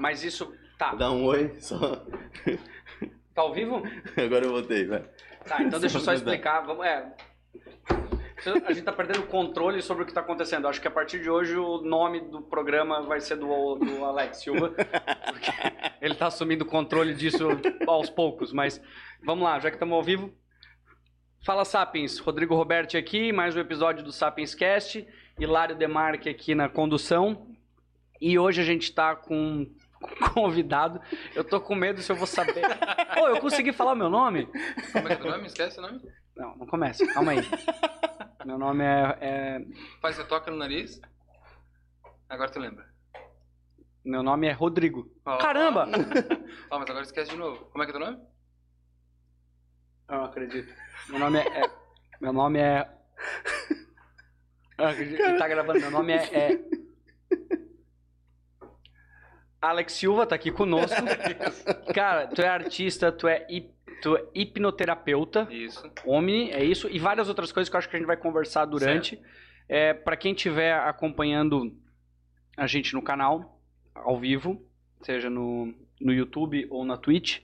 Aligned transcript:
Mas 0.00 0.24
isso. 0.24 0.52
Tá. 0.78 0.94
Dá 0.94 1.10
um 1.10 1.24
oi, 1.24 1.54
só. 1.58 2.04
Tá 3.34 3.42
ao 3.42 3.52
vivo? 3.52 3.82
Agora 4.16 4.44
eu 4.44 4.50
voltei, 4.50 4.86
vai. 4.86 5.04
Tá, 5.46 5.62
então 5.62 5.78
deixa 5.78 5.98
eu 5.98 6.00
só 6.00 6.12
explicar. 6.12 6.62
Vamos, 6.62 6.84
é. 6.84 7.14
A 8.66 8.72
gente 8.72 8.82
tá 8.82 8.92
perdendo 8.92 9.20
o 9.20 9.26
controle 9.26 9.82
sobre 9.82 10.02
o 10.02 10.06
que 10.06 10.14
tá 10.14 10.20
acontecendo. 10.20 10.66
Acho 10.66 10.80
que 10.80 10.88
a 10.88 10.90
partir 10.90 11.20
de 11.20 11.28
hoje 11.28 11.54
o 11.56 11.82
nome 11.82 12.20
do 12.20 12.40
programa 12.40 13.02
vai 13.02 13.20
ser 13.20 13.36
do, 13.36 13.74
do 13.74 14.04
Alex 14.04 14.38
Silva. 14.38 14.70
Porque 14.70 15.50
ele 16.00 16.14
tá 16.14 16.28
assumindo 16.28 16.64
o 16.64 16.66
controle 16.66 17.14
disso 17.14 17.48
aos 17.86 18.08
poucos. 18.08 18.52
Mas 18.52 18.82
vamos 19.22 19.44
lá, 19.44 19.60
já 19.60 19.70
que 19.70 19.76
estamos 19.76 19.94
ao 19.94 20.02
vivo. 20.02 20.32
Fala 21.44 21.64
Sapiens, 21.64 22.18
Rodrigo 22.18 22.54
Roberti 22.54 22.96
aqui, 22.96 23.32
mais 23.32 23.54
um 23.54 23.60
episódio 23.60 24.02
do 24.02 24.12
Sapiens 24.12 24.54
Cast. 24.54 25.06
Hilário 25.38 25.76
Demarque 25.76 26.28
aqui 26.28 26.54
na 26.54 26.68
condução. 26.68 27.46
E 28.20 28.38
hoje 28.38 28.60
a 28.60 28.64
gente 28.64 28.92
tá 28.92 29.14
com 29.14 29.66
convidado. 30.34 31.00
Eu 31.34 31.44
tô 31.44 31.60
com 31.60 31.74
medo 31.74 32.00
se 32.02 32.10
eu 32.10 32.16
vou 32.16 32.26
saber. 32.26 32.62
Pô, 33.14 33.28
eu 33.28 33.40
consegui 33.40 33.72
falar 33.72 33.92
o 33.92 33.96
meu 33.96 34.08
nome? 34.10 34.46
Como 34.92 35.08
é 35.08 35.16
que 35.16 35.22
é 35.22 35.28
o 35.28 35.30
nome? 35.32 35.46
Esquece 35.46 35.78
o 35.78 35.82
nome? 35.82 36.00
Não, 36.36 36.56
não 36.56 36.66
começa. 36.66 37.06
Calma 37.12 37.32
aí. 37.32 37.40
Meu 38.44 38.58
nome 38.58 38.84
é, 38.84 39.18
é- 39.20 39.60
Faz 40.00 40.16
você 40.16 40.24
toca 40.24 40.50
no 40.50 40.56
nariz. 40.56 41.00
Agora 42.28 42.50
tu 42.50 42.58
lembra. 42.58 42.88
Meu 44.04 44.22
nome 44.22 44.46
é 44.48 44.52
Rodrigo. 44.52 45.10
Ó, 45.26 45.36
Caramba! 45.38 45.86
Ó, 46.70 46.78
mas 46.78 46.88
agora 46.88 47.04
esquece 47.04 47.32
de 47.32 47.36
novo. 47.36 47.66
Como 47.66 47.82
é 47.82 47.86
que 47.86 47.90
é 47.94 47.98
teu 47.98 48.06
nome? 48.06 48.22
Eu 50.08 50.16
não 50.16 50.24
acredito. 50.24 50.74
Meu 51.08 51.18
nome 51.18 51.38
é. 51.38 51.60
é- 51.64 51.70
meu 52.20 52.32
nome 52.32 52.58
é. 52.58 52.90
Eu 54.78 54.84
não 54.86 54.92
acredito 54.92 55.18
que 55.22 55.38
tá 55.38 55.46
gravando. 55.48 55.80
Meu 55.80 55.90
nome 55.90 56.12
é. 56.14 56.34
é- 56.34 56.60
Alex 59.60 59.92
Silva 59.92 60.26
tá 60.26 60.34
aqui 60.34 60.50
conosco. 60.50 60.96
Cara, 61.94 62.26
tu 62.28 62.40
é 62.40 62.48
artista, 62.48 63.12
tu 63.12 63.28
é, 63.28 63.46
hip- 63.50 63.74
tu 64.02 64.16
é 64.16 64.24
hipnoterapeuta. 64.34 65.46
Isso. 65.50 65.90
Omni, 66.06 66.50
é 66.50 66.64
isso, 66.64 66.88
e 66.90 66.98
várias 66.98 67.28
outras 67.28 67.52
coisas 67.52 67.68
que 67.68 67.76
eu 67.76 67.78
acho 67.78 67.88
que 67.88 67.96
a 67.96 67.98
gente 67.98 68.06
vai 68.06 68.16
conversar 68.16 68.64
durante. 68.64 69.20
É, 69.68 69.92
para 69.94 70.16
quem 70.16 70.32
estiver 70.32 70.74
acompanhando 70.74 71.72
a 72.56 72.66
gente 72.66 72.94
no 72.94 73.02
canal, 73.02 73.60
ao 73.94 74.18
vivo, 74.18 74.64
seja 75.02 75.28
no, 75.30 75.72
no 76.00 76.12
YouTube 76.12 76.66
ou 76.70 76.84
na 76.84 76.96
Twitch, 76.96 77.40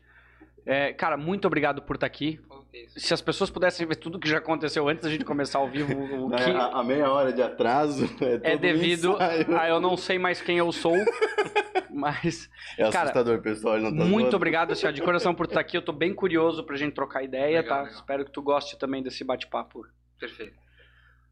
é, 0.65 0.93
cara, 0.93 1.17
muito 1.17 1.47
obrigado 1.47 1.83
por 1.83 1.95
estar 1.97 2.07
aqui. 2.07 2.41
Isso. 2.85 3.01
Se 3.01 3.15
as 3.15 3.21
pessoas 3.23 3.49
pudessem 3.51 3.87
ver 3.87 3.97
tudo 3.97 4.19
que 4.19 4.29
já 4.29 4.39
aconteceu 4.39 4.89
antes 4.89 5.03
da 5.05 5.11
gente 5.11 5.25
começar 5.25 5.59
ao 5.59 5.69
vivo, 5.69 5.93
o 6.27 6.31
que 6.31 6.43
A, 6.43 6.67
a 6.79 6.85
meia 6.85 7.11
hora 7.11 7.33
de 7.33 7.41
atraso 7.43 8.05
é, 8.43 8.53
é 8.53 8.57
devido 8.59 9.13
ensaio. 9.15 9.57
a 9.59 9.69
eu 9.69 9.81
não 9.81 9.97
sei 9.97 10.19
mais 10.19 10.41
quem 10.41 10.59
eu 10.59 10.71
sou, 10.73 10.95
mas 11.91 12.49
É 12.79 12.83
cara, 12.91 13.05
assustador, 13.11 13.41
pessoal. 13.41 13.77
ele 13.77 13.85
Não 13.91 13.97
tá 13.97 14.05
muito 14.05 14.21
zoando. 14.25 14.37
obrigado, 14.37 14.73
assim, 14.73 14.87
ó, 14.87 14.91
de 14.91 15.01
coração 15.03 15.35
por 15.35 15.47
estar 15.47 15.61
aqui. 15.61 15.77
Eu 15.77 15.83
tô 15.83 15.93
bem 15.93 16.15
curioso 16.15 16.65
pra 16.65 16.77
gente 16.77 16.95
trocar 16.95 17.23
ideia, 17.23 17.61
Legal, 17.61 17.69
tá? 17.79 17.83
legal. 17.85 17.95
Espero 18.01 18.25
que 18.25 18.33
tu 18.33 18.43
goste 18.43 18.79
também 18.79 19.03
desse 19.03 19.25
bate-papo. 19.25 19.87
Perfeito. 20.19 20.55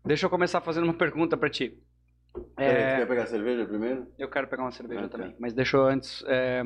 Deixa 0.04 0.26
eu 0.26 0.30
começar 0.30 0.60
fazendo 0.60 0.84
uma 0.84 0.94
pergunta 0.94 1.36
pra 1.36 1.48
ti. 1.50 1.78
Peraí, 2.56 2.74
É, 2.82 2.94
tu 2.94 2.98
quer 3.00 3.06
pegar 3.08 3.26
cerveja 3.26 3.64
primeiro? 3.64 4.06
eu 4.18 4.28
quero 4.28 4.48
pegar 4.48 4.62
uma 4.64 4.72
cerveja 4.72 5.02
Ah, 5.04 5.08
tá. 5.08 5.18
também, 5.18 5.36
mas 5.38 5.52
deixa 5.52 5.76
eu 5.76 5.84
antes. 5.84 6.22
é, 6.26 6.62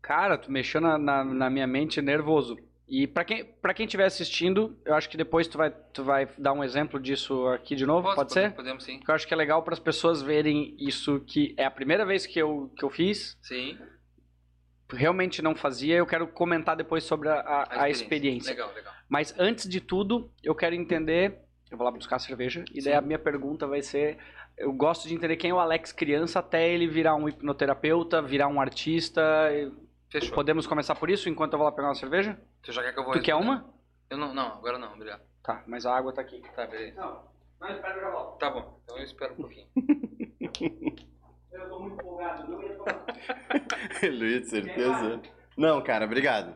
Cara, 0.00 0.38
tu 0.38 0.50
mexeu 0.50 0.80
na, 0.80 0.96
na, 0.96 1.24
na 1.24 1.50
minha 1.50 1.66
mente 1.66 2.00
nervoso. 2.00 2.56
E 2.88 3.06
pra 3.06 3.22
quem, 3.24 3.44
pra 3.44 3.74
quem 3.74 3.84
estiver 3.84 4.06
assistindo, 4.06 4.74
eu 4.84 4.94
acho 4.94 5.10
que 5.10 5.16
depois 5.18 5.46
tu 5.46 5.58
vai, 5.58 5.70
tu 5.92 6.02
vai 6.02 6.26
dar 6.38 6.54
um 6.54 6.64
exemplo 6.64 6.98
disso 6.98 7.46
aqui 7.48 7.76
de 7.76 7.84
novo, 7.84 8.04
Posso? 8.04 8.16
pode 8.16 8.32
ser? 8.32 8.52
Podemos 8.54 8.82
sim. 8.82 8.96
Porque 8.98 9.10
eu 9.10 9.14
acho 9.14 9.26
que 9.28 9.34
é 9.34 9.36
legal 9.36 9.62
para 9.62 9.74
as 9.74 9.78
pessoas 9.80 10.22
verem 10.22 10.74
isso 10.78 11.20
que 11.20 11.54
é 11.58 11.66
a 11.66 11.70
primeira 11.70 12.06
vez 12.06 12.24
que 12.26 12.38
eu, 12.38 12.72
que 12.76 12.82
eu 12.82 12.88
fiz, 12.88 13.36
Sim. 13.42 13.76
realmente 14.90 15.42
não 15.42 15.54
fazia, 15.54 15.96
eu 15.96 16.06
quero 16.06 16.26
comentar 16.28 16.74
depois 16.76 17.04
sobre 17.04 17.28
a, 17.28 17.34
a- 17.40 17.82
a 17.82 17.90
experiência. 17.90 18.52
Legal, 18.52 18.72
legal. 18.74 18.94
Mas 19.08 19.34
antes 19.38 19.68
de 19.68 19.80
tudo, 19.80 20.30
eu 20.42 20.54
quero 20.54 20.74
entender. 20.74 21.38
Eu 21.70 21.76
vou 21.76 21.84
lá 21.84 21.90
buscar 21.90 22.16
a 22.16 22.18
cerveja. 22.18 22.64
E 22.72 22.76
daí 22.82 22.92
Sim. 22.94 22.98
a 22.98 23.00
minha 23.02 23.18
pergunta 23.18 23.66
vai 23.66 23.82
ser: 23.82 24.16
eu 24.56 24.72
gosto 24.72 25.06
de 25.06 25.14
entender 25.14 25.36
quem 25.36 25.50
é 25.50 25.54
o 25.54 25.58
Alex 25.60 25.92
criança 25.92 26.38
até 26.38 26.66
ele 26.72 26.86
virar 26.86 27.14
um 27.14 27.28
hipnoterapeuta, 27.28 28.22
virar 28.22 28.48
um 28.48 28.58
artista. 28.60 29.20
Fechou. 30.10 30.34
Podemos 30.34 30.66
começar 30.66 30.94
por 30.94 31.10
isso 31.10 31.28
enquanto 31.28 31.52
eu 31.52 31.58
vou 31.58 31.66
lá 31.66 31.72
pegar 31.72 31.88
uma 31.88 31.94
cerveja? 31.94 32.38
Tu 32.62 32.72
já 32.72 32.82
quer 32.82 32.92
que 32.92 32.98
eu 32.98 33.04
vou 33.04 33.12
tu 33.12 33.20
quer 33.20 33.34
uma? 33.34 33.68
Eu 34.08 34.16
não, 34.16 34.32
não, 34.32 34.54
agora 34.54 34.78
não, 34.78 34.94
obrigado. 34.94 35.20
Tá, 35.42 35.62
mas 35.66 35.84
a 35.84 35.94
água 35.94 36.12
tá 36.12 36.22
aqui. 36.22 36.40
Tá, 36.54 36.66
beleza. 36.66 36.98
Não, 36.98 37.24
mas 37.60 37.76
espera 37.76 37.94
eu 37.94 38.00
já 38.00 38.10
volto. 38.10 38.38
Tá 38.38 38.50
bom, 38.50 38.80
então 38.84 38.96
eu 38.96 39.04
espero 39.04 39.34
um 39.34 39.36
pouquinho. 39.36 39.68
Eu 41.50 41.68
tô 41.70 41.80
muito 41.80 41.94
empolgado, 41.94 42.48
não 42.48 42.62
ia 42.62 42.74
tomar. 42.74 43.04
Luiz, 44.12 44.48
certeza? 44.48 45.20
Não, 45.56 45.82
cara, 45.82 46.04
obrigado. 46.04 46.54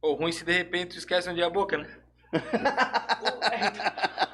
Ou 0.00 0.14
ruim 0.14 0.32
se 0.32 0.44
de 0.44 0.52
repente 0.52 0.92
tu 0.92 0.98
esquece 0.98 1.28
onde 1.28 1.40
é 1.40 1.44
a 1.44 1.50
boca, 1.50 1.78
né? 1.78 1.98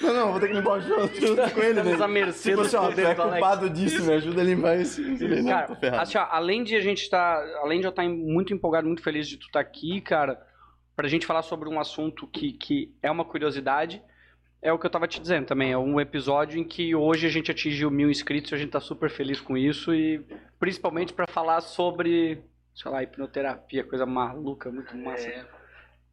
Não, 0.00 0.12
não, 0.14 0.30
vou 0.32 0.40
ter 0.40 0.48
que 0.48 0.54
limpar 0.54 0.78
o 0.78 0.82
chão 0.82 1.08
junto 1.08 1.36
com 1.54 1.60
ele, 1.60 1.78
Estamos 1.78 1.98
né? 1.98 2.04
à 2.04 2.08
mercê 2.08 2.50
Tipo 2.50 2.62
assim, 2.62 2.76
ó, 2.76 2.90
tu 2.90 3.00
é 3.00 3.14
do 3.14 3.22
culpado 3.22 3.70
disso, 3.70 4.04
me 4.04 4.12
ajuda 4.14 4.40
a 4.40 4.44
limpar 4.44 4.80
isso. 4.80 5.00
Não, 5.02 5.16
tô 5.18 5.44
Cara, 5.48 5.76
ferrado. 5.76 6.02
assim, 6.02 6.18
ó, 6.18 6.26
além 6.30 6.64
de 6.64 6.74
a 6.76 6.80
gente 6.80 7.02
estar. 7.02 7.36
além 7.62 7.80
de 7.80 7.86
eu 7.86 7.90
estar 7.90 8.02
muito 8.08 8.52
empolgado, 8.54 8.86
muito 8.86 9.02
feliz 9.02 9.28
de 9.28 9.36
tu 9.36 9.46
estar 9.46 9.60
aqui, 9.60 10.00
cara, 10.00 10.40
pra 10.96 11.08
gente 11.08 11.26
falar 11.26 11.42
sobre 11.42 11.68
um 11.68 11.78
assunto 11.78 12.26
que, 12.26 12.52
que 12.52 12.94
é 13.02 13.10
uma 13.10 13.24
curiosidade, 13.24 14.02
é 14.60 14.72
o 14.72 14.78
que 14.78 14.86
eu 14.86 14.90
tava 14.90 15.08
te 15.08 15.20
dizendo 15.20 15.46
também. 15.46 15.72
É 15.72 15.78
um 15.78 16.00
episódio 16.00 16.58
em 16.58 16.64
que 16.64 16.94
hoje 16.94 17.26
a 17.26 17.30
gente 17.30 17.50
atingiu 17.50 17.90
mil 17.90 18.10
inscritos 18.10 18.52
e 18.52 18.54
a 18.54 18.58
gente 18.58 18.70
tá 18.70 18.80
super 18.80 19.10
feliz 19.10 19.40
com 19.40 19.56
isso. 19.56 19.92
E 19.94 20.24
principalmente 20.58 21.12
pra 21.12 21.26
falar 21.26 21.60
sobre, 21.60 22.40
sei 22.74 22.90
lá, 22.90 23.02
hipnoterapia, 23.02 23.82
coisa 23.84 24.06
maluca, 24.06 24.70
muito 24.70 24.96
massa. 24.96 25.26
É, 25.26 25.44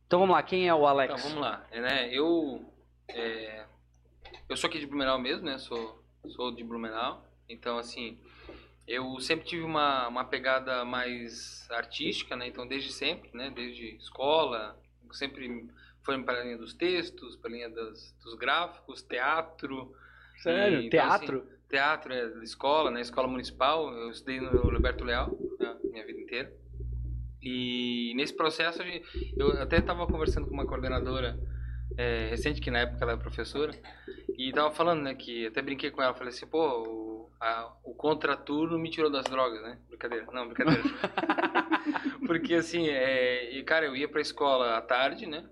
Então 0.08 0.20
vamos 0.20 0.34
lá, 0.34 0.42
quem 0.42 0.68
é 0.68 0.74
o 0.74 0.88
Alex? 0.88 1.14
Então, 1.14 1.30
vamos 1.30 1.42
lá. 1.44 1.64
É, 1.72 1.80
né, 1.80 2.10
eu, 2.12 2.66
é, 3.10 3.66
eu 4.48 4.58
sou 4.58 4.68
aqui 4.68 4.80
de 4.80 4.88
Blumenau 4.88 5.20
mesmo, 5.20 5.46
né? 5.46 5.58
Sou, 5.58 6.04
sou 6.30 6.52
de 6.52 6.64
Blumenau. 6.64 7.26
Então, 7.48 7.78
assim, 7.78 8.18
eu 8.88 9.20
sempre 9.20 9.46
tive 9.46 9.64
uma, 9.64 10.08
uma 10.08 10.26
pegada 10.26 10.84
mais 10.86 11.68
artística, 11.72 12.36
né? 12.36 12.48
Então, 12.48 12.68
desde 12.68 12.92
sempre, 12.92 13.30
né? 13.34 13.52
Desde 13.54 13.96
escola, 13.96 14.80
sempre 15.12 15.68
foi 16.04 16.22
para 16.24 16.40
a 16.40 16.44
linha 16.44 16.58
dos 16.58 16.74
textos, 16.74 17.36
para 17.36 17.50
a 17.50 17.54
linha 17.54 17.70
das, 17.70 18.16
dos 18.24 18.36
gráficos, 18.36 19.02
teatro. 19.02 19.94
Sério? 20.38 20.82
E, 20.82 20.88
então, 20.88 21.00
Teatro? 21.00 21.48
Teatro 21.70 22.14
é 22.14 22.44
escola, 22.44 22.90
né? 22.90 23.02
Escola 23.02 23.28
municipal. 23.28 23.94
Eu 23.94 24.10
estudei 24.10 24.40
no 24.40 24.50
Roberto 24.50 25.04
Leal, 25.04 25.38
né, 25.60 25.78
minha 25.84 26.06
vida 26.06 26.20
inteira. 26.20 26.54
E 27.42 28.14
nesse 28.16 28.36
processo, 28.36 28.82
eu 29.38 29.52
até 29.62 29.78
estava 29.78 30.06
conversando 30.08 30.48
com 30.48 30.54
uma 30.54 30.66
coordenadora 30.66 31.40
é, 31.98 32.28
recente, 32.30 32.62
que 32.62 32.72
na 32.72 32.80
época 32.80 33.04
ela 33.04 33.14
era 33.14 33.22
professora, 33.22 33.72
e 34.38 34.52
tava 34.54 34.72
falando, 34.72 35.02
né, 35.04 35.14
que 35.16 35.48
até 35.48 35.62
brinquei 35.62 35.92
com 35.92 36.02
ela, 36.02 36.14
falei 36.14 36.30
assim, 36.30 36.48
pô, 36.48 36.60
o, 36.84 37.32
a- 37.42 37.74
o 37.84 37.94
contraturno 37.94 38.78
me 38.80 38.90
tirou 38.90 39.12
das 39.12 39.26
drogas, 39.26 39.62
né? 39.62 39.78
Brincadeira, 39.90 40.26
não, 40.32 40.46
brincadeira. 40.48 40.84
Porque 42.26 42.54
assim, 42.56 42.88
é, 42.88 43.52
e, 43.58 43.64
cara, 43.64 43.86
eu 43.86 43.96
ia 43.96 44.08
pra 44.08 44.22
escola 44.22 44.78
à 44.78 44.82
tarde, 44.82 45.26
né? 45.26 45.50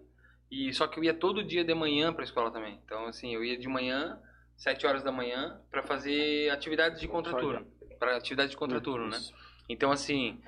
E 0.49 0.73
só 0.73 0.87
que 0.87 0.99
eu 0.99 1.03
ia 1.03 1.13
todo 1.13 1.43
dia 1.43 1.63
de 1.63 1.73
manhã 1.73 2.13
pra 2.13 2.23
escola 2.23 2.51
também. 2.51 2.79
Então, 2.85 3.05
assim, 3.07 3.33
eu 3.33 3.43
ia 3.43 3.57
de 3.57 3.67
manhã, 3.67 4.17
sete 4.55 4.85
horas 4.87 5.03
da 5.03 5.11
manhã, 5.11 5.59
pra 5.69 5.83
fazer 5.83 6.49
atividades 6.51 6.99
de 7.01 7.07
contraturno. 7.07 7.67
Para 7.99 8.15
atividade 8.15 8.51
de 8.51 8.57
contraturno, 8.57 9.09
né? 9.09 9.17
Então, 9.67 9.91
assim, 9.91 10.39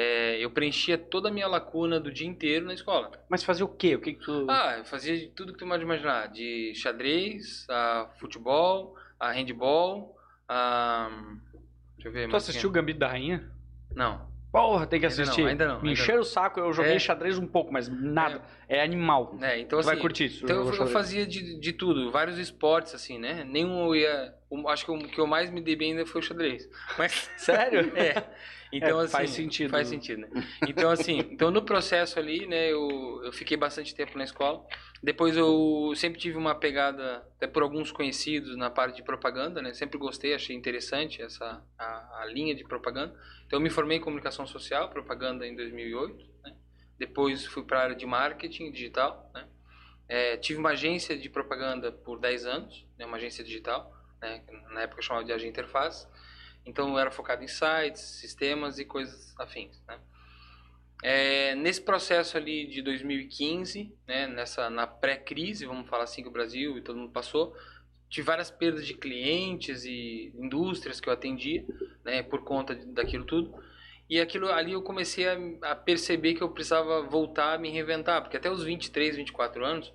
é, 0.00 0.38
eu 0.38 0.48
preenchia 0.48 0.96
toda 0.96 1.28
a 1.28 1.32
minha 1.32 1.48
lacuna 1.48 1.98
do 1.98 2.08
dia 2.08 2.26
inteiro 2.28 2.66
na 2.66 2.72
escola. 2.72 3.10
Mas 3.28 3.42
fazer 3.42 3.64
o 3.64 3.68
quê? 3.68 3.96
O 3.96 4.00
que, 4.00 4.12
que 4.12 4.24
tu. 4.24 4.46
Ah, 4.48 4.76
eu 4.78 4.84
fazia 4.84 5.18
de 5.18 5.26
tudo 5.26 5.52
que 5.52 5.58
tu 5.58 5.66
pode 5.66 5.82
imaginar. 5.82 6.28
De 6.28 6.72
xadrez, 6.72 7.66
a 7.68 8.08
futebol, 8.20 8.94
a 9.18 9.32
handball, 9.32 10.16
a... 10.48 11.10
Deixa 11.96 12.08
eu 12.08 12.12
ver. 12.12 12.28
tu 12.28 12.36
assistiu 12.36 12.68
o? 12.68 12.72
Gambito 12.72 13.00
da 13.00 13.08
Rainha? 13.08 13.50
Não. 13.92 14.28
Porra, 14.52 14.86
tem 14.86 15.00
que 15.00 15.06
Ainda 15.06 15.16
não, 15.16 15.22
assistir. 15.24 15.46
ainda 15.46 15.66
não, 15.66 15.82
Me 15.82 15.92
encheram 15.92 16.20
o 16.20 16.24
saco, 16.24 16.60
eu 16.60 16.72
joguei 16.72 16.94
É. 16.94 16.98
xadrez 17.00 17.36
um 17.36 17.46
pouco, 17.46 17.72
mas 17.72 17.88
nada. 17.88 18.40
É, 18.68 18.80
animal. 18.80 19.36
É, 19.42 19.58
então 19.58 19.80
Tu 19.80 19.84
vai 19.84 19.94
assim, 19.94 20.02
curtir 20.02 20.24
isso. 20.26 20.44
Então 20.44 20.64
eu, 20.64 20.72
eu 20.72 20.86
fazia 20.86 21.26
de, 21.26 21.58
de 21.58 21.72
tudo, 21.72 22.12
vários 22.12 22.38
esportes, 22.38 22.94
assim, 22.94 23.18
né? 23.18 23.44
Nenhum 23.44 23.86
eu 23.86 23.96
ia... 23.96 24.34
acho 24.68 24.84
que 24.84 24.92
o 24.92 24.98
que 24.98 25.18
eu 25.20 25.26
mais 25.26 25.50
me 25.50 25.60
dei 25.60 25.74
bem 25.74 25.90
ainda 25.90 26.06
foi 26.06 26.20
o 26.20 26.24
xadrez. 26.24 26.68
Mas... 26.96 27.28
Sério? 27.36 27.92
É. 27.98 28.24
Então, 28.72 29.00
É, 29.00 29.04
assim, 29.04 29.12
faz 29.12 29.30
sentido. 29.30 29.70
Faz 29.70 29.88
sentido, 29.88 30.20
né? 30.20 30.28
Então, 30.66 30.90
assim, 30.90 31.18
então 31.30 31.50
no 31.50 31.62
processo 31.62 32.18
ali, 32.18 32.46
né, 32.46 32.70
eu, 32.70 33.22
eu 33.24 33.32
fiquei 33.32 33.56
bastante 33.56 33.94
tempo 33.94 34.16
na 34.18 34.24
escola. 34.24 34.64
Depois 35.02 35.36
eu 35.36 35.92
sempre 35.94 36.18
tive 36.18 36.36
uma 36.36 36.54
pegada, 36.54 37.26
até 37.36 37.46
por 37.46 37.62
alguns 37.62 37.92
conhecidos, 37.92 38.56
na 38.56 38.68
parte 38.68 38.96
de 38.96 39.02
propaganda, 39.02 39.62
né? 39.62 39.72
Sempre 39.72 39.96
gostei, 39.96 40.34
achei 40.34 40.54
interessante 40.56 41.22
essa 41.22 41.62
a, 41.78 42.20
a 42.22 42.26
linha 42.26 42.54
de 42.54 42.64
propaganda. 42.64 43.14
Então 43.46 43.58
eu 43.58 43.62
me 43.62 43.70
formei 43.70 43.98
em 43.98 44.00
comunicação 44.00 44.46
social, 44.46 44.90
propaganda 44.90 45.46
em 45.46 45.54
2008, 45.54 46.26
né? 46.42 46.56
Depois 46.98 47.46
fui 47.46 47.62
para 47.62 47.78
a 47.78 47.82
área 47.84 47.96
de 47.96 48.04
marketing 48.04 48.72
digital, 48.72 49.30
né? 49.32 49.46
É, 50.08 50.36
tive 50.36 50.58
uma 50.58 50.70
agência 50.70 51.16
de 51.16 51.28
propaganda 51.28 51.92
por 51.92 52.18
10 52.18 52.44
anos, 52.46 52.86
né? 52.98 53.06
Uma 53.06 53.18
agência 53.18 53.44
digital, 53.44 53.92
né? 54.20 54.42
Na 54.72 54.82
época 54.82 54.98
eu 54.98 55.04
chamava 55.04 55.24
de 55.24 55.32
agência 55.32 55.50
interface. 55.50 56.06
Então 56.68 56.98
era 56.98 57.10
focado 57.10 57.42
em 57.42 57.48
sites, 57.48 58.02
sistemas 58.02 58.78
e 58.78 58.84
coisas 58.84 59.34
afins, 59.38 59.82
né? 59.88 59.98
É, 61.02 61.54
nesse 61.54 61.80
processo 61.80 62.36
ali 62.36 62.66
de 62.66 62.82
2015, 62.82 63.96
né, 64.06 64.26
nessa, 64.26 64.68
na 64.68 64.84
pré-crise, 64.84 65.64
vamos 65.64 65.88
falar 65.88 66.04
assim, 66.04 66.22
que 66.22 66.28
o 66.28 66.32
Brasil 66.32 66.76
e 66.76 66.82
todo 66.82 66.98
mundo 66.98 67.12
passou, 67.12 67.54
tive 68.10 68.26
várias 68.26 68.50
perdas 68.50 68.84
de 68.84 68.94
clientes 68.94 69.84
e 69.84 70.32
indústrias 70.36 71.00
que 71.00 71.08
eu 71.08 71.12
atendia, 71.12 71.64
né, 72.04 72.22
por 72.22 72.42
conta 72.42 72.74
daquilo 72.74 73.24
tudo. 73.24 73.54
E 74.10 74.20
aquilo 74.20 74.50
ali 74.50 74.72
eu 74.72 74.82
comecei 74.82 75.28
a, 75.28 75.38
a, 75.70 75.76
perceber 75.76 76.34
que 76.34 76.42
eu 76.42 76.50
precisava 76.50 77.02
voltar 77.02 77.54
a 77.54 77.58
me 77.58 77.70
reinventar, 77.70 78.20
porque 78.20 78.36
até 78.36 78.50
os 78.50 78.64
23, 78.64 79.16
24 79.16 79.64
anos 79.64 79.94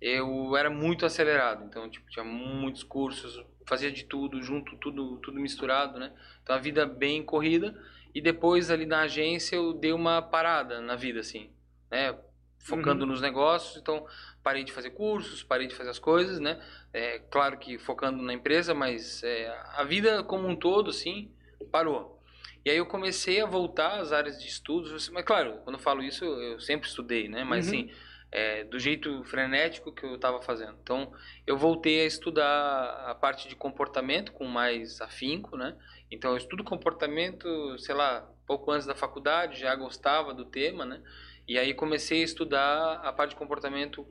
eu 0.00 0.56
era 0.56 0.70
muito 0.70 1.04
acelerado, 1.04 1.64
então 1.64 1.90
tipo, 1.90 2.08
tinha 2.10 2.24
muitos 2.24 2.84
cursos, 2.84 3.44
fazia 3.66 3.90
de 3.90 4.04
tudo, 4.04 4.42
junto, 4.42 4.76
tudo, 4.76 5.16
tudo 5.18 5.40
misturado, 5.40 5.98
né? 5.98 6.12
Então 6.42 6.54
a 6.54 6.58
vida 6.58 6.86
bem 6.86 7.22
corrida 7.22 7.74
e 8.14 8.20
depois 8.20 8.70
ali 8.70 8.86
na 8.86 9.02
agência 9.02 9.56
eu 9.56 9.72
dei 9.72 9.92
uma 9.92 10.22
parada 10.22 10.80
na 10.80 10.96
vida 10.96 11.20
assim, 11.20 11.50
né? 11.90 12.16
Focando 12.58 13.04
uhum. 13.04 13.10
nos 13.10 13.20
negócios, 13.20 13.76
então 13.76 14.06
parei 14.42 14.64
de 14.64 14.72
fazer 14.72 14.90
cursos, 14.90 15.42
parei 15.42 15.66
de 15.66 15.74
fazer 15.74 15.90
as 15.90 15.98
coisas, 15.98 16.40
né? 16.40 16.62
É, 16.92 17.18
claro 17.30 17.58
que 17.58 17.78
focando 17.78 18.22
na 18.22 18.32
empresa, 18.32 18.72
mas 18.72 19.22
é, 19.22 19.54
a 19.74 19.84
vida 19.84 20.22
como 20.22 20.48
um 20.48 20.56
todo, 20.56 20.92
sim, 20.92 21.30
parou. 21.70 22.22
E 22.64 22.70
aí 22.70 22.78
eu 22.78 22.86
comecei 22.86 23.42
a 23.42 23.46
voltar 23.46 24.00
às 24.00 24.12
áreas 24.12 24.40
de 24.40 24.48
estudos, 24.48 25.10
mas 25.10 25.24
claro, 25.24 25.58
quando 25.64 25.76
eu 25.76 25.82
falo 25.82 26.02
isso, 26.02 26.24
eu 26.24 26.58
sempre 26.60 26.88
estudei, 26.88 27.28
né? 27.28 27.44
Mas 27.44 27.66
uhum. 27.66 27.74
assim, 27.74 27.90
é, 28.34 28.64
do 28.64 28.80
jeito 28.80 29.22
frenético 29.22 29.92
que 29.92 30.04
eu 30.04 30.16
estava 30.16 30.42
fazendo. 30.42 30.76
Então, 30.82 31.12
eu 31.46 31.56
voltei 31.56 32.00
a 32.00 32.04
estudar 32.04 33.04
a 33.06 33.14
parte 33.14 33.48
de 33.48 33.54
comportamento 33.54 34.32
com 34.32 34.44
mais 34.44 35.00
afinco, 35.00 35.56
né? 35.56 35.76
Então, 36.10 36.32
eu 36.32 36.36
estudo 36.36 36.64
comportamento, 36.64 37.78
sei 37.78 37.94
lá, 37.94 38.28
pouco 38.44 38.72
antes 38.72 38.88
da 38.88 38.94
faculdade, 38.96 39.60
já 39.60 39.72
gostava 39.76 40.34
do 40.34 40.44
tema, 40.44 40.84
né? 40.84 41.00
E 41.46 41.56
aí 41.56 41.72
comecei 41.74 42.22
a 42.22 42.24
estudar 42.24 42.94
a 43.04 43.12
parte 43.12 43.30
de 43.30 43.36
comportamento 43.36 44.04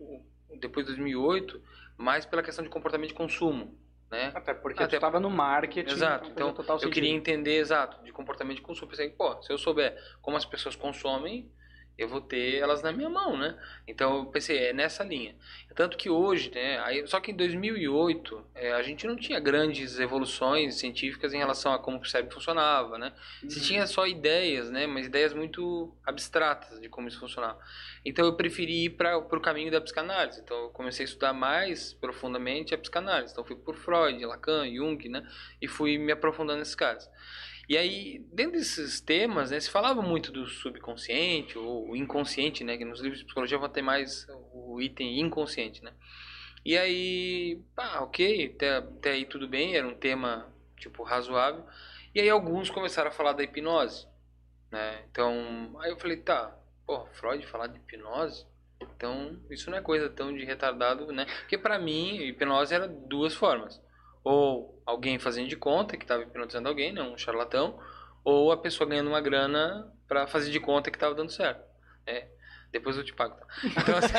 depois 0.58 0.86
de 0.86 0.94
2008, 0.94 1.62
mais 1.98 2.25
pela 2.25 2.42
questão 2.42 2.64
de 2.64 2.70
comportamento 2.70 3.10
de 3.10 3.16
consumo. 3.16 3.78
Né? 4.10 4.31
Até 4.34 4.54
porque 4.54 4.84
Até... 4.84 4.96
estava 4.96 5.20
no 5.20 5.30
marketing. 5.30 5.92
Exato. 5.92 6.30
Então, 6.30 6.56
eu 6.81 6.90
queria 6.90 7.10
entender 7.10 7.58
exato 7.58 8.02
de 8.06 8.14
comportamento 8.14 8.58
de 8.58 8.62
consumo. 8.62 8.90
Pensei, 8.90 9.10
pô, 9.10 9.42
se 9.42 9.52
eu 9.52 9.58
souber 9.58 9.98
como 10.22 10.38
as 10.38 10.46
pessoas 10.46 10.78
consomem, 10.78 11.52
eu 11.98 12.07
vou 12.07 12.19
ter 12.19 12.56
elas 12.56 12.81
na 12.81 12.92
minha 12.92 13.10
mão, 13.10 13.38
né? 13.38 13.56
Então 13.88 14.18
eu 14.18 14.25
pensei, 14.25 14.57
é 14.57 14.74
nessa 14.74 15.04
linha. 15.04 15.36
Tanto 15.75 15.98
que 15.98 16.10
hoje, 16.10 16.51
né? 16.54 16.80
Aí, 16.80 17.06
só 17.07 17.19
que 17.19 17.31
em 17.31 17.36
2008 17.36 18.45
é, 18.56 18.74
a 18.74 18.81
gente 18.81 19.07
não 19.07 19.16
tinha 19.16 19.40
grandes 19.40 20.00
evoluções 20.00 20.75
científicas 20.75 21.34
em 21.34 21.38
relação 21.38 21.74
a 21.74 21.80
como 21.80 22.00
o 22.00 22.06
cérebro 22.06 22.34
funcionava, 22.34 22.98
né? 22.98 23.13
Se 23.48 23.60
uhum. 23.60 23.66
tinha 23.66 23.88
só 23.88 24.07
ideias, 24.07 24.69
né? 24.69 24.88
Mas 24.88 25.06
ideias 25.06 25.34
muito 25.34 25.94
abstratas 26.06 26.80
de 26.80 26.90
como 26.90 27.07
isso 27.07 27.19
funcionava. 27.19 27.60
Então 28.06 28.25
eu 28.25 28.34
preferi 28.36 28.86
ir 28.86 28.89
para 28.92 29.18
o 29.18 29.42
caminho 29.42 29.72
da 29.72 29.81
psicanálise. 29.81 30.42
Então 30.42 30.57
eu 30.63 30.69
comecei 30.69 31.06
a 31.06 31.07
estudar 31.07 31.34
mais 31.34 31.94
profundamente 31.94 32.74
a 32.74 32.78
psicanálise. 32.78 33.34
Então 33.34 33.44
fui 33.44 33.56
por 33.56 33.75
Freud, 33.75 34.24
Lacan, 34.25 34.68
Jung, 34.72 35.10
né? 35.10 35.28
E 35.62 35.68
fui 35.68 35.98
me 35.98 36.12
aprofundando 36.12 36.60
nesses 36.60 36.75
caras. 36.75 37.10
E 37.68 37.77
aí, 37.77 38.19
dentro 38.31 38.54
desses 38.54 39.00
temas, 39.00 39.51
né, 39.51 39.60
se 39.60 39.69
falava 39.69 40.01
muito 40.01 40.31
do 40.31 40.45
subconsciente 40.48 41.57
ou 41.57 41.95
inconsciente, 41.95 42.63
né, 42.63 42.77
que 42.77 42.83
nos 42.83 43.00
livros 43.00 43.19
de 43.19 43.25
psicologia 43.25 43.57
vão 43.57 43.69
ter 43.69 43.81
mais 43.81 44.27
o 44.54 44.81
item 44.81 45.19
inconsciente, 45.21 45.83
né. 45.83 45.94
E 46.65 46.77
aí, 46.77 47.62
ah, 47.77 48.04
ok, 48.04 48.54
até, 48.56 48.77
até 48.77 49.12
aí 49.12 49.25
tudo 49.25 49.48
bem, 49.48 49.75
era 49.75 49.88
um 49.88 49.95
tema, 49.95 50.54
tipo, 50.77 51.04
razoável. 51.04 51.65
E 52.13 52.19
aí 52.21 52.30
alguns 52.30 52.69
começaram 52.69 53.10
a 53.10 53.13
falar 53.13 53.33
da 53.33 53.44
hipnose, 53.44 54.07
né. 54.71 55.04
Então, 55.10 55.77
aí 55.80 55.92
eu 55.92 55.98
falei, 55.98 56.18
tá, 56.18 56.57
pô, 56.86 57.06
Freud 57.13 57.45
falar 57.48 57.68
de 57.68 57.77
hipnose? 57.77 58.45
Então, 58.81 59.39
isso 59.50 59.69
não 59.69 59.77
é 59.77 59.81
coisa 59.81 60.10
tão 60.10 60.33
de 60.33 60.44
retardado, 60.44 61.12
né? 61.13 61.25
Porque 61.39 61.57
para 61.57 61.80
mim, 61.80 62.18
hipnose 62.18 62.74
era 62.74 62.88
duas 62.88 63.33
formas 63.33 63.81
ou 64.24 64.81
alguém 64.86 65.20
fazendo 65.20 65.48
de 65.48 65.56
conta 65.56 65.98
que 65.98 66.04
estava 66.04 66.24
hipnotizando 66.24 66.70
alguém, 66.70 66.94
né, 66.94 67.02
um 67.02 67.18
charlatão, 67.18 67.80
ou 68.24 68.52
a 68.52 68.58
pessoa 68.58 68.90
ganhando 68.90 69.10
uma 69.10 69.22
grana 69.22 69.92
para 70.08 70.28
fazer 70.28 70.52
de 70.52 70.60
conta 70.60 70.90
que 70.90 70.98
estava 70.98 71.14
dando 71.14 71.31
certo. 71.31 71.62
É, 72.06 72.28
depois 72.72 72.98
eu 72.98 73.04
te 73.04 73.14
pago. 73.14 73.36
Tá? 73.36 73.46
Então, 73.81 73.98
assim, 73.98 74.12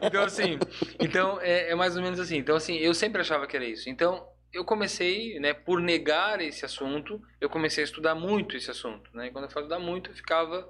então, 0.02 0.24
assim, 0.24 0.58
então 0.98 1.40
é, 1.40 1.70
é, 1.70 1.74
mais 1.74 1.96
ou 1.96 2.02
menos 2.02 2.18
assim. 2.18 2.36
Então, 2.36 2.56
assim, 2.56 2.76
eu 2.76 2.92
sempre 2.92 3.20
achava 3.20 3.46
que 3.46 3.56
era 3.56 3.64
isso. 3.64 3.88
Então, 3.88 4.26
eu 4.52 4.64
comecei, 4.64 5.38
né, 5.38 5.54
por 5.54 5.80
negar 5.80 6.40
esse 6.40 6.64
assunto, 6.64 7.22
eu 7.40 7.48
comecei 7.48 7.84
a 7.84 7.86
estudar 7.86 8.14
muito 8.14 8.56
esse 8.56 8.70
assunto. 8.70 9.08
Né? 9.14 9.28
E 9.28 9.30
quando 9.30 9.44
eu 9.44 9.50
falo 9.50 9.66
estudar 9.66 9.78
muito, 9.78 10.10
eu 10.10 10.14
ficava 10.14 10.68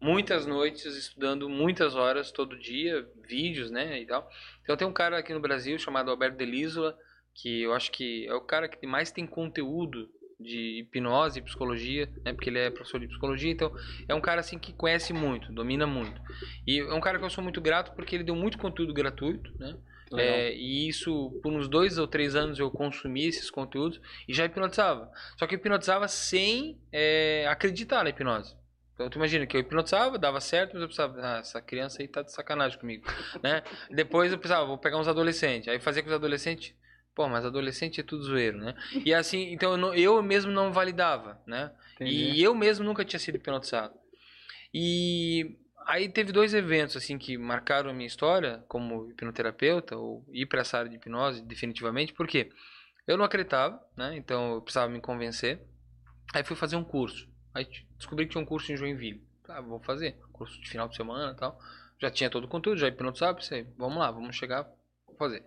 muitas 0.00 0.44
noites 0.44 0.96
estudando 0.96 1.48
muitas 1.48 1.94
horas 1.94 2.32
todo 2.32 2.58
dia, 2.58 3.08
vídeos, 3.24 3.70
né, 3.70 4.00
e 4.00 4.06
tal. 4.06 4.28
Então, 4.64 4.76
tem 4.76 4.86
um 4.86 4.92
cara 4.92 5.18
aqui 5.18 5.32
no 5.32 5.38
Brasil 5.38 5.78
chamado 5.78 6.10
Alberto 6.10 6.36
Delisola, 6.36 6.98
que 7.34 7.62
eu 7.62 7.72
acho 7.72 7.90
que 7.90 8.26
é 8.26 8.34
o 8.34 8.40
cara 8.40 8.68
que 8.68 8.86
mais 8.86 9.10
tem 9.10 9.26
conteúdo 9.26 10.08
de 10.38 10.80
hipnose 10.80 11.38
e 11.38 11.42
psicologia, 11.42 12.08
né? 12.24 12.32
Porque 12.32 12.50
ele 12.50 12.58
é 12.58 12.70
professor 12.70 12.98
de 12.98 13.06
psicologia, 13.06 13.50
então 13.50 13.72
é 14.08 14.14
um 14.14 14.20
cara 14.20 14.40
assim 14.40 14.58
que 14.58 14.72
conhece 14.72 15.12
muito, 15.12 15.52
domina 15.52 15.86
muito. 15.86 16.20
E 16.66 16.80
é 16.80 16.94
um 16.94 17.00
cara 17.00 17.18
que 17.18 17.24
eu 17.24 17.30
sou 17.30 17.42
muito 17.42 17.60
grato 17.60 17.92
porque 17.94 18.16
ele 18.16 18.24
deu 18.24 18.34
muito 18.34 18.58
conteúdo 18.58 18.92
gratuito, 18.92 19.52
né? 19.58 19.76
É, 20.14 20.54
e 20.54 20.88
isso, 20.88 21.40
por 21.42 21.52
uns 21.52 21.68
dois 21.68 21.96
ou 21.96 22.06
três 22.06 22.36
anos 22.36 22.58
eu 22.58 22.70
consumi 22.70 23.26
esses 23.26 23.50
conteúdos 23.50 24.00
e 24.28 24.34
já 24.34 24.44
hipnotizava. 24.44 25.10
Só 25.38 25.46
que 25.46 25.54
eu 25.54 25.58
hipnotizava 25.58 26.06
sem 26.06 26.78
é, 26.92 27.46
acreditar 27.48 28.04
na 28.04 28.10
hipnose. 28.10 28.54
Então 28.94 29.08
tu 29.08 29.16
imagina 29.16 29.46
que 29.46 29.56
eu 29.56 29.60
hipnotizava, 29.60 30.18
dava 30.18 30.40
certo, 30.40 30.74
mas 30.74 30.82
eu 30.82 30.88
pensava, 30.88 31.18
ah, 31.18 31.38
essa 31.38 31.62
criança 31.62 32.02
aí 32.02 32.08
tá 32.08 32.22
de 32.22 32.30
sacanagem 32.30 32.78
comigo, 32.78 33.06
né? 33.42 33.62
Depois 33.90 34.32
eu 34.32 34.38
pensava, 34.38 34.66
vou 34.66 34.78
pegar 34.78 34.98
uns 34.98 35.08
adolescentes. 35.08 35.68
Aí 35.68 35.80
fazia 35.80 36.02
com 36.02 36.08
os 36.08 36.14
adolescentes, 36.14 36.74
Pô, 37.14 37.28
mas 37.28 37.44
adolescente 37.44 38.00
é 38.00 38.04
tudo 38.04 38.24
zoeiro, 38.24 38.58
né? 38.58 38.74
E 39.04 39.12
assim, 39.12 39.52
então 39.52 39.72
eu, 39.72 39.76
não, 39.76 39.94
eu 39.94 40.22
mesmo 40.22 40.50
não 40.50 40.72
validava, 40.72 41.40
né? 41.46 41.70
Entendi. 41.94 42.10
E 42.10 42.42
eu 42.42 42.54
mesmo 42.54 42.84
nunca 42.84 43.04
tinha 43.04 43.20
sido 43.20 43.36
hipnotizado. 43.36 43.94
E 44.72 45.58
aí 45.86 46.08
teve 46.08 46.32
dois 46.32 46.54
eventos 46.54 46.96
assim 46.96 47.18
que 47.18 47.36
marcaram 47.36 47.90
a 47.90 47.92
minha 47.92 48.06
história 48.06 48.64
como 48.66 49.10
hipnoterapeuta 49.10 49.96
ou 49.96 50.24
ir 50.32 50.46
para 50.46 50.62
essa 50.62 50.78
área 50.78 50.88
de 50.88 50.96
hipnose 50.96 51.42
definitivamente, 51.42 52.14
porque 52.14 52.50
eu 53.06 53.18
não 53.18 53.24
acreditava, 53.24 53.84
né? 53.94 54.16
Então 54.16 54.54
eu 54.54 54.62
precisava 54.62 54.90
me 54.90 55.00
convencer. 55.00 55.60
Aí 56.32 56.42
fui 56.42 56.56
fazer 56.56 56.76
um 56.76 56.84
curso. 56.84 57.28
Aí 57.52 57.66
descobri 57.98 58.24
que 58.24 58.32
tinha 58.32 58.42
um 58.42 58.46
curso 58.46 58.72
em 58.72 58.76
Joinville. 58.76 59.22
Ah, 59.48 59.60
vou 59.60 59.80
fazer, 59.80 60.16
curso 60.32 60.58
de 60.60 60.68
final 60.68 60.88
de 60.88 60.96
semana, 60.96 61.32
e 61.32 61.36
tal. 61.36 61.60
Já 61.98 62.10
tinha 62.10 62.30
todo 62.30 62.44
o 62.44 62.48
conteúdo, 62.48 62.78
já 62.78 62.88
hipnotizava, 62.88 63.34
pensei, 63.36 63.66
vamos 63.76 63.98
lá, 63.98 64.10
vamos 64.10 64.34
chegar, 64.34 64.62
vou 65.06 65.14
fazer. 65.16 65.44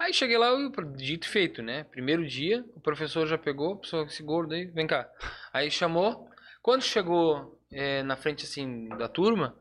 Aí 0.00 0.14
cheguei 0.14 0.38
lá, 0.38 0.46
eu, 0.46 0.70
dito 0.96 1.26
e 1.26 1.28
feito, 1.28 1.60
né? 1.60 1.84
Primeiro 1.84 2.26
dia, 2.26 2.64
o 2.74 2.80
professor 2.80 3.26
já 3.26 3.36
pegou, 3.36 3.76
pessoa 3.76 4.06
esse 4.06 4.22
gordo 4.22 4.54
aí, 4.54 4.64
vem 4.64 4.86
cá. 4.86 5.06
Aí 5.52 5.70
chamou. 5.70 6.26
Quando 6.62 6.80
chegou 6.80 7.60
é, 7.70 8.02
na 8.02 8.16
frente 8.16 8.46
assim 8.46 8.88
da 8.96 9.08
turma, 9.08 9.54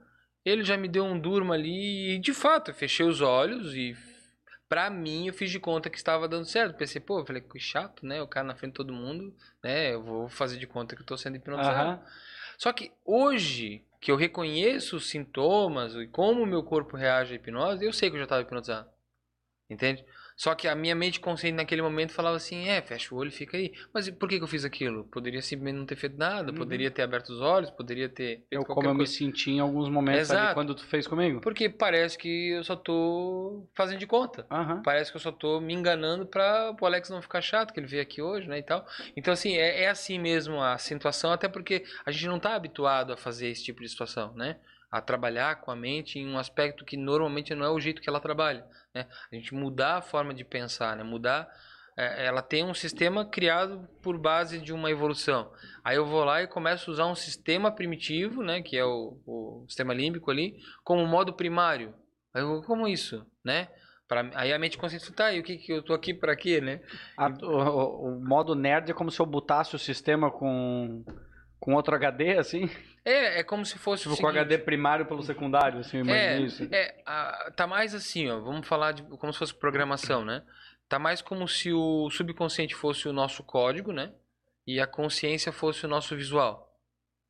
ele 0.45 0.63
já 0.63 0.77
me 0.77 0.87
deu 0.87 1.03
um 1.03 1.19
durma 1.19 1.55
ali 1.55 2.15
e 2.15 2.19
de 2.19 2.33
fato, 2.33 2.71
eu 2.71 2.73
fechei 2.75 3.05
os 3.05 3.19
olhos 3.19 3.75
e 3.75 3.97
pra 4.69 4.89
mim 4.89 5.27
eu 5.27 5.33
fiz 5.33 5.51
de 5.51 5.59
conta 5.59 5.89
que 5.89 5.97
estava 5.97 6.25
dando 6.25 6.45
certo. 6.45 6.77
Pensei, 6.77 7.01
pô, 7.01 7.19
eu 7.19 7.25
falei, 7.25 7.41
que 7.41 7.59
chato, 7.59 8.05
né? 8.05 8.21
O 8.21 8.27
cara 8.27 8.47
na 8.47 8.55
frente 8.55 8.71
de 8.71 8.77
todo 8.77 8.93
mundo, 8.93 9.35
né? 9.61 9.93
Eu 9.93 10.01
vou 10.01 10.29
fazer 10.29 10.57
de 10.57 10.65
conta 10.65 10.95
que 10.95 11.01
eu 11.01 11.05
tô 11.05 11.17
sendo 11.17 11.35
hipnotizado. 11.35 11.99
Uhum. 11.99 12.07
Só 12.57 12.71
que 12.71 12.93
hoje, 13.03 13.83
que 13.99 14.09
eu 14.09 14.15
reconheço 14.15 14.95
os 14.95 15.09
sintomas 15.09 15.95
e 15.95 16.07
como 16.07 16.43
o 16.43 16.47
meu 16.47 16.63
corpo 16.63 16.95
reage 16.95 17.33
à 17.33 17.35
hipnose, 17.35 17.83
eu 17.83 17.91
sei 17.91 18.09
que 18.09 18.15
eu 18.15 18.19
já 18.19 18.23
estava 18.23 18.41
hipnotizado. 18.41 18.87
Entende? 19.69 20.05
Só 20.39 20.55
que 20.55 20.69
a 20.69 20.73
minha 20.73 20.95
mente 20.95 21.19
consciente 21.19 21.57
naquele 21.57 21.81
momento 21.81 22.13
falava 22.13 22.37
assim: 22.37 22.69
é, 22.69 22.81
fecha 22.81 23.13
o 23.13 23.17
olho 23.17 23.27
e 23.27 23.31
fica 23.31 23.57
aí. 23.57 23.73
Mas 23.93 24.09
por 24.09 24.29
que, 24.29 24.37
que 24.37 24.43
eu 24.43 24.47
fiz 24.47 24.63
aquilo? 24.63 25.03
Poderia 25.03 25.41
simplesmente 25.41 25.77
não 25.77 25.85
ter 25.85 25.97
feito 25.97 26.17
nada, 26.17 26.53
uhum. 26.53 26.57
poderia 26.57 26.89
ter 26.89 27.01
aberto 27.01 27.27
os 27.27 27.41
olhos, 27.41 27.69
poderia 27.69 28.07
ter. 28.07 28.45
Eu, 28.49 28.63
como 28.63 28.87
eu 28.87 28.95
coisa. 28.95 28.97
me 28.97 29.05
senti 29.05 29.51
em 29.51 29.59
alguns 29.59 29.89
momentos 29.89 30.31
ali 30.31 30.53
quando 30.53 30.73
tu 30.73 30.85
fez 30.85 31.05
comigo. 31.05 31.41
Porque 31.41 31.67
parece 31.67 32.17
que 32.17 32.51
eu 32.51 32.63
só 32.63 32.77
tô 32.77 33.67
fazendo 33.75 33.99
de 33.99 34.07
conta. 34.07 34.47
Uhum. 34.49 34.81
Parece 34.81 35.11
que 35.11 35.17
eu 35.17 35.21
só 35.21 35.33
tô 35.33 35.59
me 35.59 35.73
enganando 35.73 36.25
para 36.25 36.73
o 36.79 36.85
Alex 36.85 37.09
não 37.09 37.21
ficar 37.21 37.41
chato, 37.41 37.73
que 37.73 37.79
ele 37.81 37.87
veio 37.87 38.01
aqui 38.01 38.21
hoje, 38.21 38.47
né? 38.47 38.59
E 38.59 38.63
tal. 38.63 38.87
Então, 39.17 39.33
assim, 39.33 39.57
é, 39.57 39.83
é 39.83 39.89
assim 39.89 40.17
mesmo 40.17 40.61
a 40.61 40.77
situação, 40.77 41.33
até 41.33 41.49
porque 41.49 41.83
a 42.05 42.11
gente 42.11 42.27
não 42.27 42.39
tá 42.39 42.55
habituado 42.55 43.11
a 43.11 43.17
fazer 43.17 43.49
esse 43.49 43.65
tipo 43.65 43.81
de 43.81 43.89
situação, 43.89 44.33
né? 44.35 44.55
A 44.91 45.01
trabalhar 45.01 45.61
com 45.61 45.71
a 45.71 45.75
mente 45.75 46.17
em 46.19 46.27
um 46.27 46.37
aspecto 46.37 46.83
que 46.85 46.97
normalmente 46.97 47.53
não 47.53 47.65
é 47.65 47.69
o 47.69 47.79
jeito 47.79 48.01
que 48.01 48.09
ela 48.09 48.19
trabalha. 48.19 48.65
Né? 48.93 49.07
A 49.31 49.35
gente 49.35 49.53
mudar 49.53 49.97
a 49.97 50.01
forma 50.01 50.33
de 50.33 50.43
pensar, 50.43 50.95
né? 50.95 51.03
mudar. 51.03 51.47
É, 51.97 52.25
ela 52.27 52.41
tem 52.41 52.63
um 52.63 52.73
sistema 52.73 53.25
criado 53.25 53.87
por 54.01 54.17
base 54.17 54.59
de 54.59 54.71
uma 54.71 54.89
evolução. 54.89 55.51
Aí 55.83 55.97
eu 55.97 56.05
vou 56.05 56.23
lá 56.23 56.41
e 56.41 56.47
começo 56.47 56.89
a 56.89 56.93
usar 56.93 57.05
um 57.07 57.15
sistema 57.15 57.71
primitivo, 57.71 58.41
né, 58.41 58.61
que 58.61 58.77
é 58.77 58.85
o, 58.85 59.19
o 59.27 59.65
sistema 59.67 59.93
límbico 59.93 60.31
ali, 60.31 60.55
como 60.83 61.05
modo 61.05 61.33
primário. 61.33 61.93
Aí 62.33 62.41
eu, 62.41 62.61
como 62.63 62.87
isso, 62.87 63.25
né? 63.43 63.67
Pra, 64.07 64.27
aí 64.35 64.51
a 64.53 64.57
mente 64.57 64.77
consciente 64.77 65.11
tá, 65.11 65.31
e 65.33 65.39
o 65.39 65.43
que, 65.43 65.57
que 65.57 65.71
eu 65.73 65.83
tô 65.83 65.93
aqui 65.93 66.13
pra 66.13 66.35
quê, 66.35 66.61
né? 66.61 66.79
A- 67.17 67.27
o- 67.43 68.07
o 68.17 68.25
modo 68.25 68.55
nerd 68.55 68.89
é 68.89 68.93
como 68.93 69.11
se 69.11 69.19
eu 69.19 69.25
botasse 69.25 69.75
o 69.75 69.79
sistema 69.79 70.31
com, 70.31 71.03
com 71.59 71.73
outro 71.75 71.93
HD, 71.95 72.37
assim? 72.37 72.69
É, 73.05 73.39
é 73.39 73.43
como 73.43 73.65
se 73.65 73.77
fosse 73.77 74.07
o 74.07 74.11
Tipo, 74.11 74.21
com 74.21 74.27
o 74.27 74.31
seguinte, 74.31 74.39
HD 74.53 74.57
primário 74.63 75.05
pelo 75.05 75.21
secundário, 75.23 75.79
assim, 75.79 75.97
eu 75.97 76.05
imagino 76.05 76.45
isso. 76.45 76.67
É, 76.71 77.01
a- 77.05 77.51
tá 77.55 77.65
mais 77.67 77.93
assim, 77.95 78.29
ó, 78.29 78.39
vamos 78.39 78.67
falar 78.67 78.91
de 78.93 79.03
como 79.03 79.31
se 79.33 79.39
fosse 79.39 79.53
programação, 79.53 80.23
né? 80.25 80.43
Tá 80.87 80.97
mais 80.99 81.21
como 81.21 81.47
se 81.47 81.71
o 81.71 82.09
subconsciente 82.09 82.73
fosse 82.75 83.07
o 83.07 83.13
nosso 83.13 83.43
código, 83.43 83.91
né? 83.91 84.11
E 84.65 84.79
a 84.79 84.87
consciência 84.87 85.51
fosse 85.51 85.85
o 85.85 85.89
nosso 85.89 86.15
visual, 86.15 86.75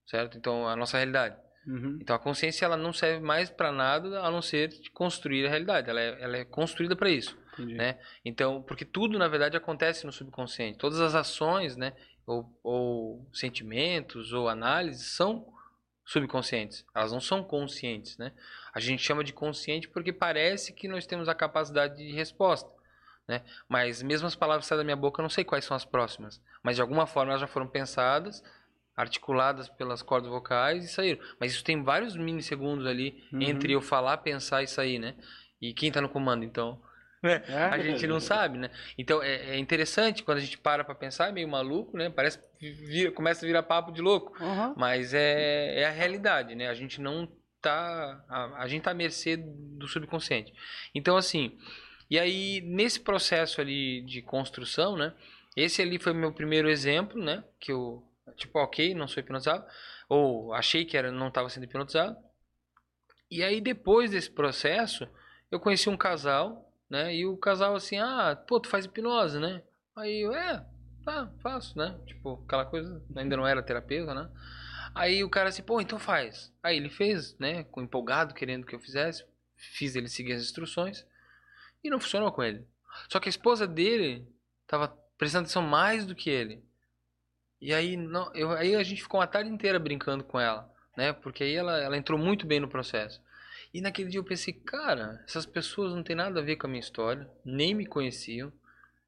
certo? 0.08 0.38
Então, 0.38 0.68
a 0.68 0.76
nossa 0.76 0.98
realidade. 0.98 1.36
Uhum. 1.68 2.00
Então, 2.02 2.16
a 2.16 2.20
consciência 2.20 2.66
ela 2.66 2.78
não 2.78 2.92
serve 2.94 3.24
mais 3.24 3.50
para 3.50 3.72
nada 3.72 4.22
a 4.22 4.32
não 4.32 4.42
ser 4.42 4.70
construir 4.94 5.46
a 5.46 5.50
realidade. 5.50 5.90
Ela 5.90 6.02
é, 6.02 6.18
ela 6.22 6.38
é 6.38 6.46
construída 6.46 6.96
para 6.96 7.10
isso. 7.10 7.38
Né? 7.60 8.00
Então, 8.24 8.62
porque 8.64 8.86
tudo 8.86 9.20
na 9.20 9.28
verdade 9.28 9.58
acontece 9.58 10.06
no 10.06 10.14
subconsciente. 10.14 10.78
Todas 10.78 11.02
as 11.02 11.14
ações, 11.14 11.76
né, 11.76 11.92
ou, 12.30 12.60
ou 12.64 13.26
sentimentos 13.34 14.34
ou 14.34 14.48
análises 14.48 15.08
são 15.08 15.52
subconscientes. 16.06 16.86
Elas 16.94 17.12
não 17.12 17.20
são 17.20 17.44
conscientes, 17.44 18.18
né? 18.18 18.32
A 18.74 18.80
gente 18.80 19.02
chama 19.04 19.24
de 19.24 19.34
consciente 19.34 19.88
porque 19.90 20.14
parece 20.14 20.74
que 20.74 20.88
nós 20.88 21.08
temos 21.08 21.28
a 21.28 21.34
capacidade 21.34 21.98
de 21.98 22.12
resposta, 22.12 22.70
né? 23.28 23.44
Mas 23.68 24.02
mesmo 24.04 24.28
as 24.28 24.36
palavras 24.36 24.66
que 24.66 24.70
saem 24.70 24.80
da 24.80 24.84
minha 24.84 24.96
boca, 24.96 25.20
eu 25.20 25.24
não 25.24 25.30
sei 25.30 25.44
quais 25.44 25.66
são 25.66 25.76
as 25.76 25.86
próximas, 25.86 26.40
mas 26.62 26.76
de 26.76 26.82
alguma 26.82 27.08
forma 27.08 27.32
elas 27.32 27.42
já 27.42 27.48
foram 27.48 27.68
pensadas, 27.68 28.44
articuladas 28.96 29.68
pelas 29.70 30.04
cordas 30.04 30.30
vocais 30.30 30.86
e 30.86 30.88
saíram. 30.88 31.24
Mas 31.40 31.54
isso 31.54 31.64
tem 31.64 31.82
vários 31.82 32.16
milissegundos 32.16 32.86
ali 32.86 33.24
Uhum. 33.34 33.42
entre 33.42 33.74
eu 33.74 33.82
falar, 33.82 34.18
pensar 34.18 34.62
e 34.62 34.68
sair, 34.68 35.00
né? 35.00 35.16
E 35.60 35.74
quem 35.74 35.92
tá 35.92 36.00
no 36.00 36.10
comando, 36.10 36.44
então? 36.44 36.80
É? 37.22 37.42
A 37.72 37.78
gente 37.80 38.08
não 38.08 38.20
sabe, 38.20 38.58
né? 38.58 38.70
Então 38.98 39.22
é, 39.22 39.56
é 39.56 39.58
interessante 39.58 40.24
quando 40.24 40.38
a 40.38 40.42
gente 40.42 40.58
para 40.58 40.84
pra 40.86 40.96
pensar, 40.96 41.28
é 41.30 41.32
meio 41.32 41.48
maluco, 41.48 41.98
né? 41.98 42.10
Parece 42.10 42.40
vira- 42.60 43.12
começa 43.12 43.46
a 43.46 43.48
virar 43.48 43.64
papo 43.64 43.92
de 43.92 44.02
louco, 44.02 44.42
Uhum. 44.42 44.74
mas 44.78 45.14
é, 45.14 45.82
é 45.82 45.86
a 45.86 45.92
realidade, 45.92 46.56
né? 46.56 46.68
A 46.70 46.74
gente 46.74 47.02
não 47.02 47.28
tá 47.62 48.24
a, 48.30 48.64
a 48.64 48.68
gente 48.70 48.84
tá 48.84 48.92
à 48.92 48.94
mercê 48.94 49.36
do 49.38 49.86
subconsciente. 49.88 50.54
Então 50.96 51.18
assim, 51.18 51.58
e 52.10 52.18
aí 52.18 52.62
nesse 52.62 53.02
processo 53.02 53.60
ali 53.60 54.02
de 54.06 54.22
construção, 54.22 54.96
né? 54.96 55.14
Esse 55.58 55.82
ali 55.82 56.00
foi 56.00 56.14
meu 56.14 56.32
primeiro 56.32 56.70
exemplo, 56.70 57.22
né? 57.22 57.44
Que 57.60 57.72
eu 57.74 58.02
tipo, 58.38 58.58
OK, 58.60 58.94
não 58.94 59.08
sou 59.10 59.20
hipnotizado, 59.22 59.66
ou 60.08 60.54
achei 60.54 60.86
que 60.86 60.96
era 60.96 61.12
não 61.12 61.28
estava 61.28 61.50
sendo 61.50 61.66
hipnotizado. 61.66 62.16
E 63.30 63.44
aí 63.44 63.60
depois 63.60 64.12
desse 64.12 64.32
processo, 64.32 65.06
eu 65.52 65.60
conheci 65.60 65.90
um 65.90 65.98
casal 65.98 66.69
né? 66.90 67.16
E 67.16 67.26
o 67.26 67.38
casal 67.38 67.76
assim, 67.76 67.98
ah, 67.98 68.36
pô, 68.48 68.60
tu 68.60 68.68
faz 68.70 68.86
hipnose, 68.86 69.40
né? 69.40 69.62
Aí 69.96 70.22
eu, 70.22 70.34
é, 70.34 70.66
tá, 71.04 71.32
faço, 71.42 71.78
né? 71.78 72.00
Tipo, 72.06 72.42
aquela 72.46 72.66
coisa, 72.66 73.02
ainda 73.16 73.38
não 73.38 73.48
era 73.48 73.62
terapeuta, 73.62 74.14
né? 74.14 74.30
Aí 74.96 75.24
o 75.24 75.30
cara 75.30 75.50
assim, 75.50 75.62
pô, 75.62 75.80
então 75.80 76.00
faz. 76.00 76.52
Aí 76.64 76.78
ele 76.78 76.90
fez, 76.90 77.38
né? 77.38 77.64
Com 77.66 77.82
empolgado, 77.82 78.34
querendo 78.34 78.66
que 78.66 78.74
eu 78.74 78.80
fizesse. 78.80 79.24
Fiz 79.56 79.96
ele 79.96 80.08
seguir 80.08 80.34
as 80.34 80.42
instruções. 80.42 81.06
E 81.84 81.90
não 81.90 82.00
funcionou 82.00 82.32
com 82.32 82.44
ele. 82.44 82.66
Só 83.08 83.20
que 83.20 83.30
a 83.30 83.32
esposa 83.32 83.68
dele 83.68 84.28
tava 84.68 84.88
prestando 85.18 85.44
atenção 85.44 85.62
mais 85.62 86.06
do 86.06 86.16
que 86.16 86.30
ele. 86.30 86.64
E 87.62 87.74
aí, 87.74 87.98
não, 87.98 88.34
eu, 88.34 88.52
aí 88.52 88.76
a 88.76 88.84
gente 88.84 89.04
ficou 89.04 89.20
uma 89.20 89.28
tarde 89.28 89.50
inteira 89.50 89.78
brincando 89.78 90.24
com 90.24 90.40
ela, 90.40 90.72
né? 90.98 91.14
Porque 91.14 91.44
aí 91.44 91.54
ela, 91.54 91.78
ela 91.78 91.98
entrou 91.98 92.18
muito 92.18 92.48
bem 92.48 92.60
no 92.60 92.70
processo. 92.70 93.22
E 93.74 93.82
naquele 93.82 94.10
dia 94.10 94.20
eu 94.20 94.24
pensei, 94.24 94.54
cara, 94.54 95.22
essas 95.28 95.46
pessoas 95.46 95.94
não 95.94 96.02
tem 96.04 96.16
nada 96.16 96.40
a 96.40 96.44
ver 96.44 96.56
com 96.56 96.66
a 96.68 96.70
minha 96.70 96.80
história, 96.80 97.30
nem 97.46 97.74
me 97.76 97.86
conheciam, 97.86 98.52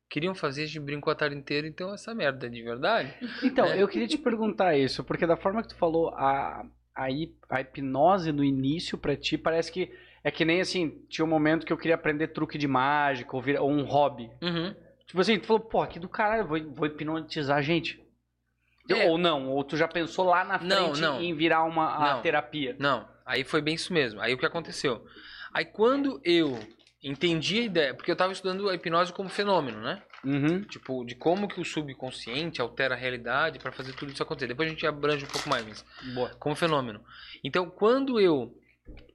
queriam 0.10 0.36
fazer, 0.36 0.64
a 0.64 0.66
gente 0.68 0.80
brincou 0.80 1.12
a 1.12 1.16
tarde 1.16 1.36
inteira, 1.36 1.68
então 1.68 1.94
essa 1.94 2.14
merda 2.14 2.46
é 2.46 2.50
de 2.50 2.62
verdade. 2.62 3.14
Então, 3.44 3.66
É. 3.66 3.82
eu 3.82 3.88
queria 3.88 4.08
te 4.08 4.18
perguntar 4.18 4.78
isso, 4.78 5.04
porque 5.04 5.26
da 5.26 5.36
forma 5.38 5.62
que 5.64 5.70
tu 5.70 5.76
falou, 5.76 6.10
a, 6.10 6.64
a, 6.96 7.08
a 7.50 7.62
hipnose 7.62 8.32
no 8.32 8.44
início 8.44 8.98
pra 8.98 9.16
ti 9.16 9.38
parece 9.38 9.72
que 9.72 9.92
é 10.24 10.30
que 10.30 10.46
nem 10.46 10.62
assim, 10.62 11.04
tinha 11.10 11.26
um 11.26 11.30
momento 11.30 11.66
que 11.66 11.74
eu 11.74 11.78
queria 11.78 11.96
aprender 11.96 12.28
truque 12.28 12.58
de 12.60 12.68
mágica 12.68 13.36
ou, 13.36 13.42
vir- 13.42 13.60
ou 13.60 13.72
um 13.72 13.84
hobby. 13.84 14.30
Uhum. 14.44 14.76
Tipo 15.08 15.20
assim, 15.22 15.40
tu 15.40 15.48
falou, 15.48 15.60
pô, 15.62 15.82
aqui 15.82 15.98
do 16.00 16.08
caralho, 16.08 16.48
vou, 16.48 16.60
vou 16.72 16.86
hipnotizar 16.86 17.58
a 17.58 17.62
gente. 17.64 18.00
É. 18.90 19.10
Ou 19.10 19.18
não, 19.18 19.50
ou 19.50 19.64
tu 19.64 19.76
já 19.78 19.88
pensou 19.88 20.26
lá 20.26 20.44
na 20.44 20.60
Não, 20.60 20.88
frente 20.94 21.02
não. 21.02 21.20
em 21.22 21.34
virar 21.34 21.64
uma 21.64 21.96
a 21.96 22.14
Não. 22.16 22.22
terapia. 22.22 22.76
Não, 22.78 23.08
aí 23.26 23.44
foi 23.44 23.62
bem 23.62 23.76
isso 23.76 23.94
mesmo. 23.94 24.22
Aí 24.22 24.34
o 24.34 24.38
que 24.38 24.46
aconteceu? 24.46 25.06
Aí 25.54 25.66
quando 25.66 26.22
eu 26.24 26.60
entendi 27.04 27.60
a 27.60 27.64
ideia, 27.64 27.94
porque 27.94 28.12
eu 28.12 28.14
estava 28.14 28.32
estudando 28.32 28.70
a 28.70 28.76
hipnose 28.76 29.12
como 29.12 29.28
fenômeno, 29.28 29.82
né? 29.82 30.02
Uhum. 30.24 30.62
Tipo, 30.64 31.04
de 31.04 31.16
como 31.16 31.48
que 31.48 31.60
o 31.60 31.66
subconsciente 31.66 32.62
altera 32.62 32.94
a 32.94 32.98
realidade 32.98 33.58
para 33.58 33.72
fazer 33.72 33.94
tudo 33.94 34.12
isso 34.12 34.22
acontecer. 34.22 34.48
Depois 34.48 34.68
a 34.68 34.72
gente 34.72 34.86
abrange 34.86 35.26
um 35.26 35.30
pouco 35.30 35.50
mais, 35.50 35.66
mas 35.66 35.86
Boa. 36.14 36.30
como 36.40 36.56
fenômeno. 36.56 37.04
Então, 37.44 37.68
quando 37.70 38.20
eu 38.20 38.56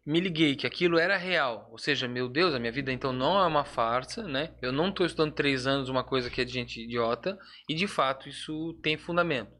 me 0.05 0.21
liguei 0.21 0.57
que 0.57 0.67
aquilo 0.67 0.99
era 0.99 1.17
real, 1.17 1.69
ou 1.71 1.79
seja, 1.79 2.09
meu 2.09 2.29
Deus, 2.29 2.55
a 2.55 2.59
minha 2.59 2.73
vida 2.73 2.93
então 2.93 3.13
não 3.13 3.39
é 3.41 3.47
uma 3.47 3.65
farsa, 3.65 4.23
né? 4.23 4.53
Eu 4.61 4.73
não 4.73 4.89
estou 4.89 5.07
estudando 5.07 5.35
três 5.35 5.67
anos 5.67 5.89
uma 5.89 6.05
coisa 6.05 6.31
que 6.31 6.41
é 6.41 6.45
de 6.45 6.53
gente 6.53 6.81
idiota, 6.81 7.39
e 7.69 7.75
de 7.75 7.87
fato 7.87 8.29
isso 8.29 8.75
tem 8.83 8.97
fundamento. 8.97 9.51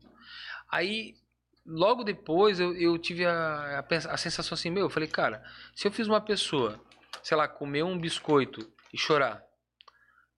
Aí, 0.71 1.15
logo 1.67 2.05
depois, 2.05 2.61
eu, 2.61 2.75
eu 2.77 2.97
tive 2.99 3.25
a, 3.25 3.81
a, 3.81 3.97
a 4.13 4.17
sensação 4.17 4.55
assim, 4.55 4.71
meu, 4.71 4.85
eu 4.85 4.91
falei, 4.91 5.09
cara, 5.09 5.43
se 5.75 5.87
eu 5.87 5.93
fiz 5.93 6.07
uma 6.07 6.21
pessoa, 6.21 6.81
sei 7.23 7.37
lá, 7.37 7.49
comer 7.49 7.83
um 7.83 7.99
biscoito 7.99 8.71
e 8.93 8.99
chorar, 8.99 9.43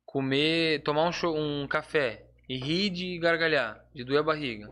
comer, 0.04 0.82
tomar 0.82 1.04
um, 1.04 1.62
um 1.62 1.68
café 1.68 2.26
e 2.48 2.56
rir 2.56 2.90
de 2.90 3.18
gargalhar, 3.18 3.84
de 3.94 4.04
doer 4.04 4.20
a 4.20 4.22
barriga, 4.22 4.68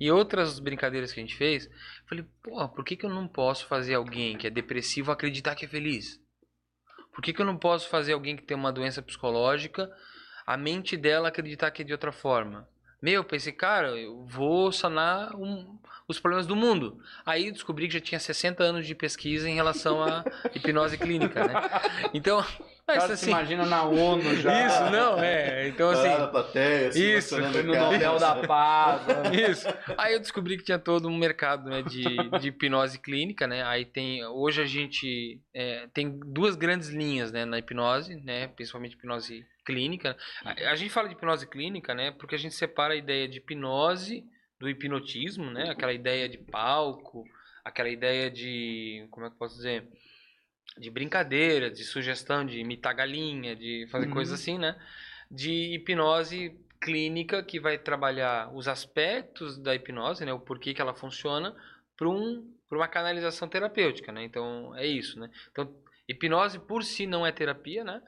e 0.00 0.10
outras 0.10 0.58
brincadeiras 0.58 1.12
que 1.12 1.20
a 1.20 1.22
gente 1.22 1.36
fez, 1.36 1.66
eu 1.66 2.08
falei, 2.08 2.24
porra, 2.42 2.68
por 2.68 2.84
que, 2.84 2.96
que 2.96 3.06
eu 3.06 3.10
não 3.10 3.28
posso 3.28 3.66
fazer 3.66 3.94
alguém 3.94 4.36
que 4.36 4.46
é 4.46 4.50
depressivo 4.50 5.12
acreditar 5.12 5.54
que 5.54 5.66
é 5.66 5.68
feliz? 5.68 6.20
Por 7.14 7.22
que, 7.22 7.32
que 7.32 7.40
eu 7.40 7.46
não 7.46 7.56
posso 7.56 7.88
fazer 7.88 8.14
alguém 8.14 8.36
que 8.36 8.42
tem 8.42 8.56
uma 8.56 8.72
doença 8.72 9.02
psicológica, 9.02 9.90
a 10.46 10.56
mente 10.56 10.96
dela 10.96 11.28
acreditar 11.28 11.70
que 11.70 11.82
é 11.82 11.84
de 11.84 11.92
outra 11.92 12.12
forma? 12.12 12.68
Meu, 13.02 13.14
eu 13.14 13.24
pensei, 13.24 13.52
cara, 13.52 13.88
eu 13.98 14.24
vou 14.26 14.70
sanar 14.72 15.34
um- 15.34 15.78
os 16.06 16.18
problemas 16.18 16.46
do 16.46 16.56
mundo. 16.56 16.98
Aí 17.24 17.50
descobri 17.52 17.86
que 17.86 17.94
já 17.94 18.00
tinha 18.00 18.18
60 18.18 18.62
anos 18.64 18.84
de 18.86 18.94
pesquisa 18.96 19.48
em 19.48 19.54
relação 19.54 20.02
à 20.02 20.24
hipnose 20.54 20.98
clínica, 20.98 21.46
né? 21.46 21.54
Então, 22.12 22.40
O 22.40 22.44
cara 22.86 22.98
isso 22.98 23.06
se 23.06 23.12
assim. 23.12 23.30
imagina 23.30 23.64
na 23.64 23.84
ONU 23.84 24.34
já. 24.36 24.66
Isso, 24.66 24.90
não, 24.90 25.18
é. 25.22 25.68
Então, 25.68 25.92
na 25.92 25.98
assim. 25.98 26.30
plateia, 26.32 26.88
isso, 26.88 27.38
no. 27.40 27.62
Nobel 27.62 28.18
da 28.18 28.34
Paz. 28.44 29.06
né? 29.06 29.36
Isso. 29.50 29.68
Aí 29.96 30.14
eu 30.14 30.18
descobri 30.18 30.56
que 30.58 30.64
tinha 30.64 30.80
todo 30.80 31.06
um 31.08 31.16
mercado 31.16 31.70
né, 31.70 31.82
de, 31.82 32.02
de 32.40 32.48
hipnose 32.48 32.98
clínica, 32.98 33.46
né? 33.46 33.62
Aí 33.62 33.84
tem. 33.84 34.26
Hoje 34.26 34.60
a 34.62 34.66
gente 34.66 35.40
é, 35.54 35.86
tem 35.94 36.10
duas 36.26 36.56
grandes 36.56 36.88
linhas 36.88 37.30
né, 37.30 37.44
na 37.44 37.58
hipnose, 37.60 38.16
né? 38.16 38.48
Principalmente 38.48 38.94
hipnose 38.96 39.46
clínica. 39.70 40.16
A, 40.44 40.70
a 40.72 40.74
gente 40.76 40.90
fala 40.90 41.08
de 41.08 41.14
hipnose 41.14 41.46
clínica, 41.46 41.94
né? 41.94 42.10
Porque 42.12 42.34
a 42.34 42.38
gente 42.38 42.54
separa 42.54 42.94
a 42.94 42.96
ideia 42.96 43.28
de 43.28 43.38
hipnose 43.38 44.24
do 44.58 44.68
hipnotismo, 44.68 45.50
né? 45.50 45.70
Aquela 45.70 45.92
ideia 45.92 46.28
de 46.28 46.38
palco, 46.38 47.24
aquela 47.64 47.88
ideia 47.88 48.30
de. 48.30 49.06
Como 49.10 49.26
é 49.26 49.28
que 49.28 49.34
eu 49.34 49.38
posso 49.38 49.56
dizer? 49.56 49.84
De 50.78 50.90
brincadeira, 50.90 51.70
de 51.70 51.84
sugestão 51.84 52.44
de 52.44 52.58
imitar 52.60 52.94
galinha, 52.94 53.56
de 53.56 53.86
fazer 53.90 54.06
Uhum. 54.06 54.12
coisas 54.12 54.40
assim, 54.40 54.58
né? 54.58 54.76
De 55.30 55.74
hipnose 55.74 56.56
clínica 56.80 57.42
que 57.42 57.60
vai 57.60 57.76
trabalhar 57.78 58.50
os 58.54 58.66
aspectos 58.66 59.58
da 59.58 59.74
hipnose, 59.74 60.24
né, 60.24 60.32
o 60.32 60.40
porquê 60.40 60.72
que 60.72 60.80
ela 60.80 60.94
funciona, 60.94 61.54
para 61.96 62.08
um, 62.08 62.50
pra 62.68 62.78
uma 62.78 62.88
canalização 62.88 63.46
terapêutica, 63.48 64.10
né? 64.10 64.24
Então 64.24 64.74
é 64.76 64.86
isso, 64.86 65.18
né? 65.20 65.28
Então 65.52 65.70
hipnose 66.08 66.58
por 66.58 66.82
si 66.82 67.06
não 67.06 67.26
é 67.26 67.32
terapia, 67.32 67.84
né? 67.84 68.00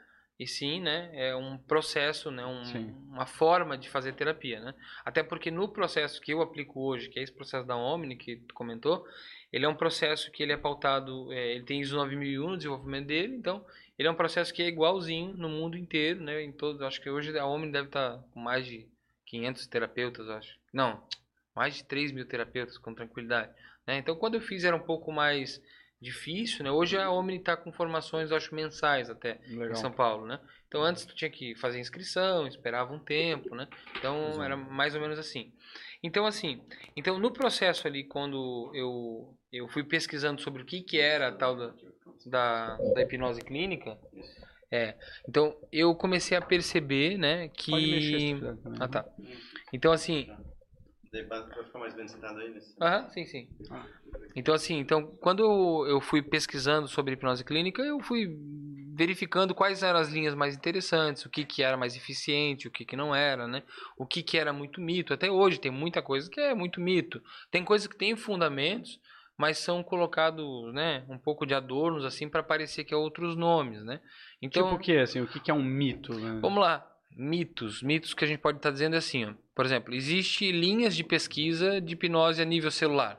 E 0.43 0.47
sim, 0.47 0.81
né, 0.81 1.11
é 1.15 1.37
um 1.37 1.57
processo, 1.57 2.31
né, 2.31 2.45
um- 2.45 2.65
uma 3.11 3.27
forma 3.27 3.77
de 3.79 3.89
fazer 3.89 4.13
terapia, 4.15 4.59
né? 4.61 4.75
Até 5.05 5.23
porque 5.23 5.51
no 5.51 5.69
processo 5.69 6.21
que 6.21 6.33
eu 6.33 6.41
aplico 6.43 6.81
hoje, 6.81 7.09
que 7.09 7.19
é 7.19 7.23
esse 7.23 7.33
processo 7.33 7.67
da 7.67 7.77
Omni 7.77 8.17
que 8.17 8.37
tu 8.37 8.55
comentou, 8.55 9.07
ele 9.53 9.65
é 9.65 9.69
um 9.69 9.75
processo 9.75 10.31
que 10.33 10.43
ele 10.43 10.53
é 10.53 10.57
pautado, 10.57 11.31
é, 11.33 11.55
ele 11.55 11.65
tem 11.65 11.81
ISO 11.81 11.95
9001 11.97 12.51
no 12.51 12.57
desenvolvimento 12.57 13.07
dele, 13.07 13.37
então 13.37 13.65
ele 13.99 14.09
é 14.09 14.11
um 14.11 14.15
processo 14.15 14.53
que 14.53 14.63
é 14.63 14.67
igualzinho 14.69 15.35
no 15.37 15.49
mundo 15.49 15.77
inteiro, 15.77 16.21
né? 16.23 16.43
Em 16.43 16.51
todos, 16.53 16.81
acho 16.83 17.01
que 17.01 17.11
hoje 17.11 17.39
a 17.39 17.47
Omni 17.47 17.71
deve 17.71 17.87
estar 17.89 18.19
com 18.33 18.41
mais 18.41 18.67
de 18.67 18.87
500 19.27 19.67
terapeutas, 19.67 20.29
acho. 20.29 20.59
Não, 20.73 21.03
mais 21.55 21.77
de 21.77 21.85
3 21.85 22.11
mil 22.11 22.27
terapeutas 22.27 22.79
com 22.79 22.95
tranquilidade. 22.95 23.53
Né? 23.87 23.99
Então, 23.99 24.17
quando 24.17 24.35
eu 24.35 24.41
fiz 24.41 24.65
era 24.65 24.75
um 24.75 24.81
pouco 24.81 25.13
mais 25.13 25.63
difícil, 26.03 26.65
né? 26.65 26.71
Hoje 26.71 26.99
a 26.99 27.11
Omni 27.11 27.37
está 27.37 27.57
com 27.57 27.71
formações, 27.73 28.33
acho, 28.33 28.55
mensais 28.55 29.09
até 29.09 29.39
em 29.47 29.57
Legal. 29.57 29.77
São 29.77 29.93
Paulo, 29.93 30.27
né? 30.27 30.41
Então, 30.67 30.83
antes 30.83 31.07
tu 31.07 31.15
tinha 31.15 31.31
que 31.31 31.55
fazer 31.55 31.79
inscrição, 31.79 32.47
esperava 32.47 32.93
um 32.93 32.99
tempo, 32.99 33.55
né? 33.55 33.69
Então, 33.97 34.29
Exato. 34.29 34.43
era 34.43 34.57
mais 34.57 34.95
ou 34.95 35.01
menos 35.01 35.19
assim. 35.19 35.53
Então, 36.03 36.27
assim, 36.27 36.61
então 36.97 37.19
no 37.19 37.31
processo 37.31 37.87
ali, 37.87 38.03
quando 38.03 38.73
eu, 38.75 39.33
eu 39.53 39.69
fui 39.69 39.85
pesquisando 39.85 40.41
sobre 40.41 40.63
o 40.63 40.67
que, 40.67 40.83
que 40.83 40.99
era 40.99 41.29
a 41.29 41.33
tal 41.33 41.55
da, 41.55 41.75
da, 42.27 42.77
da 42.77 43.03
hipnose 43.03 43.41
clínica, 43.41 43.97
É. 44.71 44.97
Então, 45.29 45.55
eu 45.71 45.95
comecei 45.95 46.37
a 46.37 46.41
perceber, 46.41 47.19
né, 47.19 47.49
que... 47.49 47.71
Mexer. 47.71 48.59
Ah, 48.81 48.89
tá. 48.89 49.05
Então, 49.71 49.93
assim, 49.93 50.35
Daí 51.13 51.25
vai 51.25 51.45
ficar 51.47 51.79
mais 51.79 51.95
bem 51.95 52.09
sentado 52.09 52.39
aí 52.41 52.51
nesse. 52.51 52.75
Aham, 52.81 53.09
sim, 53.11 53.27
sim. 53.27 53.49
Ah. 53.71 53.87
Então, 54.35 54.55
assim, 54.55 54.79
então, 54.79 55.07
quando 55.21 55.43
eu, 55.43 55.87
eu 55.87 56.01
fui 56.01 56.23
pesquisando 56.23 56.89
sobre 56.89 57.13
hipnose 57.13 57.45
clínica, 57.45 57.83
eu 57.83 58.01
fui 58.01 58.35
verificando 58.95 59.55
quais 59.55 59.83
eram 59.83 59.99
as 59.99 60.09
linhas 60.09 60.35
mais 60.35 60.57
interessantes, 60.57 61.25
o 61.27 61.31
que, 61.31 61.45
que 61.45 61.63
era 61.63 61.77
mais 61.77 61.97
eficiente, 61.97 62.67
o 62.67 62.71
que, 62.71 62.85
que 62.85 62.97
não 62.97 63.15
era, 63.15 63.47
né? 63.47 63.63
O 63.97 64.07
que, 64.07 64.23
que 64.23 64.39
era 64.39 64.53
muito 64.53 64.81
mito. 64.81 65.13
Até 65.13 65.31
hoje 65.31 65.61
tem 65.61 65.71
muita 65.71 66.01
coisa 66.01 66.31
que 66.31 66.41
é 66.41 66.55
muito 66.55 66.81
mito. 66.81 67.23
Tem 67.51 67.63
coisas 67.63 67.87
que 67.87 67.97
têm 67.97 68.17
fundamentos, 68.17 68.99
mas 69.37 69.59
são 69.59 69.83
colocados, 69.83 70.73
né, 70.73 71.05
um 71.09 71.19
pouco 71.19 71.45
de 71.45 71.55
adornos, 71.55 72.05
assim, 72.05 72.29
para 72.29 72.43
parecer 72.43 72.85
que 72.85 72.95
é 72.95 72.97
outros 72.97 73.37
nomes, 73.37 73.83
né? 73.85 74.01
Então, 74.41 74.65
Tipo 74.65 74.77
o 74.77 74.79
que, 74.79 74.97
assim? 74.97 75.21
O 75.21 75.27
que 75.27 75.41
que 75.41 75.51
é 75.51 75.55
um 75.55 75.63
mito? 75.63 76.15
né? 76.15 76.39
Vamos 76.41 76.61
lá. 76.61 76.87
Mitos. 77.17 77.83
Mitos 77.83 78.15
que 78.15 78.25
a 78.25 78.29
gente 78.29 78.41
pode 78.41 78.59
estar 78.59 78.71
dizendo 78.71 78.95
é 78.95 78.99
assim, 78.99 79.25
ó. 79.25 79.33
Por 79.55 79.65
exemplo, 79.65 79.95
existe 79.95 80.51
linhas 80.51 80.97
de 80.97 81.05
pesquisa 81.05 81.81
de 81.81 81.93
hipnose 81.95 82.41
a 82.41 82.45
nível 82.45 82.71
celular. 82.71 83.19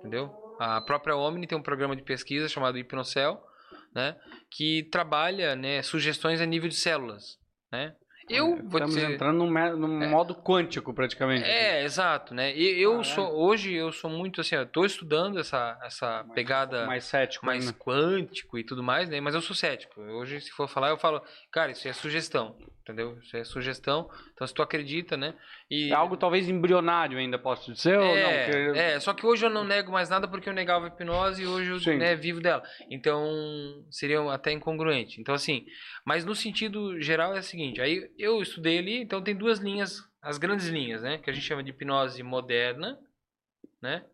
Entendeu? 0.00 0.30
A 0.60 0.80
própria 0.80 1.16
Omni 1.16 1.46
tem 1.46 1.56
um 1.58 1.62
programa 1.62 1.94
de 1.94 2.02
pesquisa 2.02 2.48
chamado 2.48 2.78
Hipnocel, 2.78 3.40
né? 3.94 4.16
Que 4.50 4.84
trabalha, 4.84 5.54
né, 5.56 5.82
sugestões 5.82 6.40
a 6.40 6.46
nível 6.46 6.68
de 6.68 6.74
células, 6.76 7.38
né? 7.70 7.94
Eu 8.30 8.56
vou 8.56 8.64
Estamos 8.78 8.94
dizer... 8.94 9.10
entrando 9.10 9.38
num, 9.46 9.76
num 9.76 10.10
modo 10.10 10.34
quântico, 10.34 10.92
praticamente. 10.92 11.44
É, 11.48 11.82
exato, 11.82 12.34
né? 12.34 12.54
E 12.54 12.78
eu 12.78 12.90
Caralho. 12.98 13.04
sou 13.06 13.32
hoje 13.34 13.72
eu 13.72 13.90
sou 13.90 14.10
muito 14.10 14.42
assim, 14.42 14.54
eu 14.54 14.66
tô 14.66 14.84
estudando 14.84 15.38
essa 15.38 15.78
essa 15.82 16.22
Mais- 16.24 16.34
pegada 16.34 16.86
Mais 16.86 17.04
cético. 17.04 17.46
mais 17.46 17.66
né? 17.66 17.74
quântico 17.78 18.58
e 18.58 18.64
tudo 18.64 18.82
mais, 18.82 19.08
né? 19.08 19.18
Mas 19.18 19.34
eu 19.34 19.40
sou 19.40 19.56
cético. 19.56 19.98
Hoje, 20.02 20.42
se 20.42 20.50
for 20.50 20.68
falar, 20.68 20.90
eu 20.90 20.98
falo, 20.98 21.22
cara, 21.50 21.72
isso 21.72 21.88
é 21.88 21.92
sugestão, 21.94 22.54
entendeu? 22.92 23.18
Isso 23.20 23.36
é 23.36 23.44
sugestão. 23.44 24.10
Então, 24.32 24.46
se 24.46 24.54
tu 24.54 24.62
acredita, 24.62 25.16
né? 25.16 25.34
E 25.70 25.90
É 25.90 25.94
algo 25.94 26.16
talvez 26.16 26.48
embrionário 26.48 27.18
ainda, 27.18 27.38
posso 27.38 27.72
dizer? 27.72 27.98
ou 27.98 28.04
não? 28.04 28.12
é, 28.14 28.44
Porque- 28.44 28.78
é, 28.78 29.00
só 29.00 29.12
que 29.12 29.26
hoje 29.26 29.44
eu 29.44 29.50
não 29.50 29.64
nego 29.64 29.92
mais 29.92 30.08
nada 30.08 30.26
porque 30.26 30.48
eu 30.48 30.52
negava 30.54 30.86
a 30.86 30.88
hipnose 30.88 31.42
e 31.42 31.46
hoje 31.46 31.70
eu 31.70 31.78
Sim. 31.80 31.96
né, 31.98 32.16
vivo 32.16 32.40
dela. 32.40 32.62
Então, 32.90 33.84
seria 33.90 34.20
até 34.32 34.52
incongruente. 34.52 35.20
Então, 35.20 35.34
assim, 35.34 35.66
mas 36.04 36.24
no 36.24 36.34
sentido 36.34 36.98
geral 37.00 37.36
é 37.36 37.40
o 37.40 37.42
seguinte, 37.42 37.80
aí 37.80 38.10
eu 38.18 38.40
estudei 38.40 38.78
ali, 38.78 38.96
então 39.02 39.22
tem 39.22 39.36
duas 39.36 39.58
linhas, 39.58 39.98
as 40.22 40.38
grandes 40.38 40.68
linhas, 40.68 41.02
né? 41.02 41.18
Que 41.18 41.28
a 41.30 41.32
gente 41.32 41.44
chama 41.44 41.62
de 41.62 41.70
hipnose 41.70 42.22
moderna, 42.22 42.98
né? 43.82 44.04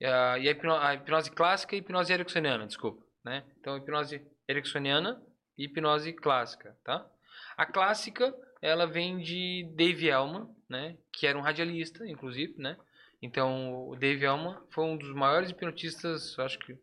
E 0.00 0.04
a, 0.06 0.38
e 0.38 0.48
a 0.48 0.50
hipno- 0.52 0.76
a 0.76 0.94
hipnose 0.94 1.30
clássica 1.30 1.74
e 1.74 1.78
a 1.78 1.80
hipnose 1.80 2.12
ericksoniana, 2.12 2.66
desculpa, 2.66 3.02
né? 3.24 3.44
Então, 3.60 3.76
hipnose 3.76 4.20
ericksoniana 4.48 5.20
e 5.58 5.64
hipnose 5.66 6.12
clássica, 6.12 6.76
tá? 6.84 7.06
A 7.62 7.66
clássica, 7.66 8.34
ela 8.60 8.86
vem 8.86 9.18
de 9.18 9.70
Dave 9.76 10.08
Elman, 10.08 10.48
né? 10.68 10.96
Que 11.12 11.28
era 11.28 11.38
um 11.38 11.42
radialista, 11.42 12.04
inclusive, 12.08 12.54
né? 12.58 12.76
Então, 13.22 13.88
o 13.88 13.94
Dave 13.94 14.24
Elman 14.24 14.58
foi 14.70 14.84
um 14.84 14.96
dos 14.96 15.14
maiores 15.14 15.50
hipnotistas, 15.50 16.36
acho 16.40 16.58
que, 16.58 16.76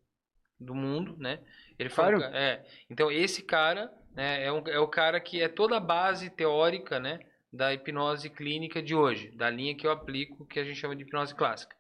do 0.57 0.73
mundo, 0.73 1.17
né? 1.17 1.39
Ele 1.77 1.89
foi 1.89 2.05
um 2.05 2.07
Sério? 2.07 2.19
ca- 2.21 2.37
é. 2.37 2.65
Então, 2.89 3.11
esse 3.11 3.43
cara 3.43 3.91
né, 4.15 4.45
é, 4.45 4.51
um- 4.53 4.65
é 4.67 4.79
o 4.79 4.87
cara 4.87 5.19
que 5.19 5.41
é 5.41 5.49
toda 5.49 5.75
a 5.75 5.81
base 5.81 6.29
teórica, 6.29 6.97
né? 6.97 7.19
Da 7.51 7.73
hipnose 7.73 8.29
clínica 8.29 8.81
de 8.81 8.95
hoje, 8.95 9.31
da 9.31 9.49
linha 9.49 9.75
que 9.75 9.85
eu 9.85 9.91
aplico, 9.91 10.45
que 10.45 10.61
a 10.61 10.63
gente 10.63 10.79
chama 10.79 10.95
de 10.95 11.03
hipnose 11.03 11.35
clássica. 11.35 11.75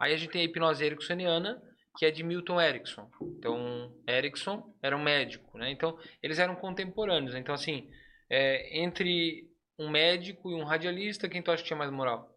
Aí 0.00 0.14
a 0.14 0.16
gente 0.16 0.30
tem 0.30 0.40
a 0.40 0.44
hipnose 0.44 0.82
ericksoniana, 0.82 1.60
que 1.98 2.06
é 2.06 2.10
de 2.10 2.22
Milton 2.22 2.58
Erickson. 2.58 3.10
Então, 3.20 3.92
Erickson 4.08 4.74
era 4.82 4.96
um 4.96 5.02
médico, 5.02 5.58
né? 5.58 5.70
Então, 5.70 5.98
eles 6.22 6.38
eram 6.38 6.54
contemporâneos. 6.56 7.34
Então, 7.34 7.54
assim, 7.54 7.90
é, 8.30 8.78
entre 8.80 9.44
um 9.78 9.88
médico 9.88 10.50
e 10.50 10.54
um 10.54 10.64
radialista, 10.64 11.28
quem 11.28 11.40
tu 11.42 11.50
acha 11.50 11.62
que 11.62 11.68
tinha 11.68 11.76
mais 11.78 11.90
moral? 11.90 12.28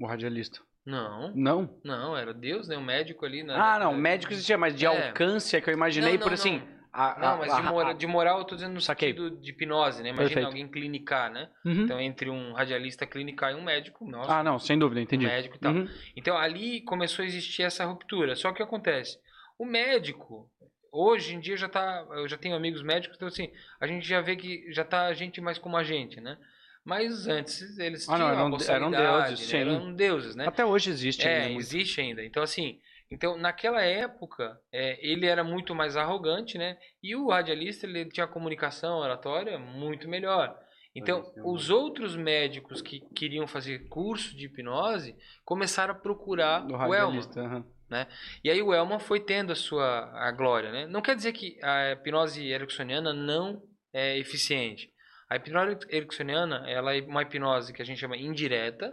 O 0.00 0.06
radialista. 0.06 0.60
Não, 0.84 1.34
Não? 1.34 1.80
não, 1.82 2.16
era 2.16 2.32
Deus, 2.32 2.68
né? 2.68 2.76
O 2.76 2.80
médico 2.82 3.24
ali. 3.26 3.42
Na, 3.42 3.74
Ah, 3.74 3.78
não. 3.78 3.92
na- 3.92 3.98
Médico 3.98 4.32
existia, 4.32 4.56
mas 4.56 4.74
de 4.76 4.84
É. 4.86 4.88
alcance 4.88 5.56
é 5.56 5.60
que 5.60 5.68
eu 5.68 5.74
imaginei 5.74 6.12
Não, 6.12 6.18
por 6.20 6.26
não, 6.28 6.34
assim. 6.34 6.58
não. 6.58 6.76
a- 6.92 7.18
Não, 7.18 7.28
a- 7.28 7.36
mas 7.38 7.52
a- 7.52 7.60
de, 7.60 7.66
mora- 7.66 7.92
de 7.92 8.06
moral 8.06 8.38
eu 8.38 8.44
tô 8.44 8.54
dizendo 8.54 8.74
no 8.74 8.80
Saquei. 8.80 9.08
sentido 9.08 9.36
de 9.40 9.50
hipnose, 9.50 10.00
né? 10.02 10.10
Imagina 10.10 10.28
Perfeito. 10.28 10.46
alguém 10.46 10.68
clinicar, 10.68 11.30
né? 11.32 11.50
Uhum. 11.64 11.82
Então, 11.82 12.00
entre 12.00 12.30
um 12.30 12.52
radialista 12.52 13.04
clinicar 13.04 13.50
e 13.50 13.56
um 13.56 13.64
médico, 13.64 14.08
nossa, 14.08 14.32
Ah, 14.38 14.44
não, 14.44 14.58
sem 14.60 14.78
dúvida, 14.78 15.00
um 15.00 15.02
entendi. 15.02 15.26
médico 15.26 15.56
e 15.56 15.58
tal. 15.58 15.74
Uhum. 15.74 15.88
Então 16.16 16.36
ali 16.38 16.80
começou 16.82 17.24
a 17.24 17.26
existir 17.26 17.64
essa 17.64 17.84
ruptura. 17.84 18.36
Só 18.36 18.48
que 18.50 18.54
o 18.54 18.56
que 18.58 18.62
acontece? 18.62 19.18
O 19.58 19.66
médico, 19.66 20.48
hoje 20.96 21.34
em 21.34 21.40
dia 21.40 21.56
já 21.56 21.68
tá. 21.68 22.06
Eu 22.10 22.28
já 22.28 22.36
tenho 22.38 22.54
amigos 22.56 22.82
médicos, 22.82 23.16
então 23.16 23.28
assim, 23.28 23.50
a 23.80 23.86
gente 23.86 24.06
já 24.06 24.20
vê 24.20 24.36
que 24.36 24.72
já 24.72 24.84
tá 24.84 25.12
gente 25.14 25.40
mais 25.40 25.58
como 25.58 25.76
a 25.76 25.84
gente, 25.84 26.20
né? 26.20 26.36
Mas 26.84 27.26
antes 27.26 27.78
eles 27.78 28.08
Ah, 28.08 28.12
não, 28.12 28.18
tinham 28.18 28.28
eram- 28.30 28.56
a 28.56 28.72
eram 28.72 28.90
deuses, 28.92 29.40
né? 29.40 29.46
sim. 29.46 29.56
Eram 29.56 29.94
deuses, 29.94 30.36
né? 30.36 30.46
Até 30.46 30.64
hoje 30.64 30.90
existe 30.90 31.26
É, 31.26 31.42
ainda 31.46 31.60
existe 31.60 32.00
ainda. 32.00 32.24
Então, 32.24 32.42
assim, 32.42 32.78
então 33.10 33.36
naquela 33.36 33.82
época, 33.82 34.56
é, 34.72 34.96
ele 35.04 35.26
era 35.26 35.42
muito 35.42 35.74
mais 35.74 35.96
arrogante, 35.96 36.56
né? 36.56 36.78
E 37.02 37.16
o 37.16 37.28
radialista, 37.28 37.86
ele 37.86 38.04
tinha 38.06 38.26
comunicação 38.28 38.98
oratória 38.98 39.58
muito 39.58 40.08
melhor. 40.08 40.56
Então, 40.94 41.30
Mas, 41.36 41.44
os 41.44 41.70
outros 41.70 42.16
médicos 42.16 42.80
que 42.80 43.00
queriam 43.14 43.46
fazer 43.46 43.88
curso 43.88 44.34
de 44.36 44.46
hipnose 44.46 45.14
começaram 45.44 45.92
a 45.92 45.98
procurar 45.98 46.60
Do 46.60 46.74
o 46.74 46.94
Elman. 46.94 47.20
radialista. 47.20 47.66
Aham. 47.90 48.06
E 48.42 48.50
aí 48.50 48.62
o 48.62 48.74
Elman 48.74 48.98
foi 48.98 49.20
tendo 49.20 49.52
a 49.52 49.56
sua 49.56 50.10
a 50.14 50.30
glória, 50.32 50.70
né? 50.72 50.86
Não 50.86 51.02
quer 51.02 51.16
dizer 51.16 51.32
que 51.32 51.58
a 51.62 51.92
hipnose 51.92 52.44
ericksoniana 52.46 53.12
não 53.12 53.62
é 53.92 54.18
eficiente. 54.18 54.92
A 55.28 55.36
hipnose 55.36 55.78
ericksoniana, 55.88 56.64
ela 56.68 56.94
é 56.94 57.00
uma 57.02 57.22
hipnose 57.22 57.72
que 57.72 57.82
a 57.82 57.84
gente 57.84 57.98
chama 57.98 58.16
indireta, 58.16 58.90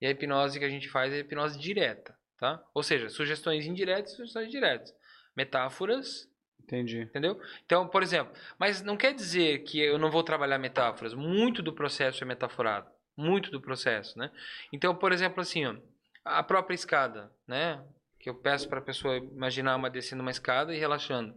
e 0.00 0.06
a 0.06 0.10
hipnose 0.10 0.58
que 0.58 0.64
a 0.64 0.68
gente 0.68 0.88
faz 0.88 1.12
é 1.12 1.16
a 1.16 1.20
hipnose 1.20 1.58
direta, 1.58 2.14
tá? 2.38 2.62
Ou 2.74 2.82
seja, 2.82 3.08
sugestões 3.08 3.66
indiretas 3.66 4.12
e 4.12 4.16
sugestões 4.16 4.50
diretas. 4.50 4.92
Metáforas, 5.36 6.28
Entendi. 6.62 7.02
entendeu? 7.02 7.40
Então, 7.64 7.88
por 7.88 8.02
exemplo, 8.02 8.32
mas 8.58 8.82
não 8.82 8.96
quer 8.96 9.14
dizer 9.14 9.60
que 9.60 9.80
eu 9.80 9.98
não 9.98 10.10
vou 10.10 10.22
trabalhar 10.22 10.58
metáforas. 10.58 11.14
Muito 11.14 11.62
do 11.62 11.72
processo 11.72 12.22
é 12.22 12.26
metaforado. 12.26 12.90
Muito 13.16 13.50
do 13.50 13.60
processo, 13.60 14.18
né? 14.18 14.30
Então, 14.72 14.94
por 14.94 15.12
exemplo, 15.12 15.40
assim, 15.40 15.64
ó, 15.64 15.74
a 16.24 16.42
própria 16.42 16.74
escada, 16.74 17.32
né? 17.46 17.82
Que 18.26 18.30
eu 18.30 18.34
peço 18.34 18.68
para 18.68 18.80
a 18.80 18.82
pessoa 18.82 19.18
imaginar 19.18 19.76
uma 19.76 19.88
descendo 19.88 20.20
uma 20.20 20.32
escada 20.32 20.74
e 20.74 20.78
relaxando. 20.80 21.32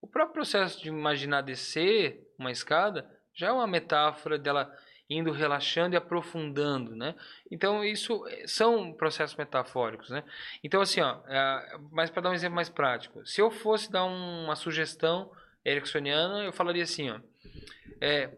O 0.00 0.06
próprio 0.06 0.34
processo 0.34 0.80
de 0.80 0.88
imaginar 0.88 1.40
descer 1.40 2.24
uma 2.38 2.52
escada 2.52 3.04
já 3.34 3.48
é 3.48 3.52
uma 3.52 3.66
metáfora 3.66 4.38
dela 4.38 4.72
indo 5.10 5.32
relaxando 5.32 5.96
e 5.96 5.98
aprofundando, 5.98 6.94
né? 6.94 7.16
Então 7.50 7.84
isso 7.84 8.24
eh, 8.28 8.46
são 8.46 8.92
processos 8.92 9.36
metafóricos, 9.36 10.08
né? 10.08 10.22
Então 10.62 10.80
assim, 10.80 11.00
ó, 11.00 11.18
é, 11.26 11.76
mas 11.90 12.10
para 12.10 12.22
dar 12.22 12.30
um 12.30 12.34
exemplo 12.34 12.54
mais 12.54 12.68
prático, 12.68 13.26
se 13.26 13.40
eu 13.40 13.50
fosse 13.50 13.90
dar 13.90 14.04
um- 14.04 14.44
uma 14.44 14.54
sugestão 14.54 15.32
ericksoniana, 15.64 16.44
eu 16.44 16.52
falaria 16.52 16.84
assim, 16.84 17.10
ó, 17.10 17.18
é, 18.00 18.30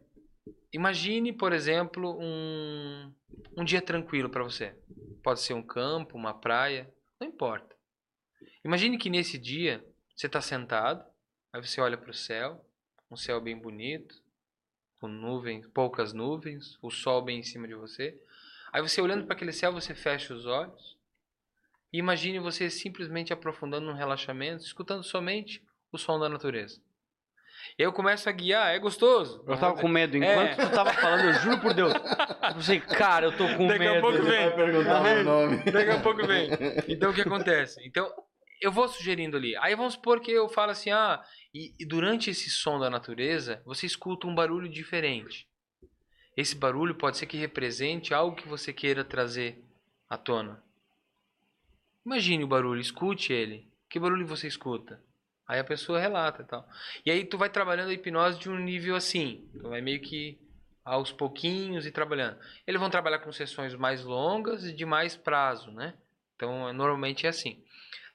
imagine, 0.73 1.31
por 1.31 1.53
exemplo, 1.53 2.19
um, 2.19 3.13
um 3.55 3.65
dia 3.67 3.83
tranquilo 3.83 4.31
para 4.31 4.43
você. 4.43 4.75
Pode 5.23 5.43
ser 5.43 5.53
um 5.53 5.63
campo, 5.63 6.17
uma 6.17 6.33
praia, 6.33 6.91
não 7.21 7.29
importa. 7.29 7.82
Imagine 8.65 8.97
que 8.99 9.11
nesse 9.11 9.39
dia 9.39 9.85
você 10.15 10.27
está 10.27 10.41
sentado, 10.41 11.05
aí 11.53 11.61
você 11.65 11.81
olha 11.81 11.97
para 11.97 12.11
o 12.11 12.15
céu, 12.15 12.65
um 13.11 13.17
céu 13.17 13.41
bem 13.41 13.57
bonito, 13.57 14.15
com 15.01 15.09
nuvens, 15.09 15.67
poucas 15.69 16.13
nuvens, 16.13 16.79
o 16.81 16.91
sol 16.91 17.23
bem 17.23 17.41
em 17.41 17.43
cima 17.43 17.67
de 17.67 17.75
você. 17.75 18.17
Aí 18.73 18.81
você 18.81 19.01
olhando 19.01 19.25
para 19.27 19.35
aquele 19.35 19.53
céu, 19.53 19.73
você 19.73 19.95
fecha 19.95 20.33
os 20.33 20.47
olhos 20.47 20.97
e 21.93 21.99
imagine 21.99 22.39
você 22.39 22.71
simplesmente 22.71 23.33
aprofundando 23.33 23.87
no 23.87 23.93
relaxamento, 23.95 24.65
escutando 24.65 25.03
somente 25.03 25.63
o 25.91 25.99
som 25.99 26.19
da 26.19 26.29
natureza. 26.29 26.81
Eu 27.79 27.93
começo 27.93 28.29
a 28.29 28.33
guiar, 28.33 28.75
é 28.75 28.79
gostoso. 28.79 29.45
Eu 29.47 29.57
tava 29.59 29.77
com 29.81 29.87
medo. 29.87 30.17
É. 30.17 30.19
Enquanto 30.19 30.69
tu 30.69 30.75
tava 30.75 30.93
falando, 30.95 31.27
eu 31.27 31.35
juro 31.35 31.61
por 31.61 31.73
Deus. 31.75 31.93
Eu 31.93 32.55
pensei, 32.55 32.81
cara, 32.81 33.27
eu 33.27 33.37
tô 33.37 33.47
com 33.57 33.67
Daqui 33.69 33.87
a 33.87 33.93
medo. 33.93 34.01
pouco 34.01 34.17
Ele 34.19 34.31
vem. 34.31 34.49
vai 34.49 34.57
perguntar 34.57 35.03
meu 35.03 35.25
nome. 35.25 35.57
Daqui 35.71 35.91
a 35.91 36.01
pouco 36.01 36.27
vem. 36.27 36.49
Então 36.89 37.11
o 37.11 37.15
que 37.15 37.21
acontece? 37.21 37.81
Então 37.87 38.11
eu 38.63 38.73
vou 38.73 38.89
sugerindo 38.89 39.37
ali. 39.37 39.57
Aí 39.57 39.75
vamos 39.75 39.95
supor 39.95 40.21
que 40.21 40.31
eu 40.31 40.49
falo 40.49 40.71
assim, 40.73 40.91
ah, 40.91 41.23
e, 41.55 41.75
e 41.79 41.85
durante 41.87 42.31
esse 42.31 42.51
som 42.51 42.79
da 42.79 42.89
natureza, 42.91 43.63
você 43.65 43.87
escuta 43.87 44.27
um 44.27 44.35
barulho 44.35 44.69
diferente. 44.69 45.47
Esse 46.37 46.57
barulho 46.57 46.95
pode 46.95 47.19
ser 47.19 47.27
que 47.27 47.37
represente 47.37 48.15
algo 48.15 48.37
que 48.37 48.49
você 48.49 48.73
queira 48.73 49.05
trazer 49.05 49.63
à 50.09 50.17
tona. 50.17 50.63
Imagine 52.05 52.45
o 52.45 52.49
barulho, 52.49 52.81
escute 52.81 53.33
ele. 53.33 53.69
Que 53.89 53.99
barulho 54.01 54.27
você 54.27 54.47
escuta? 54.47 55.03
Aí 55.47 55.59
a 55.59 55.65
pessoa 55.65 56.01
relata 56.01 56.43
e 56.43 56.47
tal. 56.47 56.67
E 57.05 57.11
aí 57.11 57.25
tu 57.25 57.37
vai 57.37 57.51
trabalhando 57.51 57.91
a 57.91 57.93
hipnose 57.93 58.39
de 58.39 58.49
um 58.49 58.59
nível 58.59 58.97
assim. 58.97 59.49
Tu 59.61 59.69
vai 59.69 59.81
meio 59.81 60.01
que 60.01 60.39
aos 60.85 61.13
pouquinhos 61.13 61.87
e 61.87 61.93
trabalhando. 61.93 62.39
Eles 62.67 62.81
vão 62.81 62.91
trabalhar 62.91 63.19
com 63.21 63.33
sessões 63.33 63.75
mais 63.75 64.05
longas 64.05 64.65
e 64.65 64.73
de 64.73 64.85
mais 64.85 65.17
prazo, 65.17 65.71
né? 65.71 65.95
Então, 66.35 66.69
é- 66.69 66.73
normalmente 66.73 67.27
é 67.27 67.29
assim. 67.29 67.63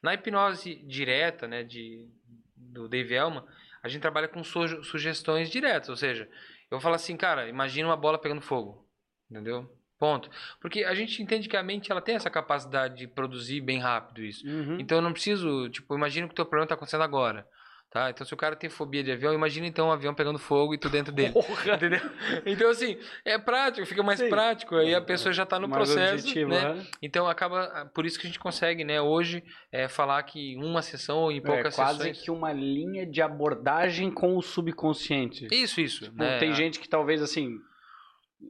Na 0.08 0.14
hipnose 0.14 0.76
direta, 0.86 1.48
né, 1.48 1.64
de, 1.64 2.08
do 2.56 2.88
Dave 2.88 3.14
Elman, 3.14 3.44
a 3.84 3.90
gente 3.90 4.02
trabalha 4.02 4.28
com 4.30 4.42
suge- 4.42 4.82
sugestões 4.84 5.50
diretas, 5.50 5.90
ou 5.90 5.98
seja, 5.98 6.30
eu 6.72 6.80
falar 6.80 6.96
assim, 6.96 7.18
cara, 7.18 7.50
imagina 7.50 7.90
uma 7.90 7.98
bola 7.98 8.18
pegando 8.18 8.40
fogo, 8.40 8.88
entendeu? 9.30 9.70
Ponto. 10.00 10.30
Porque 10.62 10.86
a 10.86 10.94
gente 10.94 11.22
entende 11.22 11.50
que 11.50 11.58
a 11.58 11.64
mente 11.64 11.92
ela 11.92 12.02
tem 12.02 12.16
essa 12.16 12.30
capacidade 12.30 12.96
de 12.96 13.08
produzir 13.08 13.60
bem 13.60 13.80
rápido 13.80 14.24
isso. 14.24 14.48
Uhum. 14.48 14.80
Então 14.80 15.00
eu 15.00 15.02
não 15.02 15.12
preciso, 15.12 15.70
tipo, 15.70 15.94
imagina 15.96 16.28
que 16.28 16.34
o 16.34 16.36
teu 16.36 16.46
problema 16.46 16.66
está 16.66 16.76
acontecendo 16.76 17.04
agora. 17.04 17.46
Tá? 17.90 18.10
Então 18.10 18.28
se 18.28 18.34
o 18.34 18.38
cara 18.38 18.54
tem 18.56 18.70
fobia 18.70 19.02
de 19.02 19.12
avião, 19.14 19.34
imagina 19.34 19.66
então 19.66 19.88
um 19.88 19.92
avião 19.92 20.14
pegando 20.14 20.38
fogo 20.38 20.74
e 20.74 20.78
tu 20.78 20.90
dentro 20.90 21.12
dele. 21.14 21.32
Porra. 21.32 21.76
Entendeu? 21.76 22.02
Então, 22.46 22.70
assim, 22.70 22.98
é 23.24 23.38
prático, 23.38 23.86
fica 23.88 24.04
mais 24.04 24.20
Sim. 24.20 24.30
prático. 24.30 24.76
Aí 24.76 24.94
a 24.94 25.02
pessoa 25.02 25.32
já 25.34 25.44
está 25.44 25.58
no 25.60 25.68
Mais 25.70 25.90
processo. 25.90 26.14
objetivo, 26.16 26.50
né? 26.52 26.60
aham. 26.66 26.86
Então 27.02 27.28
acaba. 27.30 27.90
Por 27.94 28.06
isso 28.06 28.20
que 28.20 28.28
a 28.28 28.30
gente 28.30 28.40
consegue, 28.40 28.84
né, 28.84 29.02
hoje, 29.02 29.42
é, 29.72 29.88
falar 29.88 30.22
que 30.24 30.56
uma 30.58 30.82
sessão 30.82 31.20
ou 31.20 31.32
em 31.32 31.38
É 31.38 31.42
poucas 31.42 31.76
quase 31.76 31.98
sessões. 32.00 32.22
que 32.22 32.30
uma 32.30 32.52
linha 32.52 33.06
de 33.06 33.22
abordagem 33.22 34.12
com 34.12 34.36
o 34.38 34.42
subconsciente. 34.42 35.48
Isso, 35.52 35.80
isso. 35.80 36.04
Tipo, 36.06 36.18
né? 36.18 36.38
Tem 36.40 36.54
gente 36.54 36.80
que 36.80 36.90
talvez 36.90 37.22
assim, 37.22 37.56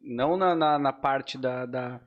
não 0.02 0.36
na, 0.36 0.56
na, 0.56 0.80
na 0.80 0.92
parte 0.94 1.38
da, 1.38 1.66
da 1.66 2.02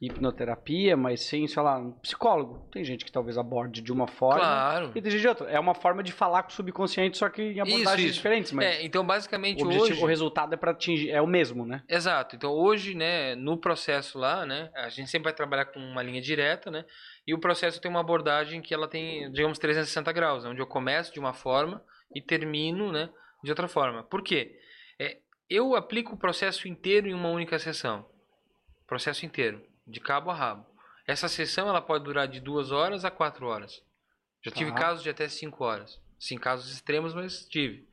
hipnoterapia, 0.00 0.96
mas 0.96 1.20
sim, 1.22 1.46
sei 1.46 1.62
lá, 1.62 1.76
um 1.78 1.92
psicólogo. 1.92 2.68
Tem 2.70 2.84
gente 2.84 3.04
que 3.04 3.10
talvez 3.10 3.36
aborde 3.36 3.80
de 3.80 3.92
uma 3.92 4.06
forma 4.06 4.40
Claro. 4.40 4.92
e 4.94 5.02
tem 5.02 5.10
gente 5.10 5.20
de 5.20 5.28
outra. 5.28 5.50
É 5.50 5.58
uma 5.58 5.74
forma 5.74 6.02
de 6.02 6.12
falar 6.12 6.42
com 6.44 6.50
o 6.50 6.52
subconsciente, 6.52 7.18
só 7.18 7.28
que 7.28 7.42
em 7.42 7.60
abordagens 7.60 8.06
isso. 8.10 8.14
diferentes. 8.14 8.52
Mas 8.52 8.66
É, 8.66 8.82
então, 8.84 9.04
basicamente, 9.04 9.62
o, 9.62 9.66
objetivo, 9.66 9.92
hoje. 9.94 10.04
o 10.04 10.06
resultado 10.06 10.54
é 10.54 10.56
para 10.56 10.70
atingir, 10.70 11.10
é 11.10 11.20
o 11.20 11.26
mesmo, 11.26 11.66
né? 11.66 11.82
Exato. 11.88 12.36
Então 12.36 12.52
hoje, 12.52 12.94
né, 12.94 13.34
no 13.34 13.56
processo 13.58 14.18
lá, 14.18 14.46
né, 14.46 14.70
a 14.74 14.88
gente 14.88 15.10
sempre 15.10 15.24
vai 15.24 15.32
trabalhar 15.32 15.64
com 15.66 15.80
uma 15.80 16.02
linha 16.02 16.20
direta, 16.20 16.70
né? 16.70 16.84
E 17.26 17.34
o 17.34 17.38
processo 17.38 17.80
tem 17.80 17.90
uma 17.90 18.00
abordagem 18.00 18.62
que 18.62 18.72
ela 18.72 18.88
tem, 18.88 19.30
digamos, 19.32 19.58
360 19.58 20.12
graus, 20.12 20.44
onde 20.44 20.60
eu 20.60 20.66
começo 20.66 21.12
de 21.12 21.18
uma 21.20 21.32
forma 21.32 21.82
e 22.14 22.22
termino, 22.22 22.90
né, 22.92 23.10
de 23.42 23.50
outra 23.50 23.68
forma. 23.68 24.02
Por 24.04 24.22
quê? 24.22 24.56
É, 24.98 25.18
eu 25.50 25.74
aplico 25.74 26.14
o 26.14 26.18
processo 26.18 26.68
inteiro 26.68 27.08
em 27.08 27.14
uma 27.14 27.28
única 27.28 27.58
sessão. 27.58 28.06
Processo 28.86 29.26
inteiro, 29.26 29.62
de 29.88 30.00
cabo 30.00 30.30
a 30.30 30.34
rabo. 30.34 30.66
Essa 31.06 31.28
sessão 31.28 31.68
ela 31.68 31.80
pode 31.80 32.04
durar 32.04 32.28
de 32.28 32.40
duas 32.40 32.70
horas 32.70 33.04
a 33.04 33.10
quatro 33.10 33.46
horas. 33.46 33.82
Já 34.44 34.50
tive 34.50 34.70
Tá. 34.72 34.76
casos 34.78 35.02
de 35.02 35.10
até 35.10 35.28
cinco 35.28 35.64
horas. 35.64 35.98
Sim, 36.18 36.36
casos 36.36 36.70
extremos, 36.72 37.14
mas 37.14 37.46
tive. 37.46 37.88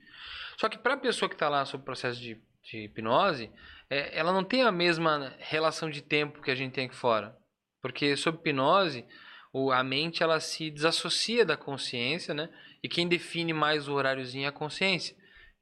Só 0.58 0.68
que 0.70 0.78
para 0.78 0.94
a 0.96 0.98
pessoa 0.98 1.30
que 1.30 1.36
está 1.36 1.48
lá 1.50 1.64
sob 1.66 1.84
processo 1.84 2.20
de, 2.20 2.38
de 2.64 2.86
hipnose, 2.86 3.52
é, 3.90 4.18
ela 4.18 4.34
não 4.34 4.44
tem 4.44 4.64
a 4.64 4.72
mesma 4.72 5.34
relação 5.40 5.90
de 5.90 6.02
tempo 6.02 6.42
que 6.42 6.52
a 6.52 6.56
gente 6.56 6.74
tem 6.74 6.86
aqui 6.86 6.96
fora. 6.96 7.38
Porque 7.82 8.16
sob 8.18 8.38
hipnose, 8.38 9.06
o, 9.54 9.72
a 9.72 9.84
mente 9.84 10.22
ela 10.24 10.40
se 10.40 10.70
desassocia 10.70 11.46
da 11.46 11.56
consciência, 11.56 12.34
né? 12.34 12.50
E 12.84 12.90
quem 12.90 13.08
define 13.08 13.54
mais 13.54 13.88
o 13.88 13.94
horáriozinho 13.94 14.46
é 14.46 14.48
a 14.50 14.52
consciência. 14.52 15.16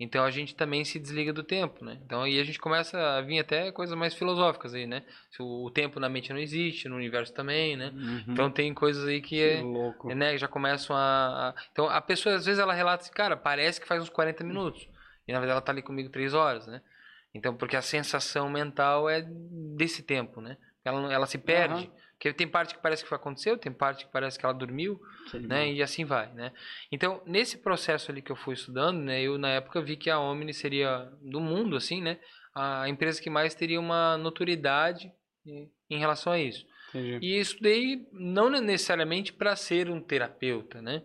Então 0.04 0.24
a 0.24 0.30
gente 0.32 0.56
também 0.56 0.84
se 0.86 1.00
desliga 1.00 1.32
do 1.32 1.44
tempo, 1.44 1.84
né? 1.84 1.98
Então 2.06 2.22
aí 2.24 2.40
a 2.40 2.44
gente 2.44 2.60
começa 2.60 2.98
a 3.18 3.22
vir 3.22 3.40
até 3.40 3.72
coisas 3.72 3.98
mais 3.98 4.14
filosóficas 4.14 4.74
aí, 4.74 4.86
né? 4.86 5.04
Se 5.32 5.42
o, 5.42 5.70
tempo 5.72 6.00
na 6.00 6.10
mente 6.10 6.32
não 6.32 6.40
existe, 6.40 6.88
no 6.90 6.96
universo 6.96 7.34
também, 7.34 7.76
né? 7.78 7.92
Então 8.28 8.52
tem 8.52 8.74
coisas 8.74 9.08
aí 9.08 9.22
que 9.22 9.42
é, 9.42 9.62
louco. 9.62 10.14
né, 10.14 10.38
já 10.38 10.48
começam 10.48 10.96
a, 10.96 11.50
a- 11.50 11.56
Então 11.72 11.88
a 11.90 12.02
pessoa 12.02 12.36
às 12.36 12.46
vezes 12.46 12.60
ela 12.60 12.74
relata 12.74 13.04
assim, 13.04 13.14
cara, 13.14 13.36
parece 13.38 13.80
que 13.82 13.88
faz 13.88 14.02
uns 14.04 14.10
40 14.10 14.44
minutos. 14.44 14.88
E 15.28 15.32
na 15.32 15.40
verdade 15.40 15.54
ela 15.54 15.62
tá 15.62 15.72
ali 15.72 15.82
comigo 15.82 16.10
3 16.10 16.34
horas, 16.34 16.68
né? 16.68 16.82
Então, 17.34 17.56
porque 17.56 17.76
a 17.76 17.82
sensação 17.82 18.48
mental 18.50 19.10
é 19.10 19.26
desse 19.76 20.04
tempo, 20.04 20.40
né? 20.40 20.56
Ela, 20.86 21.12
ela 21.12 21.26
se 21.26 21.38
perde. 21.38 21.90
Porque 22.24 22.32
tem 22.32 22.48
parte 22.48 22.74
que 22.74 22.82
parece 22.82 23.04
que 23.04 23.14
aconteceu, 23.14 23.58
tem 23.58 23.70
parte 23.70 24.06
que 24.06 24.12
parece 24.14 24.40
que 24.40 24.46
ela 24.46 24.54
dormiu, 24.54 24.98
né? 25.34 25.70
E 25.70 25.84
assim 25.84 26.06
vai, 26.06 26.32
né? 26.32 26.54
Então, 26.90 27.22
nesse 27.26 27.58
processo 27.58 28.10
ali 28.10 28.22
que 28.22 28.32
eu 28.32 28.36
fui 28.38 28.54
estudando, 28.54 28.98
né? 29.02 29.22
Eu, 29.22 29.38
na 29.38 29.50
época, 29.50 29.82
vi 29.82 29.98
que 29.98 30.10
a 30.10 30.18
Omni 30.18 30.54
seria, 30.54 31.12
do 31.22 31.42
mundo, 31.42 31.76
assim, 31.76 32.02
né? 32.02 32.18
A 32.56 32.88
empresa 32.88 33.22
que 33.22 33.30
mais 33.30 33.54
teria 33.54 33.78
uma 33.78 34.18
notoriedade 34.18 35.12
eh, 35.46 35.68
em 35.90 36.00
relação 36.00 36.32
a 36.32 36.40
isso. 36.40 36.66
Entendi. 36.96 37.20
E 37.22 37.38
estudei 37.38 38.08
não 38.14 38.50
necessariamente 38.50 39.34
para 39.34 39.54
ser 39.58 39.90
um 39.90 40.00
terapeuta, 40.00 40.82
né? 40.82 41.04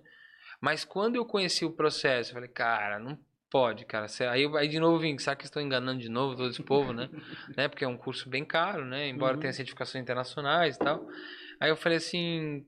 Mas 0.61 0.85
quando 0.85 1.17
eu 1.17 1.25
conheci 1.25 1.65
o 1.65 1.75
processo, 1.75 2.31
eu 2.31 2.35
falei, 2.35 2.49
cara, 2.49 3.01
não 3.01 3.19
pode, 3.51 3.85
cara. 3.87 4.07
Aí, 4.31 4.45
aí 4.57 4.69
de 4.69 4.79
novo 4.79 4.99
vim, 4.99 5.17
será 5.19 5.37
que 5.37 5.45
estão 5.45 5.63
enganando 5.63 6.01
de 6.01 6.09
novo 6.09 6.37
todo 6.37 6.51
esse 6.51 6.63
povo, 6.63 6.93
né? 6.93 7.11
né? 7.57 7.69
Porque 7.69 7.85
é 7.85 7.89
um 7.89 7.97
curso 7.97 8.29
bem 8.29 8.45
caro, 8.45 8.85
né? 8.85 9.09
Embora 9.09 9.35
Uhum. 9.35 9.41
tenha 9.41 9.53
certificações 9.53 10.03
internacionais 10.03 10.77
e 10.77 10.81
tal. 10.81 11.07
Aí 11.61 11.71
eu 11.71 11.77
falei 11.77 11.99
assim, 11.99 12.67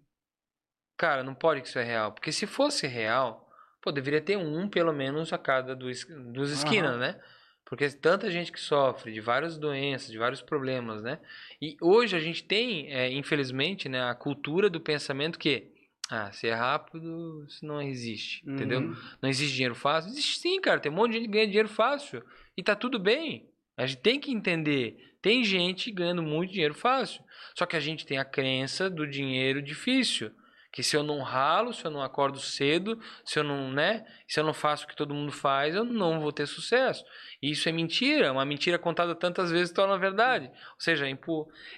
cara, 0.96 1.22
não 1.22 1.34
pode 1.34 1.62
que 1.62 1.68
isso 1.68 1.78
é 1.78 1.84
real. 1.84 2.12
Porque 2.12 2.32
se 2.32 2.46
fosse 2.46 2.86
real, 2.86 3.48
pô, 3.82 3.90
deveria 3.92 4.20
ter 4.20 4.36
um, 4.36 4.68
pelo 4.68 4.92
menos, 4.92 5.32
a 5.32 5.38
cada 5.38 5.74
dos, 5.74 6.04
dos 6.32 6.50
esquinas, 6.50 6.92
Aham. 6.92 6.98
né? 6.98 7.20
Porque 7.64 7.88
tanta 7.90 8.30
gente 8.30 8.50
que 8.50 8.58
sofre 8.60 9.12
de 9.12 9.20
várias 9.20 9.56
doenças, 9.56 10.10
de 10.10 10.18
vários 10.18 10.42
problemas, 10.42 11.02
né? 11.02 11.20
E 11.62 11.76
hoje 11.80 12.16
a 12.16 12.20
gente 12.20 12.42
tem, 12.42 12.92
é, 12.92 13.10
infelizmente, 13.12 13.88
né, 13.88 14.02
a 14.02 14.14
cultura 14.14 14.68
do 14.68 14.80
pensamento 14.80 15.38
que, 15.38 15.72
ah, 16.10 16.32
se 16.32 16.48
é 16.48 16.54
rápido, 16.54 17.44
isso 17.48 17.64
não 17.64 17.80
existe, 17.80 18.42
entendeu? 18.44 18.80
Uhum. 18.80 18.96
Não 19.22 19.28
existe 19.28 19.54
dinheiro 19.54 19.76
fácil? 19.76 20.10
Existe 20.10 20.40
sim, 20.40 20.60
cara. 20.60 20.80
Tem 20.80 20.90
um 20.90 20.94
monte 20.96 21.12
de 21.12 21.18
gente 21.18 21.26
que 21.26 21.32
ganha 21.32 21.46
dinheiro 21.46 21.68
fácil. 21.68 22.20
E 22.56 22.64
tá 22.64 22.74
tudo 22.74 22.98
bem. 22.98 23.48
A 23.76 23.86
gente 23.86 24.00
tem 24.00 24.18
que 24.18 24.32
entender. 24.32 25.14
Tem 25.22 25.44
gente 25.44 25.92
ganhando 25.92 26.20
muito 26.20 26.52
dinheiro 26.52 26.74
fácil. 26.74 27.22
Só 27.56 27.64
que 27.64 27.76
a 27.76 27.80
gente 27.80 28.04
tem 28.04 28.18
a 28.18 28.24
crença 28.24 28.90
do 28.90 29.06
dinheiro 29.06 29.62
difícil. 29.62 30.32
Que 30.72 30.82
se 30.82 30.96
eu 30.96 31.02
não 31.02 31.20
ralo, 31.20 31.72
se 31.72 31.84
eu 31.84 31.90
não 31.90 32.00
acordo 32.02 32.38
cedo, 32.38 32.98
se 33.24 33.38
eu 33.38 33.42
não, 33.44 33.72
né? 33.72 34.06
Se 34.28 34.38
eu 34.38 34.44
não 34.44 34.54
faço 34.54 34.84
o 34.84 34.88
que 34.88 34.94
todo 34.94 35.12
mundo 35.12 35.32
faz, 35.32 35.74
eu 35.74 35.84
não 35.84 36.20
vou 36.20 36.32
ter 36.32 36.46
sucesso. 36.46 37.04
E 37.42 37.50
isso 37.50 37.68
é 37.68 37.72
mentira. 37.72 38.30
Uma 38.32 38.44
mentira 38.44 38.78
contada 38.78 39.14
tantas 39.14 39.50
vezes 39.50 39.72
torna 39.72 39.98
verdade. 39.98 40.46
Ou 40.46 40.80
seja, 40.80 41.08
é 41.08 41.16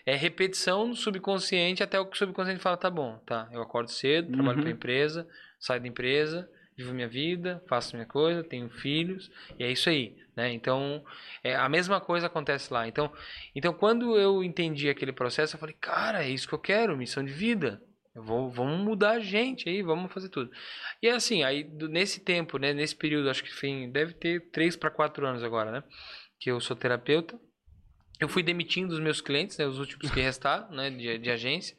é 0.05 0.15
repetição 0.15 0.87
no 0.87 0.95
subconsciente 0.95 1.83
até 1.83 1.99
o 1.99 2.07
que 2.07 2.15
o 2.15 2.19
subconsciente 2.19 2.61
fala, 2.61 2.77
tá 2.77 2.91
bom, 2.91 3.19
tá. 3.25 3.49
Eu 3.53 3.63
acordo 3.63 3.91
cedo, 3.91 4.31
trabalho 4.33 4.59
Uhum. 4.59 4.63
para 4.63 4.71
a 4.71 4.75
empresa, 4.75 5.29
saio 5.59 5.81
da 5.81 5.89
empresa, 5.89 6.51
vivo 6.77 6.93
minha 6.95 7.09
vida, 7.09 7.63
faço 7.69 7.97
minha 7.97 8.07
coisa, 8.07 8.43
tenho 8.43 8.69
filhos, 8.69 9.31
e 9.59 9.65
é 9.65 9.71
isso 9.71 9.89
aí, 9.89 10.17
né? 10.37 10.53
Então, 10.53 11.05
é, 11.43 11.55
a 11.55 11.69
mesma 11.69 12.01
coisa 12.01 12.27
acontece 12.27 12.73
lá. 12.73 12.87
Então, 12.89 13.13
então, 13.55 13.73
quando 13.73 14.19
eu 14.19 14.43
entendi 14.43 14.89
aquele 14.89 15.13
processo, 15.13 15.55
eu 15.57 15.61
falei, 15.61 15.77
cara, 15.81 16.25
é 16.25 16.29
isso 16.29 16.49
que 16.49 16.55
eu 16.55 16.59
quero, 16.59 16.97
missão 16.97 17.25
de 17.25 17.33
vida. 17.33 17.81
Vou, 18.15 18.51
vamos 18.51 18.79
mudar 18.81 19.13
a 19.13 19.21
gente 19.21 19.69
aí, 19.69 19.83
vamos 19.83 20.13
fazer 20.13 20.29
tudo. 20.29 20.51
E 21.03 21.09
assim, 21.09 21.43
aí 21.43 21.65
nesse 21.65 22.21
tempo, 22.21 22.59
né, 22.59 22.73
nesse 22.75 22.95
período, 22.95 23.31
acho 23.31 23.43
que 23.43 23.53
foi, 23.53 23.87
deve 23.91 24.13
ter 24.15 24.51
três 24.51 24.77
para 24.77 24.91
quatro 24.91 25.27
anos 25.27 25.43
agora, 25.43 25.71
né? 25.73 25.83
Que 26.39 26.51
eu 26.51 26.61
sou 26.61 26.77
terapeuta. 26.77 27.39
Eu 28.21 28.29
fui 28.29 28.43
demitindo 28.43 28.93
os 28.95 29.01
meus 29.01 29.21
clientes, 29.21 29.59
né, 29.59 29.67
os 29.67 29.79
últimos 29.79 30.11
que 30.11 30.21
restaram, 30.21 30.71
né, 30.71 30.91
de, 30.91 31.19
de 31.19 31.31
agência. 31.31 31.77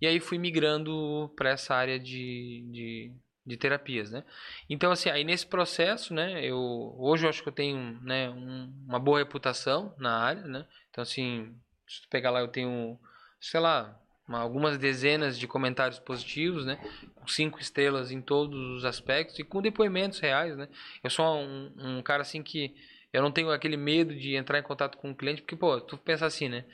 E 0.00 0.06
aí 0.06 0.20
fui 0.20 0.38
migrando 0.38 1.32
para 1.36 1.50
essa 1.50 1.74
área 1.74 1.98
de, 1.98 2.64
de, 2.72 3.12
de 3.46 3.56
terapias, 3.56 4.10
né? 4.10 4.24
Então, 4.68 4.90
assim, 4.92 5.10
aí 5.10 5.24
nesse 5.24 5.46
processo, 5.46 6.12
né, 6.14 6.44
eu, 6.44 6.58
hoje 6.98 7.24
eu 7.26 7.30
acho 7.30 7.42
que 7.42 7.48
eu 7.48 7.52
tenho, 7.52 8.00
né, 8.02 8.30
um- 8.30 8.72
uma 8.86 8.98
boa 8.98 9.18
reputação 9.18 9.94
na 9.98 10.18
área, 10.18 10.42
né? 10.42 10.66
Então, 10.90 11.02
assim, 11.02 11.54
se 11.88 12.02
tu 12.02 12.08
pegar 12.08 12.30
lá, 12.30 12.40
eu 12.40 12.48
tenho, 12.48 12.98
sei 13.40 13.60
lá, 13.60 13.98
uma- 14.28 14.40
algumas 14.40 14.76
dezenas 14.78 15.38
de 15.38 15.46
comentários 15.46 15.98
positivos, 15.98 16.66
né? 16.66 16.78
Cinco 17.26 17.60
estrelas 17.60 18.10
em 18.10 18.20
todos 18.20 18.58
os 18.76 18.84
aspectos 18.84 19.38
e 19.38 19.44
com 19.44 19.60
depoimentos 19.60 20.18
reais, 20.20 20.56
né? 20.56 20.68
Eu 21.02 21.10
sou 21.10 21.24
um, 21.38 21.72
um 21.78 22.02
cara, 22.02 22.22
assim, 22.22 22.42
que 22.42 22.74
eu 23.12 23.22
não 23.22 23.32
tenho 23.32 23.50
aquele 23.50 23.76
medo 23.76 24.14
de 24.14 24.34
entrar 24.34 24.58
em 24.58 24.62
contato 24.62 24.98
com 24.98 25.10
o 25.10 25.16
cliente, 25.16 25.42
porque, 25.42 25.56
pô, 25.56 25.80
tu 25.80 25.96
pensa 25.96 26.26
assim, 26.26 26.48
né? 26.48 26.64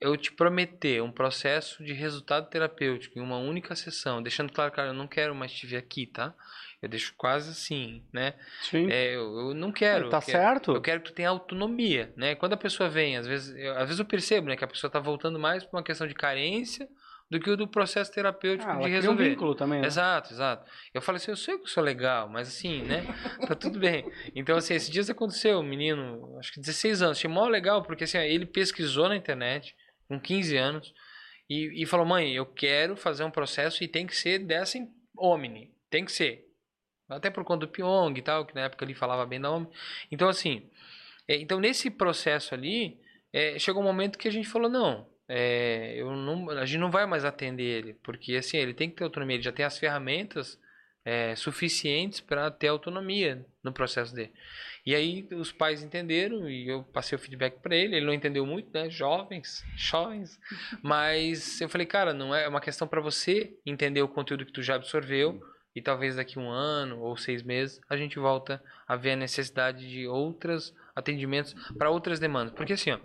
eu 0.00 0.16
te 0.16 0.32
prometer 0.32 1.02
um 1.02 1.12
processo 1.12 1.84
de 1.84 1.92
resultado 1.92 2.48
terapêutico 2.48 3.18
em 3.18 3.22
uma 3.22 3.36
única 3.36 3.74
sessão, 3.74 4.22
deixando 4.22 4.52
claro, 4.52 4.72
cara, 4.72 4.88
eu 4.88 4.94
não 4.94 5.06
quero 5.06 5.34
mais 5.34 5.52
te 5.52 5.66
ver 5.66 5.76
aqui, 5.76 6.06
tá? 6.06 6.34
Eu 6.82 6.88
deixo 6.88 7.12
quase 7.16 7.50
assim, 7.50 8.02
né? 8.12 8.34
Sim. 8.62 8.90
É, 8.90 9.14
eu, 9.14 9.48
eu 9.50 9.54
não 9.54 9.70
quero. 9.70 10.08
tá 10.08 10.16
eu 10.16 10.22
quero- 10.22 10.38
certo. 10.38 10.72
Eu 10.72 10.80
quero 10.80 11.00
que 11.02 11.10
tu 11.10 11.14
tenha 11.14 11.28
autonomia, 11.28 12.12
né? 12.16 12.34
Quando 12.34 12.54
a 12.54 12.56
pessoa 12.56 12.88
vem, 12.88 13.16
às 13.16 13.26
vezes, 13.26 13.54
eu, 13.56 13.72
às 13.74 13.84
vezes 13.84 13.98
eu 13.98 14.04
percebo, 14.06 14.48
né, 14.48 14.56
que 14.56 14.64
a 14.64 14.68
pessoa 14.68 14.90
tá 14.90 14.98
voltando 14.98 15.38
mais 15.38 15.62
por 15.62 15.76
uma 15.76 15.82
questão 15.82 16.06
de 16.06 16.14
carência 16.14 16.88
do 17.30 17.38
que 17.38 17.48
o 17.50 17.56
do 17.56 17.68
processo 17.68 18.10
terapêutico 18.12 18.68
Ah, 18.68 18.74
de 18.76 18.82
cria 18.82 18.92
um 18.96 19.00
resolver. 19.00 19.28
vínculo 19.28 19.54
também, 19.54 19.80
né? 19.82 19.86
Exato, 19.86 20.32
exato. 20.32 20.68
Eu 20.92 21.00
falei 21.02 21.18
assim, 21.18 21.30
eu 21.30 21.36
sei 21.36 21.56
que 21.58 21.62
eu 21.64 21.66
sou 21.68 21.82
legal, 21.82 22.28
mas 22.28 22.48
assim, 22.48 22.82
né? 22.82 23.04
Tá 23.46 23.54
tudo 23.54 23.78
bem. 23.78 24.04
Então, 24.34 24.56
assim, 24.56 24.74
esses 24.74 24.90
dias 24.90 25.08
aconteceu, 25.10 25.58
um 25.60 25.62
menino, 25.62 26.36
acho 26.40 26.50
que 26.52 26.58
16 26.60 27.02
anos, 27.02 27.18
achei 27.18 27.30
mó 27.30 27.46
legal, 27.46 27.82
porque 27.82 28.04
assim, 28.04 28.18
ele 28.18 28.46
pesquisou 28.46 29.08
na 29.08 29.14
internet, 29.16 29.76
com 30.08 30.18
15 30.18 30.56
anos, 30.56 30.92
e, 31.48 31.82
e 31.82 31.86
falou, 31.86 32.06
mãe, 32.06 32.32
eu 32.34 32.46
quero 32.46 32.96
fazer 32.96 33.22
um 33.22 33.30
processo 33.30 33.84
e 33.84 33.88
tem 33.88 34.06
que 34.06 34.16
ser 34.16 34.38
dessa 34.40 34.78
Omni. 35.16 35.70
Tem 35.90 36.04
que 36.04 36.10
ser. 36.12 36.46
Até 37.10 37.30
por 37.30 37.44
conta 37.44 37.66
do 37.66 37.72
Pyong 37.72 38.16
e 38.16 38.22
tal, 38.22 38.44
que 38.46 38.54
na 38.54 38.62
época 38.62 38.84
ele 38.84 38.94
falava 38.94 39.26
bem 39.26 39.40
da 39.40 39.50
Omni. 39.50 39.68
Então, 40.10 40.28
assim, 40.28 40.68
é, 41.26 41.36
então 41.36 41.60
nesse 41.60 41.90
processo 41.90 42.54
ali, 42.54 43.00
é, 43.32 43.58
chegou 43.58 43.82
um 43.82 43.86
momento 43.86 44.18
que 44.18 44.28
a 44.28 44.32
gente 44.32 44.48
falou, 44.48 44.68
não, 44.68 45.06
é, 45.28 45.94
eu 45.96 46.10
não, 46.10 46.50
a 46.50 46.64
gente 46.64 46.78
não 46.78 46.90
vai 46.90 47.06
mais 47.06 47.24
atender 47.24 47.62
ele, 47.62 47.94
porque 48.02 48.36
assim, 48.36 48.56
ele 48.56 48.74
tem 48.74 48.90
que 48.90 48.96
ter 48.96 49.04
autonomia, 49.04 49.36
ele 49.36 49.42
já 49.42 49.52
tem 49.52 49.64
as 49.64 49.78
ferramentas 49.78 50.58
é, 51.04 51.34
suficientes 51.34 52.20
para 52.20 52.50
ter 52.50 52.68
autonomia 52.68 53.44
no 53.62 53.72
processo 53.72 54.14
dele. 54.14 54.32
E 54.84 54.94
aí 54.94 55.28
os 55.32 55.52
pais 55.52 55.82
entenderam 55.82 56.48
e 56.48 56.68
eu 56.68 56.82
passei 56.82 57.16
o 57.16 57.18
feedback 57.18 57.60
para 57.60 57.76
ele. 57.76 57.96
Ele 57.96 58.06
não 58.06 58.14
entendeu 58.14 58.46
muito, 58.46 58.70
né? 58.72 58.88
Jovens, 58.88 59.64
jovens. 59.76 60.38
Mas 60.82 61.60
eu 61.60 61.68
falei, 61.68 61.86
cara, 61.86 62.14
não 62.14 62.34
é 62.34 62.48
uma 62.48 62.60
questão 62.60 62.88
para 62.88 63.00
você 63.00 63.54
entender 63.64 64.02
o 64.02 64.08
conteúdo 64.08 64.46
que 64.46 64.52
tu 64.52 64.62
já 64.62 64.76
absorveu 64.76 65.40
e 65.74 65.80
talvez 65.80 66.16
daqui 66.16 66.38
um 66.38 66.50
ano 66.50 67.00
ou 67.00 67.16
seis 67.16 67.42
meses 67.42 67.80
a 67.88 67.96
gente 67.96 68.18
volta 68.18 68.62
a 68.86 68.96
ver 68.96 69.12
a 69.12 69.16
necessidade 69.16 69.88
de 69.88 70.06
outros 70.06 70.74
atendimentos 70.94 71.54
para 71.76 71.90
outras 71.90 72.18
demandas. 72.18 72.54
Porque 72.54 72.72
assim, 72.72 72.90
ó, 72.90 72.98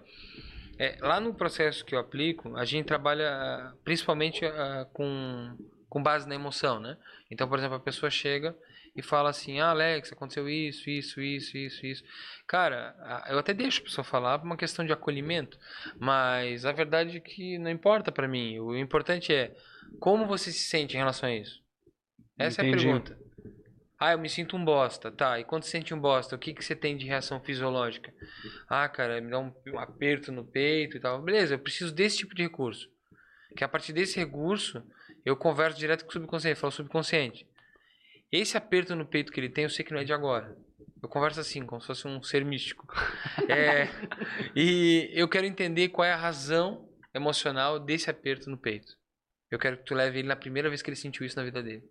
é, 0.78 0.98
lá 1.00 1.20
no 1.20 1.34
processo 1.34 1.86
que 1.86 1.96
eu 1.96 2.00
aplico, 2.00 2.56
a 2.58 2.66
gente 2.66 2.86
trabalha 2.86 3.30
ah, 3.30 3.74
principalmente 3.84 4.46
uh, 4.46 4.86
com, 4.92 5.56
com 5.88 6.04
base 6.04 6.28
na 6.28 6.36
emoção, 6.36 6.80
né? 6.80 6.98
Então, 7.32 7.48
por 7.48 7.58
exemplo, 7.58 7.78
a 7.78 7.80
pessoa 7.80 8.10
chega 8.10 8.56
e 8.96 9.02
fala 9.02 9.30
assim: 9.30 9.60
Ah, 9.60 9.70
Alex, 9.70 10.12
aconteceu 10.12 10.50
isso, 10.50 10.90
isso, 10.90 11.22
isso, 11.22 11.58
isso, 11.58 11.86
isso. 11.86 12.04
Cara, 12.48 13.24
eu 13.30 13.40
até 13.40 13.54
deixo 13.54 13.82
a 13.82 13.84
pessoa 13.84 14.04
falar 14.04 14.40
por 14.40 14.46
uma 14.46 14.58
questão 14.58 14.86
de 14.86 14.92
acolhimento, 14.92 15.58
mas 15.98 16.66
a 16.66 16.72
verdade 16.72 17.18
é 17.18 17.22
que 17.22 17.58
não 17.58 17.70
importa 17.70 18.12
para 18.12 18.28
mim. 18.28 18.60
O 18.60 18.76
importante 18.76 19.34
é 19.34 19.56
como 20.00 20.26
você 20.26 20.52
se 20.52 20.68
sente 20.68 20.96
em 20.96 21.00
relação 21.00 21.30
a 21.30 21.36
isso. 21.36 21.64
Essa 22.38 22.62
Entendi. 22.62 22.88
é 22.88 22.90
a 22.90 22.94
pergunta. 22.94 23.26
Ah, 23.98 24.12
eu 24.12 24.20
me 24.20 24.30
sinto 24.30 24.58
um 24.58 24.64
bosta. 24.64 25.12
Tá, 25.12 25.40
e 25.40 25.44
quando 25.44 25.64
você 25.64 25.72
sente 25.72 25.94
um 25.94 26.00
bosta, 26.00 26.36
o 26.36 26.40
que, 26.40 26.54
que 26.54 26.64
você 26.64 26.76
tem 26.76 26.98
de 26.98 27.06
reação 27.06 27.40
fisiológica? 27.40 28.14
Ah, 28.68 28.88
cara, 28.90 29.22
me 29.22 29.30
dá 29.30 29.40
um, 29.40 29.54
um 29.68 29.80
aperto 29.80 30.32
no 30.32 30.44
peito 30.44 30.98
e 30.98 31.00
tal. 31.00 31.22
Beleza, 31.22 31.56
eu 31.56 31.60
preciso 31.60 31.94
desse 31.94 32.18
tipo 32.18 32.36
de 32.36 32.44
recurso. 32.44 32.90
Que 33.56 33.64
a 33.64 33.70
partir 33.70 33.94
desse 33.94 34.20
recurso, 34.20 34.84
eu 35.26 35.36
converso 35.38 35.80
direto 35.80 36.04
com 36.04 36.10
o 36.10 36.14
subconsciente. 36.14 36.60
Falo 36.60 36.72
subconsciente. 36.72 37.48
Esse 38.32 38.58
aperto 38.58 38.96
no 38.96 39.06
peito 39.06 39.32
que 39.32 39.40
ele 39.40 39.50
tem, 39.50 39.64
eu 39.64 39.70
sei 39.70 39.86
que 39.86 39.94
não 39.94 40.02
é 40.02 40.04
de 40.04 40.12
agora. 40.12 40.58
Eu 41.02 41.08
converso 41.08 41.40
assim, 41.40 41.66
como 41.66 41.80
se 41.80 41.88
fosse 41.88 42.08
um 42.08 42.22
ser 42.22 42.44
místico. 42.44 42.86
É, 43.48 43.88
e 44.56 45.12
eu 45.14 45.30
quero 45.30 45.46
entender 45.46 45.90
qual 45.90 46.04
é 46.04 46.12
a 46.12 46.18
razão 46.18 46.90
emocional 47.14 47.80
desse 47.80 48.10
aperto 48.10 48.50
no 48.50 48.58
peito. 48.58 48.98
Eu 49.52 49.60
quero 49.60 49.78
que 49.78 49.84
tu 49.84 49.94
leve 49.94 50.20
ele 50.20 50.28
na 50.28 50.36
primeira 50.36 50.68
vez 50.68 50.82
que 50.82 50.90
ele 50.90 50.96
sentiu 50.96 51.26
isso 51.26 51.36
na 51.36 51.44
vida 51.44 51.62
dele. 51.62 51.84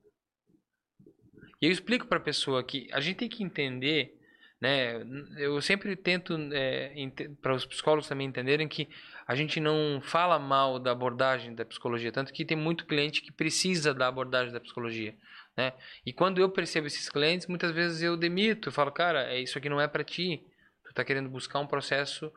E 1.60 1.66
eu 1.66 1.72
explico 1.72 2.06
para 2.06 2.18
a 2.18 2.22
pessoa 2.22 2.62
que 2.62 2.88
a 2.92 3.00
gente 3.00 3.16
tem 3.16 3.28
que 3.28 3.42
entender, 3.42 4.18
né? 4.60 5.04
Eu 5.36 5.60
sempre 5.60 5.94
tento 5.96 6.36
é, 6.52 6.94
para 7.42 7.54
os 7.54 7.66
psicólogos 7.66 8.08
também 8.08 8.26
entenderem 8.26 8.68
que 8.68 8.88
a 9.26 9.34
gente 9.34 9.60
não 9.60 10.00
fala 10.02 10.38
mal 10.38 10.78
da 10.78 10.92
abordagem 10.92 11.54
da 11.54 11.64
psicologia, 11.64 12.12
tanto 12.12 12.32
que 12.32 12.44
tem 12.44 12.56
muito 12.56 12.86
cliente 12.86 13.22
que 13.22 13.32
precisa 13.32 13.94
da 13.94 14.08
abordagem 14.08 14.52
da 14.52 14.60
psicologia. 14.60 15.14
Né? 15.56 15.72
E 16.04 16.12
quando 16.12 16.40
eu 16.40 16.48
percebo 16.48 16.86
esses 16.86 17.08
clientes, 17.08 17.46
muitas 17.46 17.70
vezes 17.70 18.02
eu 18.02 18.16
demito, 18.16 18.68
eu 18.68 18.72
falo, 18.72 18.90
cara, 18.90 19.32
é 19.32 19.40
isso 19.40 19.56
aqui 19.56 19.68
não 19.68 19.80
é 19.80 19.86
para 19.86 20.04
ti. 20.04 20.44
Tu 20.86 20.92
tá 20.92 21.04
querendo 21.04 21.28
buscar 21.28 21.60
um 21.60 21.66
processo 21.66 22.32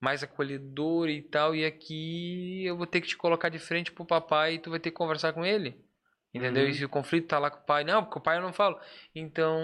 mais 0.00 0.22
acolhedor 0.22 1.08
e 1.08 1.20
tal, 1.22 1.54
e 1.54 1.64
aqui 1.64 2.64
eu 2.64 2.76
vou 2.76 2.86
ter 2.86 3.00
que 3.00 3.08
te 3.08 3.16
colocar 3.16 3.48
de 3.48 3.58
frente 3.58 3.92
pro 3.92 4.04
papai 4.04 4.54
e 4.54 4.58
tu 4.58 4.70
vai 4.70 4.80
ter 4.80 4.90
que 4.90 4.96
conversar 4.96 5.32
com 5.32 5.44
ele. 5.44 5.76
Entendeu? 6.32 6.64
Uhum. 6.64 6.70
E 6.70 6.74
se 6.74 6.84
o 6.84 6.88
conflito 6.88 7.26
tá 7.26 7.38
lá 7.40 7.50
com 7.50 7.58
o 7.58 7.64
pai, 7.64 7.82
não, 7.82 8.04
porque 8.04 8.18
o 8.18 8.22
pai 8.22 8.38
eu 8.38 8.42
não 8.42 8.52
falo. 8.52 8.78
Então, 9.14 9.60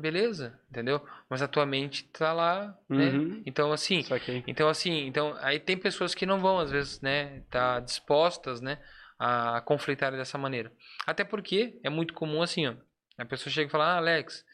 beleza, 0.00 0.58
entendeu? 0.70 1.04
Mas 1.28 1.42
a 1.42 1.48
tua 1.48 1.66
mente 1.66 2.04
tá 2.04 2.32
lá, 2.32 2.74
né? 2.88 3.10
Uhum. 3.10 3.42
Então, 3.44 3.70
assim, 3.72 4.02
então 4.46 4.68
assim, 4.68 5.06
então 5.06 5.36
aí 5.40 5.60
tem 5.60 5.76
pessoas 5.76 6.14
que 6.14 6.24
não 6.24 6.40
vão 6.40 6.58
às 6.58 6.70
vezes, 6.70 7.02
né, 7.02 7.42
tá 7.50 7.78
dispostas, 7.80 8.62
né, 8.62 8.78
a 9.18 9.60
conflitar 9.60 10.10
dessa 10.12 10.38
maneira. 10.38 10.72
Até 11.06 11.24
porque 11.24 11.78
é 11.82 11.90
muito 11.90 12.14
comum 12.14 12.40
assim, 12.40 12.66
ó. 12.66 12.74
A 13.18 13.26
pessoa 13.26 13.52
chega 13.52 13.68
e 13.68 13.70
fala, 13.70 13.94
ah, 13.94 13.96
Alex, 13.98 14.46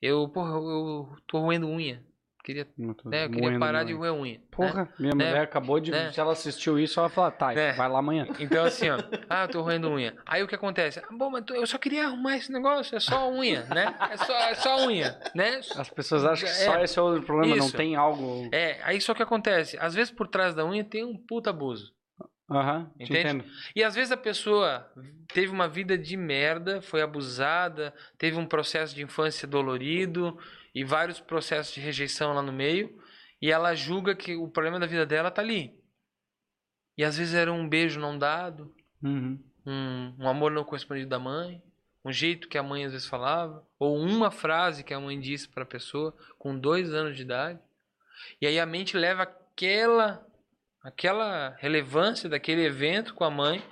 eu, 0.00 0.26
porra, 0.28 0.50
eu 0.50 1.14
tô 1.26 1.40
roendo 1.40 1.68
unha. 1.68 2.02
Queria, 2.42 2.66
né, 2.76 3.26
eu 3.26 3.30
queria 3.30 3.56
parar 3.56 3.84
de 3.84 3.92
roer 3.92 4.12
unha. 4.12 4.40
Porra, 4.50 4.84
né? 4.84 4.88
minha 4.98 5.14
mulher 5.14 5.32
né? 5.34 5.40
acabou 5.42 5.78
de. 5.78 5.92
Né? 5.92 6.10
Se 6.10 6.18
ela 6.18 6.32
assistiu 6.32 6.76
isso, 6.76 6.98
ela 6.98 7.08
fala, 7.08 7.30
tá, 7.30 7.52
né? 7.52 7.72
vai 7.74 7.88
lá 7.88 8.00
amanhã. 8.00 8.26
Então, 8.40 8.64
assim, 8.64 8.90
ó, 8.90 8.98
ah, 9.30 9.44
eu 9.44 9.48
tô 9.48 9.62
roendo 9.62 9.88
unha. 9.88 10.16
Aí 10.26 10.42
o 10.42 10.48
que 10.48 10.54
acontece? 10.56 10.98
Ah, 10.98 11.06
bom, 11.12 11.30
mas 11.30 11.44
eu 11.50 11.64
só 11.68 11.78
queria 11.78 12.06
arrumar 12.06 12.36
esse 12.36 12.50
negócio, 12.50 12.96
é 12.96 13.00
só 13.00 13.30
unha, 13.30 13.64
né? 13.66 13.94
É 14.10 14.16
só, 14.16 14.32
é 14.32 14.54
só 14.56 14.86
unha, 14.86 15.20
né? 15.36 15.60
As 15.76 15.88
pessoas 15.88 16.24
acham 16.24 16.48
que 16.48 16.54
é, 16.54 16.64
só 16.64 16.82
esse 16.82 16.98
é 16.98 17.02
o 17.02 17.22
problema, 17.22 17.56
isso. 17.56 17.66
não 17.66 17.70
tem 17.70 17.94
algo. 17.94 18.48
É, 18.50 18.80
aí 18.82 19.00
só 19.00 19.14
que 19.14 19.22
acontece, 19.22 19.78
às 19.80 19.94
vezes 19.94 20.10
por 20.10 20.26
trás 20.26 20.52
da 20.52 20.66
unha 20.66 20.82
tem 20.82 21.04
um 21.04 21.16
puta 21.16 21.50
abuso. 21.50 21.94
Aham, 22.50 22.80
uhum, 22.80 22.90
entende? 22.98 23.44
E 23.74 23.84
às 23.84 23.94
vezes 23.94 24.10
a 24.10 24.16
pessoa 24.16 24.90
teve 25.32 25.52
uma 25.52 25.68
vida 25.68 25.96
de 25.96 26.16
merda, 26.16 26.82
foi 26.82 27.00
abusada, 27.02 27.94
teve 28.18 28.36
um 28.36 28.44
processo 28.44 28.94
de 28.94 29.02
infância 29.02 29.46
dolorido 29.46 30.36
e 30.74 30.84
vários 30.84 31.20
processos 31.20 31.74
de 31.74 31.80
rejeição 31.80 32.34
lá 32.34 32.42
no 32.42 32.52
meio, 32.52 32.98
e 33.40 33.50
ela 33.50 33.74
julga 33.74 34.14
que 34.14 34.36
o 34.36 34.48
problema 34.48 34.78
da 34.78 34.86
vida 34.86 35.04
dela 35.04 35.30
tá 35.30 35.42
ali. 35.42 35.78
E 36.96 37.04
às 37.04 37.16
vezes 37.16 37.34
era 37.34 37.52
um 37.52 37.68
beijo 37.68 37.98
não 37.98 38.18
dado, 38.18 38.74
uhum. 39.02 39.42
um, 39.66 40.14
um 40.18 40.28
amor 40.28 40.50
não 40.50 40.64
correspondido 40.64 41.08
da 41.08 41.18
mãe, 41.18 41.62
um 42.04 42.12
jeito 42.12 42.48
que 42.48 42.58
a 42.58 42.62
mãe 42.62 42.84
às 42.84 42.92
vezes 42.92 43.06
falava, 43.06 43.66
ou 43.78 43.96
uma 43.96 44.30
frase 44.30 44.84
que 44.84 44.94
a 44.94 45.00
mãe 45.00 45.18
disse 45.18 45.48
para 45.48 45.62
a 45.62 45.66
pessoa 45.66 46.16
com 46.38 46.58
dois 46.58 46.92
anos 46.92 47.16
de 47.16 47.22
idade. 47.22 47.60
E 48.40 48.46
aí 48.46 48.58
a 48.58 48.66
mente 48.66 48.96
leva 48.96 49.22
aquela 49.22 50.24
aquela 50.82 51.56
relevância 51.60 52.28
daquele 52.28 52.64
evento 52.64 53.14
com 53.14 53.22
a 53.22 53.30
mãe 53.30 53.62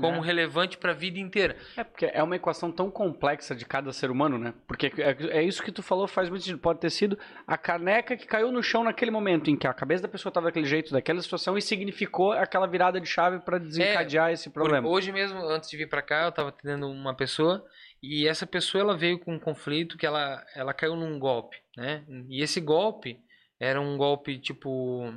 como 0.00 0.22
é. 0.22 0.26
relevante 0.26 0.78
para 0.78 0.92
a 0.92 0.94
vida 0.94 1.18
inteira. 1.18 1.56
É 1.76 1.84
porque 1.84 2.06
é 2.06 2.22
uma 2.22 2.36
equação 2.36 2.72
tão 2.72 2.90
complexa 2.90 3.54
de 3.54 3.64
cada 3.64 3.92
ser 3.92 4.10
humano, 4.10 4.38
né? 4.38 4.54
Porque 4.66 4.92
é, 4.98 5.38
é, 5.38 5.42
isso 5.42 5.62
que 5.62 5.72
tu 5.72 5.82
falou 5.82 6.08
faz 6.08 6.28
muito 6.28 6.42
sentido. 6.42 6.60
Pode 6.60 6.80
ter 6.80 6.90
sido 6.90 7.18
a 7.46 7.56
caneca 7.56 8.16
que 8.16 8.26
caiu 8.26 8.50
no 8.50 8.62
chão 8.62 8.84
naquele 8.84 9.10
momento 9.10 9.50
em 9.50 9.56
que 9.56 9.66
a 9.66 9.74
cabeça 9.74 10.02
da 10.02 10.08
pessoa 10.08 10.30
estava 10.30 10.46
daquele 10.46 10.66
jeito, 10.66 10.92
daquela 10.92 11.20
situação 11.20 11.56
e 11.56 11.62
significou 11.62 12.32
aquela 12.32 12.66
virada 12.66 13.00
de 13.00 13.06
chave 13.06 13.40
para 13.40 13.58
desencadear 13.58 14.30
é, 14.30 14.32
esse 14.32 14.50
problema. 14.50 14.88
Hoje 14.88 15.12
mesmo, 15.12 15.40
antes 15.40 15.68
de 15.68 15.76
vir 15.76 15.88
para 15.88 16.02
cá, 16.02 16.24
eu 16.24 16.28
estava 16.30 16.48
atendendo 16.48 16.88
uma 16.88 17.14
pessoa 17.14 17.64
e 18.02 18.26
essa 18.26 18.46
pessoa 18.46 18.82
ela 18.82 18.96
veio 18.96 19.18
com 19.18 19.34
um 19.34 19.38
conflito 19.38 19.98
que 19.98 20.06
ela 20.06 20.44
ela 20.54 20.72
caiu 20.72 20.96
num 20.96 21.18
golpe, 21.18 21.56
né? 21.76 22.04
E 22.28 22.42
esse 22.42 22.60
golpe 22.60 23.18
era 23.58 23.80
um 23.80 23.96
golpe 23.96 24.38
tipo 24.38 25.12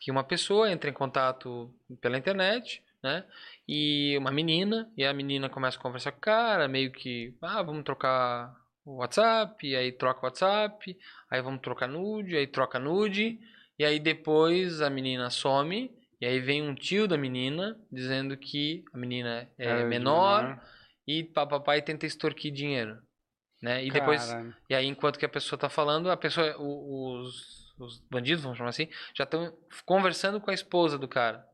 que 0.00 0.10
uma 0.10 0.24
pessoa 0.24 0.70
entra 0.70 0.90
em 0.90 0.92
contato 0.92 1.72
pela 2.00 2.18
internet, 2.18 2.82
né? 3.06 3.24
E 3.68 4.16
uma 4.18 4.30
menina, 4.30 4.90
e 4.96 5.04
a 5.04 5.12
menina 5.12 5.48
começa 5.48 5.78
a 5.78 5.80
conversar 5.80 6.12
com 6.12 6.18
o 6.18 6.20
cara, 6.20 6.68
meio 6.68 6.90
que, 6.90 7.34
ah, 7.40 7.62
vamos 7.62 7.84
trocar 7.84 8.54
o 8.84 8.96
WhatsApp, 8.96 9.66
e 9.66 9.74
aí 9.74 9.92
troca 9.92 10.20
o 10.20 10.24
WhatsApp, 10.24 10.96
aí 11.30 11.40
vamos 11.40 11.60
trocar 11.60 11.88
nude, 11.88 12.36
aí 12.36 12.46
troca 12.46 12.78
nude, 12.78 13.38
e 13.78 13.84
aí 13.84 13.98
depois 13.98 14.80
a 14.80 14.90
menina 14.90 15.30
some, 15.30 15.90
e 16.20 16.26
aí 16.26 16.40
vem 16.40 16.62
um 16.62 16.74
tio 16.74 17.06
da 17.08 17.16
menina 17.16 17.78
dizendo 17.90 18.36
que 18.36 18.84
a 18.92 18.98
menina 18.98 19.48
é, 19.58 19.66
é 19.66 19.84
menor, 19.84 20.42
menor, 20.42 20.62
e 21.06 21.24
papai 21.24 21.82
tenta 21.82 22.06
extorquir 22.06 22.52
dinheiro, 22.52 22.98
né? 23.62 23.84
E 23.84 23.90
depois, 23.90 24.32
e 24.68 24.74
aí 24.74 24.86
enquanto 24.86 25.18
que 25.18 25.26
a 25.26 25.28
pessoa 25.28 25.58
tá 25.58 25.68
falando, 25.68 26.10
a 26.10 26.16
pessoa, 26.16 26.56
os 26.58 27.56
os 27.78 27.98
bandidos, 28.10 28.42
vamos 28.42 28.58
chamar 28.58 28.70
assim, 28.70 28.88
já 29.14 29.24
estão 29.24 29.52
conversando 29.84 30.40
com 30.40 30.50
a 30.50 30.54
esposa 30.54 30.98
do 30.98 31.08
cara. 31.08 31.46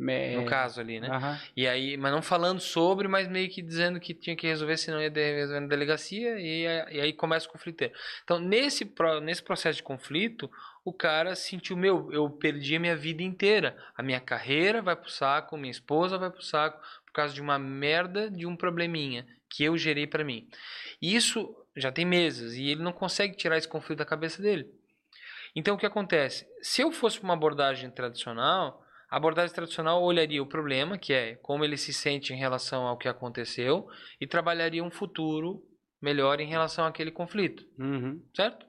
Me... 0.00 0.36
No 0.36 0.46
caso 0.46 0.80
ali, 0.80 0.98
né? 0.98 1.10
Uhum. 1.10 1.36
E 1.54 1.68
aí, 1.68 1.96
mas 1.96 2.10
não 2.10 2.22
falando 2.22 2.58
sobre, 2.58 3.06
mas 3.06 3.28
meio 3.28 3.50
que 3.50 3.60
dizendo 3.60 4.00
que 4.00 4.14
tinha 4.14 4.34
que 4.34 4.46
resolver, 4.46 4.78
senão 4.78 5.00
ia 5.00 5.10
resolver 5.10 5.60
na 5.60 5.66
delegacia, 5.66 6.38
e, 6.38 6.62
e 6.64 7.00
aí 7.00 7.12
começa 7.12 7.46
o 7.46 7.52
conflito. 7.52 7.90
Então, 8.24 8.38
nesse, 8.38 8.90
nesse 9.22 9.42
processo 9.42 9.76
de 9.76 9.82
conflito, 9.82 10.50
o 10.82 10.92
cara 10.92 11.34
sentiu, 11.34 11.76
meu, 11.76 12.10
eu 12.10 12.30
perdi 12.30 12.76
a 12.76 12.80
minha 12.80 12.96
vida 12.96 13.22
inteira. 13.22 13.76
A 13.94 14.02
minha 14.02 14.20
carreira 14.20 14.80
vai 14.80 14.96
pro 14.96 15.10
saco, 15.10 15.56
minha 15.58 15.70
esposa 15.70 16.16
vai 16.16 16.30
pro 16.30 16.42
saco, 16.42 16.80
por 17.04 17.12
causa 17.12 17.34
de 17.34 17.42
uma 17.42 17.58
merda 17.58 18.30
de 18.30 18.46
um 18.46 18.56
probleminha 18.56 19.26
que 19.50 19.64
eu 19.64 19.76
gerei 19.76 20.06
para 20.06 20.24
mim. 20.24 20.48
E 21.02 21.14
isso 21.14 21.54
já 21.76 21.92
tem 21.92 22.06
meses, 22.06 22.54
e 22.54 22.70
ele 22.70 22.82
não 22.82 22.92
consegue 22.92 23.36
tirar 23.36 23.58
esse 23.58 23.68
conflito 23.68 23.98
da 23.98 24.04
cabeça 24.06 24.40
dele. 24.40 24.66
Então 25.54 25.74
o 25.74 25.78
que 25.78 25.86
acontece? 25.86 26.46
Se 26.62 26.80
eu 26.80 26.90
fosse 26.90 27.20
uma 27.20 27.34
abordagem 27.34 27.90
tradicional, 27.90 28.82
a 29.10 29.16
abordagem 29.16 29.54
tradicional 29.54 30.02
olharia 30.02 30.42
o 30.42 30.46
problema, 30.46 30.96
que 30.96 31.12
é 31.12 31.34
como 31.36 31.64
ele 31.64 31.76
se 31.76 31.92
sente 31.92 32.32
em 32.32 32.36
relação 32.36 32.86
ao 32.86 32.96
que 32.96 33.08
aconteceu, 33.08 33.88
e 34.20 34.26
trabalharia 34.26 34.84
um 34.84 34.90
futuro 34.90 35.62
melhor 36.00 36.40
em 36.40 36.48
relação 36.48 36.84
àquele 36.84 37.10
conflito. 37.10 37.64
Uhum. 37.78 38.24
Certo? 38.34 38.66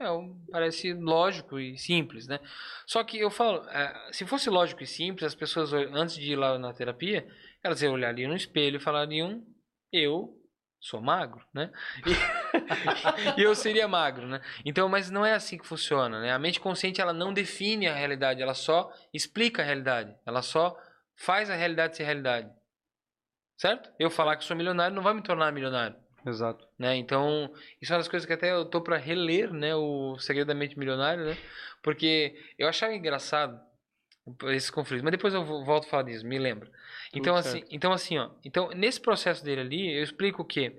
É, 0.00 0.06
parece 0.52 0.92
lógico 0.92 1.58
e 1.58 1.76
simples, 1.78 2.26
né? 2.26 2.38
Só 2.86 3.02
que 3.02 3.18
eu 3.18 3.30
falo, 3.30 3.66
é, 3.70 4.12
se 4.12 4.26
fosse 4.26 4.50
lógico 4.50 4.82
e 4.82 4.86
simples, 4.86 5.24
as 5.24 5.34
pessoas, 5.34 5.72
antes 5.72 6.16
de 6.16 6.32
ir 6.32 6.36
lá 6.36 6.58
na 6.58 6.72
terapia, 6.72 7.26
elas 7.62 7.82
olhariam 7.82 8.28
no 8.28 8.36
espelho 8.36 8.76
e 8.76 8.80
falariam: 8.80 9.42
Eu 9.90 10.38
sou 10.80 11.00
magro, 11.00 11.42
né? 11.52 11.72
E, 12.06 12.10
e, 13.36 13.42
eu 13.42 13.54
seria 13.54 13.86
magro, 13.88 14.26
né? 14.26 14.40
Então, 14.64 14.88
mas 14.88 15.10
não 15.10 15.24
é 15.24 15.34
assim 15.34 15.58
que 15.58 15.66
funciona, 15.66 16.20
né? 16.20 16.32
A 16.32 16.38
mente 16.38 16.60
consciente 16.60 17.00
ela 17.00 17.12
não 17.12 17.32
define 17.32 17.86
a 17.86 17.94
realidade, 17.94 18.42
ela 18.42 18.54
só 18.54 18.92
explica 19.12 19.62
a 19.62 19.64
realidade, 19.64 20.14
ela 20.24 20.42
só 20.42 20.76
faz 21.16 21.50
a 21.50 21.54
realidade 21.54 21.96
ser 21.96 22.04
realidade. 22.04 22.50
Certo? 23.56 23.90
Eu 23.98 24.10
falar 24.10 24.36
que 24.36 24.44
sou 24.44 24.56
milionário 24.56 24.94
não 24.94 25.02
vai 25.02 25.14
me 25.14 25.22
tornar 25.22 25.50
milionário. 25.52 25.96
Exato. 26.26 26.66
Né? 26.78 26.96
Então, 26.96 27.50
isso 27.80 27.92
é 27.92 27.94
uma 27.94 28.00
das 28.00 28.08
coisas 28.08 28.26
que 28.26 28.32
até 28.32 28.52
eu 28.52 28.64
tô 28.64 28.80
para 28.80 28.96
reler, 28.96 29.52
né, 29.52 29.74
o 29.76 30.18
Segredo 30.18 30.48
da 30.48 30.54
Mente 30.54 30.78
Milionário, 30.78 31.24
né? 31.24 31.38
Porque 31.82 32.36
eu 32.58 32.68
achava 32.68 32.94
engraçado 32.94 33.58
esses 34.48 34.70
conflitos, 34.70 35.04
mas 35.04 35.12
depois 35.12 35.32
eu 35.32 35.44
vo- 35.44 35.64
volto 35.64 35.86
a 35.86 35.88
falar 35.88 36.02
disso, 36.02 36.26
me 36.26 36.36
lembra. 36.36 36.68
Então 37.14 37.36
assim, 37.36 37.62
então 37.70 37.92
assim, 37.92 38.18
ó, 38.18 38.30
então 38.44 38.70
nesse 38.70 39.00
processo 39.00 39.44
dele 39.44 39.60
ali, 39.60 39.96
eu 39.96 40.02
explico 40.02 40.44
que 40.44 40.76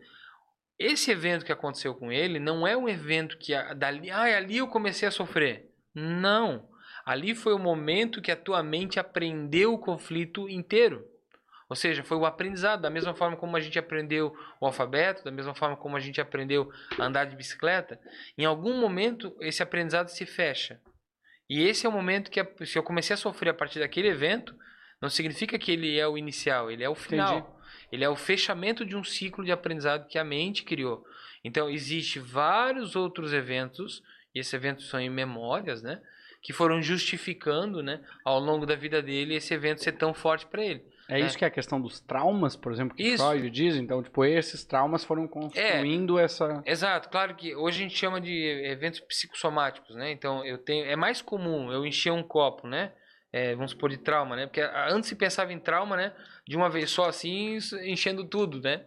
esse 0.80 1.12
evento 1.12 1.46
que 1.46 1.52
aconteceu 1.52 1.96
com 1.96 2.12
ele 2.12 2.40
não 2.40 2.68
é 2.68 2.78
um 2.78 2.88
evento 2.88 3.38
que 3.38 3.54
dali, 3.76 4.12
ah, 4.12 4.38
ali 4.38 4.58
eu 4.58 4.68
comecei 4.68 5.08
a 5.08 5.12
sofrer. 5.12 5.72
Não. 5.94 6.68
Ali 7.06 7.34
foi 7.34 7.54
o 7.54 7.60
momento 7.60 8.22
que 8.22 8.32
a 8.32 8.36
tua 8.36 8.62
mente 8.62 9.00
aprendeu 9.00 9.74
o 9.74 9.80
conflito 9.80 10.48
inteiro. 10.50 11.06
Ou 11.70 11.76
seja, 11.76 12.04
foi 12.04 12.16
o 12.18 12.26
aprendizado, 12.26 12.82
da 12.82 12.90
mesma 12.90 13.13
forma 13.13 13.36
como 13.36 13.58
a 13.58 13.60
gente 13.60 13.78
aprendeu 13.78 14.34
o 14.62 14.66
alfabeto, 14.66 15.24
da 15.24 15.32
mesma 15.32 15.54
forma 15.54 15.76
como 15.76 15.98
a 15.98 16.00
gente 16.00 16.22
aprendeu 16.22 16.72
a 16.98 17.06
andar 17.06 17.26
de 17.26 17.36
bicicleta, 17.36 18.00
em 18.38 18.46
algum 18.46 18.80
momento 18.80 19.36
esse 19.42 19.62
aprendizado 19.62 20.10
se 20.10 20.26
fecha. 20.26 20.80
E 21.50 21.63
esse 21.63 21.86
é 21.86 21.90
o 21.90 21.92
momento 21.92 22.30
que, 22.30 22.44
se 22.66 22.78
eu 22.78 22.84
comecei 22.84 23.13
a 23.13 23.18
sofrer 23.18 23.50
a 23.50 23.54
partir 23.54 23.80
daquele 23.80 24.10
evento, 24.10 24.56
não 25.02 25.10
significa 25.10 25.58
que 25.58 25.72
ele 25.72 25.98
é 25.98 26.08
o 26.08 26.18
inicial, 26.18 26.72
ele 26.72 26.84
é 26.84 26.90
o 26.90 26.96
final. 26.96 27.57
Ele 27.91 28.04
é 28.04 28.10
o 28.10 28.15
fechamento 28.15 28.86
de 28.86 28.95
um 28.95 29.04
ciclo 29.04 29.43
de 29.43 29.52
aprendizado 29.52 30.08
que 30.08 30.17
a 30.17 30.23
mente 30.23 30.63
criou. 30.63 31.04
Então, 31.43 31.69
existe 31.69 32.19
vários 32.19 32.95
outros 32.95 33.34
eventos, 33.34 34.02
e 34.34 34.39
esses 34.39 34.54
eventos 34.54 34.89
são 34.89 35.00
em 35.00 35.10
memórias, 35.10 35.82
né? 35.82 36.02
Que 36.41 36.54
foram 36.54 36.82
justificando, 36.82 37.82
né, 37.82 38.02
ao 38.23 38.39
longo 38.39 38.65
da 38.65 38.76
vida 38.76 39.02
dele, 39.02 39.36
esse 39.36 39.54
evento 39.54 39.84
ser 39.84 39.93
tão 39.93 40.13
forte 40.13 40.45
para 40.45 40.63
ele. 40.63 40.84
É, 41.10 41.21
isso 41.21 41.38
que 41.38 41.45
é 41.45 41.47
a 41.47 41.52
questão 41.52 41.80
dos 41.80 42.02
traumas, 42.02 42.56
por 42.56 42.71
exemplo, 42.71 42.95
que 42.95 43.02
Isso. 43.02 43.23
É. 43.23 43.30
Freud 43.30 43.50
diz. 43.50 43.76
Então, 43.76 44.04
tipo, 44.04 44.26
esses 44.26 44.65
traumas 44.65 45.06
foram 45.06 45.26
construindo 45.28 46.19
essa. 46.19 46.62
Exato, 46.65 47.10
claro 47.10 47.34
que 47.36 47.56
hoje 47.56 47.80
a 47.80 47.84
gente 47.84 47.97
chama 47.97 48.19
de 48.19 48.34
eventos 48.65 49.00
psicossomáticos, 49.00 49.95
né? 49.95 50.12
Então 50.12 50.43
eu 50.45 50.58
tenho, 50.58 50.86
é 50.86 50.95
mais 50.95 51.21
comum 51.21 51.71
eu 51.71 51.86
encher 51.86 52.12
um 52.12 52.23
copo, 52.23 52.67
né? 52.67 52.91
É, 53.32 53.56
vamos 53.56 53.71
supor 53.71 53.89
de 53.89 53.97
trauma, 53.97 54.36
né? 54.36 54.47
Porque 54.47 54.62
antes 54.62 55.10
se 55.10 55.15
pensava 55.15 55.54
em 55.54 55.60
trauma, 55.60 55.95
né? 55.95 56.13
De 56.48 56.56
uma 56.56 56.70
vez 56.70 56.90
só 56.90 57.10
assim, 57.10 57.58
enchendo 57.84 58.24
tudo, 58.26 58.62
né? 58.62 58.86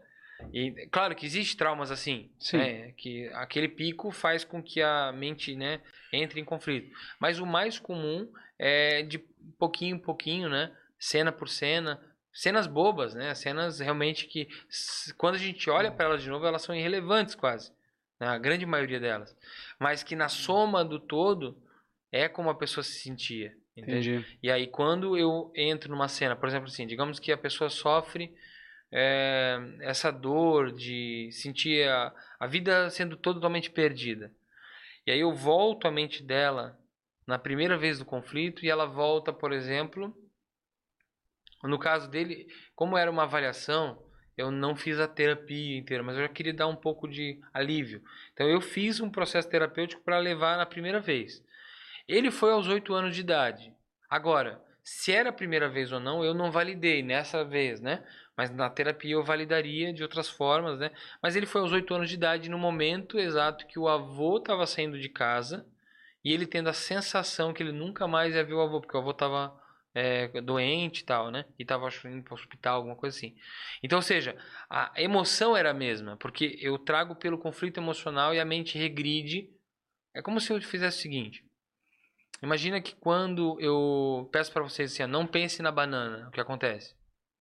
E 0.53 0.89
claro 0.91 1.15
que 1.15 1.27
existe 1.27 1.57
traumas 1.57 1.91
assim, 1.91 2.31
Sim. 2.39 2.57
né? 2.57 2.93
Que 2.97 3.29
aquele 3.35 3.69
pico 3.69 4.11
faz 4.11 4.45
com 4.45 4.63
que 4.63 4.81
a 4.81 5.13
mente, 5.13 5.55
né, 5.55 5.81
entre 6.13 6.41
em 6.41 6.45
conflito. 6.45 6.91
Mas 7.19 7.39
o 7.39 7.47
mais 7.47 7.79
comum 7.79 8.31
é 8.59 9.03
de 9.03 9.19
pouquinho 9.59 9.97
em 9.97 9.99
pouquinho, 9.99 10.49
né? 10.49 10.73
Cena 10.99 11.31
por 11.31 11.49
cena, 11.49 12.01
cenas 12.33 12.67
bobas, 12.67 13.15
né? 13.15 13.35
Cenas 13.35 13.81
realmente 13.81 14.27
que 14.27 14.49
quando 15.17 15.35
a 15.35 15.39
gente 15.39 15.69
olha 15.69 15.91
para 15.91 16.07
elas 16.07 16.23
de 16.23 16.29
novo, 16.29 16.47
elas 16.47 16.63
são 16.63 16.75
irrelevantes 16.75 17.35
quase, 17.35 17.73
né? 18.19 18.29
a 18.29 18.39
grande 18.39 18.67
maioria 18.67 19.01
delas, 19.01 19.37
mas 19.79 20.03
que 20.03 20.17
na 20.17 20.29
soma 20.29 20.85
do 20.85 20.99
todo 20.99 21.61
é 22.13 22.29
como 22.29 22.51
a 22.51 22.55
pessoa 22.55 22.85
se 22.85 23.01
sentia. 23.01 23.57
Entende? 23.77 24.11
Entendi. 24.11 24.39
E 24.43 24.51
aí, 24.51 24.67
quando 24.67 25.17
eu 25.17 25.53
entro 25.55 25.91
numa 25.91 26.09
cena, 26.09 26.37
por 26.37 26.49
exemplo, 26.49 26.69
assim, 26.69 26.87
digamos 26.87 27.19
que 27.19 27.33
a 27.33 27.39
pessoa 27.39 27.71
sofre 27.71 28.35
é, 28.93 29.59
essa 29.81 30.11
dor 30.11 30.73
de 30.73 31.31
sentir 31.33 31.89
a, 31.89 32.13
a 32.39 32.47
vida 32.47 32.91
sendo 32.91 33.17
totalmente 33.17 33.71
perdida. 33.71 34.33
E 35.07 35.11
aí 35.11 35.21
eu 35.21 35.35
volto 35.35 35.87
a 35.87 35.91
mente 35.91 36.23
dela 36.23 36.79
na 37.27 37.39
primeira 37.39 37.79
vez 37.79 37.99
do 37.99 38.05
conflito 38.05 38.65
e 38.65 38.69
ela 38.69 38.87
volta, 38.87 39.33
por 39.33 39.53
exemplo, 39.53 40.15
no 41.63 41.79
caso 41.79 42.11
dele, 42.11 42.49
como 42.75 42.97
era 42.97 43.11
uma 43.11 43.23
avaliação, 43.23 44.03
eu 44.37 44.51
não 44.51 44.75
fiz 44.75 44.99
a 44.99 45.07
terapia 45.07 45.77
inteira, 45.79 46.03
mas 46.03 46.17
eu 46.17 46.23
já 46.23 46.29
queria 46.29 46.55
dar 46.55 46.67
um 46.67 46.77
pouco 46.77 47.07
de 47.07 47.41
alívio. 47.53 48.03
Então 48.33 48.49
eu 48.49 48.61
fiz 48.61 49.01
um 49.01 49.11
processo 49.11 49.49
terapêutico 49.49 50.03
para 50.03 50.19
levar 50.19 50.57
na 50.57 50.67
primeira 50.67 50.99
vez. 50.99 51.45
Ele 52.11 52.33
foi 52.33 52.51
aos 52.51 52.67
oito 52.67 52.93
anos 52.93 53.15
de 53.15 53.21
idade. 53.21 53.73
Agora, 54.09 54.61
se 54.83 55.13
era 55.13 55.31
a 55.31 55.33
primeira 55.33 55.69
vez 55.69 55.93
ou 55.93 56.01
não, 56.01 56.25
eu 56.25 56.35
não 56.35 56.51
validei 56.51 57.05
nessa 57.05 57.45
vez, 57.45 57.81
né? 57.81 58.05
Mas 58.37 58.51
na 58.51 58.69
terapia 58.69 59.13
eu 59.13 59.23
validaria 59.23 59.93
de 59.93 60.03
outras 60.03 60.29
formas, 60.29 60.81
né? 60.81 60.91
Mas 61.23 61.37
ele 61.37 61.47
foi 61.47 61.61
aos 61.61 61.71
oito 61.71 61.95
anos 61.95 62.09
de 62.09 62.17
idade 62.17 62.51
no 62.51 62.59
momento 62.59 63.17
exato 63.17 63.65
que 63.65 63.79
o 63.79 63.87
avô 63.87 64.39
estava 64.39 64.67
saindo 64.67 64.99
de 64.99 65.09
casa 65.09 65.65
e 66.25 66.33
ele 66.33 66.49
tendo 66.49 66.69
a 66.69 66.73
sensação 66.73 67.53
que 67.53 67.63
ele 67.63 67.71
nunca 67.71 68.09
mais 68.09 68.35
ia 68.35 68.43
ver 68.43 68.55
o 68.55 68.61
avô, 68.61 68.81
porque 68.81 68.97
o 68.97 69.01
avô 69.01 69.13
estava 69.13 69.57
doente 70.43 71.03
e 71.03 71.05
tal, 71.05 71.31
né? 71.31 71.45
E 71.57 71.63
estava 71.63 71.89
indo 72.07 72.25
para 72.25 72.33
o 72.33 72.37
hospital, 72.37 72.77
alguma 72.79 72.97
coisa 72.97 73.17
assim. 73.17 73.37
Então, 73.85 73.99
ou 74.01 74.03
seja, 74.03 74.37
a 74.69 74.93
emoção 74.97 75.57
era 75.57 75.71
a 75.71 75.75
mesma, 75.75 76.17
porque 76.17 76.59
eu 76.61 76.77
trago 76.77 77.15
pelo 77.15 77.39
conflito 77.39 77.79
emocional 77.79 78.35
e 78.35 78.41
a 78.41 78.45
mente 78.45 78.77
regride. 78.77 79.49
É 80.13 80.21
como 80.21 80.41
se 80.41 80.53
eu 80.53 80.61
fizesse 80.61 80.99
o 80.99 81.03
seguinte. 81.03 81.50
Imagina 82.43 82.81
que 82.81 82.95
quando 82.95 83.61
eu 83.61 84.29
peço 84.33 84.53
para 84.53 84.63
vocês 84.63 84.93
assim, 84.93 85.03
ó, 85.03 85.07
não 85.07 85.27
pense 85.27 85.63
na 85.63 85.71
banana, 85.71 86.29
o 86.29 86.31
que 86.31 86.41
acontece? 86.41 86.95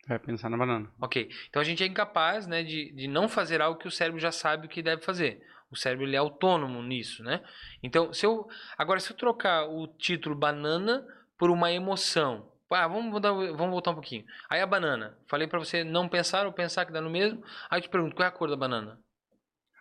Vai 0.08 0.20
pensar 0.20 0.50
na 0.50 0.58
banana. 0.58 0.92
Ok. 1.02 1.30
Então 1.50 1.62
a 1.62 1.66
gente 1.66 1.84
é 1.84 1.86
incapaz 1.86 2.48
né, 2.48 2.64
de, 2.64 2.92
de 2.94 3.08
não 3.08 3.30
fazer 3.30 3.62
algo 3.62 3.80
que 3.80 3.88
o 3.88 3.92
cérebro 3.92 4.20
já 4.20 4.32
sabe 4.32 4.66
o 4.66 4.70
que 4.70 4.82
deve 4.82 5.04
fazer. 5.04 5.42
O 5.72 5.76
cérebro 5.76 6.06
ele 6.06 6.16
é 6.16 6.20
autônomo 6.20 6.82
nisso, 6.82 7.24
né? 7.24 7.44
Então, 7.84 8.12
se 8.12 8.26
eu 8.26 8.48
agora 8.78 9.00
se 9.00 9.12
eu 9.12 9.18
trocar 9.18 9.68
o 9.68 9.88
título 9.88 10.36
banana 10.36 11.06
por 11.38 11.52
uma 11.52 11.72
emoção, 11.72 12.52
ah, 12.72 12.88
vamos, 12.88 13.12
mudar, 13.12 13.32
vamos 13.32 13.70
voltar 13.70 13.92
um 13.92 13.96
pouquinho. 13.96 14.26
Aí 14.50 14.62
a 14.62 14.66
banana, 14.66 15.18
falei 15.28 15.48
para 15.48 15.60
você 15.60 15.84
não 15.84 16.10
pensar 16.10 16.46
ou 16.46 16.54
pensar 16.54 16.86
que 16.86 16.92
dá 16.92 17.00
no 17.00 17.10
mesmo. 17.10 17.44
Aí 17.70 17.78
eu 17.78 17.84
te 17.84 17.90
pergunto 17.90 18.16
qual 18.16 18.26
é 18.26 18.30
a 18.30 18.32
cor 18.32 18.50
da 18.50 18.56
banana? 18.56 19.00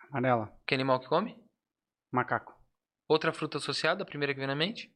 Amarela. 0.09 0.51
Que 0.65 0.75
animal 0.75 0.99
que 0.99 1.07
come? 1.07 1.35
Macaco. 2.11 2.53
Outra 3.07 3.33
fruta 3.33 3.57
associada, 3.57 4.03
a 4.03 4.05
primeira 4.05 4.33
que 4.33 4.39
vem 4.39 4.47
na 4.47 4.55
mente? 4.55 4.91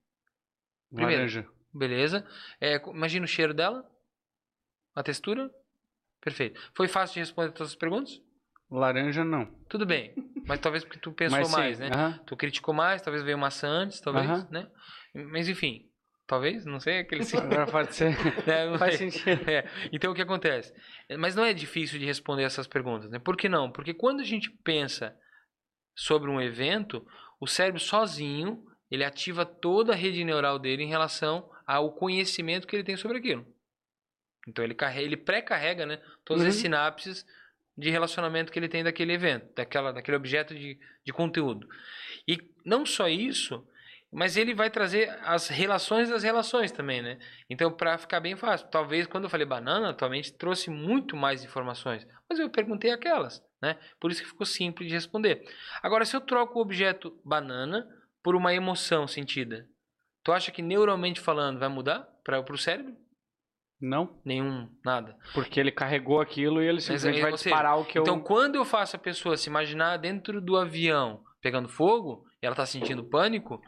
Primeiro. 0.94 1.18
Laranja. 1.22 1.48
Beleza. 1.74 2.28
É, 2.62 2.76
imagina 2.90 3.26
o 3.26 3.28
cheiro 3.28 3.54
dela, 3.54 3.84
a 4.96 5.02
textura. 5.04 5.50
Perfeito. 6.22 6.60
Foi 6.76 6.88
fácil 6.88 7.16
de 7.16 7.20
responder 7.22 7.52
todas 7.52 7.72
as 7.72 7.76
perguntas? 7.76 8.22
Laranja 8.72 9.24
não. 9.26 9.46
Tudo 9.68 9.86
bem. 9.86 10.14
Mas 10.48 10.60
talvez 10.60 10.84
porque 10.84 11.00
tu 11.00 11.12
pensou 11.14 11.40
Mas 11.40 11.52
mais, 11.52 11.80
né? 11.80 11.90
aham. 11.94 12.20
Tu 12.26 12.36
criticou 12.38 12.74
mais, 12.74 13.02
talvez 13.02 13.24
veio 13.24 13.38
maçã 13.38 13.68
antes, 13.68 14.00
talvez, 14.00 14.26
Aham. 14.30 14.48
né? 14.52 14.68
Mas 15.32 15.48
enfim, 15.50 15.90
talvez, 16.26 16.66
não 16.66 16.80
sei, 16.80 17.00
aquele. 17.00 17.24
Agora 17.38 17.68
pode 17.68 17.94
ser. 17.96 18.16
Não 18.72 18.78
Faz 18.80 18.96
sentido. 18.96 19.50
É, 19.50 19.68
Então 19.92 20.12
o 20.12 20.16
que 20.16 20.22
acontece? 20.22 20.74
Mas 21.20 21.36
não 21.36 21.44
é 21.46 21.54
difícil 21.54 22.00
de 22.00 22.06
responder 22.06 22.44
essas 22.44 22.68
perguntas, 22.68 23.10
né? 23.12 23.20
Por 23.20 23.36
que 23.38 23.48
não? 23.50 23.72
Porque 23.72 23.94
quando 23.94 24.22
a 24.22 24.26
gente 24.26 24.50
pensa 24.64 25.16
sobre 25.96 26.30
um 26.32 26.42
evento, 26.42 27.06
o 27.40 27.46
cérebro 27.46 27.80
sozinho, 27.80 28.66
ele 28.94 29.04
ativa 29.04 29.44
toda 29.44 29.94
a 29.94 29.96
rede 29.96 30.24
neural 30.24 30.60
dele 30.60 30.84
em 30.84 30.88
relação 30.88 31.50
ao 31.66 31.92
conhecimento 31.94 32.68
que 32.68 32.76
ele 32.76 32.84
tem 32.84 32.96
sobre 32.96 33.18
aquilo. 33.18 33.44
Então 34.48 34.64
ele 34.64 34.76
carrega, 34.76 35.06
ele 35.06 35.18
pré-carrega, 35.18 35.86
né, 35.86 36.00
todas 36.24 36.44
as 36.46 36.56
Uhum. 36.56 36.62
sinapses 36.62 37.26
de 37.76 37.90
relacionamento 37.90 38.52
que 38.52 38.60
ele 38.60 38.70
tem 38.70 38.84
daquele 38.84 39.14
evento, 39.14 39.52
daquela, 39.56 39.92
daquele 39.92 40.16
objeto 40.18 40.54
de, 40.54 40.80
de 41.04 41.12
conteúdo. 41.12 41.68
E 42.28 42.38
não 42.64 42.86
só 42.86 43.08
isso, 43.08 43.68
mas 44.12 44.38
ele 44.38 44.54
vai 44.54 44.70
trazer 44.70 45.10
as 45.24 45.48
relações 45.48 46.08
das 46.10 46.22
relações 46.22 46.72
também, 46.72 47.02
né? 47.02 47.18
Então, 47.50 47.72
para 47.72 47.98
ficar 47.98 48.20
bem 48.20 48.36
fácil, 48.36 48.68
talvez 48.68 49.08
quando 49.08 49.24
eu 49.24 49.30
falei 49.30 49.48
banana, 49.48 49.90
atualmente 49.90 50.32
trouxe 50.34 50.70
muito 50.70 51.16
mais 51.16 51.44
informações, 51.44 52.06
mas 52.30 52.38
eu 52.38 52.48
perguntei 52.48 52.92
aquelas, 52.92 53.44
né? 53.60 53.76
Por 54.00 54.12
isso 54.12 54.22
que 54.22 54.28
ficou 54.28 54.46
simples 54.46 54.88
de 54.88 54.94
responder. 54.94 55.44
Agora, 55.82 56.06
se 56.06 56.16
eu 56.16 56.22
troco 56.22 56.60
o 56.60 56.62
objeto 56.62 57.20
banana 57.26 57.88
por 58.24 58.36
uma 58.36 58.54
emoção 58.54 59.08
sentida, 59.08 59.68
tu 60.24 60.32
acha 60.32 60.52
que 60.52 60.62
neuralmente 60.62 61.20
falando 61.20 61.60
vai 61.60 61.70
mudar 61.70 62.08
para 62.24 62.40
o 62.40 62.58
cérebro? 62.58 62.96
Não, 63.82 64.22
Nenhum, 64.24 64.70
nada. 64.86 65.18
porque 65.34 65.60
ele 65.60 65.72
carregou 65.72 66.22
aquilo 66.22 66.64
e 66.64 66.68
ele 66.68 66.80
simplesmente 66.80 67.16
Mas, 67.16 67.22
vai 67.22 67.32
ou 67.34 67.38
seja, 67.38 67.50
disparar 67.50 67.78
o 67.78 67.86
que 67.86 67.98
eu. 67.98 68.02
Então, 68.02 68.18
quando 68.22 68.56
eu 68.56 68.64
faço 68.64 68.96
a 68.96 69.00
pessoa 69.00 69.36
se 69.36 69.50
imaginar 69.50 69.98
dentro 69.98 70.40
do 70.40 70.56
avião 70.56 71.22
pegando 71.42 71.68
fogo, 71.68 72.26
e 72.42 72.46
ela 72.46 72.54
está 72.54 72.66
sentindo 72.66 73.04
pânico, 73.04 73.62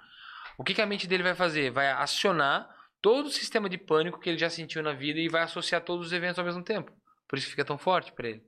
o 0.57 0.63
que, 0.63 0.73
que 0.73 0.81
a 0.81 0.85
mente 0.85 1.05
dele 1.05 1.21
vai 1.21 1.35
fazer? 1.35 1.69
Vai 1.69 1.91
acionar 1.91 2.73
todo 3.01 3.25
o 3.25 3.31
sistema 3.31 3.69
de 3.69 3.77
pânico 3.77 4.19
que 4.19 4.29
ele 4.29 4.37
já 4.37 4.49
sentiu 4.49 4.81
na 4.81 4.93
vida 4.93 5.19
e 5.19 5.27
vai 5.27 5.43
associar 5.43 5.81
todos 5.81 6.07
os 6.07 6.13
eventos 6.13 6.39
ao 6.39 6.45
mesmo 6.45 6.63
tempo. 6.63 6.91
Por 7.27 7.37
isso 7.37 7.49
fica 7.49 7.65
tão 7.65 7.77
forte 7.77 8.13
para 8.13 8.29
ele. 8.29 8.43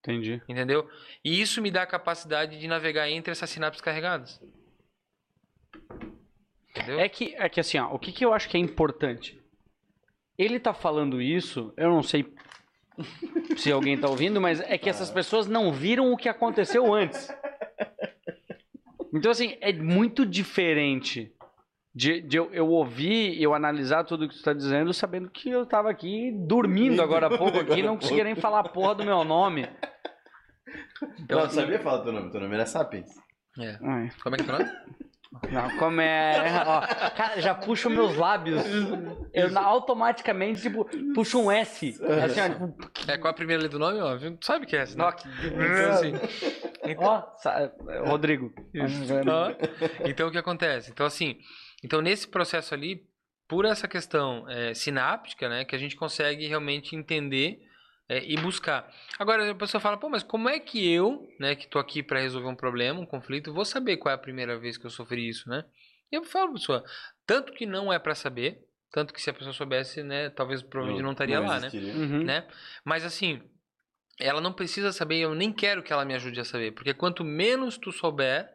Entendi. 0.00 0.42
Entendeu? 0.48 0.88
E 1.24 1.40
isso 1.40 1.62
me 1.62 1.70
dá 1.70 1.82
a 1.82 1.86
capacidade 1.86 2.58
de 2.58 2.66
navegar 2.66 3.08
entre 3.08 3.30
essas 3.30 3.48
sinapses 3.48 3.80
carregadas. 3.80 4.40
Entendeu? 6.70 7.00
É 7.00 7.08
que, 7.08 7.34
é 7.36 7.48
que 7.48 7.60
assim, 7.60 7.78
ó, 7.78 7.92
o 7.92 7.98
que, 7.98 8.12
que 8.12 8.24
eu 8.24 8.32
acho 8.32 8.48
que 8.48 8.56
é 8.56 8.60
importante? 8.60 9.40
Ele 10.38 10.58
tá 10.58 10.72
falando 10.72 11.20
isso, 11.20 11.72
eu 11.76 11.90
não 11.90 12.02
sei 12.02 12.32
se 13.56 13.70
alguém 13.70 13.98
tá 13.98 14.08
ouvindo, 14.08 14.40
mas 14.40 14.60
é 14.60 14.78
que 14.78 14.88
essas 14.88 15.10
pessoas 15.10 15.46
não 15.46 15.72
viram 15.72 16.12
o 16.12 16.16
que 16.16 16.28
aconteceu 16.28 16.92
antes. 16.92 17.28
Então, 19.12 19.30
assim, 19.30 19.56
é 19.60 19.72
muito 19.72 20.24
diferente 20.24 21.34
de, 21.94 22.22
de 22.22 22.38
eu, 22.38 22.52
eu 22.54 22.68
ouvir, 22.68 23.40
eu 23.40 23.52
analisar 23.52 24.04
tudo 24.04 24.26
que 24.26 24.34
tu 24.34 24.42
tá 24.42 24.54
dizendo, 24.54 24.94
sabendo 24.94 25.28
que 25.28 25.50
eu 25.50 25.66
tava 25.66 25.90
aqui 25.90 26.32
dormindo 26.32 27.02
agora 27.02 27.26
há 27.26 27.36
pouco 27.36 27.58
aqui, 27.58 27.82
não 27.82 27.98
conseguia 27.98 28.24
nem 28.24 28.34
falar 28.40 28.60
a 28.60 28.68
porra 28.68 28.94
do 28.94 29.04
meu 29.04 29.22
nome. 29.24 29.68
Eu 31.28 31.40
não 31.40 31.50
sabia 31.50 31.78
falar 31.78 32.02
teu 32.02 32.12
nome, 32.12 32.30
teu 32.30 32.40
nome 32.40 32.54
era 32.54 32.64
Sapiens. 32.64 33.10
É. 33.58 33.78
Ai, 33.82 34.10
Como 34.22 34.34
é 34.34 34.38
que 34.38 34.44
é 34.44 34.46
teu 34.46 34.58
nome? 34.58 34.70
não, 35.50 35.78
como 35.78 36.00
é. 36.00 36.62
Ó, 36.66 36.80
cara, 37.16 37.40
já 37.40 37.54
puxo 37.54 37.88
meus 37.90 38.16
lábios. 38.16 38.62
Eu 39.32 39.58
automaticamente, 39.58 40.60
tipo, 40.62 40.84
puxo 41.14 41.40
um 41.40 41.50
S. 41.50 41.98
Assim, 42.24 42.40
ó, 42.40 42.48
tipo, 42.48 43.10
É, 43.10 43.16
qual 43.18 43.30
a 43.30 43.34
primeira 43.34 43.62
letra 43.62 43.78
do 43.78 43.84
nome? 43.84 44.00
Ó? 44.00 44.16
Tu 44.18 44.44
sabe 44.44 44.66
que 44.66 44.76
é 44.76 44.80
essa, 44.80 44.96
né? 44.96 45.12
que- 45.12 45.28
Assim. 45.90 46.12
ó, 46.98 47.22
sa- 47.38 47.72
Rodrigo. 48.04 48.52
Ó, 49.28 50.08
Então, 50.08 50.28
o 50.28 50.30
que 50.30 50.38
acontece? 50.38 50.90
Então, 50.90 51.06
assim, 51.06 51.38
então 51.82 52.00
nesse 52.00 52.28
processo 52.28 52.74
ali, 52.74 53.02
por 53.48 53.64
essa 53.64 53.86
questão 53.88 54.48
é, 54.48 54.72
sináptica, 54.74 55.48
né, 55.48 55.64
que 55.64 55.74
a 55.74 55.78
gente 55.78 55.96
consegue 55.96 56.46
realmente 56.46 56.94
entender 56.96 57.60
é, 58.12 58.22
e 58.30 58.36
buscar. 58.36 58.92
Agora, 59.18 59.50
a 59.50 59.54
pessoa 59.54 59.80
fala, 59.80 59.96
pô, 59.96 60.10
mas 60.10 60.22
como 60.22 60.46
é 60.46 60.60
que 60.60 60.86
eu, 60.86 61.26
né, 61.40 61.54
que 61.54 61.66
tô 61.66 61.78
aqui 61.78 62.02
para 62.02 62.20
resolver 62.20 62.46
um 62.46 62.54
problema, 62.54 63.00
um 63.00 63.06
conflito, 63.06 63.54
vou 63.54 63.64
saber 63.64 63.96
qual 63.96 64.12
é 64.12 64.14
a 64.14 64.18
primeira 64.18 64.58
vez 64.58 64.76
que 64.76 64.84
eu 64.84 64.90
sofri 64.90 65.26
isso, 65.26 65.48
né? 65.48 65.64
E 66.10 66.16
eu 66.16 66.22
falo 66.22 66.48
pra 66.48 66.60
pessoa, 66.60 66.84
tanto 67.26 67.54
que 67.54 67.64
não 67.64 67.90
é 67.90 67.98
para 67.98 68.14
saber, 68.14 68.68
tanto 68.92 69.14
que 69.14 69.22
se 69.22 69.30
a 69.30 69.32
pessoa 69.32 69.54
soubesse, 69.54 70.02
né, 70.02 70.28
talvez 70.28 70.62
provavelmente 70.62 71.02
não 71.02 71.12
estaria 71.12 71.40
lá, 71.40 71.58
né? 71.58 71.70
Uhum. 71.72 72.24
né? 72.24 72.46
Mas 72.84 73.02
assim, 73.02 73.40
ela 74.20 74.42
não 74.42 74.52
precisa 74.52 74.92
saber, 74.92 75.16
eu 75.16 75.34
nem 75.34 75.50
quero 75.50 75.82
que 75.82 75.90
ela 75.90 76.04
me 76.04 76.14
ajude 76.14 76.38
a 76.38 76.44
saber, 76.44 76.72
porque 76.72 76.92
quanto 76.92 77.24
menos 77.24 77.78
tu 77.78 77.90
souber, 77.90 78.52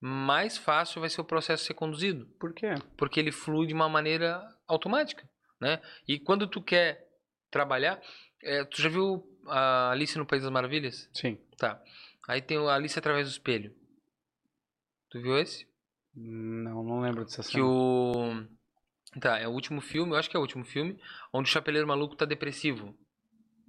mais 0.00 0.58
fácil 0.58 1.00
vai 1.00 1.08
ser 1.08 1.20
o 1.20 1.24
processo 1.24 1.64
ser 1.64 1.74
conduzido, 1.74 2.26
Por 2.40 2.52
quê? 2.52 2.74
porque 2.96 3.20
ele 3.20 3.30
flui 3.30 3.68
de 3.68 3.74
uma 3.74 3.88
maneira 3.88 4.44
automática, 4.66 5.22
né? 5.60 5.80
E 6.06 6.18
quando 6.18 6.48
tu 6.48 6.60
quer 6.60 7.06
trabalhar, 7.48 8.00
é, 8.42 8.64
tu 8.64 8.80
já 8.80 8.88
viu 8.88 9.24
a 9.46 9.90
Alice 9.90 10.16
no 10.18 10.26
País 10.26 10.42
das 10.42 10.52
Maravilhas? 10.52 11.08
Sim. 11.14 11.38
Tá. 11.56 11.82
Aí 12.28 12.42
tem 12.42 12.58
o 12.58 12.68
Alice 12.68 12.98
através 12.98 13.26
do 13.26 13.32
espelho. 13.32 13.74
Tu 15.10 15.20
viu 15.20 15.38
esse? 15.38 15.66
Não, 16.14 16.82
não 16.82 17.00
lembro 17.00 17.24
dessa 17.24 17.42
Que 17.42 17.52
cena. 17.52 17.64
o 17.64 18.46
Tá, 19.20 19.38
é 19.38 19.48
o 19.48 19.52
último 19.52 19.80
filme, 19.80 20.12
eu 20.12 20.16
acho 20.16 20.28
que 20.28 20.36
é 20.36 20.38
o 20.38 20.42
último 20.42 20.64
filme, 20.64 21.00
onde 21.32 21.48
o 21.48 21.52
chapeleiro 21.52 21.88
maluco 21.88 22.14
tá 22.14 22.24
depressivo. 22.24 22.94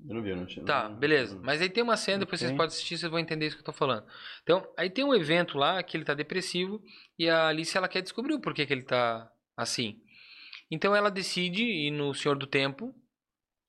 Eu 0.07 0.15
não 0.15 0.21
vi, 0.21 0.29
eu 0.29 0.37
não 0.37 0.45
tinha. 0.45 0.65
Tá, 0.65 0.89
beleza. 0.89 1.39
Mas 1.41 1.61
aí 1.61 1.69
tem 1.69 1.83
uma 1.83 1.97
cena, 1.97 2.19
depois 2.19 2.39
vocês 2.39 2.51
podem 2.51 2.67
assistir, 2.67 2.97
vocês 2.97 3.09
vão 3.09 3.19
entender 3.19 3.47
isso 3.47 3.55
que 3.55 3.61
eu 3.61 3.65
tô 3.65 3.73
falando. 3.73 4.05
Então, 4.43 4.65
aí 4.77 4.89
tem 4.89 5.03
um 5.03 5.13
evento 5.13 5.57
lá 5.57 5.81
que 5.81 5.95
ele 5.95 6.05
tá 6.05 6.13
depressivo 6.13 6.81
e 7.17 7.29
a 7.29 7.47
Alice 7.47 7.75
ela 7.75 7.87
quer 7.87 8.01
descobrir 8.01 8.33
o 8.33 8.39
porquê 8.41 8.65
que 8.65 8.73
ele 8.73 8.83
tá 8.83 9.29
assim. 9.57 10.01
Então 10.71 10.95
ela 10.95 11.09
decide 11.09 11.63
ir 11.63 11.91
no 11.91 12.13
Senhor 12.13 12.37
do 12.37 12.47
Tempo 12.47 12.93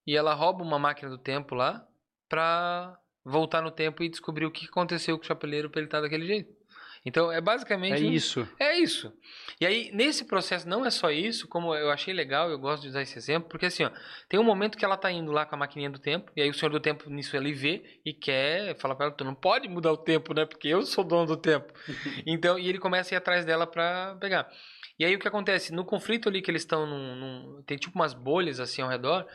e 0.07 0.16
ela 0.16 0.34
rouba 0.34 0.62
uma 0.62 0.78
máquina 0.78 1.11
do 1.11 1.18
tempo 1.18 1.55
lá 1.55 1.86
pra 2.28 2.96
voltar 3.24 3.61
no 3.61 3.70
tempo 3.70 4.03
e 4.03 4.09
descobrir 4.09 4.46
o 4.46 4.51
que 4.51 4.66
aconteceu 4.66 5.16
com 5.18 5.24
o 5.24 5.26
chapeleiro 5.26 5.68
pra 5.70 5.80
ele 5.80 5.86
estar 5.88 6.01
daquele 6.01 6.26
jeito. 6.26 6.61
Então 7.05 7.32
é 7.32 7.40
basicamente 7.40 7.94
É 7.94 8.07
isso. 8.07 8.46
é 8.59 8.78
isso. 8.78 9.12
E 9.59 9.64
aí, 9.64 9.90
nesse 9.92 10.24
processo, 10.24 10.68
não 10.68 10.84
é 10.84 10.90
só 10.90 11.11
isso, 11.11 11.48
como 11.48 11.74
eu 11.74 11.90
achei 11.90 12.12
legal, 12.12 12.51
eu 12.51 12.59
gosto 12.59 12.82
de 12.82 12.88
usar 12.88 13.01
esse 13.01 13.16
exemplo, 13.16 13.48
porque 13.48 13.66
assim, 13.66 13.84
ó, 13.84 13.90
tem 14.28 14.38
um 14.38 14.44
momento 14.44 14.76
que 14.76 14.84
ela 14.84 14.98
tá 14.98 15.11
indo 15.11 15.32
lá 15.32 15.46
com 15.46 15.55
a 15.55 15.59
maquininha 15.59 15.88
do 15.88 15.98
tempo, 15.98 16.30
e 16.36 16.42
aí 16.42 16.51
o 16.51 16.55
senhor 16.55 16.70
do 16.70 16.80
tempo 16.80 17.09
nisso 17.09 17.34
ele 17.36 17.53
vê 17.53 18.01
e 18.05 18.12
quer 18.12 18.76
falar 18.78 18.94
pra 18.94 19.07
ela, 19.07 19.14
tu 19.14 19.24
não 19.24 19.34
pode 19.34 19.66
mudar 19.66 19.92
o 19.92 19.96
tempo, 19.96 20.34
né? 20.34 20.44
Porque 20.44 20.68
eu 20.68 20.82
sou 20.82 21.03
dono 21.03 21.26
do 21.26 21.36
tempo. 21.38 21.72
então, 22.26 22.59
e 22.59 22.68
ele 22.68 22.78
começa 22.78 23.14
a 23.14 23.16
ir 23.16 23.18
atrás 23.18 23.46
dela 23.46 23.66
pra 23.66 24.16
pegar. 24.20 24.51
E 24.98 25.05
aí 25.05 25.16
o 25.16 25.18
que 25.18 25.26
acontece? 25.26 25.72
No 25.72 25.86
conflito 25.86 26.28
ali 26.28 26.42
que 26.42 26.51
eles 26.51 26.61
estão 26.62 27.62
Tem 27.66 27.78
tipo 27.78 27.98
umas 27.98 28.12
bolhas 28.12 28.61
assim 28.61 28.82
ao 28.82 28.90
redor, 28.90 29.26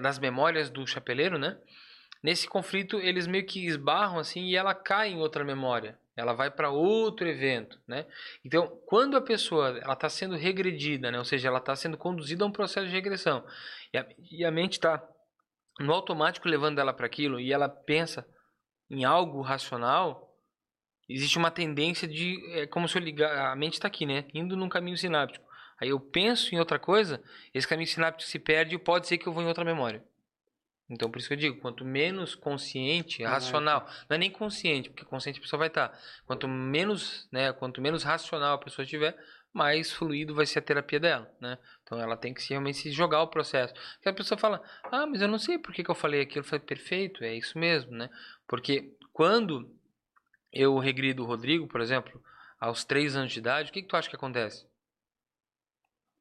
das 0.00 0.18
memórias 0.18 0.70
do 0.70 0.86
chapeleiro, 0.86 1.38
né? 1.38 1.58
Nesse 2.22 2.48
conflito, 2.48 2.98
eles 2.98 3.26
meio 3.26 3.44
que 3.44 3.66
esbarram 3.66 4.18
assim 4.18 4.44
e 4.46 4.56
ela 4.56 4.74
cai 4.74 5.10
em 5.10 5.18
outra 5.18 5.44
memória. 5.44 5.98
Ela 6.16 6.32
vai 6.32 6.50
para 6.50 6.70
outro 6.70 7.28
evento, 7.28 7.78
né? 7.86 8.06
Então, 8.44 8.66
quando 8.86 9.16
a 9.16 9.20
pessoa 9.20 9.78
ela 9.82 9.94
está 9.94 10.08
sendo 10.08 10.36
regredida, 10.36 11.10
né? 11.10 11.18
Ou 11.18 11.24
seja, 11.24 11.48
ela 11.48 11.58
está 11.58 11.74
sendo 11.74 11.98
conduzida 11.98 12.44
a 12.44 12.46
um 12.46 12.52
processo 12.52 12.86
de 12.86 12.92
regressão 12.92 13.44
e 13.92 13.98
a, 13.98 14.06
e 14.30 14.44
a 14.44 14.50
mente 14.50 14.74
está 14.74 15.06
no 15.80 15.92
automático 15.92 16.48
levando 16.48 16.78
ela 16.78 16.94
para 16.94 17.06
aquilo 17.06 17.40
e 17.40 17.52
ela 17.52 17.68
pensa 17.68 18.26
em 18.88 19.04
algo 19.04 19.40
racional, 19.40 20.34
existe 21.08 21.36
uma 21.36 21.50
tendência 21.50 22.06
de 22.06 22.38
é 22.52 22.66
como 22.66 22.88
se 22.88 22.96
eu 22.96 23.02
ligar 23.02 23.52
a 23.52 23.56
mente 23.56 23.74
está 23.74 23.88
aqui, 23.88 24.06
né? 24.06 24.24
Indo 24.32 24.56
num 24.56 24.68
caminho 24.68 24.96
sináptico. 24.96 25.44
Aí 25.80 25.88
eu 25.90 26.00
penso 26.00 26.54
em 26.54 26.58
outra 26.58 26.78
coisa, 26.78 27.22
esse 27.52 27.66
caminho 27.66 27.88
sináptico 27.88 28.28
se 28.30 28.38
perde 28.38 28.74
e 28.74 28.78
pode 28.78 29.06
ser 29.06 29.18
que 29.18 29.26
eu 29.26 29.32
vou 29.32 29.42
em 29.42 29.46
outra 29.46 29.64
memória. 29.64 30.04
Então, 30.88 31.10
por 31.10 31.18
isso 31.18 31.28
que 31.28 31.34
eu 31.34 31.38
digo, 31.38 31.60
quanto 31.60 31.84
menos 31.84 32.34
consciente, 32.34 33.24
Ah, 33.24 33.30
racional, 33.30 33.88
não 34.08 34.16
é 34.16 34.18
nem 34.18 34.30
consciente, 34.30 34.90
porque 34.90 35.04
consciente 35.04 35.38
a 35.38 35.42
pessoa 35.42 35.58
vai 35.58 35.68
estar. 35.68 35.98
Quanto 36.26 36.46
menos, 36.46 37.26
né, 37.32 37.52
quanto 37.52 37.80
menos 37.80 38.02
racional 38.02 38.54
a 38.54 38.58
pessoa 38.58 38.84
tiver, 38.84 39.16
mais 39.52 39.92
fluido 39.92 40.34
vai 40.34 40.44
ser 40.44 40.58
a 40.58 40.62
terapia 40.62 41.00
dela, 41.00 41.32
né? 41.40 41.56
Então 41.82 41.98
ela 41.98 42.16
tem 42.16 42.34
que 42.34 42.42
se, 42.42 42.50
realmente 42.50 42.78
se 42.78 42.90
jogar 42.90 43.22
o 43.22 43.28
processo. 43.28 43.72
Porque 43.94 44.08
a 44.08 44.12
pessoa 44.12 44.36
fala, 44.36 44.60
ah, 44.90 45.06
mas 45.06 45.22
eu 45.22 45.28
não 45.28 45.38
sei 45.38 45.58
por 45.58 45.72
que, 45.72 45.84
que 45.84 45.90
eu 45.90 45.94
falei 45.94 46.20
aquilo. 46.20 46.40
Eu 46.40 46.48
falei, 46.48 46.64
perfeito, 46.64 47.22
é 47.24 47.34
isso 47.34 47.56
mesmo, 47.58 47.92
né? 47.92 48.10
Porque 48.48 48.92
quando 49.12 49.72
eu 50.52 50.76
regrido 50.78 51.22
o 51.22 51.26
Rodrigo, 51.26 51.68
por 51.68 51.80
exemplo, 51.80 52.22
aos 52.60 52.84
3 52.84 53.16
anos 53.16 53.32
de 53.32 53.38
idade, 53.38 53.70
o 53.70 53.72
que, 53.72 53.82
que 53.82 53.88
tu 53.88 53.96
acha 53.96 54.10
que 54.10 54.16
acontece? 54.16 54.66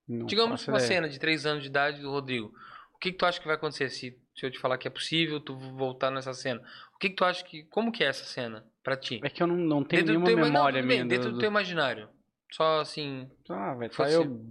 Não 0.08 0.26
Digamos 0.26 0.68
uma 0.68 0.78
ideia. 0.78 0.88
cena 0.88 1.10
de 1.10 1.20
3 1.20 1.45
anos 1.45 1.64
de 1.64 1.70
idade 1.70 2.01
do 2.01 2.10
Rodrigo. 2.12 2.54
O 2.95 2.97
que, 2.99 3.12
que 3.12 3.18
tu 3.18 3.26
acha 3.26 3.39
que 3.39 3.45
vai 3.47 3.56
acontecer 3.56 3.89
se, 3.89 4.18
se 4.36 4.45
eu 4.45 4.51
te 4.51 4.60
falar 4.60 4.78
que 4.78 4.88
é 4.88 4.91
possível 4.91 5.39
tu 5.39 5.56
voltar 5.58 6.10
nessa 6.12 6.34
cena? 6.34 6.62
O 6.95 6.99
que, 6.99 7.10
que 7.10 7.16
tu 7.16 7.26
acha 7.26 7.43
que. 7.43 7.64
Como 7.66 7.91
que 7.91 8.04
é 8.04 8.08
essa 8.08 8.24
cena 8.26 8.66
pra 8.84 8.95
ti? 8.95 9.20
É 9.24 9.30
que 9.30 9.43
eu 9.43 9.47
não, 9.47 9.56
não 9.58 9.84
tenho 9.84 10.04
Dentro 10.06 10.20
nenhuma 10.22 10.32
não, 10.41 10.47
memória 10.54 10.80
tudo 10.82 10.88
bem, 10.88 10.97
minha. 10.99 11.10
dentro 11.10 11.30
do- 11.30 11.36
do 11.36 11.39
teu 11.39 11.49
imaginário. 11.49 12.08
Só 12.51 12.80
assim. 12.82 13.30
Ah, 13.49 13.74
vai 13.74 13.89
fosse- 13.89 14.14
eu 14.16 14.45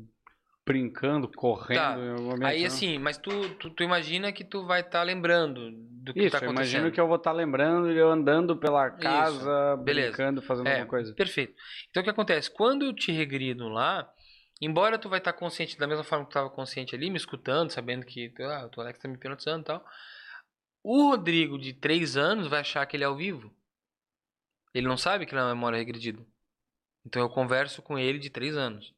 brincando, 0.65 1.29
correndo. 1.29 1.79
Tá. 1.79 1.97
momento, 1.97 2.45
Aí 2.47 2.61
não. 2.61 2.67
assim, 2.69 2.99
mas 2.99 3.19
tu, 3.19 3.31
tu, 3.57 3.71
tu 3.71 3.83
imagina 3.83 4.31
que 4.33 4.45
tu 4.45 4.65
vai 4.65 4.81
estar 4.81 5.03
lembrando 5.03 5.71
do 5.73 6.13
que 6.15 6.21
Isso, 6.21 6.31
tá 6.31 6.39
eu 6.39 6.51
acontecendo. 6.51 6.75
imagino 6.75 6.93
que 6.93 7.01
eu 7.01 7.07
vou 7.09 7.17
estar 7.17 7.33
lembrando 7.33 7.91
eu 7.91 8.11
andando 8.11 8.57
pela 8.57 8.91
casa, 8.91 9.77
brincando, 9.79 10.41
fazendo 10.43 10.69
É, 10.69 10.73
alguma 10.75 10.89
coisa. 10.89 11.13
Perfeito. 11.15 11.55
Então 11.91 12.01
o 12.01 12.05
que 12.05 12.11
acontece? 12.11 12.49
Quando 12.51 12.85
eu 12.85 12.93
te 12.95 13.11
regrido 13.11 13.69
lá, 13.69 14.09
embora 14.65 14.99
tu 14.99 15.09
vai 15.09 15.19
estar 15.19 15.33
consciente 15.33 15.79
da 15.79 15.87
mesma 15.87 16.05
forma 16.05 16.25
que 16.25 16.31
tu 16.31 16.39
estava 16.39 16.51
consciente 16.51 16.95
ali, 16.95 17.11
me 17.11 17.17
escutando, 17.17 17.71
sabendo 17.71 18.07
que 18.07 18.33
ah, 18.41 18.71
o 18.75 18.81
Alex 18.81 18.99
tá 18.99 19.09
me 19.09 19.15
hipnotizando 19.15 19.63
e 19.63 19.65
tal, 19.65 19.85
o 20.83 21.11
Rodrigo 21.11 21.59
de 21.59 21.73
3 21.73 22.17
anos 22.17 22.49
vai 22.49 22.61
achar 22.61 22.85
que 22.87 22.97
ele 22.97 23.05
é 23.05 23.07
ao 23.07 23.17
vivo. 23.17 23.53
Ele 24.75 24.89
não 24.89 24.97
sabe 24.97 25.27
que 25.27 25.33
ele 25.33 25.41
é 25.41 25.45
uma 25.45 25.55
memória 25.55 25.79
regredida. 25.79 26.25
Então 27.05 27.21
eu 27.23 27.29
converso 27.29 27.83
com 27.83 27.99
ele 27.99 28.19
de 28.19 28.31
3 28.31 28.57
anos. 28.57 28.95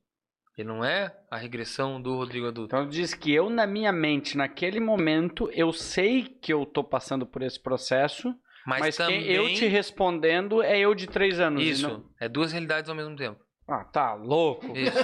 Ele 0.57 0.69
não 0.69 0.85
é 0.85 1.15
a 1.31 1.37
regressão 1.37 2.01
do 2.01 2.17
Rodrigo 2.17 2.47
adulto. 2.47 2.75
Então 2.77 2.89
diz 2.89 3.13
que 3.13 3.33
eu, 3.33 3.51
na 3.51 3.67
minha 3.67 3.91
mente, 3.91 4.37
naquele 4.37 4.79
momento, 4.79 5.51
eu 5.53 5.73
sei 5.73 6.23
que 6.23 6.53
eu 6.53 6.65
tô 6.65 6.85
passando 6.85 7.27
por 7.27 7.43
esse 7.43 7.61
processo, 7.61 8.33
Mas, 8.65 8.81
mas, 8.81 8.97
também... 8.97 9.23
quem 9.25 9.33
eu 9.33 9.53
te 9.53 9.67
respondendo 9.67 10.63
é 10.63 10.79
eu 10.79 10.95
de 10.95 11.09
três 11.09 11.41
anos. 11.41 11.63
Isso, 11.63 11.89
não- 11.89 12.11
é 12.21 12.29
duas 12.29 12.53
realidades 12.53 12.89
ao 12.89 12.95
mesmo 12.95 13.17
tempo. 13.17 13.44
Ah, 13.67 13.85
tá 13.85 14.15
louco. 14.15 14.77
Isso. 14.77 14.99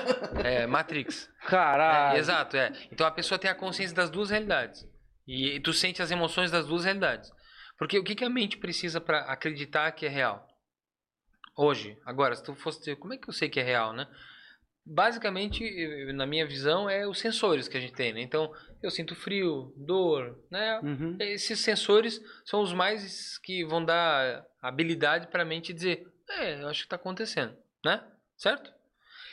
É 0.44 0.66
Matrix. 0.66 1.30
Caralho. 1.46 2.16
É, 2.16 2.18
exato, 2.18 2.56
é. 2.56 2.72
Então 2.92 3.06
a 3.06 3.10
pessoa 3.10 3.38
tem 3.38 3.50
a 3.50 3.54
consciência 3.54 3.96
das 3.96 4.10
duas 4.10 4.30
realidades. 4.30 4.86
E, 5.26 5.60
tu 5.60 5.72
sente 5.72 6.02
as 6.02 6.10
emoções 6.10 6.50
das 6.50 6.66
duas 6.66 6.84
realidades. 6.84 7.30
Porque 7.78 7.98
o 7.98 8.04
que, 8.04 8.14
que 8.14 8.24
a 8.24 8.30
mente 8.30 8.58
precisa 8.58 9.00
para 9.00 9.20
acreditar 9.20 9.92
que 9.92 10.04
é 10.04 10.08
real? 10.08 10.46
Hoje, 11.56 11.96
agora, 12.04 12.34
se 12.34 12.42
tu 12.42 12.54
fosse 12.54 12.94
como 12.96 13.14
é 13.14 13.16
que 13.16 13.28
eu 13.28 13.32
sei 13.32 13.48
que 13.48 13.60
é 13.60 13.62
real, 13.62 13.92
né? 13.92 14.06
Basicamente, 14.84 15.62
na 16.12 16.26
minha 16.26 16.46
visão, 16.46 16.88
é 16.88 17.06
os 17.06 17.18
sensores 17.18 17.68
que 17.68 17.76
a 17.76 17.80
gente 17.80 17.92
tem, 17.92 18.12
né? 18.12 18.20
Então, 18.20 18.52
eu 18.82 18.90
sinto 18.90 19.14
frio, 19.14 19.72
dor, 19.76 20.38
né? 20.50 20.80
Uhum. 20.80 21.16
Esses 21.20 21.60
sensores 21.60 22.20
são 22.44 22.60
os 22.60 22.72
mais 22.72 23.38
que 23.38 23.64
vão 23.64 23.84
dar 23.84 24.44
habilidade 24.60 25.28
para 25.28 25.42
a 25.42 25.46
mente 25.46 25.72
dizer, 25.72 26.06
é, 26.28 26.62
eu 26.62 26.68
acho 26.68 26.80
que 26.80 26.86
está 26.86 26.96
acontecendo, 26.96 27.56
né? 27.84 28.02
Certo? 28.40 28.72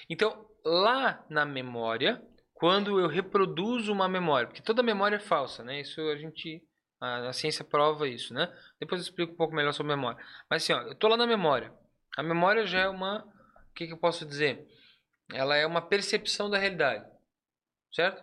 Então, 0.10 0.46
lá 0.66 1.26
na 1.30 1.46
memória, 1.46 2.22
quando 2.54 3.00
eu 3.00 3.08
reproduzo 3.08 3.94
uma 3.94 4.10
memória, 4.10 4.48
porque 4.48 4.62
toda 4.62 4.84
memória 4.84 5.16
é 5.16 5.20
falsa, 5.20 5.64
né? 5.64 5.80
Isso 5.80 6.02
a 6.10 6.18
gente, 6.18 6.62
a, 7.00 7.30
a 7.30 7.34
ciência 7.34 7.64
prova 7.64 8.06
isso, 8.06 8.34
né? 8.34 8.54
Depois 8.78 9.00
eu 9.00 9.06
explico 9.06 9.32
um 9.32 9.38
pouco 9.38 9.56
melhor 9.56 9.72
sobre 9.72 9.96
memória. 9.96 10.22
Mas 10.50 10.62
assim, 10.62 10.74
ó, 10.74 10.82
eu 10.82 10.96
tô 10.96 11.08
lá 11.08 11.16
na 11.16 11.26
memória. 11.26 11.72
A 12.18 12.22
memória 12.22 12.68
já 12.68 12.82
é 12.82 12.90
uma, 12.90 13.24
o 13.24 13.74
que, 13.74 13.88
que 13.88 13.94
eu 13.94 13.98
posso 13.98 14.26
dizer? 14.26 14.68
Ela 15.34 15.56
é 15.56 15.66
uma 15.66 15.82
percepção 15.82 16.50
da 16.50 16.58
realidade, 16.58 17.06
certo? 17.94 18.22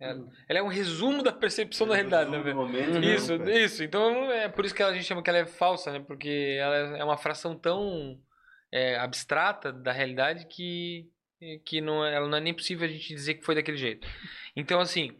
Ela, 0.00 0.28
ela 0.48 0.58
é 0.58 0.62
um 0.62 0.68
resumo 0.68 1.22
da 1.22 1.32
percepção 1.32 1.86
da 1.86 1.94
realidade, 1.94 2.30
né? 2.30 2.52
Momento, 2.52 2.98
Isso, 2.98 3.38
né? 3.38 3.60
isso. 3.60 3.84
Então 3.84 4.28
é 4.32 4.48
por 4.48 4.64
isso 4.64 4.74
que 4.74 4.82
a 4.82 4.92
gente 4.92 5.04
chama 5.04 5.22
que 5.22 5.30
ela 5.30 5.38
é 5.38 5.46
falsa, 5.46 5.92
né? 5.92 6.00
Porque 6.00 6.58
ela 6.58 6.98
é 6.98 7.04
uma 7.04 7.16
fração 7.16 7.56
tão 7.56 8.20
é, 8.72 8.96
abstrata 8.98 9.72
da 9.72 9.92
realidade 9.92 10.46
que 10.46 11.10
que 11.66 11.82
não 11.82 12.02
é, 12.04 12.14
ela 12.14 12.26
não 12.28 12.38
é 12.38 12.40
nem 12.40 12.54
possível 12.54 12.88
a 12.88 12.90
gente 12.90 13.08
dizer 13.08 13.34
que 13.34 13.44
foi 13.44 13.54
daquele 13.54 13.76
jeito. 13.76 14.08
Então, 14.56 14.80
assim, 14.80 15.14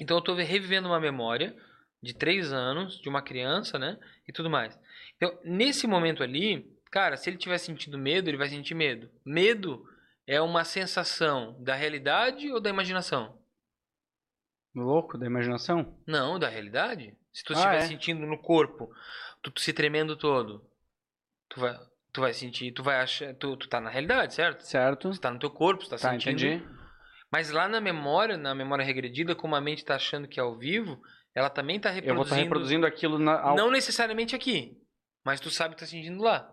então 0.00 0.16
eu 0.16 0.20
tô 0.20 0.34
revivendo 0.34 0.88
uma 0.88 0.98
memória 0.98 1.56
de 2.02 2.12
três 2.12 2.52
anos 2.52 2.98
de 2.98 3.08
uma 3.08 3.22
criança, 3.22 3.78
né? 3.78 3.96
E 4.26 4.32
tudo 4.32 4.50
mais. 4.50 4.76
Então, 5.16 5.38
nesse 5.44 5.86
momento 5.86 6.22
ali, 6.22 6.68
cara, 6.90 7.16
se 7.16 7.30
ele 7.30 7.38
tiver 7.38 7.58
sentindo 7.58 7.96
medo, 7.96 8.28
ele 8.28 8.36
vai 8.36 8.48
sentir 8.48 8.74
medo. 8.74 9.08
Medo 9.24 9.88
é 10.26 10.40
uma 10.40 10.64
sensação 10.64 11.56
da 11.62 11.76
realidade 11.76 12.50
ou 12.52 12.60
da 12.60 12.68
imaginação? 12.68 13.38
Louco 14.74 15.16
da 15.16 15.26
imaginação? 15.26 15.96
Não, 16.06 16.38
da 16.38 16.48
realidade. 16.48 17.16
Se 17.32 17.44
tu 17.44 17.52
Ah, 17.52 17.56
estiver 17.56 17.78
é? 17.78 17.80
sentindo 17.82 18.26
no 18.26 18.38
corpo, 18.38 18.92
tu, 19.42 19.50
tu 19.50 19.60
se 19.60 19.72
tremendo 19.72 20.16
todo, 20.16 20.68
tu 21.48 21.60
vai, 21.60 21.78
tu 22.16 22.20
vai 22.22 22.32
sentir, 22.32 22.72
tu 22.72 22.82
vai 22.82 22.98
achar, 23.00 23.34
tu, 23.34 23.56
tu 23.58 23.68
tá 23.68 23.78
na 23.78 23.90
realidade, 23.90 24.32
certo? 24.34 24.62
Certo. 24.62 25.12
Você 25.12 25.20
tá 25.20 25.30
no 25.30 25.38
teu 25.38 25.50
corpo, 25.50 25.84
você 25.84 25.90
tá, 25.90 25.98
Tá, 25.98 26.12
sentindo. 26.12 26.42
entendi. 26.42 26.66
Mas 27.30 27.50
lá 27.50 27.68
na 27.68 27.78
memória, 27.80 28.36
na 28.38 28.54
memória 28.54 28.82
regredida, 28.84 29.34
como 29.34 29.54
a 29.54 29.60
mente 29.60 29.84
tá 29.84 29.96
achando 29.96 30.26
que 30.26 30.40
é 30.40 30.42
ao 30.42 30.56
vivo, 30.56 30.98
ela 31.34 31.50
também 31.50 31.78
tá 31.78 31.90
Eu 31.90 31.92
vou 31.92 32.00
reproduzindo. 32.02 32.24
estar 32.34 32.42
reproduzindo 32.42 32.86
aquilo 32.86 33.18
na, 33.18 33.38
ao- 33.38 33.54
Não 33.56 33.70
necessariamente 33.70 34.34
aqui, 34.34 34.78
mas 35.24 35.40
tu 35.40 35.50
sabe 35.50 35.74
que 35.74 35.80
tá 35.80 35.86
sentindo 35.86 36.22
lá. 36.22 36.50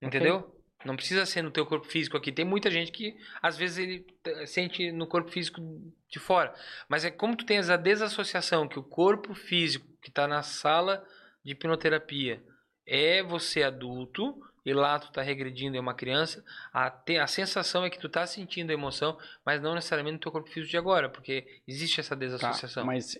Entendeu? 0.00 0.52
Não 0.84 0.94
precisa 0.96 1.26
ser 1.26 1.42
no 1.42 1.50
teu 1.50 1.66
corpo 1.66 1.86
físico 1.86 2.16
aqui. 2.16 2.30
Tem 2.32 2.44
muita 2.44 2.70
gente 2.70 2.92
que 2.92 3.14
às 3.42 3.56
vezes 3.56 3.78
ele 3.78 4.06
sente 4.46 4.90
no 4.92 5.06
corpo 5.06 5.30
físico 5.30 5.60
de 6.08 6.18
fora, 6.18 6.54
mas 6.88 7.04
é 7.04 7.10
como 7.10 7.36
tu 7.36 7.44
tens 7.44 7.68
a 7.68 7.76
desassociação 7.76 8.68
que 8.68 8.78
o 8.78 8.82
corpo 8.84 9.34
físico 9.34 9.86
que 10.02 10.10
tá 10.10 10.26
na 10.28 10.42
sala 10.42 11.04
de 11.44 11.52
hipnoterapia 11.52 12.42
é 12.86 13.22
você 13.22 13.62
adulto 13.62 14.40
e 14.64 14.72
lá 14.72 14.98
tu 14.98 15.12
tá 15.12 15.22
regredindo 15.22 15.76
é 15.76 15.80
uma 15.80 15.94
criança, 15.94 16.44
a, 16.72 16.90
te- 16.90 17.18
a 17.18 17.26
sensação 17.26 17.84
é 17.84 17.90
que 17.90 17.98
tu 17.98 18.08
tá 18.08 18.26
sentindo 18.26 18.70
a 18.70 18.74
emoção, 18.74 19.18
mas 19.44 19.62
não 19.62 19.74
necessariamente 19.74 20.14
no 20.14 20.20
teu 20.20 20.32
corpo 20.32 20.48
físico 20.50 20.70
de 20.70 20.76
agora, 20.76 21.08
porque 21.08 21.46
existe 21.68 22.00
essa 22.00 22.16
Tá, 22.38 22.50
desassociação. 22.54 22.84
mas 22.84 23.18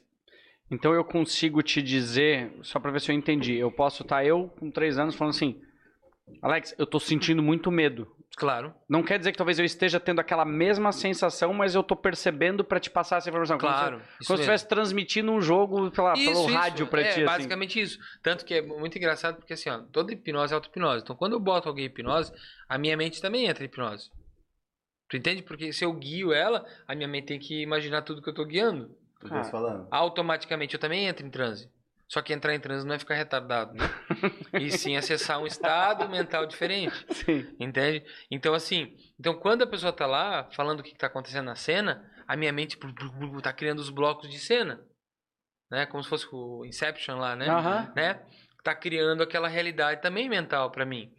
então 0.71 0.95
eu 0.95 1.05
consigo 1.05 1.63
te 1.63 1.83
dizer, 1.83 2.53
só 2.63 2.81
pra 2.81 2.91
ver 2.91 3.01
se 3.01 3.11
eu 3.13 3.17
entendi. 3.17 3.55
Eu 3.57 3.71
posso 3.73 4.03
estar 4.03 4.25
eu 4.27 4.49
com 4.59 4.71
três 4.71 4.99
anos 4.99 5.15
falando 5.15 5.35
assim, 5.35 5.61
Alex, 6.43 6.75
eu 6.79 6.87
tô 6.87 7.01
sentindo 7.01 7.43
muito 7.43 7.71
medo. 7.71 8.16
Claro. 8.39 8.75
Não 8.87 9.03
quer 9.03 9.19
dizer 9.19 9.33
que 9.33 9.39
talvez 9.39 9.59
eu 9.59 9.65
esteja 9.65 9.99
tendo 9.99 10.21
aquela 10.21 10.45
mesma 10.45 10.93
sensação, 10.93 11.55
mas 11.55 11.75
eu 11.75 11.83
tô 11.83 11.97
percebendo 11.97 12.63
pra 12.63 12.79
te 12.79 12.91
passar 12.91 13.17
essa 13.17 13.31
informação. 13.31 13.57
Como 13.57 13.73
se- 13.73 13.79
Claro. 13.79 13.97
Como 13.97 14.05
isso 14.21 14.25
se 14.27 14.33
mesmo. 14.33 14.43
estivesse 14.43 14.69
transmitindo 14.69 15.33
um 15.33 15.41
jogo 15.41 15.91
pela, 15.91 16.13
pelo 16.13 16.45
rádio 16.53 16.87
pra 16.87 17.01
é, 17.01 17.05
ti, 17.05 17.11
assim. 17.11 17.25
basicamente 17.25 17.81
isso. 17.81 17.99
Tanto 18.23 18.45
que 18.45 18.53
é 18.53 18.61
muito 18.61 18.99
engraçado 18.99 19.37
porque 19.37 19.55
assim, 19.55 19.71
ó, 19.71 19.79
toda 19.91 20.13
hipnose 20.13 20.53
é 20.53 20.55
auto-hipnose. 20.55 21.03
Então 21.03 21.17
quando 21.17 21.33
eu 21.33 21.41
boto 21.41 21.67
alguém 21.67 21.85
em 21.87 21.89
hipnose, 21.89 22.31
a 22.69 22.77
minha 22.77 22.95
mente 22.95 23.23
também 23.23 23.47
entra 23.47 23.65
em 23.65 23.69
hipnose. 23.69 24.11
Tu 25.09 25.17
entende? 25.17 25.43
Porque 25.43 25.73
se 25.73 25.85
eu 25.85 25.93
guio 25.95 26.33
ela, 26.33 26.63
a 26.87 26.95
minha 26.95 27.09
mente 27.09 27.29
tem 27.29 27.39
que 27.39 27.63
imaginar 27.63 28.03
tudo 28.03 28.21
que 28.21 28.29
eu 28.29 28.35
tô 28.35 28.45
guiando. 28.45 28.91
Tu 29.21 29.33
Ah. 29.33 29.45
falando? 29.45 29.89
Automaticamente 29.91 30.75
eu 30.75 30.81
também 30.81 31.07
entro 31.07 31.25
em 31.27 31.31
transe. 31.31 31.71
Só 32.09 32.23
que 32.23 32.33
entrar 32.33 32.55
em 32.55 32.61
transe 32.61 32.87
não 32.87 32.95
é 32.95 32.99
ficar 32.99 33.15
retardado, 33.15 33.75
né? 33.75 33.85
e 34.61 34.71
sim 34.71 34.97
acessar 34.97 35.41
um 35.41 35.47
estado 35.47 36.09
mental 36.09 36.47
diferente. 36.47 36.95
Sim. 37.13 37.55
Entende? 37.59 38.05
Então, 38.31 38.55
assim, 38.55 38.97
então 39.19 39.35
quando 39.35 39.63
a 39.63 39.67
pessoa 39.67 39.93
tá 39.93 40.07
lá 40.07 40.49
falando 40.53 40.81
o 40.81 40.83
que, 40.83 40.95
tá 40.95 41.09
acontecendo 41.09 41.47
na 41.47 41.57
cena, 41.57 42.09
a 42.27 42.37
minha 42.37 42.53
mente 42.53 42.79
tá 43.43 43.53
criando 43.53 43.81
os 43.81 43.91
blocos 43.91 44.31
de 44.31 44.39
cena. 44.39 44.81
Né? 45.69 45.85
Como 45.87 46.03
se 46.03 46.09
fosse 46.09 46.29
o 46.31 46.65
Inception 46.65 47.19
lá, 47.19 47.35
né? 47.35 47.49
Aham. 47.49 47.93
né? 47.97 48.25
Tá 48.63 48.75
criando 48.75 49.23
aquela 49.23 49.49
realidade 49.49 50.01
também 50.01 50.29
mental 50.29 50.71
para 50.71 50.87
mim. 50.87 51.13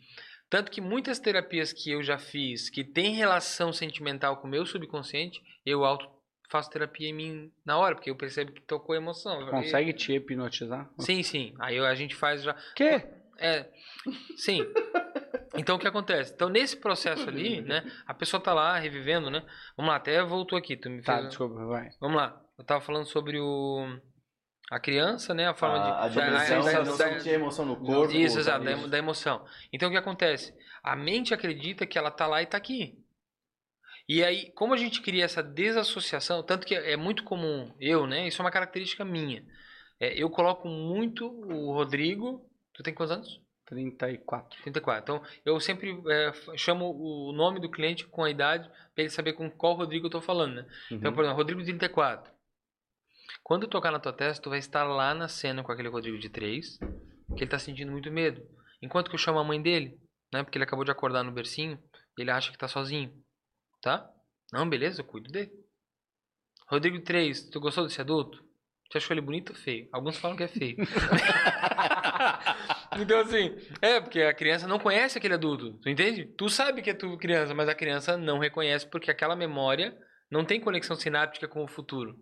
Tanto 0.50 0.72
que 0.72 0.80
muitas 0.80 1.20
terapias 1.20 1.74
que 1.74 1.92
eu 1.92 2.02
já 2.02 2.18
fiz, 2.18 2.70
que 2.70 2.84
tem 2.84 3.14
relação 3.14 3.74
sentimental 3.74 4.38
com 4.38 4.48
o 4.48 4.50
meu 4.50 4.66
subconsciente, 4.66 5.42
eu 5.66 5.84
auto 5.84 6.10
faço 6.50 6.70
terapia 6.70 7.10
em 7.10 7.14
mim 7.14 7.52
na 7.66 7.78
hora, 7.78 7.96
porque 7.96 8.10
eu 8.10 8.16
percebo 8.16 8.52
que 8.52 8.62
tocou 8.62 8.94
a 8.94 8.98
emoção. 8.98 9.46
Consegue 9.50 9.94
te 9.94 10.14
hipnotizar? 10.14 10.90
Sim, 11.00 11.22
sim. 11.24 11.54
Aí 11.60 11.76
eu- 11.78 11.86
a 11.86 11.96
gente 11.96 12.16
faz 12.16 12.44
já. 12.44 12.56
Quê? 12.76 13.04
É, 13.40 13.68
sim. 14.38 14.66
Então 15.56 15.76
o 15.76 15.80
que 15.80 15.88
acontece? 15.88 16.34
Então 16.34 16.50
nesse 16.50 16.78
processo 16.78 17.28
ali, 17.30 17.62
né, 17.62 17.84
a 18.06 18.14
pessoa 18.14 18.42
tá 18.42 18.54
lá 18.54 18.78
revivendo, 18.78 19.30
né? 19.30 19.44
Vamos 19.76 19.90
lá, 19.92 19.98
até 19.98 20.24
voltou 20.24 20.58
aqui, 20.58 20.76
tu 20.78 20.90
me 20.90 21.02
Tá, 21.02 21.18
fez- 21.18 21.30
desculpa, 21.30 21.66
vai. 21.66 21.90
Vamos 22.00 22.18
lá. 22.18 22.42
Eu 22.58 22.64
tava 22.64 22.82
falando 22.82 23.06
sobre 23.06 23.40
o 23.40 23.86
a 24.70 24.80
criança, 24.80 25.34
né, 25.34 25.48
a 25.48 25.54
forma 25.54 25.80
de 25.80 25.88
A, 25.90 25.98
a 25.98 26.02
da- 26.02 26.08
dimensão, 26.10 26.64
da- 26.64 26.84
não 26.84 26.98
da- 26.98 27.14
sentir 27.14 27.30
a 27.30 27.34
emoção 27.34 27.66
no 27.66 27.78
corpo. 27.78 28.14
Isso, 28.14 28.38
exato, 28.40 28.60
tá 28.66 28.70
da, 28.72 28.76
nisso. 28.76 28.88
da 28.90 28.98
emoção. 28.98 29.46
Então 29.72 29.88
o 29.88 29.92
que 29.92 29.98
acontece? 29.98 30.54
A 30.84 30.96
mente 30.96 31.34
acredita 31.34 31.86
que 31.86 31.98
ela 31.98 32.12
tá 32.12 32.28
lá 32.28 32.42
e 32.42 32.46
tá 32.46 32.58
aqui. 32.58 32.98
E 34.08 34.24
aí, 34.24 34.52
como 34.54 34.74
a 34.74 34.78
gente 34.78 35.02
cria 35.02 35.26
essa 35.26 35.44
desassociação, 35.44 36.42
tanto 36.42 36.66
que 36.66 36.74
é 36.74 36.96
muito 36.96 37.24
comum, 37.24 37.74
eu, 37.80 38.08
né? 38.08 38.28
Isso 38.28 38.42
é 38.42 38.46
uma 38.46 38.52
característica 38.52 39.04
minha. 39.04 39.44
É, 40.00 40.14
eu 40.22 40.30
coloco 40.30 40.68
muito 40.68 41.28
o 41.28 41.74
Rodrigo. 41.74 42.50
Tu 42.74 42.84
tem 42.84 42.94
quantos 42.94 43.12
anos? 43.12 43.42
34. 43.66 44.62
34. 44.62 45.02
Então, 45.04 45.22
eu 45.44 45.60
sempre 45.60 45.92
é, 46.10 46.32
chamo 46.56 46.86
o 46.90 47.34
nome 47.34 47.60
do 47.60 47.70
cliente 47.70 48.08
com 48.08 48.24
a 48.24 48.30
idade 48.30 48.70
para 48.96 49.04
ele 49.04 49.10
saber 49.10 49.34
com 49.34 49.50
qual 49.52 49.74
Rodrigo 49.74 50.08
eu 50.08 50.12
tô 50.12 50.22
falando, 50.22 50.56
né? 50.56 50.66
Então, 50.90 51.10
Uhum. 51.10 51.16
por 51.16 51.24
exemplo, 51.24 51.38
Rodrigo 51.38 51.60
de 51.62 51.68
34. 51.68 52.32
Quando 53.44 53.64
eu 53.64 53.70
tocar 53.70 53.92
na 53.92 54.00
tua 54.00 54.14
testa, 54.14 54.42
tu 54.42 54.50
vai 54.50 54.60
estar 54.60 54.84
lá 54.86 55.14
na 55.14 55.28
cena 55.28 55.64
com 55.64 55.72
aquele 55.72 55.90
Rodrigo 55.90 56.18
de 56.18 56.30
3, 56.30 56.78
que 57.36 57.44
ele 57.44 57.48
tá 57.52 57.60
sentindo 57.60 57.92
muito 57.92 58.10
medo. 58.12 58.42
Enquanto 58.82 59.10
que 59.10 59.16
eu 59.16 59.20
chamo 59.20 59.40
a 59.40 59.44
mãe 59.44 59.62
dele, 59.62 59.98
né? 60.32 60.44
Porque 60.44 60.58
ele 60.58 60.64
acabou 60.64 60.86
de 60.86 60.92
acordar 60.92 61.24
no 61.24 61.32
bercinho, 61.32 61.78
ele 62.18 62.32
acha 62.32 62.52
que 62.52 62.58
tá 62.58 62.68
sozinho. 62.70 63.12
Tá? 63.82 64.10
Não, 64.52 64.68
beleza, 64.68 65.02
eu 65.02 65.06
cuido 65.06 65.32
dele. 65.32 65.52
Rodrigo 66.70 66.98
de 66.98 67.04
3, 67.04 67.50
tu 67.50 67.60
gostou 67.60 67.86
desse 67.86 68.02
adulto? 68.02 68.44
Tu 68.90 68.98
achou 68.98 69.14
ele 69.14 69.22
bonito 69.22 69.50
ou 69.50 69.56
feio? 69.56 69.88
Alguns 69.92 70.18
falam 70.18 70.38
que 70.38 70.44
é 70.44 70.48
feio. 70.48 70.78
então, 73.00 73.20
assim, 73.20 73.56
é, 73.82 74.00
porque 74.00 74.22
a 74.22 74.34
criança 74.34 74.68
não 74.68 74.80
conhece 74.80 75.18
aquele 75.18 75.34
adulto, 75.34 75.74
tu 75.80 75.90
entende? 75.90 76.26
Tu 76.26 76.50
sabe 76.50 76.82
que 76.82 76.92
é 76.92 76.94
tu 76.94 77.18
criança, 77.18 77.54
mas 77.54 77.68
a 77.68 77.76
criança 77.76 78.18
não 78.18 78.40
reconhece 78.40 78.88
porque 78.88 79.12
aquela 79.12 79.36
memória 79.36 79.98
não 80.32 80.46
tem 80.46 80.62
conexão 80.62 80.96
sináptica 80.96 81.48
com 81.48 81.64
o 81.64 81.68
futuro. 81.68 82.18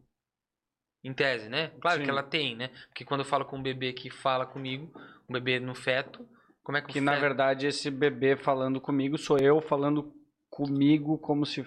Em 1.04 1.14
tese, 1.14 1.50
né? 1.50 1.72
Claro 1.80 2.00
Sim. 2.00 2.06
que 2.06 2.10
ela 2.10 2.24
tem, 2.24 2.56
né? 2.56 2.70
Porque 2.88 3.06
quando 3.06 3.20
eu 3.20 3.26
falo 3.26 3.46
com 3.46 3.58
um 3.58 3.62
bebê 3.62 3.94
que 3.94 4.10
fala 4.10 4.44
comigo, 4.44 4.92
um 5.30 5.34
bebê 5.34 5.60
no 5.60 5.76
feto, 5.76 6.28
como 6.64 6.80
é 6.80 6.82
que, 6.82 6.94
Que 6.94 7.02
na 7.02 7.12
feto... 7.12 7.22
verdade 7.22 7.68
esse 7.68 7.92
bebê 7.92 8.36
falando 8.36 8.82
comigo 8.82 9.20
sou 9.20 9.38
eu 9.38 9.62
falando 9.62 10.15
comigo 10.56 11.18
como 11.18 11.46
se 11.46 11.66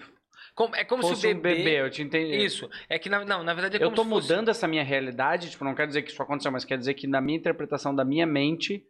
Como- 0.55 0.75
é 0.75 0.83
como 0.83 1.03
fosse 1.03 1.21
se 1.21 1.27
o 1.27 1.31
um 1.37 1.39
bebê. 1.39 1.79
Eu 1.79 1.89
te 1.91 2.01
entendi. 2.01 2.35
Isso. 2.43 2.67
É 2.89 2.97
que, 2.97 3.07
na, 3.07 3.23
não, 3.23 3.43
na 3.43 3.53
verdade, 3.53 3.77
é 3.77 3.85
eu 3.85 3.91
tô 3.91 4.03
se 4.03 4.09
fosse- 4.09 4.27
mudando 4.27 4.49
essa 4.49 4.67
minha 4.67 4.83
realidade, 4.83 5.51
tipo, 5.51 5.63
não 5.63 5.75
quer 5.75 5.85
dizer 5.87 6.01
que 6.01 6.11
isso 6.11 6.21
aconteceu, 6.23 6.51
mas 6.51 6.65
quer 6.65 6.77
dizer 6.77 6.95
que 6.95 7.05
na 7.05 7.21
minha 7.21 7.37
interpretação 7.37 7.93
da 7.93 8.03
minha 8.03 8.25
mente, 8.25 8.83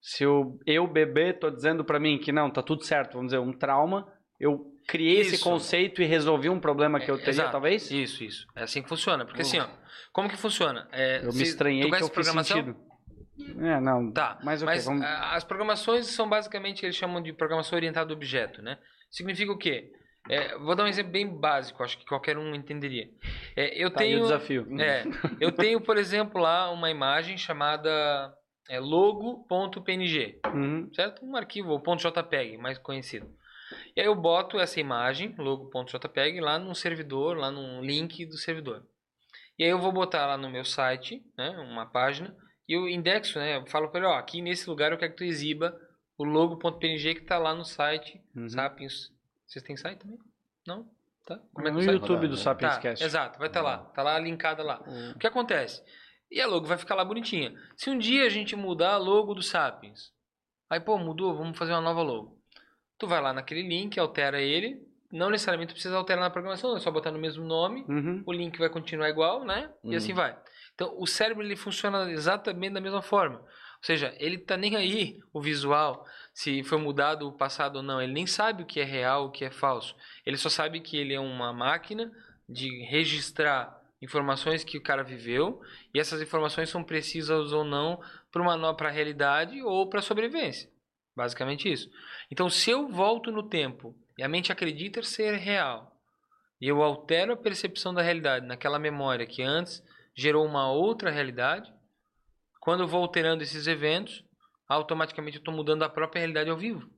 se 0.00 0.22
eu, 0.24 0.58
eu 0.66 0.86
bebê, 0.86 1.32
tô 1.32 1.50
dizendo 1.50 1.82
pra 1.84 1.98
mim 1.98 2.18
que 2.18 2.30
não, 2.30 2.50
tá 2.50 2.62
tudo 2.62 2.84
certo, 2.84 3.14
vamos 3.14 3.28
dizer, 3.32 3.38
um 3.38 3.52
trauma, 3.52 4.06
eu 4.38 4.60
criei 4.86 5.20
esse 5.20 5.36
Isso. 5.36 5.44
conceito 5.44 6.02
e 6.02 6.04
resolvi 6.04 6.50
um 6.50 6.60
problema 6.60 7.00
que 7.00 7.10
eu 7.10 7.14
É, 7.14 7.18
teria, 7.18 7.30
exato. 7.30 7.52
talvez? 7.52 7.90
Isso, 7.90 8.22
isso. 8.22 8.46
É 8.54 8.64
assim 8.64 8.82
que 8.82 8.88
funciona. 8.88 9.24
Porque 9.24 9.40
assim, 9.40 9.58
ó, 9.58 9.66
como 10.12 10.28
que 10.28 10.36
funciona? 10.36 10.86
É, 10.92 11.24
Eu 11.24 11.32
me 11.32 11.42
estranhei 11.42 11.90
que 11.90 12.02
eu 12.02 12.08
fiz 12.08 12.26
sentido. 12.28 12.76
É, 13.58 13.80
não. 13.80 14.12
Tá, 14.12 14.38
Mas 14.44 14.62
o 14.62 14.66
mas? 14.66 14.84
Vamos... 14.84 15.02
ah, 15.02 15.34
as 15.34 15.44
programações 15.44 16.06
são 16.06 16.28
basicamente, 16.28 16.84
eles 16.84 16.94
chamam 16.96 17.22
de 17.22 17.32
programação 17.32 17.76
orientada 17.76 18.12
a 18.12 18.16
objeto, 18.16 18.60
né? 18.62 18.78
Significa 19.10 19.52
o 19.52 19.58
quê? 19.58 19.92
É, 20.28 20.56
vou 20.58 20.74
dar 20.74 20.84
um 20.84 20.88
exemplo 20.88 21.12
bem 21.12 21.26
básico, 21.28 21.82
acho 21.82 21.96
que 21.98 22.04
qualquer 22.04 22.36
um 22.36 22.54
entenderia. 22.54 23.08
É, 23.54 23.80
eu 23.80 23.90
Tá 23.90 24.00
aí 24.00 24.06
o 24.06 24.10
tenho, 24.10 24.22
desafio. 24.22 24.66
é, 24.80 25.06
eu 25.40 25.52
tenho, 25.52 25.80
por 25.80 25.96
exemplo, 25.96 26.40
lá 26.40 26.70
uma 26.70 26.90
imagem 26.90 27.38
chamada 27.38 28.34
é, 28.68 28.80
logo.png, 28.80 30.40
Uhum. 30.52 30.90
certo? 30.94 31.24
Um 31.24 31.36
arquivo, 31.36 31.70
ou 31.70 31.96
.jpeg, 31.96 32.56
mais 32.58 32.78
conhecido. 32.78 33.28
E 33.96 34.00
aí 34.00 34.06
eu 34.06 34.14
boto 34.14 34.58
essa 34.58 34.80
imagem, 34.80 35.34
logo.jpeg, 35.38 36.40
lá 36.40 36.58
num 36.58 36.74
servidor, 36.74 37.36
lá 37.36 37.50
num 37.50 37.80
link 37.80 38.26
do 38.26 38.36
servidor. 38.36 38.84
E 39.58 39.64
aí 39.64 39.70
eu 39.70 39.78
vou 39.78 39.92
botar 39.92 40.26
lá 40.26 40.36
no 40.36 40.50
meu 40.50 40.64
site, 40.64 41.22
né, 41.38 41.50
uma 41.50 41.86
página, 41.86 42.36
e 42.68 42.74
eu 42.74 42.88
indexo, 42.88 43.38
né, 43.38 43.56
eu 43.56 43.66
falo 43.66 43.88
para 43.88 44.00
ele, 44.00 44.08
ó, 44.08 44.14
aqui 44.18 44.42
nesse 44.42 44.68
lugar 44.68 44.92
eu 44.92 44.98
quero 44.98 45.12
que 45.12 45.18
tu 45.18 45.24
exiba 45.24 45.74
o 46.18 46.24
logo.png 46.24 47.14
que 47.14 47.20
tá 47.22 47.38
lá 47.38 47.54
no 47.54 47.64
site 47.64 48.20
Uhum. 48.34 48.48
Sapiens. 48.48 49.12
Vocês 49.46 49.62
têm 49.64 49.76
site 49.76 49.98
também? 50.00 50.18
Não? 50.66 50.88
Tá? 51.26 51.38
Como 51.52 51.66
é 51.66 51.70
que 51.70 51.76
no 51.76 51.82
site? 51.82 52.00
YouTube 52.00 52.28
do 52.28 52.36
Tá, 52.36 52.42
Sapiens 52.42 52.74
Tá, 52.76 52.80
Cast. 52.80 53.04
exato, 53.04 53.38
vai 53.38 53.48
estar 53.48 53.62
lá, 53.62 53.78
tá 53.78 54.02
lá 54.02 54.18
linkada 54.18 54.62
lá. 54.62 54.80
O- 54.86 55.10
O 55.12 55.18
que 55.18 55.26
acontece? 55.26 55.82
E 56.30 56.40
a 56.40 56.46
logo 56.46 56.66
vai 56.66 56.76
ficar 56.78 56.94
lá 56.94 57.04
bonitinha. 57.04 57.54
Se 57.76 57.88
um 57.90 57.98
dia 57.98 58.24
a 58.24 58.28
gente 58.28 58.54
mudar 58.56 58.94
a 58.94 58.96
logo 58.96 59.34
do 59.34 59.42
Sapiens, 59.42 60.12
aí 60.70 60.80
pô, 60.80 60.98
mudou, 60.98 61.34
vamos 61.36 61.56
fazer 61.58 61.72
uma 61.72 61.80
nova 61.80 62.02
logo. 62.02 62.36
Tu 62.98 63.06
vai 63.06 63.20
lá 63.20 63.32
naquele 63.32 63.62
link, 63.62 63.98
altera 64.00 64.40
ele, 64.40 64.80
não 65.12 65.30
necessariamente 65.30 65.70
tu 65.70 65.74
precisa 65.74 65.96
alterar 65.96 66.22
na 66.24 66.30
programação, 66.30 66.76
é 66.76 66.80
só 66.80 66.90
botar 66.90 67.10
no 67.12 67.18
mesmo 67.18 67.44
nome, 67.44 67.84
Uhum. 67.88 68.22
o 68.26 68.32
link 68.32 68.58
vai 68.58 68.68
continuar 68.68 69.08
igual, 69.08 69.44
né? 69.44 69.70
E 69.84 69.90
Uhum. 69.90 69.96
assim 69.96 70.12
vai. 70.14 70.36
Então, 70.74 70.94
o 70.98 71.06
cérebro 71.06 71.42
ele 71.44 71.56
funciona 71.56 72.10
exatamente 72.10 72.72
da 72.74 72.80
mesma 72.80 73.02
forma. 73.02 73.44
Seja, 73.86 74.12
ele 74.18 74.36
tá 74.36 74.56
nem 74.56 74.74
aí 74.74 75.20
o 75.32 75.40
visual. 75.40 76.04
se 76.34 76.64
foi 76.64 76.76
mudado 76.76 77.28
o 77.28 77.32
passado 77.32 77.76
ou 77.76 77.84
não. 77.84 78.02
Ele 78.02 78.12
nem 78.12 78.26
sabe 78.26 78.64
o 78.64 78.66
que 78.66 78.80
é 78.80 78.84
real, 78.84 79.26
o 79.26 79.30
que 79.30 79.44
é 79.44 79.50
falso. 79.50 79.94
Ele 80.26 80.36
só 80.36 80.48
sabe 80.48 80.80
que 80.80 80.96
ele 80.96 81.14
é 81.14 81.20
uma 81.20 81.52
máquina 81.52 82.12
de 82.48 82.82
registrar 82.86 83.80
informações 84.02 84.64
que 84.64 84.76
o 84.76 84.82
cara 84.82 85.04
viveu 85.04 85.60
e 85.94 86.00
essas 86.00 86.20
informações 86.20 86.68
são 86.68 86.82
precisas 86.82 87.52
ou 87.52 87.62
não 87.62 88.00
para 88.32 88.42
uma 88.42 88.74
para 88.74 88.88
a 88.88 88.92
realidade 88.92 89.62
ou 89.62 89.88
para 89.88 90.00
a 90.00 90.02
sobrevivência. 90.02 90.68
Basicamente 91.14 91.70
isso. 91.70 91.88
Então, 92.28 92.50
se 92.50 92.68
eu 92.68 92.88
volto 92.88 93.30
no 93.30 93.44
tempo 93.44 93.94
e 94.18 94.24
a 94.24 94.28
mente 94.28 94.50
acredita 94.50 95.00
ser 95.00 95.36
real, 95.36 95.96
e 96.60 96.66
eu 96.66 96.82
altero 96.82 97.34
a 97.34 97.36
percepção 97.36 97.94
da 97.94 98.02
realidade 98.02 98.46
naquela 98.46 98.80
memória 98.80 99.28
que 99.28 99.44
antes 99.44 99.80
gerou 100.12 100.44
uma 100.44 100.72
outra 100.72 101.08
realidade, 101.08 101.72
quando 102.66 102.80
eu 102.80 102.88
vou 102.88 103.00
alterando 103.00 103.44
esses 103.44 103.68
eventos, 103.68 104.24
automaticamente 104.68 105.36
eu 105.36 105.38
estou 105.38 105.54
mudando 105.54 105.84
a 105.84 105.88
própria 105.88 106.18
realidade 106.18 106.50
ao 106.50 106.56
vivo. 106.56 106.90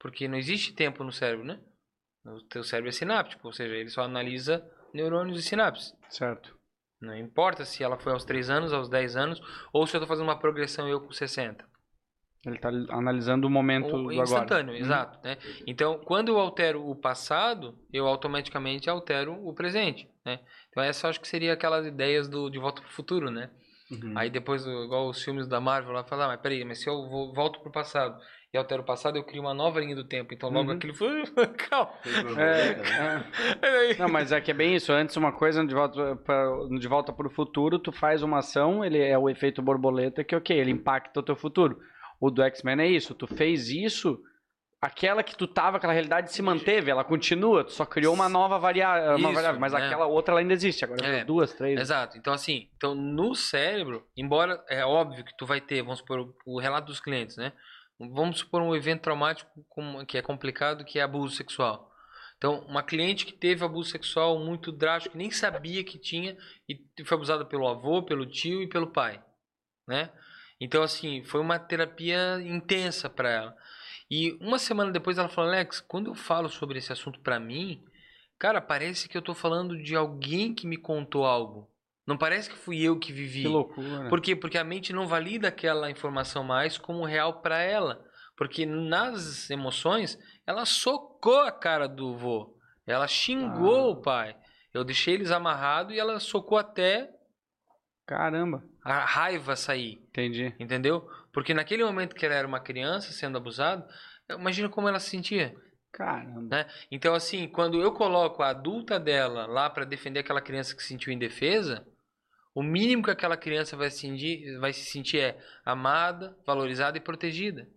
Porque 0.00 0.26
não 0.26 0.36
existe 0.36 0.72
tempo 0.72 1.04
no 1.04 1.12
cérebro, 1.12 1.46
né? 1.46 1.60
O 2.24 2.40
teu 2.48 2.64
cérebro 2.64 2.88
é 2.88 2.92
sináptico, 2.92 3.46
ou 3.46 3.52
seja, 3.52 3.72
ele 3.72 3.88
só 3.88 4.02
analisa 4.02 4.68
neurônios 4.92 5.38
e 5.38 5.48
sinapses. 5.48 5.94
Certo. 6.08 6.58
Não 7.00 7.16
importa 7.16 7.64
se 7.64 7.84
ela 7.84 8.00
foi 8.00 8.12
aos 8.12 8.24
3 8.24 8.50
anos, 8.50 8.72
aos 8.72 8.88
10 8.88 9.14
anos, 9.14 9.40
ou 9.72 9.86
se 9.86 9.94
eu 9.94 9.98
estou 9.98 10.08
fazendo 10.08 10.26
uma 10.26 10.40
progressão 10.40 10.88
eu 10.88 11.00
com 11.00 11.12
60. 11.12 11.64
Ele 12.44 12.56
está 12.56 12.70
analisando 12.88 13.46
o 13.46 13.50
momento 13.50 13.94
Ou 13.94 14.12
instantâneo, 14.12 14.74
agora. 14.74 14.78
exato. 14.78 15.20
Né? 15.22 15.36
Então, 15.68 16.00
quando 16.00 16.30
eu 16.30 16.40
altero 16.40 16.84
o 16.84 16.96
passado, 16.96 17.78
eu 17.92 18.08
automaticamente 18.08 18.90
altero 18.90 19.34
o 19.46 19.54
presente. 19.54 20.10
Né? 20.26 20.40
Então, 20.68 20.82
essa 20.82 21.08
acho 21.08 21.20
que 21.20 21.28
seria 21.28 21.52
aquelas 21.52 21.86
ideias 21.86 22.26
do 22.26 22.50
De 22.50 22.58
Volta 22.58 22.82
para 22.82 22.90
o 22.90 22.92
Futuro, 22.92 23.30
né? 23.30 23.50
Uhum. 23.90 24.12
Aí 24.16 24.30
depois, 24.30 24.64
igual 24.64 25.08
os 25.08 25.22
filmes 25.22 25.48
da 25.48 25.60
Marvel 25.60 25.92
lá, 25.92 26.04
falar, 26.04 26.26
ah, 26.26 26.28
mas 26.28 26.40
peraí, 26.40 26.64
mas 26.64 26.80
se 26.80 26.88
eu 26.88 27.08
vou, 27.08 27.32
volto 27.34 27.58
pro 27.60 27.72
passado 27.72 28.16
e 28.52 28.56
altero 28.58 28.82
o 28.82 28.84
passado, 28.84 29.16
eu 29.16 29.24
crio 29.24 29.42
uma 29.42 29.52
nova 29.54 29.80
linha 29.80 29.94
do 29.96 30.04
tempo. 30.04 30.32
Então 30.32 30.48
logo 30.50 30.70
Uhum. 30.70 30.76
aquilo 30.76 30.94
foi. 30.94 31.24
Calma. 31.68 31.92
É, 32.38 33.90
é. 33.92 33.96
Não, 33.98 34.08
mas 34.08 34.30
é 34.32 34.40
que 34.40 34.50
é 34.50 34.54
bem 34.54 34.74
isso. 34.76 34.92
Antes 34.92 35.16
uma 35.16 35.32
coisa, 35.32 35.64
de 35.64 35.74
volta 35.74 36.16
para 36.16 36.68
de 36.78 36.88
volta 36.88 37.12
para 37.12 37.26
o 37.26 37.30
futuro, 37.30 37.78
tu 37.78 37.90
faz 37.92 38.22
uma 38.22 38.38
ação, 38.38 38.84
ele 38.84 38.98
é 38.98 39.16
o 39.18 39.28
efeito 39.28 39.60
borboleta, 39.62 40.22
que 40.24 40.34
ok, 40.36 40.56
ele 40.56 40.70
impacta 40.70 41.18
o 41.20 41.22
teu 41.22 41.34
futuro. 41.36 41.78
O 42.20 42.30
do 42.30 42.42
X-Men 42.42 42.80
é 42.80 42.86
isso. 42.86 43.14
Tu 43.14 43.26
fez 43.26 43.68
isso, 43.70 44.20
aquela 44.80 45.22
que 45.22 45.36
tu 45.36 45.46
tava, 45.46 45.76
aquela 45.76 45.92
realidade 45.92 46.32
se 46.32 46.40
manteve, 46.40 46.90
ela 46.90 47.04
continua. 47.04 47.64
Tu 47.64 47.72
só 47.72 47.84
criou 47.84 48.14
uma 48.14 48.28
nova 48.28 48.58
varia- 48.58 49.14
uma 49.16 49.28
Isso, 49.28 49.32
variável, 49.34 49.60
mas 49.60 49.72
né? 49.72 49.86
aquela 49.86 50.06
outra 50.06 50.32
ela 50.32 50.40
ainda 50.40 50.54
existe. 50.54 50.84
Agora 50.84 51.04
É. 51.06 51.24
duas, 51.24 51.52
três. 51.52 51.78
Exato. 51.78 52.16
Então, 52.16 52.32
assim, 52.32 52.68
então 52.76 52.94
no 52.94 53.34
cérebro, 53.34 54.06
embora 54.16 54.64
é 54.68 54.84
óbvio 54.84 55.24
que 55.24 55.36
tu 55.36 55.44
vai 55.44 55.60
ter, 55.60 55.82
vamos 55.82 55.98
supor, 55.98 56.34
o- 56.46 56.58
relato 56.60 56.86
dos 56.86 57.00
clientes, 57.00 57.36
né? 57.36 57.52
Vamos 57.98 58.38
supor 58.38 58.62
um 58.62 58.74
evento 58.74 59.02
traumático 59.02 59.50
que 60.08 60.16
é 60.16 60.22
complicado, 60.22 60.84
que 60.84 60.98
é 60.98 61.02
abuso 61.02 61.36
sexual. 61.36 61.90
Então, 62.38 62.60
uma 62.60 62.82
cliente 62.82 63.26
que 63.26 63.32
teve 63.34 63.62
abuso 63.62 63.90
sexual 63.90 64.38
muito 64.38 64.72
drástico, 64.72 65.12
que 65.12 65.18
nem 65.18 65.30
sabia 65.30 65.84
que 65.84 65.98
tinha, 65.98 66.34
e 66.66 66.80
foi 67.04 67.16
abusada 67.16 67.44
pelo 67.44 67.68
avô, 67.68 68.02
pelo 68.02 68.24
tio 68.24 68.62
e 68.62 68.66
pelo 68.66 68.86
pai, 68.86 69.22
né? 69.86 70.08
Então, 70.58 70.82
assim, 70.82 71.22
foi 71.24 71.38
uma 71.42 71.58
terapia 71.58 72.40
intensa 72.40 73.10
para 73.10 73.28
ela. 73.30 73.56
E 74.10 74.32
uma 74.40 74.58
semana 74.58 74.90
depois 74.90 75.18
ela 75.18 75.28
falou, 75.28 75.50
Alex, 75.50 75.80
quando 75.80 76.10
eu 76.10 76.14
falo 76.14 76.48
sobre 76.48 76.78
esse 76.78 76.92
assunto 76.92 77.20
pra 77.20 77.38
mim, 77.38 77.82
cara, 78.38 78.60
parece 78.60 79.08
que 79.08 79.16
eu 79.16 79.22
tô 79.22 79.34
falando 79.34 79.80
de 79.80 79.94
alguém 79.94 80.52
que 80.54 80.66
me 80.66 80.76
contou 80.76 81.24
algo. 81.24 81.70
Não 82.06 82.18
parece 82.18 82.50
que 82.50 82.56
fui 82.56 82.80
eu 82.82 82.98
que 82.98 83.12
vivi. 83.12 83.42
Que 83.42 83.48
loucura. 83.48 84.08
Por 84.08 84.20
quê? 84.20 84.34
Porque 84.34 84.58
a 84.58 84.64
mente 84.64 84.92
não 84.92 85.06
valida 85.06 85.46
aquela 85.46 85.90
informação 85.90 86.42
mais 86.42 86.76
como 86.76 87.04
real 87.04 87.40
para 87.40 87.60
ela. 87.62 88.04
Porque 88.36 88.66
nas 88.66 89.48
emoções, 89.50 90.18
ela 90.46 90.64
socou 90.64 91.38
a 91.40 91.52
cara 91.52 91.86
do 91.86 92.16
vô. 92.16 92.56
Ela 92.86 93.06
xingou 93.06 93.76
Ah. 93.76 93.90
o 93.90 93.96
pai. 94.02 94.36
Eu 94.74 94.82
deixei 94.82 95.14
eles 95.14 95.30
amarrados 95.30 95.94
e 95.94 95.98
ela 96.00 96.18
socou 96.18 96.58
até 96.58 97.10
Caramba. 98.06 98.64
a 98.84 99.04
raiva 99.04 99.54
sair. 99.54 100.02
Entendi. 100.08 100.54
Entendeu? 100.58 101.08
Porque 101.32 101.54
naquele 101.54 101.84
momento 101.84 102.14
que 102.14 102.26
ela 102.26 102.34
era 102.34 102.46
uma 102.46 102.60
criança 102.60 103.12
sendo 103.12 103.38
abusada, 103.38 103.86
imagina 104.28 104.68
como 104.68 104.88
ela 104.88 104.98
se 104.98 105.10
sentia. 105.10 105.54
Caramba. 105.92 106.56
Né? 106.56 106.66
Então, 106.90 107.14
assim, 107.14 107.48
quando 107.48 107.80
eu 107.80 107.92
coloco 107.92 108.42
a 108.42 108.50
adulta 108.50 108.98
dela 108.98 109.46
lá 109.46 109.68
para 109.68 109.84
defender 109.84 110.20
aquela 110.20 110.40
criança 110.40 110.74
que 110.74 110.82
se 110.82 110.88
sentiu 110.88 111.12
indefesa, 111.12 111.86
o 112.54 112.62
mínimo 112.62 113.02
que 113.02 113.10
aquela 113.10 113.36
criança 113.36 113.76
vai 113.76 113.90
se 113.90 113.98
sentir, 113.98 114.58
vai 114.58 114.72
se 114.72 114.84
sentir 114.84 115.18
é 115.18 115.38
amada, 115.64 116.36
valorizada 116.46 116.98
e 116.98 117.00
protegida. 117.00 117.68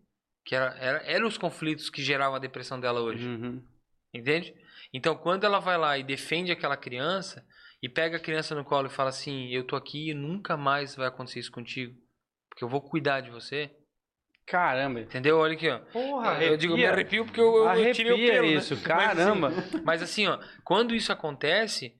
Que 0.45 0.55
era, 0.55 0.75
era, 0.77 1.03
eram 1.05 1.27
os 1.27 1.37
conflitos 1.37 1.89
que 1.89 2.03
geravam 2.03 2.35
a 2.35 2.39
depressão 2.39 2.79
dela 2.79 3.01
hoje. 3.01 3.25
Uhum. 3.27 3.63
Entende? 4.13 4.53
Então, 4.93 5.15
quando 5.15 5.45
ela 5.45 5.59
vai 5.59 5.77
lá 5.77 5.97
e 5.97 6.03
defende 6.03 6.51
aquela 6.51 6.77
criança 6.77 7.45
e 7.81 7.89
pega 7.89 8.17
a 8.17 8.19
criança 8.19 8.53
no 8.53 8.63
colo 8.63 8.87
e 8.87 8.91
fala 8.91 9.09
assim: 9.09 9.49
Eu 9.49 9.65
tô 9.65 9.75
aqui 9.75 10.09
e 10.09 10.13
nunca 10.13 10.55
mais 10.55 10.95
vai 10.95 11.07
acontecer 11.07 11.39
isso 11.39 11.51
contigo, 11.51 11.95
porque 12.53 12.63
eu 12.63 12.69
vou 12.69 12.81
cuidar 12.81 13.21
de 13.21 13.31
você. 13.31 13.71
Caramba. 14.45 15.01
Entendeu? 15.01 15.39
Olha 15.39 15.53
aqui, 15.53 15.67
ó. 15.67 15.79
Porra, 15.79 16.43
eu 16.43 16.55
digo, 16.55 16.75
me 16.75 16.85
arrepio 16.85 17.25
porque 17.25 17.41
eu, 17.41 17.67
eu, 17.67 17.93
tirei 17.93 18.11
o 18.11 18.15
Arrepia 18.15 18.33
pelo, 18.33 18.47
né? 18.47 18.53
isso, 18.53 18.75
Mas, 18.75 18.81
assim, 18.81 18.87
caramba. 18.87 19.51
Mas 19.83 20.01
assim, 20.03 20.27
ó, 20.27 20.39
quando 20.63 20.93
isso 20.93 21.11
acontece, 21.11 21.95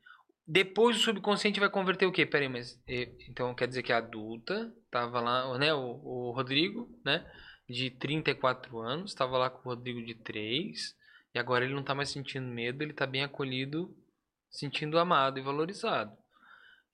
depois 0.45 0.97
o 0.97 0.99
subconsciente 0.99 1.59
vai 1.59 1.69
converter 1.69 2.05
o 2.05 2.11
quê? 2.11 2.25
Peraí, 2.25 2.47
mas 2.47 2.79
então 3.27 3.55
quer 3.55 3.67
dizer 3.67 3.81
que 3.81 3.91
a 3.91 3.97
adulta 3.97 4.71
tava 4.91 5.19
lá, 5.19 5.57
né, 5.57 5.73
o, 5.73 5.79
o 5.79 6.31
Rodrigo, 6.35 6.87
né, 7.03 7.25
de 7.67 7.89
34 7.89 8.77
anos, 8.77 9.11
estava 9.11 9.37
lá 9.37 9.49
com 9.49 9.67
o 9.67 9.73
Rodrigo 9.73 10.05
de 10.05 10.13
3, 10.13 10.95
e 11.33 11.39
agora 11.39 11.65
ele 11.65 11.73
não 11.73 11.83
tá 11.83 11.95
mais 11.95 12.09
sentindo 12.09 12.45
medo, 12.45 12.83
ele 12.83 12.93
tá 12.93 13.07
bem 13.07 13.23
acolhido, 13.23 13.89
sentindo 14.51 14.99
amado 14.99 15.39
e 15.39 15.41
valorizado. 15.41 16.15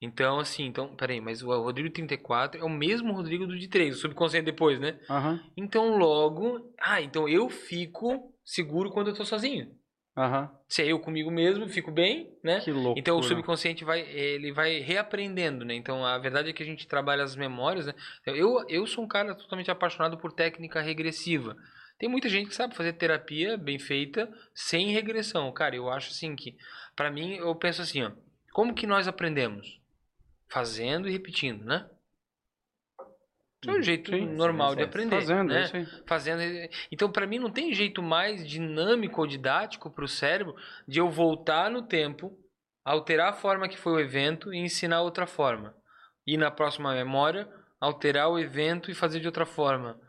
Então, 0.02 0.40
assim, 0.40 0.66
então, 0.66 0.96
peraí, 0.96 1.20
mas 1.20 1.44
o 1.44 1.48
Rodrigo 1.62 1.90
de 1.90 1.96
34 1.96 2.62
é 2.62 2.64
o 2.64 2.70
mesmo 2.70 3.14
Rodrigo 3.14 3.46
do 3.46 3.58
de 3.58 3.68
3, 3.68 3.98
o 3.98 4.00
subconsciente 4.00 4.46
depois, 4.46 4.80
né? 4.80 4.98
Aham. 5.10 5.44
Então 5.58 5.98
logo, 5.98 6.74
ah, 6.80 7.02
então 7.02 7.28
eu 7.28 7.50
fico 7.50 8.34
seguro 8.46 8.92
quando 8.92 9.08
eu 9.10 9.14
tô 9.14 9.26
sozinho. 9.26 9.78
Aham. 10.18 10.50
Se 10.68 10.82
é 10.82 10.88
eu 10.88 11.00
comigo 11.00 11.32
mesmo, 11.32 11.68
fico 11.68 11.92
bem, 11.92 12.30
né? 12.44 12.60
Que 12.60 12.72
loucura. 12.72 13.00
Então 13.00 13.18
o 13.18 13.24
subconsciente 13.24 13.84
vai, 13.86 14.02
ele 14.02 14.52
vai 14.52 14.80
reaprendendo, 14.80 15.66
né? 15.66 15.76
Então 15.76 16.06
a 16.06 16.18
verdade 16.18 16.50
é 16.50 16.54
que 16.54 16.64
a 16.64 16.66
gente 16.66 16.88
trabalha 16.88 17.24
as 17.24 17.36
memórias, 17.36 17.86
né? 17.86 17.94
Então, 18.22 18.36
Eu, 18.36 18.66
eu 18.70 18.86
sou 18.88 19.04
um 19.04 19.08
cara 19.08 19.36
totalmente 19.36 19.72
apaixonado 19.72 20.18
por 20.18 20.32
técnica 20.32 20.82
regressiva. 20.82 21.56
Tem 21.98 22.08
muita 22.08 22.30
gente 22.30 22.48
que 22.48 22.56
sabe 22.56 22.76
fazer 22.76 22.94
terapia 22.94 23.58
bem 23.58 23.78
feita 23.78 24.32
sem 24.54 24.92
regressão. 24.92 25.52
Cara, 25.52 25.76
eu 25.76 25.90
acho 25.90 26.12
assim 26.12 26.36
que, 26.36 26.56
pra 26.96 27.12
mim, 27.12 27.36
eu 27.36 27.54
penso 27.56 27.82
assim, 27.82 28.04
ó, 28.04 28.12
como 28.54 28.74
que 28.74 28.88
nós 28.88 29.08
aprendemos? 29.08 29.79
Fazendo 30.50 31.08
e 31.08 31.12
repetindo, 31.12 31.64
né? 31.64 31.90
É 33.68 33.72
um 33.72 33.82
jeito 33.82 34.12
Sim, 34.12 34.26
normal 34.36 34.72
sim, 34.72 34.78
de 34.78 34.84
aprender, 34.84 35.16
Fazendo, 35.20 35.54
né? 35.54 35.70
fazendo. 36.08 36.42
Então, 36.90 37.12
para 37.12 37.28
mim, 37.28 37.40
não 37.40 37.52
tem 37.52 37.74
jeito 37.74 38.02
mais 38.02 38.48
dinâmico 38.48 39.20
ou 39.20 39.28
didático 39.28 39.90
para 39.90 40.06
o 40.06 40.08
cérebro 40.08 40.56
de 40.88 41.00
eu 41.00 41.10
voltar 41.10 41.70
no 41.70 41.82
tempo, 41.82 42.32
alterar 42.86 43.30
a 43.30 43.34
forma 43.34 43.68
que 43.68 43.78
foi 43.78 43.92
o 43.92 44.00
evento 44.00 44.54
e 44.54 44.58
ensinar 44.58 45.02
outra 45.02 45.28
forma. 45.28 45.76
E 46.26 46.38
na 46.38 46.50
próxima 46.50 46.94
memória, 46.94 47.50
alterar 47.82 48.30
o 48.30 48.40
evento 48.40 48.90
e 48.90 48.96
fazer 48.96 49.20
de 49.20 49.28
outra 49.28 49.46
forma. 49.46 50.00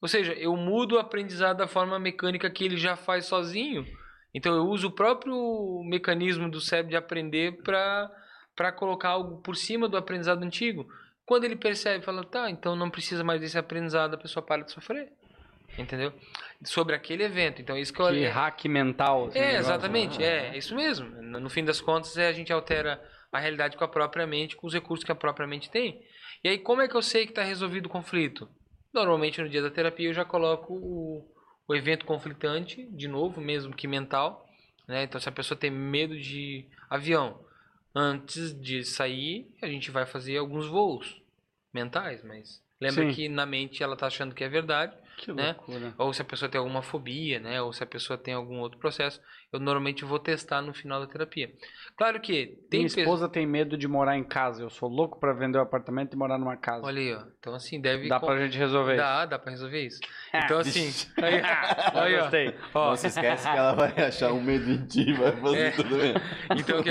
Ou 0.00 0.08
seja, 0.08 0.34
eu 0.34 0.54
mudo 0.54 0.96
o 0.96 0.98
aprendizado 0.98 1.58
da 1.58 1.68
forma 1.68 1.98
mecânica 1.98 2.50
que 2.50 2.64
ele 2.64 2.76
já 2.76 2.94
faz 2.94 3.24
sozinho. 3.24 3.86
Então, 4.34 4.54
eu 4.54 4.64
uso 4.64 4.88
o 4.88 4.94
próprio 4.94 5.82
mecanismo 5.84 6.50
do 6.50 6.60
cérebro 6.60 6.90
de 6.90 6.96
aprender 6.96 7.62
para 7.62 8.10
colocar 8.72 9.10
algo 9.10 9.40
por 9.40 9.56
cima 9.56 9.88
do 9.88 9.96
aprendizado 9.96 10.42
antigo. 10.42 10.86
Quando 11.24 11.44
ele 11.44 11.56
percebe, 11.56 12.04
fala, 12.04 12.24
tá, 12.24 12.50
então 12.50 12.76
não 12.76 12.90
precisa 12.90 13.24
mais 13.24 13.40
desse 13.40 13.56
aprendizado, 13.56 14.14
a 14.14 14.18
pessoa 14.18 14.44
para 14.44 14.62
de 14.62 14.72
sofrer. 14.72 15.12
Entendeu? 15.78 16.12
Sobre 16.64 16.94
aquele 16.94 17.22
evento. 17.22 17.62
Então, 17.62 17.76
isso 17.78 17.92
que 17.92 18.00
eu 18.00 18.06
Que 18.08 18.26
hack 18.26 18.64
mental. 18.66 19.26
assim, 19.28 19.38
É, 19.38 19.56
exatamente. 19.56 20.22
É, 20.22 20.48
é 20.48 20.58
isso 20.58 20.74
mesmo. 20.74 21.08
No, 21.22 21.40
no 21.40 21.48
fim 21.48 21.64
das 21.64 21.80
contas, 21.80 22.16
é, 22.18 22.28
a 22.28 22.32
gente 22.32 22.52
altera 22.52 23.02
a 23.32 23.38
realidade 23.38 23.76
com 23.76 23.84
a 23.84 23.88
própria 23.88 24.26
mente, 24.26 24.54
com 24.54 24.66
os 24.66 24.74
recursos 24.74 25.04
que 25.04 25.12
a 25.12 25.14
própria 25.14 25.46
mente 25.46 25.70
tem. 25.70 26.02
E 26.44 26.48
aí, 26.48 26.58
como 26.58 26.82
é 26.82 26.88
que 26.88 26.94
eu 26.94 27.02
sei 27.02 27.24
que 27.24 27.32
está 27.32 27.42
resolvido 27.42 27.86
o 27.86 27.88
conflito? 27.88 28.48
Normalmente, 28.92 29.40
no 29.40 29.48
dia 29.48 29.62
da 29.62 29.70
terapia, 29.70 30.08
eu 30.10 30.12
já 30.12 30.24
coloco 30.24 30.74
o, 30.74 31.26
o 31.66 31.74
evento 31.74 32.04
conflitante, 32.04 32.86
de 32.90 33.08
novo, 33.08 33.40
mesmo 33.40 33.74
que 33.74 33.88
mental. 33.88 34.46
Né? 34.86 35.04
Então, 35.04 35.18
se 35.18 35.28
a 35.28 35.32
pessoa 35.32 35.58
tem 35.58 35.70
medo 35.70 36.18
de 36.18 36.66
avião, 36.90 37.40
antes 37.94 38.58
de 38.58 38.84
sair, 38.84 39.50
a 39.62 39.66
gente 39.66 39.90
vai 39.90 40.06
fazer 40.06 40.36
alguns 40.38 40.66
voos 40.66 41.20
mentais, 41.72 42.22
mas 42.24 42.62
lembra 42.80 43.04
Sim. 43.06 43.12
que 43.14 43.28
na 43.28 43.46
mente 43.46 43.82
ela 43.82 43.94
está 43.94 44.06
achando 44.06 44.34
que 44.34 44.44
é 44.44 44.48
verdade, 44.48 44.96
Que 45.18 45.32
né? 45.32 45.52
loucura. 45.52 45.94
Ou 45.98 46.12
se 46.12 46.22
a 46.22 46.24
pessoa 46.24 46.48
tem 46.48 46.58
alguma 46.58 46.82
fobia, 46.82 47.38
né? 47.38 47.60
Ou 47.62 47.72
se 47.72 47.82
a 47.82 47.86
pessoa 47.86 48.18
tem 48.18 48.34
algum 48.34 48.58
outro 48.60 48.78
processo, 48.78 49.20
eu 49.52 49.60
normalmente 49.60 50.04
vou 50.04 50.18
testar 50.18 50.62
no 50.62 50.72
final 50.72 50.98
da 51.00 51.06
terapia. 51.06 51.52
Claro 51.96 52.18
que 52.20 52.58
tem 52.70 52.80
Minha 52.80 52.86
esposa 52.86 53.28
tem 53.28 53.46
medo 53.46 53.76
de 53.76 53.86
morar 53.86 54.16
em 54.16 54.24
casa. 54.24 54.62
Eu 54.62 54.70
sou 54.70 54.88
louco 54.88 55.20
pra 55.20 55.32
vender 55.34 55.58
o 55.58 55.60
apartamento 55.60 56.14
e 56.14 56.16
morar 56.16 56.38
numa 56.38 56.56
casa. 56.56 56.86
Olha 56.86 56.98
aí, 57.00 57.14
ó. 57.14 57.22
Então 57.38 57.54
assim, 57.54 57.78
deve. 57.80 58.08
Dá 58.08 58.18
com- 58.18 58.26
pra 58.26 58.38
gente 58.38 58.56
resolver 58.56 58.94
isso. 58.94 59.02
Dá, 59.02 59.26
dá 59.26 59.38
pra 59.38 59.50
resolver 59.50 59.86
isso. 59.86 60.00
Então 60.34 60.58
assim. 60.58 60.90
aí, 61.22 61.34
aí, 61.94 62.16
ó. 62.16 62.20
gostei. 62.22 62.54
Ó, 62.72 62.88
Não 62.90 62.96
se 62.96 63.06
esquece 63.08 63.42
que 63.50 63.56
ela 63.56 63.74
vai 63.74 63.90
achar 64.06 64.32
um 64.32 64.40
medo 64.42 64.70
em 64.70 64.86
ti, 64.86 65.12
vai 65.12 65.32
fazer 65.32 65.58
É. 65.58 65.70
tudo 65.72 65.96
bem. 65.98 66.14
Então 66.58 66.80
o 66.80 66.82
que, 66.82 66.90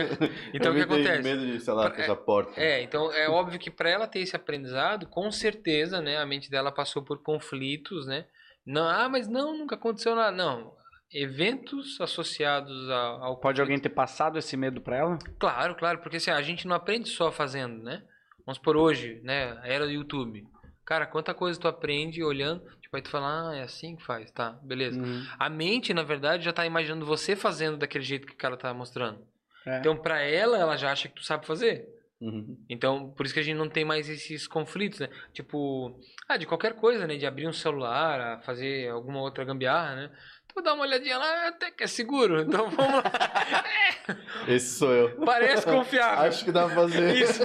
então, 0.53 0.73
que 0.73 0.79
Eu 0.79 0.87
tenho 0.87 1.01
acontece? 1.01 1.23
medo 1.23 1.45
de, 1.45 1.59
sei 1.59 1.73
lá, 1.73 1.87
Pra- 1.89 1.95
fechar 1.95 2.13
a 2.13 2.15
porta. 2.15 2.61
É, 2.61 2.83
então 2.83 3.11
é 3.11 3.27
óbvio 3.27 3.59
que 3.59 3.71
para 3.71 3.89
ela 3.89 4.07
ter 4.07 4.19
esse 4.19 4.35
aprendizado, 4.35 5.07
com 5.07 5.31
certeza, 5.31 5.99
né, 6.01 6.17
a 6.17 6.25
mente 6.25 6.49
dela 6.51 6.71
passou 6.71 7.01
por 7.03 7.21
conflitos, 7.23 8.05
né? 8.05 8.25
Não, 8.65 8.87
ah, 8.87 9.09
mas 9.09 9.27
não, 9.27 9.57
nunca 9.57 9.73
aconteceu 9.75 10.15
nada. 10.15 10.31
Não, 10.35 10.71
eventos 11.13 11.99
associados 11.99 12.89
ao, 12.89 13.23
ao 13.23 13.37
Pode 13.37 13.59
alguém 13.59 13.79
ter 13.79 13.89
passado 13.89 14.37
esse 14.37 14.55
medo 14.55 14.81
pra 14.81 14.97
ela? 14.97 15.19
Claro, 15.39 15.75
claro, 15.75 15.99
porque 15.99 16.17
assim, 16.17 16.31
a 16.31 16.41
gente 16.41 16.67
não 16.67 16.75
aprende 16.75 17.09
só 17.09 17.31
fazendo, 17.31 17.83
né? 17.83 18.03
Vamos 18.45 18.59
por 18.59 18.75
hoje, 18.75 19.19
né? 19.23 19.57
A 19.61 19.67
era 19.67 19.85
do 19.85 19.91
YouTube. 19.91 20.45
Cara, 20.85 21.05
quanta 21.05 21.33
coisa 21.33 21.59
tu 21.59 21.67
aprende 21.67 22.23
olhando, 22.23 22.63
tipo, 22.81 22.95
aí 22.95 23.01
tu 23.01 23.09
fala, 23.09 23.51
ah, 23.51 23.55
é 23.55 23.61
assim 23.61 23.95
que 23.95 24.03
faz, 24.03 24.31
tá, 24.31 24.59
beleza. 24.63 24.99
Uhum. 24.99 25.25
A 25.37 25.49
mente, 25.49 25.93
na 25.93 26.03
verdade, 26.03 26.43
já 26.43 26.51
tá 26.51 26.65
imaginando 26.65 27.05
você 27.05 27.35
fazendo 27.35 27.77
daquele 27.77 28.03
jeito 28.03 28.27
que 28.27 28.33
o 28.33 28.37
cara 28.37 28.57
tá 28.57 28.73
mostrando. 28.73 29.25
É. 29.65 29.79
Então, 29.79 29.95
pra 29.95 30.21
ela, 30.21 30.57
ela 30.57 30.75
já 30.75 30.91
acha 30.91 31.07
que 31.07 31.15
tu 31.15 31.23
sabe 31.23 31.45
fazer. 31.45 31.87
Uhum. 32.19 32.55
Então, 32.69 33.09
por 33.11 33.25
isso 33.25 33.33
que 33.33 33.39
a 33.39 33.43
gente 33.43 33.57
não 33.57 33.69
tem 33.69 33.83
mais 33.83 34.07
esses 34.07 34.47
conflitos, 34.47 34.99
né? 34.99 35.09
Tipo, 35.33 35.99
ah, 36.27 36.37
de 36.37 36.45
qualquer 36.45 36.75
coisa, 36.75 37.07
né? 37.07 37.15
De 37.15 37.25
abrir 37.25 37.47
um 37.47 37.53
celular, 37.53 38.19
a 38.19 38.39
fazer 38.41 38.89
alguma 38.89 39.21
outra 39.21 39.43
gambiarra, 39.43 39.95
né? 39.95 40.11
Tu 40.53 40.61
dá 40.61 40.73
uma 40.73 40.83
olhadinha 40.83 41.17
lá, 41.17 41.47
até 41.47 41.71
que 41.71 41.83
é 41.83 41.87
seguro. 41.87 42.41
Então, 42.41 42.69
vamos 42.69 42.95
lá. 42.95 43.03
Esse 44.47 44.77
sou 44.77 44.91
eu. 44.91 45.15
Parece 45.25 45.65
confiável. 45.65 46.25
Acho 46.25 46.43
que 46.43 46.51
dá 46.51 46.65
pra 46.65 46.75
fazer. 46.75 47.15
Isso. 47.15 47.43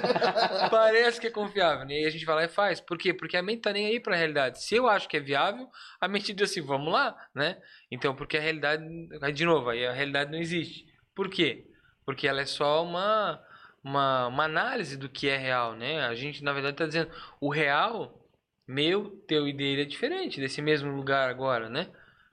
Parece 0.71 1.21
que 1.21 1.29
é 1.29 1.31
confiável? 1.31 1.89
E 1.89 2.05
a 2.05 2.11
gente 2.11 2.25
vai 2.25 2.35
lá 2.35 2.45
e 2.45 2.49
faz. 2.49 2.81
Por 2.81 2.99
quê? 2.99 3.15
Porque 3.15 3.37
a 3.37 3.43
mente 3.43 3.63
tá 3.63 3.73
nem 3.73 3.87
aí 3.87 4.01
pra 4.01 4.17
realidade. 4.17 4.63
Se 4.63 4.75
eu 4.75 4.89
acho 4.89 5.09
que 5.09 5.17
é 5.17 5.21
viável, 5.21 5.69
a 6.01 6.09
mente 6.09 6.33
diz 6.33 6.51
assim, 6.51 6.61
vamos 6.61 6.93
lá, 6.93 7.17
né? 7.35 7.59
Então, 7.91 8.15
porque 8.15 8.37
a 8.37 8.41
realidade, 8.41 8.85
aí 9.23 9.33
de 9.33 9.45
novo, 9.45 9.71
aí 9.71 9.87
a 9.87 9.93
realidade 9.93 10.33
não 10.33 10.39
existe. 10.39 10.87
Por 11.15 11.29
quê? 11.29 11.67
Porque 12.05 12.27
ela 12.27 12.41
é 12.41 12.47
só 12.47 12.83
uma, 12.85 13.41
uma, 13.83 14.27
uma 14.27 14.45
análise 14.45 14.97
do 14.97 15.09
que 15.09 15.29
é 15.29 15.37
real, 15.37 15.75
né? 15.75 16.05
A 16.07 16.15
gente, 16.15 16.43
na 16.43 16.53
verdade, 16.53 16.77
tá 16.77 16.87
dizendo, 16.87 17.11
o 17.41 17.51
real, 17.51 18.27
meu, 18.67 19.11
teu 19.29 19.47
e 19.47 19.53
dele 19.53 19.83
é 19.83 19.85
diferente, 19.85 20.41
desse 20.41 20.61
mesmo 20.61 20.91
lugar 20.91 21.29
agora, 21.29 21.69
né? 21.69 21.89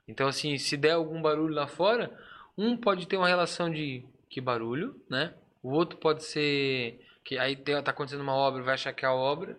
Então, 0.06 0.26
assim, 0.28 0.56
se 0.58 0.76
der 0.76 0.92
algum 0.92 1.20
barulho 1.22 1.54
lá 1.54 1.66
fora, 1.66 2.10
um 2.56 2.76
pode 2.76 3.06
ter 3.06 3.16
uma 3.16 3.28
relação 3.28 3.70
de 3.70 4.04
que 4.28 4.40
barulho, 4.40 4.94
né? 5.08 5.32
O 5.62 5.70
outro 5.70 5.96
pode 5.98 6.24
ser 6.24 7.00
que 7.24 7.38
aí 7.38 7.56
tá 7.56 7.90
acontecendo 7.90 8.20
uma 8.20 8.34
obra, 8.34 8.62
vai 8.62 8.74
achar 8.74 8.92
que 8.92 9.04
é 9.04 9.08
a 9.08 9.14
obra, 9.14 9.56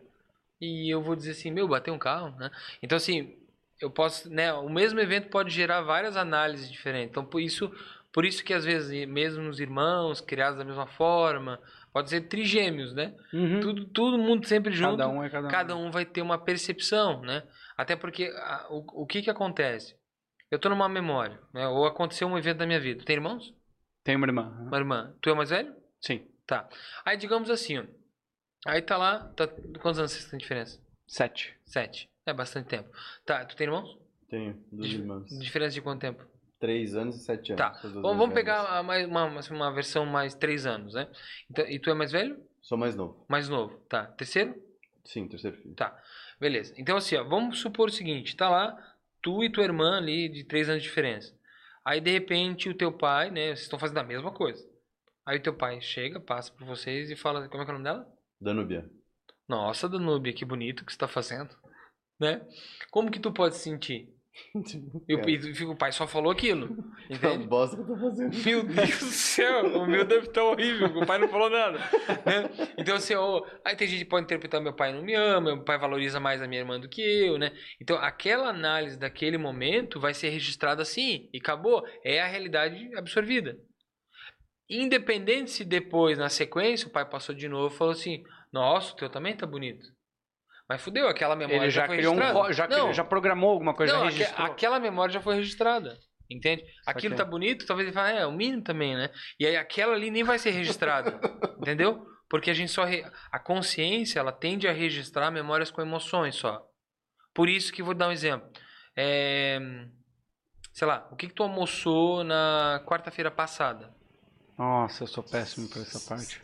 e 0.61 0.87
eu 0.93 1.01
vou 1.01 1.15
dizer 1.15 1.31
assim, 1.31 1.49
meu, 1.51 1.67
bateu 1.67 1.93
um 1.93 1.97
carro, 1.99 2.29
né? 2.37 2.51
Então, 2.81 2.95
assim, 2.95 3.35
eu 3.81 3.89
posso, 3.89 4.29
né? 4.29 4.53
O 4.53 4.69
mesmo 4.69 4.99
evento 4.99 5.29
pode 5.29 5.49
gerar 5.49 5.81
várias 5.81 6.15
análises 6.15 6.71
diferentes. 6.71 7.09
Então, 7.09 7.25
por 7.25 7.41
isso, 7.41 7.71
por 8.13 8.23
isso 8.23 8.43
que 8.43 8.53
às 8.53 8.63
vezes, 8.63 9.07
mesmo 9.07 9.49
os 9.49 9.59
irmãos 9.59 10.21
criados 10.21 10.59
da 10.59 10.63
mesma 10.63 10.85
forma, 10.85 11.59
pode 11.91 12.09
ser 12.09 12.21
trigêmeos, 12.21 12.93
né? 12.93 13.13
Uhum. 13.33 13.59
Tudo, 13.61 13.85
todo 13.85 14.17
mundo 14.17 14.45
sempre 14.47 14.71
junto 14.73 14.91
Cada 14.97 15.09
um 15.09 15.23
é 15.23 15.29
cada 15.29 15.47
um. 15.47 15.51
cada 15.51 15.75
um 15.75 15.91
vai 15.91 16.05
ter 16.05 16.21
uma 16.21 16.37
percepção, 16.37 17.21
né? 17.21 17.41
Até 17.75 17.95
porque 17.95 18.25
a- 18.37 18.67
o, 18.69 19.01
o 19.03 19.05
que 19.07 19.21
que 19.23 19.29
acontece? 19.29 19.95
Eu 20.55 20.59
tô 20.59 20.69
numa 20.69 20.87
memória, 20.87 21.37
né? 21.53 21.67
Ou 21.67 21.85
aconteceu 21.85 22.25
um 22.29 22.37
evento 22.37 22.59
da 22.59 22.65
minha 22.65 22.79
vida. 22.79 23.03
Tem 23.03 23.17
irmãos? 23.17 23.53
Tem 24.05 24.15
uma 24.15 24.25
irmã. 24.25 24.55
Uma 24.65 24.77
irmã. 24.77 25.13
Tu 25.21 25.29
é 25.29 25.33
mais 25.33 25.49
velho? 25.49 25.75
Sim. 25.99 26.25
Tá. 26.47 26.69
Aí 27.03 27.17
digamos 27.17 27.49
assim, 27.49 27.77
ó. 27.79 27.83
Aí 28.65 28.81
tá 28.81 28.95
lá, 28.95 29.27
tá... 29.35 29.49
quantos 29.81 29.99
anos 29.99 30.13
vocês 30.13 30.29
têm 30.29 30.39
diferença? 30.39 30.79
Sete. 31.05 31.53
Sete. 31.65 32.09
É 32.25 32.31
bastante 32.31 32.69
tempo. 32.69 32.89
Tá, 33.25 33.43
tu 33.43 33.53
tem 33.57 33.65
irmãos? 33.67 33.97
Tenho 34.29 34.53
duas 34.71 34.91
irmãs. 34.93 35.39
Diferença 35.39 35.73
de 35.73 35.81
quanto 35.81 35.99
tempo? 35.99 36.25
Três 36.57 36.95
anos 36.95 37.17
e 37.17 37.19
sete 37.19 37.51
anos. 37.51 37.61
Tá. 37.61 37.71
essas 37.77 37.91
duas 37.91 38.01
Vamos, 38.01 38.33
pegar 38.33 38.81
mais, 38.81 39.05
uma, 39.05 39.25
uma- 39.25 39.41
uma 39.51 39.73
versão 39.73 40.05
mais 40.05 40.33
três 40.35 40.65
anos, 40.65 40.93
né? 40.93 41.09
Então, 41.51 41.67
e 41.67 41.77
tu 41.79 41.89
é 41.89 41.93
mais 41.93 42.13
velho? 42.13 42.41
Sou 42.61 42.77
mais 42.77 42.95
novo. 42.95 43.25
Mais 43.27 43.49
novo. 43.49 43.77
Tá. 43.89 44.05
Terceiro? 44.05 44.55
Sim, 45.03 45.27
terceiro 45.27 45.57
filho. 45.57 45.75
Tá, 45.75 46.01
beleza. 46.39 46.73
Então 46.77 46.95
assim, 46.95 47.17
ó, 47.17 47.25
vamos 47.25 47.59
supor 47.59 47.89
o 47.89 47.91
seguinte, 47.91 48.37
tá 48.37 48.49
lá, 48.49 48.94
tu 49.25 49.43
e 49.43 49.51
tua 49.51 49.63
irmã 49.63 49.97
ali 49.97 50.29
de 50.29 50.43
três 50.43 50.69
anos 50.69 50.83
de 50.83 50.87
diferença. 50.87 51.35
Aí 51.83 51.99
de 51.99 52.11
repente 52.11 52.69
o 52.69 52.77
teu 52.77 52.95
pai, 52.95 53.31
né, 53.31 53.47
vocês 53.47 53.61
estão 53.61 53.79
fazendo 53.79 53.97
a 53.97 54.03
mesma 54.03 54.31
coisa. 54.31 54.63
Aí 55.25 55.39
o 55.39 55.41
teu 55.41 55.55
pai 55.55 55.81
chega, 55.81 56.19
passa 56.19 56.53
por 56.53 56.63
vocês 56.67 57.09
e 57.09 57.15
fala, 57.15 57.49
como 57.49 57.63
é 57.63 57.65
que 57.65 57.71
é 57.71 57.73
o 57.73 57.77
nome 57.79 57.83
dela? 57.83 58.07
Danúbia. 58.39 58.87
Nossa, 59.47 59.89
Danúbia, 59.89 60.31
que 60.31 60.45
bonito 60.45 60.85
que 60.85 60.91
você 60.91 60.97
tá 60.99 61.07
fazendo, 61.07 61.49
né? 62.19 62.47
Como 62.91 63.09
que 63.09 63.19
tu 63.19 63.33
pode 63.33 63.55
se 63.55 63.63
sentir? 63.63 64.14
E 65.07 65.15
o, 65.15 65.19
É. 65.19 65.29
e 65.31 65.63
o 65.65 65.75
pai 65.75 65.91
só 65.91 66.05
falou 66.05 66.31
aquilo, 66.31 66.67
Que 67.07 67.13
entende? 67.13 67.47
bosta 67.47 67.75
que 67.77 67.81
eu 67.83 67.87
tô 67.87 67.97
fazendo. 67.97 68.45
Meu 68.45 68.63
Deus 68.63 68.99
do 68.99 69.05
céu, 69.05 69.65
o 69.77 69.87
meu 69.87 70.03
deve 70.05 70.27
estar 70.27 70.43
horrível, 70.43 70.87
o 70.87 71.05
pai 71.05 71.17
não 71.17 71.27
falou 71.29 71.49
nada. 71.49 71.77
né? 72.25 72.73
Então, 72.77 72.95
assim, 72.95 73.13
ó, 73.15 73.45
aí 73.63 73.75
tem 73.75 73.87
gente 73.87 74.03
que 74.03 74.09
pode 74.09 74.25
interpretar: 74.25 74.61
meu 74.61 74.73
pai 74.73 74.91
não 74.93 75.01
me 75.03 75.13
ama, 75.13 75.55
meu 75.55 75.63
pai 75.63 75.77
valoriza 75.77 76.19
mais 76.19 76.41
a 76.41 76.47
minha 76.47 76.61
irmã 76.61 76.79
do 76.79 76.89
que 76.89 77.01
eu, 77.01 77.37
né? 77.37 77.51
Então, 77.81 77.97
aquela 77.97 78.49
análise 78.49 78.99
daquele 78.99 79.37
momento 79.37 79.99
vai 79.99 80.13
ser 80.13 80.29
registrada 80.29 80.81
assim, 80.81 81.29
e 81.33 81.37
acabou. 81.37 81.83
É 82.03 82.21
a 82.21 82.27
realidade 82.27 82.89
absorvida. 82.97 83.57
Independente 84.69 85.51
se 85.51 85.63
depois, 85.63 86.17
na 86.17 86.27
sequência, 86.27 86.87
o 86.87 86.91
pai 86.91 87.07
passou 87.07 87.35
de 87.35 87.47
novo 87.47 87.73
e 87.73 87.77
falou 87.77 87.93
assim: 87.93 88.23
nossa, 88.51 88.93
o 88.93 88.95
teu 88.95 89.09
também 89.09 89.35
tá 89.35 89.45
bonito. 89.45 89.94
Mas 90.67 90.81
fudeu, 90.81 91.07
aquela 91.07 91.35
memória 91.35 91.63
Ele 91.63 91.69
já 91.69 91.85
foi 91.85 91.97
criou 91.97 92.13
um. 92.13 92.17
registrada. 92.17 92.47
co- 92.47 92.53
Já, 92.53 92.67
Não, 92.67 92.93
já 92.93 93.03
programou 93.03 93.51
alguma 93.51 93.73
coisa, 93.75 93.93
não, 93.93 94.01
já 94.01 94.07
aque- 94.07 94.17
registrou. 94.17 94.47
aquela 94.47 94.79
memória 94.79 95.13
já 95.13 95.21
foi 95.21 95.35
registrada. 95.35 95.97
Entende? 96.29 96.63
Aquilo 96.87 97.13
Saquei. 97.13 97.23
tá 97.25 97.29
bonito, 97.29 97.67
talvez 97.67 97.87
ele 97.87 97.93
fale, 97.93 98.17
é, 98.17 98.25
o 98.25 98.31
mínimo 98.31 98.63
também, 98.63 98.95
né? 98.95 99.11
E 99.39 99.45
aí 99.45 99.55
aquela 99.55 99.93
ali 99.93 100.09
nem 100.09 100.23
vai 100.23 100.39
ser 100.39 100.49
registrada. 100.51 101.19
entendeu? 101.59 102.03
Porque 102.27 102.49
a 102.49 102.53
gente 102.55 102.71
só. 102.71 102.83
re- 102.83 103.05
A 103.31 103.37
consciência, 103.37 104.19
ela 104.19 104.31
tende 104.31 104.67
a 104.67 104.71
registrar 104.71 105.29
memórias 105.29 105.69
com 105.69 105.81
emoções 105.83 106.35
só. 106.35 106.65
Por 107.31 107.47
isso 107.47 107.71
que 107.71 107.83
vou 107.83 107.93
dar 107.93 108.07
um 108.07 108.11
exemplo. 108.11 108.49
É, 108.97 109.59
Sei 110.73 110.85
lá, 110.87 111.07
o 111.11 111.15
que, 111.15 111.27
que 111.27 111.33
tu 111.33 111.43
almoçou 111.43 112.23
na 112.23 112.81
quarta-feira 112.85 113.29
passada? 113.31 113.95
Nossa, 114.57 115.03
eu 115.03 115.07
sou 115.07 115.23
péssimo 115.23 115.69
pra 115.69 115.81
essa 115.83 115.99
parte. 116.09 116.41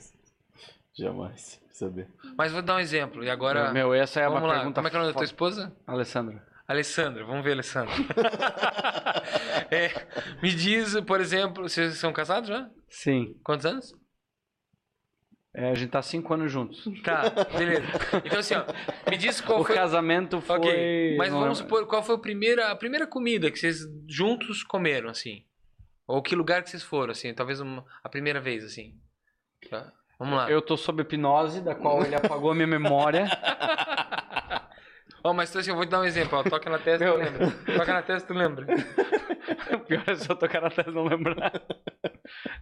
Jamais 0.97 1.60
saber. 1.85 2.07
Mas 2.37 2.51
vou 2.51 2.61
dar 2.61 2.75
um 2.75 2.79
exemplo. 2.79 3.23
E 3.23 3.29
agora. 3.29 3.71
Meu, 3.73 3.93
essa 3.93 4.19
é 4.19 4.27
uma 4.27 4.39
lá. 4.39 4.53
pergunta. 4.55 4.75
Como 4.75 4.87
é 4.87 4.89
que 4.89 4.95
é 4.95 4.99
o 4.99 5.01
nome 5.03 5.13
da 5.13 5.17
tua 5.17 5.25
esposa? 5.25 5.75
Alessandra. 5.85 6.45
Alessandra, 6.67 7.25
vamos 7.25 7.43
ver, 7.43 7.51
Alessandra. 7.53 7.93
É, 9.69 9.89
me 10.41 10.53
diz, 10.53 10.99
por 11.01 11.21
exemplo, 11.21 11.63
vocês 11.67 11.95
são 11.97 12.11
casados 12.11 12.49
já? 12.49 12.69
Sim. 12.89 13.35
Quantos 13.43 13.65
anos? 13.65 13.93
É, 15.53 15.69
a 15.69 15.73
gente 15.75 15.89
tá 15.91 16.01
cinco 16.01 16.33
anos 16.33 16.51
juntos. 16.51 16.83
Tá, 17.03 17.23
beleza. 17.57 17.85
Então 18.25 18.39
assim, 18.39 18.53
ó, 18.55 18.65
me 19.09 19.17
diz 19.17 19.39
qual 19.41 19.61
o 19.61 19.65
foi. 19.65 19.75
casamento 19.75 20.41
foi. 20.41 20.57
Ok, 20.57 21.15
mas 21.17 21.31
vamos 21.31 21.57
supor 21.59 21.85
qual 21.87 22.03
foi 22.03 22.15
a 22.15 22.19
primeira, 22.19 22.69
a 22.71 22.75
primeira 22.75 23.07
comida 23.07 23.49
que 23.51 23.59
vocês 23.59 23.79
juntos 24.07 24.63
comeram, 24.63 25.09
assim. 25.09 25.45
Ou 26.07 26.21
que 26.21 26.35
lugar 26.35 26.63
que 26.63 26.69
vocês 26.69 26.83
foram, 26.83 27.11
assim, 27.11 27.33
talvez 27.33 27.59
uma- 27.61 27.85
a 28.03 28.09
primeira 28.09 28.39
vez, 28.41 28.63
assim. 28.65 28.93
Tá? 29.69 29.91
Vamos 30.21 30.37
lá. 30.37 30.51
Eu 30.51 30.61
tô 30.61 30.77
sob 30.77 31.01
hipnose, 31.01 31.61
da 31.61 31.73
qual 31.73 32.03
ele 32.05 32.13
apagou 32.13 32.51
a 32.51 32.53
minha 32.53 32.67
memória. 32.67 33.25
Ó, 35.23 35.33
mas 35.33 35.55
assim, 35.55 35.71
eu 35.71 35.75
vou 35.75 35.83
te 35.83 35.89
dar 35.89 35.99
um 35.99 36.03
exemplo, 36.05 36.37
ó. 36.37 36.43
Toca 36.43 36.69
na 36.69 36.77
testa, 36.77 37.03
Meu- 37.03 37.13
tu 37.15 37.19
lembra. 37.23 37.51
Toca 37.77 37.93
na 37.93 38.01
testa, 38.03 38.27
tu 38.27 38.37
lembra. 38.37 38.67
o 39.73 39.79
pior 39.85 40.03
é 40.07 40.11
eu 40.11 40.35
tocar 40.35 40.63
até 40.63 40.91
não 40.91 41.05
lembrar. 41.05 41.51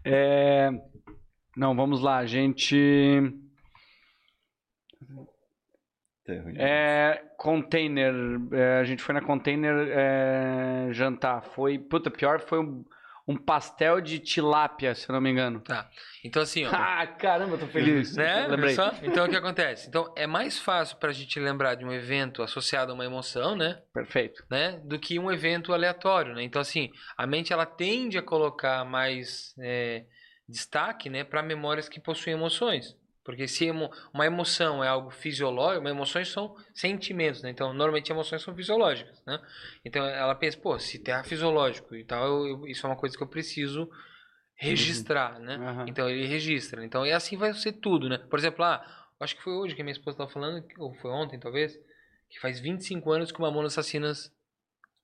É, 0.06 0.70
Não, 1.58 1.76
vamos 1.76 2.02
lá, 2.02 2.18
a 2.20 2.26
gente. 2.26 3.22
Tá. 6.26 6.34
É, 6.58 7.22
container. 7.38 8.14
é, 8.54 8.80
a 8.80 8.84
gente 8.86 9.04
foi 9.04 9.14
na 9.14 9.22
container 9.22 9.76
é, 9.92 10.88
jantar. 10.94 11.42
Foi. 11.44 11.78
Puta, 11.78 12.10
pior 12.10 12.40
foi 12.40 12.60
um, 12.60 12.86
um 13.30 13.38
pastel 13.38 14.02
de 14.02 14.18
tilápia, 14.18 14.96
se 14.96 15.08
eu 15.08 15.14
não 15.14 15.22
me 15.22 15.30
engano. 15.30 15.60
Tá. 15.60 15.88
Então 16.26 16.42
assim, 16.42 16.66
ó. 16.66 16.72
Ah, 16.90 17.06
caramba, 17.06 17.60
tô 17.60 17.68
feliz. 17.68 18.16
Né? 18.16 18.48
Lembrei. 18.48 18.74
Só? 18.74 18.92
Então 19.04 19.24
o 19.24 19.30
que 19.30 19.36
acontece? 19.36 19.88
Então 19.88 20.12
é 20.18 20.26
mais 20.26 20.58
fácil 20.58 20.98
pra 20.98 21.12
gente 21.12 21.40
lembrar 21.40 21.76
de 21.76 21.86
um 21.86 21.94
evento 21.94 22.42
associado 22.42 22.92
a 22.92 22.96
uma 22.96 23.06
emoção, 23.06 23.56
né? 23.56 23.84
Perfeito. 23.94 24.44
né, 24.50 24.82
do 24.84 24.98
que 24.98 25.20
um 25.20 25.32
evento 25.32 25.72
aleatório, 25.72 26.34
né? 26.34 26.42
Então 26.42 26.60
assim, 26.60 26.90
a 27.16 27.28
mente 27.28 27.54
ela 27.54 27.68
tende 27.68 28.18
a 28.18 28.24
colocar 28.24 28.84
mais 28.84 29.54
é, 29.60 30.06
destaque, 30.48 31.08
né, 31.08 31.24
para 31.24 31.44
memórias 31.44 31.88
que 31.88 32.00
possuem 32.00 32.36
emoções. 32.36 32.98
Porque 33.30 33.48
se 33.48 33.66
emo- 33.68 33.92
uma 34.12 34.26
emoção 34.26 34.84
é 34.84 34.88
algo 34.88 35.12
fisiológico, 35.12 35.88
emoções 35.88 36.30
são 36.32 36.56
sentimentos, 36.74 37.44
né? 37.44 37.52
Então, 37.52 37.72
normalmente 37.76 38.12
emoções 38.12 38.42
são 38.42 38.56
fisiológicas, 38.56 39.22
né? 39.24 39.40
Então, 39.86 40.04
ela 40.04 40.34
pensa, 40.34 40.58
pô, 40.58 40.80
se 40.80 41.00
é 41.08 41.24
fisiológico 41.24 41.96
e 41.96 42.04
tal, 42.04 42.26
eu- 42.26 42.48
eu- 42.48 42.68
isso 42.68 42.88
é 42.88 42.90
uma 42.90 42.96
coisa 42.96 43.16
que 43.16 43.22
eu 43.22 43.28
preciso 43.28 43.88
registrar, 44.56 45.38
né? 45.40 45.58
Aham. 45.58 45.86
Então, 45.88 46.10
ele 46.10 46.26
registra. 46.26 46.84
Então, 46.84 47.06
e 47.06 47.12
assim 47.12 47.38
vai 47.38 47.54
ser 47.54 47.74
tudo, 47.74 48.10
né? 48.10 48.18
Por 48.18 48.40
exemplo, 48.40 48.66
ah, 48.66 48.84
acho 49.20 49.36
que 49.36 49.44
foi 49.44 49.54
hoje 49.54 49.76
que 49.76 49.82
a 49.82 49.86
minha 49.86 49.92
esposa 49.94 50.16
estava 50.16 50.32
falando, 50.32 50.66
ou 50.80 50.96
foi 50.96 51.12
ontem, 51.12 51.40
talvez, 51.40 51.78
que 52.32 52.40
faz 52.40 52.60
25 52.60 53.12
anos 53.12 53.32
que 53.32 53.38
o 53.38 53.42
Mamonas 53.44 53.74
Assassinas... 53.74 54.32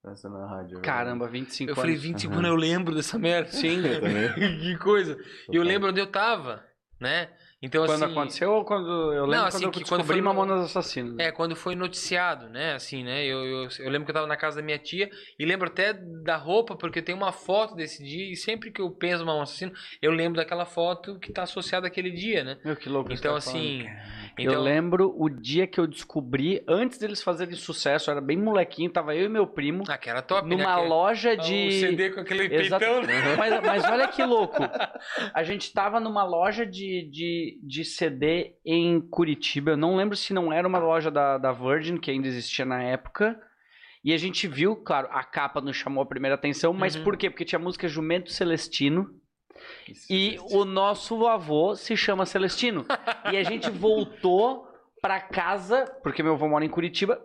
Na 0.04 0.48
rádio. 0.48 0.82
Caramba, 0.82 1.28
25 1.28 1.70
Eu 1.72 1.76
falei, 1.76 1.92
anos. 1.94 2.04
25 2.04 2.34
Aham. 2.34 2.40
anos 2.40 2.50
eu 2.52 2.56
lembro 2.56 2.96
dessa 2.96 3.20
merda. 3.20 3.52
Sim. 3.52 3.86
Eu 3.86 4.00
também. 4.00 4.34
que 4.60 4.78
coisa. 4.78 5.16
E 5.52 5.56
eu 5.56 5.62
lembro 5.64 5.90
onde 5.90 6.00
eu 6.00 6.08
tava, 6.12 6.64
né? 7.00 7.30
Então, 7.62 7.86
Quando 7.86 8.04
assim... 8.04 8.12
aconteceu 8.12 8.52
ou 8.52 8.66
quando. 8.66 8.88
Eu 9.14 9.26
lembro 9.26 9.32
Não, 9.32 9.44
quando 9.44 9.48
assim, 9.48 9.64
eu 9.64 9.72
que 9.72 9.80
descobri 9.80 10.04
quando 10.04 10.08
foi 10.08 10.22
Mamonas 10.22 10.66
Assassinas. 10.66 11.16
É, 11.18 11.32
quando 11.32 11.56
foi 11.56 11.74
noticiado, 11.74 12.50
né? 12.50 12.74
Assim, 12.74 13.04
né? 13.04 13.26
Eu, 13.26 13.44
eu, 13.44 13.70
eu 13.80 13.90
lembro 13.90 14.06
que 14.06 14.12
eu 14.12 14.16
tava 14.16 14.28
na 14.28 14.38
casa 14.38 14.58
da 14.58 14.62
minha 14.62 14.78
tia 14.78 15.10
e 15.40 15.46
lembro 15.46 15.68
até 15.68 15.94
da 15.94 16.36
roupa, 16.36 16.76
porque 16.76 17.02
tem 17.02 17.16
uma 17.16 17.32
foto 17.32 17.74
desse 17.74 18.04
dia 18.04 18.32
e 18.32 18.36
sempre 18.36 18.72
que 18.72 18.82
eu 18.82 18.92
penso 18.92 19.26
Mamão 19.26 19.42
Assassino, 19.42 19.72
eu 20.02 20.12
lembro 20.12 20.38
daquela 20.38 20.66
foto 20.66 21.18
que 21.18 21.32
tá 21.32 21.44
associada 21.44 21.88
àquele 21.88 22.12
dia, 22.12 22.44
né? 22.44 22.60
Meu, 22.64 22.76
que 22.76 22.90
louco. 22.90 23.12
Então, 23.12 23.36
assim... 23.36 23.84
falando. 23.84 24.15
Então, 24.38 24.54
Eu 24.54 24.62
lembro 24.62 25.14
o 25.18 25.30
dia 25.30 25.66
que 25.66 25.80
eu 25.80 25.88
descobri, 25.88 26.64
antes 26.68 26.98
deles 26.98 27.24
fazerem 27.24 27.56
sucesso, 27.56 28.10
eu 28.10 28.14
era 28.14 28.22
bem 28.22 28.38
molequinho, 28.38 28.90
tava 28.90 29.16
eu 29.16 29.26
e 29.26 29.30
meu 29.30 29.48
primo 29.48 29.84
Ah, 29.88 29.98
que 29.98 30.10
era 30.10 30.22
top, 30.22 30.48
né? 30.50 30.56
numa 30.56 30.82
Que- 30.82 30.88
loja 30.88 31.34
O 31.34 31.38
de. 31.38 31.72
CD 31.80 32.10
com 32.10 32.20
aquele 32.20 32.54
Exato. 32.54 32.84
peitão, 32.86 33.02
né? 33.02 33.14
Mas, 33.38 33.62
mas 33.64 33.84
olha 33.86 34.08
que 34.08 34.24
louco. 34.24 34.58
A 35.34 35.44
gente 35.44 35.72
tava 35.74 36.00
numa 36.00 36.24
loja 36.24 36.66
de, 36.66 37.10
de, 37.12 37.60
de 37.64 37.84
CD 37.86 38.56
em 38.66 39.00
Curitiba. 39.02 39.72
Eu 39.72 39.78
não 39.78 39.96
lembro 39.96 40.16
se 40.16 40.34
não 40.34 40.52
era 40.52 40.68
uma 40.68 40.80
loja 40.80 41.10
da, 41.10 41.38
da 41.38 41.52
Virgin, 41.52 41.98
que 41.98 42.12
ainda 42.12 42.28
existia 42.28 42.66
na 42.66 42.82
época. 42.84 43.40
E 44.04 44.14
a 44.14 44.18
gente 44.18 44.48
viu, 44.48 44.76
claro, 44.76 45.08
a 45.12 45.24
capa 45.24 45.60
nos 45.62 45.76
chamou 45.76 46.04
a 46.04 46.06
primeira 46.06 46.36
atenção, 46.36 46.72
mas 46.74 46.96
Uhum. 46.96 47.04
por 47.04 47.18
quê? 47.18 47.30
Porque 47.30 47.44
tinha 47.46 47.58
a 47.58 47.62
música 47.64 47.88
Jumento 47.88 48.32
Celestino. 48.32 49.10
Isso, 49.88 50.06
E 50.12 50.36
isso. 50.36 50.46
o 50.58 50.66
nosso 50.66 51.26
avô 51.28 51.76
se 51.76 51.96
chama 51.96 52.26
Celestino. 52.26 52.86
e 53.32 53.38
a 53.38 53.44
gente 53.44 53.70
voltou 53.72 54.68
pra 55.02 55.20
casa, 55.20 55.86
porque 56.04 56.22
meu 56.24 56.34
avô 56.34 56.48
mora 56.48 56.66
em 56.66 56.70
Curitiba. 56.70 57.22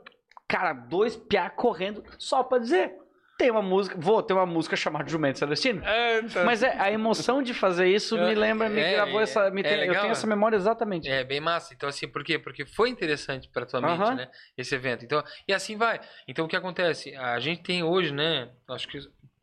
Cara, 0.49 0.72
dois 0.72 1.16
piá 1.16 1.49
correndo, 1.49 2.03
só 2.18 2.43
pra 2.43 2.59
dizer. 2.59 2.93
Tem 3.39 3.51
uma 3.51 3.62
música, 3.62 3.97
vou 3.99 4.22
ter 4.22 4.35
uma 4.35 4.45
música 4.45 4.76
chamada 4.76 5.09
Jumento 5.09 5.39
Celestino. 5.39 5.83
É, 5.83 6.20
tá. 6.24 6.45
Mas 6.45 6.62
é, 6.62 6.78
a 6.78 6.93
emoção 6.93 7.43
de 7.43 7.55
fazer 7.55 7.87
isso 7.89 8.14
me 8.18 8.33
É, 8.33 8.35
lembra, 8.35 8.68
me 8.68 8.78
é, 8.83 8.93
gravou 8.93 9.18
é, 9.18 9.22
essa. 9.22 9.51
Me 9.51 9.61
é 9.61 9.64
tem- 9.64 9.72
eu 9.74 9.78
legal, 9.81 9.95
tenho 10.03 10.09
é. 10.09 10.12
essa 10.12 10.26
memória 10.26 10.57
exatamente. 10.57 11.09
É, 11.09 11.24
bem 11.24 11.41
massa. 11.41 11.72
Então, 11.72 11.89
assim, 11.89 12.07
por 12.07 12.22
quê? 12.22 12.39
Porque 12.39 12.66
foi 12.66 12.91
interessante 12.91 13.49
pra 13.49 13.64
tua 13.64 13.81
mente, 13.81 13.93
Aham. 14.03 14.14
né? 14.16 14.28
Esse 14.59 14.74
evento. 14.74 15.07
Então, 15.07 15.24
e 15.49 15.55
assim 15.55 15.74
vai. 15.78 16.01
Então, 16.28 16.45
o 16.45 16.49
que 16.49 16.57
acontece? 16.57 17.16
A 17.16 17.41
gente 17.41 17.62
tem 17.62 17.83
hoje, 17.83 18.12
né? 18.12 18.51
Acho 18.68 18.87
que, 18.87 18.99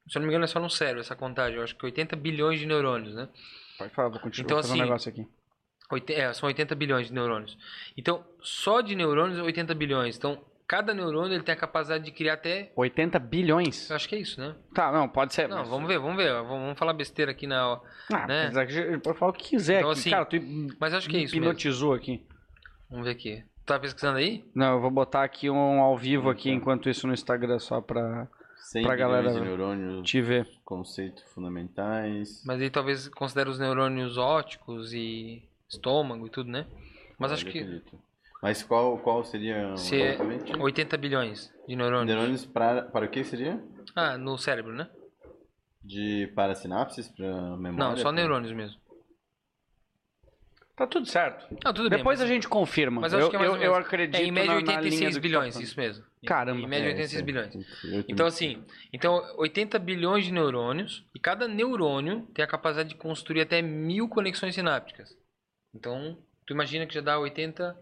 se 0.08 0.18
eu 0.18 0.20
não 0.22 0.28
me 0.28 0.32
engano, 0.34 0.46
é 0.46 0.48
só 0.48 0.60
no 0.60 0.70
cérebro 0.70 1.02
essa 1.02 1.16
contagem. 1.16 1.58
Eu 1.58 1.64
acho 1.64 1.76
que 1.76 1.86
80 1.86 2.16
bilhões 2.16 2.60
de 2.60 2.66
neurônios, 2.66 3.14
né? 3.16 3.28
Pode 3.78 3.94
falar, 3.94 4.10
vou 4.10 4.20
continuar 4.20 4.46
Então, 4.46 4.58
fazer 4.58 4.70
assim, 4.74 4.80
um 4.82 4.84
negócio 4.84 5.10
aqui. 5.10 5.28
Oite- 5.92 6.14
é, 6.14 6.34
são 6.34 6.48
80 6.48 6.76
bilhões 6.76 7.08
de 7.08 7.14
neurônios. 7.14 7.58
Então, 7.96 8.24
só 8.42 8.82
de 8.82 8.96
neurônios, 8.96 9.40
80 9.40 9.74
bilhões. 9.74 10.18
Então, 10.18 10.44
cada 10.68 10.94
neurônio 10.94 11.34
ele 11.36 11.44
tem 11.44 11.54
a 11.54 11.58
capacidade 11.58 12.04
de 12.04 12.12
criar 12.12 12.34
até. 12.34 12.72
80 12.76 13.18
bilhões? 13.20 13.90
Eu 13.90 13.96
acho 13.96 14.10
que 14.10 14.16
é 14.16 14.20
isso, 14.20 14.40
né? 14.42 14.54
Tá, 14.74 14.92
não, 14.92 15.08
pode 15.08 15.34
ser. 15.34 15.48
Não, 15.48 15.60
mas- 15.60 15.70
vamos 15.70 15.88
ver, 15.88 15.98
vamos 16.00 16.18
ver. 16.18 16.34
Vamos 16.44 16.78
falar 16.78 16.92
besteira 16.94 17.32
aqui 17.32 17.48
na. 17.48 17.80
Ah, 18.12 18.28
né? 18.28 18.52
pode 19.02 19.18
falar 19.18 19.32
o 19.32 19.34
que 19.34 19.50
quiser 19.50 19.78
Então, 19.80 19.92
aqui. 19.92 20.00
assim, 20.00 20.10
Cara, 20.10 20.26
tu 20.26 20.38
Mas 20.80 20.94
acho 20.94 21.10
que 21.10 21.16
é 21.16 21.20
isso 21.22 21.36
mesmo. 21.36 21.46
hipnotizou 21.46 21.94
aqui. 21.94 22.26
Vamos 22.90 23.06
ver 23.06 23.12
aqui. 23.12 23.44
Tá 23.66 23.80
pesquisando 23.80 24.18
aí? 24.18 24.44
Não, 24.56 24.74
eu 24.76 24.82
vou 24.82 24.90
botar 24.92 25.24
aqui 25.24 25.50
um 25.50 25.82
ao 25.82 25.98
vivo 25.98 26.30
aqui, 26.30 26.50
Tá. 26.50 26.56
enquanto 26.56 26.90
isso 26.90 27.06
no 27.08 27.14
Instagram, 27.14 27.60
só 27.60 27.80
pra 27.82 28.28
100 28.72 28.84
pra 28.84 28.96
bilhões 28.96 29.12
galera 29.12 29.34
de 29.34 29.40
neurônios, 29.42 30.10
te 30.10 30.22
ver. 30.22 30.48
conceitos 30.66 31.24
fundamentais. 31.34 32.44
Mas 32.46 32.62
aí 32.62 32.70
talvez 32.70 33.08
considere 33.10 33.50
os 33.50 33.60
neurônios 33.60 34.18
ópticos 34.18 34.94
e 34.94 35.44
estômago 35.70 36.28
e 36.28 36.30
tudo, 36.30 36.50
né? 36.52 36.66
Mas 37.20 37.32
acho 37.32 37.44
Olha, 37.46 37.52
que 37.54 37.60
acredito. 37.60 38.00
Mas 38.42 38.62
qual, 38.62 38.98
qual 39.00 39.24
seria 39.24 39.76
se 39.78 40.00
é 40.02 40.10
exatamente? 40.10 40.56
80 40.56 40.98
bilhões 40.98 41.54
de 41.68 41.76
neurônios. 41.76 42.08
Neurônios 42.16 42.46
para, 42.46 42.84
para 42.84 43.06
o 43.06 43.10
que 43.10 43.24
seria? 43.24 43.60
Ah, 43.96 44.18
no 44.18 44.38
cérebro, 44.38 44.74
né? 44.74 44.88
De 45.84 46.28
para 46.36 46.54
sinapses, 46.54 47.08
para 47.08 47.26
memória? 47.58 47.78
Não, 47.78 47.96
só 47.98 48.04
pra- 48.04 48.12
neurônios 48.12 48.52
mesmo. 48.54 48.80
Tá 50.76 50.86
tudo 50.86 51.08
certo. 51.08 51.48
Ah, 51.66 51.74
tudo 51.74 51.90
bem. 51.90 51.98
Depois 51.98 52.20
mas- 52.20 52.30
a 52.30 52.32
gente 52.32 52.48
confirma. 52.48 53.02
Mas 53.02 53.12
eu 53.12 53.20
acho 53.20 53.30
que 53.32 53.36
é 53.36 53.40
mais 53.40 53.50
eu, 53.50 53.56
eu 53.56 53.72
menos. 53.72 53.78
acredito 53.88 54.22
É, 54.22 54.24
em 54.24 54.32
média 54.32 54.54
na, 54.54 54.62
na 54.62 54.62
linha 54.62 54.78
86 54.78 55.16
do 55.16 55.22
que 55.22 55.28
bilhões, 55.28 55.48
tá 55.48 55.52
falando. 55.54 55.68
isso 55.68 55.80
mesmo. 55.80 56.06
Caramba. 56.28 56.60
Em 56.62 56.68
média 56.68 56.88
É, 56.88 56.94
86 56.94 57.10
isso 57.12 57.18
aí. 57.18 57.24
bilhões. 57.24 57.56
Eu 57.84 58.04
Então 58.08 58.26
assim, 58.26 58.64
então 58.94 59.22
80 59.38 59.80
bilhões 59.80 60.26
de 60.26 60.32
neurônios 60.34 61.06
e 61.16 61.20
cada 61.20 61.48
neurônio 61.48 62.28
tem 62.34 62.44
a 62.44 62.48
capacidade 62.48 62.90
de 62.90 62.96
construir 62.96 63.42
até 63.42 63.62
mil 63.62 64.08
conexões 64.10 64.54
sinápticas. 64.56 65.18
Então, 65.74 66.18
tu 66.46 66.54
imagina 66.54 66.86
que 66.86 66.94
já 66.94 67.02
dá 67.02 67.18
80 67.20 67.76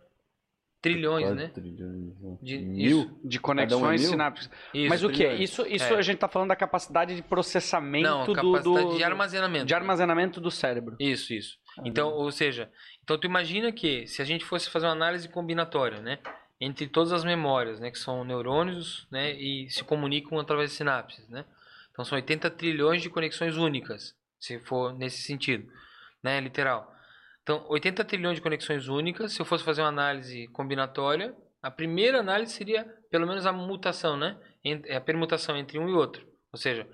trilhões, 0.82 1.24
Quatro 1.24 1.36
né? 1.40 1.48
trilhões, 1.48 2.20
né? 2.22 2.38
De- 2.44 2.58
Mil? 2.60 3.00
isso. 3.02 3.20
De 3.24 3.38
um 3.38 3.40
é 3.40 3.42
conexões 3.42 4.02
mil? 4.02 4.10
sinápticas. 4.12 4.52
Isso. 4.74 4.90
Mas 4.90 5.04
o 5.04 5.10
que? 5.10 5.16
trilhões. 5.18 5.40
Isso, 5.40 5.66
isso 5.68 5.94
É. 5.94 5.98
a 5.98 6.02
gente 6.02 6.20
tá 6.20 6.28
falando 6.28 6.50
da 6.50 6.56
capacidade 6.56 7.16
de 7.16 7.24
processamento 7.24 8.08
Não, 8.08 8.26
do, 8.62 8.96
de 8.96 9.04
armazenamento. 9.04 9.66
de 9.66 9.74
armazenamento 9.74 10.40
do 10.40 10.52
cérebro. 10.52 10.96
Isso, 11.00 11.34
isso. 11.34 11.58
Então, 11.84 12.10
ou 12.14 12.32
seja, 12.32 12.72
então 13.04 13.18
tu 13.20 13.26
imagina 13.26 13.72
que 13.72 14.06
se 14.08 14.22
a 14.22 14.26
gente 14.26 14.46
fosse 14.46 14.70
fazer 14.70 14.86
uma 14.86 14.92
análise 14.92 15.28
combinatória, 15.28 16.02
né, 16.02 16.20
entre 16.60 16.88
todas 16.88 17.12
as 17.12 17.24
memórias, 17.24 17.80
né, 17.80 17.92
que 17.92 18.00
são 18.00 18.24
neurônios, 18.24 19.08
né, 19.12 19.34
e 19.34 19.70
se 19.70 19.84
comunicam 19.84 20.40
através 20.40 20.72
de 20.72 20.78
sinapses, 20.78 21.28
né? 21.30 21.46
Então 21.92 22.04
são 22.06 22.16
80 22.18 22.50
trilhões 22.50 23.02
de 23.02 23.10
conexões 23.10 23.58
únicas, 23.58 24.16
se 24.40 24.60
for 24.60 24.94
nesse 24.94 25.22
sentido, 25.24 25.70
né, 26.24 26.40
literal. 26.40 26.94
Então, 27.44 27.64
80 27.70 28.04
trilhões 28.04 28.36
de 28.38 28.42
conexões 28.42 28.88
únicas, 28.88 29.34
se 29.34 29.40
eu 29.40 29.46
fosse 29.46 29.64
fazer 29.64 29.82
uma 29.82 29.90
análise 29.90 30.48
combinatória, 30.48 31.36
a 31.62 31.70
primeira 31.70 32.20
análise 32.20 32.54
seria 32.54 32.84
pelo 33.12 33.28
menos 33.28 33.46
a 33.46 33.52
mutação, 33.52 34.18
né? 34.18 34.36
Ent- 34.64 34.90
A 34.90 35.00
permutação 35.00 35.56
entre 35.56 35.78
um 35.78 35.88
e 35.88 35.94
outro. 35.94 36.26
Ou 36.52 36.58
seja, 36.60 36.88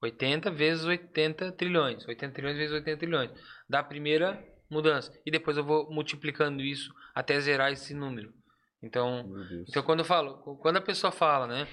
80 0.00 0.50
vezes 0.50 0.84
80 0.84 1.50
trilhões. 1.52 2.06
80 2.06 2.32
trilhões 2.34 2.56
vezes 2.56 2.72
80 2.72 2.98
trilhões. 2.98 3.30
Da 3.68 3.82
primeira 3.82 4.42
mudança. 4.70 5.12
E 5.26 5.30
depois 5.30 5.56
eu 5.56 5.64
vou 5.64 5.90
multiplicando 5.92 6.62
isso 6.62 6.92
até 7.14 7.38
zerar 7.40 7.72
esse 7.72 7.92
número. 7.94 8.32
Então, 8.82 9.24
então 9.68 9.82
quando 9.82 10.00
eu 10.00 10.04
falo, 10.04 10.38
quando 10.60 10.76
a 10.76 10.80
pessoa 10.82 11.10
fala, 11.10 11.46
né, 11.46 11.66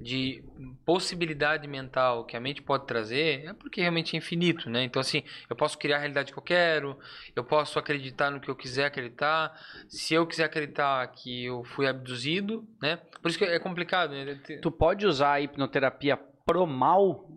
de 0.00 0.44
possibilidade 0.86 1.66
mental 1.66 2.24
que 2.24 2.36
a 2.36 2.40
mente 2.40 2.62
pode 2.62 2.86
trazer, 2.86 3.44
é 3.46 3.52
porque 3.52 3.80
realmente 3.80 4.14
é 4.14 4.18
infinito, 4.18 4.70
né? 4.70 4.84
Então 4.84 5.00
assim, 5.00 5.22
eu 5.50 5.56
posso 5.56 5.76
criar 5.76 5.96
a 5.96 5.98
realidade 5.98 6.32
que 6.32 6.38
eu 6.38 6.42
quero, 6.42 6.96
eu 7.34 7.42
posso 7.44 7.78
acreditar 7.78 8.30
no 8.30 8.40
que 8.40 8.48
eu 8.48 8.54
quiser 8.54 8.86
acreditar. 8.86 9.52
Se 9.88 10.14
eu 10.14 10.26
quiser 10.26 10.44
acreditar 10.44 11.04
que 11.08 11.46
eu 11.46 11.64
fui 11.64 11.86
abduzido, 11.88 12.64
né? 12.80 12.96
Por 13.20 13.28
isso 13.28 13.38
que 13.38 13.44
é 13.44 13.58
complicado, 13.58 14.10
né? 14.12 14.40
Tu 14.62 14.70
pode 14.70 15.04
usar 15.04 15.32
a 15.32 15.40
hipnoterapia 15.40 16.16
pro 16.46 16.64
mal? 16.66 17.28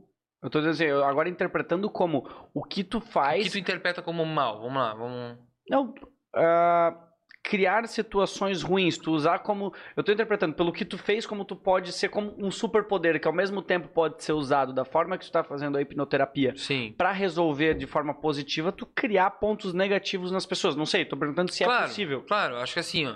Eu 0.41 0.49
tô 0.49 0.59
dizendo 0.59 0.93
assim, 0.93 1.03
agora 1.03 1.29
interpretando 1.29 1.89
como 1.89 2.27
o 2.53 2.63
que 2.63 2.83
tu 2.83 2.97
O 2.99 3.01
faz. 3.01 3.43
que 3.43 3.51
tu 3.51 3.59
interpreta 3.59 4.01
como 4.01 4.25
mal? 4.25 4.61
Vamos 4.61 4.75
lá, 4.77 4.93
vamos. 4.93 5.37
Não, 5.69 5.93
ah, 6.35 7.10
criar 7.43 7.87
situações 7.87 8.61
ruins, 8.61 8.97
tu 8.97 9.11
usar 9.11 9.39
como. 9.39 9.73
Eu 9.95 10.03
tô 10.03 10.11
interpretando, 10.11 10.53
pelo 10.53 10.71
que 10.71 10.85
tu 10.85 10.97
fez, 10.97 11.25
como 11.25 11.43
tu 11.43 11.55
pode 11.55 11.91
ser 11.91 12.09
como 12.09 12.35
um 12.37 12.51
superpoder, 12.51 13.19
que 13.19 13.27
ao 13.27 13.33
mesmo 13.33 13.61
tempo 13.61 13.87
pode 13.87 14.23
ser 14.23 14.33
usado 14.33 14.73
da 14.73 14.85
forma 14.85 15.17
que 15.17 15.25
tu 15.25 15.31
tá 15.31 15.43
fazendo 15.43 15.77
a 15.77 15.81
hipnoterapia. 15.81 16.53
Sim. 16.55 16.93
Pra 16.97 17.11
resolver 17.11 17.73
de 17.73 17.87
forma 17.87 18.13
positiva, 18.13 18.71
tu 18.71 18.85
criar 18.85 19.31
pontos 19.31 19.73
negativos 19.73 20.31
nas 20.31 20.45
pessoas. 20.45 20.75
Não 20.75 20.85
sei, 20.85 21.05
tô 21.05 21.17
perguntando 21.17 21.51
se 21.51 21.63
claro, 21.63 21.85
é 21.85 21.87
possível. 21.87 22.21
Claro, 22.23 22.57
acho 22.57 22.73
que 22.73 22.79
assim, 22.79 23.07
ó. 23.07 23.15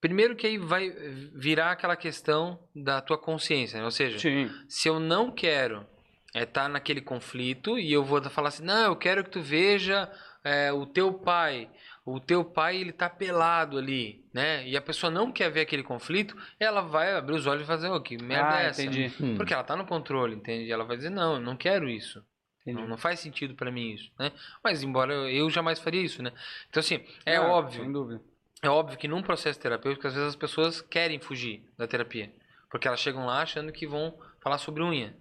Primeiro 0.00 0.36
que 0.36 0.46
aí 0.46 0.58
vai 0.58 0.90
virar 1.34 1.72
aquela 1.72 1.96
questão 1.96 2.58
da 2.74 3.00
tua 3.00 3.16
consciência, 3.16 3.78
né? 3.78 3.84
Ou 3.86 3.90
seja, 3.90 4.18
Sim. 4.18 4.50
se 4.68 4.86
eu 4.86 5.00
não 5.00 5.30
quero 5.30 5.86
estar 6.34 6.68
naquele 6.68 7.00
conflito 7.00 7.78
e 7.78 7.90
eu 7.92 8.04
vou 8.04 8.22
falar 8.24 8.48
assim, 8.48 8.64
não, 8.64 8.90
eu 8.90 8.96
quero 8.96 9.24
que 9.24 9.30
tu 9.30 9.40
veja 9.40 10.10
é, 10.44 10.70
o 10.72 10.84
teu 10.84 11.14
pai, 11.14 11.70
o 12.04 12.20
teu 12.20 12.44
pai 12.44 12.76
ele 12.76 12.92
tá 12.92 13.08
pelado 13.08 13.78
ali, 13.78 14.24
né? 14.32 14.66
E 14.68 14.76
a 14.76 14.82
pessoa 14.82 15.10
não 15.10 15.32
quer 15.32 15.50
ver 15.50 15.60
aquele 15.62 15.82
conflito, 15.82 16.36
ela 16.60 16.82
vai 16.82 17.14
abrir 17.14 17.34
os 17.34 17.46
olhos 17.46 17.62
e 17.64 17.66
fazer, 17.66 17.88
oh, 17.88 18.00
que 18.00 18.22
merda 18.22 18.56
ah, 18.56 18.62
é 18.62 18.66
essa? 18.66 18.82
entendi. 18.82 19.12
Hum. 19.22 19.36
Porque 19.36 19.54
ela 19.54 19.64
tá 19.64 19.74
no 19.74 19.86
controle, 19.86 20.34
entende? 20.36 20.70
Ela 20.70 20.84
vai 20.84 20.96
dizer, 20.96 21.10
não, 21.10 21.34
eu 21.34 21.40
não 21.40 21.56
quero 21.56 21.88
isso. 21.88 22.22
Não, 22.66 22.88
não 22.88 22.96
faz 22.96 23.20
sentido 23.20 23.54
pra 23.54 23.70
mim 23.70 23.90
isso, 23.92 24.10
né? 24.18 24.32
Mas 24.62 24.82
embora 24.82 25.12
eu, 25.12 25.28
eu 25.28 25.50
jamais 25.50 25.78
faria 25.78 26.00
isso, 26.00 26.22
né? 26.22 26.32
Então 26.70 26.80
assim, 26.80 27.04
é 27.26 27.36
Ah, 27.36 27.42
óbvio, 27.48 27.82
Sem 27.82 27.92
dúvida. 27.92 28.22
é 28.62 28.68
óbvio 28.70 28.96
que 28.96 29.06
num 29.06 29.22
processo 29.22 29.60
terapêutico, 29.60 30.06
às 30.06 30.14
vezes 30.14 30.28
as 30.30 30.36
pessoas 30.36 30.80
querem 30.80 31.18
fugir 31.20 31.62
da 31.76 31.86
terapia. 31.86 32.32
Porque 32.70 32.88
elas 32.88 33.00
chegam 33.00 33.26
lá 33.26 33.42
achando 33.42 33.70
que 33.70 33.86
vão 33.86 34.18
falar 34.40 34.56
sobre 34.58 34.82
unha. 34.82 35.14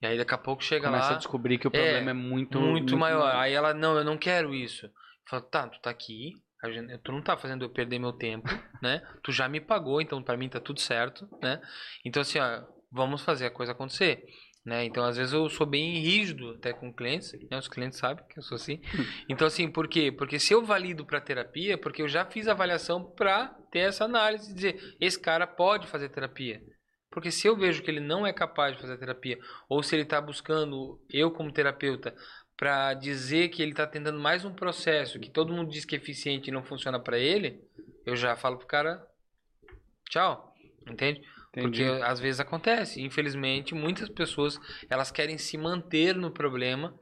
E 0.00 0.06
aí 0.06 0.16
daqui 0.18 0.34
a 0.34 0.38
pouco 0.38 0.64
chega 0.64 0.86
Começa 0.86 1.08
lá, 1.10 1.14
a 1.14 1.18
descobrir 1.18 1.58
que 1.58 1.66
o 1.66 1.70
É, 1.72 1.80
problema 1.82 2.10
é 2.10 2.14
muito, 2.14 2.58
muito, 2.58 2.96
maior. 2.96 3.34
Aí 3.36 3.52
ela, 3.52 3.72
não, 3.74 3.96
eu 3.96 4.04
não 4.04 4.16
quero 4.18 4.54
isso. 4.54 4.90
Fala, 5.28 5.42
tá, 5.42 5.68
tu 5.68 5.80
tá 5.80 5.90
aqui, 5.90 6.32
gente- 6.66 6.98
Tu 6.98 7.12
não 7.12 7.22
tá 7.22 7.36
fazendo 7.36 7.64
eu 7.64 7.70
perder 7.70 7.98
meu 7.98 8.12
tempo, 8.12 8.46
né? 8.82 9.02
Tu 9.22 9.32
já 9.32 9.48
me 9.48 9.60
pagou, 9.60 10.00
então 10.00 10.22
pra 10.22 10.36
mim 10.36 10.48
tá 10.48 10.60
tudo 10.60 10.80
certo, 10.80 11.28
né? 11.42 11.60
Então 12.04 12.20
assim, 12.22 12.38
ó, 12.38 12.62
vamos 12.90 13.22
fazer 13.22 13.46
a 13.46 13.50
coisa 13.50 13.72
acontecer, 13.72 14.24
né? 14.64 14.84
Então 14.84 15.04
às 15.04 15.16
vezes 15.16 15.32
eu 15.32 15.48
sou 15.50 15.66
bem 15.66 15.98
rígido 15.98 16.50
até 16.52 16.72
com 16.72 16.92
clientes, 16.92 17.32
né? 17.50 17.58
Os 17.58 17.68
clientes 17.68 17.98
sabem 17.98 18.24
que 18.28 18.38
eu 18.38 18.42
sou 18.42 18.56
assim. 18.56 18.80
Então 19.28 19.46
assim, 19.46 19.70
por 19.70 19.88
quê? 19.88 20.12
Porque 20.12 20.38
se 20.38 20.52
eu 20.52 20.64
valido 20.64 21.04
pra 21.04 21.20
terapia, 21.20 21.76
porque 21.78 22.02
eu 22.02 22.08
já 22.08 22.24
fiz 22.26 22.46
a 22.48 22.52
avaliação 22.52 23.02
pra 23.14 23.48
ter 23.70 23.80
essa 23.80 24.04
análise 24.04 24.50
e 24.50 24.54
dizer, 24.54 24.96
esse 25.00 25.18
cara 25.18 25.46
pode 25.46 25.86
fazer 25.86 26.08
terapia. 26.10 26.62
Porque 27.10 27.30
se 27.30 27.46
eu 27.46 27.56
vejo 27.56 27.80
que 27.82 27.90
ele 27.90 28.00
não 28.00 28.26
é 28.26 28.32
capaz 28.32 28.74
de 28.74 28.80
fazer 28.82 28.98
terapia, 28.98 29.38
ou 29.68 29.82
se 29.84 29.94
ele 29.94 30.02
está 30.02 30.20
buscando, 30.20 31.00
eu 31.08 31.30
como 31.30 31.52
terapeuta, 31.52 32.12
para 32.56 32.94
dizer 32.94 33.48
que 33.48 33.62
ele 33.62 33.72
está 33.72 33.86
tentando 33.86 34.18
mais 34.18 34.44
um 34.44 34.52
processo 34.52 35.18
que 35.18 35.30
todo 35.30 35.52
mundo 35.52 35.70
diz 35.70 35.84
que 35.84 35.96
é 35.96 35.98
eficiente 35.98 36.48
e 36.48 36.52
não 36.52 36.62
funciona 36.62 37.00
para 37.00 37.18
ele, 37.18 37.60
eu 38.06 38.14
já 38.14 38.36
falo 38.36 38.58
pro 38.58 38.66
cara, 38.66 39.06
tchau, 40.08 40.54
entende? 40.88 41.22
Porque 41.52 41.84
às 42.04 42.18
vezes 42.18 42.40
acontece. 42.40 43.00
Infelizmente, 43.00 43.74
muitas 43.74 44.08
pessoas 44.08 44.58
elas 44.90 45.10
querem 45.10 45.38
se 45.38 45.56
manter 45.56 46.14
no 46.14 46.30
problema 46.30 46.94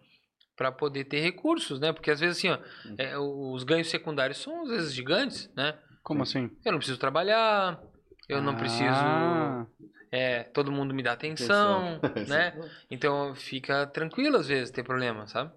para 0.54 0.70
poder 0.70 1.04
ter 1.04 1.20
recursos, 1.20 1.80
né? 1.80 1.92
Porque 1.92 2.10
às 2.10 2.20
vezes 2.20 2.38
assim, 2.38 2.50
ó, 2.50 2.58
é, 2.98 3.18
os 3.18 3.64
ganhos 3.64 3.88
secundários 3.88 4.38
são 4.38 4.62
às 4.62 4.68
vezes 4.68 4.94
gigantes, 4.94 5.50
né? 5.56 5.78
Como 6.02 6.22
assim? 6.22 6.50
Eu 6.64 6.72
não 6.72 6.78
preciso 6.78 6.98
trabalhar, 6.98 7.80
eu 8.28 8.42
não 8.42 8.54
preciso 8.54 8.84
Ah, 8.84 9.66
é, 10.12 10.44
todo 10.44 10.72
mundo 10.72 10.94
me 10.94 11.02
dá 11.02 11.12
atenção, 11.14 12.00
né? 12.28 12.52
Então 12.90 13.34
fica 13.34 13.86
tranquilo 13.88 14.38
às 14.38 14.48
vezes 14.48 14.70
ter 14.72 14.84
problema, 14.84 15.26
sabe? 15.26 15.52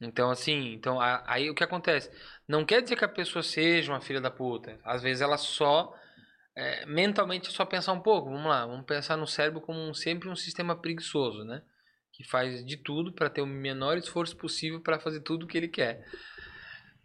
Então 0.00 0.30
assim, 0.30 0.72
então 0.74 0.98
aí 1.00 1.50
o 1.50 1.54
que 1.54 1.64
acontece? 1.64 2.10
Não 2.48 2.64
quer 2.64 2.82
dizer 2.82 2.96
que 2.96 3.04
a 3.04 3.08
pessoa 3.08 3.42
seja 3.42 3.92
uma 3.92 4.00
filha 4.00 4.20
da 4.20 4.30
puta. 4.30 4.78
Às 4.84 5.02
vezes 5.02 5.22
ela 5.22 5.38
só 5.38 5.94
é, 6.56 6.86
mentalmente 6.86 7.48
é 7.48 7.52
só 7.52 7.64
pensar 7.64 7.92
um 7.92 8.00
pouco. 8.00 8.30
Vamos 8.30 8.46
lá, 8.48 8.66
vamos 8.66 8.86
pensar 8.86 9.16
no 9.16 9.26
cérebro 9.26 9.60
como 9.60 9.80
um- 9.80 9.94
sempre 9.94 10.28
um 10.28 10.36
sistema 10.36 10.76
preguiçoso, 10.76 11.44
né? 11.44 11.62
Que 12.12 12.24
faz 12.24 12.64
de 12.64 12.76
tudo 12.76 13.12
para 13.12 13.30
ter 13.30 13.40
o 13.42 13.46
menor 13.46 13.96
esforço 13.98 14.36
possível 14.36 14.80
para 14.80 14.98
fazer 15.00 15.20
tudo 15.20 15.44
o 15.44 15.48
que 15.48 15.56
ele 15.58 15.68
quer. 15.68 16.04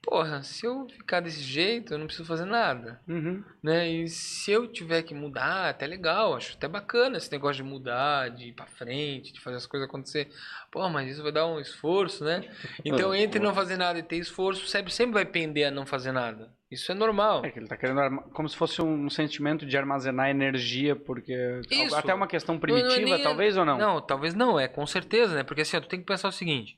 Porra, 0.04 0.43
se 0.43 0.66
eu 0.66 0.86
ficar 0.89 1.22
desse 1.22 1.41
jeito, 1.41 1.93
eu 1.93 1.97
não 1.97 2.08
preciso 2.08 2.28
fazer 2.28 2.43
nada 2.43 2.99
uhum. 3.08 3.41
né? 3.64 3.89
E 3.89 4.08
se 4.10 4.51
eu 4.51 4.68
tiver 4.68 5.01
que 5.01 5.14
mudar, 5.14 5.70
até 5.70 5.88
legal, 5.88 6.36
acho 6.36 6.58
até 6.58 6.68
bacana 6.68 7.18
esse 7.18 7.32
negócio 7.32 7.64
de 7.64 7.70
mudar, 7.70 8.30
de 8.30 8.49
ir 8.49 8.51
pra 8.51 8.66
frente, 8.66 9.32
de 9.32 9.39
fazer 9.39 9.56
as 9.56 9.66
coisas 9.66 9.88
acontecer. 9.88 10.30
Pô, 10.70 10.88
mas 10.89 11.10
isso 11.10 11.24
vai 11.24 11.32
dar 11.32 11.47
um 11.47 11.58
esforço, 11.60 12.26
né? 12.26 12.43
Então, 12.84 13.16
entre 13.16 13.39
não 13.39 13.54
fazer 13.56 13.78
nada 13.78 13.97
e 13.97 14.04
ter 14.04 14.18
esforço, 14.18 14.66
o 14.66 14.68
cérebro 14.68 14.91
sempre 14.91 15.14
vai 15.14 15.26
pender 15.26 15.68
a 15.68 15.72
não 15.72 15.86
fazer 15.86 16.12
nada. 16.12 16.51
Isso 16.70 16.91
é 16.91 16.95
normal. 16.95 17.45
É 17.45 17.49
que 17.51 17.60
ele 17.60 17.68
tá 17.68 17.78
querendo 17.78 17.99
arma- 18.01 18.24
como 18.34 18.49
se 18.49 18.58
fosse 18.58 18.82
um 18.82 19.10
sentimento 19.10 19.66
de 19.66 19.78
armazenar 19.78 20.30
energia, 20.30 20.95
porque 20.97 21.34
Isso. 21.72 21.95
até 21.95 22.14
uma 22.14 22.28
questão 22.28 22.56
Não, 22.56 22.60
primitiva, 22.62 22.99
não 22.99 23.08
é 23.08 23.16
nem- 23.16 23.24
talvez 23.24 23.56
ou 23.56 23.64
não? 23.64 23.78
Não, 23.78 24.01
talvez 24.01 24.34
não, 24.34 24.60
é 24.60 24.68
com 24.68 24.86
certeza, 24.86 25.34
né? 25.34 25.43
Porque 25.43 25.62
assim, 25.62 25.78
ó, 25.78 25.80
tu 25.80 25.88
tem 25.88 25.99
que 25.99 26.06
pensar 26.06 26.28
o 26.28 26.32
seguinte: 26.32 26.78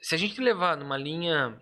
se 0.00 0.14
a 0.14 0.18
gente 0.18 0.40
levar 0.40 0.76
numa 0.76 0.96
linha 0.96 1.58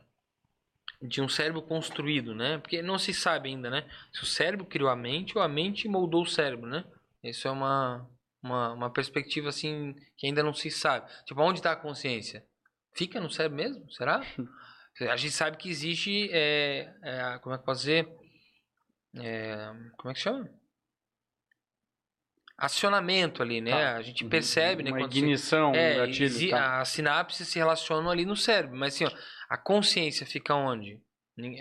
de 1.03 1.20
um 1.20 1.28
cérebro 1.28 1.61
construído, 1.62 2.34
né? 2.34 2.59
Porque 2.59 2.80
não 2.80 2.98
se 2.98 3.12
sabe 3.12 3.48
ainda, 3.48 3.68
né? 3.68 3.84
Se 4.12 4.22
o 4.22 4.26
cérebro 4.26 4.64
criou 4.64 4.88
a 4.88 4.96
mente 4.96 5.36
ou 5.36 5.42
a 5.42 5.48
mente 5.48 5.88
moldou 5.88 6.22
o 6.22 6.26
cérebro, 6.26 6.68
né? 6.68 6.84
Isso 7.22 7.48
é 7.48 7.50
uma, 7.50 8.09
uma, 8.42 8.72
uma 8.72 8.90
perspectiva 8.90 9.48
assim 9.48 9.94
que 10.16 10.26
ainda 10.26 10.42
não 10.42 10.55
se 10.55 10.70
sabe. 10.70 11.11
Tipo, 11.24 11.42
onde 11.42 11.59
está 11.59 11.72
a 11.72 11.76
consciência? 11.76 12.44
Fica 12.94 13.20
no 13.20 13.30
cérebro 13.30 13.57
mesmo? 13.57 13.90
Será? 13.92 14.22
A 15.00 15.16
gente 15.16 15.32
sabe 15.32 15.57
que 15.57 15.70
existe, 15.70 16.28
é, 16.30 16.94
é, 17.03 17.38
como 17.38 17.55
é 17.55 17.59
que 17.59 17.62
eu 17.62 17.66
posso 17.66 17.80
dizer? 17.80 18.09
É, 19.16 19.72
como 19.96 20.11
é 20.11 20.14
que 20.14 20.20
chama? 20.20 20.50
Acionamento 22.57 23.42
ali, 23.42 23.61
né? 23.61 23.70
Tá. 23.70 23.96
A 23.96 24.03
gente 24.03 24.24
percebe, 24.24 24.82
né? 24.82 24.90
Uma 24.90 24.98
quando 25.00 25.16
ignição, 25.16 25.72
um 25.72 25.74
é, 25.74 25.96
gatilho. 26.07 26.50
tá. 26.50 26.80
as 26.80 26.88
sinapses 26.88 27.48
se 27.48 27.59
relacionam 27.59 28.11
ali 28.11 28.24
no 28.24 28.36
cérebro, 28.36 28.76
mas 28.76 28.94
assim, 28.94 29.05
ó, 29.05 29.11
a 29.48 29.57
consciência 29.57 30.26
fica 30.26 30.55
onde? 30.55 31.00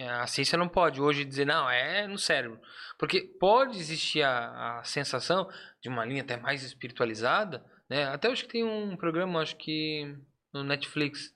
A 0.09 0.27
ciência 0.27 0.57
não 0.57 0.67
pode 0.67 0.99
hoje 1.01 1.23
dizer, 1.23 1.45
não, 1.45 1.69
é 1.69 2.05
no 2.05 2.17
cérebro. 2.17 2.59
Porque 2.99 3.21
pode 3.39 3.77
existir 3.79 4.21
a, 4.21 4.79
a 4.79 4.83
sensação 4.83 5.49
de 5.81 5.87
uma 5.89 6.05
linha 6.05 6.21
até 6.21 6.35
mais 6.37 6.61
espiritualizada, 6.63 7.63
né? 7.89 8.03
Até 8.05 8.27
acho 8.29 8.43
que 8.43 8.51
tem 8.51 8.63
um 8.63 8.95
programa, 8.97 9.41
acho 9.41 9.55
que 9.55 10.13
no 10.53 10.63
Netflix, 10.63 11.33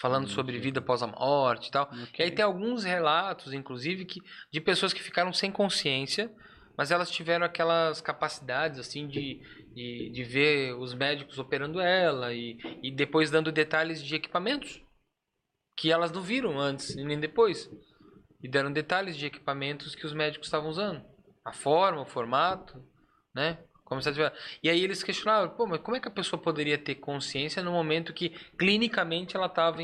falando 0.00 0.26
Hum, 0.26 0.28
sobre 0.28 0.58
vida 0.58 0.80
após 0.80 1.02
a 1.02 1.06
morte 1.06 1.68
e 1.68 1.70
tal. 1.70 1.88
E 1.92 2.02
Ok. 2.04 2.24
aí 2.26 2.30
tem 2.30 2.44
alguns 2.44 2.84
relatos, 2.84 3.52
inclusive, 3.54 4.04
que, 4.04 4.20
de 4.52 4.60
pessoas 4.60 4.92
que 4.92 5.02
ficaram 5.02 5.32
sem 5.32 5.50
consciência, 5.50 6.30
mas 6.78 6.92
elas 6.92 7.10
tiveram 7.10 7.44
aquelas 7.44 8.00
capacidades, 8.00 8.78
assim, 8.78 9.08
de, 9.08 9.42
de, 9.74 10.10
de 10.10 10.22
ver 10.22 10.74
os 10.74 10.94
médicos 10.94 11.36
operando 11.36 11.80
ela 11.80 12.32
e, 12.32 12.56
e 12.80 12.92
depois 12.92 13.32
dando 13.32 13.50
detalhes 13.50 14.00
de 14.00 14.14
equipamentos 14.14 14.80
que 15.76 15.90
elas 15.90 16.12
não 16.12 16.22
viram 16.22 16.56
antes 16.56 16.90
e 16.90 17.04
nem 17.04 17.18
depois. 17.18 17.68
E 18.40 18.48
deram 18.48 18.72
detalhes 18.72 19.16
de 19.16 19.26
equipamentos 19.26 19.96
que 19.96 20.06
os 20.06 20.12
médicos 20.12 20.46
estavam 20.46 20.70
usando. 20.70 21.04
A 21.44 21.52
forma, 21.52 22.02
o 22.02 22.06
formato, 22.06 22.80
né? 23.34 23.58
Ela 23.94 24.02
tivesse- 24.02 24.36
E 24.62 24.68
aí 24.68 24.82
eles 24.82 25.02
questionavam, 25.02 25.48
pô, 25.50 25.66
mas 25.66 25.80
como 25.80 25.96
é 25.96 26.00
que 26.00 26.08
a 26.08 26.10
pessoa 26.10 26.40
poderia 26.40 26.76
ter 26.76 26.96
consciência 26.96 27.62
no 27.62 27.72
momento 27.72 28.12
que 28.12 28.30
clinicamente 28.58 29.36
ela 29.36 29.46
estava 29.46 29.78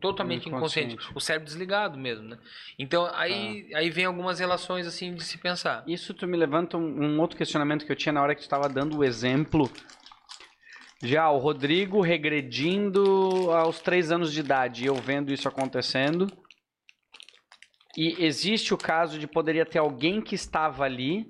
totalmente 0.00 0.48
inconsciente. 0.48 0.94
Inconsciente. 0.94 1.16
O 1.16 1.20
cérebro 1.20 1.46
desligado 1.46 1.98
mesmo, 1.98 2.28
né? 2.28 2.38
Então 2.78 3.06
aí, 3.14 3.70
aí 3.74 3.90
vem 3.90 4.04
algumas 4.04 4.38
relações 4.38 4.86
assim 4.86 5.14
de 5.14 5.22
se 5.22 5.38
pensar. 5.38 5.84
Isso 5.86 6.14
tu 6.14 6.26
me 6.26 6.36
levanta 6.36 6.76
um, 6.76 7.04
um 7.04 7.20
outro 7.20 7.36
questionamento 7.36 7.84
que 7.84 7.92
eu 7.92 7.96
tinha 7.96 8.12
na 8.12 8.22
hora 8.22 8.34
que 8.34 8.40
tu 8.40 8.44
estava 8.44 8.68
dando 8.68 8.98
o 8.98 9.04
exemplo. 9.04 9.70
Já 11.02 11.28
o 11.30 11.38
Rodrigo 11.38 12.00
regredindo 12.00 13.50
aos 13.50 13.80
três 13.80 14.12
anos 14.12 14.32
de 14.32 14.38
idade, 14.38 14.86
eu 14.86 14.94
vendo 14.94 15.32
isso 15.32 15.48
acontecendo. 15.48 16.28
E 17.96 18.24
existe 18.24 18.72
o 18.72 18.78
caso 18.78 19.18
de 19.18 19.26
poderia 19.26 19.66
ter 19.66 19.78
alguém 19.78 20.22
que 20.22 20.34
estava 20.34 20.84
ali, 20.84 21.26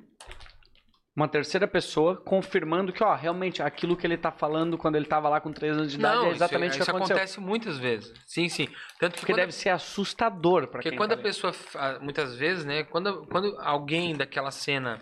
uma 1.15 1.29
terceira 1.29 1.69
pessoa, 1.69 2.17
confirmando 2.17 2.93
que, 2.93 3.05
ó, 3.05 3.15
realmente 3.15 3.63
aquilo 3.63 3.97
que 3.97 4.07
ele 4.07 4.17
tá 4.17 4.33
falando 4.33 4.79
quando 4.79 4.97
ele 4.97 5.05
estava 5.05 5.29
lá 5.29 5.41
com 5.41 5.53
três 5.53 5.77
anos 5.77 5.93
de 5.93 5.99
idade 5.99 6.17
Não, 6.17 6.27
é 6.27 6.31
exatamente 6.31 6.71
isso, 6.71 6.77
o 6.77 6.79
que 6.79 6.83
isso 6.83 6.91
aconteceu. 6.91 7.17
acontece 7.17 7.41
muitas 7.41 7.79
vezes. 7.79 8.13
Sim, 8.27 8.49
sim. 8.49 8.67
Tanto 8.99 9.15
que 9.15 9.21
Porque 9.21 9.35
deve 9.35 9.53
ser 9.53 9.69
assustador 9.69 10.63
para 10.63 10.79
Porque 10.79 10.89
quem 10.89 10.99
quando 10.99 11.11
tá 11.11 11.17
a 11.17 11.23
pessoa, 11.23 11.53
muitas 12.01 12.35
vezes, 12.37 12.65
né, 12.65 12.85
quando, 12.85 13.27
quando 13.27 13.55
alguém 13.61 14.17
daquela 14.17 14.51
cena, 14.51 15.01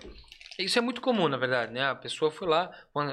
isso 0.59 0.79
é 0.79 0.83
muito 0.83 1.01
comum, 1.01 1.29
na 1.29 1.37
verdade, 1.37 1.73
né, 1.73 1.89
a 1.89 1.95
pessoa 1.95 2.31
foi 2.31 2.49
lá, 2.49 2.71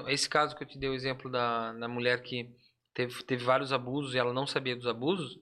esse 0.08 0.28
caso 0.28 0.56
que 0.56 0.64
eu 0.64 0.68
te 0.68 0.80
dei 0.80 0.90
o 0.90 0.96
exemplo 0.96 1.30
da, 1.30 1.74
da 1.74 1.88
mulher 1.88 2.24
que 2.24 2.50
teve, 2.96 3.24
teve 3.24 3.44
vários 3.44 3.72
abusos 3.72 4.16
e 4.16 4.18
ela 4.18 4.34
não 4.34 4.48
sabia 4.48 4.76
dos 4.76 4.88
abusos, 4.88 5.40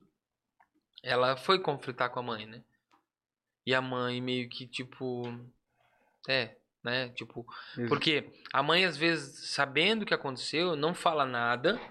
ela 1.02 1.38
foi 1.38 1.60
conflitar 1.60 2.10
com 2.10 2.20
a 2.20 2.24
mãe, 2.24 2.46
né, 2.46 2.62
e 3.66 3.74
a 3.74 3.82
mãe 3.82 4.22
meio 4.22 4.50
que, 4.50 4.68
tipo, 4.68 5.24
é, 6.28 6.58
né, 6.86 7.10
tipo, 7.10 7.46
porque 7.90 8.32
a 8.54 8.64
mãe, 8.64 8.86
às 8.86 8.96
vezes, 8.96 9.50
sabendo 9.50 10.04
o 10.04 10.06
que 10.06 10.14
aconteceu, 10.14 10.76
não 10.76 10.94
fala 10.94 11.26
nada 11.26 11.82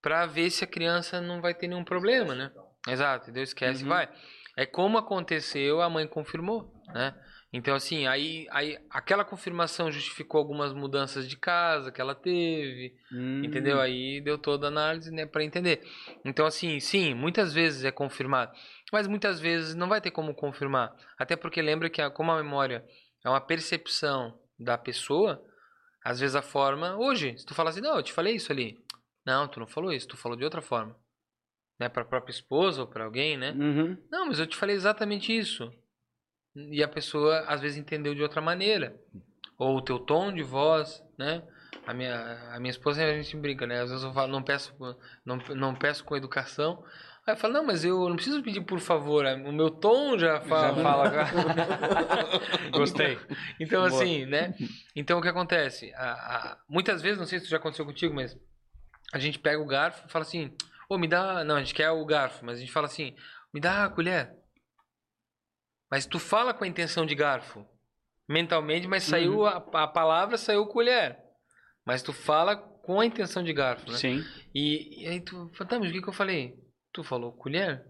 pra 0.00 0.26
ver 0.26 0.50
se 0.50 0.62
a 0.62 0.66
criança 0.66 1.20
não 1.20 1.40
vai 1.40 1.54
ter 1.54 1.66
nenhum 1.66 1.84
problema, 1.84 2.34
né? 2.34 2.52
Exato, 2.86 3.32
Deus 3.32 3.48
esquece 3.48 3.80
e 3.80 3.82
Uhum. 3.84 3.88
vai. 3.88 4.08
É 4.56 4.66
como 4.66 4.98
aconteceu, 4.98 5.80
a 5.80 5.88
mãe 5.88 6.06
confirmou, 6.06 6.70
né? 6.92 7.14
Então, 7.52 7.74
assim, 7.74 8.06
aí, 8.06 8.46
aí 8.50 8.76
aquela 8.90 9.24
confirmação 9.24 9.90
justificou 9.90 10.38
algumas 10.38 10.72
mudanças 10.72 11.28
de 11.28 11.36
casa 11.36 11.90
que 11.90 12.00
ela 12.00 12.14
teve, 12.14 12.94
Hum, 13.12 13.42
entendeu? 13.44 13.80
Aí 13.80 14.20
deu 14.20 14.36
toda 14.36 14.66
a 14.66 14.68
análise, 14.68 15.10
né, 15.12 15.24
para 15.24 15.42
entender. 15.44 15.80
Então, 16.24 16.44
assim, 16.46 16.78
sim, 16.80 17.14
muitas 17.14 17.54
vezes 17.54 17.84
é 17.84 17.90
confirmado, 17.92 18.52
mas 18.92 19.06
muitas 19.06 19.38
vezes 19.40 19.74
não 19.74 19.88
vai 19.88 20.00
ter 20.00 20.10
como 20.10 20.34
confirmar. 20.34 20.92
Até 21.16 21.36
porque 21.36 21.62
lembra 21.62 21.88
que 21.88 22.02
a- 22.02 22.10
como 22.10 22.32
a 22.32 22.36
memória 22.42 22.84
é 23.24 23.28
uma 23.28 23.40
percepção 23.40 24.38
da 24.58 24.76
pessoa, 24.76 25.42
às 26.04 26.20
vezes 26.20 26.36
a 26.36 26.42
forma. 26.42 26.96
Hoje, 26.96 27.36
se 27.38 27.46
tu 27.46 27.54
falar 27.54 27.70
assim, 27.70 27.80
não, 27.80 27.96
eu 27.96 28.02
te 28.02 28.12
falei 28.12 28.34
isso 28.34 28.52
ali. 28.52 28.78
Não, 29.24 29.48
tu 29.48 29.58
não 29.58 29.66
falou 29.66 29.92
isso, 29.92 30.06
tu 30.06 30.16
falou 30.16 30.36
de 30.36 30.44
outra 30.44 30.60
forma. 30.60 30.94
Né, 31.80 31.88
pra 31.88 32.04
própria 32.04 32.30
esposa 32.30 32.82
ou 32.82 32.86
pra 32.86 33.04
alguém, 33.04 33.36
né? 33.36 33.50
Uhum. 33.50 33.96
Não, 34.08 34.26
mas 34.26 34.38
eu 34.38 34.46
te 34.46 34.56
falei 34.56 34.76
exatamente 34.76 35.36
isso. 35.36 35.72
E 36.54 36.84
a 36.84 36.88
pessoa 36.88 37.40
às 37.48 37.60
vezes 37.60 37.76
entendeu 37.76 38.14
de 38.14 38.22
outra 38.22 38.40
maneira. 38.40 38.96
Ou 39.58 39.76
o 39.76 39.82
teu 39.82 39.98
tom 39.98 40.32
de 40.32 40.42
voz, 40.42 41.02
né? 41.18 41.42
A 41.84 41.92
minha, 41.92 42.54
a 42.54 42.60
minha 42.60 42.70
esposa 42.70 43.04
a 43.04 43.20
gente 43.20 43.36
brinca, 43.36 43.66
né? 43.66 43.80
Às 43.80 43.90
vezes 43.90 44.04
eu 44.04 44.12
falo, 44.12 44.30
não 44.30 44.42
peço, 44.42 44.72
não, 45.24 45.36
não 45.56 45.74
peço 45.74 46.04
com 46.04 46.16
educação. 46.16 46.84
Aí 47.26 47.32
eu 47.32 47.36
falo, 47.38 47.54
não, 47.54 47.64
mas 47.64 47.84
eu 47.84 48.06
não 48.08 48.16
preciso 48.16 48.42
pedir 48.42 48.60
por 48.60 48.78
favor, 48.80 49.24
o 49.24 49.50
meu 49.52 49.70
tom 49.70 50.18
já 50.18 50.40
fala. 50.42 50.76
Já 50.76 50.82
fala. 50.82 51.10
Gostei. 52.70 53.18
Então, 53.58 53.88
Boa. 53.88 54.02
assim, 54.02 54.26
né? 54.26 54.54
Então, 54.94 55.18
o 55.18 55.22
que 55.22 55.28
acontece? 55.28 55.92
A- 55.94 56.12
a- 56.12 56.58
muitas 56.68 57.00
vezes, 57.00 57.18
não 57.18 57.26
sei 57.26 57.38
se 57.38 57.44
isso 57.44 57.50
já 57.50 57.56
aconteceu 57.56 57.86
contigo, 57.86 58.14
mas 58.14 58.36
a 59.12 59.18
gente 59.18 59.38
pega 59.38 59.60
o 59.60 59.66
garfo 59.66 60.06
e 60.06 60.10
fala 60.10 60.22
assim, 60.24 60.54
ô, 60.88 60.98
me 60.98 61.08
dá... 61.08 61.42
Não, 61.44 61.56
a 61.56 61.60
gente 61.60 61.74
quer 61.74 61.90
o 61.90 62.04
garfo, 62.04 62.44
mas 62.44 62.58
a 62.58 62.60
gente 62.60 62.72
fala 62.72 62.86
assim, 62.86 63.14
me 63.54 63.60
dá 63.60 63.84
a 63.84 63.88
colher. 63.90 64.34
Mas 65.90 66.06
tu 66.06 66.18
fala 66.18 66.52
com 66.52 66.64
a 66.64 66.68
intenção 66.68 67.06
de 67.06 67.14
garfo. 67.14 67.64
Mentalmente, 68.28 68.86
mas 68.86 69.04
saiu 69.04 69.40
Uhum. 69.40 69.46
a, 69.46 69.56
a 69.84 69.86
palavra 69.88 70.36
saiu 70.36 70.66
colher. 70.66 71.18
Mas 71.86 72.02
tu 72.02 72.12
fala 72.12 72.56
com 72.56 73.00
a 73.00 73.06
intenção 73.06 73.42
de 73.42 73.52
garfo, 73.52 73.90
né? 73.90 73.96
Sim. 73.98 74.24
E, 74.54 75.04
e 75.04 75.08
aí 75.08 75.20
tu 75.20 75.50
fala, 75.54 75.70
tá, 75.70 75.78
mas 75.78 75.88
o 75.90 75.92
que, 75.92 76.02
que 76.02 76.08
eu 76.08 76.12
falei? 76.12 76.62
Tu 76.94 77.02
falou 77.04 77.32
colher? 77.32 77.84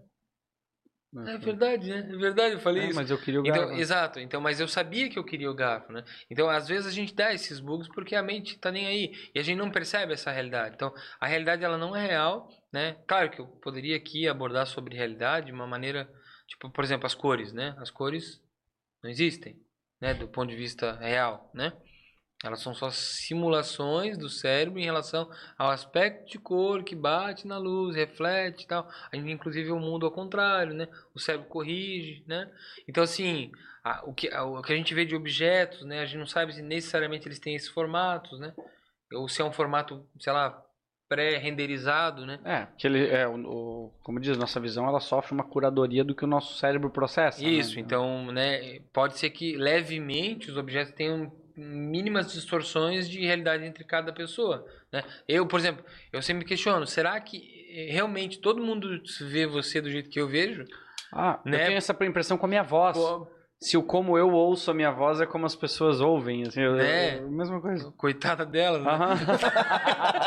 É 1.27 1.37
verdade, 1.37 1.89
né? 1.89 1.99
É 1.99 2.17
verdade, 2.17 2.55
eu 2.55 2.59
falei 2.59 2.83
É, 2.83 2.87
isso. 2.87 2.95
mas 2.95 3.09
eu 3.09 3.17
queria 3.17 3.39
o 3.41 3.47
Então, 3.47 3.67
garfo. 3.67 3.79
exato. 3.79 4.19
Então, 4.19 4.41
mas 4.41 4.59
eu 4.59 4.67
sabia 4.67 5.09
que 5.09 5.17
eu 5.17 5.23
queria 5.23 5.49
o 5.49 5.53
garfo, 5.55 5.93
né? 5.93 6.03
Então, 6.29 6.49
às 6.49 6.67
vezes 6.67 6.87
a 6.87 6.91
gente 6.91 7.15
dá 7.15 7.33
esses 7.33 7.61
bugs 7.61 7.87
porque 7.87 8.15
a 8.15 8.21
mente 8.21 8.59
tá 8.59 8.69
nem 8.69 8.85
aí 8.85 9.13
e 9.33 9.39
a 9.39 9.43
gente 9.43 9.57
não 9.57 9.71
percebe 9.71 10.11
essa 10.11 10.29
realidade. 10.29 10.75
Então, 10.75 10.93
a 11.19 11.25
realidade 11.25 11.63
ela 11.63 11.77
não 11.77 11.95
é 11.95 12.05
real, 12.05 12.49
né? 12.73 12.97
Claro 13.07 13.29
que 13.31 13.39
eu 13.39 13.47
poderia 13.47 13.95
aqui 13.95 14.27
abordar 14.27 14.67
sobre 14.67 14.95
realidade 14.97 15.45
de 15.45 15.51
uma 15.53 15.65
maneira, 15.67 16.09
tipo, 16.47 16.69
por 16.69 16.83
exemplo, 16.83 17.05
as 17.05 17.15
cores, 17.15 17.53
né? 17.53 17.75
As 17.77 17.89
cores 17.89 18.41
não 19.01 19.09
existem, 19.09 19.55
né, 20.01 20.13
do 20.13 20.27
ponto 20.27 20.49
de 20.49 20.55
vista 20.57 20.97
real, 20.97 21.49
né? 21.53 21.71
Elas 22.45 22.61
são 22.61 22.73
só 22.73 22.89
simulações 22.91 24.17
do 24.17 24.29
cérebro 24.29 24.79
em 24.79 24.85
relação 24.85 25.29
ao 25.57 25.69
aspecto 25.71 26.29
de 26.31 26.37
cor 26.39 26.83
que 26.83 26.95
bate 26.95 27.47
na 27.47 27.57
luz, 27.57 27.95
reflete 27.95 28.63
e 28.63 28.67
tal. 28.67 28.87
A 29.11 29.15
gente, 29.15 29.31
inclusive, 29.31 29.71
o 29.71 29.79
mundo 29.79 30.05
ao 30.05 30.11
contrário, 30.11 30.73
né? 30.73 30.87
O 31.13 31.19
cérebro 31.19 31.47
corrige, 31.47 32.23
né? 32.27 32.49
Então, 32.87 33.03
assim, 33.03 33.51
a- 33.83 34.03
o, 34.05 34.13
que, 34.13 34.29
a- 34.29 34.43
o 34.43 34.61
que 34.61 34.73
a 34.73 34.75
gente 34.75 34.93
vê 34.93 35.05
de 35.05 35.15
objetos, 35.15 35.83
né? 35.83 36.01
A 36.01 36.05
gente 36.05 36.19
não 36.19 36.27
sabe 36.27 36.53
se 36.53 36.61
necessariamente 36.61 37.27
eles 37.27 37.39
têm 37.39 37.55
esses 37.55 37.69
formatos, 37.69 38.39
né? 38.39 38.53
Ou 39.13 39.27
se 39.27 39.41
é 39.41 39.45
um 39.45 39.51
formato, 39.51 40.05
sei 40.19 40.33
lá, 40.33 40.61
pré-renderizado, 41.07 42.25
né? 42.25 42.39
É, 42.43 42.67
que 42.77 42.87
ele 42.87 43.07
é 43.07 43.27
o, 43.27 43.35
o- 43.45 43.93
como 44.03 44.19
diz, 44.19 44.37
nossa 44.37 44.59
visão 44.59 44.87
ela 44.87 44.99
sofre 44.99 45.33
uma 45.33 45.43
curadoria 45.43 46.03
do 46.03 46.15
que 46.15 46.23
o 46.23 46.27
nosso 46.27 46.57
cérebro 46.57 46.89
processa. 46.89 47.41
né? 47.41 47.49
Isso, 47.49 47.79
então, 47.79 48.31
né, 48.31 48.79
pode 48.93 49.17
ser 49.17 49.29
que 49.29 49.55
levemente 49.55 50.49
os 50.49 50.57
objetos 50.57 50.93
tenham 50.93 51.31
mínimas 51.55 52.31
distorções 52.33 53.09
de 53.09 53.19
realidade 53.25 53.63
entre 53.65 53.83
cada 53.83 54.11
pessoa, 54.11 54.65
né? 54.91 55.03
Eu, 55.27 55.45
por 55.47 55.59
exemplo, 55.59 55.83
eu 56.11 56.21
sempre 56.21 56.43
me 56.43 56.45
questiono, 56.49 56.85
será 56.85 57.19
que 57.19 57.65
eh, 57.69 57.91
realmente 57.91 58.39
todo 58.39 58.61
mundo 58.63 59.01
vê 59.21 59.45
você 59.45 59.79
do 59.81 59.89
jeito 59.89 60.09
que 60.09 60.19
eu 60.19 60.27
vejo? 60.27 60.65
Ah, 61.11 61.39
eu 61.45 61.51
Né? 61.51 61.65
tenho 61.65 61.77
essa 61.77 61.95
impressão 62.03 62.37
com 62.37 62.45
a 62.45 62.49
minha 62.49 62.63
voz. 62.63 62.97
Se 63.59 63.77
o 63.77 63.83
como 63.83 64.17
eu 64.17 64.29
ouço 64.31 64.69
a 64.69 64.73
minha 64.73 64.91
voz 64.91 65.19
é 65.21 65.25
como 65.25 65.45
as 65.45 65.55
pessoas 65.55 66.01
ouvem, 66.01 66.43
assim, 66.43 66.61
eu- 66.61 66.75
Né? 66.75 67.17
eu- 67.19 67.31
mesma 67.31 67.59
coisa. 67.61 67.91
coitada 67.97 68.45
dela, 68.45 68.79
né? 68.79 68.85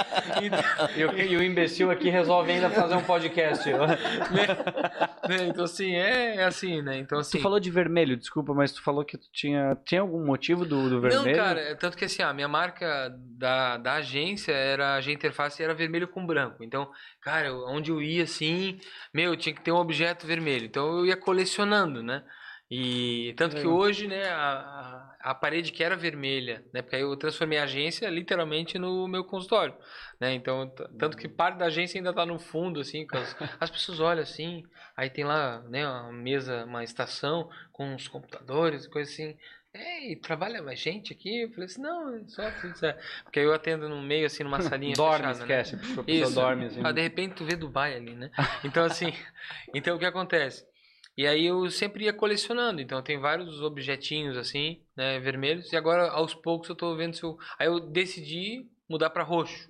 E, 0.96 1.04
o, 1.04 1.12
e 1.18 1.36
o 1.36 1.42
imbecil 1.42 1.90
aqui 1.90 2.08
resolve 2.10 2.52
ainda 2.52 2.70
fazer 2.70 2.94
um 2.94 3.02
podcast. 3.02 3.68
Né? 3.72 5.46
Então, 5.48 5.64
assim, 5.64 5.94
é, 5.94 6.36
é 6.36 6.44
assim, 6.44 6.82
né? 6.82 6.98
Então, 6.98 7.18
assim... 7.18 7.38
Tu 7.38 7.42
falou 7.42 7.58
de 7.60 7.70
vermelho, 7.70 8.16
desculpa, 8.16 8.54
mas 8.54 8.72
tu 8.72 8.82
falou 8.82 9.04
que 9.04 9.16
tu 9.18 9.26
tinha. 9.32 9.76
Tinha 9.84 10.00
algum 10.00 10.24
motivo 10.24 10.64
do, 10.64 10.88
do 10.88 11.00
vermelho? 11.00 11.24
Não, 11.26 11.34
cara, 11.44 11.60
é 11.60 11.74
tanto 11.74 11.96
que 11.96 12.04
assim, 12.04 12.22
a 12.22 12.32
minha 12.32 12.48
marca 12.48 13.12
da, 13.36 13.76
da 13.78 13.94
agência 13.94 14.52
era 14.52 14.94
a 14.96 15.12
interface 15.12 15.62
era 15.62 15.74
vermelho 15.74 16.08
com 16.08 16.24
branco. 16.26 16.62
Então, 16.62 16.88
cara, 17.20 17.52
onde 17.66 17.90
eu 17.90 18.00
ia 18.02 18.22
assim, 18.24 18.78
meu, 19.12 19.36
tinha 19.36 19.54
que 19.54 19.62
ter 19.62 19.72
um 19.72 19.76
objeto 19.76 20.26
vermelho. 20.26 20.66
Então 20.66 20.98
eu 20.98 21.06
ia 21.06 21.16
colecionando, 21.16 22.02
né? 22.02 22.22
E 22.70 23.32
tanto 23.34 23.56
que 23.56 23.62
Legal. 23.62 23.78
hoje, 23.78 24.06
né, 24.06 24.28
a, 24.28 25.16
a, 25.20 25.34
parede 25.34 25.72
que 25.72 25.82
era 25.82 25.96
vermelha, 25.96 26.62
né? 26.70 26.82
Porque 26.82 26.96
aí 26.96 27.02
eu 27.02 27.16
transformei 27.16 27.58
a 27.58 27.62
agência 27.62 28.06
literalmente 28.10 28.78
no 28.78 29.08
meu 29.08 29.24
consultório, 29.24 29.74
né? 30.20 30.34
Então, 30.34 30.68
tanto 30.98 31.16
que 31.16 31.26
parte 31.28 31.56
da 31.56 31.66
agência 31.66 31.98
ainda 31.98 32.12
tá 32.12 32.26
no 32.26 32.38
fundo, 32.38 32.80
assim, 32.80 33.06
as, 33.10 33.36
as 33.58 33.70
pessoas 33.70 34.00
olham 34.00 34.22
assim, 34.22 34.66
aí 34.94 35.08
tem 35.08 35.24
lá, 35.24 35.62
né, 35.62 35.88
uma 35.88 36.12
mesa, 36.12 36.66
uma 36.66 36.84
estação 36.84 37.48
com 37.72 37.94
uns 37.94 38.06
computadores, 38.06 38.86
coisa 38.86 39.10
assim. 39.10 39.34
Ei, 39.72 40.16
trabalha 40.16 40.62
mais 40.62 40.78
gente 40.78 41.12
aqui? 41.12 41.42
Eu 41.42 41.50
falei 41.50 41.66
assim, 41.66 41.80
não, 41.80 42.16
é 42.16 42.26
só 42.26 42.50
tudo 42.50 42.76
certo. 42.76 43.02
Porque 43.22 43.38
aí 43.38 43.46
eu 43.46 43.54
atendo 43.54 43.88
no 43.88 44.02
meio, 44.02 44.26
assim, 44.26 44.42
numa 44.42 44.60
salinha 44.60 44.92
Dorme, 44.96 45.26
fechada, 45.26 45.46
né? 45.46 45.60
esquece. 45.60 45.76
Pessoa 45.76 46.04
Isso. 46.06 46.34
dorme 46.34 46.66
assim. 46.66 46.80
Ah, 46.84 46.92
de 46.92 47.00
repente 47.00 47.34
tu 47.34 47.44
vê 47.44 47.54
Dubai 47.54 47.94
ali, 47.94 48.14
né? 48.14 48.30
Então, 48.64 48.84
assim, 48.84 49.12
então 49.74 49.96
o 49.96 49.98
que 49.98 50.06
acontece? 50.06 50.66
E 51.18 51.26
aí 51.26 51.46
eu 51.46 51.68
sempre 51.68 52.04
ia 52.04 52.12
colecionando, 52.12 52.80
então 52.80 53.02
tem 53.02 53.18
vários 53.18 53.60
objetinhos 53.60 54.36
assim, 54.36 54.80
né, 54.96 55.18
vermelhos, 55.18 55.72
e 55.72 55.76
agora 55.76 56.08
aos 56.12 56.32
poucos 56.32 56.68
eu 56.68 56.76
tô 56.76 56.94
vendo 56.94 57.16
se 57.16 57.24
eu... 57.24 57.36
Aí 57.58 57.66
eu 57.66 57.80
decidi 57.80 58.64
mudar 58.88 59.10
pra 59.10 59.24
roxo, 59.24 59.68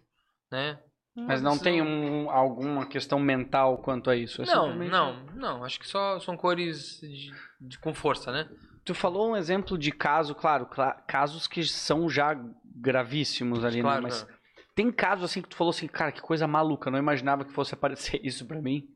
né? 0.52 0.78
Mas 1.16 1.40
não 1.40 1.58
tem 1.58 1.80
um, 1.80 2.30
alguma 2.30 2.86
questão 2.86 3.18
mental 3.18 3.78
quanto 3.78 4.10
a 4.10 4.14
isso? 4.14 4.42
é 4.42 4.44
Não, 4.44 4.70
simplesmente- 4.72 4.90
não, 4.90 5.24
não, 5.34 5.64
acho 5.64 5.80
que 5.80 5.88
só 5.88 6.20
são 6.20 6.36
cores 6.36 7.00
de, 7.00 7.32
de- 7.60 7.78
com 7.78 7.94
força, 7.94 8.30
né? 8.30 8.46
Tu 8.84 8.94
falou 8.94 9.30
um 9.30 9.36
exemplo 9.36 9.78
de 9.78 9.90
caso, 9.90 10.34
claro, 10.34 10.66
cla- 10.66 11.02
casos 11.08 11.46
que 11.46 11.64
são 11.64 12.10
já 12.10 12.38
gravíssimos 12.64 13.64
ali, 13.64 13.80
Claro, 13.80 14.02
né? 14.02 14.08
Mas 14.10 14.26
tem 14.74 14.92
casos 14.92 15.24
assim 15.24 15.42
que 15.42 15.48
tu 15.48 15.56
falou 15.56 15.70
assim, 15.70 15.88
cara, 15.88 16.12
que 16.12 16.20
coisa 16.20 16.46
maluca, 16.46 16.90
não 16.90 16.98
imaginava 16.98 17.44
que 17.44 17.52
fosse 17.52 17.72
aparecer 17.74 18.20
isso 18.24 18.46
pra 18.46 18.60
mim. 18.60 18.86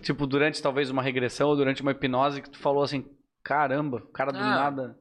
Tipo, 0.00 0.26
durante 0.26 0.62
talvez 0.62 0.90
uma 0.90 1.02
regressão 1.02 1.48
ou 1.48 1.56
durante 1.56 1.82
uma 1.82 1.90
hipnose 1.92 2.40
que 2.42 2.50
tu 2.50 2.58
falou 2.58 2.82
assim, 2.82 3.04
caramba, 3.42 3.98
o 3.98 4.12
cara 4.12 4.32
do 4.32 4.38
Ah. 4.38 4.42
nada. 4.42 4.98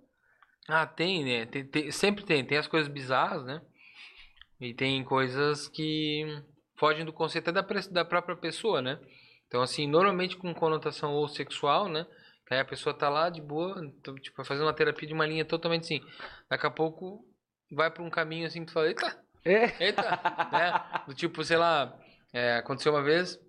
Ah, 0.68 0.86
tem, 0.86 1.24
né? 1.24 1.46
Tem- 1.46 1.66
tem- 1.66 1.92
sempre 1.92 2.24
tem. 2.24 2.46
Tem 2.46 2.58
as 2.58 2.68
coisas 2.68 2.92
bizarras, 2.92 3.44
né? 3.46 3.62
E 4.60 4.74
tem 4.74 5.04
coisas 5.04 5.68
que 5.68 6.26
fogem 6.78 7.04
do 7.06 7.12
conceito 7.14 7.50
até 7.50 7.62
da, 7.62 7.68
da 7.92 8.06
própria 8.06 8.36
pessoa, 8.36 8.82
né? 8.82 9.00
Então, 9.48 9.62
assim, 9.62 9.88
normalmente 9.88 10.38
com 10.38 10.54
conotação 10.54 11.14
ou 11.14 11.28
sexual, 11.28 11.88
né? 11.90 12.06
Aí 12.50 12.60
a 12.60 12.66
pessoa 12.66 12.94
tá 12.94 13.08
lá 13.10 13.30
de 13.30 13.42
boa, 13.42 13.82
então, 13.84 14.14
tipo, 14.16 14.44
fazendo 14.44 14.66
uma 14.66 14.74
terapia 14.74 15.08
de 15.08 15.14
uma 15.14 15.26
linha 15.26 15.46
totalmente 15.46 15.84
assim. 15.86 16.02
Daqui 16.50 16.66
a 16.68 16.70
pouco 16.72 17.26
vai 17.72 17.90
pra 17.90 18.04
um 18.04 18.10
caminho 18.10 18.46
assim 18.46 18.60
que 18.62 18.66
tu 18.68 18.74
fala, 18.74 18.88
eita, 18.88 19.18
É. 19.46 19.86
eita, 19.86 20.02
né? 20.52 21.04
Do 21.08 21.14
tipo, 21.16 21.44
sei 21.46 21.56
lá, 21.58 21.98
é, 22.34 22.58
aconteceu 22.58 22.92
uma 22.94 23.02
vez 23.02 23.40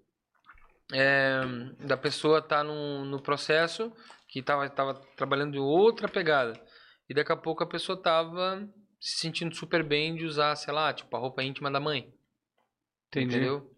é, 0.92 1.40
da 1.80 1.96
pessoa 1.96 2.42
tá 2.42 2.62
num, 2.62 3.04
no 3.04 3.20
processo 3.20 3.92
que 4.28 4.42
tava, 4.42 4.68
tava 4.68 4.94
trabalhando 5.16 5.52
de 5.52 5.58
outra 5.58 6.08
pegada. 6.08 6.60
E 7.08 7.14
daqui 7.14 7.32
a 7.32 7.36
pouco 7.36 7.62
a 7.62 7.66
pessoa 7.66 8.00
tava 8.00 8.68
se 9.00 9.18
sentindo 9.18 9.54
super 9.54 9.82
bem 9.82 10.14
de 10.14 10.24
usar, 10.24 10.54
sei 10.56 10.72
lá, 10.72 10.92
tipo, 10.92 11.14
a 11.16 11.20
roupa 11.20 11.42
íntima 11.42 11.70
da 11.70 11.80
mãe. 11.80 12.14
Entendi. 13.08 13.36
Entendeu? 13.36 13.71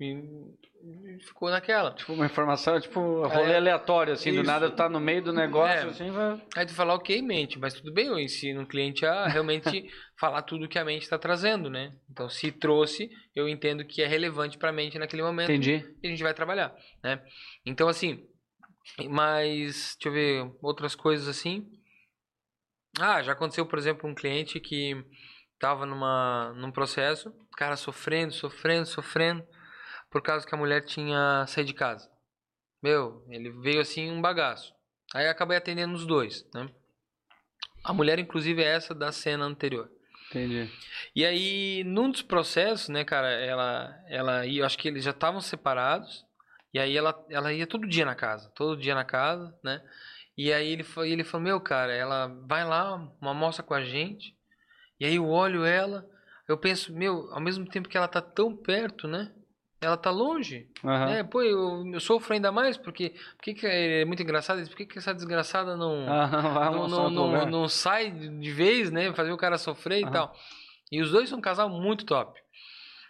E, 0.00 1.18
ficou 1.24 1.50
naquela. 1.50 1.92
Tipo, 1.92 2.12
uma 2.14 2.26
informação, 2.26 2.80
tipo, 2.80 3.00
rolê 3.26 3.52
É. 3.52 3.56
aleatório, 3.56 4.12
assim, 4.12 4.30
do 4.32 4.40
Isso. 4.40 4.46
nada 4.46 4.68
tu 4.68 4.76
tá 4.76 4.88
no 4.88 4.98
meio 5.00 5.22
do 5.22 5.32
negócio, 5.32 5.86
É. 5.86 5.90
assim, 5.90 6.10
vai... 6.10 6.42
Aí 6.56 6.66
tu 6.66 6.74
fala, 6.74 6.94
ok, 6.94 7.22
mente, 7.22 7.58
mas 7.58 7.74
tudo 7.74 7.92
bem, 7.92 8.06
eu 8.08 8.18
ensino 8.18 8.62
o 8.62 8.66
cliente 8.66 9.06
a 9.06 9.26
realmente 9.28 9.88
falar 10.18 10.42
tudo 10.42 10.68
que 10.68 10.78
a 10.78 10.84
mente 10.84 11.02
está 11.02 11.16
trazendo, 11.16 11.70
né? 11.70 11.92
Então, 12.10 12.28
se 12.28 12.50
trouxe, 12.50 13.08
eu 13.34 13.48
entendo 13.48 13.84
que 13.84 14.02
é 14.02 14.06
relevante 14.06 14.58
para 14.58 14.70
a 14.70 14.72
mente 14.72 14.98
naquele 14.98 15.22
momento. 15.22 15.50
Entendi. 15.50 15.84
e 16.02 16.06
a 16.08 16.10
gente 16.10 16.22
vai 16.22 16.34
trabalhar, 16.34 16.74
né? 17.02 17.22
Então, 17.64 17.88
assim, 17.88 18.26
mas, 19.08 19.96
deixa 19.96 20.08
eu 20.08 20.12
ver, 20.12 20.52
outras 20.60 20.94
coisas 20.94 21.28
assim. 21.28 21.66
Ah, 23.00 23.22
já 23.22 23.32
aconteceu, 23.32 23.64
por 23.66 23.78
exemplo, 23.78 24.08
um 24.08 24.14
cliente 24.14 24.60
que 24.60 24.94
tava 25.58 25.86
numa, 25.86 26.52
num 26.56 26.70
processo, 26.70 27.28
o 27.30 27.56
cara 27.56 27.76
sofrendo, 27.76 28.32
sofrendo, 28.32 28.86
sofrendo, 28.86 29.44
por 30.14 30.22
causa 30.22 30.46
que 30.46 30.54
a 30.54 30.58
mulher 30.58 30.80
tinha 30.84 31.44
saído 31.48 31.66
de 31.66 31.74
casa. 31.74 32.08
Meu, 32.80 33.26
ele 33.28 33.50
veio 33.50 33.80
assim 33.80 34.12
um 34.12 34.22
bagaço. 34.22 34.72
Aí 35.12 35.26
acabei 35.26 35.56
atendendo 35.56 35.92
os 35.92 36.06
dois, 36.06 36.48
né? 36.54 36.68
A 37.82 37.92
mulher, 37.92 38.20
inclusive, 38.20 38.62
é 38.62 38.76
essa 38.76 38.94
da 38.94 39.10
cena 39.10 39.44
anterior. 39.44 39.90
Entendi. 40.30 40.70
E 41.16 41.26
aí, 41.26 41.82
num 41.82 42.12
dos 42.12 42.22
processos, 42.22 42.88
né, 42.88 43.04
cara, 43.04 43.28
ela, 43.28 44.04
ela 44.08 44.46
ia, 44.46 44.60
eu 44.62 44.66
acho 44.66 44.78
que 44.78 44.86
eles 44.86 45.02
já 45.02 45.10
estavam 45.10 45.40
separados, 45.40 46.24
e 46.72 46.78
aí 46.78 46.96
ela, 46.96 47.26
ela 47.28 47.52
ia 47.52 47.66
todo 47.66 47.84
dia 47.84 48.04
na 48.04 48.14
casa, 48.14 48.48
todo 48.50 48.80
dia 48.80 48.94
na 48.94 49.04
casa, 49.04 49.52
né? 49.64 49.82
E 50.38 50.52
aí 50.52 50.68
ele, 50.68 50.84
fa- 50.84 51.08
ele 51.08 51.24
falou, 51.24 51.42
meu, 51.42 51.60
cara, 51.60 51.92
ela 51.92 52.28
vai 52.46 52.64
lá, 52.64 52.94
uma 53.20 53.30
almoça 53.32 53.64
com 53.64 53.74
a 53.74 53.82
gente, 53.82 54.36
e 55.00 55.06
aí 55.06 55.16
eu 55.16 55.28
olho 55.28 55.64
ela, 55.64 56.08
eu 56.46 56.56
penso, 56.56 56.94
meu, 56.94 57.28
ao 57.32 57.40
mesmo 57.40 57.66
tempo 57.68 57.88
que 57.88 57.96
ela 57.96 58.06
tá 58.06 58.20
tão 58.22 58.56
perto, 58.56 59.08
né? 59.08 59.32
Ela 59.84 59.96
tá 59.96 60.10
longe. 60.10 60.66
Aham. 60.84 61.10
É, 61.10 61.22
pô, 61.22 61.42
eu, 61.42 61.84
eu 61.92 62.00
sofro 62.00 62.32
ainda 62.34 62.50
mais, 62.50 62.76
porque, 62.76 63.14
porque 63.36 63.54
que 63.54 63.66
é 63.66 64.04
muito 64.04 64.22
engraçado, 64.22 64.66
por 64.68 64.76
que, 64.76 64.86
que 64.86 64.98
essa 64.98 65.14
desgraçada 65.14 65.76
não 65.76 66.06
vai 66.54 66.70
não, 66.70 66.88
não, 66.88 67.10
não, 67.10 67.46
não 67.46 67.68
sai 67.68 68.10
de 68.10 68.50
vez, 68.50 68.90
né? 68.90 69.12
Fazer 69.12 69.32
o 69.32 69.36
cara 69.36 69.58
sofrer 69.58 70.00
e 70.00 70.04
Aham. 70.04 70.10
tal. 70.12 70.36
E 70.90 71.00
os 71.00 71.10
dois 71.10 71.28
são 71.28 71.38
um 71.38 71.42
casal 71.42 71.68
muito 71.68 72.04
top. 72.04 72.40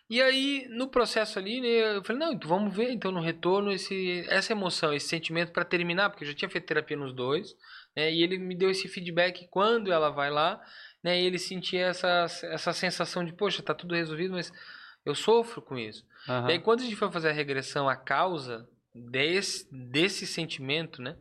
E 0.09 0.21
aí, 0.21 0.67
no 0.69 0.89
processo 0.89 1.39
ali, 1.39 1.63
né, 1.63 1.97
eu 1.97 2.05
falei, 2.05 2.21
não, 2.21 2.33
então 2.35 2.49
vamos 2.49 2.75
ver, 2.77 2.91
então, 2.91 3.11
no 3.11 3.21
retorno, 3.21 3.73
esse, 3.73 4.25
essa 4.29 4.53
emoção, 4.53 4.93
esse 4.93 5.09
sentimento 5.09 5.51
para 5.51 5.65
terminar, 5.65 6.11
porque 6.11 6.25
eu 6.25 6.29
já 6.29 6.35
tinha 6.35 6.49
feito 6.49 6.67
terapia 6.67 6.97
nos 6.97 7.15
dois, 7.15 7.57
né, 7.97 8.13
e 8.13 8.23
ele 8.23 8.37
me 8.37 8.55
deu 8.55 8.71
esse 8.71 8.87
feedback 8.87 9.49
quando 9.51 9.91
ela 9.91 10.11
vai 10.11 10.31
lá, 10.31 10.61
né, 11.03 11.19
e 11.21 11.25
ele 11.25 11.39
sentia 11.39 11.87
essa, 11.87 12.27
essa 12.45 12.73
sensação 12.75 13.25
de, 13.25 13.33
poxa, 13.33 13.63
tá 13.63 13.73
tudo 13.73 13.95
resolvido, 13.95 14.35
mas 14.35 14.53
eu 15.05 15.15
sofro 15.15 15.63
com 15.63 15.79
isso. 15.79 16.05
Aham. 16.29 16.49
E 16.49 16.53
aí, 16.53 16.59
quando 16.59 16.81
a 16.81 16.85
gente 16.85 16.97
foi 16.97 17.11
fazer 17.11 17.31
a 17.31 17.33
regressão 17.33 17.89
à 17.89 17.97
causa 17.97 18.69
desse, 18.95 19.67
desse 19.71 20.27
sentimento, 20.27 21.03
né? 21.03 21.17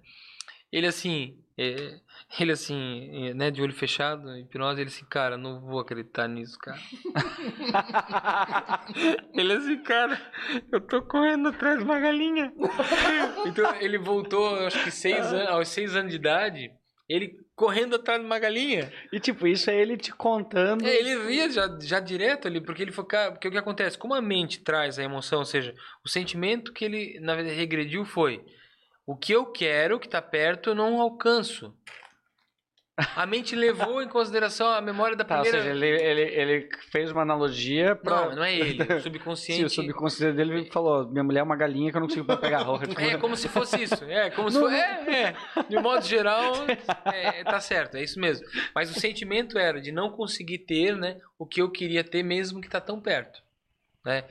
ele 0.73 0.88
assim, 0.88 1.38
é, 1.55 1.99
ele 2.39 2.51
assim, 2.51 3.27
é, 3.27 3.34
né, 3.35 3.51
de 3.51 3.61
olho 3.61 3.73
fechado, 3.73 4.35
hipnose, 4.35 4.81
ele 4.81 4.89
assim, 4.89 5.05
cara, 5.05 5.38
não 5.38 5.61
vou 5.61 5.80
acreditar 5.80 6.27
nisso, 6.27 6.57
cara. 6.57 6.80
ele 9.35 9.53
assim, 9.53 9.77
cara, 9.84 10.19
eu 10.72 10.81
tô 10.81 11.03
correndo 11.03 11.49
atrás 11.49 11.77
de 11.77 11.84
uma 11.84 11.99
galinha. 11.99 12.51
então 13.45 13.76
ele 13.76 13.99
voltou, 13.99 14.65
acho 14.65 14.84
que 14.84 14.89
seis 14.89 15.31
anos, 15.31 15.49
aos 15.49 15.68
seis 15.68 15.95
anos 15.95 16.10
de 16.10 16.18
idade, 16.18 16.72
ele 17.07 17.38
correndo 17.55 17.95
atrás 17.95 18.19
de 18.19 18.25
uma 18.25 18.39
galinha. 18.39 18.91
E 19.11 19.19
tipo, 19.19 19.47
isso 19.47 19.69
é 19.69 19.75
ele 19.75 19.97
te 19.97 20.11
contando. 20.11 20.85
É, 20.85 20.95
ele 20.95 21.27
ria 21.27 21.49
já, 21.49 21.77
já 21.81 21.99
direto 21.99 22.47
ali, 22.47 22.59
porque 22.61 22.81
ele 22.81 22.91
foi, 22.91 23.05
cara, 23.05 23.31
porque 23.31 23.47
o 23.47 23.51
que 23.51 23.57
acontece? 23.57 23.97
Como 23.97 24.13
a 24.13 24.21
mente 24.21 24.63
traz 24.63 24.97
a 24.97 25.03
emoção, 25.03 25.39
ou 25.39 25.45
seja, 25.45 25.73
o 26.03 26.09
sentimento 26.09 26.73
que 26.73 26.85
ele, 26.85 27.19
na 27.19 27.35
verdade, 27.35 27.55
regrediu 27.55 28.05
foi 28.05 28.43
o 29.05 29.15
que 29.15 29.34
eu 29.34 29.45
quero, 29.45 29.99
que 29.99 30.07
tá 30.07 30.21
perto, 30.21 30.69
eu 30.69 30.75
não 30.75 30.99
alcanço. 31.01 31.73
A 33.15 33.25
mente 33.25 33.55
levou 33.55 34.03
em 34.03 34.07
consideração 34.07 34.67
a 34.67 34.79
memória 34.79 35.15
da 35.15 35.23
Tá, 35.23 35.37
ou 35.37 35.41
primeira... 35.41 35.65
seja, 35.65 35.75
ele, 35.75 36.01
ele, 36.01 36.21
ele 36.21 36.69
fez 36.91 37.11
uma 37.11 37.23
analogia 37.23 37.95
pra. 37.95 38.27
Não, 38.27 38.35
não 38.35 38.43
é 38.43 38.55
ele, 38.55 38.83
o 38.83 39.01
subconsciente... 39.01 39.61
Sim, 39.61 39.65
o 39.65 39.69
subconsciente 39.69 40.35
dele 40.35 40.69
falou: 40.71 41.09
minha 41.09 41.23
mulher 41.23 41.39
é 41.39 41.43
uma 41.43 41.55
galinha 41.55 41.89
que 41.89 41.97
eu 41.97 42.01
não 42.01 42.07
consigo 42.07 42.37
pegar 42.37 42.59
a 42.59 42.63
roca. 42.63 42.85
É 43.01 43.17
como 43.17 43.35
se 43.35 43.49
fosse 43.49 43.81
isso. 43.81 44.03
É 44.05 44.29
como 44.29 44.51
se 44.51 44.59
fosse. 44.59 44.75
É, 44.75 45.23
é. 45.23 45.35
De 45.67 45.79
modo 45.79 46.05
geral, 46.05 46.53
é, 47.05 47.43
tá 47.43 47.59
certo, 47.59 47.97
é 47.97 48.03
isso 48.03 48.19
mesmo. 48.19 48.45
Mas 48.75 48.95
o 48.95 48.99
sentimento 48.99 49.57
era 49.57 49.81
de 49.81 49.91
não 49.91 50.11
conseguir 50.11 50.59
ter, 50.59 50.95
né, 50.95 51.19
o 51.37 51.47
que 51.47 51.61
eu 51.61 51.71
queria 51.71 52.03
ter 52.03 52.21
mesmo 52.21 52.61
que 52.61 52.69
tá 52.69 52.79
tão 52.79 53.01
perto, 53.01 53.41
né? 54.05 54.23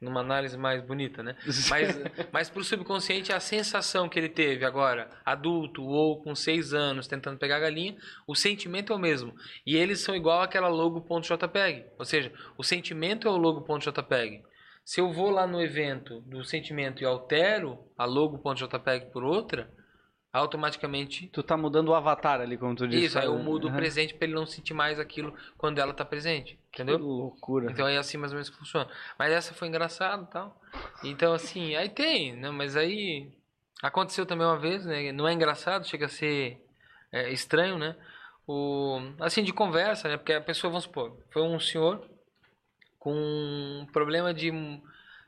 Numa 0.00 0.20
análise 0.20 0.56
mais 0.56 0.82
bonita, 0.82 1.22
né? 1.22 1.34
Mas, 1.70 1.96
mas 2.30 2.50
pro 2.50 2.62
subconsciente 2.62 3.32
a 3.32 3.40
sensação 3.40 4.08
que 4.08 4.18
ele 4.18 4.28
teve 4.28 4.64
agora, 4.64 5.10
adulto 5.24 5.82
ou 5.82 6.22
com 6.22 6.34
seis 6.34 6.74
anos 6.74 7.06
tentando 7.06 7.38
pegar 7.38 7.56
a 7.56 7.60
galinha, 7.60 7.96
o 8.26 8.34
sentimento 8.34 8.92
é 8.92 8.96
o 8.96 8.98
mesmo. 8.98 9.34
E 9.66 9.74
eles 9.76 10.00
são 10.00 10.14
igual 10.14 10.42
aquela 10.42 10.68
logo.jpg. 10.68 11.86
Ou 11.98 12.04
seja, 12.04 12.32
o 12.58 12.62
sentimento 12.62 13.26
é 13.26 13.30
o 13.30 13.36
logo.jpg. 13.36 14.42
Se 14.84 15.00
eu 15.00 15.12
vou 15.12 15.30
lá 15.30 15.46
no 15.46 15.60
evento 15.60 16.20
do 16.20 16.44
sentimento 16.44 17.02
e 17.02 17.06
altero 17.06 17.78
a 17.96 18.04
logo.jpg 18.04 19.06
por 19.12 19.24
outra, 19.24 19.68
automaticamente. 20.38 21.28
Tu 21.28 21.42
tá 21.42 21.56
mudando 21.56 21.88
o 21.88 21.94
avatar 21.94 22.40
ali, 22.40 22.56
como 22.56 22.74
tu 22.74 22.86
disse. 22.86 23.06
Isso, 23.06 23.18
aí 23.18 23.26
eu 23.26 23.32
sabe? 23.32 23.44
mudo 23.44 23.64
o 23.64 23.68
Aham. 23.68 23.76
presente 23.76 24.14
para 24.14 24.26
ele 24.26 24.34
não 24.34 24.46
sentir 24.46 24.74
mais 24.74 24.98
aquilo 24.98 25.34
quando 25.56 25.78
ela 25.78 25.92
tá 25.92 26.04
presente. 26.04 26.58
Entendeu? 26.76 26.98
Que 26.98 27.04
loucura. 27.04 27.72
Então 27.72 27.88
é 27.88 27.96
assim 27.96 28.18
mais 28.18 28.32
ou 28.32 28.36
menos 28.36 28.50
que 28.50 28.56
funciona. 28.58 28.86
Mas 29.18 29.32
essa 29.32 29.54
foi 29.54 29.66
engraçada 29.66 30.22
e 30.22 30.26
tal. 30.26 30.60
Então, 31.02 31.32
assim, 31.32 31.74
aí 31.74 31.88
tem, 31.88 32.36
né? 32.36 32.50
Mas 32.50 32.76
aí 32.76 33.32
aconteceu 33.82 34.26
também 34.26 34.46
uma 34.46 34.58
vez, 34.58 34.84
né? 34.84 35.10
Não 35.10 35.26
é 35.26 35.32
engraçado, 35.32 35.88
chega 35.88 36.04
a 36.04 36.10
ser 36.10 36.62
é, 37.10 37.32
estranho, 37.32 37.78
né? 37.78 37.96
O, 38.46 39.00
assim, 39.20 39.42
de 39.42 39.54
conversa, 39.54 40.06
né? 40.06 40.18
Porque 40.18 40.34
a 40.34 40.40
pessoa, 40.40 40.70
vamos 40.70 40.84
supor, 40.84 41.16
foi 41.30 41.42
um 41.42 41.58
senhor 41.58 42.06
com 42.98 43.14
um 43.14 43.86
problema 43.90 44.34
de 44.34 44.52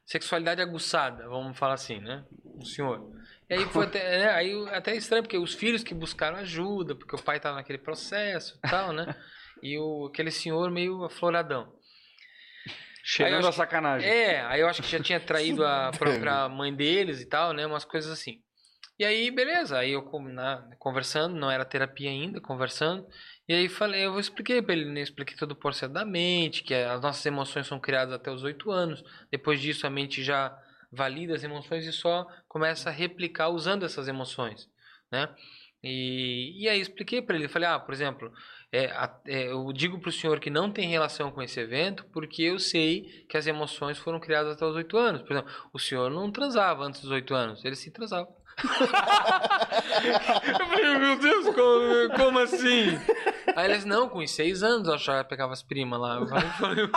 sexualidade 0.04 0.60
aguçada, 0.60 1.26
vamos 1.28 1.56
falar 1.56 1.74
assim, 1.74 1.98
né? 1.98 2.24
Um 2.44 2.64
senhor. 2.64 3.10
E 3.48 3.54
aí 3.54 3.64
foi 3.66 3.86
até, 3.86 4.18
né? 4.18 4.30
aí 4.30 4.68
até 4.68 4.94
estranho, 4.94 5.22
porque 5.22 5.38
os 5.38 5.54
filhos 5.54 5.82
que 5.82 5.94
buscaram 5.94 6.36
ajuda, 6.36 6.94
porque 6.94 7.16
o 7.16 7.22
pai 7.22 7.38
estava 7.38 7.56
naquele 7.56 7.78
processo 7.78 8.58
e 8.62 8.68
tal, 8.68 8.92
né? 8.92 9.14
E 9.62 9.78
o, 9.78 10.06
aquele 10.06 10.30
senhor 10.30 10.70
meio 10.70 11.04
afloradão. 11.04 11.72
Acho 13.38 13.48
a 13.48 13.52
sacanagem. 13.52 14.08
É, 14.08 14.42
aí 14.42 14.60
eu 14.60 14.68
acho 14.68 14.82
que 14.82 14.88
já 14.88 15.00
tinha 15.00 15.18
traído 15.18 15.64
a 15.64 15.90
própria 15.96 16.48
mãe 16.48 16.74
deles 16.74 17.20
e 17.20 17.26
tal, 17.26 17.52
né? 17.52 17.66
Umas 17.66 17.84
coisas 17.84 18.10
assim. 18.10 18.42
E 18.98 19.04
aí, 19.04 19.30
beleza, 19.30 19.78
aí 19.78 19.92
eu 19.92 20.02
na- 20.24 20.68
conversando, 20.78 21.36
não 21.36 21.50
era 21.50 21.64
terapia 21.64 22.10
ainda, 22.10 22.40
conversando. 22.40 23.06
E 23.48 23.54
aí 23.54 23.68
falei, 23.68 24.04
eu 24.04 24.18
expliquei 24.18 24.60
pra 24.60 24.74
ele, 24.74 24.86
né? 24.86 25.00
Expliquei 25.00 25.36
todo 25.36 25.52
o 25.52 25.56
processo 25.56 25.92
da 25.92 26.04
mente, 26.04 26.64
que 26.64 26.74
as 26.74 27.00
nossas 27.00 27.24
emoções 27.24 27.66
são 27.66 27.78
criadas 27.78 28.12
até 28.12 28.30
os 28.30 28.42
oito 28.42 28.70
anos. 28.72 29.02
Depois 29.30 29.60
disso, 29.60 29.86
a 29.86 29.90
mente 29.90 30.22
já 30.22 30.56
valida 30.92 31.34
as 31.34 31.44
emoções 31.44 31.86
e 31.86 31.92
só 31.92 32.26
começa 32.48 32.88
a 32.90 32.92
replicar 32.92 33.48
usando 33.50 33.84
essas 33.86 34.08
emoções, 34.08 34.68
né? 35.12 35.28
E, 35.82 36.64
e 36.64 36.68
aí 36.68 36.80
expliquei 36.80 37.22
para 37.22 37.36
ele, 37.36 37.46
falei, 37.48 37.68
ah, 37.68 37.78
por 37.78 37.94
exemplo, 37.94 38.32
é, 38.70 39.10
é, 39.26 39.50
eu 39.50 39.72
digo 39.72 39.98
para 39.98 40.10
o 40.10 40.12
senhor 40.12 40.38
que 40.40 40.50
não 40.50 40.70
tem 40.70 40.88
relação 40.88 41.30
com 41.30 41.42
esse 41.42 41.58
evento 41.58 42.04
porque 42.12 42.42
eu 42.42 42.58
sei 42.58 43.24
que 43.28 43.36
as 43.36 43.46
emoções 43.46 43.96
foram 43.96 44.20
criadas 44.20 44.52
até 44.52 44.64
os 44.64 44.76
oito 44.76 44.96
anos. 44.96 45.22
Por 45.22 45.32
exemplo, 45.32 45.52
o 45.72 45.78
senhor 45.78 46.10
não 46.10 46.30
transava 46.30 46.84
antes 46.84 47.00
dos 47.00 47.10
oito 47.10 47.34
anos, 47.34 47.64
ele 47.64 47.76
se 47.76 47.90
transava. 47.90 48.28
Eu 50.58 50.66
falei, 50.66 50.98
meu 50.98 51.18
Deus, 51.18 51.46
como, 51.54 52.16
como 52.16 52.38
assim? 52.38 52.98
Aí 53.56 53.66
ele 53.66 53.74
disse, 53.74 53.88
não, 53.88 54.08
com 54.08 54.18
os 54.18 54.30
seis 54.30 54.62
anos 54.62 54.88
eu 54.88 54.98
já 54.98 55.24
pegava 55.24 55.52
as 55.52 55.62
primas 55.62 56.00
lá. 56.00 56.16
Eu 56.16 56.26
falei, 56.26 56.48
falei, 56.50 56.88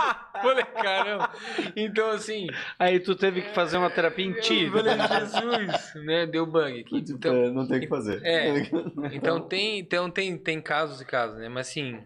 falei, 0.41 0.65
caramba. 0.65 1.29
Então, 1.75 2.09
assim, 2.09 2.47
Aí 2.79 2.99
tu 2.99 3.15
teve 3.15 3.41
que 3.41 3.53
fazer 3.53 3.77
uma 3.77 3.89
terapia 3.89 4.25
em 4.25 4.33
ti. 4.33 4.63
eu 4.63 4.71
falei, 4.71 4.93
Jesus, 4.97 6.05
né? 6.05 6.25
Deu 6.25 6.45
bug 6.45 6.79
aqui. 6.81 6.97
Então, 6.97 7.35
é, 7.35 7.51
não 7.51 7.67
tem 7.67 7.77
o 7.77 7.81
que 7.81 7.87
fazer. 7.87 8.21
é. 8.23 8.69
então 9.13 9.39
tem, 9.41 9.79
então 9.79 10.09
tem, 10.09 10.37
tem 10.37 10.61
casos 10.61 11.01
e 11.01 11.05
casos, 11.05 11.37
né? 11.37 11.49
Mas 11.49 11.69
assim. 11.69 12.03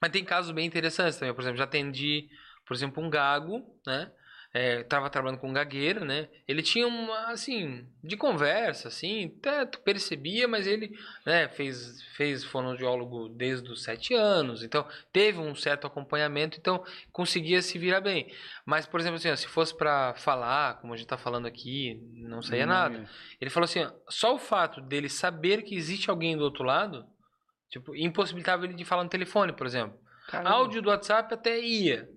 Mas 0.00 0.10
tem 0.10 0.24
casos 0.24 0.52
bem 0.52 0.66
interessantes 0.66 1.18
também. 1.18 1.34
Por 1.34 1.42
exemplo, 1.42 1.58
já 1.58 1.64
atendi, 1.64 2.28
por 2.66 2.74
exemplo, 2.74 3.02
um 3.02 3.10
gago, 3.10 3.62
né? 3.86 4.10
É, 4.52 4.82
tava 4.82 5.08
trabalhando 5.08 5.38
com 5.38 5.48
um 5.48 5.52
gagueiro, 5.52 6.04
né? 6.04 6.28
Ele 6.46 6.60
tinha 6.60 6.84
uma, 6.84 7.30
assim, 7.30 7.86
de 8.02 8.16
conversa, 8.16 8.88
assim, 8.88 9.32
até 9.38 9.64
tu 9.64 9.78
percebia, 9.80 10.48
mas 10.48 10.66
ele, 10.66 10.90
né, 11.24 11.48
fez, 11.48 12.02
fez 12.16 12.42
fonoaudiólogo 12.42 13.28
desde 13.28 13.70
os 13.70 13.84
sete 13.84 14.12
anos, 14.12 14.64
então 14.64 14.84
teve 15.12 15.38
um 15.38 15.54
certo 15.54 15.86
acompanhamento, 15.86 16.58
então 16.58 16.84
conseguia 17.12 17.62
se 17.62 17.78
virar 17.78 18.00
bem. 18.00 18.32
Mas, 18.66 18.86
por 18.86 18.98
exemplo, 18.98 19.18
assim, 19.18 19.30
ó, 19.30 19.36
se 19.36 19.46
fosse 19.46 19.76
para 19.76 20.14
falar, 20.14 20.80
como 20.80 20.94
a 20.94 20.96
gente 20.96 21.06
tá 21.06 21.16
falando 21.16 21.46
aqui, 21.46 22.00
não 22.14 22.42
saía 22.42 22.66
nada. 22.66 23.08
Ele 23.40 23.50
falou 23.50 23.66
assim, 23.66 23.84
ó, 23.84 23.92
só 24.08 24.34
o 24.34 24.38
fato 24.38 24.80
dele 24.80 25.08
saber 25.08 25.62
que 25.62 25.76
existe 25.76 26.10
alguém 26.10 26.36
do 26.36 26.42
outro 26.42 26.64
lado, 26.64 27.06
tipo, 27.68 27.94
impossibilitava 27.94 28.64
ele 28.64 28.74
de 28.74 28.84
falar 28.84 29.04
no 29.04 29.10
telefone, 29.10 29.52
por 29.52 29.64
exemplo. 29.64 29.96
Caramba. 30.26 30.50
Áudio 30.50 30.82
do 30.82 30.90
WhatsApp 30.90 31.32
até 31.32 31.60
ia. 31.60 32.08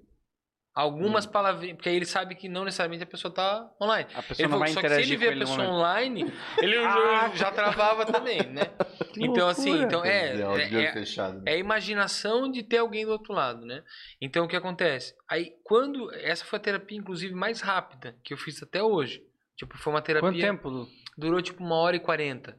Algumas 0.76 1.26
palavrinhas, 1.28 1.76
porque 1.78 1.90
aí 1.90 1.96
ele 1.96 2.06
sabe 2.06 2.34
que 2.34 2.50
não 2.50 2.64
necessariamente 2.66 3.04
a 3.04 3.08
pessoa 3.08 3.32
tá 3.32 3.70
online. 3.80 4.10
A 4.16 4.24
pessoa 4.24 4.36
Ele 4.40 4.44
não 4.44 4.50
falou 4.50 4.60
vai 4.60 4.68
que 4.70 4.74
só 4.74 4.82
que 4.82 4.88
se 4.90 4.94
ele 4.96 5.04
interagir 5.04 5.20
vê 5.20 5.28
a 5.28 5.32
ele 5.32 5.40
pessoa 5.42 5.68
online. 5.68 6.24
online, 6.24 6.34
ele 6.62 6.82
já- 6.82 7.30
já 7.36 7.52
travava 7.52 8.06
também, 8.06 8.42
né? 8.48 8.62
Que 9.14 9.24
então, 9.24 9.48
assim, 9.48 9.84
então 9.84 10.04
é, 10.04 10.40
É, 10.42 10.48
olho 10.48 10.80
é, 10.80 10.92
fechado. 10.92 11.36
né? 11.36 11.44
é 11.46 11.54
a 11.54 11.58
imaginação 11.58 12.50
de 12.50 12.64
ter 12.64 12.78
alguém 12.80 13.06
do 13.06 13.12
outro 13.12 13.32
lado, 13.34 13.64
né? 13.66 13.84
Então 14.20 14.46
o 14.46 14.48
que 14.48 14.56
acontece? 14.56 15.14
Aí 15.30 15.52
quando 15.64 16.12
essa 16.16 16.44
foi 16.44 16.58
a 16.58 16.62
terapia 16.62 16.98
inclusive 16.98 17.36
mais 17.36 17.62
rápida 17.62 18.16
que 18.24 18.34
eu 18.34 18.38
fiz 18.38 18.62
até 18.64 18.82
hoje. 18.82 19.24
Tipo, 19.56 19.78
foi 19.78 19.94
uma 19.94 20.02
terapia 20.02 20.28
Quanto 20.32 20.40
tempo? 20.42 20.68
Lu? 20.70 20.88
durou 21.16 21.40
tipo 21.44 21.64
uma 21.64 21.76
hora 21.76 21.96
e 21.96 22.00
quarenta, 22.00 22.58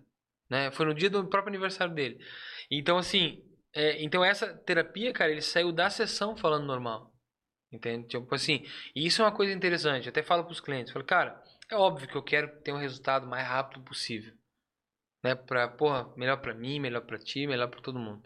né? 0.49 0.71
Foi 0.71 0.87
no 0.87 0.95
dia 0.95 1.11
do 1.11 1.25
próprio 1.27 1.51
aniversário 1.51 1.93
dele. 1.93 2.19
Então 2.71 2.97
assim, 2.97 3.43
é, 3.75 4.01
então 4.01 4.25
essa 4.25 4.47
terapia, 4.47 5.13
cara, 5.13 5.33
ele 5.33 5.41
saiu 5.43 5.73
da 5.73 5.91
sessão 5.91 6.37
falando 6.37 6.65
normal, 6.67 7.13
entende? 7.75 8.09
Tipo 8.09 8.35
assim, 8.35 8.65
e 8.95 9.07
isso 9.07 9.23
é 9.23 9.25
uma 9.25 9.33
coisa 9.33 9.53
interessante. 9.53 10.07
Eu 10.07 10.11
até 10.11 10.23
falo 10.23 10.45
pros 10.45 10.61
clientes, 10.61 10.93
falo, 10.93 11.05
cara, 11.05 11.43
é 11.71 11.77
óbvio 11.77 12.09
que 12.09 12.17
eu 12.17 12.23
quero 12.23 12.49
ter 12.63 12.73
um 12.73 12.79
resultado 12.79 13.27
mais 13.27 13.47
rápido 13.47 13.83
possível, 13.83 14.33
né? 15.23 15.35
Pra, 15.35 15.69
porra, 15.69 16.13
melhor 16.17 16.37
pra 16.39 16.55
mim, 16.55 16.79
melhor 16.79 17.03
pra 17.03 17.19
ti, 17.19 17.47
melhor 17.47 17.69
pra 17.69 17.81
todo 17.81 17.99
mundo. 17.99 18.23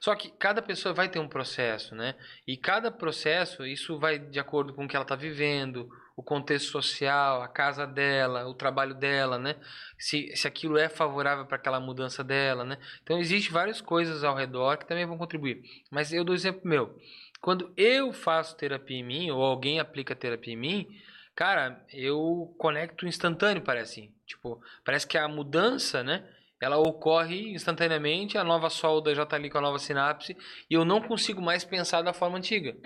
Só 0.00 0.14
que 0.14 0.30
cada 0.32 0.60
pessoa 0.62 0.94
vai 0.94 1.08
ter 1.08 1.18
um 1.18 1.28
processo, 1.28 1.94
né? 1.94 2.16
E 2.46 2.56
cada 2.56 2.90
processo, 2.90 3.64
isso 3.66 3.98
vai 3.98 4.18
de 4.18 4.40
acordo 4.40 4.74
com 4.74 4.84
o 4.84 4.88
que 4.88 4.96
ela 4.96 5.04
tá 5.04 5.14
vivendo, 5.16 5.88
o 6.20 6.22
contexto 6.22 6.70
social, 6.70 7.42
a 7.42 7.48
casa 7.48 7.86
dela, 7.86 8.46
o 8.46 8.54
trabalho 8.54 8.94
dela, 8.94 9.38
né? 9.38 9.56
Se, 9.98 10.34
se 10.36 10.46
aquilo 10.46 10.76
é 10.76 10.88
favorável 10.88 11.46
para 11.46 11.56
aquela 11.56 11.80
mudança 11.80 12.22
dela, 12.22 12.64
né? 12.64 12.78
Então, 13.02 13.18
existe 13.18 13.50
várias 13.50 13.80
coisas 13.80 14.22
ao 14.22 14.36
redor 14.36 14.76
que 14.76 14.86
também 14.86 15.06
vão 15.06 15.16
contribuir. 15.16 15.62
Mas 15.90 16.12
eu 16.12 16.24
dou 16.24 16.34
exemplo 16.34 16.60
meu. 16.64 16.94
Quando 17.40 17.72
eu 17.76 18.12
faço 18.12 18.56
terapia 18.56 18.98
em 18.98 19.04
mim, 19.04 19.30
ou 19.30 19.42
alguém 19.42 19.80
aplica 19.80 20.14
terapia 20.14 20.52
em 20.52 20.56
mim, 20.56 20.88
cara, 21.34 21.84
eu 21.92 22.54
conecto 22.58 23.06
instantâneo, 23.06 23.62
parece. 23.62 24.12
Tipo, 24.26 24.60
parece 24.84 25.06
que 25.06 25.16
a 25.16 25.26
mudança, 25.26 26.02
né? 26.02 26.28
Ela 26.60 26.76
ocorre 26.76 27.52
instantaneamente, 27.52 28.36
a 28.36 28.44
nova 28.44 28.68
solda 28.68 29.14
já 29.14 29.24
tá 29.24 29.36
ali 29.36 29.48
com 29.48 29.56
a 29.56 29.62
nova 29.62 29.78
sinapse, 29.78 30.36
e 30.68 30.74
eu 30.74 30.84
não 30.84 31.00
consigo 31.00 31.40
mais 31.40 31.64
pensar 31.64 32.02
da 32.02 32.12
forma 32.12 32.36
antiga. 32.36 32.76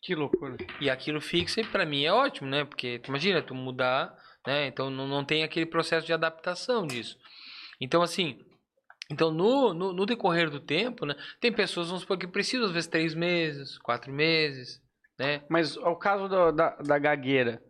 Que 0.00 0.14
loucura. 0.14 0.56
E 0.80 0.88
aquilo 0.88 1.20
fixa, 1.20 1.60
e 1.60 1.64
pra 1.64 1.84
mim 1.84 2.04
é 2.04 2.12
ótimo, 2.12 2.48
né? 2.48 2.64
Porque, 2.64 3.00
tu 3.00 3.08
imagina, 3.08 3.42
tu 3.42 3.54
mudar, 3.54 4.16
né? 4.46 4.66
Então 4.68 4.90
não, 4.90 5.08
não 5.08 5.24
tem 5.24 5.42
aquele 5.42 5.66
processo 5.66 6.06
de 6.06 6.12
adaptação 6.12 6.86
disso. 6.86 7.18
Então, 7.80 8.02
assim, 8.02 8.38
então 9.10 9.30
no, 9.30 9.74
no, 9.74 9.92
no 9.92 10.06
decorrer 10.06 10.48
do 10.50 10.60
tempo, 10.60 11.04
né? 11.06 11.14
Tem 11.40 11.52
pessoas, 11.52 11.88
vamos 11.88 12.02
supor, 12.02 12.16
que 12.18 12.26
precisam, 12.26 12.66
às 12.66 12.72
vezes, 12.72 12.88
três 12.88 13.14
meses, 13.14 13.78
quatro 13.78 14.12
meses, 14.12 14.80
né? 15.18 15.42
Mas 15.48 15.76
o 15.76 15.94
caso 15.96 16.28
do- 16.28 16.52
da, 16.52 16.70
da 16.76 16.98
gagueira, 16.98 17.62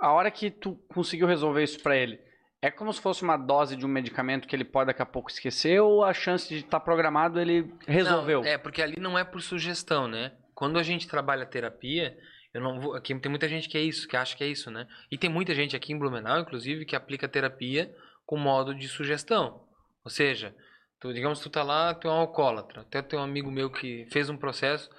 a 0.00 0.12
hora 0.12 0.30
que 0.30 0.50
tu 0.50 0.74
conseguiu 0.94 1.26
resolver 1.26 1.62
isso 1.62 1.82
pra 1.82 1.96
ele, 1.96 2.18
É 2.62 2.70
como 2.70 2.92
se 2.92 3.00
fosse 3.00 3.22
uma 3.22 3.38
dose 3.38 3.74
de 3.74 3.86
um 3.86 3.88
medicamento 3.88 4.46
que 4.46 4.54
ele 4.54 4.66
pode 4.66 4.88
daqui 4.88 5.00
a 5.00 5.06
pouco 5.06 5.30
esquecer 5.30 5.80
ou 5.80 6.04
a 6.04 6.12
chance 6.12 6.46
de 6.46 6.56
estar 6.60 6.78
programado 6.78 7.40
ele 7.40 7.72
resolveu? 7.88 8.42
Não, 8.42 8.46
é, 8.46 8.58
porque 8.58 8.82
ali 8.82 9.00
não 9.00 9.18
é 9.18 9.24
por 9.24 9.40
sugestão, 9.40 10.06
né? 10.06 10.32
Quando 10.54 10.78
a 10.78 10.82
gente 10.82 11.08
trabalha 11.08 11.46
terapia, 11.46 12.14
eu 12.52 12.60
não 12.60 12.78
vou. 12.78 12.94
Aqui 12.94 13.18
tem 13.18 13.30
muita 13.30 13.48
gente 13.48 13.66
que 13.66 13.78
é 13.78 13.80
isso, 13.80 14.06
que 14.06 14.14
acha 14.14 14.36
que 14.36 14.44
é 14.44 14.46
isso, 14.46 14.70
né? 14.70 14.86
E 15.10 15.16
tem 15.16 15.30
muita 15.30 15.54
gente 15.54 15.74
aqui 15.74 15.94
em 15.94 15.98
Blumenau, 15.98 16.38
inclusive, 16.38 16.84
que 16.84 16.94
aplica 16.94 17.26
terapia 17.26 17.90
com 18.26 18.36
modo 18.36 18.74
de 18.74 18.88
sugestão. 18.88 19.64
Ou 20.04 20.10
seja, 20.10 20.54
tu, 20.98 21.12
digamos 21.12 21.38
que 21.38 21.44
tu 21.44 21.50
tá 21.50 21.62
lá, 21.62 21.94
tu 21.94 22.08
é 22.08 22.10
um 22.10 22.14
alcoólatra. 22.14 22.82
Até 22.82 23.02
tem 23.02 23.18
um 23.18 23.22
amigo 23.22 23.50
meu 23.50 23.70
que 23.70 24.06
fez 24.10 24.28
um 24.28 24.36
processo. 24.36 24.90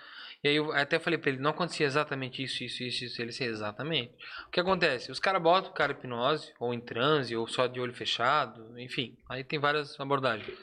E 0.43 0.47
aí 0.47 0.55
eu 0.55 0.71
até 0.71 0.97
falei 0.97 1.19
para 1.19 1.29
ele, 1.29 1.39
não 1.39 1.51
acontecia 1.51 1.85
exatamente 1.85 2.41
isso, 2.41 2.63
isso, 2.63 2.83
isso, 2.83 3.05
isso. 3.05 3.21
Ele 3.21 3.29
disse, 3.29 3.43
exatamente. 3.43 4.13
O 4.47 4.51
que 4.51 4.59
acontece? 4.59 5.11
Os 5.11 5.19
caras 5.19 5.41
botam 5.41 5.69
o 5.69 5.73
cara 5.73 5.93
em 5.93 5.95
hipnose, 5.95 6.51
ou 6.59 6.73
em 6.73 6.79
transe, 6.79 7.35
ou 7.35 7.47
só 7.47 7.67
de 7.67 7.79
olho 7.79 7.93
fechado, 7.93 8.77
enfim. 8.79 9.15
Aí 9.29 9.43
tem 9.43 9.59
várias 9.59 9.99
abordagens. 9.99 10.57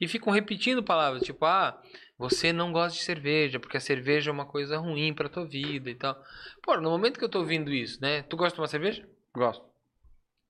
E 0.00 0.08
ficam 0.08 0.32
repetindo 0.32 0.82
palavras, 0.82 1.22
tipo, 1.22 1.44
ah, 1.44 1.80
você 2.18 2.52
não 2.52 2.72
gosta 2.72 2.98
de 2.98 3.04
cerveja, 3.04 3.60
porque 3.60 3.76
a 3.76 3.80
cerveja 3.80 4.30
é 4.30 4.32
uma 4.32 4.46
coisa 4.46 4.78
ruim 4.78 5.14
pra 5.14 5.28
tua 5.28 5.44
vida 5.46 5.90
e 5.90 5.94
tal. 5.94 6.20
Pô, 6.62 6.76
no 6.76 6.90
momento 6.90 7.18
que 7.18 7.24
eu 7.24 7.28
tô 7.28 7.38
ouvindo 7.38 7.72
isso, 7.72 8.00
né? 8.00 8.22
Tu 8.22 8.36
gosta 8.36 8.56
de 8.56 8.60
uma 8.60 8.66
cerveja? 8.66 9.08
Gosto. 9.32 9.64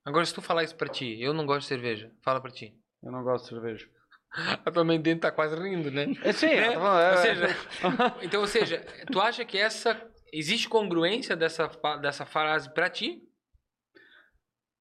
Agora, 0.04 0.24
se 0.24 0.32
tu 0.32 0.40
falar 0.40 0.64
isso 0.64 0.76
pra 0.76 0.88
ti, 0.88 1.20
eu 1.20 1.34
não 1.34 1.44
gosto 1.44 1.62
de 1.62 1.66
cerveja, 1.66 2.10
fala 2.22 2.40
pra 2.40 2.50
ti. 2.50 2.74
Eu 3.02 3.10
não 3.12 3.22
gosto 3.22 3.44
de 3.44 3.50
cerveja. 3.50 3.88
A 4.64 4.70
tua 4.70 4.84
mãe 4.84 5.00
dentro 5.00 5.22
tá 5.22 5.32
quase 5.32 5.56
rindo, 5.56 5.90
né? 5.90 6.06
É, 6.22 6.32
sim, 6.32 6.46
Né? 6.46 6.72
tô 6.72 6.80
falando, 6.80 7.00
é- 7.02 7.10
Ou 7.10 7.16
seja, 7.18 7.46
então, 8.22 8.40
ou 8.40 8.46
seja, 8.46 8.86
tu 9.10 9.20
acha 9.20 9.44
que 9.44 9.58
essa 9.58 10.00
existe 10.32 10.68
congruência 10.68 11.34
dessa 11.36 11.66
dessa 12.00 12.24
frase 12.24 12.72
pra 12.72 12.88
ti? 12.88 13.22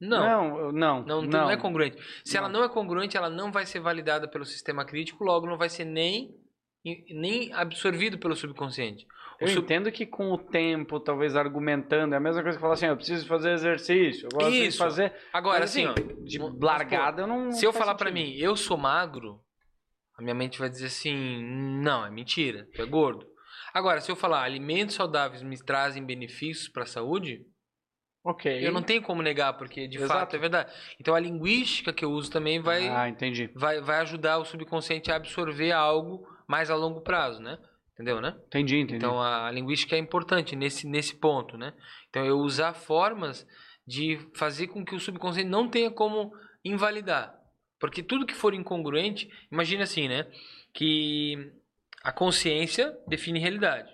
Não. 0.02 0.20
não, 0.22 0.72
não, 0.72 1.04
Não, 1.04 1.22
não, 1.24 1.28
não 1.28 1.52
é 1.52 1.58
congruente. 1.58 1.98
Se 2.24 2.38
ela 2.38 2.48
Não. 2.48 2.60
não 2.62 2.66
é 2.66 2.70
congruente, 2.70 3.18
ela 3.18 3.30
não 3.30 3.52
vai 3.52 3.66
ser 3.66 3.82
validada 3.82 4.30
pelo 4.30 4.46
sistema 4.46 4.86
crítico, 4.86 5.24
logo 5.26 5.46
não 5.46 5.58
vai 5.58 5.68
ser 5.70 5.84
nem 5.86 6.34
nem 7.12 7.52
absorvido 7.54 8.18
pelo 8.18 8.34
subconsciente. 8.36 9.06
Eu 9.42 9.48
entendo 9.50 9.92
que 9.92 10.06
com 10.06 10.32
o 10.32 10.38
tempo, 10.38 11.00
talvez 11.00 11.36
argumentando, 11.36 12.14
é 12.14 12.18
a 12.18 12.20
mesma 12.20 12.42
coisa 12.44 12.58
que 12.58 12.62
falar 12.62 12.74
assim, 12.74 12.88
eu 12.88 12.96
preciso 12.98 13.26
fazer 13.26 13.52
exercício, 13.52 14.26
eu 14.28 14.30
gosto 14.38 14.52
de 14.52 14.72
fazer. 14.78 15.14
Agora, 15.32 15.62
Mas, 15.62 15.70
assim, 15.72 15.86
ó, 15.86 15.94
de 15.94 16.38
largada 16.60 17.22
eu 17.24 17.28
não. 17.28 17.52
se 17.52 17.66
eu 17.66 17.72
falar 17.72 17.96
pra 17.96 18.10
sentido. 18.10 18.26
mim, 18.26 18.36
eu 18.38 18.56
sou 18.58 18.78
magro, 18.78 19.40
a 20.18 20.22
minha 20.22 20.36
mente 20.36 20.60
vai 20.60 20.70
dizer 20.70 20.88
assim, 20.88 21.42
não, 21.82 22.06
é 22.06 22.12
mentira, 22.12 22.68
tu 22.74 22.82
é 22.82 22.86
gordo. 22.86 23.26
Agora, 23.74 24.02
se 24.02 24.12
eu 24.12 24.16
falar 24.16 24.44
alimentos 24.44 24.96
saudáveis 24.96 25.42
me 25.42 25.58
trazem 25.64 26.06
benefícios 26.06 26.68
para 26.68 26.84
a 26.84 26.88
saúde, 26.88 27.46
Ok. 28.26 28.66
eu 28.68 28.72
não 28.74 28.82
tenho 28.82 29.02
como 29.02 29.22
negar, 29.22 29.54
porque 29.54 29.88
de 29.88 29.98
Exato. 29.98 30.12
fato 30.14 30.36
é 30.36 30.40
verdade. 30.40 30.74
Então 31.00 31.16
a 31.16 31.20
linguística 31.20 31.94
que 31.94 32.04
eu 32.04 32.12
uso 32.12 32.30
também 32.30 32.60
vai, 32.60 32.86
Ah, 32.90 33.08
entendi. 33.08 33.50
vai, 33.56 33.80
vai 33.80 34.00
ajudar 34.02 34.38
o 34.40 34.46
subconsciente 34.46 35.10
a 35.12 35.16
absorver 35.16 35.72
algo 35.72 36.28
mais 36.48 36.70
a 36.70 36.76
longo 36.76 37.00
prazo, 37.02 37.42
né? 37.42 37.58
Entendeu, 38.00 38.22
né? 38.22 38.34
Entendi, 38.48 38.78
entendi. 38.78 38.96
Então 38.96 39.22
a, 39.22 39.52
linguística 39.52 39.94
é 39.94 40.00
importante 40.00 40.56
nesse, 40.56 40.88
nesse 40.88 41.14
ponto, 41.20 41.58
né? 41.58 41.74
Então 42.10 42.26
eu 42.26 42.38
usar 42.38 42.74
formas 42.74 43.46
de 43.86 44.18
fazer 44.34 44.68
com 44.68 44.86
que 44.86 44.96
o 44.96 45.00
subconsciente 45.02 45.50
não 45.50 45.70
tenha 45.70 45.92
como 45.92 46.32
invalidar. 46.64 47.36
Porque 47.78 48.02
tudo 48.02 48.26
que 48.26 48.34
for 48.34 48.54
incongruente, 48.54 49.30
imagina 49.52 49.84
assim, 49.84 50.08
né? 50.08 50.26
Que 50.74 51.52
a 52.02 52.14
consciência 52.14 52.98
define 53.06 53.38
realidade. 53.38 53.94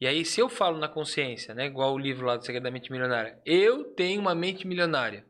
E 0.00 0.06
aí, 0.06 0.24
se 0.24 0.40
eu 0.40 0.48
falo 0.48 0.78
na 0.78 0.88
consciência, 0.88 1.52
né? 1.52 1.66
Igual 1.66 1.94
o 1.94 1.98
livro 1.98 2.24
lá 2.24 2.36
do 2.36 2.44
Segredo 2.44 2.62
da 2.62 2.70
Mente 2.70 2.92
Milionária, 2.92 3.40
eu 3.44 3.92
tenho 3.94 4.20
uma 4.20 4.36
mente 4.36 4.68
milionária. 4.68 5.26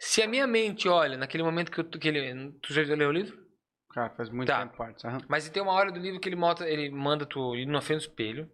Se 0.00 0.22
a 0.22 0.26
minha 0.26 0.46
mente 0.48 0.88
olha, 0.88 1.16
naquele 1.16 1.44
momento 1.44 1.70
que 1.70 1.78
eu. 1.78 1.84
Que 1.84 2.08
ele, 2.08 2.52
tu 2.60 2.72
já 2.74 2.82
leu 2.82 3.10
o 3.10 3.12
livro? 3.12 3.38
Cara, 3.92 4.10
faz 4.10 4.30
muito 4.30 4.46
Tá. 4.48 4.60
tempo 4.64 4.76
parte. 4.76 5.06
aham. 5.06 5.18
Mas 5.28 5.48
tem 5.48 5.62
uma 5.62 5.72
hora 5.72 5.90
do 5.90 5.98
livro 5.98 6.20
que 6.20 6.28
ele, 6.28 6.36
mota, 6.36 6.68
ele 6.68 6.90
manda 6.90 7.26
tu 7.26 7.56
ir 7.56 7.66
na 7.66 7.80
frente 7.80 8.00
do 8.06 8.10
espelho 8.10 8.50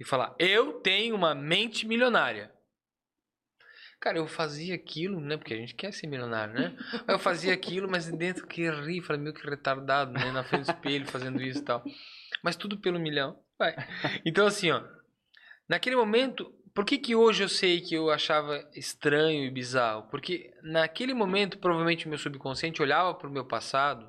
e 0.00 0.04
falar: 0.04 0.34
Eu 0.38 0.80
tenho 0.80 1.14
uma 1.14 1.34
mente 1.34 1.86
milionária. 1.86 2.52
Cara, 4.00 4.18
eu 4.18 4.28
fazia 4.28 4.76
aquilo, 4.76 5.20
né? 5.20 5.36
Porque 5.36 5.52
a 5.52 5.56
gente 5.56 5.74
quer 5.74 5.92
ser 5.92 6.06
milionário, 6.06 6.54
né? 6.54 6.76
Eu 7.08 7.18
fazia 7.18 7.52
aquilo, 7.52 7.90
mas 7.90 8.08
dentro 8.10 8.46
que 8.46 8.70
ri, 8.70 9.02
falei, 9.02 9.20
meio 9.20 9.34
que 9.34 9.44
retardado, 9.44 10.12
né? 10.12 10.30
Na 10.30 10.44
frente 10.44 10.66
do 10.66 10.70
espelho 10.70 11.04
fazendo 11.06 11.42
isso 11.42 11.60
e 11.60 11.64
tal. 11.64 11.82
Mas 12.42 12.54
tudo 12.54 12.78
pelo 12.78 13.00
milhão. 13.00 13.42
Vai. 13.58 13.74
Então, 14.24 14.46
assim, 14.46 14.70
ó. 14.70 14.80
Naquele 15.68 15.96
momento, 15.96 16.48
por 16.72 16.84
que 16.84 16.96
que 16.96 17.16
hoje 17.16 17.42
eu 17.42 17.48
sei 17.48 17.80
que 17.80 17.92
eu 17.94 18.08
achava 18.08 18.64
estranho 18.72 19.44
e 19.44 19.50
bizarro? 19.50 20.08
Porque 20.08 20.54
naquele 20.62 21.12
momento, 21.12 21.58
provavelmente 21.58 22.06
o 22.06 22.08
meu 22.08 22.18
subconsciente 22.18 22.80
olhava 22.80 23.12
para 23.14 23.28
o 23.28 23.32
meu 23.32 23.44
passado, 23.46 24.08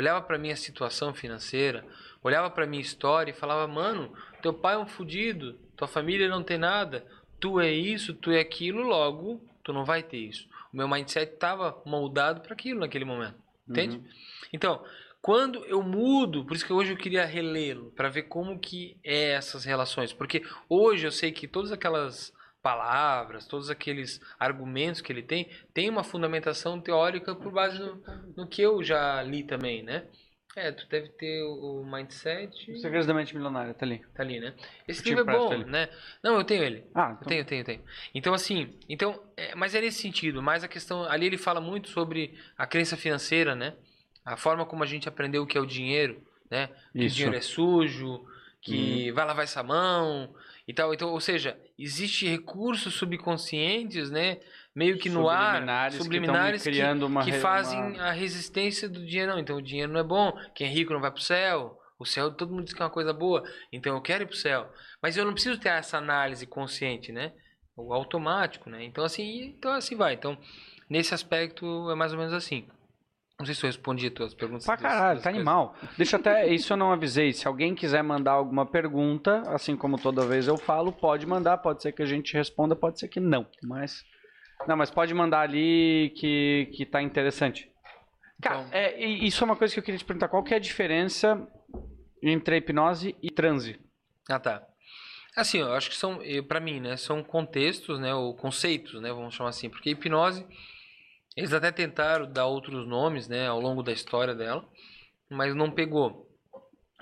olhava 0.00 0.22
para 0.22 0.38
minha 0.38 0.56
situação 0.56 1.14
financeira, 1.14 1.84
olhava 2.22 2.50
para 2.50 2.66
minha 2.66 2.82
história 2.82 3.30
e 3.30 3.34
falava: 3.34 3.70
"Mano, 3.72 4.12
teu 4.42 4.52
pai 4.52 4.74
é 4.74 4.78
um 4.78 4.86
fudido, 4.86 5.58
tua 5.76 5.86
família 5.86 6.28
não 6.28 6.42
tem 6.42 6.58
nada, 6.58 7.04
tu 7.38 7.60
é 7.60 7.70
isso, 7.70 8.14
tu 8.14 8.30
é 8.30 8.40
aquilo, 8.40 8.82
logo 8.82 9.40
tu 9.62 9.72
não 9.72 9.84
vai 9.84 10.02
ter 10.02 10.18
isso". 10.18 10.48
O 10.72 10.76
meu 10.76 10.88
mindset 10.88 11.32
estava 11.32 11.80
moldado 11.84 12.40
para 12.40 12.54
aquilo 12.54 12.80
naquele 12.80 13.04
momento. 13.04 13.36
Entende? 13.68 13.96
Uhum. 13.96 14.04
Então, 14.52 14.84
quando 15.22 15.64
eu 15.66 15.82
mudo, 15.82 16.44
por 16.44 16.56
isso 16.56 16.66
que 16.66 16.72
hoje 16.72 16.92
eu 16.92 16.96
queria 16.96 17.24
relê-lo, 17.24 17.92
para 17.92 18.08
ver 18.08 18.24
como 18.24 18.58
que 18.58 18.96
é 19.04 19.32
essas 19.32 19.64
relações, 19.64 20.12
porque 20.12 20.42
hoje 20.68 21.06
eu 21.06 21.12
sei 21.12 21.30
que 21.30 21.46
todas 21.46 21.70
aquelas 21.70 22.32
palavras, 22.62 23.46
todos 23.46 23.70
aqueles 23.70 24.20
argumentos 24.38 25.00
que 25.00 25.12
ele 25.12 25.22
tem, 25.22 25.48
tem 25.72 25.88
uma 25.88 26.04
fundamentação 26.04 26.80
teórica 26.80 27.34
por 27.34 27.52
base 27.52 27.78
no, 27.78 28.02
no 28.36 28.46
que 28.46 28.62
eu 28.62 28.82
já 28.82 29.22
li 29.22 29.42
também, 29.42 29.82
né? 29.82 30.06
É, 30.56 30.72
tu 30.72 30.84
deve 30.88 31.08
ter 31.10 31.44
o 31.44 31.80
o 31.80 31.86
mindset, 31.86 32.72
O 32.72 32.78
Segredo 32.78 33.06
da 33.06 33.14
Mente 33.14 33.34
Milionária, 33.36 33.72
tá 33.72 33.86
ali. 33.86 34.00
tá 34.12 34.22
ali, 34.24 34.40
né? 34.40 34.52
Esse 34.86 35.00
Eu 35.00 35.04
te 35.04 35.08
livro 35.14 35.30
é 35.30 35.36
bom, 35.38 35.52
ele. 35.52 35.64
né? 35.64 35.88
Não, 36.24 36.34
eu 36.36 36.44
tenho 36.44 36.64
ele. 36.64 36.84
Ah, 36.92 37.10
Eu 37.10 37.14
então, 37.14 37.28
tenho, 37.28 37.44
tenho, 37.44 37.64
tenho. 37.64 37.84
Então, 38.12 38.34
assim, 38.34 38.76
então, 38.88 39.22
é, 39.36 39.54
mas 39.54 39.76
é 39.76 39.80
nesse 39.80 40.02
sentido, 40.02 40.42
mais 40.42 40.64
a 40.64 40.68
questão. 40.68 41.04
Ali 41.04 41.26
ele 41.26 41.38
fala 41.38 41.60
muito 41.60 41.88
sobre 41.88 42.36
a 42.58 42.66
crença 42.66 42.96
financeira, 42.96 43.54
né? 43.54 43.76
A 44.24 44.36
forma 44.36 44.66
como 44.66 44.82
a 44.82 44.86
gente 44.86 45.08
aprendeu 45.08 45.44
o 45.44 45.46
que 45.46 45.56
é 45.56 45.60
o 45.60 45.66
dinheiro, 45.66 46.20
né? 46.50 46.66
Que 46.92 46.98
o 46.98 47.02
Isso. 47.04 47.14
dinheiro 47.14 47.36
é 47.36 47.40
sujo, 47.40 48.26
que 48.60 49.12
vai 49.12 49.24
lavar 49.24 49.44
essa 49.44 49.62
mão 49.62 50.34
e 50.70 50.72
tal. 50.72 50.94
Então, 50.94 51.10
ou 51.10 51.20
seja, 51.20 51.58
existe 51.76 52.28
recursos 52.28 52.94
subconscientes, 52.94 54.08
né? 54.10 54.38
Meio 54.74 54.96
que 54.98 55.08
no 55.08 55.28
ar, 55.28 55.54
Subliminares 55.54 55.94
que 55.94 55.98
tão 55.98 56.04
subliminares 56.04 56.62
que, 56.62 56.70
criando 56.70 57.06
uma 57.06 57.24
que 57.24 57.32
fazem 57.32 57.78
uma- 57.80 58.02
a 58.04 58.12
resistência 58.12 58.88
do 58.88 59.04
dinheiro. 59.04 59.32
Não, 59.32 59.38
então 59.40 59.56
o 59.56 59.62
dinheiro 59.62 59.92
não 59.92 59.98
é 60.00 60.04
bom. 60.04 60.32
Quem 60.54 60.68
é 60.68 60.70
rico 60.70 60.92
não 60.92 61.00
vai 61.00 61.10
pro 61.10 61.20
céu. 61.20 61.76
O 61.98 62.06
céu, 62.06 62.30
todo 62.30 62.52
mundo 62.54 62.64
diz 62.64 62.72
que 62.72 62.80
é 62.80 62.84
uma 62.84 62.90
coisa 62.90 63.12
boa. 63.12 63.42
Então 63.72 63.94
eu 63.94 64.00
quero 64.00 64.22
ir 64.22 64.26
pro 64.26 64.36
céu. 64.36 64.72
Mas 65.02 65.16
eu 65.16 65.24
não 65.24 65.32
preciso 65.32 65.58
ter 65.58 65.70
essa 65.70 65.98
análise 65.98 66.46
consciente, 66.46 67.10
né? 67.10 67.32
O 67.76 67.92
automático, 67.92 68.70
né? 68.70 68.84
Então 68.84 69.02
assim, 69.04 69.42
então 69.58 69.72
assim 69.72 69.96
vai. 69.96 70.14
Então, 70.14 70.38
nesse 70.88 71.12
aspecto 71.14 71.90
é 71.90 71.94
mais 71.96 72.12
ou 72.12 72.18
menos 72.18 72.32
assim. 72.32 72.66
Não 73.40 73.46
sei 73.46 73.54
se 73.54 73.64
eu 73.64 73.68
respondi 73.68 74.06
as 74.06 74.12
tuas 74.12 74.34
perguntas. 74.34 74.66
Pra 74.66 74.76
das- 74.76 74.82
caralho, 74.82 75.14
das 75.16 75.24
tá 75.24 75.30
coisas. 75.30 75.36
animal. 75.48 75.74
Deixa 75.96 76.16
até. 76.16 76.46
Isso 76.54 76.72
eu 76.72 76.76
não 76.76 76.92
avisei. 76.92 77.32
Se 77.32 77.48
alguém 77.48 77.74
quiser 77.74 78.02
mandar 78.04 78.32
alguma 78.32 78.64
pergunta, 78.66 79.42
assim 79.46 79.74
como 79.76 79.98
toda 79.98 80.26
vez 80.26 80.46
eu 80.46 80.56
falo, 80.58 80.92
pode 80.92 81.26
mandar. 81.26 81.56
Pode 81.58 81.82
ser 81.82 81.92
que 81.92 82.02
a 82.02 82.06
gente 82.06 82.34
responda, 82.34 82.76
pode 82.76 83.00
ser 83.00 83.08
que 83.08 83.18
não. 83.18 83.46
Mas. 83.62 84.04
Não, 84.68 84.76
mas 84.76 84.90
pode 84.90 85.14
mandar 85.14 85.40
ali 85.40 86.12
que, 86.16 86.70
que 86.76 86.84
tá 86.84 87.00
interessante. 87.00 87.66
Cara, 88.42 88.60
Então- 88.60 88.68
é, 88.72 89.02
isso 89.04 89.42
é 89.42 89.46
uma 89.46 89.56
coisa 89.56 89.72
que 89.72 89.80
eu 89.80 89.84
queria 89.84 89.98
te 89.98 90.04
perguntar. 90.04 90.28
Qual 90.28 90.42
que 90.44 90.52
é 90.52 90.58
a 90.58 90.60
diferença 90.60 91.48
entre 92.22 92.54
a 92.54 92.58
hipnose 92.58 93.16
e 93.22 93.30
transe? 93.30 93.80
Ah, 94.28 94.38
tá. 94.38 94.62
Assim, 95.34 95.58
eu 95.60 95.72
acho 95.72 95.88
que 95.88 95.96
são, 95.96 96.20
eh, 96.22 96.42
pra 96.42 96.60
mim, 96.60 96.78
né, 96.80 96.96
são 96.96 97.22
contextos, 97.22 97.98
né, 97.98 98.12
ou 98.12 98.34
conceitos, 98.34 99.00
né, 99.00 99.10
vamos 99.12 99.34
chamar 99.34 99.50
assim, 99.50 99.70
porque 99.70 99.90
hipnose, 99.90 100.44
eles 101.40 101.52
até 101.52 101.72
tentaram 101.72 102.30
dar 102.30 102.46
outros 102.46 102.86
nomes, 102.86 103.28
né, 103.28 103.46
ao 103.48 103.60
longo 103.60 103.82
da 103.82 103.92
história 103.92 104.34
dela, 104.34 104.66
mas 105.28 105.54
não 105.54 105.70
pegou. 105.70 106.28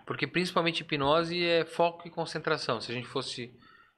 Porque 0.06 0.27
principalmente 0.27 0.81
hipnose 0.82 1.44
é 1.44 1.65
foco 1.65 2.06
e 2.06 2.10
concentração. 2.10 2.81
Se 2.81 2.90
a 2.90 2.94
gente 2.94 3.06
fosse 3.09 3.52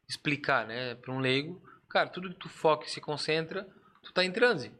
explicar, 0.09 0.67
né, 0.67 0.95
para 0.97 1.13
um 1.13 1.21
leigo, 1.21 1.63
cara, 1.89 2.09
tudo 2.09 2.31
que 2.31 2.37
tu 2.41 2.49
foca 2.49 2.87
e 2.87 2.91
se 2.91 3.01
concentra, 3.01 3.65
tu 4.03 4.13
tá 4.13 4.25
em 4.25 4.33
transe. 4.33 4.73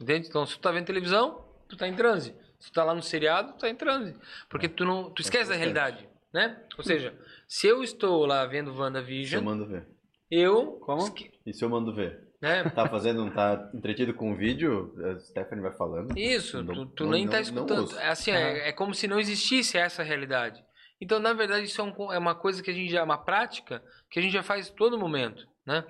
Entende? 0.00 0.28
Então, 0.28 0.46
se 0.46 0.54
tu 0.54 0.60
tá 0.60 0.70
vendo 0.70 0.86
televisão, 0.86 1.44
tu 1.68 1.76
tá 1.76 1.88
em 1.88 1.94
transe. 1.96 2.34
Se 2.58 2.70
tu 2.70 2.74
tá 2.74 2.84
lá 2.84 2.94
no 2.94 3.02
seriado, 3.02 3.52
tu 3.54 3.58
tá 3.60 3.68
em 3.68 3.74
transe. 3.74 4.16
Porque 4.48 4.68
tu 4.68 4.84
não, 4.84 5.10
tu 5.10 5.22
esquece 5.22 5.50
da 5.50 5.56
realidade, 5.56 6.08
né? 6.32 6.62
Ou 6.78 6.84
seja, 6.84 7.18
se 7.48 7.66
eu 7.66 7.82
estou 7.82 8.24
lá 8.26 8.46
vendo 8.46 8.70
Se 8.70 8.76
eu 8.76 8.80
WandaVision, 8.82 9.44
mando 9.44 9.66
ver. 9.66 9.88
eu... 10.30 10.72
Como? 10.80 11.02
esque- 11.02 11.32
E 11.44 11.52
se 11.52 11.64
eu 11.64 11.68
mando 11.68 11.94
ver? 11.94 12.28
Né? 12.40 12.64
Tá 12.74 12.88
fazendo, 12.88 13.24
não 13.24 13.30
tá 13.32 13.70
entretido 13.74 14.14
com 14.14 14.32
o 14.32 14.36
vídeo, 14.36 14.94
a 15.04 15.18
Stephanie 15.20 15.62
vai 15.62 15.72
falando. 15.76 16.16
Isso, 16.18 16.62
Não- 16.62 16.74
tu, 16.74 16.86
tu 16.86 17.04
não- 17.04 17.10
nem 17.12 17.26
tá 17.26 17.32
não- 17.32 17.38
não 17.38 17.42
escutando. 17.42 17.98
É 17.98 18.08
assim, 18.08 18.30
é, 18.30 18.68
é 18.68 18.72
como 18.72 18.94
se 18.94 19.06
não 19.06 19.20
existisse 19.20 19.76
essa 19.76 20.02
realidade. 20.02 20.64
Então, 21.00 21.18
na 21.18 21.32
verdade, 21.32 21.64
isso 21.64 21.80
é, 21.80 21.84
um 21.84 22.12
é 22.12 22.18
uma 22.18 22.34
coisa 22.34 22.62
que 22.62 22.70
a 22.70 22.74
gente 22.74 22.90
já, 22.90 23.02
uma 23.02 23.16
prática 23.18 23.82
que 24.10 24.18
a 24.18 24.22
gente 24.22 24.32
já 24.32 24.42
faz 24.42 24.68
todo 24.70 24.98
momento, 24.98 25.46
né? 25.66 25.84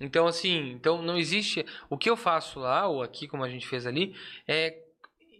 Então, 0.00 0.26
assim, 0.26 0.70
então 0.72 1.00
não 1.02 1.16
existe. 1.16 1.64
O 1.88 1.96
que 1.96 2.10
eu 2.10 2.16
faço 2.16 2.58
lá, 2.58 2.86
ou 2.88 3.02
aqui, 3.02 3.28
como 3.28 3.44
a 3.44 3.48
gente 3.48 3.66
fez 3.66 3.86
ali, 3.86 4.14
é 4.46 4.76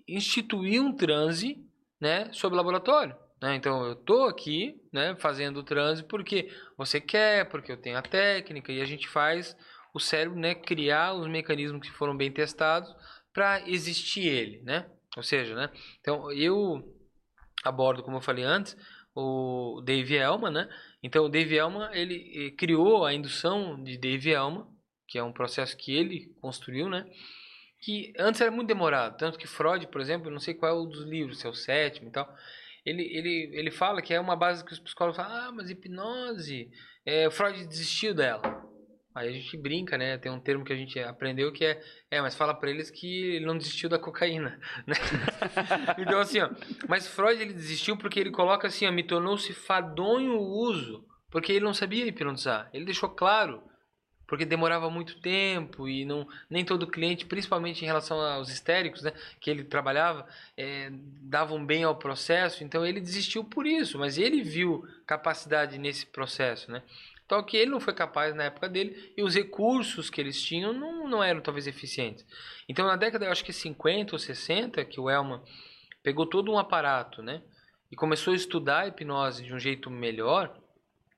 instituir 0.08 0.80
um 0.80 0.92
transe 0.92 1.58
né, 2.00 2.28
sobre 2.32 2.56
laboratório. 2.56 3.16
Né? 3.42 3.56
Então, 3.56 3.84
eu 3.84 3.92
estou 3.94 4.26
aqui 4.28 4.80
né, 4.92 5.16
fazendo 5.18 5.58
o 5.58 5.62
transe 5.62 6.02
porque 6.04 6.48
você 6.76 7.00
quer, 7.00 7.48
porque 7.48 7.72
eu 7.72 7.76
tenho 7.76 7.98
a 7.98 8.02
técnica, 8.02 8.72
e 8.72 8.80
a 8.80 8.84
gente 8.84 9.08
faz 9.08 9.56
o 9.96 10.00
cérebro 10.00 10.38
né, 10.38 10.54
criar 10.54 11.14
os 11.14 11.26
mecanismos 11.26 11.80
que 11.80 11.94
foram 11.94 12.16
bem 12.16 12.30
testados 12.30 12.94
para 13.32 13.66
existir 13.68 14.26
ele. 14.26 14.60
Né? 14.62 14.86
Ou 15.16 15.22
seja, 15.22 15.54
né, 15.54 15.70
então 16.00 16.30
eu 16.30 16.94
abordo, 17.64 18.02
como 18.02 18.18
eu 18.18 18.20
falei 18.20 18.44
antes, 18.44 18.76
o 19.14 19.80
Dave 19.82 20.14
Elman, 20.14 20.50
né? 20.50 20.68
Então 21.02 21.24
o 21.24 21.28
Dave 21.28 21.56
Elman 21.56 21.90
ele 21.94 22.50
criou 22.52 23.04
a 23.04 23.14
indução 23.14 23.82
de 23.82 23.96
Dave 23.96 24.30
Elman, 24.30 24.66
que 25.08 25.18
é 25.18 25.22
um 25.22 25.32
processo 25.32 25.74
que 25.74 25.96
ele 25.96 26.26
construiu, 26.40 26.88
né? 26.88 27.06
Que 27.80 28.12
antes 28.18 28.42
era 28.42 28.50
muito 28.50 28.68
demorado, 28.68 29.16
tanto 29.16 29.38
que 29.38 29.46
Freud, 29.46 29.86
por 29.86 30.02
exemplo, 30.02 30.30
não 30.30 30.38
sei 30.38 30.52
qual 30.52 30.70
é 30.70 30.74
o 30.78 30.84
dos 30.84 31.04
livros, 31.04 31.38
se 31.40 31.46
é 31.46 31.50
o 31.50 31.54
sétimo 31.54 32.08
e 32.08 32.12
tal, 32.12 32.30
ele, 32.84 33.02
ele, 33.02 33.50
ele 33.54 33.70
fala 33.70 34.02
que 34.02 34.12
é 34.12 34.20
uma 34.20 34.36
base 34.36 34.64
que 34.64 34.72
os 34.72 34.78
psicólogos 34.78 35.16
falam, 35.16 35.48
ah, 35.48 35.52
mas 35.52 35.70
hipnose, 35.70 36.70
é, 37.04 37.30
Freud 37.30 37.66
desistiu 37.66 38.14
dela. 38.14 38.42
Aí 39.16 39.30
a 39.30 39.32
gente 39.32 39.56
brinca, 39.56 39.96
né? 39.96 40.18
Tem 40.18 40.30
um 40.30 40.38
termo 40.38 40.62
que 40.62 40.74
a 40.74 40.76
gente 40.76 41.00
aprendeu 41.00 41.50
que 41.50 41.64
é, 41.64 41.82
é, 42.10 42.20
mas 42.20 42.34
fala 42.34 42.52
para 42.52 42.68
eles 42.68 42.90
que 42.90 43.36
ele 43.36 43.46
não 43.46 43.56
desistiu 43.56 43.88
da 43.88 43.98
cocaína, 43.98 44.60
né? 44.86 44.94
então 45.96 46.20
assim, 46.20 46.40
ó, 46.40 46.50
mas 46.86 47.08
Freud 47.08 47.40
ele 47.40 47.54
desistiu 47.54 47.96
porque 47.96 48.20
ele 48.20 48.30
coloca 48.30 48.68
assim, 48.68 48.86
ó, 48.86 48.92
me 48.92 49.02
tornou-se 49.02 49.54
fadonho 49.54 50.34
o 50.34 50.68
uso, 50.68 51.02
porque 51.30 51.50
ele 51.50 51.64
não 51.64 51.72
sabia 51.72 52.04
hipnotizar. 52.04 52.68
Ele 52.74 52.84
deixou 52.84 53.08
claro, 53.08 53.62
porque 54.26 54.44
demorava 54.44 54.90
muito 54.90 55.18
tempo 55.18 55.88
e 55.88 56.04
não 56.04 56.28
nem 56.50 56.62
todo 56.62 56.86
cliente, 56.86 57.24
principalmente 57.24 57.82
em 57.82 57.86
relação 57.86 58.20
aos 58.20 58.50
histéricos, 58.50 59.00
né, 59.00 59.14
que 59.40 59.48
ele 59.48 59.64
trabalhava, 59.64 60.26
é, 60.58 60.90
davam 61.22 61.64
bem 61.64 61.84
ao 61.84 61.96
processo. 61.96 62.62
Então 62.62 62.84
ele 62.84 63.00
desistiu 63.00 63.42
por 63.42 63.66
isso, 63.66 63.98
mas 63.98 64.18
ele 64.18 64.42
viu 64.42 64.86
capacidade 65.06 65.78
nesse 65.78 66.04
processo, 66.04 66.70
né? 66.70 66.82
Então, 67.26 67.42
que 67.42 67.56
ele 67.56 67.72
não 67.72 67.80
foi 67.80 67.92
capaz 67.92 68.34
na 68.34 68.44
época 68.44 68.68
dele 68.68 69.12
e 69.16 69.22
os 69.22 69.34
recursos 69.34 70.08
que 70.08 70.20
eles 70.20 70.40
tinham 70.40 70.72
não, 70.72 71.08
não 71.08 71.22
eram 71.22 71.40
talvez 71.40 71.66
eficientes. 71.66 72.24
Então, 72.68 72.86
na 72.86 72.94
década, 72.94 73.26
eu 73.26 73.32
acho 73.32 73.44
que 73.44 73.52
50 73.52 74.14
ou 74.14 74.18
60, 74.18 74.84
que 74.84 75.00
o 75.00 75.10
Elman 75.10 75.42
pegou 76.04 76.24
todo 76.24 76.52
um 76.52 76.58
aparato, 76.58 77.22
né? 77.22 77.42
E 77.90 77.96
começou 77.96 78.32
a 78.32 78.36
estudar 78.36 78.82
a 78.82 78.86
hipnose 78.86 79.44
de 79.44 79.52
um 79.52 79.58
jeito 79.58 79.90
melhor. 79.90 80.56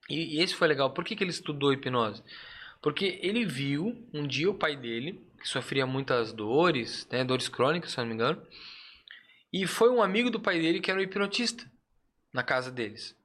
E, 0.09 0.39
e 0.39 0.40
esse 0.40 0.55
foi 0.55 0.66
legal. 0.66 0.90
Por 0.94 1.05
que, 1.05 1.14
que 1.14 1.22
ele 1.22 1.30
estudou 1.30 1.74
hipnose? 1.74 2.22
Porque 2.80 3.18
ele 3.22 3.44
viu 3.44 4.02
um 4.14 4.26
dia 4.26 4.51
o 4.51 4.55
pai 4.55 4.76
dele, 4.76 5.22
que 5.39 5.48
sofria 5.48 5.86
muitas 5.86 6.32
dores, 6.32 7.06
né, 7.10 7.22
dores 7.22 7.51
crônicas, 7.51 7.90
se 7.90 7.98
não 7.98 8.06
me 8.06 8.14
engano, 8.14 8.43
e 9.52 9.66
foi 9.66 9.90
um 9.90 10.02
amigo 10.02 10.30
do 10.30 10.40
pai 10.40 10.59
dele 10.59 10.80
que 10.80 10.90
era 10.90 11.01
o 11.01 11.02
hipnotista 11.02 11.70
na 12.32 12.43
casa 12.43 12.70
deles. 12.70 13.18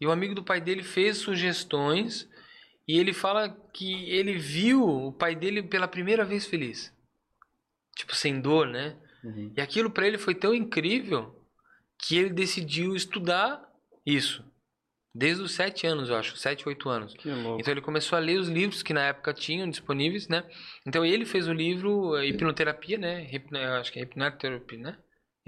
E 0.00 0.06
o 0.06 0.10
amigo 0.10 0.34
do 0.34 0.42
pai 0.42 0.60
dele 0.60 0.82
fez 0.82 1.18
sugestões 1.18 2.28
e 2.88 2.98
ele 2.98 3.12
fala 3.12 3.50
que 3.72 4.10
ele 4.10 4.38
viu 4.38 4.82
o 4.82 5.12
pai 5.12 5.34
dele 5.34 5.62
pela 5.62 5.86
primeira 5.86 6.24
vez 6.24 6.46
feliz. 6.46 6.92
Tipo, 7.96 8.16
sem 8.16 8.40
dor, 8.40 8.66
né? 8.66 8.96
Uhum. 9.22 9.52
E 9.56 9.60
aquilo 9.60 9.90
para 9.90 10.06
ele 10.06 10.18
foi 10.18 10.34
tão 10.34 10.54
incrível 10.54 11.38
que 11.98 12.16
ele 12.16 12.30
decidiu 12.30 12.96
estudar 12.96 13.62
isso. 14.04 14.44
Desde 15.14 15.42
os 15.42 15.52
sete 15.52 15.86
anos, 15.86 16.08
eu 16.08 16.16
acho. 16.16 16.36
Sete, 16.36 16.68
oito 16.68 16.88
anos. 16.88 17.14
Então 17.58 17.72
ele 17.72 17.80
começou 17.80 18.16
a 18.16 18.20
ler 18.20 18.38
os 18.38 18.48
livros 18.48 18.82
que 18.82 18.94
na 18.94 19.06
época 19.06 19.34
tinham 19.34 19.68
disponíveis, 19.68 20.28
né? 20.28 20.44
Então 20.86 21.04
ele 21.04 21.24
fez 21.24 21.48
o 21.48 21.52
livro 21.52 22.16
eh, 22.16 22.28
Hipnoterapia, 22.28 22.96
né? 22.96 23.28
Hipno, 23.32 23.58
acho 23.58 23.92
que 23.92 23.98
é 23.98 24.02
Hipnoterapia, 24.02 24.78
né? 24.78 24.98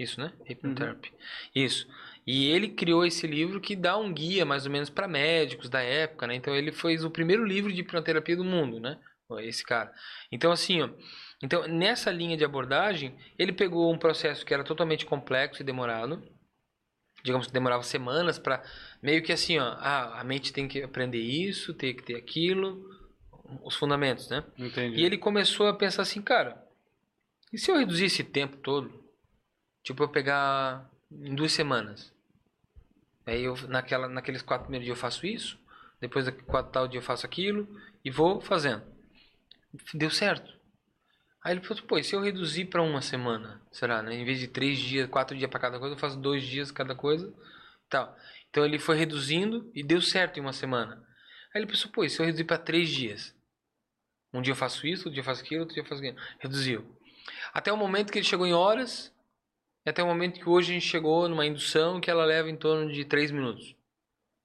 Isso, 0.03 0.19
né? 0.19 0.31
Hipnoterapia. 0.47 1.11
Uhum. 1.11 1.17
Isso. 1.63 1.87
E 2.25 2.49
ele 2.49 2.69
criou 2.69 3.05
esse 3.05 3.27
livro 3.27 3.59
que 3.59 3.75
dá 3.75 3.97
um 3.97 4.13
guia 4.13 4.45
mais 4.45 4.65
ou 4.65 4.71
menos 4.71 4.89
para 4.89 5.07
médicos 5.07 5.69
da 5.69 5.81
época, 5.81 6.27
né? 6.27 6.35
Então 6.35 6.55
ele 6.55 6.71
fez 6.71 7.03
o 7.03 7.11
primeiro 7.11 7.45
livro 7.45 7.71
de 7.71 7.81
hipnoterapia 7.81 8.35
do 8.35 8.43
mundo, 8.43 8.79
né? 8.79 8.99
Esse 9.39 9.63
cara. 9.63 9.91
Então 10.31 10.51
assim, 10.51 10.81
ó, 10.81 10.89
então 11.41 11.67
nessa 11.67 12.11
linha 12.11 12.37
de 12.37 12.45
abordagem, 12.45 13.17
ele 13.37 13.51
pegou 13.51 13.91
um 13.91 13.97
processo 13.97 14.45
que 14.45 14.53
era 14.53 14.63
totalmente 14.63 15.05
complexo 15.05 15.61
e 15.61 15.65
demorado, 15.65 16.21
digamos 17.23 17.47
que 17.47 17.53
demorava 17.53 17.81
semanas 17.81 18.37
para 18.37 18.63
meio 19.01 19.23
que 19.23 19.31
assim, 19.31 19.57
ó, 19.57 19.75
ah, 19.79 20.19
a 20.19 20.23
mente 20.23 20.53
tem 20.53 20.67
que 20.67 20.83
aprender 20.83 21.19
isso, 21.19 21.73
tem 21.73 21.95
que 21.95 22.03
ter 22.03 22.15
aquilo, 22.15 22.85
os 23.63 23.75
fundamentos, 23.75 24.29
né? 24.29 24.43
Entendi. 24.57 25.01
E 25.01 25.05
ele 25.05 25.17
começou 25.17 25.67
a 25.67 25.73
pensar 25.73 26.03
assim, 26.03 26.21
cara, 26.21 26.63
e 27.51 27.57
se 27.57 27.71
eu 27.71 27.77
reduzir 27.77 28.05
esse 28.05 28.23
tempo 28.23 28.57
todo? 28.57 29.02
Tipo, 29.83 30.03
eu 30.03 30.09
pegar 30.09 30.89
em 31.11 31.35
duas 31.35 31.51
semanas. 31.51 32.13
Aí 33.25 33.43
eu, 33.43 33.55
naquela, 33.67 34.07
naqueles 34.07 34.41
quatro 34.41 34.65
primeiros 34.65 34.85
dias 34.85 34.97
eu 34.97 35.01
faço 35.01 35.25
isso, 35.25 35.59
depois 35.99 36.25
daquele 36.25 36.45
quatro 36.45 36.71
tal 36.71 36.87
dia 36.87 36.99
eu 36.99 37.03
faço 37.03 37.25
aquilo 37.25 37.67
e 38.03 38.09
vou 38.09 38.41
fazendo. 38.41 38.83
Deu 39.93 40.09
certo. 40.09 40.53
Aí 41.43 41.53
ele 41.53 41.61
falou, 41.61 41.83
pô, 41.83 41.97
e 41.97 42.03
se 42.03 42.15
eu 42.15 42.21
reduzir 42.21 42.65
para 42.65 42.81
uma 42.81 43.01
semana, 43.01 43.61
será, 43.71 44.01
né? 44.01 44.15
Em 44.15 44.23
vez 44.23 44.39
de 44.39 44.47
três 44.47 44.79
dias, 44.79 45.09
quatro 45.09 45.35
dias 45.37 45.49
para 45.49 45.59
cada 45.59 45.79
coisa, 45.79 45.95
eu 45.95 45.99
faço 45.99 46.17
dois 46.17 46.43
dias 46.43 46.71
cada 46.71 46.95
coisa, 46.95 47.33
tal. 47.89 48.17
Então 48.49 48.63
ele 48.63 48.79
foi 48.79 48.95
reduzindo 48.95 49.69
e 49.75 49.83
deu 49.83 50.01
certo 50.01 50.37
em 50.37 50.41
uma 50.41 50.53
semana. 50.53 50.95
Aí 51.53 51.61
ele 51.61 51.67
pensou, 51.67 51.91
pô, 51.91 52.03
e 52.03 52.09
se 52.09 52.21
eu 52.21 52.25
reduzir 52.25 52.45
para 52.45 52.57
três 52.57 52.89
dias? 52.89 53.35
Um 54.33 54.41
dia 54.41 54.51
eu 54.51 54.55
faço 54.55 54.87
isso, 54.87 55.01
outro 55.01 55.11
dia 55.11 55.21
eu 55.21 55.25
faço 55.25 55.43
aquilo, 55.43 55.61
outro 55.61 55.73
dia 55.73 55.83
eu 55.83 55.87
faço 55.87 56.01
aquilo. 56.01 56.17
Reduziu. 56.39 56.97
Até 57.53 57.71
o 57.71 57.77
momento 57.77 58.11
que 58.11 58.17
ele 58.17 58.25
chegou 58.25 58.47
em 58.47 58.53
horas, 58.53 59.12
até 59.89 60.03
o 60.03 60.07
momento 60.07 60.39
que 60.39 60.47
hoje 60.47 60.71
a 60.71 60.73
gente 60.73 60.87
chegou 60.87 61.27
numa 61.27 61.45
indução 61.45 61.99
que 61.99 62.09
ela 62.09 62.25
leva 62.25 62.49
em 62.49 62.55
torno 62.55 62.91
de 62.91 63.03
3 63.05 63.31
minutos. 63.31 63.75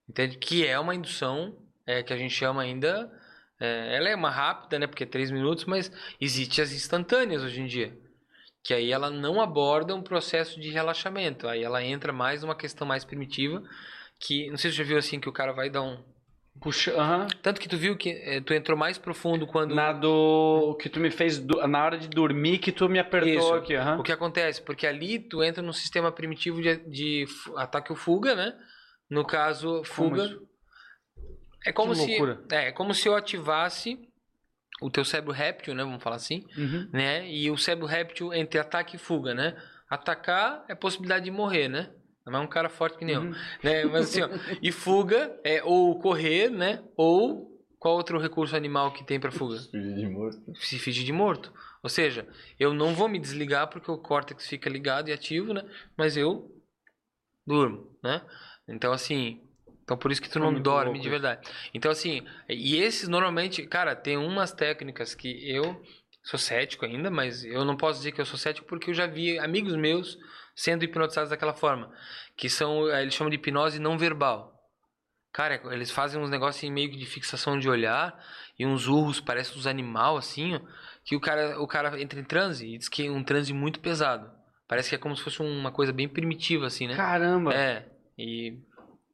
Entende? 0.09 0.39
Que 0.39 0.67
é 0.67 0.79
uma 0.79 0.95
indução 0.95 1.57
é, 1.87 2.03
que 2.03 2.13
a 2.13 2.17
gente 2.17 2.35
chama 2.35 2.63
ainda. 2.63 3.13
É, 3.61 3.97
ela 3.97 4.09
é 4.09 4.15
uma 4.17 4.31
rápida, 4.31 4.79
né? 4.79 4.87
Porque 4.87 5.05
é 5.05 5.07
3 5.07 5.31
minutos, 5.31 5.65
mas 5.65 5.93
existe 6.21 6.61
as 6.61 6.73
instantâneas 6.73 7.43
hoje 7.43 7.61
em 7.61 7.67
dia. 7.67 7.97
Que 8.63 8.75
aí 8.75 8.91
ela 8.91 9.11
não 9.11 9.41
aborda 9.41 9.95
um 9.95 10.03
processo 10.03 10.61
de 10.61 10.71
relaxamento. 10.71 11.47
Aí 11.47 11.63
ela 11.63 11.83
entra 11.83 12.13
mais 12.13 12.43
numa 12.43 12.57
questão 12.57 12.87
mais 12.87 13.05
primitiva. 13.05 13.63
Que. 14.19 14.51
Não 14.51 14.57
sei 14.57 14.71
se 14.71 14.77
você 14.77 14.83
já 14.83 14.89
viu 14.89 14.99
assim 14.99 15.21
que 15.21 15.29
o 15.29 15.33
cara 15.33 15.53
vai 15.53 15.71
dar 15.71 15.83
um 15.83 16.03
Puxa, 16.61 16.93
uhum. 16.97 17.27
Tanto 17.43 17.61
que 17.61 17.69
tu 17.69 17.77
viu 17.77 17.97
que 17.97 18.11
eh, 18.11 18.41
tu 18.41 18.53
entrou 18.53 18.77
mais 18.77 18.99
profundo 18.99 19.47
quando. 19.47 19.75
Na 19.75 19.93
do. 19.93 20.77
que 20.81 20.89
tu 20.89 20.99
me 20.99 21.11
fez. 21.11 21.39
Do... 21.39 21.67
Na 21.67 21.85
hora 21.85 21.99
de 21.99 22.09
dormir 22.09 22.59
que 22.59 22.73
tu 22.73 22.89
me 22.89 22.99
apertou 22.99 23.31
Isso. 23.31 23.55
aqui. 23.55 23.77
Uhum. 23.77 24.01
O 24.01 24.03
que 24.03 24.13
acontece? 24.13 24.61
Porque 24.63 24.87
ali 24.87 25.19
tu 25.19 25.43
entra 25.43 25.63
num 25.63 25.73
sistema 25.73 26.11
primitivo 26.11 26.61
de, 26.61 26.77
de 26.89 27.27
ataque 27.57 27.93
ou 27.93 27.97
fuga, 27.97 28.35
né? 28.35 28.55
No 29.09 29.25
caso, 29.25 29.83
fuga. 29.85 30.29
Como 30.29 30.49
é 31.65 31.73
como 31.73 31.93
que 31.93 31.99
se. 31.99 32.07
Loucura. 32.09 32.45
É, 32.51 32.69
é 32.69 32.73
como 32.73 32.95
se 32.95 33.09
eu 33.09 33.15
ativasse 33.15 33.99
o 34.81 34.91
teu 34.91 35.05
cérebro 35.05 35.33
réptil, 35.33 35.75
né? 35.75 35.85
Vamos 35.85 36.03
falar 36.03 36.17
assim. 36.17 36.45
Uhum. 36.57 36.89
Né? 36.93 37.31
E 37.31 37.51
o 37.51 37.57
cérebro 37.57 37.87
réptil 37.87 38.33
entre 38.33 38.59
ataque 38.59 38.97
e 38.97 38.99
fuga, 38.99 39.35
né? 39.35 39.57
Atacar 39.89 40.65
é 40.69 40.75
possibilidade 40.75 41.25
de 41.25 41.31
morrer, 41.31 41.69
né? 41.69 41.91
Não 42.31 42.41
é 42.41 42.43
um 42.43 42.49
cara 42.49 42.69
forte 42.69 42.99
que 42.99 43.05
nem 43.05 43.17
uhum. 43.17 43.35
eu. 43.63 43.71
Né? 43.71 43.85
Mas 43.85 44.09
assim, 44.09 44.23
ó, 44.23 44.29
e 44.63 44.73
fuga 44.73 45.39
é 45.45 45.63
ou 45.63 45.99
correr, 45.99 46.51
né? 46.51 46.83
Ou 46.97 47.49
qual 47.79 47.95
outro 47.95 48.19
recurso 48.19 48.57
animal 48.57 48.93
que 48.93 49.05
tem 49.05 49.21
para 49.21 49.31
fuga? 49.31 49.59
Se 49.59 49.71
fingir 49.71 49.95
de 49.95 50.09
morto. 50.09 50.55
Se 50.57 50.79
fingir 50.79 51.05
de 51.05 51.13
morto. 51.13 51.53
Ou 51.83 51.89
seja, 51.89 52.27
eu 52.59 52.75
não 52.75 52.95
vou 52.95 53.09
me 53.09 53.19
desligar 53.19 53.69
porque 53.69 53.91
o 53.91 53.99
córtex 53.99 54.47
fica 54.49 54.69
ligado 54.69 55.09
e 55.09 55.13
ativo, 55.13 55.55
né? 55.55 55.65
Mas 55.97 56.17
eu 56.17 56.51
durmo, 57.47 57.97
né? 58.03 58.23
Então 58.69 58.93
assim, 58.93 59.41
então 59.85 59.97
por 59.97 60.11
isso 60.11 60.21
que 60.21 60.29
tu 60.29 60.39
não 60.39 60.61
dorme 60.61 60.99
de 60.99 61.09
verdade. 61.09 61.49
Então 61.73 61.91
assim, 61.91 62.27
e 62.49 62.77
esses 62.77 63.09
normalmente, 63.09 63.65
cara, 63.67 63.95
tem 63.95 64.17
umas 64.17 64.53
técnicas 64.53 65.15
que 65.15 65.49
eu 65.49 65.81
sou 66.23 66.39
cético 66.39 66.85
ainda, 66.85 67.11
mas 67.11 67.45
eu 67.45 67.65
não 67.65 67.77
posso 67.77 68.01
dizer 68.01 68.13
que 68.13 68.21
eu 68.21 68.27
sou 68.27 68.39
cético 68.39 68.67
porque 68.67 68.91
eu 68.91 68.95
já 68.95 69.07
vi 69.07 69.39
amigos 69.39 69.75
meus 69.77 70.19
sendo 70.59 70.83
hipnotizados 70.83 71.31
daquela 71.31 71.55
forma. 71.55 71.89
Que 72.37 72.51
são, 72.51 72.89
eh, 72.91 73.03
eles 73.03 73.15
chamam 73.15 73.31
de 73.31 73.37
hipnose 73.37 73.79
não 73.79 73.97
verbal. 73.97 74.53
Cara, 75.33 75.63
eles 75.73 75.89
fazem 75.89 76.21
uns 76.21 76.31
negócios 76.31 76.69
meio 76.69 76.91
de 76.91 77.07
fixação 77.07 77.57
de 77.57 77.69
olhar 77.69 78.21
e 78.59 78.67
uns 78.67 78.89
urros, 78.89 79.21
parece 79.21 79.57
uns 79.57 79.69
animal 79.69 80.17
assim, 80.17 80.57
ó, 80.57 80.61
que 81.05 81.15
o 81.15 81.21
cara, 81.21 81.61
o 81.61 81.67
cara 81.69 82.01
entra 82.03 82.19
em 82.19 82.25
transe 82.25 82.67
e 82.67 82.77
diz 82.77 82.89
que 82.89 83.07
é 83.07 83.11
um 83.11 83.23
transe 83.23 83.53
muito 83.53 83.79
pesado. 83.79 84.29
Parece 84.67 84.89
que 84.89 84.97
é 84.97 84.99
como 84.99 85.17
se 85.17 85.23
fosse 85.23 85.41
uma 85.41 85.71
coisa 85.71 85.93
bem 85.93 86.09
primitiva 86.09 86.67
assim, 86.67 86.89
né? 86.89 86.97
Caramba. 86.97 87.55
É. 87.55 87.87
E 88.19 88.59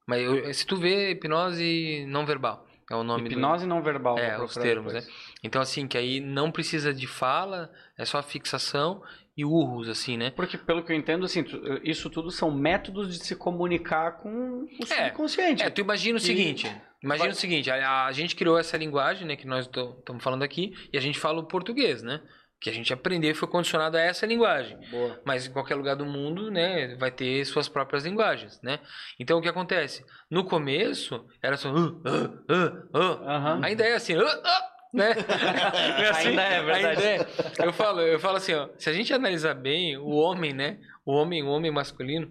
mas 0.07 0.23
eu, 0.23 0.53
se 0.55 0.67
tu 0.67 0.79
vê 0.79 1.11
hipnose 1.11 2.07
não 2.09 2.25
verbal, 2.25 2.67
é 2.91 2.97
o 2.97 3.03
nome 3.03 3.29
hipnose 3.29 3.67
do... 3.67 3.69
não 3.69 3.83
verbal. 3.83 4.19
É, 4.19 4.43
os 4.43 4.55
termos, 4.55 4.95
depois. 4.95 5.07
né? 5.07 5.13
Então 5.43 5.61
assim, 5.61 5.87
que 5.87 5.99
aí 5.99 6.21
não 6.21 6.51
precisa 6.51 6.95
de 6.95 7.07
fala, 7.07 7.71
é 7.99 8.05
só 8.07 8.23
fixação 8.23 9.03
e 9.37 9.45
urros, 9.45 9.89
assim, 9.89 10.17
né? 10.17 10.31
Porque, 10.31 10.57
pelo 10.57 10.83
que 10.85 10.93
eu 10.93 10.97
entendo, 10.97 11.25
assim, 11.25 11.45
isso 11.83 12.09
tudo 12.09 12.31
são 12.31 12.51
métodos 12.51 13.09
de 13.19 13.25
se 13.25 13.35
comunicar 13.35 14.19
com 14.19 14.67
o 14.81 14.87
subconsciente. 14.87 15.63
É, 15.63 15.71
tu 15.71 15.81
imagina 15.81 16.19
o 16.19 16.23
e... 16.23 16.25
seguinte, 16.25 16.71
Imagina 17.03 17.29
Vai- 17.29 17.37
o 17.37 17.39
seguinte, 17.39 17.71
a, 17.71 18.07
a 18.07 18.13
gente 18.13 18.35
criou 18.35 18.59
essa 18.59 18.79
linguagem, 18.79 19.27
né, 19.27 19.37
que 19.37 19.47
nós 19.47 19.67
estamos 19.67 20.25
falando 20.25 20.43
aqui, 20.43 20.73
e 20.91 20.97
a 20.97 21.01
gente 21.01 21.19
fala 21.19 21.41
o 21.41 21.47
português, 21.47 22.03
né? 22.03 22.23
Que 22.59 22.71
a 22.71 22.73
gente 22.73 22.95
aprendeu 22.95 23.31
e 23.31 23.35
foi 23.35 23.47
condicionado 23.47 23.99
a 23.99 24.01
essa 24.01 24.25
linguagem. 24.25 24.79
Boa. 24.91 25.21
Mas 25.23 25.47
em 25.47 25.53
qualquer 25.53 25.75
lugar 25.75 25.97
do 25.97 26.07
mundo, 26.07 26.51
né, 26.51 26.97
vai 26.99 27.11
ter 27.11 27.45
suas 27.45 27.69
próprias 27.69 28.07
linguagens, 28.07 28.59
né? 28.63 28.79
Então 29.21 29.39
o 29.39 29.43
que 29.43 29.49
acontece? 29.49 30.03
No 30.31 30.45
começo 30.45 31.27
era 31.43 31.59
só 31.59 31.71
uh, 31.71 31.77
uh, 31.77 31.99
uh, 31.99 32.99
uh. 32.99 33.29
Aham. 33.29 33.61
Ainda 33.63 33.85
é 33.85 33.95
assim, 33.95 34.17
uh, 34.17 34.25
uh, 34.25 34.74
né? 34.95 35.13
É 35.99 36.09
assim, 36.09 36.29
Ainda 36.29 36.43
é, 36.43 36.63
verdade. 36.63 36.87
ainda 37.07 37.25
é. 37.63 37.67
Eu 37.67 37.73
falo, 37.73 38.01
eu 38.01 38.19
falo 38.21 38.37
assim, 38.37 38.55
ó, 38.55 38.69
se 38.79 38.89
a 38.89 38.93
gente 38.93 39.13
analisar 39.13 39.55
bem 39.55 39.97
o 39.99 40.11
homem, 40.11 40.53
né? 40.53 40.79
O 41.05 41.13
homem, 41.13 41.43
o 41.43 41.49
homem 41.49 41.71
masculino, 41.71 42.31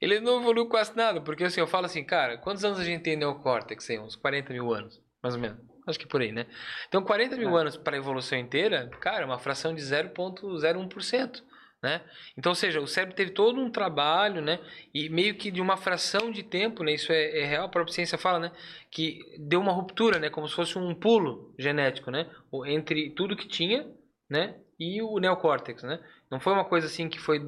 ele 0.00 0.20
não 0.20 0.40
evoluiu 0.40 0.68
quase 0.68 0.96
nada, 0.96 1.20
porque 1.20 1.44
assim, 1.44 1.60
eu 1.60 1.66
falo 1.66 1.86
assim, 1.86 2.04
cara, 2.04 2.38
quantos 2.38 2.64
anos 2.64 2.78
a 2.78 2.84
gente 2.84 3.02
tem 3.02 3.16
neocórtex 3.16 3.90
aí? 3.90 3.98
Uns 3.98 4.14
40 4.14 4.52
mil 4.52 4.72
anos, 4.72 5.00
mais 5.22 5.34
ou 5.34 5.40
menos. 5.40 5.58
Acho 5.86 5.98
que 5.98 6.06
por 6.06 6.20
aí, 6.20 6.30
né? 6.30 6.46
Então, 6.86 7.02
40 7.02 7.36
mil 7.36 7.56
É. 7.58 7.60
anos 7.62 7.76
para 7.76 7.96
a 7.96 7.98
evolução 7.98 8.38
inteira, 8.38 8.88
cara, 9.00 9.22
é 9.22 9.24
uma 9.24 9.38
fração 9.38 9.74
de 9.74 9.82
0,01%. 9.82 11.42
Né? 11.82 12.00
Então, 12.38 12.50
ou 12.50 12.54
seja, 12.54 12.80
o 12.80 12.86
cérebro 12.86 13.16
teve 13.16 13.32
todo 13.32 13.60
um 13.60 13.68
trabalho, 13.68 14.40
né? 14.40 14.60
E 14.94 15.08
meio 15.08 15.34
que 15.34 15.50
de 15.50 15.60
uma 15.60 15.76
fração 15.76 16.30
de 16.30 16.42
tempo, 16.44 16.84
né? 16.84 16.94
Isso 16.94 17.12
é, 17.12 17.40
é 17.40 17.44
real, 17.44 17.64
a 17.64 17.68
própria 17.68 17.92
ciência 17.92 18.16
fala, 18.16 18.38
né? 18.38 18.52
Que 18.88 19.18
deu 19.36 19.60
uma 19.60 19.72
ruptura, 19.72 20.20
né? 20.20 20.30
Como 20.30 20.46
se 20.46 20.54
fosse 20.54 20.78
um 20.78 20.94
pulo 20.94 21.52
genético, 21.58 22.10
né? 22.10 22.30
Entre 22.66 23.10
tudo 23.10 23.36
que 23.36 23.48
tinha, 23.48 23.84
né? 24.30 24.54
E 24.78 25.02
o 25.02 25.18
neocórtex, 25.18 25.82
né? 25.82 25.98
Não 26.30 26.38
foi 26.38 26.52
uma 26.52 26.64
coisa 26.64 26.86
assim 26.86 27.08
que 27.08 27.18
foi, 27.18 27.42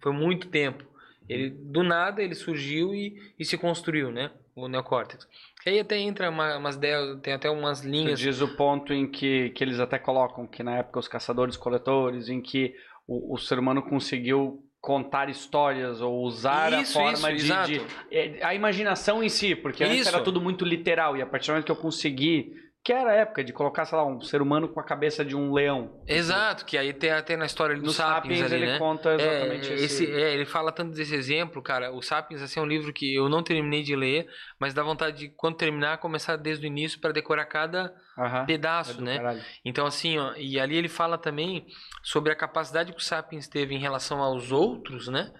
foi 0.00 0.12
muito 0.12 0.48
tempo. 0.48 0.84
Ele, 1.28 1.50
do 1.50 1.84
nada, 1.84 2.22
ele 2.22 2.34
surgiu 2.34 2.92
e, 2.92 3.32
e 3.38 3.44
se 3.44 3.56
construiu, 3.56 4.10
né? 4.10 4.32
O 4.56 4.68
neocórtex. 4.68 5.28
E 5.64 5.70
aí 5.70 5.80
até 5.80 5.98
entra 5.98 6.30
uma, 6.30 6.56
umas 6.56 6.76
ideias, 6.76 7.20
tem 7.20 7.34
até 7.34 7.50
umas 7.50 7.82
Tu 7.82 7.88
linhas 7.88 8.18
diz 8.18 8.40
o 8.40 8.56
ponto 8.56 8.92
em 8.92 9.06
que, 9.06 9.50
que 9.50 9.62
eles 9.62 9.78
até 9.78 9.98
colocam 9.98 10.46
que 10.46 10.62
na 10.62 10.78
época 10.78 11.00
os 11.00 11.08
caçadores-coletores, 11.08 12.28
em 12.28 12.40
que 12.40 12.74
o, 13.06 13.34
o 13.34 13.38
ser 13.38 13.58
humano 13.58 13.82
conseguiu 13.82 14.62
contar 14.80 15.28
histórias 15.28 16.00
ou 16.00 16.22
usar 16.22 16.72
Isso, 16.80 16.96
a 16.98 17.02
forma 17.02 17.32
isso, 17.32 17.46
de, 17.66 17.78
de- 17.78 17.84
é, 18.10 18.44
a 18.44 18.54
imaginação 18.54 19.22
em 19.22 19.28
si, 19.28 19.56
porque 19.56 19.82
antes 19.82 20.00
Isso. 20.00 20.08
era 20.08 20.20
tudo 20.22 20.40
muito 20.40 20.64
literal 20.64 21.16
e 21.16 21.22
a 21.22 21.26
partir 21.26 21.46
do 21.48 21.52
momento 21.54 21.66
que 21.66 21.72
eu 21.72 21.76
consegui, 21.76 22.52
que 22.86 22.92
era 22.92 23.10
a 23.10 23.14
época 23.14 23.42
de 23.42 23.52
colocar, 23.52 23.84
sei 23.84 23.98
lá, 23.98 24.06
um 24.06 24.20
ser 24.20 24.40
humano 24.40 24.68
com 24.68 24.78
a 24.78 24.84
cabeça 24.84 25.24
de 25.24 25.34
um 25.34 25.52
leão. 25.52 26.00
Exato, 26.06 26.64
que 26.64 26.78
aí 26.78 26.92
tem 26.92 27.10
até 27.10 27.36
na 27.36 27.44
história 27.44 27.74
do 27.74 27.82
No 27.82 27.90
Sapiens, 27.90 28.38
Sapiens 28.38 28.42
ali, 28.44 28.62
ele 28.62 28.72
né? 28.74 28.78
conta 28.78 29.12
exatamente 29.12 29.72
é, 29.72 29.74
esse... 29.74 30.04
esse, 30.04 30.12
é, 30.12 30.32
ele 30.32 30.46
fala 30.46 30.70
tanto 30.70 30.94
desse 30.94 31.12
exemplo, 31.12 31.60
cara. 31.60 31.90
O 31.90 32.00
Sapiens 32.00 32.40
assim, 32.40 32.60
é 32.60 32.62
um 32.62 32.66
livro 32.66 32.92
que 32.92 33.12
eu 33.12 33.28
não 33.28 33.42
terminei 33.42 33.82
de 33.82 33.96
ler, 33.96 34.28
mas 34.56 34.72
dá 34.72 34.84
vontade 34.84 35.18
de, 35.18 35.28
quando 35.30 35.56
terminar, 35.56 35.98
começar 35.98 36.36
desde 36.36 36.64
o 36.64 36.68
início 36.68 37.00
para 37.00 37.10
decorar 37.10 37.46
cada 37.46 37.92
Aham. 38.16 38.42
É 38.42 38.46
pedaço, 38.46 38.98
do 38.98 39.02
né? 39.02 39.16
caralho. 39.16 39.42
Então, 39.64 39.84
assim, 39.84 40.16
ó, 40.18 40.34
e 40.36 40.60
ali 40.60 40.76
ele 40.76 40.88
fala 40.88 41.18
também 41.18 41.66
sobre 42.04 42.30
a 42.30 42.36
capacidade 42.36 42.92
que 42.92 43.00
o 43.00 43.04
Sapiens 43.04 43.48
teve 43.48 43.74
em 43.74 43.80
relação 43.80 44.22
aos 44.22 44.52
outros, 44.52 45.08
né? 45.08 45.32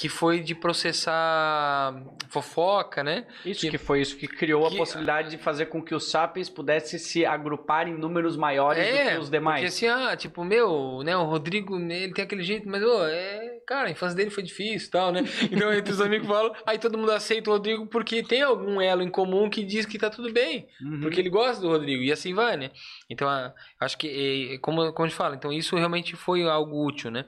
Que 0.00 0.08
foi 0.08 0.40
de 0.40 0.54
processar 0.54 1.94
fofoca, 2.28 3.02
né? 3.02 3.26
Isso 3.44 3.60
Que- 3.60 3.70
que, 3.70 3.78
foi 3.78 4.00
isso 4.00 4.16
que 4.16 4.26
criou 4.26 4.66
que- 4.68 4.74
a 4.74 4.78
possibilidade 4.78 5.30
de 5.30 5.38
fazer 5.38 5.66
com 5.66 5.82
que 5.82 5.94
os 5.94 6.10
sapiens 6.10 6.48
pudessem 6.48 6.98
se 6.98 7.26
agrupar 7.26 7.88
em 7.88 7.94
números 7.98 8.36
maiores 8.36 8.82
do 8.84 8.92
que 8.92 9.08
os 9.08 9.14
Porque 9.16 9.30
demais. 9.30 9.64
assim, 9.66 9.86
ah, 9.88 10.16
tipo, 10.16 10.44
meu, 10.44 11.02
né, 11.04 11.16
o 11.16 11.24
Rodrigo, 11.24 11.76
ele 11.78 12.12
tem 12.14 12.24
aquele 12.24 12.42
jeito, 12.42 12.68
mas, 12.68 12.82
ô, 12.82 13.04
é, 13.06 13.58
cara, 13.66 13.88
a 13.88 13.90
infância 13.90 14.16
dele 14.16 14.30
foi 14.30 14.42
difícil 14.42 14.88
e 14.88 14.90
tal, 14.90 15.12
né? 15.12 15.20
Então, 15.68 15.72
entre 15.72 15.92
os 15.92 16.00
amigos 16.00 16.26
falam, 16.26 16.54
aí 16.64 16.78
todo 16.78 16.96
mundo 16.96 17.12
aceita 17.12 17.50
o 17.50 17.52
Rodrigo 17.52 17.86
porque 17.86 18.22
tem 18.22 18.42
algum 18.42 18.80
elo 18.80 19.02
em 19.02 19.10
comum 19.10 19.50
que 19.50 19.62
diz 19.64 19.84
que 19.86 19.98
tá 19.98 20.08
tudo 20.08 20.32
bem, 20.32 20.66
Uhum. 20.80 21.00
porque 21.00 21.20
ele 21.20 21.30
gosta 21.30 21.60
do 21.60 21.68
Rodrigo, 21.68 22.02
e 22.02 22.12
assim 22.12 22.32
vai, 22.32 22.56
né? 22.56 22.70
Então, 23.08 23.28
ah, 23.28 23.52
acho 23.80 23.98
que, 23.98 24.54
é, 24.54 24.58
como, 24.58 24.92
como 24.92 25.04
a 25.04 25.08
gente 25.08 25.16
fala, 25.18 25.34
então 25.34 25.52
isso 25.52 25.76
realmente 25.76 26.16
foi 26.16 26.42
algo 26.48 26.86
útil, 26.86 27.10
né? 27.10 27.24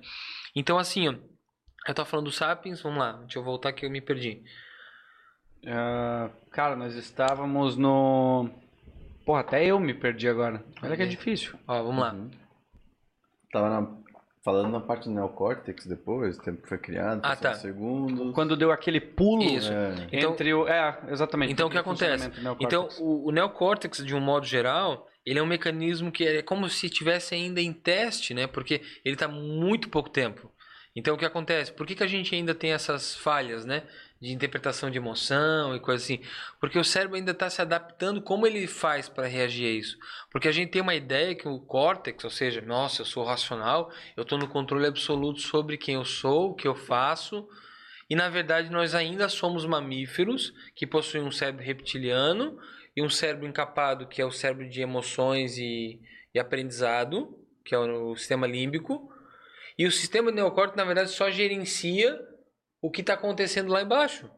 Então, 0.55 0.79
assim, 0.79 1.09
ó, 1.09 1.15
eu 1.87 1.95
tava 1.95 2.09
falando 2.09 2.27
do 2.27 2.33
Sapiens, 2.33 2.81
vamos 2.81 2.99
lá, 2.99 3.13
deixa 3.13 3.39
eu 3.39 3.43
voltar 3.43 3.73
que 3.73 3.85
eu 3.87 3.91
me 3.91 4.01
perdi. 4.01 4.43
Ah, 5.67 6.31
cara, 6.51 6.77
nós 6.77 6.95
estávamos 6.95 7.77
no. 7.77 8.51
Porra, 9.25 9.41
até 9.41 9.65
eu 9.65 9.79
me 9.79 9.95
perdi 9.95 10.29
agora. 10.29 10.65
Olha 10.83 10.97
que 10.97 11.03
é 11.03 11.07
Ok. 11.07 11.17
difícil. 11.17 11.57
Ó, 11.67 11.83
vamos 11.83 12.03
lá. 12.03 12.13
Uhum. 12.13 12.31
Tava 13.53 13.69
na- 13.71 13.97
falando 14.45 14.73
na 14.73 14.81
parte 14.81 15.05
do 15.09 15.15
neocórtex 15.15 15.87
depois, 15.87 16.37
o 16.37 16.43
tempo 16.43 16.63
que 16.63 16.69
foi 16.69 16.79
criado, 16.79 17.21
Ah, 17.23 17.37
tá. 17.37 17.55
segundos. 17.55 18.35
Quando 18.35 18.57
deu 18.57 18.73
aquele 18.73 19.01
pulo 19.01 19.43
Isso. 19.45 19.73
É. 19.73 20.09
Então- 20.11 20.33
entre 20.33 20.53
o. 20.53 20.67
É, 20.67 20.99
exatamente. 21.09 21.53
Então, 21.53 21.69
o 21.69 21.71
que 21.71 21.79
acontece? 21.79 22.29
Então, 22.59 22.89
o, 22.99 23.29
o 23.29 23.31
neocórtex, 23.31 24.05
de 24.05 24.15
um 24.17 24.21
modo 24.21 24.45
geral, 24.45 25.09
ele 25.25 25.39
é 25.39 25.43
um 25.43 25.47
mecanismo 25.47 26.11
que 26.11 26.27
é 26.27 26.43
como 26.43 26.69
se 26.69 26.87
estivesse 26.87 27.37
ainda 27.37 27.61
em 27.61 27.73
teste, 27.73 28.35
né? 28.35 28.49
Porque 28.49 28.83
ele 29.05 29.15
está 29.15 29.29
muito 29.29 29.89
pouco 29.89 30.11
tempo. 30.11 30.51
Então, 30.95 31.15
o 31.15 31.19
que 31.19 31.25
acontece? 31.25 31.73
Por 31.73 31.87
que, 31.87 31.95
que 31.95 32.03
a 32.03 32.07
gente 32.07 32.35
ainda 32.35 32.55
tem 32.55 32.73
essas 32.73 33.17
falhas, 33.17 33.65
né? 33.65 33.83
De 34.21 34.31
interpretação 34.33 34.91
de 34.91 34.99
emoção 34.99 35.75
e 35.75 35.81
coisa 35.81 36.05
assim? 36.05 36.21
Porque 36.61 36.79
o 36.79 36.85
cérebro 36.85 37.17
ainda 37.17 37.33
está 37.33 37.49
se 37.49 37.63
adaptando 37.63 38.21
como 38.21 38.47
ele 38.47 38.67
faz 38.67 39.09
para 39.09 39.27
reagir 39.27 39.67
a 39.67 39.71
isso. 39.71 39.99
Porque 40.31 40.49
a 40.49 40.53
gente 40.53 40.71
tem 40.71 40.83
uma 40.83 40.95
ideia 40.95 41.35
que 41.35 41.49
o 41.49 41.59
córtex, 41.59 42.23
ou 42.25 42.31
seja, 42.31 42.61
nossa, 42.61 43.03
eu 43.03 43.07
sou 43.07 43.25
racional, 43.25 43.91
eu 44.17 44.23
estou 44.23 44.39
no 44.39 44.49
controle 44.49 44.87
absoluto 44.87 45.41
sobre 45.41 45.79
quem 45.79 45.95
eu 45.95 46.05
sou, 46.05 46.51
o 46.51 46.55
que 46.55 46.69
eu 46.69 46.75
faço, 46.75 47.49
e 48.09 48.15
na 48.15 48.29
verdade 48.29 48.71
nós 48.71 48.95
ainda 48.95 49.29
somos 49.29 49.65
mamíferos 49.65 50.53
que 50.75 50.87
possuem 50.87 51.25
um 51.25 51.31
cérebro 51.31 51.65
reptiliano 51.65 52.59
e 52.95 53.03
um 53.03 53.09
cérebro 53.09 53.47
encapado, 53.47 54.07
que 54.07 54.21
é 54.21 54.25
o 54.27 54.31
cérebro 54.31 54.69
de 54.69 54.83
emoções 54.83 55.57
e, 55.57 55.99
e 56.35 56.39
aprendizado, 56.39 57.39
que 57.65 57.75
é 57.75 57.79
o, 57.79 58.15
sistema 58.17 58.47
límbico. 58.47 59.12
E 59.83 59.87
o 59.87 59.91
sistema 59.91 60.31
neocórtex, 60.31 60.77
na 60.77 60.85
verdade, 60.85 61.11
só 61.11 61.29
gerencia 61.29 62.17
o 62.81 62.89
que 62.89 63.01
está 63.01 63.15
acontecendo 63.15 63.73
lá 63.73 63.83
embaixo. 63.83 64.31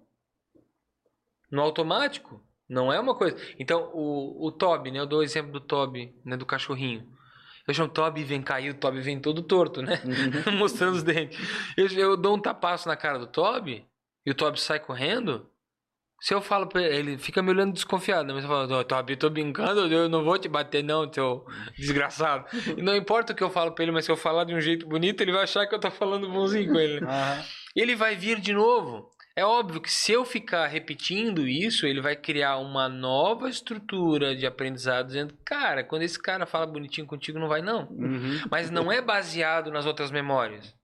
No 1.52 1.60
automático. 1.60 2.42
Não 2.66 2.90
é 2.90 2.98
uma 2.98 3.14
coisa. 3.14 3.36
Então, 3.58 3.90
o, 3.92 4.46
o 4.46 4.50
Toby, 4.50 4.90
né? 4.90 5.00
Eu 5.00 5.06
dou 5.06 5.18
o 5.18 5.22
exemplo 5.22 5.52
do 5.52 5.60
Toby, 5.60 6.18
né? 6.24 6.34
Do 6.34 6.46
cachorrinho. 6.46 7.06
Eu 7.68 7.74
chamo 7.74 7.90
Toby 7.90 8.24
vem 8.24 8.40
cair, 8.40 8.70
o 8.70 8.78
Toby 8.78 9.02
vem 9.02 9.20
todo 9.20 9.42
torto, 9.42 9.82
né? 9.82 10.00
Mostrando 10.58 10.94
os 10.94 11.02
dentes. 11.02 11.38
Eu, 11.76 11.88
eu 11.88 12.16
dou 12.16 12.36
um 12.36 12.40
tapaço 12.40 12.88
na 12.88 12.96
cara 12.96 13.18
do 13.18 13.26
Toby 13.26 13.86
e 14.24 14.30
o 14.30 14.34
Toby 14.34 14.58
sai 14.58 14.80
correndo. 14.80 15.46
Se 16.24 16.32
eu 16.32 16.40
falo 16.40 16.66
pra 16.66 16.80
ele, 16.80 16.96
ele 16.96 17.18
fica 17.18 17.42
me 17.42 17.50
olhando 17.50 17.74
desconfiado, 17.74 18.26
né? 18.26 18.32
mas 18.32 18.44
eu 18.44 18.48
falo, 18.48 18.80
"Ô, 18.80 18.82
Toby, 18.82 19.12
eu 19.12 19.18
tô 19.18 19.28
brincando, 19.28 19.92
eu 19.92 20.08
não 20.08 20.24
vou 20.24 20.38
te 20.38 20.48
bater 20.48 20.82
não, 20.82 21.12
seu 21.12 21.44
desgraçado. 21.76 22.46
E 22.78 22.80
não 22.80 22.96
importa 22.96 23.34
o 23.34 23.36
que 23.36 23.44
eu 23.44 23.50
falo 23.50 23.72
pra 23.72 23.84
ele, 23.84 23.92
mas 23.92 24.06
se 24.06 24.10
eu 24.10 24.16
falar 24.16 24.44
de 24.44 24.54
um 24.54 24.60
jeito 24.60 24.88
bonito, 24.88 25.20
ele 25.20 25.32
vai 25.32 25.42
achar 25.42 25.66
que 25.66 25.74
eu 25.74 25.78
tô 25.78 25.90
falando 25.90 26.26
bonzinho 26.26 26.72
com 26.72 26.78
ele. 26.80 27.04
E 27.76 27.80
ele 27.82 27.94
vai 27.94 28.16
vir 28.16 28.40
de 28.40 28.54
novo. 28.54 29.10
É 29.36 29.44
óbvio 29.44 29.82
que 29.82 29.92
se 29.92 30.12
eu 30.12 30.24
ficar 30.24 30.66
repetindo 30.66 31.46
isso, 31.46 31.86
ele 31.86 32.00
vai 32.00 32.16
criar 32.16 32.56
uma 32.56 32.88
nova 32.88 33.46
estrutura 33.46 34.34
de 34.34 34.46
aprendizado, 34.46 35.08
dizendo, 35.08 35.34
cara, 35.44 35.84
quando 35.84 36.04
esse 36.04 36.18
cara 36.18 36.46
fala 36.46 36.64
bonitinho 36.66 37.06
contigo, 37.06 37.38
não 37.38 37.48
vai 37.48 37.60
não. 37.60 37.86
Uhum. 37.90 38.40
Mas 38.50 38.70
não 38.70 38.90
é 38.90 39.02
baseado 39.02 39.70
nas 39.70 39.84
outras 39.84 40.10
memórias. 40.10 40.74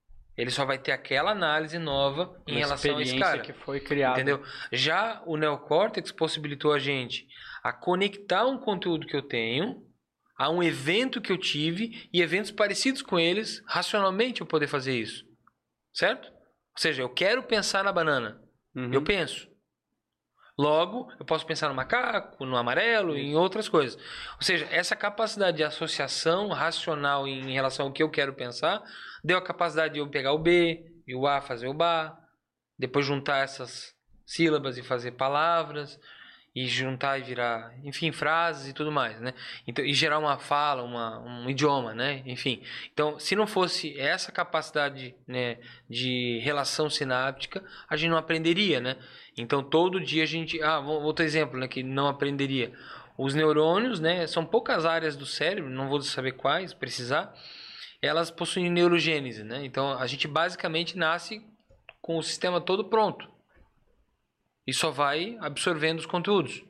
Ele 0.40 0.50
só 0.50 0.64
vai 0.64 0.78
ter 0.78 0.92
aquela 0.92 1.32
análise 1.32 1.78
nova 1.78 2.34
em 2.46 2.52
Uma 2.52 2.60
relação 2.60 2.96
a 2.96 3.02
esse 3.02 3.18
cara. 3.18 3.42
que 3.42 3.52
foi 3.52 3.78
criada. 3.78 4.14
Entendeu? 4.16 4.42
Já 4.72 5.22
o 5.26 5.36
neocórtex 5.36 6.10
possibilitou 6.12 6.72
a 6.72 6.78
gente 6.78 7.26
a 7.62 7.72
conectar 7.72 8.46
um 8.46 8.56
conteúdo 8.56 9.06
que 9.06 9.14
eu 9.14 9.20
tenho 9.20 9.84
a 10.38 10.48
um 10.48 10.62
evento 10.62 11.20
que 11.20 11.30
eu 11.30 11.36
tive 11.36 12.08
e 12.10 12.22
eventos 12.22 12.50
parecidos 12.50 13.02
com 13.02 13.18
eles, 13.18 13.62
racionalmente 13.66 14.40
eu 14.40 14.46
poder 14.46 14.66
fazer 14.66 14.98
isso. 14.98 15.26
Certo? 15.92 16.28
Ou 16.28 16.78
seja, 16.78 17.02
eu 17.02 17.10
quero 17.10 17.42
pensar 17.42 17.84
na 17.84 17.92
banana. 17.92 18.40
Uhum. 18.74 18.90
Eu 18.94 19.02
penso. 19.02 19.49
Logo, 20.60 21.10
eu 21.18 21.24
posso 21.24 21.46
pensar 21.46 21.70
no 21.70 21.74
macaco, 21.74 22.44
no 22.44 22.54
amarelo, 22.54 23.16
em 23.16 23.34
outras 23.34 23.66
coisas. 23.66 23.98
Ou 24.36 24.42
seja, 24.42 24.68
essa 24.70 24.94
capacidade 24.94 25.56
de 25.56 25.64
associação 25.64 26.48
racional 26.48 27.26
em 27.26 27.50
relação 27.50 27.86
ao 27.86 27.92
que 27.92 28.02
eu 28.02 28.10
quero 28.10 28.34
pensar 28.34 28.82
deu 29.24 29.38
a 29.38 29.42
capacidade 29.42 29.94
de 29.94 30.00
eu 30.00 30.10
pegar 30.10 30.34
o 30.34 30.38
B 30.38 30.84
e 31.06 31.14
o 31.14 31.26
A 31.26 31.40
fazer 31.40 31.66
o 31.66 31.72
Ba, 31.72 32.14
depois 32.78 33.06
juntar 33.06 33.38
essas 33.38 33.94
sílabas 34.26 34.76
e 34.76 34.82
fazer 34.82 35.12
palavras 35.12 35.98
e 36.54 36.66
juntar 36.66 37.18
e 37.18 37.22
virar, 37.22 37.72
enfim, 37.84 38.10
frases 38.10 38.68
e 38.68 38.72
tudo 38.72 38.90
mais, 38.90 39.20
né? 39.20 39.32
Então, 39.66 39.84
e 39.84 39.94
gerar 39.94 40.18
uma 40.18 40.36
fala, 40.36 40.82
uma, 40.82 41.20
um 41.20 41.48
idioma, 41.48 41.94
né? 41.94 42.22
Enfim. 42.26 42.60
Então, 42.92 43.18
se 43.20 43.36
não 43.36 43.46
fosse 43.46 43.98
essa 43.98 44.32
capacidade, 44.32 45.14
né, 45.28 45.58
de 45.88 46.40
relação 46.42 46.90
sináptica, 46.90 47.62
a 47.88 47.96
gente 47.96 48.10
não 48.10 48.16
aprenderia, 48.16 48.80
né? 48.80 48.96
Então, 49.36 49.62
todo 49.62 50.00
dia 50.00 50.24
a 50.24 50.26
gente, 50.26 50.60
ah, 50.60 50.80
outro 50.80 51.24
exemplo, 51.24 51.58
né, 51.58 51.68
que 51.68 51.84
não 51.84 52.08
aprenderia. 52.08 52.72
Os 53.16 53.34
neurônios, 53.34 54.00
né, 54.00 54.26
são 54.26 54.44
poucas 54.44 54.84
áreas 54.84 55.16
do 55.16 55.26
cérebro, 55.26 55.70
não 55.70 55.88
vou 55.88 56.00
saber 56.00 56.32
quais, 56.32 56.74
precisar. 56.74 57.32
Elas 58.02 58.30
possuem 58.30 58.70
neurogênese, 58.70 59.44
né? 59.44 59.64
Então, 59.64 59.92
a 59.92 60.06
gente 60.06 60.26
basicamente 60.26 60.96
nasce 60.98 61.40
com 62.00 62.16
o 62.18 62.22
sistema 62.22 62.60
todo 62.60 62.86
pronto 62.86 63.28
e 64.66 64.72
só 64.72 64.90
vai 64.90 65.36
absorvendo 65.40 65.98
os 65.98 66.06
conteúdos. 66.06 66.62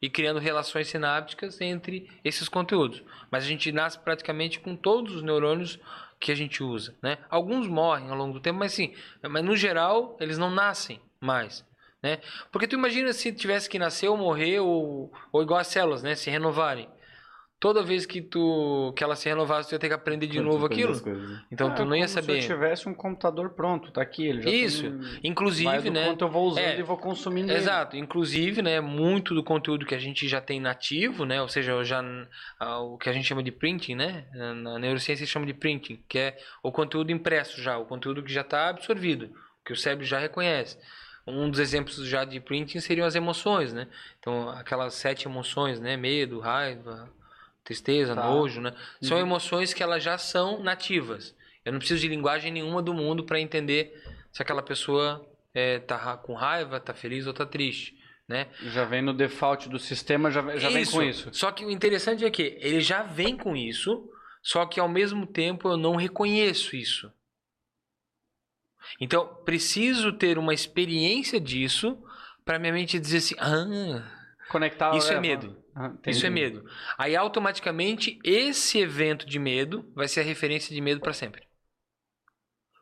e 0.00 0.08
criando 0.08 0.38
relações 0.38 0.86
sinápticas 0.86 1.60
entre 1.60 2.08
esses 2.24 2.48
conteúdos. 2.48 3.02
Mas 3.32 3.42
a 3.44 3.48
gente 3.48 3.72
nasce 3.72 3.98
praticamente 3.98 4.60
com 4.60 4.76
todos 4.76 5.16
os 5.16 5.22
neurônios 5.22 5.78
que 6.20 6.30
a 6.30 6.34
gente 6.36 6.62
usa, 6.62 6.96
né? 7.02 7.18
Alguns 7.28 7.66
morrem 7.66 8.08
ao 8.08 8.16
longo 8.16 8.34
do 8.34 8.40
tempo, 8.40 8.58
mas 8.58 8.72
sim, 8.72 8.94
mas 9.28 9.44
no 9.44 9.56
geral 9.56 10.16
eles 10.20 10.38
não 10.38 10.50
nascem 10.50 11.00
mais, 11.20 11.64
né? 12.02 12.20
Porque 12.52 12.66
tu 12.68 12.76
imagina 12.76 13.12
se 13.12 13.32
tivesse 13.32 13.68
que 13.68 13.78
nascer 13.78 14.08
ou 14.08 14.16
morrer 14.16 14.60
ou, 14.60 15.12
ou 15.32 15.42
igual 15.42 15.58
as 15.60 15.66
células, 15.66 16.02
né, 16.02 16.14
se 16.14 16.30
renovarem 16.30 16.88
toda 17.60 17.82
vez 17.82 18.06
que 18.06 18.20
tu 18.22 18.92
que 18.96 19.02
ela 19.02 19.16
se 19.16 19.28
renovasse, 19.28 19.68
tu 19.68 19.72
ia 19.72 19.78
ter 19.78 19.88
que 19.88 19.94
aprender 19.94 20.26
de 20.26 20.40
novo 20.40 20.64
aquilo. 20.66 20.98
Coisas. 21.00 21.40
Então 21.50 21.68
Ah, 21.68 21.74
tu 21.74 21.84
não 21.84 21.94
ia 21.96 22.02
como 22.06 22.14
saber. 22.14 22.42
Se 22.42 22.50
eu 22.50 22.56
tivesse 22.56 22.88
um 22.88 22.94
computador 22.94 23.50
pronto, 23.50 23.90
tá 23.90 24.00
aqui, 24.02 24.26
ele 24.26 24.42
já 24.42 24.50
Isso. 24.50 24.82
tem... 24.82 24.98
vai 24.98 25.20
Inclusive, 25.24 25.80
do 25.82 25.90
né? 25.90 26.06
quanto 26.06 26.24
eu 26.24 26.28
vou 26.28 26.46
usando 26.48 26.64
É. 26.64 26.78
e 26.78 26.82
vou 26.82 26.96
consumindo 26.96 27.50
ele. 27.50 27.58
Exato, 27.58 27.96
inclusive, 27.96 28.62
né, 28.62 28.80
muito 28.80 29.34
do 29.34 29.42
conteúdo 29.42 29.84
que 29.86 29.94
a 29.94 29.98
gente 29.98 30.28
já 30.28 30.40
tem 30.40 30.60
nativo, 30.60 31.24
né, 31.24 31.40
ou 31.42 31.48
seja, 31.48 31.82
já 31.84 32.02
o 32.80 32.96
que 32.98 33.08
a 33.08 33.12
gente 33.12 33.26
chama 33.26 33.42
de 33.42 33.50
printing, 33.50 33.94
né, 33.96 34.26
na 34.32 34.78
neurociência 34.78 35.26
se 35.26 35.32
chama 35.32 35.46
de 35.46 35.54
printing, 35.54 36.02
que 36.08 36.18
é 36.18 36.38
o 36.62 36.70
conteúdo 36.70 37.10
impresso 37.10 37.60
já, 37.60 37.76
o 37.78 37.84
conteúdo 37.86 38.22
que 38.22 38.32
já 38.32 38.42
está 38.42 38.68
absorvido, 38.68 39.30
que 39.64 39.72
o 39.72 39.76
cérebro 39.76 40.04
já 40.04 40.18
reconhece. 40.18 40.78
Um 41.26 41.50
dos 41.50 41.60
exemplos 41.60 41.96
já 42.06 42.24
de 42.24 42.40
printing 42.40 42.80
seriam 42.80 43.06
as 43.06 43.14
emoções, 43.14 43.72
né? 43.74 43.86
Então, 44.18 44.48
aquelas 44.48 44.94
sete 44.94 45.28
emoções, 45.28 45.78
né, 45.78 45.94
medo, 45.94 46.40
raiva, 46.40 47.10
tristeza, 47.68 48.14
Tá. 48.14 48.22
nojo, 48.24 48.60
né? 48.62 48.74
São 49.02 49.18
Uhum. 49.18 49.22
emoções 49.24 49.74
que 49.74 49.82
elas 49.82 50.02
já 50.02 50.16
são 50.16 50.62
nativas. 50.62 51.34
Eu 51.64 51.72
não 51.72 51.78
preciso 51.78 52.00
de 52.00 52.08
linguagem 52.08 52.50
nenhuma 52.50 52.80
do 52.82 52.94
mundo 52.94 53.24
para 53.24 53.38
entender 53.38 53.92
se 54.32 54.40
aquela 54.42 54.62
pessoa 54.62 55.24
é, 55.54 55.78
tá 55.80 56.16
com 56.16 56.34
raiva, 56.34 56.80
tá 56.80 56.94
feliz 56.94 57.26
ou 57.26 57.34
tá 57.34 57.44
triste, 57.44 57.94
né? 58.26 58.46
Já 58.62 58.84
vem 58.84 59.02
no 59.02 59.12
default 59.12 59.68
do 59.68 59.78
sistema, 59.78 60.30
já, 60.30 60.40
já 60.56 60.68
vem 60.70 60.86
com 60.86 61.02
isso. 61.02 61.28
Só 61.32 61.50
que 61.52 61.64
o 61.64 61.70
interessante 61.70 62.24
é 62.24 62.30
que 62.30 62.56
ele 62.60 62.80
já 62.80 63.02
vem 63.02 63.36
com 63.36 63.54
isso, 63.56 64.08
só 64.42 64.64
que 64.64 64.80
ao 64.80 64.88
mesmo 64.88 65.26
tempo 65.26 65.68
eu 65.68 65.76
não 65.76 65.94
reconheço 65.96 66.74
isso. 66.76 67.12
Então, 69.00 69.26
preciso 69.44 70.12
ter 70.12 70.38
uma 70.38 70.54
experiência 70.54 71.38
disso 71.40 71.98
para 72.44 72.58
minha 72.58 72.72
mente 72.72 72.98
dizer 72.98 73.18
assim: 73.18 73.34
"Ah, 73.38 74.02
Conectar... 74.48 74.96
isso 74.96 75.12
é 75.12 75.20
medo. 75.20 75.56
Ah. 75.78 75.94
Isso 76.06 76.26
é 76.26 76.30
medo". 76.30 76.64
Aí 76.96 77.14
automaticamente 77.14 78.18
esse 78.24 78.78
evento 78.78 79.24
de 79.26 79.38
medo 79.38 79.90
vai 79.94 80.08
ser 80.08 80.20
a 80.20 80.24
referência 80.24 80.74
de 80.74 80.80
medo 80.80 81.00
para 81.00 81.12
sempre. 81.12 81.46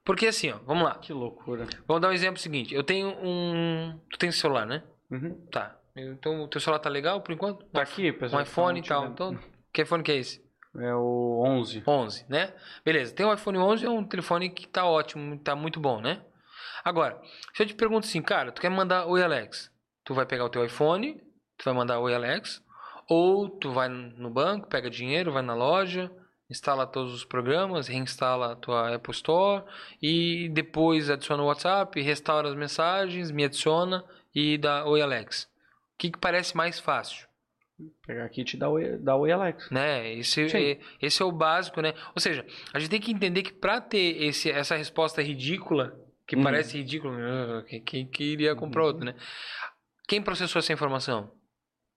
Porque 0.04 0.26
assim, 0.28 0.50
ó, 0.52 0.58
vamos 0.64 0.84
lá. 0.84 0.94
Que 0.94 1.12
loucura. 1.12 1.66
Vamos 1.86 2.00
dar 2.00 2.08
um 2.08 2.12
exemplo 2.12 2.40
seguinte. 2.40 2.74
Eu 2.74 2.84
tenho 2.84 3.08
um, 3.08 3.98
tu 4.10 4.18
tem 4.18 4.30
celular, 4.30 4.64
né? 4.64 4.82
Uhum. 5.10 5.34
Tá. 5.50 5.76
Então 5.96 6.42
o 6.44 6.48
teu 6.48 6.60
celular 6.60 6.78
tá 6.78 6.88
legal 6.88 7.20
por 7.20 7.32
enquanto? 7.32 7.64
Tá 7.66 7.82
aqui, 7.82 8.10
Um 8.10 8.18
pessoal. 8.18 8.42
iPhone 8.42 8.78
e 8.78 8.82
tá 8.82 8.88
tal. 8.88 9.06
Então, 9.06 9.38
que 9.72 9.82
iPhone 9.82 10.02
que 10.02 10.12
é 10.12 10.16
esse? 10.16 10.44
É 10.78 10.94
o 10.94 11.42
11. 11.44 11.82
11, 11.86 12.26
né? 12.28 12.52
Beleza. 12.84 13.14
Tem 13.14 13.24
o 13.26 13.32
iPhone 13.32 13.58
11, 13.58 13.86
é 13.86 13.90
um 13.90 14.04
telefone 14.04 14.50
que 14.50 14.68
tá 14.68 14.84
ótimo, 14.84 15.38
tá 15.38 15.56
muito 15.56 15.80
bom, 15.80 16.00
né? 16.00 16.22
Agora, 16.84 17.20
se 17.54 17.62
eu 17.62 17.66
te 17.66 17.74
pergunto 17.74 18.06
assim, 18.06 18.22
cara, 18.22 18.52
tu 18.52 18.60
quer 18.60 18.68
mandar 18.70 19.06
Oi 19.06 19.22
Alex? 19.22 19.72
Tu 20.04 20.14
vai 20.14 20.26
pegar 20.26 20.44
o 20.44 20.48
teu 20.50 20.64
iPhone, 20.64 21.14
tu 21.56 21.64
vai 21.64 21.74
mandar 21.74 21.98
Oi 21.98 22.14
Alex, 22.14 22.62
ou 23.08 23.48
tu 23.48 23.72
vai 23.72 23.88
no 23.88 24.30
banco, 24.30 24.68
pega 24.68 24.90
dinheiro, 24.90 25.32
vai 25.32 25.42
na 25.42 25.54
loja, 25.54 26.10
instala 26.50 26.86
todos 26.86 27.12
os 27.12 27.24
programas, 27.24 27.88
reinstala 27.88 28.52
a 28.52 28.56
tua 28.56 28.94
Apple 28.94 29.12
Store 29.12 29.64
e 30.02 30.48
depois 30.50 31.10
adiciona 31.10 31.42
o 31.42 31.46
WhatsApp, 31.46 32.00
restaura 32.00 32.48
as 32.48 32.54
mensagens, 32.54 33.30
me 33.30 33.44
adiciona 33.44 34.04
e 34.34 34.58
dá 34.58 34.84
Oi 34.86 35.00
Alex. 35.00 35.44
O 35.94 35.98
que, 35.98 36.10
que 36.10 36.18
parece 36.18 36.56
mais 36.56 36.78
fácil? 36.78 37.26
Pegar 38.06 38.24
aqui 38.24 38.40
e 38.40 38.44
te 38.44 38.56
dá 38.56 38.70
oi, 38.70 38.96
dá 38.98 39.16
oi 39.16 39.30
Alex. 39.30 39.70
né? 39.70 40.10
Esse, 40.14 40.48
Sim. 40.48 40.56
é, 40.58 40.80
esse 41.00 41.20
é 41.22 41.24
o 41.24 41.32
básico, 41.32 41.80
né? 41.82 41.92
Ou 42.14 42.20
seja, 42.20 42.44
a 42.72 42.78
gente 42.78 42.88
tem 42.90 43.00
que 43.00 43.12
entender 43.12 43.42
que 43.42 43.52
para 43.52 43.80
ter 43.82 44.22
esse, 44.22 44.50
essa 44.50 44.76
resposta 44.76 45.20
ridícula, 45.22 45.94
que 46.26 46.36
Uhum. 46.36 46.42
parece 46.42 46.78
ridículo, 46.78 47.14
ah, 47.18 47.62
quem, 47.84 48.06
que 48.06 48.24
iria 48.24 48.54
comprar 48.56 48.82
outro, 48.84 49.04
né? 49.04 49.14
Quem 50.08 50.22
processou 50.22 50.58
essa 50.60 50.72
informação? 50.72 51.30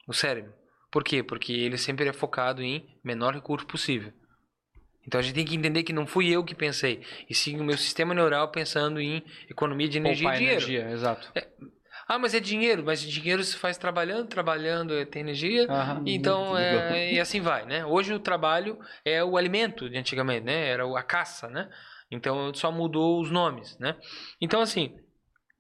O 0.08 0.14
cérebro. 0.14 0.54
Por 0.92 1.04
quê? 1.04 1.22
Porque 1.22 1.54
ele 1.54 1.78
sempre 1.78 2.08
é 2.08 2.14
focado 2.14 2.62
em 2.62 2.98
menor 3.04 3.34
recurso 3.34 3.66
possível. 3.66 4.12
Então 5.06 5.20
a 5.20 5.24
gente 5.24 5.36
tem 5.36 5.46
que 5.46 5.56
entender 5.56 5.84
que 5.84 5.94
não 5.94 6.06
fui 6.06 6.30
eu 6.30 6.44
que 6.44 6.54
pensei, 6.54 7.02
e 7.30 7.34
sim 7.34 7.60
o 7.60 7.64
meu 7.64 7.78
sistema 7.78 8.14
neural 8.14 8.52
pensando 8.52 9.00
em 9.00 9.24
economia 9.50 9.88
de 9.88 9.98
energia 9.98 10.28
Poupar 10.28 10.36
e 10.36 10.38
dinheiro. 10.38 10.62
energia, 10.64 10.92
exato. 10.92 11.32
Ah, 12.08 12.18
mas 12.18 12.34
é 12.34 12.40
dinheiro, 12.40 12.84
mas 12.84 13.02
dinheiro 13.02 13.44
se 13.44 13.56
faz 13.56 13.78
trabalhando, 13.78 14.28
trabalhando 14.28 14.94
é, 14.96 15.06
tem 15.06 15.22
energia, 15.22 15.68
Aham. 15.70 16.04
então, 16.08 16.50
muito 16.50 16.58
é, 16.58 17.14
e 17.14 17.20
assim 17.20 17.40
vai, 17.40 17.66
né? 17.66 17.86
Hoje 17.86 18.14
o 18.14 18.20
trabalho 18.20 18.80
é 19.06 19.24
o 19.24 19.38
alimento 19.38 19.88
de 19.90 19.98
antigamente, 19.98 20.46
né? 20.46 20.68
Era 20.70 20.86
a 20.98 21.04
caça, 21.04 21.48
né? 21.48 21.70
Então 22.10 22.52
só 22.54 22.72
mudou 22.72 23.22
os 23.22 23.30
nomes, 23.30 23.78
né? 23.78 23.96
Então 24.42 24.62
assim, 24.62 24.98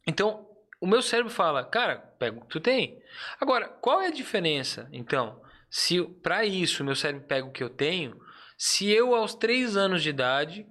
então 0.07 0.48
o 0.81 0.87
meu 0.87 1.01
cérebro 1.01 1.31
fala, 1.31 1.63
cara, 1.63 1.97
pega 2.17 2.37
o 2.37 2.41
que 2.41 2.47
tu 2.47 2.59
tem. 2.59 3.01
Agora, 3.39 3.67
qual 3.67 4.01
é 4.01 4.07
a 4.07 4.11
diferença? 4.11 4.87
Então, 4.91 5.41
se 5.69 6.01
para 6.01 6.45
isso 6.45 6.83
meu 6.83 6.95
cérebro 6.95 7.27
pega 7.27 7.45
o 7.45 7.51
que 7.51 7.63
eu 7.63 7.69
tenho, 7.69 8.19
se 8.57 8.89
eu 8.89 9.13
aos 9.13 9.35
três 9.35 9.77
anos 9.77 10.01
de 10.01 10.09
idade 10.09 10.65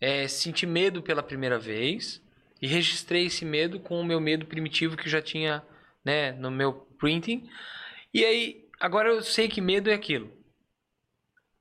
é, 0.00 0.26
senti 0.26 0.66
medo 0.66 1.02
pela 1.02 1.22
primeira 1.22 1.58
vez 1.58 2.22
e 2.60 2.66
registrei 2.66 3.26
esse 3.26 3.44
medo 3.44 3.80
com 3.80 4.00
o 4.00 4.04
meu 4.04 4.20
medo 4.20 4.46
primitivo 4.46 4.96
que 4.96 5.06
eu 5.06 5.10
já 5.10 5.22
tinha, 5.22 5.62
né, 6.04 6.32
no 6.32 6.50
meu 6.50 6.72
printing, 6.98 7.48
e 8.12 8.24
aí 8.24 8.68
agora 8.78 9.10
eu 9.10 9.22
sei 9.22 9.48
que 9.48 9.60
medo 9.60 9.90
é 9.90 9.94
aquilo. 9.94 10.32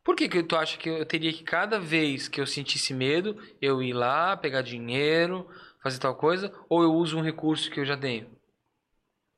Por 0.04 0.16
que, 0.16 0.28
que 0.28 0.42
tu 0.42 0.56
acha 0.56 0.78
que 0.78 0.90
eu 0.90 1.06
teria 1.06 1.32
que 1.32 1.44
cada 1.44 1.80
vez 1.80 2.28
que 2.28 2.42
eu 2.42 2.48
sentisse 2.48 2.94
medo, 2.94 3.38
eu 3.62 3.84
ir 3.84 3.94
lá, 3.94 4.36
pegar 4.36 4.62
dinheiro, 4.62 5.48
fazer 5.82 6.00
tal 6.00 6.16
coisa, 6.16 6.54
ou 6.70 6.84
eu 6.84 6.94
uso 6.94 7.18
um 7.18 7.22
recurso 7.22 7.70
que 7.72 7.80
eu 7.80 7.86
já 7.86 7.98
tenho? 7.98 8.28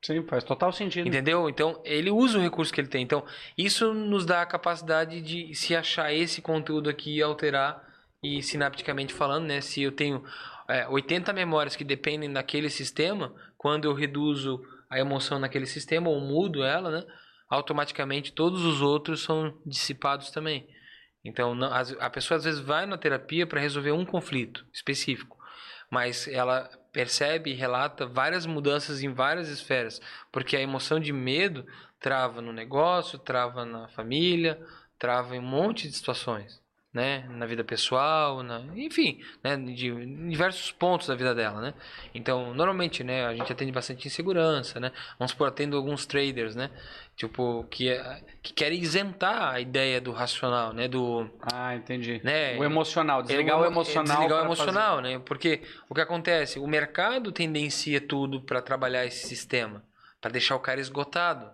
Sim, 0.03 0.25
faz 0.25 0.43
total 0.43 0.71
sentido. 0.71 1.07
Entendeu? 1.07 1.47
Então, 1.47 1.79
ele 1.85 2.09
usa 2.09 2.39
o 2.39 2.41
recurso 2.41 2.73
que 2.73 2.81
ele 2.81 2.87
tem. 2.87 3.03
Então, 3.03 3.23
isso 3.55 3.93
nos 3.93 4.25
dá 4.25 4.41
a 4.41 4.45
capacidade 4.47 5.21
de 5.21 5.53
se 5.53 5.75
achar 5.75 6.11
esse 6.11 6.41
conteúdo 6.41 6.89
aqui 6.89 7.17
e 7.17 7.21
alterar, 7.21 7.87
e 8.23 8.41
sinapticamente 8.41 9.13
falando, 9.13 9.45
né? 9.45 9.61
Se 9.61 9.81
eu 9.83 9.91
tenho 9.91 10.23
é, 10.67 10.87
80 10.87 11.31
memórias 11.33 11.75
que 11.75 11.83
dependem 11.83 12.31
daquele 12.31 12.69
sistema, 12.69 13.33
quando 13.57 13.85
eu 13.85 13.93
reduzo 13.93 14.63
a 14.89 14.99
emoção 14.99 15.37
naquele 15.37 15.67
sistema, 15.67 16.09
ou 16.09 16.19
mudo 16.19 16.63
ela, 16.63 16.89
né? 16.89 17.05
Automaticamente 17.47 18.31
todos 18.31 18.65
os 18.65 18.81
outros 18.81 19.23
são 19.23 19.55
dissipados 19.65 20.31
também. 20.31 20.67
Então, 21.23 21.53
não- 21.53 21.71
a 21.99 22.09
pessoa 22.09 22.37
às 22.37 22.43
vezes 22.43 22.59
vai 22.59 22.87
na 22.87 22.97
terapia 22.97 23.45
para 23.45 23.61
resolver 23.61 23.91
um 23.91 24.05
conflito 24.05 24.65
específico, 24.73 25.37
mas 25.91 26.25
ela 26.29 26.69
percebe 26.93 27.51
e 27.51 27.53
relata 27.53 28.05
várias 28.05 28.45
mudanças 28.45 29.03
em 29.03 29.13
várias 29.13 29.49
esferas, 29.49 30.01
porque 30.31 30.55
a 30.55 30.61
emoção 30.61 31.01
de 31.01 31.11
medo 31.11 31.67
trava 31.99 32.41
no 32.41 32.53
negócio, 32.53 33.19
trava 33.19 33.65
na 33.65 33.89
família, 33.89 34.57
trava 34.97 35.35
em 35.35 35.39
um 35.39 35.43
monte 35.43 35.89
de 35.89 35.95
situações, 35.95 36.60
né? 36.93 37.25
Na 37.29 37.45
vida 37.45 37.63
pessoal, 37.63 38.43
na... 38.43 38.59
enfim, 38.75 39.19
né? 39.43 39.55
De 39.55 39.87
em 39.87 40.29
diversos 40.29 40.71
pontos 40.71 41.07
da 41.07 41.15
vida 41.15 41.33
dela, 41.33 41.61
né? 41.61 41.73
Então, 42.13 42.53
normalmente, 42.53 43.03
né? 43.03 43.25
A 43.25 43.33
gente 43.33 43.51
atende 43.51 43.71
bastante 43.71 44.07
insegurança, 44.07 44.79
né? 44.79 44.91
Vamos 45.17 45.31
supor, 45.31 45.47
atendo 45.47 45.77
alguns 45.77 46.05
traders, 46.05 46.55
né? 46.55 46.69
Tipo, 47.15 47.65
que, 47.69 47.89
que 48.41 48.51
querem 48.53 48.79
isentar 48.79 49.53
a 49.53 49.59
ideia 49.59 50.01
do 50.01 50.11
racional, 50.11 50.73
né? 50.73 50.87
Do, 50.87 51.29
Ah, 51.41 51.75
entendi. 51.75 52.19
né? 52.23 52.57
O 52.57 52.63
emocional, 52.63 53.21
desligar 53.21 53.57
É, 53.57 53.61
o 53.61 53.63
é 53.63 53.67
emocional. 53.67 54.17
Desligar 54.17 54.41
o 54.41 54.45
emocional, 54.45 55.01
né? 55.01 55.19
Porque 55.19 55.61
o 55.87 55.95
que 55.95 56.01
acontece? 56.01 56.59
O 56.59 56.67
mercado 56.67 57.31
tendencia 57.31 58.01
tudo 58.01 58.41
para 58.41 58.61
trabalhar 58.61 59.05
esse 59.05 59.27
sistema, 59.27 59.83
para 60.19 60.31
deixar 60.31 60.55
o 60.55 60.59
cara 60.59 60.81
esgotado, 60.81 61.49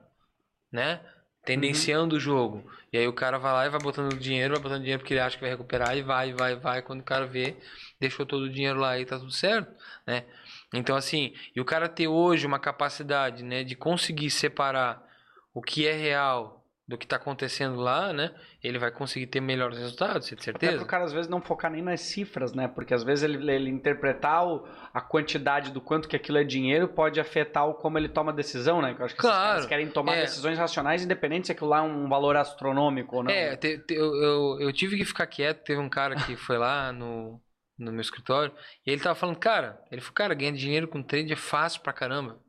né? 0.71 0.99
Tendenciando 1.47 2.17
o 2.17 2.19
jogo. 2.19 2.69
E 2.91 2.97
aí 2.97 3.07
o 3.07 3.13
cara 3.13 3.37
vai 3.39 3.53
lá 3.53 3.65
e 3.65 3.69
vai 3.69 3.79
botando 3.79 4.19
dinheiro, 4.19 4.53
vai 4.55 4.63
botando 4.63 4.81
dinheiro 4.81 4.99
porque 4.99 5.13
ele 5.13 5.21
acha 5.21 5.37
que 5.37 5.41
vai 5.41 5.49
recuperar 5.49 5.97
e 5.97 6.01
vai, 6.01 6.33
vai, 6.33 6.57
vai. 6.57 6.81
Quando 6.81 6.99
o 6.99 7.03
cara 7.03 7.25
vê, 7.25 7.55
deixou 7.99 8.25
todo 8.25 8.43
o 8.43 8.49
dinheiro 8.49 8.77
lá 8.79 8.99
e 8.99 9.05
tá 9.05 9.17
tudo 9.17 9.31
certo, 9.31 9.73
né? 10.05 10.25
Então 10.73 10.95
assim, 10.95 11.33
e 11.55 11.61
o 11.61 11.65
cara 11.65 11.87
ter 11.87 12.09
hoje 12.09 12.45
uma 12.45 12.59
capacidade, 12.59 13.43
né, 13.43 13.63
de 13.63 13.75
conseguir 13.75 14.29
separar 14.29 15.01
o 15.53 15.61
que 15.61 15.87
é 15.87 15.93
real 15.93 16.56
do 16.87 16.97
que 16.97 17.05
está 17.05 17.17
acontecendo 17.17 17.75
lá, 17.77 18.13
né? 18.13 18.33
Ele 18.63 18.79
vai 18.79 18.91
conseguir 18.91 19.27
ter 19.27 19.41
melhores 19.41 19.77
resultados, 19.77 20.27
você 20.27 20.35
tem 20.35 20.41
Até 20.41 20.67
certeza? 20.67 20.77
pro 20.77 20.85
cara 20.87 21.03
às 21.03 21.11
vezes 21.13 21.29
não 21.29 21.41
focar 21.41 21.69
nem 21.69 21.81
nas 21.81 21.99
cifras, 22.01 22.53
né? 22.53 22.67
Porque 22.67 22.93
às 22.93 23.03
vezes 23.03 23.23
ele, 23.23 23.51
ele 23.51 23.69
interpretar 23.69 24.47
o- 24.47 24.65
a 24.93 25.01
quantidade 25.01 25.71
do 25.71 25.81
quanto 25.81 26.07
que 26.07 26.15
aquilo 26.15 26.37
é 26.37 26.43
dinheiro 26.43 26.87
pode 26.87 27.19
afetar 27.19 27.67
o 27.67 27.73
como 27.73 27.97
ele 27.97 28.07
toma 28.07 28.31
decisão, 28.31 28.81
né? 28.81 28.93
Que 28.93 29.01
eu 29.01 29.05
acho 29.05 29.15
que 29.15 29.21
Claro, 29.21 29.49
caras 29.49 29.65
querem 29.67 29.87
tomar 29.89 30.15
é. 30.15 30.21
decisões 30.21 30.57
racionais 30.57 31.03
independente 31.03 31.47
se 31.47 31.51
aquilo 31.51 31.69
lá 31.69 31.79
é 31.79 31.81
um 31.81 32.07
valor 32.07 32.35
astronômico 32.37 33.17
ou 33.17 33.23
não. 33.23 33.31
É, 33.33 33.55
te- 33.57 33.77
te- 33.79 33.93
eu, 33.93 34.15
eu, 34.15 34.57
eu 34.61 34.73
tive 34.73 34.97
que 34.97 35.05
ficar 35.05 35.27
quieto. 35.27 35.63
Teve 35.63 35.79
um 35.81 35.89
cara 35.89 36.15
que 36.15 36.35
foi 36.37 36.57
lá 36.57 36.91
no, 36.93 37.41
no 37.77 37.91
meu 37.91 38.01
escritório 38.01 38.53
e 38.85 38.91
ele 38.91 39.01
tava 39.01 39.15
falando, 39.15 39.37
cara, 39.37 39.77
ele 39.91 40.01
falou, 40.01 40.13
cara, 40.15 40.33
ganhar 40.33 40.53
dinheiro 40.53 40.87
com 40.87 41.03
trade 41.03 41.33
é 41.33 41.35
fácil 41.35 41.81
pra 41.81 41.91
caramba. 41.93 42.39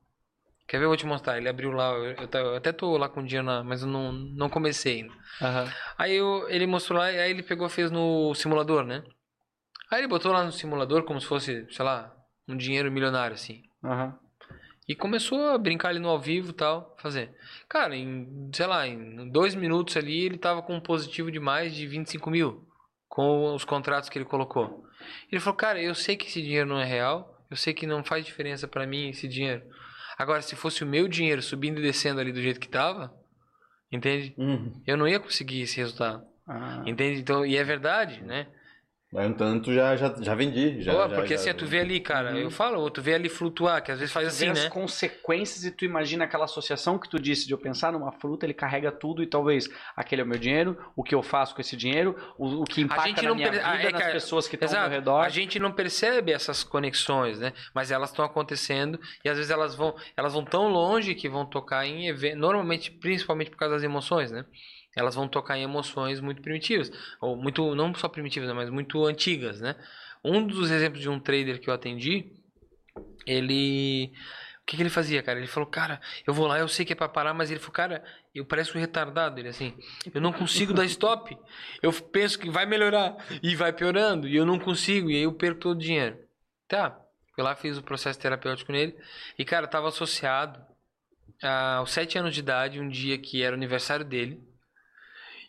Quer 0.69 0.79
ver? 0.79 0.85
Eu 0.85 0.89
vou 0.89 0.97
te 0.97 1.07
mostrar. 1.07 1.39
Ele 1.39 1.49
abriu 1.49 1.73
lá. 1.73 1.91
Eu, 1.93 2.15
eu, 2.15 2.55
até 2.55 2.73
tô 2.73 2.97
lá 2.99 3.09
com 3.09 3.21
o 3.21 3.27
dinheiro, 3.27 3.47
na, 3.47 3.65
mas 3.65 3.83
eu 3.83 3.89
não, 3.89 4.13
não 4.13 4.51
comecei 4.51 5.01
ainda. 5.01 5.15
Aham. 5.41 5.73
Aí 5.97 6.15
eu, 6.15 6.47
ele 6.49 6.67
mostrou 6.67 6.99
lá, 6.99 7.07
aí 7.07 7.31
ele 7.31 7.43
pegou 7.43 7.69
fez 7.69 7.91
no 7.91 8.35
simulador, 8.35 8.85
né? 8.85 9.03
Aí 9.91 10.01
ele 10.01 10.09
botou 10.09 10.31
lá 10.31 10.45
no 10.45 10.53
simulador 10.53 11.05
como 11.05 11.21
se 11.21 11.27
fosse, 11.27 11.67
sei 11.71 11.85
lá, 11.85 12.15
um 12.47 12.57
dinheiro 12.57 12.93
milionário, 12.93 13.35
assim. 13.35 13.63
Aham. 13.83 14.19
E 14.87 14.95
começou 14.95 15.51
a 15.51 15.59
brincar 15.59 15.89
ali 15.89 15.99
no 15.99 16.09
ao 16.09 16.19
vivo 16.19 16.51
e 16.51 16.55
tal, 16.55 16.97
fazer. 16.99 17.35
Cara, 17.69 17.95
em, 17.95 18.51
sei 18.55 18.67
lá, 18.67 18.87
em 18.87 19.31
dois 19.31 19.55
minutos 19.55 19.97
ali, 19.97 20.25
ele 20.25 20.39
tava 20.39 20.63
com 20.63 20.75
um 20.75 20.81
positivo 20.81 21.31
de 21.31 21.39
mais 21.39 21.75
de 21.75 21.87
25 21.87 22.31
mil. 22.31 22.67
Com 23.07 23.55
os 23.55 23.65
contratos 23.65 24.09
que 24.09 24.19
ele 24.19 24.25
colocou. 24.25 24.85
Ele 25.31 25.41
falou, 25.41 25.57
cara, 25.57 25.81
eu 25.83 25.95
sei 25.95 26.17
que 26.17 26.27
esse 26.27 26.43
dinheiro 26.43 26.69
não 26.69 26.79
é 26.79 26.85
real. 26.85 27.39
Eu 27.51 27.57
sei 27.57 27.75
que 27.75 27.87
não 27.87 28.05
faz 28.05 28.25
diferença 28.25 28.67
pra 28.67 28.87
mim 28.87 29.11
esse 29.11 29.29
dinheiro. 29.29 29.63
Agora, 30.19 30.43
se 30.43 30.57
fosse 30.57 30.83
o 30.83 30.87
meu 30.87 31.07
dinheiro 31.07 31.41
subindo 31.41 31.79
e 31.79 31.83
descendo 31.83 32.21
ali 32.21 32.33
do 32.33 32.43
jeito 32.43 32.59
que 32.59 32.69
tava, 32.69 33.15
entende? 33.91 34.35
Uhum. 34.37 34.73
Eu 34.85 34.97
não 34.97 35.07
ia 35.07 35.21
conseguir 35.21 35.61
esse 35.61 35.77
resultado. 35.77 36.27
Ah. 36.47 36.83
Entende? 36.85 37.21
Então, 37.21 37.47
e 37.47 37.57
é 37.57 37.63
verdade, 37.63 38.23
né? 38.25 38.49
Mas 39.11 39.27
um 39.31 39.33
tanto 39.33 39.73
já, 39.73 39.97
já, 39.97 40.15
já 40.21 40.35
vendi. 40.35 40.83
Já, 40.83 40.93
Pô, 40.93 41.09
já- 41.09 41.15
porque 41.15 41.29
já- 41.35 41.35
assim, 41.37 41.55
tu 41.55 41.65
vê 41.65 41.81
ali, 41.81 41.99
cara, 41.99 42.37
eu 42.37 42.51
falo, 42.51 42.91
tu 42.91 43.01
vê 43.01 43.15
ali 43.15 43.31
flutuar, 43.31 43.83
que 43.83 43.91
às 43.91 43.99
vezes 43.99 44.13
faz 44.13 44.29
Tu 44.29 44.39
vê 44.41 44.49
assim, 44.51 44.59
as 44.59 44.65
né? 44.65 44.71
consequências 44.71 45.65
e 45.65 45.71
tu 45.71 45.87
imagina 45.87 46.25
aquela 46.25 46.45
associação 46.45 46.99
que 46.99 47.09
tu 47.09 47.19
disse 47.19 47.47
de 47.47 47.55
eu 47.55 47.59
pensar 47.59 47.91
numa 47.91 48.13
fruta, 48.13 48.45
ele 48.45 48.53
carrega 48.53 48.93
tudo 48.93 49.23
e 49.23 49.27
talvez 49.27 49.67
aquele 49.97 50.21
é 50.21 50.25
o 50.25 50.29
meu 50.29 50.39
dinheiro, 50.39 50.77
o 50.95 51.03
que 51.03 51.15
eu 51.15 51.23
faço 51.23 51.55
com 51.55 51.61
esse 51.63 51.75
dinheiro, 51.75 52.15
o, 52.37 52.61
o 52.61 52.65
que 52.65 52.83
impacta 52.83 53.07
gente 53.09 53.23
na 53.25 53.35
minha 53.35 53.49
per- 53.51 53.59
vida, 53.61 53.71
ah, 53.71 53.81
é, 53.81 53.91
nas 53.91 54.01
cara, 54.03 54.13
pessoas 54.13 54.47
que 54.47 54.57
estão 54.57 54.79
ao 54.83 54.91
redor. 54.91 55.21
A 55.25 55.29
gente 55.31 55.59
não 55.59 55.73
percebe 55.73 56.31
essas 56.31 56.63
conexões, 56.63 57.39
né? 57.39 57.55
Mas 57.75 57.91
elas 57.91 58.11
estão 58.11 58.27
acontecendo 58.27 59.01
e 59.25 59.29
às 59.31 59.39
vezes 59.39 59.51
elas 59.51 59.75
vão, 59.75 59.97
elas 60.19 60.35
vão 60.35 60.45
tão 60.45 60.69
longe 60.69 61.15
que 61.15 61.31
vão 61.31 61.47
tocar 61.47 61.87
em 61.87 62.09
eventos, 62.09 62.39
normalmente, 62.41 62.91
principalmente 62.91 63.51
por 63.51 63.57
causa 63.57 63.77
das 63.77 63.83
emoções, 63.85 64.31
né? 64.31 64.45
Elas 64.99 65.15
vão 65.15 65.29
tocar 65.29 65.57
em 65.57 65.63
emoções 65.63 66.21
muito 66.21 66.43
primitivas, 66.43 66.91
ou 67.21 67.37
muito, 67.37 67.75
não 67.75 67.95
só 67.95 68.09
primitivas, 68.09 68.49
né? 68.49 68.55
mas 68.55 68.69
muito 68.69 69.05
antigas, 69.07 69.61
né? 69.61 69.77
Um 70.25 70.45
dos 70.45 70.71
exemplos 70.71 71.01
de 71.01 71.09
um 71.09 71.21
trader 71.21 71.61
que 71.61 71.71
eu 71.71 71.75
atendi, 71.75 72.33
ele 73.25 74.13
o 74.63 74.71
que, 74.71 74.77
que 74.77 74.83
ele 74.83 74.91
fazia, 74.91 75.23
cara? 75.23 75.39
Ele 75.39 75.47
falou, 75.47 75.67
cara, 75.67 75.99
eu 76.27 76.35
vou 76.35 76.47
lá, 76.47 76.59
eu 76.59 76.69
sei 76.69 76.85
que 76.85 76.93
é 76.93 76.97
pra 76.97 77.09
parar, 77.09 77.33
mas 77.33 77.51
ele 77.51 77.59
falou, 77.59 77.73
cara, 77.73 78.05
eu 78.35 78.45
pareço 78.45 78.77
um 78.77 78.81
retardado. 78.81 79.41
Ele 79.41 79.49
assim, 79.49 79.75
eu 80.13 80.21
não 80.21 80.31
consigo 80.31 80.75
dar 80.75 80.85
stop. 80.85 81.35
Eu 81.83 81.91
penso 81.91 82.39
que 82.39 82.51
vai 82.51 82.67
melhorar 82.67 83.17
e 83.43 83.57
vai 83.57 83.73
piorando 83.73 84.29
e 84.29 84.37
eu 84.37 84.45
não 84.45 84.59
consigo 84.59 85.11
e 85.11 85.17
aí 85.17 85.23
eu 85.23 85.33
perco 85.33 85.61
todo 85.61 85.77
o 85.79 85.81
dinheiro. 85.81 86.19
Tá, 86.69 87.01
fui 87.35 87.43
lá, 87.43 87.57
fiz 87.57 87.79
o 87.79 87.83
processo 87.83 88.21
terapêutico 88.21 88.71
nele 88.71 88.95
e, 89.39 89.45
cara, 89.45 89.67
tava 89.67 89.89
associado 89.89 90.61
aos 91.79 91.91
sete 91.91 92.19
anos 92.19 92.35
de 92.35 92.41
idade, 92.41 92.79
um 92.79 92.91
dia 92.91 93.17
que 93.17 93.43
era 93.43 93.55
o 93.55 93.57
aniversário 93.57 94.05
dele. 94.05 94.39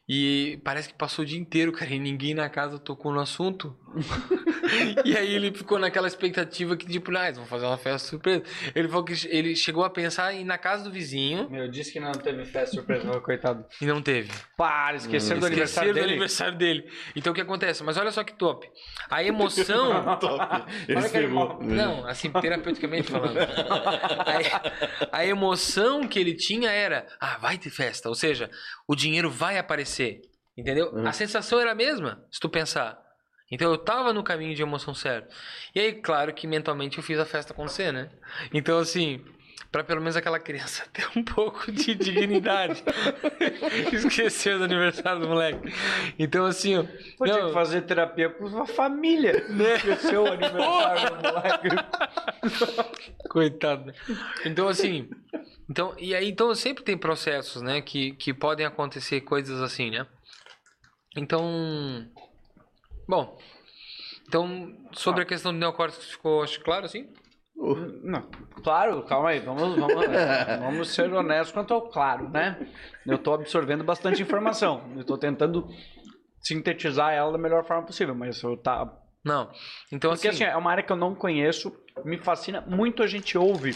E 0.09 0.59
parece 0.63 0.89
que 0.89 0.95
passou 0.95 1.23
o 1.23 1.25
dia 1.25 1.39
inteiro, 1.39 1.71
cara, 1.71 1.93
e 1.93 1.99
ninguém 1.99 2.33
na 2.33 2.49
casa 2.49 2.79
tocou 2.79 3.13
no 3.13 3.19
assunto. 3.19 3.77
e 5.05 5.17
aí 5.17 5.33
ele 5.33 5.51
ficou 5.51 5.79
naquela 5.79 6.07
expectativa 6.07 6.75
que, 6.77 6.85
tipo, 6.85 7.15
ah, 7.15 7.31
vão 7.31 7.45
fazer 7.45 7.65
uma 7.65 7.77
festa 7.77 8.07
surpresa. 8.09 8.43
Ele 8.75 8.87
falou 8.87 9.03
que 9.03 9.13
ele 9.27 9.55
chegou 9.55 9.83
a 9.83 9.89
pensar 9.89 10.33
em 10.33 10.41
ir 10.41 10.43
na 10.43 10.57
casa 10.57 10.83
do 10.83 10.91
vizinho 10.91 11.49
Meu, 11.49 11.69
disse 11.69 11.91
que 11.91 11.99
não 11.99 12.11
teve 12.11 12.45
festa 12.45 12.75
surpresa, 12.75 13.05
meu 13.05 13.21
coitado. 13.21 13.65
e 13.81 13.85
não 13.85 14.01
teve. 14.01 14.31
Para, 14.57 14.97
esqueceram 14.97 15.39
do 15.39 15.45
aniversário 15.45 15.91
do 15.91 15.95
dele. 15.95 16.11
aniversário 16.11 16.57
dele. 16.57 16.89
Então 17.15 17.31
o 17.31 17.35
que 17.35 17.41
acontece? 17.41 17.83
Mas 17.83 17.97
olha 17.97 18.11
só 18.11 18.23
que 18.23 18.33
top. 18.33 18.69
A 19.09 19.23
emoção. 19.23 19.89
Top. 20.19 20.71
Ele 20.87 21.01
ferrou. 21.03 21.51
animal. 21.53 21.59
Não, 21.61 22.07
assim, 22.07 22.29
terapeuticamente 22.31 23.09
falando. 23.09 23.37
A, 25.11 25.19
a 25.19 25.25
emoção 25.25 26.07
que 26.07 26.19
ele 26.19 26.33
tinha 26.33 26.69
era, 26.69 27.07
ah, 27.19 27.37
vai 27.37 27.57
ter 27.57 27.69
festa. 27.69 28.09
Ou 28.09 28.15
seja, 28.15 28.49
o 28.87 28.95
dinheiro 28.95 29.29
vai 29.29 29.57
aparecer. 29.57 30.21
Entendeu? 30.57 30.91
Uhum. 30.91 31.07
A 31.07 31.13
sensação 31.13 31.59
era 31.59 31.71
a 31.71 31.75
mesma, 31.75 32.21
se 32.31 32.39
tu 32.39 32.49
pensar. 32.49 32.97
Então 33.51 33.71
eu 33.71 33.77
tava 33.77 34.13
no 34.13 34.23
caminho 34.23 34.55
de 34.55 34.61
emoção 34.61 34.93
certo. 34.93 35.35
E 35.73 35.79
aí, 35.79 35.93
claro 35.93 36.33
que 36.33 36.45
mentalmente 36.45 36.97
eu 36.97 37.03
fiz 37.03 37.17
a 37.19 37.25
festa 37.25 37.53
acontecer, 37.53 37.91
né? 37.91 38.09
Então, 38.53 38.77
assim, 38.77 39.23
pra 39.71 39.83
pelo 39.83 40.01
menos 40.01 40.15
aquela 40.15 40.39
criança 40.39 40.85
ter 40.93 41.07
um 41.15 41.23
pouco 41.23 41.71
de 41.71 41.95
dignidade. 41.95 42.83
Esqueceu 43.91 44.57
do 44.57 44.65
aniversário 44.65 45.21
do 45.21 45.27
moleque. 45.27 45.73
Então, 46.17 46.45
assim, 46.45 46.77
ó, 46.77 46.83
que 46.83 47.53
fazer 47.53 47.81
terapia 47.81 48.29
com 48.29 48.61
a 48.61 48.65
família. 48.65 49.47
Né? 49.49 49.75
Esqueceu 49.75 50.23
o 50.23 50.27
aniversário 50.33 51.17
do 51.17 51.33
moleque. 51.33 51.67
Coitado. 53.29 53.85
né? 53.85 53.93
Então, 54.45 54.67
assim. 54.67 55.09
Então, 55.69 55.93
e 55.99 56.15
aí, 56.15 56.29
então 56.29 56.53
sempre 56.55 56.83
tem 56.83 56.97
processos, 56.97 57.61
né? 57.61 57.81
Que, 57.81 58.11
que 58.13 58.33
podem 58.33 58.65
acontecer 58.65 59.21
coisas 59.21 59.61
assim, 59.61 59.91
né? 59.91 60.05
Então. 61.15 62.07
Bom. 63.09 63.39
Então, 64.27 64.71
sobre 64.91 65.23
a 65.23 65.25
questão 65.25 65.51
do 65.51 65.57
neocórtex, 65.57 66.11
ficou, 66.11 66.43
acho 66.43 66.63
claro, 66.63 66.85
assim? 66.85 67.09
Não, 68.03 68.21
claro, 68.63 69.01
calma 69.01 69.29
aí, 69.29 69.39
vamos, 69.39 69.75
vamos, 69.79 70.05
vamos 70.61 70.89
ser 70.89 71.11
honestos 71.11 71.51
quanto 71.51 71.73
ao 71.73 71.89
claro, 71.89 72.29
né? 72.29 72.69
Eu 73.07 73.17
tô 73.17 73.33
absorvendo 73.33 73.83
bastante 73.83 74.21
informação, 74.21 74.93
eu 74.95 75.03
tô 75.03 75.17
tentando 75.17 75.67
sintetizar 76.39 77.11
ela 77.11 77.31
da 77.31 77.37
melhor 77.39 77.65
forma 77.65 77.83
possível, 77.83 78.13
mas 78.13 78.43
eu 78.43 78.55
tá... 78.55 78.87
Não. 79.25 79.51
Então, 79.91 80.11
Porque 80.11 80.27
assim. 80.27 80.43
assim, 80.43 80.53
é 80.53 80.55
uma 80.55 80.71
área 80.71 80.83
que 80.83 80.91
eu 80.91 80.95
não 80.95 81.15
conheço, 81.15 81.75
me 82.05 82.19
fascina, 82.19 82.61
muito 82.61 83.01
a 83.01 83.07
gente 83.07 83.35
ouve 83.37 83.75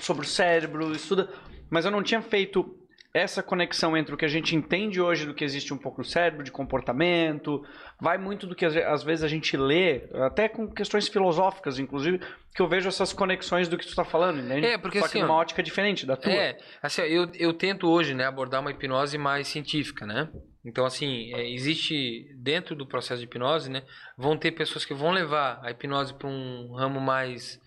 sobre 0.00 0.24
o 0.24 0.28
cérebro, 0.28 0.90
estuda, 0.92 1.28
mas 1.70 1.84
eu 1.84 1.90
não 1.90 2.02
tinha 2.02 2.22
feito 2.22 2.77
essa 3.14 3.42
conexão 3.42 3.96
entre 3.96 4.14
o 4.14 4.18
que 4.18 4.24
a 4.24 4.28
gente 4.28 4.54
entende 4.54 5.00
hoje 5.00 5.24
do 5.26 5.34
que 5.34 5.42
existe 5.42 5.72
um 5.72 5.78
pouco 5.78 5.98
no 5.98 6.04
cérebro, 6.04 6.44
de 6.44 6.52
comportamento, 6.52 7.64
vai 8.00 8.18
muito 8.18 8.46
do 8.46 8.54
que 8.54 8.64
às 8.66 8.74
ve- 8.74 8.84
às 8.84 9.02
vezes 9.02 9.24
a 9.24 9.28
gente 9.28 9.56
lê, 9.56 10.02
até 10.26 10.48
com 10.48 10.68
questões 10.70 11.08
filosóficas, 11.08 11.78
inclusive, 11.78 12.20
que 12.54 12.60
eu 12.62 12.68
vejo 12.68 12.86
essas 12.88 13.12
conexões 13.12 13.66
do 13.66 13.78
que 13.78 13.84
tu 13.84 13.90
está 13.90 14.04
falando, 14.04 14.40
entende? 14.40 14.66
É, 14.66 14.78
porque 14.78 14.98
Só 14.98 15.06
assim, 15.06 15.18
que 15.20 15.24
numa 15.24 15.34
ótica 15.34 15.62
diferente 15.62 16.04
da 16.04 16.16
tua. 16.16 16.30
É, 16.32 16.58
assim, 16.82 17.02
eu, 17.02 17.30
eu 17.34 17.52
tento 17.54 17.88
hoje, 17.88 18.14
né, 18.14 18.26
abordar 18.26 18.60
uma 18.60 18.70
hipnose 18.70 19.16
mais 19.16 19.48
científica, 19.48 20.04
né? 20.06 20.28
Então, 20.64 20.84
assim, 20.84 21.32
é, 21.34 21.50
existe 21.50 22.26
dentro 22.36 22.76
do 22.76 22.86
processo 22.86 23.20
de 23.20 23.24
hipnose, 23.26 23.70
né, 23.70 23.82
vão 24.18 24.36
ter 24.36 24.52
pessoas 24.52 24.84
que 24.84 24.92
vão 24.92 25.10
levar 25.12 25.60
a 25.64 25.70
hipnose 25.70 26.12
para 26.14 26.28
um 26.28 26.74
ramo 26.74 27.00
mais 27.00 27.58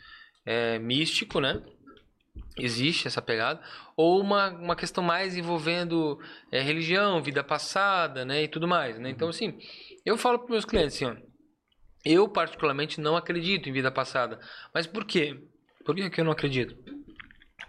é, 0.45 0.77
místico, 0.79 1.39
né? 1.39 1.61
Existe 2.57 3.07
essa 3.07 3.21
pegada. 3.21 3.61
Ou 3.95 4.19
uma, 4.19 4.49
uma 4.49 4.75
questão 4.75 5.03
mais 5.03 5.35
envolvendo 5.35 6.19
é, 6.51 6.61
religião, 6.61 7.21
vida 7.21 7.43
passada, 7.43 8.25
né, 8.25 8.43
e 8.43 8.47
tudo 8.47 8.67
mais, 8.67 8.99
né? 8.99 9.09
Então, 9.09 9.29
assim, 9.29 9.57
eu 10.05 10.17
falo 10.17 10.39
para 10.39 10.51
meus 10.51 10.65
clientes, 10.65 10.95
assim, 10.95 11.05
ó, 11.05 11.15
eu 12.03 12.27
particularmente 12.27 12.99
não 12.99 13.15
acredito 13.15 13.69
em 13.69 13.73
vida 13.73 13.91
passada. 13.91 14.39
Mas 14.73 14.87
por 14.87 15.05
quê? 15.05 15.39
Por 15.85 15.95
que 15.95 16.09
que 16.09 16.19
eu 16.19 16.25
não 16.25 16.31
acredito? 16.31 16.75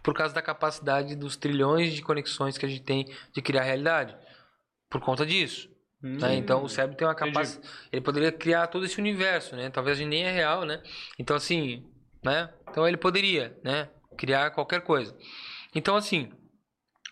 por 0.03 0.15
causa 0.15 0.35
da 0.35 0.43
capacidade 0.43 1.15
dos 1.15 1.37
trilhões 1.37 1.93
de 1.93 2.03
conexões 2.03 2.59
que 2.59 2.67
a 2.67 2.69
gente 2.69 2.83
tem 2.83 3.07
de 3.33 3.41
criar 3.41 3.63
realidade. 3.63 4.17
Por 4.91 5.01
conta 5.01 5.25
disso. 5.25 5.71
Hum. 6.03 6.19
né? 6.21 6.35
Então 6.35 6.65
o 6.65 6.69
cérebro 6.69 6.97
tem 6.97 7.07
uma 7.07 7.15
capacidade. 7.15 7.67
Ele 7.93 8.03
poderia 8.03 8.33
criar 8.33 8.67
todo 8.67 8.85
esse 8.85 8.99
universo, 8.99 9.55
né? 9.55 9.71
Talvez 9.71 9.97
a 9.97 10.01
gente 10.01 10.11
nem 10.11 10.25
é 10.25 10.33
real, 10.33 10.65
né? 10.65 10.83
Então, 11.19 11.37
assim, 11.37 11.89
né? 12.23 12.53
Então 12.69 12.87
ele 12.87 12.97
poderia, 12.97 13.57
né? 13.63 13.89
Criar 14.23 14.53
qualquer 14.53 14.82
coisa. 14.82 15.16
Então, 15.74 15.97
assim. 15.97 16.31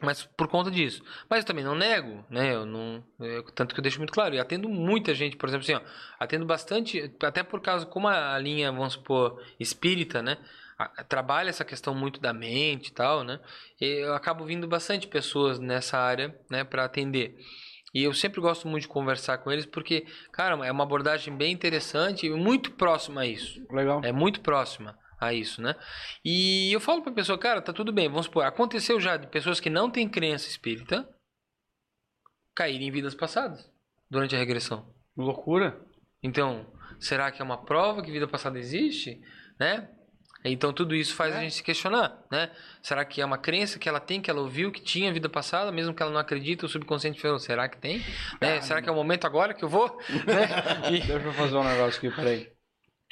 Mas 0.01 0.23
por 0.25 0.47
conta 0.47 0.71
disso. 0.71 1.03
Mas 1.29 1.41
eu 1.41 1.45
também 1.45 1.65
não 1.65 1.75
nego, 1.75 2.25
né? 2.31 2.55
Eu 2.55 2.65
não. 2.65 3.05
eu- 3.19 3.43
tanto 3.51 3.75
que 3.75 3.81
eu 3.81 3.83
deixo 3.83 3.99
muito 3.99 4.13
claro. 4.13 4.33
E 4.33 4.39
atendo 4.39 4.69
muita 4.69 5.13
gente, 5.13 5.37
por 5.37 5.49
exemplo, 5.49 5.65
assim, 5.65 5.75
ó. 5.75 5.81
Atendo 6.21 6.47
bastante. 6.47 7.13
Até 7.21 7.43
por 7.43 7.61
causa, 7.61 7.85
como 7.85 8.07
a 8.07 8.39
linha, 8.39 8.71
vamos 8.71 8.93
supor, 8.93 9.43
espírita, 9.59 10.23
né? 10.23 10.39
a- 10.79 11.03
Trabalha 11.03 11.51
essa 11.51 11.65
questão 11.65 11.93
muito 11.97 12.21
da 12.21 12.33
mente 12.33 12.89
e 12.91 12.93
tal, 12.93 13.25
né? 13.25 13.41
Eu 13.81 14.15
acabo 14.15 14.45
vindo 14.45 14.69
bastante 14.69 15.09
pessoas 15.09 15.59
nessa 15.59 15.99
área, 15.99 16.33
né? 16.49 16.63
Para 16.63 16.85
atender. 16.85 17.37
E 17.93 18.05
eu 18.05 18.15
sempre 18.15 18.41
gosto 18.41 18.69
muito 18.69 18.83
de 18.83 18.89
conversar 18.89 19.39
com 19.39 19.51
eles 19.51 19.67
porque, 19.67 20.07
cara, 20.31 20.65
é 20.65 20.71
uma 20.71 20.85
abordagem 20.85 21.37
bem 21.37 21.53
interessante 21.53 22.25
e 22.27 22.31
muito 22.31 22.71
próxima 22.71 23.23
a 23.23 23.27
isso. 23.27 23.61
Legal. 23.69 24.01
É 24.05 24.13
muito 24.13 24.41
próxima 24.41 24.97
a 25.21 25.33
isso, 25.35 25.61
né? 25.61 25.75
E 26.25 26.73
eu 26.73 26.81
falo 26.81 27.03
pra 27.03 27.13
pessoa, 27.13 27.39
cara, 27.39 27.61
tá 27.61 27.73
tudo 27.73 27.93
bem, 27.93 28.09
vamos 28.09 28.27
supor, 28.27 28.45
aconteceu 28.45 28.99
já 29.01 29.17
de 29.17 29.27
pessoas 29.27 29.61
que 29.61 29.69
não 29.71 29.91
têm 29.91 30.09
crença 30.09 30.49
espírita 30.49 31.09
caírem 32.55 32.89
em 32.89 32.91
vidas 32.91 33.15
passadas 33.15 33.71
durante 34.11 34.35
a 34.35 34.39
regressão. 34.39 34.93
Loucura. 35.17 35.79
Então, 36.23 36.67
será 36.99 37.31
que 37.31 37.41
é 37.41 37.45
uma 37.45 37.65
prova 37.65 38.03
que 38.03 38.11
vida 38.11 38.27
passada 38.27 38.59
existe, 38.59 39.21
né? 39.59 39.89
Então 40.43 40.73
tudo 40.73 40.95
isso 40.95 41.15
faz 41.15 41.37
a 41.37 41.41
gente 41.41 41.55
se 41.57 41.63
questionar, 41.63 42.19
né? 42.31 42.51
Será 42.83 43.05
que 43.05 43.21
é 43.21 43.25
uma 43.25 43.37
crença 43.37 43.79
que 43.79 43.87
ela 43.87 44.01
tem, 44.01 44.23
que 44.23 44.31
ela 44.31 44.41
ouviu, 44.41 44.73
que 44.73 44.81
tinha 44.81 45.13
vida 45.13 45.29
passada, 45.29 45.71
mesmo 45.71 45.93
que 45.93 46.03
ela 46.03 46.11
não 46.11 46.19
acredita, 46.19 46.65
o 46.65 46.69
subconsciente 46.69 47.21
falou, 47.21 47.39
será 47.39 47.69
que 47.69 47.77
tem? 47.77 48.03
Né? 48.41 48.59
Será 48.63 48.81
que 48.81 48.89
é 48.89 48.93
o 48.93 48.95
momento 48.95 49.27
agora 49.27 49.53
que 49.53 49.63
eu 49.63 49.69
vou? 49.69 49.99
né? 50.27 50.89
E- 50.91 51.01
Deixa 51.07 51.13
eu 51.13 51.33
fazer 51.35 51.57
um 51.57 51.65
negócio 51.65 51.99
aqui, 51.99 52.17
peraí. 52.17 52.51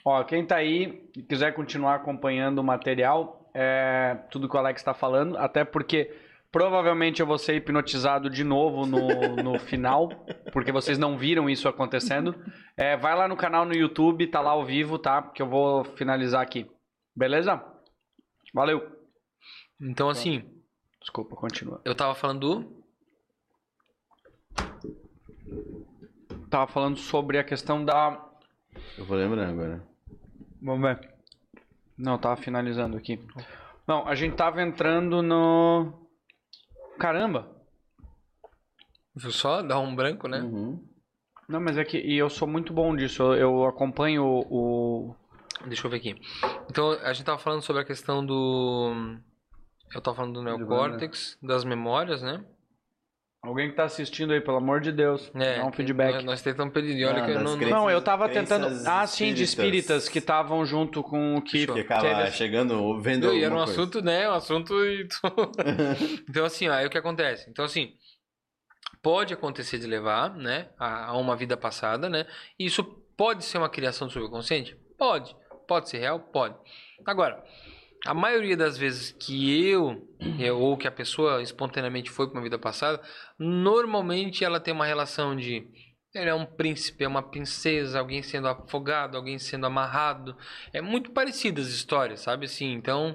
Ó, 0.05 0.23
quem 0.25 0.47
tá 0.47 0.57
aí 0.57 1.09
e 1.17 1.23
quiser 1.23 1.53
continuar 1.53 1.97
acompanhando 1.97 2.59
o 2.59 2.65
material, 2.65 3.51
é, 3.55 4.17
tudo 4.31 4.49
que 4.49 4.57
o 4.57 4.59
Alex 4.59 4.81
está 4.81 4.95
falando, 4.95 5.37
até 5.37 5.65
porque 5.65 6.15
provavelmente 6.51 7.21
eu 7.21 7.27
vou 7.27 7.39
ser 7.39 7.57
hipnotizado 7.57 8.31
de 8.31 8.45
novo 8.45 8.87
no, 8.87 9.37
no 9.43 9.59
final, 9.61 10.09
porque 10.53 10.73
vocês 10.73 10.99
não 10.99 11.19
viram 11.19 11.51
isso 11.51 11.69
acontecendo. 11.69 12.35
É, 12.77 12.97
vai 12.97 13.17
lá 13.17 13.29
no 13.29 13.37
canal 13.37 13.65
no 13.65 13.75
YouTube, 13.75 14.27
tá 14.29 14.41
lá 14.41 14.53
ao 14.53 14.65
vivo, 14.65 14.99
tá? 14.99 15.23
Que 15.23 15.43
eu 15.43 15.49
vou 15.49 15.85
finalizar 15.85 16.43
aqui. 16.43 16.71
Beleza? 17.15 17.63
Valeu. 18.55 18.97
Então, 19.81 20.09
assim, 20.09 20.45
Desculpa, 21.01 21.37
continua. 21.37 21.81
eu 21.85 21.95
tava 21.95 22.15
falando 22.15 22.41
do. 22.41 22.79
Tava 26.51 26.67
falando 26.67 26.97
sobre 26.97 27.39
a 27.39 27.45
questão 27.45 27.85
da. 27.85 28.25
Eu 28.97 29.05
vou 29.05 29.17
lembrar 29.17 29.49
agora. 29.49 29.88
Vamos 30.61 30.83
ver. 30.83 31.15
Não, 31.97 32.19
tava 32.19 32.37
finalizando 32.37 32.97
aqui. 32.97 33.21
Não, 33.87 34.07
a 34.07 34.15
gente 34.15 34.37
tava 34.37 34.63
entrando 34.63 35.23
no. 35.23 35.93
Caramba! 36.99 37.49
Viu 39.15 39.33
só? 39.33 39.63
Dá 39.63 39.79
um 39.79 39.95
branco, 39.95 40.29
né? 40.29 40.41
Uhum. 40.41 40.85
Não, 41.49 41.61
mas 41.61 41.79
é 41.79 41.85
que 41.85 41.99
e 41.99 42.17
eu 42.17 42.29
sou 42.29 42.47
muito 42.47 42.73
bom 42.73 42.95
disso. 42.95 43.23
Eu, 43.23 43.35
eu 43.35 43.65
acompanho 43.65 44.25
o. 44.25 45.15
Deixa 45.67 45.87
eu 45.87 45.91
ver 45.91 45.97
aqui. 45.97 46.15
Então, 46.71 46.93
a 47.03 47.13
gente 47.13 47.25
tava 47.25 47.39
falando 47.39 47.63
sobre 47.63 47.83
a 47.83 47.85
questão 47.85 48.25
do. 48.25 49.19
Eu 49.93 50.01
tava 50.01 50.19
falando 50.19 50.35
do 50.35 50.43
neocórtex, 50.43 51.39
das 51.43 51.65
memórias, 51.65 52.23
né? 52.23 52.45
Alguém 53.49 53.71
que 53.71 53.77
tá 53.77 53.85
assistindo 53.85 54.33
aí, 54.33 54.41
pelo 54.41 54.59
amor 54.59 54.81
de 54.81 54.93
Deus, 54.93 55.31
dá 55.35 55.65
um 55.67 55.73
feedback. 55.73 56.15
Nós, 56.17 56.25
nós 56.25 56.43
tentamos 56.43 56.73
pedir. 56.73 57.05
Olha 57.07 57.23
Ah, 57.23 57.25
que 57.27 57.31
eu 57.33 57.41
não. 57.41 57.57
crenças- 57.57 57.71
Não, 57.71 57.91
eu 57.91 58.01
tava 58.03 58.29
crenças 58.29 58.59
tentando. 58.59 58.87
Ah, 58.89 59.07
sim, 59.07 59.33
de 59.33 59.43
espíritas. 59.43 60.09
que 60.09 60.19
estavam 60.19 60.65
junto 60.67 61.03
com 61.03 61.37
o 61.37 61.43
que. 61.43 61.65
Acaba 61.81 62.03
teve- 62.03 62.31
chegando, 62.33 63.01
vendo 63.01 63.33
e 63.33 63.43
era 63.43 63.53
um 63.55 63.57
coisa. 63.59 63.73
assunto, 63.73 64.03
né? 64.03 64.29
Um 64.29 64.35
assunto. 64.35 64.75
e 64.85 65.09
então, 66.29 66.45
assim, 66.45 66.69
aí 66.69 66.87
o 66.87 66.91
que 66.91 66.99
acontece? 66.99 67.49
Então, 67.51 67.65
assim, 67.65 67.95
pode 69.03 69.33
acontecer 69.33 69.79
de 69.79 69.87
levar, 69.87 70.35
né, 70.37 70.69
a, 70.79 71.07
a 71.07 71.17
uma 71.17 71.37
vida 71.37 71.57
passada, 71.57 72.09
né? 72.09 72.27
E 72.59 72.67
isso 72.67 72.85
pode 73.17 73.45
ser 73.45 73.59
uma 73.59 73.69
criação 73.69 74.07
do 74.09 74.13
subconsciente? 74.13 74.77
Pode. 74.99 75.35
Pode 75.67 75.89
ser 75.89 75.99
real? 75.99 76.19
Pode. 76.21 76.55
Agora, 77.07 77.43
a 78.07 78.15
maioria 78.15 78.57
das 78.57 78.77
vezes 78.79 79.13
que 79.13 79.69
eu, 79.69 80.09
eu 80.39 80.59
ou 80.59 80.77
que 80.77 80.87
a 80.87 80.91
pessoa 80.93 81.43
espontaneamente 81.43 82.11
foi 82.11 82.27
para 82.29 82.37
uma 82.39 82.43
vida 82.43 82.59
passada, 82.59 83.01
normalmente 83.39 84.45
ela 84.45 84.61
tem 84.61 84.73
uma 84.73 84.87
relação 84.87 85.35
de 85.37 85.67
ele 86.15 86.31
é 86.31 86.35
um 86.35 86.47
príncipe, 86.47 87.05
é 87.05 87.09
uma 87.09 87.23
princesa, 87.23 87.99
alguém 87.99 88.23
sendo 88.23 88.49
afogado, 88.49 89.17
alguém 89.17 89.39
sendo 89.39 89.67
amarrado. 89.67 90.35
É 90.73 90.81
muito 90.81 91.11
parecidas 91.13 91.67
as 91.67 91.73
histórias, 91.75 92.21
sabe? 92.21 92.47
Assim, 92.47 92.73
então, 92.73 93.15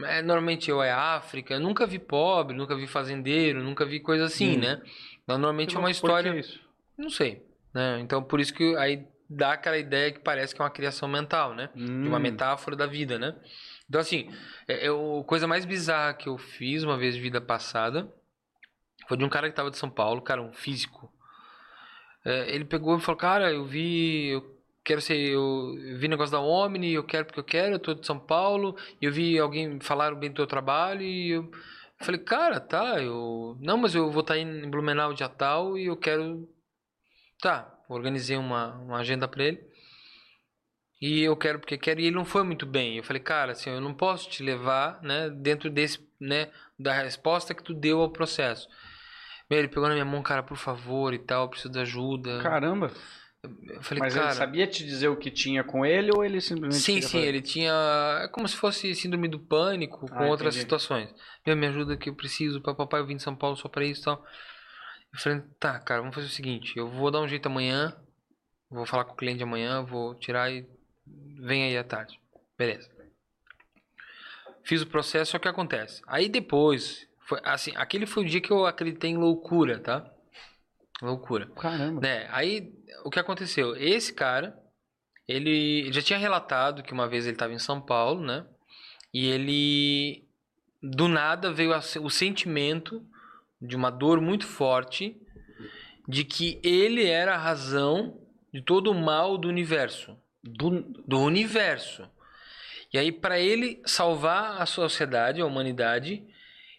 é, 0.00 0.20
normalmente 0.20 0.68
eu 0.68 0.82
é 0.82 0.90
África, 0.90 1.54
eu 1.54 1.60
nunca 1.60 1.86
vi 1.86 1.98
pobre, 2.00 2.56
nunca 2.56 2.74
vi 2.74 2.86
fazendeiro, 2.88 3.62
nunca 3.62 3.86
vi 3.86 4.00
coisa 4.00 4.24
assim, 4.24 4.56
Hum. 4.56 4.60
né? 4.60 4.82
Então, 5.22 5.38
normalmente 5.38 5.76
é 5.76 5.78
uma 5.78 5.88
Por 5.88 5.92
que 5.92 5.96
história, 5.96 6.38
isso? 6.38 6.60
não 6.98 7.08
sei, 7.08 7.40
né? 7.72 8.00
Então, 8.00 8.22
por 8.22 8.40
isso 8.40 8.52
que 8.52 8.74
aí 8.76 9.06
dá 9.30 9.52
aquela 9.52 9.78
ideia 9.78 10.10
que 10.10 10.18
parece 10.18 10.54
que 10.54 10.60
é 10.60 10.64
uma 10.64 10.70
criação 10.70 11.08
mental, 11.08 11.54
né? 11.54 11.70
de 11.74 12.08
uma 12.08 12.18
Hum. 12.18 12.20
metáfora 12.20 12.76
da 12.76 12.86
vida, 12.86 13.18
né? 13.18 13.34
Então, 13.92 14.00
assim, 14.00 14.26
é, 14.66 14.86
é 14.86 14.88
a 14.88 15.24
coisa 15.24 15.46
mais 15.46 15.66
bizarra 15.66 16.14
que 16.14 16.26
eu 16.26 16.38
fiz 16.38 16.82
uma 16.82 16.96
vez 16.96 17.14
de 17.14 17.20
vida 17.20 17.42
passada 17.42 18.10
foi 19.06 19.18
de 19.18 19.24
um 19.24 19.28
cara 19.28 19.50
que 19.50 19.54
tava 19.54 19.70
de 19.70 19.76
São 19.76 19.90
Paulo, 19.90 20.22
cara, 20.22 20.40
um 20.40 20.50
físico. 20.50 21.12
É, 22.24 22.54
ele 22.54 22.64
pegou 22.64 22.96
e 22.96 23.02
falou, 23.02 23.18
cara, 23.18 23.52
eu 23.52 23.66
vi, 23.66 24.28
eu 24.28 24.58
quero 24.82 25.02
ser, 25.02 25.18
eu 25.18 25.74
vi 25.98 26.08
negócio 26.08 26.32
da 26.32 26.40
Omni, 26.40 26.94
eu 26.94 27.04
quero 27.04 27.26
porque 27.26 27.40
eu 27.40 27.44
quero, 27.44 27.74
eu 27.74 27.78
tô 27.78 27.92
de 27.92 28.06
São 28.06 28.18
Paulo, 28.18 28.74
e 28.98 29.04
eu 29.04 29.12
vi 29.12 29.38
alguém 29.38 29.78
falar 29.78 30.14
bem 30.14 30.30
do 30.30 30.36
teu 30.36 30.46
trabalho, 30.46 31.02
e 31.02 31.32
eu 31.32 31.50
falei, 31.98 32.20
cara, 32.22 32.60
tá, 32.60 32.98
eu, 32.98 33.58
não, 33.60 33.76
mas 33.76 33.94
eu 33.94 34.10
vou 34.10 34.22
estar 34.22 34.38
em 34.38 34.70
Blumenau 34.70 35.12
dia 35.12 35.28
tal, 35.28 35.76
e 35.76 35.84
eu 35.84 35.98
quero, 35.98 36.48
tá, 37.42 37.78
organizei 37.90 38.38
uma, 38.38 38.74
uma 38.76 39.00
agenda 39.00 39.28
pra 39.28 39.44
ele, 39.44 39.62
e 41.02 41.20
eu 41.22 41.36
quero 41.36 41.58
porque 41.58 41.76
quero, 41.76 42.00
e 42.00 42.06
ele 42.06 42.16
não 42.16 42.24
foi 42.24 42.44
muito 42.44 42.64
bem. 42.64 42.96
Eu 42.96 43.04
falei, 43.04 43.20
cara, 43.20 43.52
assim, 43.52 43.70
eu 43.70 43.80
não 43.80 43.92
posso 43.92 44.30
te 44.30 44.42
levar, 44.42 45.02
né, 45.02 45.28
dentro 45.28 45.68
desse, 45.68 45.98
né, 46.20 46.48
da 46.78 46.92
resposta 46.92 47.52
que 47.54 47.62
tu 47.64 47.74
deu 47.74 48.00
ao 48.00 48.10
processo. 48.12 48.68
Meu, 49.50 49.58
ele 49.58 49.68
pegou 49.68 49.88
na 49.88 49.94
minha 49.94 50.04
mão, 50.04 50.22
cara, 50.22 50.42
por 50.44 50.56
favor 50.56 51.12
e 51.12 51.18
tal, 51.18 51.42
eu 51.44 51.48
preciso 51.48 51.72
de 51.72 51.80
ajuda. 51.80 52.40
Caramba. 52.40 52.92
eu 53.42 53.82
falei, 53.82 54.00
Mas 54.00 54.14
cara, 54.14 54.28
ele 54.28 54.36
sabia 54.36 54.66
te 54.66 54.84
dizer 54.84 55.08
o 55.08 55.16
que 55.16 55.30
tinha 55.30 55.64
com 55.64 55.84
ele 55.84 56.12
ou 56.14 56.24
ele 56.24 56.40
simplesmente. 56.40 56.84
sim, 56.84 57.02
sim, 57.02 57.18
ele 57.18 57.42
tinha, 57.42 57.72
é 58.22 58.28
como 58.28 58.46
se 58.46 58.56
fosse 58.56 58.94
síndrome 58.94 59.26
do 59.28 59.40
pânico 59.40 60.08
com 60.08 60.14
Ah, 60.14 60.28
outras 60.28 60.54
entendi. 60.54 60.62
situações. 60.64 61.12
Meu, 61.44 61.56
me 61.56 61.66
ajuda 61.66 61.96
que 61.96 62.08
eu 62.08 62.14
preciso, 62.14 62.62
papai, 62.62 63.00
eu 63.00 63.06
vim 63.06 63.16
de 63.16 63.22
São 63.22 63.34
Paulo 63.34 63.56
só 63.56 63.68
pra 63.68 63.84
isso 63.84 64.02
e 64.02 64.04
tal. 64.04 64.24
Eu 65.12 65.18
falei, 65.18 65.42
tá, 65.58 65.78
cara, 65.80 66.00
vamos 66.00 66.14
fazer 66.14 66.28
o 66.28 66.30
seguinte, 66.30 66.72
eu 66.78 66.88
vou 66.88 67.10
dar 67.10 67.20
um 67.20 67.28
jeito 67.28 67.46
amanhã, 67.46 67.94
vou 68.70 68.86
falar 68.86 69.04
com 69.04 69.12
o 69.12 69.16
cliente 69.16 69.42
amanhã, 69.42 69.82
vou 69.82 70.14
tirar 70.14 70.50
e 70.50 70.66
vem 71.06 71.64
aí 71.64 71.76
à 71.76 71.84
tarde. 71.84 72.20
Beleza. 72.56 72.90
Fiz 74.64 74.82
o 74.82 74.86
processo, 74.86 75.32
só 75.32 75.38
que 75.38 75.48
acontece. 75.48 76.02
Aí 76.06 76.28
depois, 76.28 77.08
foi, 77.26 77.40
assim, 77.42 77.72
aquele 77.76 78.06
foi 78.06 78.24
o 78.24 78.28
dia 78.28 78.40
que 78.40 78.50
eu 78.50 78.64
acreditei 78.64 79.10
em 79.10 79.16
loucura, 79.16 79.78
tá? 79.80 80.08
Loucura. 81.00 81.46
Caramba. 81.56 82.00
Né? 82.00 82.28
Aí, 82.30 82.72
o 83.04 83.10
que 83.10 83.18
aconteceu? 83.18 83.74
Esse 83.74 84.12
cara, 84.14 84.56
ele 85.26 85.92
já 85.92 86.00
tinha 86.00 86.18
relatado 86.18 86.82
que 86.82 86.92
uma 86.92 87.08
vez 87.08 87.24
ele 87.26 87.34
estava 87.34 87.52
em 87.52 87.58
São 87.58 87.80
Paulo, 87.80 88.20
né? 88.24 88.46
E 89.12 89.26
ele, 89.26 90.28
do 90.80 91.08
nada, 91.08 91.52
veio 91.52 91.72
a- 91.74 91.80
o 92.00 92.08
sentimento 92.10 93.04
de 93.60 93.74
uma 93.74 93.90
dor 93.90 94.20
muito 94.20 94.46
forte 94.46 95.20
de 96.08 96.24
que 96.24 96.60
ele 96.62 97.06
era 97.06 97.34
a 97.34 97.38
razão 97.38 98.20
de 98.52 98.62
todo 98.62 98.90
o 98.90 98.94
mal 98.94 99.36
do 99.36 99.48
universo. 99.48 100.16
Do, 100.42 100.82
do 101.06 101.20
universo. 101.20 102.08
E 102.92 102.98
aí, 102.98 103.12
para 103.12 103.38
ele 103.38 103.80
salvar 103.86 104.60
a 104.60 104.66
sociedade, 104.66 105.40
a 105.40 105.46
humanidade, 105.46 106.26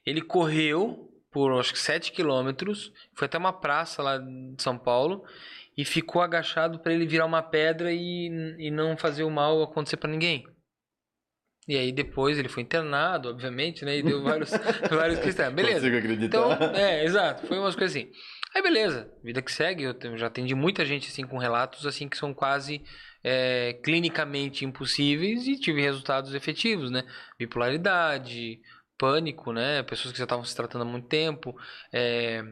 ele 0.05 0.21
correu 0.21 1.09
por 1.33 1.59
acho 1.59 1.73
que 1.73 1.79
7 1.79 2.11
quilômetros, 2.11 2.93
foi 3.15 3.25
até 3.25 3.37
uma 3.37 3.51
praça 3.51 4.03
lá 4.03 4.19
de 4.19 4.61
São 4.61 4.77
Paulo 4.77 5.25
e 5.75 5.83
ficou 5.83 6.21
agachado 6.21 6.79
para 6.79 6.93
ele 6.93 7.07
virar 7.07 7.25
uma 7.25 7.41
pedra 7.41 7.91
e, 7.91 8.27
e 8.59 8.69
não 8.69 8.95
fazer 8.95 9.23
o 9.23 9.31
mal 9.31 9.63
acontecer 9.63 9.97
para 9.97 10.11
ninguém. 10.11 10.45
E 11.67 11.75
aí 11.75 11.91
depois 11.91 12.37
ele 12.37 12.49
foi 12.49 12.61
internado, 12.61 13.29
obviamente, 13.29 13.83
né? 13.83 13.97
E 13.97 14.03
deu 14.03 14.21
vários, 14.21 14.51
vários 14.91 15.19
questões. 15.19 15.51
Beleza. 15.53 15.79
Consigo 15.79 15.97
acreditar. 15.97 16.37
Então, 16.37 16.75
é, 16.75 17.03
exato. 17.03 17.47
Foi 17.47 17.57
umas 17.57 17.75
coisas 17.75 17.95
assim. 17.95 18.11
Aí, 18.53 18.61
beleza. 18.61 19.11
Vida 19.23 19.41
que 19.41 19.51
segue. 19.51 19.83
Eu 19.83 20.17
já 20.17 20.27
atendi 20.27 20.53
muita 20.53 20.85
gente, 20.85 21.07
assim, 21.07 21.25
com 21.25 21.37
relatos, 21.37 21.87
assim, 21.87 22.07
que 22.07 22.17
são 22.17 22.33
quase 22.33 22.83
é, 23.23 23.73
clinicamente 23.83 24.65
impossíveis 24.65 25.47
e 25.47 25.57
tive 25.59 25.81
resultados 25.81 26.33
efetivos, 26.33 26.91
né? 26.91 27.03
Bipolaridade, 27.39 28.61
pânico, 28.97 29.51
né? 29.53 29.83
Pessoas 29.83 30.11
que 30.11 30.17
já 30.17 30.25
estavam 30.25 30.43
se 30.45 30.55
tratando 30.55 30.81
há 30.83 30.85
muito 30.85 31.07
tempo. 31.07 31.55
É, 31.91 32.43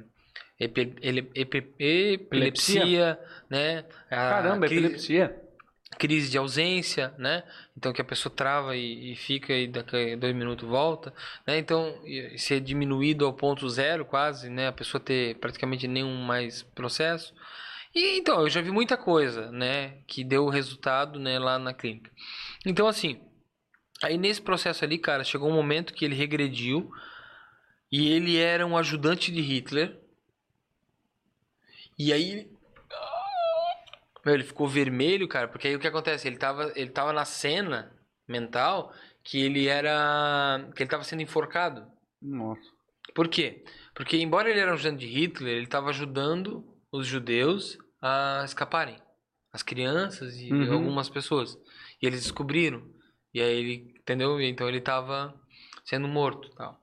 epi- 0.59 0.95
ele- 1.01 1.29
epi- 1.35 1.73
epilepsia, 1.79 3.19
né? 3.49 3.85
A 4.09 4.15
Caramba, 4.29 4.67
crise- 4.67 4.87
epilepsia. 4.87 5.41
crise 5.97 6.29
de 6.31 6.37
ausência, 6.37 7.13
né? 7.17 7.43
Então 7.77 7.93
que 7.93 8.01
a 8.01 8.05
pessoa 8.05 8.33
trava 8.33 8.75
e, 8.75 9.11
e 9.13 9.15
fica 9.15 9.53
e 9.53 9.67
daqui 9.67 10.13
a 10.13 10.15
dois 10.15 10.33
minutos 10.35 10.67
volta, 10.67 11.13
né? 11.45 11.57
Então 11.57 11.95
ser 12.37 12.59
diminuído 12.61 13.25
ao 13.25 13.33
ponto 13.33 13.67
zero 13.69 14.05
quase, 14.05 14.49
né? 14.49 14.67
A 14.67 14.71
pessoa 14.71 15.01
ter 15.01 15.35
praticamente 15.37 15.87
nenhum 15.87 16.15
mais 16.23 16.63
processo. 16.63 17.33
E 17.93 18.17
então 18.17 18.41
eu 18.41 18.49
já 18.49 18.61
vi 18.61 18.71
muita 18.71 18.97
coisa, 18.97 19.51
né? 19.51 20.01
Que 20.07 20.23
deu 20.23 20.47
resultado, 20.47 21.19
né? 21.19 21.37
Lá 21.37 21.59
na 21.59 21.73
clínica. 21.73 22.11
Então 22.65 22.87
assim, 22.87 23.21
aí 24.03 24.17
nesse 24.17 24.41
processo 24.41 24.83
ali, 24.83 24.97
cara, 24.97 25.23
chegou 25.23 25.49
um 25.49 25.55
momento 25.55 25.93
que 25.93 26.05
ele 26.05 26.15
regrediu 26.15 26.89
e 27.91 28.09
ele 28.11 28.37
era 28.37 28.65
um 28.65 28.77
ajudante 28.77 29.31
de 29.31 29.41
Hitler. 29.41 29.99
E 31.97 32.13
aí 32.13 32.49
meu, 34.25 34.35
ele 34.35 34.43
ficou 34.43 34.67
vermelho, 34.67 35.27
cara, 35.27 35.47
porque 35.47 35.67
aí 35.67 35.75
o 35.75 35.79
que 35.79 35.87
acontece? 35.87 36.27
Ele 36.27 36.37
tava, 36.37 36.71
ele 36.75 36.91
tava 36.91 37.11
na 37.11 37.25
cena 37.25 37.91
mental 38.27 38.93
que 39.23 39.41
ele 39.41 39.67
era. 39.67 40.69
que 40.75 40.83
ele 40.83 40.89
tava 40.89 41.03
sendo 41.03 41.21
enforcado. 41.21 41.87
Nossa. 42.21 42.61
Por 43.15 43.27
quê? 43.27 43.63
Porque, 43.93 44.17
embora 44.17 44.49
ele 44.49 44.59
era 44.59 44.71
um 44.71 44.75
ajudante 44.75 45.05
de 45.05 45.11
Hitler, 45.11 45.57
ele 45.57 45.67
tava 45.67 45.89
ajudando 45.89 46.63
os 46.91 47.07
judeus 47.07 47.77
a 48.01 48.41
escaparem. 48.45 48.97
As 49.53 49.61
crianças 49.63 50.39
e 50.39 50.51
Uhum. 50.51 50.73
algumas 50.73 51.09
pessoas. 51.09 51.57
E 52.01 52.05
eles 52.07 52.21
descobriram. 52.23 52.83
E 53.33 53.41
aí 53.41 53.53
ele. 53.59 53.93
Entendeu? 53.99 54.39
Então 54.41 54.67
ele 54.67 54.81
tava 54.81 55.33
sendo 55.85 56.07
morto 56.07 56.49
tal. 56.55 56.79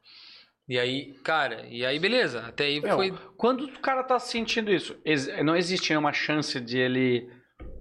E 0.69 0.79
aí, 0.79 1.15
cara, 1.25 1.67
e 1.67 1.85
aí 1.85 1.99
beleza. 1.99 2.41
Até 2.47 2.65
aí 2.65 2.81
Meu, 2.81 2.95
foi. 2.97 3.13
Quando 3.37 3.65
o 3.65 3.81
cara 3.81 4.03
tá 4.05 4.19
sentindo 4.19 4.71
isso, 4.71 4.97
não 5.45 5.57
existe 5.57 5.95
uma 5.97 6.13
chance 6.13 6.61
de 6.61 6.79
ele 6.79 7.29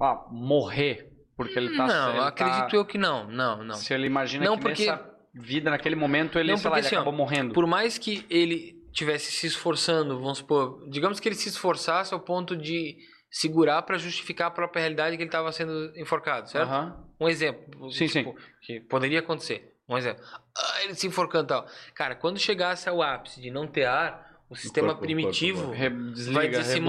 ah, 0.01 0.25
morrer 0.31 1.11
porque 1.35 1.59
ele 1.59 1.75
tá 1.77 1.85
não, 1.85 2.09
ele 2.11 2.19
acredito 2.19 2.69
tá- 2.71 2.77
eu 2.77 2.85
que 2.85 2.97
não. 2.97 3.27
Não, 3.29 3.63
não. 3.63 3.75
Se 3.75 3.93
ele 3.93 4.07
imagina 4.07 4.45
Não, 4.45 4.55
que 4.55 4.63
porque- 4.63 4.85
nessa, 4.89 5.17
vida 5.35 5.69
naquele 5.69 5.95
momento 5.95 6.39
ele, 6.39 6.49
Não, 6.51 6.57
sei 6.57 6.69
lá, 6.69 6.77
porque 6.77 6.79
ele 6.79 6.87
assim, 6.87 6.95
acabou 6.95 7.13
morrendo. 7.13 7.53
Por 7.53 7.67
mais 7.67 7.97
que 7.99 8.25
ele 8.29 8.76
tivesse 8.97 9.31
se 9.31 9.45
esforçando, 9.45 10.19
vamos 10.19 10.39
supor, 10.39 10.83
digamos 10.89 11.19
que 11.19 11.29
ele 11.29 11.35
se 11.35 11.49
esforçasse 11.49 12.13
ao 12.13 12.19
ponto 12.19 12.57
de 12.57 12.97
segurar 13.29 13.83
para 13.83 13.97
justificar 13.97 14.47
a 14.47 14.51
própria 14.51 14.79
realidade 14.81 15.15
que 15.15 15.21
ele 15.21 15.27
estava 15.27 15.51
sendo 15.51 15.91
enforcado, 15.95 16.49
certo? 16.49 16.67
Aham. 16.67 17.05
Um 17.19 17.29
exemplo. 17.29 17.91
Sim, 17.91 18.07
tipo, 18.07 18.35
que 18.61 18.79
poderia 18.79 19.19
acontecer. 19.19 19.75
Um 19.87 19.97
exemplo. 19.97 20.23
Ah, 20.57 20.83
ele 20.83 20.95
se 20.95 21.05
enforcando 21.05 21.45
e 21.45 21.47
tal. 21.49 21.67
Cara, 21.93 22.15
quando 22.15 22.39
chegasse 22.39 22.89
ao 22.89 23.01
ápice 23.01 23.39
de 23.39 23.51
não 23.51 23.67
ter 23.67 23.85
ar, 23.85 24.41
o 24.49 24.55
sistema 24.55 24.87
corpo, 24.95 25.03
o 25.05 25.07
corpo, 25.07 25.21
primitivo 25.21 25.59
o 25.59 25.65
corpo. 25.67 25.77
Re- 25.77 26.11
desliga, 26.13 26.39
vai 26.39 26.47
dizer 26.49 26.61
assim, 26.61 26.79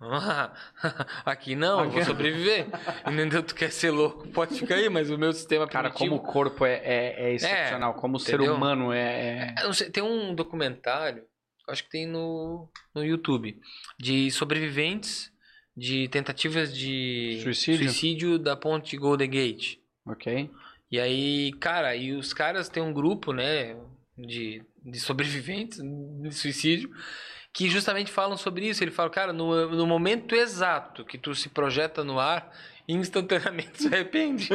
mano. 0.00 0.52
aqui 1.24 1.54
não, 1.54 1.84
eu 1.84 1.90
vou 1.90 1.96
Aqui- 2.00 2.04
sobreviver. 2.06 2.66
Entendeu? 3.06 3.42
Tu 3.42 3.54
quer 3.54 3.70
ser 3.72 3.90
louco, 3.90 4.26
pode 4.28 4.58
ficar 4.58 4.76
aí, 4.76 4.88
mas 4.88 5.10
o 5.10 5.18
meu 5.18 5.32
sistema 5.32 5.66
Cara, 5.66 5.90
como 5.90 5.98
primitivo... 6.10 6.28
o 6.28 6.32
corpo 6.32 6.64
é, 6.64 6.74
é, 6.84 7.14
é 7.30 7.34
excepcional, 7.34 7.94
como 7.94 8.16
o 8.16 8.20
ser 8.20 8.36
entendeu? 8.36 8.54
humano 8.54 8.92
é. 8.92 9.54
é- 9.58 9.64
não 9.64 9.72
sei, 9.72 9.90
tem 9.90 10.02
um 10.02 10.34
documentário, 10.34 11.24
acho 11.68 11.84
que 11.84 11.90
tem 11.90 12.06
no, 12.06 12.68
no 12.94 13.04
YouTube, 13.04 13.60
de 13.98 14.30
sobreviventes 14.30 15.32
de 15.76 16.08
tentativas 16.08 16.76
de 16.76 17.40
Suicídio? 17.42 18.38
da 18.38 18.56
ponte 18.56 18.96
Golden 18.96 19.30
Gate. 19.30 19.76
Ok. 20.06 20.50
E 20.90 20.98
aí, 20.98 21.52
cara, 21.60 21.94
e 21.94 22.12
os 22.12 22.32
caras 22.32 22.68
têm 22.68 22.82
um 22.82 22.92
grupo, 22.92 23.32
né, 23.32 23.76
de, 24.16 24.62
de 24.84 24.98
sobreviventes 24.98 25.78
de 25.78 26.32
suicídio, 26.32 26.90
que 27.58 27.68
justamente 27.68 28.08
falam 28.08 28.36
sobre 28.36 28.68
isso. 28.68 28.84
Ele 28.84 28.92
fala, 28.92 29.10
cara, 29.10 29.32
no, 29.32 29.68
no 29.70 29.84
momento 29.84 30.32
exato 30.32 31.04
que 31.04 31.18
tu 31.18 31.34
se 31.34 31.48
projeta 31.48 32.04
no 32.04 32.20
ar, 32.20 32.52
instantaneamente 32.88 33.70
se 33.82 33.86
arrepende. 33.88 34.48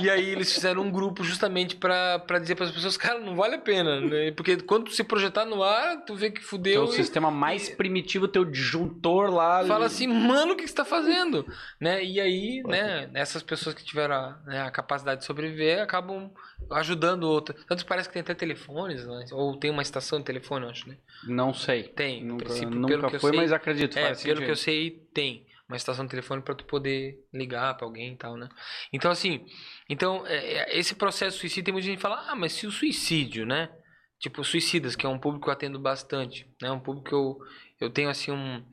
e 0.00 0.08
aí 0.08 0.30
eles 0.30 0.52
fizeram 0.52 0.82
um 0.82 0.90
grupo 0.90 1.24
justamente 1.24 1.74
pra 1.76 2.18
pra 2.20 2.38
dizer 2.38 2.54
pras 2.54 2.70
pessoas, 2.70 2.96
cara, 2.96 3.18
não 3.18 3.34
vale 3.34 3.56
a 3.56 3.58
pena, 3.58 4.00
né? 4.00 4.30
Porque 4.30 4.56
quando 4.58 4.84
tu 4.84 4.92
se 4.92 5.02
projetar 5.02 5.44
no 5.44 5.62
ar, 5.62 6.04
tu 6.04 6.14
vê 6.14 6.30
que 6.30 6.40
fudeu 6.42 6.84
e 6.84 6.92
sistema 6.92 7.30
mais 7.30 7.68
primitivo, 7.68 8.28
teu 8.28 8.44
disjuntor 8.44 9.30
lá. 9.30 9.64
fala 9.66 9.86
assim, 9.86 10.06
mano, 10.06 10.52
o 10.52 10.56
que 10.56 10.66
você 10.66 10.74
tá 10.74 10.84
fazendo? 10.84 11.44
né? 11.80 12.04
E 12.04 12.20
aí, 12.20 12.62
né, 12.64 13.10
essas 13.14 13.42
pessoas 13.42 13.74
que 13.74 13.84
tiveram 13.84 14.14
a, 14.14 14.38
né, 14.46 14.62
a 14.62 14.70
capacidade 14.70 15.20
de 15.20 15.26
sobreviver 15.26 15.82
acabam 15.82 16.30
ajudando 16.70 17.24
outras. 17.24 17.64
Tanto 17.64 17.84
parece 17.86 18.08
que 18.08 18.12
tem 18.12 18.20
até 18.20 18.34
telefones, 18.34 19.06
né? 19.06 19.24
ou 19.32 19.56
tem 19.56 19.70
uma 19.70 19.82
estação 19.82 20.18
de 20.18 20.24
telefone, 20.24 20.64
eu 20.64 20.70
acho, 20.70 20.88
né? 20.88 20.96
Não 21.26 21.52
sei. 21.52 21.84
Tem, 21.84 22.24
Nunca, 22.24 22.44
princípio, 22.44 22.70
nunca 22.70 22.88
pelo 22.88 23.08
que 23.08 23.16
eu 23.16 23.20
foi, 23.20 23.30
sei- 23.30 23.40
mas 23.40 23.52
acredito. 23.52 23.96
É, 23.98 24.02
pelo 24.02 24.14
sentido. 24.16 24.42
que 24.42 24.50
eu 24.50 24.56
sei, 24.56 24.90
tem 25.12 25.47
uma 25.68 25.76
estação 25.76 26.04
de 26.06 26.10
telefone 26.10 26.42
para 26.42 26.54
tu 26.54 26.64
poder 26.64 27.18
ligar 27.32 27.76
para 27.76 27.86
alguém 27.86 28.14
e 28.14 28.16
tal, 28.16 28.36
né? 28.36 28.48
Então, 28.92 29.10
assim, 29.10 29.44
então, 29.88 30.26
é, 30.26 30.74
é, 30.74 30.78
esse 30.78 30.94
processo 30.94 31.36
de 31.36 31.40
suicídio, 31.40 31.64
tem 31.64 31.72
muita 31.72 31.86
gente 31.86 31.96
que 31.96 32.02
fala, 32.02 32.24
ah, 32.30 32.34
mas 32.36 32.52
se 32.52 32.66
o 32.66 32.70
suicídio, 32.72 33.44
né? 33.46 33.70
Tipo, 34.18 34.42
suicidas, 34.44 34.96
que 34.96 35.06
é 35.06 35.08
um 35.08 35.18
público 35.18 35.44
que 35.44 35.50
eu 35.50 35.52
atendo 35.52 35.78
bastante, 35.78 36.46
né? 36.60 36.70
Um 36.72 36.80
público 36.80 37.08
que 37.08 37.14
eu, 37.14 37.38
eu 37.80 37.90
tenho, 37.90 38.08
assim, 38.10 38.32
um... 38.32 38.64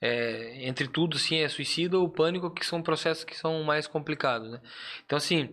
é, 0.00 0.66
entre 0.66 0.88
tudo, 0.88 1.16
assim, 1.16 1.38
é 1.38 1.48
suicídio 1.48 2.00
ou 2.00 2.08
pânico, 2.08 2.50
que 2.52 2.64
são 2.66 2.82
processos 2.82 3.24
que 3.24 3.36
são 3.36 3.62
mais 3.64 3.86
complicados, 3.86 4.50
né? 4.50 4.60
Então, 5.06 5.16
assim, 5.16 5.50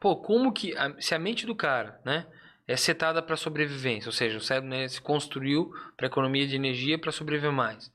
pô, 0.00 0.16
como 0.16 0.52
que... 0.52 0.76
a- 0.76 0.94
se 1.00 1.14
a 1.14 1.18
mente 1.18 1.46
do 1.46 1.54
cara, 1.54 2.00
né? 2.04 2.26
É 2.68 2.76
setada 2.76 3.22
para 3.22 3.36
sobrevivência, 3.36 4.08
ou 4.08 4.12
seja, 4.12 4.38
o 4.38 4.40
cérebro 4.40 4.68
né, 4.70 4.88
se 4.88 5.00
construiu 5.00 5.70
para 5.96 6.08
economia 6.08 6.46
de 6.48 6.56
energia 6.56 6.98
para 6.98 7.12
sobreviver 7.12 7.52
mais. 7.52 7.92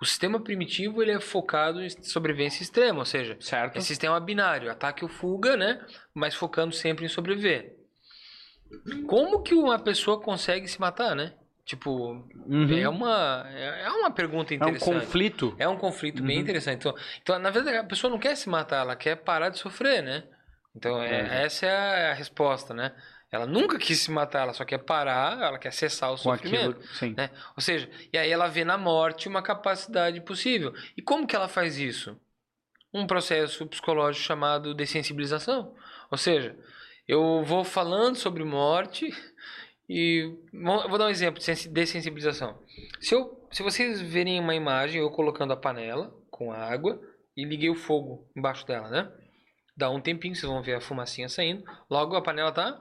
O 0.00 0.04
sistema 0.04 0.38
primitivo 0.38 1.02
ele 1.02 1.12
é 1.12 1.20
focado 1.20 1.82
em 1.82 1.88
sobrevivência 2.02 2.62
extrema, 2.62 2.98
ou 2.98 3.04
seja, 3.06 3.36
Certo. 3.40 3.76
é 3.76 3.80
sistema 3.80 4.20
binário, 4.20 4.70
ataque 4.70 5.02
ou 5.02 5.08
fuga, 5.08 5.56
né? 5.56 5.80
Mas 6.14 6.34
focando 6.34 6.74
sempre 6.74 7.04
em 7.06 7.08
sobreviver. 7.08 7.74
Como 9.06 9.42
que 9.42 9.54
uma 9.54 9.78
pessoa 9.78 10.20
consegue 10.20 10.68
se 10.68 10.80
matar, 10.80 11.14
né? 11.14 11.32
Tipo, 11.64 12.12
Uhum. 12.46 12.78
é 12.78 12.88
uma 12.88 13.44
é 13.50 13.90
uma 13.90 14.10
pergunta 14.10 14.52
É 14.52 14.56
um 14.56 14.60
interessante. 14.60 15.00
conflito. 15.00 15.56
É 15.58 15.66
um 15.68 15.76
conflito 15.76 16.22
bem 16.22 16.36
Uhum. 16.36 16.42
interessante. 16.42 16.78
Então, 16.80 16.94
então, 17.22 17.38
na 17.38 17.50
verdade, 17.50 17.78
a 17.78 17.84
pessoa 17.84 18.10
não 18.10 18.18
quer 18.18 18.36
se 18.36 18.48
matar, 18.48 18.82
ela 18.82 18.94
quer 18.96 19.16
parar 19.16 19.48
de 19.48 19.58
sofrer, 19.58 20.02
né? 20.02 20.24
Então, 20.74 21.02
é- 21.02 21.44
essa 21.44 21.66
é 21.66 22.10
a 22.10 22.14
resposta, 22.14 22.72
né? 22.74 22.92
Ela 23.30 23.44
nunca 23.46 23.76
quis 23.78 23.98
se 24.00 24.10
matar, 24.10 24.42
ela 24.42 24.52
só 24.54 24.64
quer 24.64 24.78
parar, 24.78 25.40
ela 25.42 25.58
quer 25.58 25.72
cessar 25.72 26.10
o 26.10 26.12
Com 26.12 26.18
sofrimento. 26.18 26.78
aquilo. 26.80 27.14
Né? 27.16 27.30
Ou 27.56 27.60
seja, 27.62 27.90
e 28.12 28.16
aí 28.16 28.30
ela 28.30 28.46
vê 28.48 28.64
na 28.64 28.78
morte 28.78 29.28
uma 29.28 29.42
capacidade 29.42 30.20
possível. 30.20 30.72
E 30.96 31.02
como 31.02 31.26
que 31.26 31.34
ela 31.34 31.48
faz 31.48 31.76
isso? 31.76 32.18
Um 32.94 33.06
processo 33.06 33.66
psicológico 33.66 34.24
chamado 34.24 34.72
dessensibilização. 34.74 35.74
Ou 36.10 36.16
seja, 36.16 36.56
eu 37.06 37.42
vou 37.44 37.64
falando 37.64 38.14
sobre 38.16 38.44
morte 38.44 39.12
e 39.88 40.32
vou 40.88 40.96
dar 40.96 41.06
um 41.06 41.10
exemplo 41.10 41.38
de 41.38 41.44
sensi- 41.44 41.68
dessensibilização. 41.68 42.58
Se, 43.00 43.14
eu, 43.14 43.46
se 43.50 43.62
vocês 43.62 44.00
verem 44.00 44.40
uma 44.40 44.54
imagem, 44.54 45.00
eu 45.00 45.10
colocando 45.10 45.52
a 45.52 45.56
panela 45.56 46.14
com 46.30 46.52
água 46.52 47.00
e 47.36 47.44
liguei 47.44 47.70
o 47.70 47.74
fogo 47.76 48.26
embaixo 48.36 48.64
dela, 48.66 48.88
né? 48.88 49.12
Dá 49.76 49.90
um 49.90 50.00
tempinho, 50.00 50.34
vocês 50.34 50.50
vão 50.50 50.62
ver 50.62 50.74
a 50.76 50.80
fumacinha 50.80 51.28
saindo. 51.28 51.62
Logo 51.90 52.16
a 52.16 52.22
panela 52.22 52.50
tá 52.50 52.80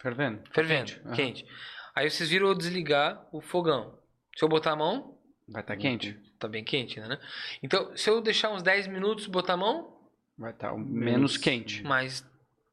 Fervendo. 0.00 0.40
fervendo, 0.52 0.92
Aham. 1.06 1.14
quente. 1.14 1.46
Aí 1.94 2.08
vocês 2.10 2.28
viram 2.30 2.48
eu 2.48 2.54
desligar 2.54 3.26
o 3.32 3.40
fogão. 3.40 3.98
Se 4.36 4.44
eu 4.44 4.48
botar 4.48 4.72
a 4.72 4.76
mão, 4.76 5.18
Vai 5.48 5.62
estar 5.62 5.76
quente. 5.76 6.12
tá 6.38 6.46
bem 6.46 6.62
quente, 6.62 7.00
né? 7.00 7.18
Então, 7.62 7.96
se 7.96 8.08
eu 8.08 8.20
deixar 8.20 8.50
uns 8.50 8.62
10 8.62 8.86
minutos 8.86 9.26
botar 9.26 9.54
a 9.54 9.56
mão, 9.56 9.96
Vai 10.36 10.52
estar 10.52 10.72
menos 10.76 11.36
quente. 11.36 11.82
mas 11.82 12.24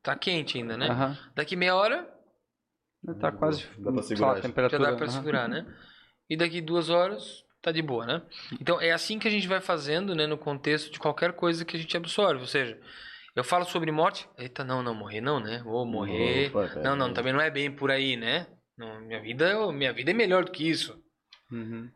tá 0.03 0.15
quente 0.15 0.57
ainda, 0.59 0.77
né? 0.77 0.87
Aham. 0.89 1.17
Daqui 1.35 1.55
meia 1.55 1.75
hora, 1.75 2.07
Tá 3.19 3.31
quase. 3.31 3.65
Dá 3.77 3.91
pra 3.91 4.01
segurar 4.01 4.27
lá, 4.27 4.33
já. 4.35 4.41
já 4.41 4.47
temperatura. 4.47 4.91
dá 4.91 4.95
pra 4.97 5.05
aham. 5.07 5.15
segurar, 5.15 5.47
né? 5.47 5.65
E 6.29 6.35
daqui 6.35 6.59
duas 6.59 6.89
horas, 6.89 7.43
tá 7.61 7.71
de 7.71 7.81
boa, 7.81 8.03
né? 8.05 8.21
Então, 8.59 8.81
é 8.81 8.91
assim 8.91 9.19
que 9.19 9.27
a 9.27 9.31
gente 9.31 9.47
vai 9.47 9.61
fazendo, 9.61 10.15
né? 10.15 10.25
No 10.25 10.37
contexto 10.39 10.91
de 10.91 10.97
qualquer 10.99 11.33
coisa 11.33 11.63
que 11.63 11.77
a 11.77 11.79
gente 11.79 11.95
absorve. 11.95 12.41
Ou 12.41 12.47
seja, 12.47 12.79
eu 13.35 13.43
falo 13.43 13.65
sobre 13.65 13.91
morte, 13.91 14.27
eita, 14.37 14.63
não, 14.63 14.81
não, 14.81 14.93
morrer 14.93 15.19
não, 15.21 15.39
né? 15.39 15.61
Vou 15.63 15.85
morrer... 15.85 16.47
Opa, 16.47 16.79
Não, 16.81 16.95
não, 16.95 17.13
também 17.13 17.33
não 17.33 17.41
é 17.41 17.49
bem 17.49 17.69
por 17.69 17.91
aí, 17.91 18.15
né? 18.15 18.47
Não, 18.77 19.01
minha 19.01 19.21
vida, 19.21 19.71
minha 19.71 19.91
vida 19.91 20.11
é 20.11 20.13
melhor 20.13 20.45
do 20.45 20.51
que 20.51 20.67
isso. 20.69 20.97
Uhum. 21.51 21.89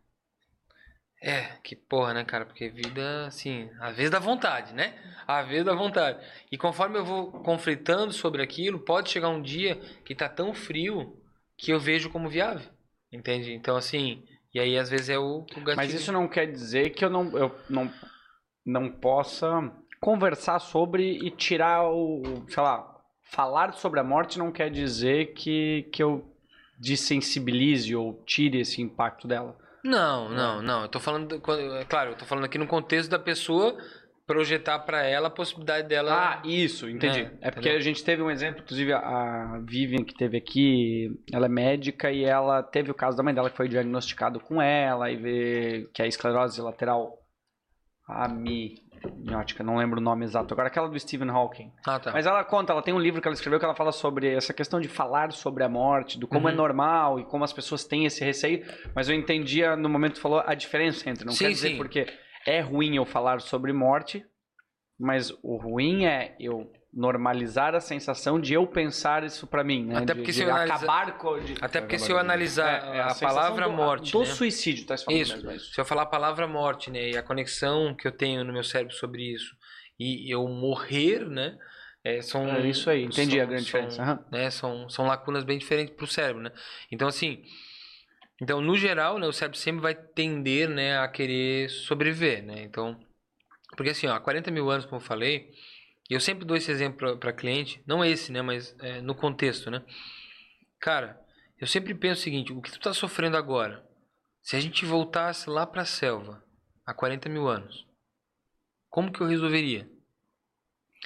É, 1.21 1.57
que 1.63 1.75
porra, 1.75 2.13
né, 2.13 2.23
cara? 2.23 2.45
Porque 2.45 2.69
vida, 2.69 3.27
assim, 3.27 3.69
às 3.79 3.95
vezes 3.95 4.11
dá 4.11 4.19
vontade, 4.19 4.73
né? 4.73 4.97
Às 5.27 5.47
vezes 5.47 5.65
dá 5.65 5.73
vontade. 5.73 6.25
E 6.51 6.57
conforme 6.57 6.97
eu 6.97 7.05
vou 7.05 7.31
conflitando 7.43 8.13
sobre 8.13 8.41
aquilo, 8.41 8.79
pode 8.79 9.09
chegar 9.09 9.29
um 9.29 9.41
dia 9.41 9.75
que 10.05 10.15
tá 10.15 10.29
tão 10.29 10.53
frio 10.53 11.21
que 11.57 11.71
eu 11.71 11.79
vejo 11.79 12.09
como 12.09 12.29
viável. 12.29 12.69
Entende? 13.11 13.51
Então, 13.53 13.75
assim, 13.75 14.23
e 14.53 14.59
aí 14.59 14.77
às 14.77 14.89
vezes 14.89 15.09
é 15.09 15.19
o, 15.19 15.39
o 15.39 15.43
gatilho. 15.43 15.75
Mas 15.75 15.93
isso 15.93 16.11
não 16.11 16.27
quer 16.27 16.45
dizer 16.49 16.91
que 16.91 17.03
eu 17.03 17.09
não, 17.09 17.37
eu 17.37 17.53
não, 17.69 17.91
não 18.65 18.89
possa 18.89 19.71
conversar 19.99 20.59
sobre 20.59 21.17
e 21.25 21.31
tirar 21.31 21.89
o. 21.89 22.45
Sei 22.47 22.61
lá, 22.61 22.99
falar 23.23 23.73
sobre 23.73 23.99
a 23.99 24.03
morte 24.03 24.39
não 24.39 24.51
quer 24.51 24.69
dizer 24.69 25.33
que, 25.33 25.89
que 25.91 26.01
eu 26.01 26.25
desensibilize 26.79 27.95
ou 27.95 28.23
tire 28.25 28.59
esse 28.59 28.81
impacto 28.81 29.27
dela. 29.27 29.57
Não, 29.83 30.29
não, 30.29 30.61
não. 30.61 30.81
Eu 30.83 30.89
tô 30.89 30.99
falando, 30.99 31.35
é 31.79 31.85
claro, 31.85 32.11
eu 32.11 32.17
tô 32.17 32.25
falando 32.25 32.45
aqui 32.45 32.57
no 32.57 32.67
contexto 32.67 33.09
da 33.09 33.19
pessoa 33.19 33.77
projetar 34.29 34.77
pra 34.79 35.03
ela 35.03 35.27
a 35.27 35.31
possibilidade 35.31 35.87
dela. 35.87 36.13
Ah, 36.13 36.41
isso, 36.45 36.87
entendi. 36.87 37.21
É, 37.21 37.47
É, 37.47 37.51
porque 37.51 37.69
a 37.69 37.79
gente 37.79 38.03
teve 38.03 38.21
um 38.21 38.29
exemplo, 38.29 38.61
inclusive 38.61 38.93
a 38.93 39.59
Vivian 39.65 40.03
que 40.03 40.13
teve 40.13 40.37
aqui, 40.37 41.09
ela 41.33 41.47
é 41.47 41.49
médica 41.49 42.11
e 42.11 42.23
ela 42.23 42.61
teve 42.61 42.91
o 42.91 42.93
caso 42.93 43.17
da 43.17 43.23
mãe 43.23 43.33
dela 43.33 43.49
que 43.49 43.57
foi 43.57 43.67
diagnosticado 43.67 44.39
com 44.39 44.61
ela 44.61 45.09
e 45.09 45.15
vê 45.17 45.89
que 45.93 46.03
é 46.03 46.07
esclerose 46.07 46.61
lateral 46.61 47.17
amniótica, 49.07 49.63
não 49.63 49.77
lembro 49.77 49.99
o 49.99 50.03
nome 50.03 50.25
exato 50.25 50.53
agora, 50.53 50.67
aquela 50.67 50.87
do 50.89 50.99
Stephen 50.99 51.29
Hawking. 51.29 51.71
Ah, 51.85 51.99
tá. 51.99 52.11
Mas 52.11 52.25
ela 52.25 52.43
conta, 52.43 52.73
ela 52.73 52.81
tem 52.81 52.93
um 52.93 52.99
livro 52.99 53.21
que 53.21 53.27
ela 53.27 53.33
escreveu 53.35 53.59
que 53.59 53.65
ela 53.65 53.75
fala 53.75 53.91
sobre 53.91 54.33
essa 54.33 54.53
questão 54.53 54.79
de 54.79 54.87
falar 54.87 55.31
sobre 55.31 55.63
a 55.63 55.69
morte, 55.69 56.19
do 56.19 56.27
como 56.27 56.47
Uhum. 56.47 56.53
é 56.53 56.55
normal 56.55 57.19
e 57.19 57.25
como 57.25 57.43
as 57.43 57.53
pessoas 57.53 57.83
têm 57.85 58.05
esse 58.05 58.23
receio, 58.23 58.65
mas 58.95 59.07
eu 59.09 59.15
entendia 59.15 59.75
no 59.75 59.87
momento 59.89 60.13
que 60.15 60.21
falou 60.21 60.43
a 60.45 60.53
diferença 60.53 61.09
entre, 61.09 61.25
não 61.25 61.31
Sim, 61.33 61.45
quer 61.45 61.51
dizer 61.51 61.69
sim. 61.69 61.77
porque 61.77 62.07
é 62.47 62.59
ruim 62.61 62.95
eu 62.95 63.05
falar 63.05 63.41
sobre 63.41 63.71
morte, 63.73 64.25
mas 64.99 65.31
o 65.43 65.55
ruim 65.57 66.05
é 66.05 66.35
eu 66.39 66.71
normalizar 66.91 67.75
a 67.75 67.79
sensação 67.79 68.39
de 68.39 68.53
eu 68.53 68.65
pensar 68.65 69.23
isso 69.23 69.45
pra 69.45 69.63
mim, 69.63 69.85
né? 69.85 69.97
Até 69.97 70.15
porque 70.15 70.31
de 70.31 70.37
se 70.37 70.43
eu 70.43 70.49
analisa- 70.49 70.73
acabar 70.75 71.17
com 71.17 71.39
de- 71.39 71.55
Até 71.61 71.81
porque 71.81 71.99
se 71.99 72.11
eu 72.11 72.17
analisar 72.17 72.83
É, 72.93 72.97
é 72.97 73.01
a, 73.01 73.09
sensação 73.09 73.27
palavra 73.29 73.65
do- 73.65 73.73
morte, 73.73 74.11
do 74.11 74.19
né? 74.19 74.25
suicídio, 74.25 74.85
tá 74.87 74.97
se 74.97 75.05
falando 75.05 75.21
Isso. 75.21 75.33
mesmo, 75.35 75.51
é 75.51 75.55
isso. 75.55 75.73
Se 75.73 75.79
eu 75.79 75.85
falar 75.85 76.01
a 76.03 76.07
palavra 76.07 76.47
morte, 76.47 76.89
né, 76.89 77.09
e 77.11 77.17
a 77.17 77.21
conexão 77.21 77.93
que 77.95 78.07
eu 78.07 78.11
tenho 78.11 78.43
no 78.43 78.51
meu 78.51 78.63
cérebro 78.63 78.93
sobre 78.95 79.21
isso, 79.33 79.55
e 79.99 80.33
eu 80.33 80.47
morrer, 80.47 81.27
né, 81.29 81.57
é, 82.03 82.21
são... 82.21 82.43
É 82.55 82.67
isso 82.67 82.89
aí, 82.89 83.03
entendi 83.03 83.35
são- 83.35 83.43
a 83.43 83.45
grande 83.45 83.69
são, 83.69 83.81
diferença. 83.81 84.01
aham. 84.01 84.25
Né, 84.31 84.49
são, 84.49 84.89
são 84.89 85.05
lacunas 85.05 85.43
bem 85.43 85.59
diferentes 85.59 85.93
para 85.95 86.05
o 86.05 86.07
cérebro, 86.07 86.41
né? 86.41 86.51
Então, 86.91 87.07
assim, 87.07 87.43
então, 88.41 88.61
no 88.61 88.75
geral, 88.75 89.19
né, 89.19 89.27
o 89.27 89.33
cérebro 89.33 89.59
sempre 89.59 89.81
vai 89.81 89.93
tender, 89.93 90.67
né, 90.69 90.97
a 90.97 91.07
querer 91.07 91.69
sobreviver, 91.69 92.43
né? 92.43 92.63
Então, 92.63 92.97
porque 93.77 93.91
assim, 93.91 94.07
ó, 94.07 94.15
há 94.15 94.19
40 94.19 94.49
mil 94.49 94.69
anos, 94.71 94.85
como 94.85 94.95
eu 95.01 95.05
falei, 95.05 95.51
eu 96.15 96.19
sempre 96.19 96.45
dou 96.45 96.57
esse 96.57 96.71
exemplo 96.71 97.17
para 97.17 97.31
cliente, 97.33 97.81
não 97.85 98.03
esse, 98.03 98.31
né, 98.31 98.41
mas 98.41 98.75
é, 98.79 99.01
no 99.01 99.13
contexto, 99.15 99.69
né? 99.69 99.83
Cara, 100.79 101.19
eu 101.59 101.67
sempre 101.67 101.93
penso 101.93 102.21
o 102.21 102.23
seguinte: 102.23 102.53
o 102.53 102.61
que 102.61 102.71
tu 102.71 102.79
tá 102.79 102.93
sofrendo 102.93 103.37
agora? 103.37 103.83
Se 104.41 104.55
a 104.55 104.59
gente 104.59 104.85
voltasse 104.85 105.49
lá 105.49 105.65
para 105.67 105.81
a 105.81 105.85
selva 105.85 106.43
há 106.85 106.93
40 106.93 107.27
mil 107.29 107.47
anos, 107.47 107.85
como 108.89 109.11
que 109.11 109.21
eu 109.21 109.27
resolveria? 109.27 109.87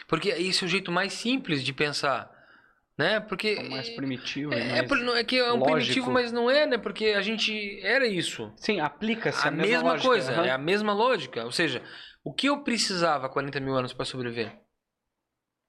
Porque 0.07 0.29
esse 0.29 0.63
é 0.63 0.67
o 0.67 0.69
jeito 0.69 0.91
mais 0.91 1.13
simples 1.13 1.63
de 1.63 1.73
pensar, 1.73 2.31
né? 2.97 3.19
Porque 3.19 3.49
É 3.59 3.69
mais 3.69 3.89
primitivo. 3.89 4.53
é, 4.53 4.59
mais... 4.59 4.79
é, 4.79 4.83
por- 4.83 4.97
não- 4.99 5.15
é 5.15 5.23
que 5.23 5.37
é 5.37 5.51
um 5.51 5.57
lógico. 5.57 5.73
primitivo, 5.73 6.11
mas 6.11 6.31
não 6.31 6.49
é, 6.49 6.65
né? 6.65 6.77
Porque 6.77 7.07
a 7.07 7.21
gente 7.21 7.79
era 7.81 8.07
isso. 8.07 8.51
Sim, 8.55 8.79
aplica-se 8.79 9.45
A, 9.45 9.49
a, 9.49 9.51
mesma, 9.51 9.91
lógica, 9.91 10.07
coisa, 10.07 10.31
aham. 10.33 10.45
é 10.45 10.51
a 10.51 10.57
mesma 10.57 10.93
lógica. 10.93 11.43
Ou 11.43 11.51
seja, 11.51 11.83
o 12.23 12.33
que 12.33 12.47
eu 12.47 12.63
precisava 12.63 13.25
há 13.25 13.29
40 13.29 13.59
mil 13.59 13.75
anos 13.75 13.93
para 13.93 14.05
sobreviver? 14.05 14.57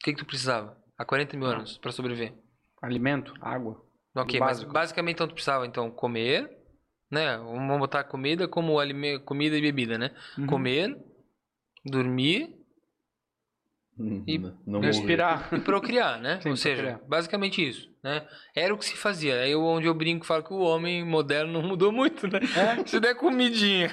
O 0.05 0.07
que, 0.07 0.13
que 0.13 0.19
tu 0.19 0.27
precisava 0.27 0.77
há 0.99 1.05
40 1.07 1.35
mil 1.35 1.47
anos 1.47 1.79
para 1.79 1.91
sobreviver? 1.91 2.35
Alimento, 2.83 3.33
água. 3.41 3.83
Ok, 4.15 4.39
mas 4.39 4.63
basicamente 4.63 5.15
então 5.15 5.27
tu 5.27 5.33
precisava 5.33 5.67
então 5.67 5.91
comer, 5.91 6.47
né? 7.11 7.39
Vamos 7.39 7.79
botar 7.79 8.05
comida 8.05 8.47
como 8.47 8.79
alime... 8.79 9.19
comida 9.21 9.57
e 9.57 9.63
bebida, 9.63 9.97
né? 9.97 10.15
Uhum. 10.37 10.47
Comer, 10.47 10.95
dormir 11.87 12.55
E 14.27 14.37
Não- 14.37 14.51
não 14.67 14.73
morrer. 14.81 14.87
Respirar. 14.89 15.49
e 15.55 15.61
procriar, 15.61 16.21
né? 16.21 16.39
Sim, 16.45 16.51
Ou 16.51 16.57
seja, 16.59 16.83
procriar. 16.83 17.09
basicamente 17.09 17.67
isso, 17.67 17.89
né? 18.05 18.29
Era 18.55 18.75
o 18.75 18.79
que 18.79 18.85
se 18.85 18.97
fazia. 18.99 19.41
Aí 19.41 19.57
onde 19.57 19.87
eu 19.87 19.95
brinco 19.95 20.27
falo 20.27 20.45
que 20.45 20.53
o 20.53 20.59
homem 20.59 21.03
moderno 21.03 21.51
não 21.51 21.63
mudou 21.67 21.91
muito, 21.91 22.27
né? 22.29 22.41
É. 22.55 22.85
Se 22.87 23.01
der 23.01 23.15
comidinha 23.15 23.89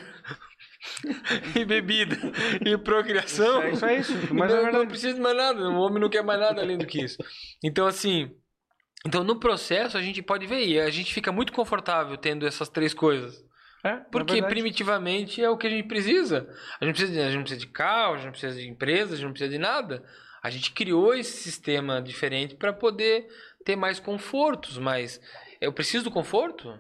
e 1.56 1.64
bebida 1.64 2.18
e 2.66 2.78
procriação, 2.78 3.68
Isso 3.70 3.86
é 3.86 4.00
isso. 4.00 4.14
Mas 4.34 4.50
não, 4.50 4.58
é 4.58 4.64
não 4.64 4.64
verdade. 4.64 4.88
precisa 4.88 5.14
de 5.14 5.20
mais 5.20 5.38
nada. 5.38 5.70
O 5.70 5.80
homem 5.80 6.02
não 6.02 6.10
quer 6.10 6.24
mais 6.24 6.40
nada 6.40 6.62
além 6.62 6.78
do 6.78 6.86
que 6.86 7.04
isso. 7.04 7.18
Então, 7.64 7.86
assim. 7.86 8.32
Então, 9.06 9.24
no 9.24 9.40
processo, 9.40 9.98
a 9.98 10.02
gente 10.02 10.22
pode 10.22 10.46
ver. 10.46 10.66
E 10.66 10.80
a 10.80 10.90
gente 10.90 11.14
fica 11.14 11.32
muito 11.32 11.54
confortável 11.54 12.18
tendo 12.18 12.46
essas 12.46 12.70
três 12.70 12.94
coisas. 12.94 13.44
É, 13.84 13.96
Porque 14.12 14.38
é 14.38 14.42
primitivamente 14.44 15.44
é 15.44 15.50
o 15.50 15.58
que 15.58 15.66
a 15.66 15.70
gente 15.70 15.88
precisa. 15.88 16.48
A 16.80 16.86
gente, 16.86 16.96
precisa 16.96 17.14
de, 17.14 17.20
a 17.20 17.26
gente 17.26 17.36
não 17.36 17.44
precisa 17.44 17.62
de 17.62 17.68
carro, 17.68 18.14
a 18.14 18.18
gente 18.18 18.26
não 18.26 18.32
precisa 18.32 18.56
de 18.56 18.70
empresas, 18.70 19.14
a 19.14 19.16
gente 19.16 19.26
não 19.26 19.32
precisa 19.32 19.52
de 19.52 19.58
nada. 19.58 20.04
A 20.44 20.50
gente 20.50 20.72
criou 20.72 21.14
esse 21.16 21.38
sistema 21.44 22.02
diferente 22.02 22.56
para 22.56 22.74
poder 22.74 23.28
ter 23.66 23.76
mais 23.76 24.00
confortos, 24.00 24.78
mas 24.78 25.20
eu 25.60 25.74
preciso 25.74 26.04
do 26.04 26.12
conforto, 26.12 26.80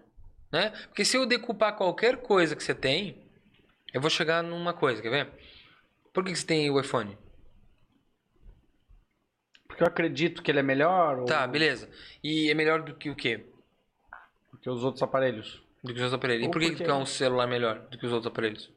né? 0.51 0.71
Porque 0.87 1.05
se 1.05 1.17
eu 1.17 1.25
decupar 1.25 1.75
qualquer 1.75 2.17
coisa 2.17 2.55
que 2.55 2.63
você 2.63 2.73
tem, 2.73 3.20
eu 3.93 4.01
vou 4.01 4.09
chegar 4.09 4.41
numa 4.43 4.73
coisa, 4.73 5.01
quer 5.01 5.09
ver? 5.09 5.33
Por 6.13 6.23
que 6.23 6.31
que 6.31 6.39
você 6.39 6.45
tem 6.45 6.69
o 6.69 6.79
iPhone? 6.79 7.17
Porque 9.67 9.83
eu 9.83 9.87
acredito 9.87 10.43
que 10.43 10.51
ele 10.51 10.59
é 10.59 10.63
melhor 10.63 11.19
ou 11.19 11.25
Tá, 11.25 11.47
beleza. 11.47 11.89
E 12.23 12.49
é 12.49 12.53
melhor 12.53 12.83
do 12.83 12.95
que 12.95 13.09
o 13.09 13.15
quê? 13.15 13.45
que 14.61 14.69
os 14.69 14.83
outros 14.83 15.01
aparelhos. 15.01 15.63
Do 15.83 15.93
que 15.93 15.99
os 15.99 16.03
outros 16.03 16.13
aparelhos. 16.13 16.43
E 16.43 16.47
Ou 16.47 16.51
por 16.51 16.61
que, 16.61 16.71
que 16.71 16.83
quer 16.83 16.93
um 16.93 17.05
celular 17.05 17.47
melhor 17.47 17.79
do 17.89 17.97
que 17.97 18.05
os 18.05 18.11
outros 18.11 18.31
aparelhos? 18.31 18.71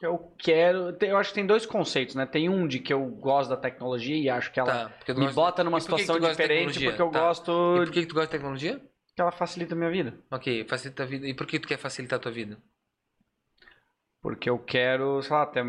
Eu 0.00 0.32
quero. 0.38 0.96
Eu 1.00 1.16
acho 1.16 1.30
que 1.30 1.34
tem 1.34 1.46
dois 1.46 1.66
conceitos, 1.66 2.14
né? 2.14 2.24
Tem 2.24 2.48
um 2.48 2.68
de 2.68 2.78
que 2.78 2.92
eu 2.92 3.04
gosto 3.04 3.50
da 3.50 3.56
tecnologia 3.56 4.16
e 4.16 4.30
acho 4.30 4.52
que 4.52 4.60
ela 4.60 4.88
Tá, 5.04 5.14
me 5.14 5.28
bota 5.32 5.64
numa 5.64 5.78
E 5.78 5.80
situação 5.80 6.20
diferente 6.20 6.84
porque 6.84 7.02
eu 7.02 7.10
Tá. 7.10 7.18
gosto 7.18 7.50
E 7.76 7.84
por 7.84 7.92
que, 7.92 8.00
que 8.02 8.06
tu 8.06 8.14
gosta 8.14 8.28
de 8.28 8.32
tecnologia? 8.32 8.80
que 9.14 9.20
ela 9.20 9.32
facilita 9.32 9.74
a 9.74 9.76
minha 9.76 9.90
vida. 9.90 10.16
Ok, 10.30 10.64
facilita 10.68 11.02
a 11.02 11.06
vida. 11.06 11.26
E 11.26 11.34
por 11.34 11.44
que 11.44 11.58
tu 11.58 11.66
quer 11.66 11.76
facilitar 11.76 12.18
a 12.18 12.22
tua 12.22 12.30
vida? 12.30 12.56
Porque 14.20 14.50
eu 14.50 14.58
quero, 14.58 15.22
sei 15.22 15.36
lá, 15.36 15.46
ter 15.46 15.64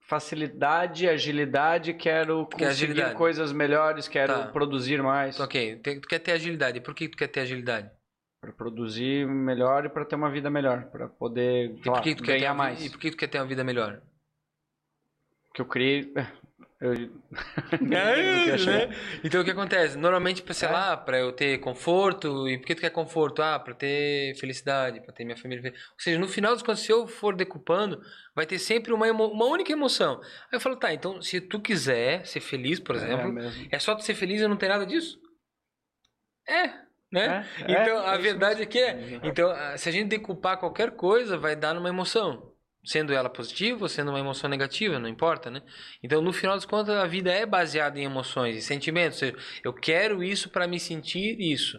facilidade, 0.00 1.08
agilidade, 1.08 1.94
quero 1.94 2.44
conseguir 2.46 2.64
agilidade. 2.66 3.14
coisas 3.14 3.52
melhores, 3.52 4.08
quero 4.08 4.32
Tá. 4.32 4.46
produzir 4.48 5.02
mais. 5.02 5.38
Ok, 5.38 5.76
tu 5.76 6.08
quer 6.08 6.18
ter 6.18 6.32
agilidade. 6.32 6.78
E 6.78 6.80
por 6.80 6.94
que 6.94 7.08
tu 7.08 7.16
quer 7.16 7.28
ter 7.28 7.40
agilidade? 7.40 7.90
Para 8.40 8.52
produzir 8.52 9.26
melhor 9.28 9.84
e 9.84 9.88
para 9.90 10.04
ter 10.04 10.16
uma 10.16 10.30
vida 10.30 10.50
melhor, 10.50 10.84
para 10.86 11.08
poder 11.08 11.78
E 11.84 11.88
lá, 11.88 12.00
ganhar 12.22 12.54
mais. 12.54 12.84
E 12.84 12.90
por 12.90 12.98
que 12.98 13.10
tu 13.10 13.16
quer 13.16 13.28
ter 13.28 13.38
uma 13.38 13.46
vida 13.46 13.62
melhor? 13.62 14.00
Que 15.54 15.60
eu 15.60 15.66
criei. 15.66 16.12
Eu... 16.80 16.94
É, 17.92 18.56
né? 18.56 18.88
Então 19.22 19.42
o 19.42 19.44
que 19.44 19.50
acontece? 19.50 19.98
Normalmente, 19.98 20.42
sei 20.54 20.68
É. 20.68 20.72
lá, 20.72 20.96
pra 20.96 21.18
eu 21.18 21.30
ter 21.32 21.58
conforto, 21.58 22.48
e 22.48 22.56
por 22.58 22.66
que 22.66 22.74
tu 22.74 22.80
quer 22.80 22.90
conforto? 22.90 23.42
Ah, 23.42 23.58
pra 23.58 23.74
ter 23.74 24.34
felicidade, 24.36 25.00
pra 25.02 25.12
ter 25.12 25.24
minha 25.24 25.36
família 25.36 25.62
feliz. 25.62 25.80
Ou 25.90 26.00
seja, 26.00 26.18
no 26.18 26.26
final 26.26 26.54
dos 26.54 26.62
contos, 26.62 26.80
se 26.82 26.90
eu 26.90 27.06
for 27.06 27.36
decupando, 27.36 28.00
vai 28.34 28.46
ter 28.46 28.58
sempre 28.58 28.92
uma, 28.92 29.06
emo- 29.06 29.28
uma 29.30 29.44
única 29.46 29.72
emoção. 29.72 30.20
Aí 30.22 30.28
eu 30.52 30.60
falo, 30.60 30.76
tá, 30.76 30.92
então 30.94 31.20
se 31.20 31.40
tu 31.40 31.60
quiser 31.60 32.24
ser 32.26 32.40
feliz, 32.40 32.80
por 32.80 32.96
É 32.96 32.98
exemplo, 32.98 33.32
mesmo. 33.32 33.68
é, 33.70 33.78
só 33.78 33.94
tu 33.94 34.02
ser 34.02 34.14
feliz 34.14 34.40
e 34.40 34.48
não 34.48 34.56
ter 34.56 34.68
nada 34.68 34.86
disso? 34.86 35.18
É, 36.48 36.68
né? 37.12 37.46
É, 37.58 37.72
Então, 37.72 37.98
é, 37.98 38.08
a 38.08 38.12
é 38.12 38.14
isso 38.14 38.22
verdade 38.22 38.62
é 38.62 38.66
que 38.66 38.78
é. 38.78 39.20
Então, 39.22 39.50
se 39.76 39.88
a 39.88 39.92
gente 39.92 40.08
decupar 40.08 40.58
qualquer 40.58 40.92
coisa, 40.92 41.36
vai 41.36 41.54
dar 41.54 41.74
numa 41.74 41.88
emoção. 41.88 42.49
Sendo 42.84 43.12
ela 43.12 43.28
positiva 43.28 43.82
ou 43.82 43.88
sendo 43.88 44.10
uma 44.10 44.18
emoção 44.18 44.48
negativa, 44.48 44.98
não 44.98 45.08
importa, 45.08 45.50
né? 45.50 45.62
Então, 46.02 46.22
no 46.22 46.32
final 46.32 46.54
das 46.56 46.64
contas, 46.64 46.96
a 46.96 47.06
vida 47.06 47.30
é 47.30 47.44
baseada 47.44 47.98
em 47.98 48.04
emoções 48.04 48.56
e 48.56 48.62
sentimentos. 48.62 49.18
Seja, 49.18 49.36
eu 49.62 49.72
quero 49.74 50.24
isso 50.24 50.48
para 50.48 50.66
me 50.66 50.80
sentir 50.80 51.38
isso. 51.40 51.78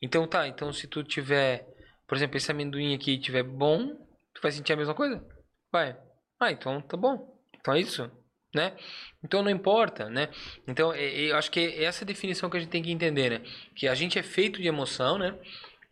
Então, 0.00 0.26
tá. 0.26 0.46
Então, 0.46 0.72
se 0.72 0.86
tu 0.86 1.02
tiver, 1.02 1.66
por 2.06 2.16
exemplo, 2.16 2.36
esse 2.36 2.50
amendoim 2.50 2.94
aqui 2.94 3.18
tiver 3.18 3.42
bom, 3.42 3.88
tu 4.34 4.42
vai 4.42 4.52
sentir 4.52 4.74
a 4.74 4.76
mesma 4.76 4.94
coisa? 4.94 5.24
Vai. 5.72 5.96
Ah, 6.38 6.52
então 6.52 6.80
tá 6.82 6.96
bom. 6.96 7.34
Então 7.58 7.74
é 7.74 7.80
isso, 7.80 8.10
né? 8.54 8.76
Então 9.24 9.42
não 9.42 9.50
importa, 9.50 10.08
né? 10.10 10.28
Então, 10.68 10.92
é- 10.92 11.30
eu 11.30 11.36
acho 11.36 11.50
que 11.50 11.60
é 11.60 11.84
essa 11.84 12.04
definição 12.04 12.48
que 12.50 12.56
a 12.56 12.60
gente 12.60 12.70
tem 12.70 12.82
que 12.82 12.92
entender, 12.92 13.30
né? 13.30 13.42
Que 13.74 13.88
a 13.88 13.94
gente 13.94 14.18
é 14.18 14.22
feito 14.22 14.60
de 14.60 14.68
emoção, 14.68 15.18
né? 15.18 15.38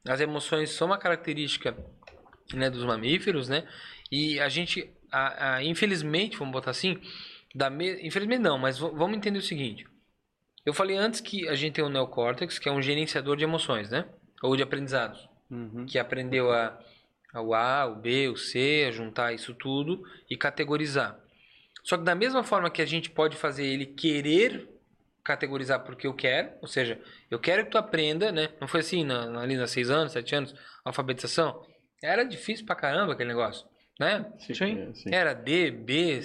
As 0.07 0.21
emoções 0.21 0.71
são 0.71 0.87
uma 0.87 0.99
característica 0.99 1.75
né, 2.53 2.69
dos 2.69 2.85
mamíferos, 2.85 3.49
né? 3.49 3.67
E 4.11 4.39
a 4.41 4.49
gente, 4.49 4.91
a, 5.11 5.57
a- 5.57 5.65
infelizmente, 5.65 6.37
vamos 6.37 6.53
botar 6.53 6.71
assim, 6.71 7.01
da 7.55 7.71
me... 7.71 8.07
infelizmente 8.07 8.41
não, 8.41 8.59
mas 8.59 8.79
vamos 8.79 9.17
entender 9.17 9.39
o 9.39 9.43
seguinte. 9.43 9.87
Eu 10.65 10.73
falei 10.73 10.97
antes 10.97 11.21
que 11.21 11.49
a 11.49 11.55
gente 11.55 11.75
tem 11.75 11.85
o 11.85 11.89
neocórtex, 11.91 12.59
que 12.59 12.69
é 12.69 12.73
um 12.73 12.81
gerenciador 12.83 13.37
de 13.37 13.45
emoções, 13.45 13.91
né? 13.91 14.07
Ou 14.43 14.57
de 14.57 14.63
aprendizados 14.63 15.29
Uhum. 15.51 15.85
que 15.87 15.99
aprendeu 15.99 16.51
a, 16.51 16.79
a 17.33 17.41
o 17.43 17.55
A, 17.55 17.87
o 17.87 17.97
B, 17.97 18.29
o 18.29 18.37
C, 18.37 18.87
a 18.89 18.91
juntar 18.91 19.33
isso 19.35 19.55
tudo 19.55 20.03
e 20.29 20.37
categorizar. 20.37 21.19
Só 21.83 21.99
que 21.99 22.03
da 22.03 22.15
mesma 22.15 22.43
forma 22.43 22.71
que 22.71 22.81
a 22.81 22.87
gente 22.87 23.11
pode 23.11 23.37
fazer 23.37 23.65
ele 23.67 23.85
querer 23.87 24.69
categorizar 25.23 25.81
porque 25.85 26.07
eu 26.07 26.15
quero, 26.15 26.51
ou 26.63 26.67
seja, 26.69 27.01
eu 27.31 27.39
quero 27.39 27.65
que 27.65 27.71
tu 27.71 27.79
aprenda, 27.79 28.33
né? 28.33 28.49
Não 28.61 28.67
foi 28.67 28.81
assim 28.81 29.05
na, 29.05 29.27
na- 29.27 29.43
ali 29.43 29.57
nos 29.57 29.71
6 29.71 29.91
anos, 29.91 30.13
7 30.13 30.35
anos, 30.35 30.55
alfabetização. 30.85 31.63
Era 32.03 32.25
difícil 32.25 32.67
pra 32.67 32.75
caramba 32.75 33.13
aquele 33.13 33.29
negócio, 33.29 33.67
né? 33.99 34.27
Sim. 34.39 34.53
é, 34.81 34.95
sim. 34.95 35.11
Era 35.15 35.35
D, 35.35 35.71
B, 35.71 36.21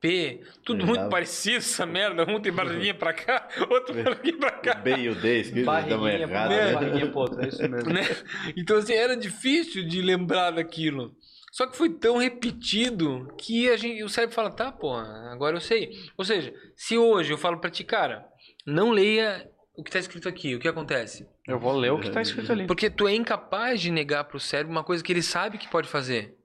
P, 0.00 0.40
tudo 0.64 0.80
Errado. 0.82 0.88
muito 0.88 1.10
parecido 1.10 1.56
essa 1.56 1.84
merda. 1.84 2.24
Um 2.30 2.40
tem 2.40 2.52
barulhinha 2.52 2.94
pra 2.94 3.12
cá, 3.12 3.48
outro 3.70 3.94
barulhinho 4.02 4.38
pra 4.38 4.52
cá. 4.52 4.78
O 4.78 4.82
B 4.82 4.96
e 4.96 5.08
o 5.08 5.14
D 5.14 5.42
uma 5.54 5.64
Barriguinha 5.64 6.18
errada. 6.18 6.48
meio, 6.48 6.64
né? 6.64 6.72
barriguinha 6.72 7.06
pro 7.10 7.20
outro, 7.20 7.40
é 7.42 7.48
isso 7.48 7.68
mesmo. 7.68 7.90
né? 7.92 8.02
Então, 8.56 8.76
assim, 8.76 8.94
era 8.94 9.16
difícil 9.16 9.86
de 9.86 10.00
lembrar 10.00 10.52
daquilo. 10.52 11.14
Só 11.50 11.66
que 11.66 11.76
foi 11.76 11.88
tão 11.90 12.18
repetido 12.18 13.34
que 13.38 13.68
a 13.68 13.76
gente, 13.76 14.04
o 14.04 14.08
cérebro 14.08 14.34
fala, 14.34 14.50
tá, 14.50 14.70
pô, 14.70 14.94
agora 14.94 15.56
eu 15.56 15.60
sei. 15.60 15.90
Ou 16.16 16.24
seja, 16.24 16.52
se 16.76 16.96
hoje 16.96 17.32
eu 17.32 17.38
falo 17.38 17.58
pra 17.58 17.70
ti, 17.70 17.82
cara, 17.82 18.24
não 18.66 18.90
leia 18.90 19.50
o 19.74 19.82
que 19.82 19.90
tá 19.90 19.98
escrito 19.98 20.28
aqui, 20.28 20.54
o 20.54 20.58
que 20.58 20.68
acontece? 20.68 21.26
Eu 21.46 21.58
vou 21.58 21.76
ler 21.76 21.90
o 21.92 22.00
que 22.00 22.10
tá 22.10 22.20
escrito 22.20 22.52
ali. 22.52 22.66
Porque 22.66 22.90
tu 22.90 23.08
é 23.08 23.14
incapaz 23.14 23.80
de 23.80 23.90
negar 23.90 24.24
pro 24.24 24.38
cérebro 24.38 24.72
uma 24.72 24.84
coisa 24.84 25.02
que 25.02 25.12
ele 25.12 25.22
sabe 25.22 25.56
que 25.56 25.68
pode 25.68 25.88
fazer. 25.88 26.36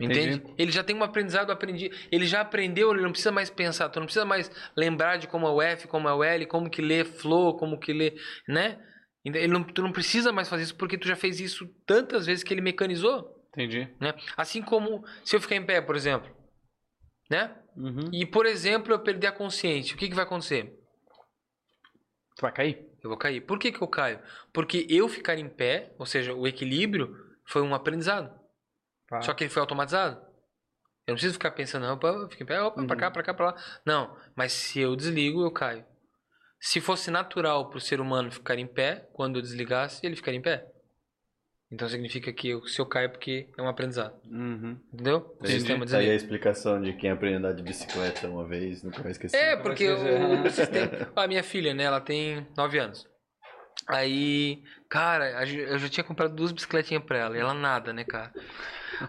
Entende? 0.00 0.36
Entendi. 0.36 0.54
Ele 0.56 0.70
já 0.70 0.84
tem 0.84 0.94
um 0.94 1.02
aprendizado, 1.02 1.50
aprendi, 1.50 1.90
ele 2.10 2.26
já 2.26 2.40
aprendeu, 2.40 2.92
ele 2.92 3.02
não 3.02 3.10
precisa 3.10 3.32
mais 3.32 3.50
pensar, 3.50 3.88
tu 3.88 3.98
não 3.98 4.06
precisa 4.06 4.24
mais 4.24 4.50
lembrar 4.76 5.16
de 5.16 5.26
como 5.26 5.46
é 5.46 5.50
o 5.50 5.60
F, 5.60 5.88
como 5.88 6.08
é 6.08 6.14
o 6.14 6.22
L, 6.22 6.46
como 6.46 6.70
que 6.70 6.80
lê 6.80 7.04
flow, 7.04 7.56
como 7.56 7.78
que 7.78 7.92
lê, 7.92 8.14
né? 8.46 8.78
Ele 9.24 9.48
não, 9.48 9.64
tu 9.64 9.82
não 9.82 9.92
precisa 9.92 10.32
mais 10.32 10.48
fazer 10.48 10.62
isso 10.62 10.76
porque 10.76 10.96
tu 10.96 11.06
já 11.06 11.16
fez 11.16 11.40
isso 11.40 11.66
tantas 11.84 12.26
vezes 12.26 12.44
que 12.44 12.54
ele 12.54 12.60
mecanizou, 12.60 13.44
Entendi. 13.50 13.88
né? 14.00 14.14
Assim 14.36 14.62
como 14.62 15.04
se 15.24 15.34
eu 15.34 15.40
ficar 15.40 15.56
em 15.56 15.66
pé, 15.66 15.80
por 15.80 15.96
exemplo, 15.96 16.30
né? 17.30 17.54
Uhum. 17.76 18.10
E, 18.12 18.24
por 18.24 18.46
exemplo, 18.46 18.92
eu 18.92 18.98
perder 18.98 19.28
a 19.28 19.32
consciência, 19.32 19.94
o 19.94 19.98
que, 19.98 20.08
que 20.08 20.14
vai 20.14 20.24
acontecer? 20.24 20.72
Tu 22.36 22.42
vai 22.42 22.52
cair? 22.52 22.88
Eu 23.02 23.10
vou 23.10 23.18
cair. 23.18 23.40
Por 23.40 23.58
que, 23.58 23.72
que 23.72 23.82
eu 23.82 23.88
caio? 23.88 24.20
Porque 24.52 24.86
eu 24.88 25.08
ficar 25.08 25.36
em 25.38 25.48
pé, 25.48 25.92
ou 25.98 26.06
seja, 26.06 26.32
o 26.34 26.46
equilíbrio, 26.46 27.14
foi 27.46 27.62
um 27.62 27.74
aprendizado. 27.74 28.37
Só 29.22 29.32
que 29.34 29.44
ele 29.44 29.50
foi 29.50 29.60
automatizado. 29.60 30.16
Eu 31.06 31.12
não 31.12 31.14
preciso 31.14 31.34
ficar 31.34 31.50
pensando, 31.52 31.86
opa, 31.86 32.08
eu 32.08 32.28
fico 32.28 32.42
em 32.42 32.46
pé, 32.46 32.60
opa, 32.60 32.82
pra 32.84 32.94
Uhum. 32.94 33.00
cá, 33.00 33.10
pra 33.10 33.22
cá, 33.22 33.32
pra 33.34 33.46
lá. 33.46 33.54
Não, 33.86 34.14
mas 34.36 34.52
se 34.52 34.78
eu 34.80 34.94
desligo, 34.94 35.42
eu 35.42 35.50
caio. 35.50 35.84
Se 36.60 36.80
fosse 36.80 37.10
natural 37.10 37.70
pro 37.70 37.80
ser 37.80 38.00
humano 38.00 38.30
ficar 38.30 38.56
em 38.58 38.66
pé, 38.66 39.08
quando 39.14 39.36
eu 39.36 39.42
desligasse, 39.42 40.04
ele 40.04 40.16
ficaria 40.16 40.38
em 40.38 40.42
pé. 40.42 40.66
Então 41.70 41.88
significa 41.88 42.32
que 42.32 42.48
eu- 42.48 42.66
se 42.66 42.78
eu 42.80 42.86
caio 42.86 43.06
é 43.06 43.08
porque 43.08 43.48
é 43.56 43.62
um 43.62 43.68
aprendizado. 43.68 44.18
Uhum. 44.24 44.78
Entendeu? 44.92 45.36
O 45.40 45.46
sistema 45.46 45.86
Tá 45.86 45.96
aí 45.96 45.96
a 45.96 45.98
desliga. 46.08 46.14
explicação 46.14 46.80
de 46.80 46.92
quem 46.94 47.10
aprende 47.10 47.36
a 47.36 47.38
andar 47.38 47.52
de 47.52 47.62
bicicleta 47.62 48.26
uma 48.28 48.46
vez, 48.46 48.82
nunca 48.82 49.02
vai 49.02 49.12
esquecer. 49.12 49.36
É, 49.36 49.56
porque 49.56 49.88
o, 49.90 50.44
o 50.46 50.50
sistema. 50.50 50.90
A 51.14 51.26
minha 51.26 51.42
filha, 51.42 51.72
né? 51.74 51.84
Ela 51.84 52.00
tem 52.00 52.46
9 52.56 52.78
anos. 52.78 53.06
Aí, 53.86 54.62
cara, 54.90 55.46
eu 55.48 55.78
já 55.78 55.88
tinha 55.88 56.04
comprado 56.04 56.34
duas 56.34 56.52
bicicletinhas 56.52 57.04
pra 57.04 57.18
ela. 57.18 57.36
E 57.36 57.40
ela 57.40 57.54
nada, 57.54 57.92
né, 57.92 58.04
cara? 58.04 58.32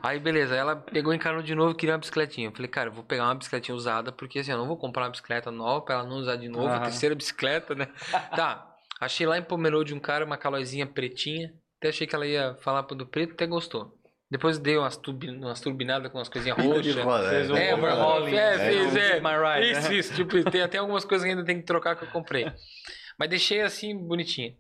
Aí, 0.03 0.19
beleza. 0.19 0.55
Ela 0.55 0.75
pegou, 0.75 1.13
encarnou 1.13 1.41
de 1.41 1.53
novo 1.55 1.71
e 1.71 1.75
queria 1.75 1.93
uma 1.93 1.99
bicicletinha. 1.99 2.47
Eu 2.47 2.51
falei, 2.51 2.67
cara, 2.67 2.89
eu 2.89 2.93
vou 2.93 3.03
pegar 3.03 3.25
uma 3.25 3.35
bicicletinha 3.35 3.75
usada, 3.75 4.11
porque 4.11 4.39
assim, 4.39 4.51
eu 4.51 4.57
não 4.57 4.67
vou 4.67 4.77
comprar 4.77 5.03
uma 5.03 5.09
bicicleta 5.11 5.51
nova 5.51 5.81
pra 5.85 5.95
ela 5.95 6.03
não 6.03 6.17
usar 6.17 6.35
de 6.35 6.47
novo. 6.49 6.67
A 6.67 6.75
Aham. 6.75 6.83
terceira 6.83 7.15
bicicleta, 7.15 7.75
né? 7.75 7.87
Tá. 8.35 8.65
Achei 8.99 9.25
lá 9.25 9.37
em 9.37 9.43
Pomerode 9.43 9.93
um 9.93 9.99
cara, 9.99 10.25
uma 10.25 10.37
calóizinha 10.37 10.85
pretinha. 10.85 11.53
Até 11.77 11.89
achei 11.89 12.05
que 12.05 12.13
ela 12.13 12.27
ia 12.27 12.55
falar 12.61 12.83
pro 12.83 12.95
do 12.95 13.05
preto, 13.07 13.33
até 13.33 13.47
gostou. 13.47 13.95
Depois 14.29 14.59
dei 14.59 14.77
umas, 14.77 14.95
turbi, 14.97 15.29
umas 15.29 15.59
turbinadas 15.61 16.11
com 16.11 16.17
umas 16.19 16.29
coisinhas 16.29 16.55
de 16.83 16.91
roxas. 17.01 17.29
Fez 17.29 17.49
um 17.49 17.55
É, 17.55 17.73
overhauling. 17.73 18.35
É, 18.35 18.55
É, 18.55 18.59
fez, 18.59 18.95
é. 18.95 19.19
My 19.21 19.29
Ride, 19.29 19.71
Isso, 19.71 19.89
né? 19.89 19.95
isso. 19.95 20.13
Tipo, 20.13 20.51
tem 20.51 20.61
até 20.61 20.77
algumas 20.77 21.03
coisas 21.05 21.25
que 21.25 21.31
ainda 21.31 21.43
tem 21.45 21.57
que 21.59 21.65
trocar 21.65 21.95
que 21.95 22.03
eu 22.03 22.09
comprei. 22.09 22.45
Mas 23.17 23.29
deixei 23.29 23.61
assim, 23.61 23.97
bonitinha. 23.97 24.53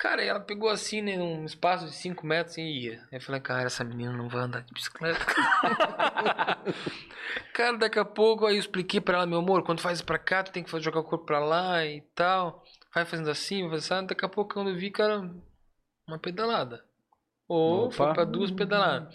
Cara, 0.00 0.24
ela 0.24 0.40
pegou 0.40 0.70
assim, 0.70 1.02
né, 1.02 1.18
num 1.18 1.44
espaço 1.44 1.84
de 1.84 1.92
5 1.92 2.26
metros 2.26 2.56
e 2.56 2.62
ia. 2.62 3.06
Aí 3.12 3.18
eu 3.18 3.20
falei, 3.20 3.38
cara, 3.38 3.64
essa 3.64 3.84
menina 3.84 4.10
não 4.10 4.30
vai 4.30 4.40
andar 4.40 4.62
de 4.62 4.72
bicicleta. 4.72 5.20
cara, 7.52 7.76
daqui 7.76 7.98
a 7.98 8.04
pouco 8.04 8.46
aí 8.46 8.56
eu 8.56 8.60
expliquei 8.60 8.98
pra 8.98 9.18
ela, 9.18 9.26
meu 9.26 9.40
amor, 9.40 9.62
quando 9.62 9.82
faz 9.82 10.00
pra 10.00 10.18
cá, 10.18 10.42
tu 10.42 10.52
tem 10.52 10.64
que 10.64 10.80
jogar 10.80 11.00
o 11.00 11.04
corpo 11.04 11.26
pra 11.26 11.38
lá 11.38 11.84
e 11.84 12.00
tal. 12.14 12.64
Vai 12.94 13.04
fazendo 13.04 13.28
assim, 13.28 13.60
vai 13.68 13.72
fazendo 13.72 13.98
assim. 13.98 14.06
Daqui 14.06 14.24
a 14.24 14.28
pouco, 14.30 14.54
quando 14.54 14.70
eu 14.70 14.76
vi, 14.76 14.90
cara, 14.90 15.30
uma 16.08 16.18
pedalada. 16.18 16.82
Ou 17.46 17.84
Opa. 17.84 17.94
foi 17.94 18.14
pra 18.14 18.24
duas 18.24 18.50
pedaladas. 18.50 19.14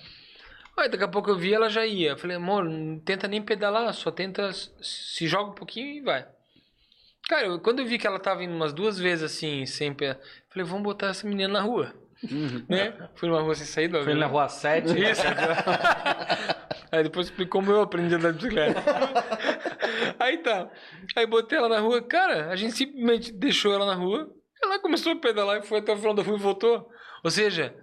Aí 0.77 0.87
daqui 0.87 1.03
a 1.03 1.07
pouco 1.07 1.31
eu 1.31 1.35
vi 1.35 1.51
ela 1.51 1.67
já 1.67 1.83
ia. 1.83 2.11
Eu 2.11 2.17
falei, 2.19 2.37
amor, 2.37 2.63
não 2.63 2.99
tenta 2.99 3.27
nem 3.27 3.41
pedalar, 3.41 3.91
só 3.91 4.11
tenta. 4.11 4.51
Se 4.53 5.27
joga 5.27 5.49
um 5.49 5.55
pouquinho 5.55 5.95
e 5.95 6.01
vai. 6.01 6.27
Cara, 7.27 7.47
eu- 7.47 7.59
quando 7.59 7.79
eu 7.79 7.85
vi 7.85 7.97
que 7.97 8.05
ela 8.05 8.19
tava 8.19 8.43
indo 8.43 8.53
umas 8.55 8.71
duas 8.73 8.99
vezes 8.99 9.23
assim, 9.23 9.65
sem 9.65 9.93
pé, 9.93 10.19
falei, 10.49 10.67
vamos 10.67 10.83
botar 10.83 11.07
essa 11.07 11.27
menina 11.27 11.51
na 11.53 11.61
rua. 11.61 11.93
Né? 12.69 13.09
Fui 13.15 13.27
numa 13.29 13.41
rua 13.41 13.53
sem 13.55 13.65
saída. 13.65 14.03
Foi 14.03 14.13
na 14.13 14.25
rua 14.25 14.47
7. 14.47 14.87
Isso. 14.99 15.21
Aí 16.91 17.03
depois 17.03 17.27
explicou 17.27 17.61
como 17.61 17.71
eu 17.71 17.81
aprendi 17.81 18.13
a 18.15 18.17
andar 18.17 18.31
de 18.31 18.37
bicicleta. 18.37 18.81
Aí 20.19 20.37
tá. 20.39 20.69
Aí 21.15 21.25
botei 21.27 21.57
ela 21.57 21.69
na 21.69 21.79
rua. 21.79 22.01
Cara, 22.01 22.49
a 22.51 22.55
gente 22.55 22.73
simplesmente 22.75 23.31
deixou 23.31 23.73
ela 23.73 23.85
na 23.85 23.95
rua. 23.95 24.29
Ela 24.63 24.79
começou 24.79 25.11
a 25.11 25.15
pedalar 25.15 25.59
e 25.59 25.65
foi 25.65 25.79
até 25.79 25.93
o 25.93 25.97
final 25.97 26.13
da 26.13 26.23
rua 26.23 26.37
e 26.37 26.41
voltou. 26.41 26.87
Ou 27.23 27.29
seja, 27.29 27.75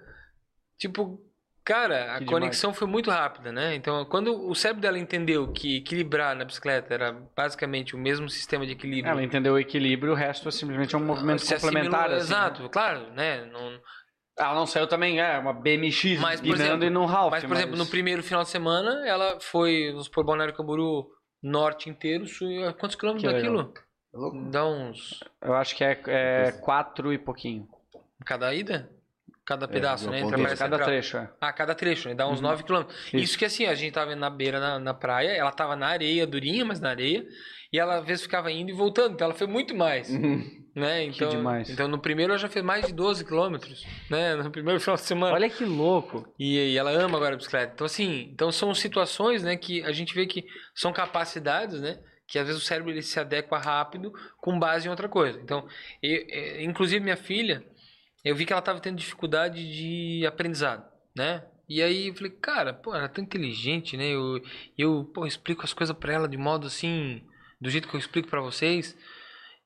tipo, 0.79 1.21
cara, 1.65 2.15
a 2.15 2.19
Que 2.19 2.25
conexão 2.25 2.73
foi 2.75 2.87
muito 2.87 3.11
rápida, 3.11 3.51
né? 3.53 3.75
Então, 3.75 4.05
quando 4.05 4.49
o 4.49 4.55
cérebro 4.55 4.83
dela 4.83 4.99
entendeu 4.99 5.49
que 5.53 5.77
equilibrar 5.79 6.35
na 6.37 6.45
bicicleta 6.45 6.93
era 6.95 7.13
basicamente 7.37 7.95
o 7.95 7.99
mesmo 7.99 8.29
sistema 8.29 8.65
de 8.67 8.73
equilíbrio. 8.73 9.11
Ela 9.11 9.23
entendeu 9.23 9.55
o 9.55 9.59
equilíbrio, 9.59 10.13
o 10.13 10.17
resto 10.17 10.49
é 10.49 10.53
simplesmente 10.53 10.97
um 10.97 11.01
movimento 11.05 11.41
se 11.41 11.55
complementar. 11.55 12.11
assimilou- 12.11 12.17
assim, 12.23 12.33
né? 12.33 12.39
Exato, 12.39 12.69
claro, 12.69 13.11
né? 13.13 13.45
Não, 13.47 13.81
Ela 14.39 14.55
não 14.55 14.67
saiu 14.67 14.87
também, 14.87 15.21
é, 15.21 15.39
uma 15.39 15.53
BMX 15.53 16.19
Mas, 16.19 16.41
exemplo- 16.43 16.85
e 16.87 16.91
num 16.91 17.05
Ralph. 17.05 17.33
Mas, 17.33 17.45
por 17.45 17.55
exemplo, 17.55 17.77
no 17.77 17.87
primeiro 17.87 18.23
final 18.23 18.43
de 18.43 18.49
semana, 18.49 19.07
ela 19.07 19.39
foi 19.41 19.93
nos 19.93 20.09
por 20.09 20.25
Balneário 20.25 20.55
Camboriú 20.55 21.07
norte 21.43 21.91
inteiro. 21.91 22.27
su- 22.27 22.47
Quantos 22.81 22.97
quilômetros 22.97 23.31
Que 23.31 23.37
daquilo? 23.39 23.75
É 24.15 24.17
louco? 24.17 24.51
Dá 24.51 24.65
uns. 24.67 25.21
Eu 25.41 25.55
acho 25.55 25.77
que 25.77 25.85
é, 25.85 26.01
é 26.07 26.53
quatro 26.63 27.13
e 27.13 27.19
pouquinho. 27.19 27.69
Cada 28.25 28.55
ida? 28.55 28.89
Cada 29.57 29.69
pedaço, 29.69 30.05
do 30.07 30.11
né? 30.11 30.21
Entre 30.21 30.47
a 30.47 30.57
Cada 30.57 30.79
trecho, 30.79 31.17
é. 31.17 31.31
Ah, 31.41 31.53
cada 31.53 31.75
trecho, 31.75 32.09
né? 32.09 32.15
Dá 32.15 32.29
uns 32.29 32.41
9 32.41 32.63
quilômetros. 32.65 32.97
Isso. 33.07 33.17
Isso. 33.17 33.39
que 33.39 33.45
assim, 33.45 33.67
a 33.67 33.75
gente 33.75 33.93
tava 33.93 34.15
na 34.17 34.31
beira 34.31 34.59
na, 34.59 34.79
na 34.79 34.95
praia, 34.95 35.31
ela 35.31 35.51
tava 35.53 35.77
na 35.77 35.89
areia, 35.89 36.27
durinha, 36.27 36.65
mas 36.65 36.81
na 36.81 36.91
areia. 36.91 37.27
E 37.73 37.79
ela 37.79 37.97
às 37.97 38.05
vezes 38.05 38.23
ficava 38.23 38.51
indo 38.53 38.71
e 38.71 38.75
voltando, 38.75 39.15
então 39.15 39.27
ela 39.27 39.35
foi 39.35 39.47
muito 39.47 39.75
mais. 39.75 40.09
Né? 40.75 41.05
Então, 41.05 41.29
demais. 41.29 41.69
então 41.69 41.87
no 41.87 41.99
primeiro 41.99 42.33
ela 42.33 42.39
já 42.39 42.49
fez 42.49 42.65
mais 42.65 42.87
de 42.87 42.95
12 42.95 43.25
quilômetros, 43.27 43.87
né? 44.09 44.35
No 44.37 44.51
primeiro 44.51 44.81
final 44.81 44.97
de 44.97 45.03
semana. 45.03 45.35
Olha 45.35 45.49
que 45.51 45.65
louco. 45.67 46.27
E, 46.39 46.57
e 46.57 46.79
ela 46.79 46.91
ama 46.91 47.17
agora 47.19 47.35
a 47.35 47.37
bicicleta. 47.37 47.73
Então, 47.75 47.85
assim, 47.85 48.31
então 48.33 48.51
são 48.51 48.75
situações, 48.75 49.43
né, 49.43 49.55
que 49.57 49.83
a 49.85 49.93
gente 49.93 50.15
vê 50.15 50.25
que 50.27 50.47
são 50.75 50.91
capacidades, 50.91 51.79
né, 51.81 51.99
que 52.27 52.39
às 52.39 52.47
vezes 52.47 52.63
o 52.63 52.65
cérebro 52.65 52.91
ele 52.91 53.03
se 53.03 53.21
adequa 53.21 53.59
rápido 53.59 54.13
com 54.39 54.59
base 54.59 54.87
em 54.87 54.91
outra 54.91 55.09
coisa. 55.11 55.39
Então, 55.43 55.67
eu- 56.03 56.25
eh, 56.31 56.63
inclusive 56.65 57.05
minha 57.05 57.17
filha, 57.19 57.63
eu 58.25 58.35
vi 58.35 58.47
que 58.47 58.53
ela 58.53 58.61
estava 58.61 58.81
tendo 58.81 58.99
dificuldade 58.99 59.73
de 59.73 60.27
aprendizado, 60.27 60.85
né? 61.15 61.45
E 61.69 61.83
aí 61.83 62.09
eu 62.09 62.15
falei, 62.15 62.31
cara, 62.31 62.75
pô, 62.75 62.95
ela 62.95 63.05
é 63.05 63.09
tão 63.09 63.25
inteligente, 63.25 63.97
né? 63.97 64.11
Eu, 64.11 64.43
eu 64.77 65.05
pô, 65.15 65.27
explico 65.27 65.65
as 65.65 65.73
coisas 65.73 65.97
para 65.97 66.13
ela 66.13 66.29
de 66.29 66.37
modo 66.37 66.67
assim, 66.67 67.23
do 67.61 67.71
jeito 67.71 67.89
que 67.89 67.95
eu 67.95 68.01
explico 68.01 68.29
para 68.29 68.41
vocês. 68.41 68.97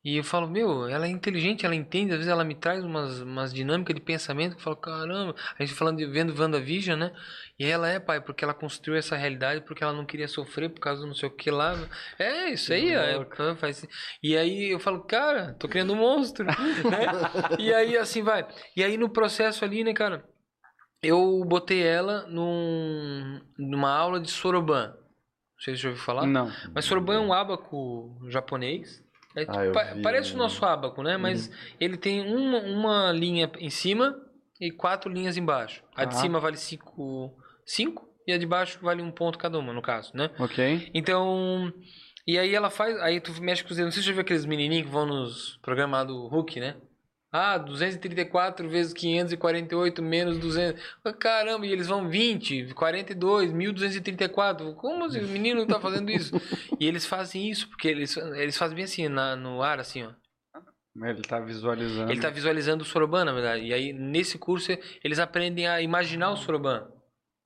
E 0.06 0.18
eu 0.18 0.22
falo, 0.22 0.48
meu, 0.48 0.86
ela 0.86 1.04
é 1.04 1.08
inteligente, 1.08 1.66
ela 1.66 1.74
entende, 1.74 2.12
às 2.12 2.18
vezes 2.18 2.30
ela 2.30 2.44
me 2.44 2.54
traz 2.54 2.84
umas, 2.84 3.22
umas 3.22 3.52
dinâmicas 3.52 3.92
de 3.92 4.00
pensamento 4.00 4.52
que 4.52 4.60
eu 4.60 4.62
falo, 4.62 4.76
caramba, 4.76 5.34
a 5.58 5.64
gente 5.64 5.74
falando 5.74 5.96
de 5.96 6.06
vendo 6.06 6.32
WandaVision, 6.40 6.96
né? 6.96 7.12
E 7.58 7.66
ela 7.66 7.88
é, 7.88 7.98
pai, 7.98 8.20
porque 8.20 8.44
ela 8.44 8.54
construiu 8.54 8.96
essa 8.96 9.16
realidade 9.16 9.62
porque 9.62 9.82
ela 9.82 9.92
não 9.92 10.06
queria 10.06 10.28
sofrer 10.28 10.70
por 10.70 10.78
causa 10.78 11.00
do 11.00 11.08
não 11.08 11.14
sei 11.14 11.28
o 11.28 11.32
que 11.32 11.50
lá. 11.50 11.76
É, 12.20 12.50
isso 12.50 12.72
aí, 12.72 12.94
é, 12.94 13.18
faz... 13.56 13.84
E 14.22 14.36
aí 14.36 14.70
eu 14.70 14.78
falo, 14.78 15.00
cara, 15.02 15.54
tô 15.54 15.68
criando 15.68 15.92
um 15.92 15.96
monstro, 15.96 16.44
né? 16.46 16.54
E 17.58 17.74
aí 17.74 17.98
assim 17.98 18.22
vai. 18.22 18.46
E 18.76 18.84
aí 18.84 18.96
no 18.96 19.10
processo 19.10 19.64
ali, 19.64 19.82
né, 19.82 19.92
cara, 19.92 20.24
eu 21.02 21.44
botei 21.44 21.82
ela 21.82 22.28
num, 22.28 23.40
numa 23.58 23.90
aula 23.90 24.20
de 24.20 24.30
Soroban. 24.30 24.86
Não 24.86 25.60
sei 25.60 25.74
se 25.74 25.80
você 25.80 25.82
já 25.82 25.88
ouviu 25.88 26.04
falar. 26.04 26.26
Não. 26.28 26.48
Mas 26.72 26.84
Soroban 26.84 27.16
é 27.16 27.18
um 27.18 27.32
ábaco 27.32 28.20
japonês. 28.28 29.04
É, 29.36 29.42
Ah, 29.48 29.70
pa- 29.72 29.94
vi 29.94 30.02
parece 30.02 30.34
o 30.34 30.36
nosso 30.38 30.64
ábaco, 30.64 31.02
né? 31.02 31.16
Mas 31.16 31.50
ele 31.78 31.96
tem 31.96 32.20
uma, 32.34 32.58
uma 32.60 33.12
linha 33.12 33.50
em 33.58 33.70
cima 33.70 34.16
e 34.60 34.70
quatro 34.70 35.10
linhas 35.12 35.36
embaixo. 35.36 35.82
A 35.94 36.04
de 36.04 36.14
Ah. 36.16 36.18
cima 36.18 36.40
vale 36.40 36.56
cinco, 36.56 37.36
cinco 37.64 38.08
e 38.26 38.32
a 38.32 38.38
de 38.38 38.46
baixo 38.46 38.78
vale 38.82 39.02
um 39.02 39.10
ponto 39.10 39.38
cada 39.38 39.58
uma, 39.58 39.72
no 39.72 39.82
caso, 39.82 40.10
né? 40.14 40.30
Ok. 40.38 40.90
Então, 40.94 41.72
e 42.26 42.38
aí 42.38 42.54
ela 42.54 42.70
faz, 42.70 42.96
aí 43.00 43.20
tu 43.20 43.30
mexe 43.42 43.62
com 43.62 43.70
os 43.70 43.76
dedos. 43.76 43.88
Não 43.88 43.92
sei 43.92 44.00
se 44.02 44.06
você 44.06 44.08
já 44.08 44.12
viu 44.14 44.22
aqueles 44.22 44.46
menininhos 44.46 44.86
que 44.86 44.92
vão 44.92 45.04
nos 45.06 45.58
programas 45.58 46.06
do 46.06 46.26
Hulk, 46.28 46.58
né? 46.58 46.76
Ah, 47.32 47.58
234 47.58 48.68
vezes 48.68 48.92
548 48.92 50.02
menos 50.02 50.38
200. 50.38 50.80
Ah, 51.04 51.12
Caramba, 51.12 51.66
e 51.66 51.72
eles 51.72 51.86
vão 51.86 52.08
20, 52.08 52.72
42, 52.74 53.52
1234. 53.52 54.74
Como 54.74 55.06
o 55.06 55.28
menino 55.28 55.66
tá 55.66 55.80
fazendo 55.80 56.10
isso? 56.10 56.34
e 56.80 56.86
eles 56.86 57.04
fazem 57.04 57.50
isso, 57.50 57.68
porque 57.68 57.88
eles, 57.88 58.16
eles 58.16 58.56
fazem 58.56 58.76
bem 58.76 58.84
assim, 58.84 59.08
na, 59.08 59.36
no 59.36 59.62
ar, 59.62 59.80
assim, 59.80 60.04
ó. 60.04 60.12
Ele 61.04 61.20
tá 61.20 61.38
visualizando. 61.38 62.10
Ele 62.10 62.20
tá 62.20 62.30
visualizando 62.30 62.82
o 62.82 62.86
Soroban, 62.86 63.24
na 63.24 63.32
verdade. 63.32 63.66
E 63.66 63.74
aí, 63.74 63.92
nesse 63.92 64.38
curso, 64.38 64.72
eles 65.04 65.18
aprendem 65.18 65.68
a 65.68 65.82
imaginar 65.82 66.30
o 66.30 66.36
Soroban. 66.36 66.88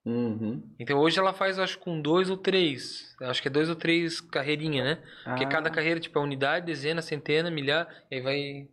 Uhum. 0.05 0.62
Então 0.78 0.98
hoje 0.98 1.19
ela 1.19 1.32
faz, 1.32 1.59
acho, 1.59 1.78
com 1.78 2.01
dois 2.01 2.31
ou 2.31 2.36
três. 2.36 3.15
Acho 3.23 3.43
que 3.43 3.48
é 3.48 3.51
dois 3.51 3.69
ou 3.69 3.77
três 3.77 4.20
carreirinha, 4.20 4.82
né? 4.82 5.02
Porque 5.24 5.44
Ah, 5.44 5.48
cada 5.48 5.69
carreira, 5.69 6.01
tipo, 6.01 6.19
é 6.19 6.23
unidade, 6.23 6.66
dezena, 6.66 7.02
centena, 7.02 7.51
milhar, 7.51 7.86
e 8.11 8.16
aí 8.16 8.20
vai. 8.23 8.69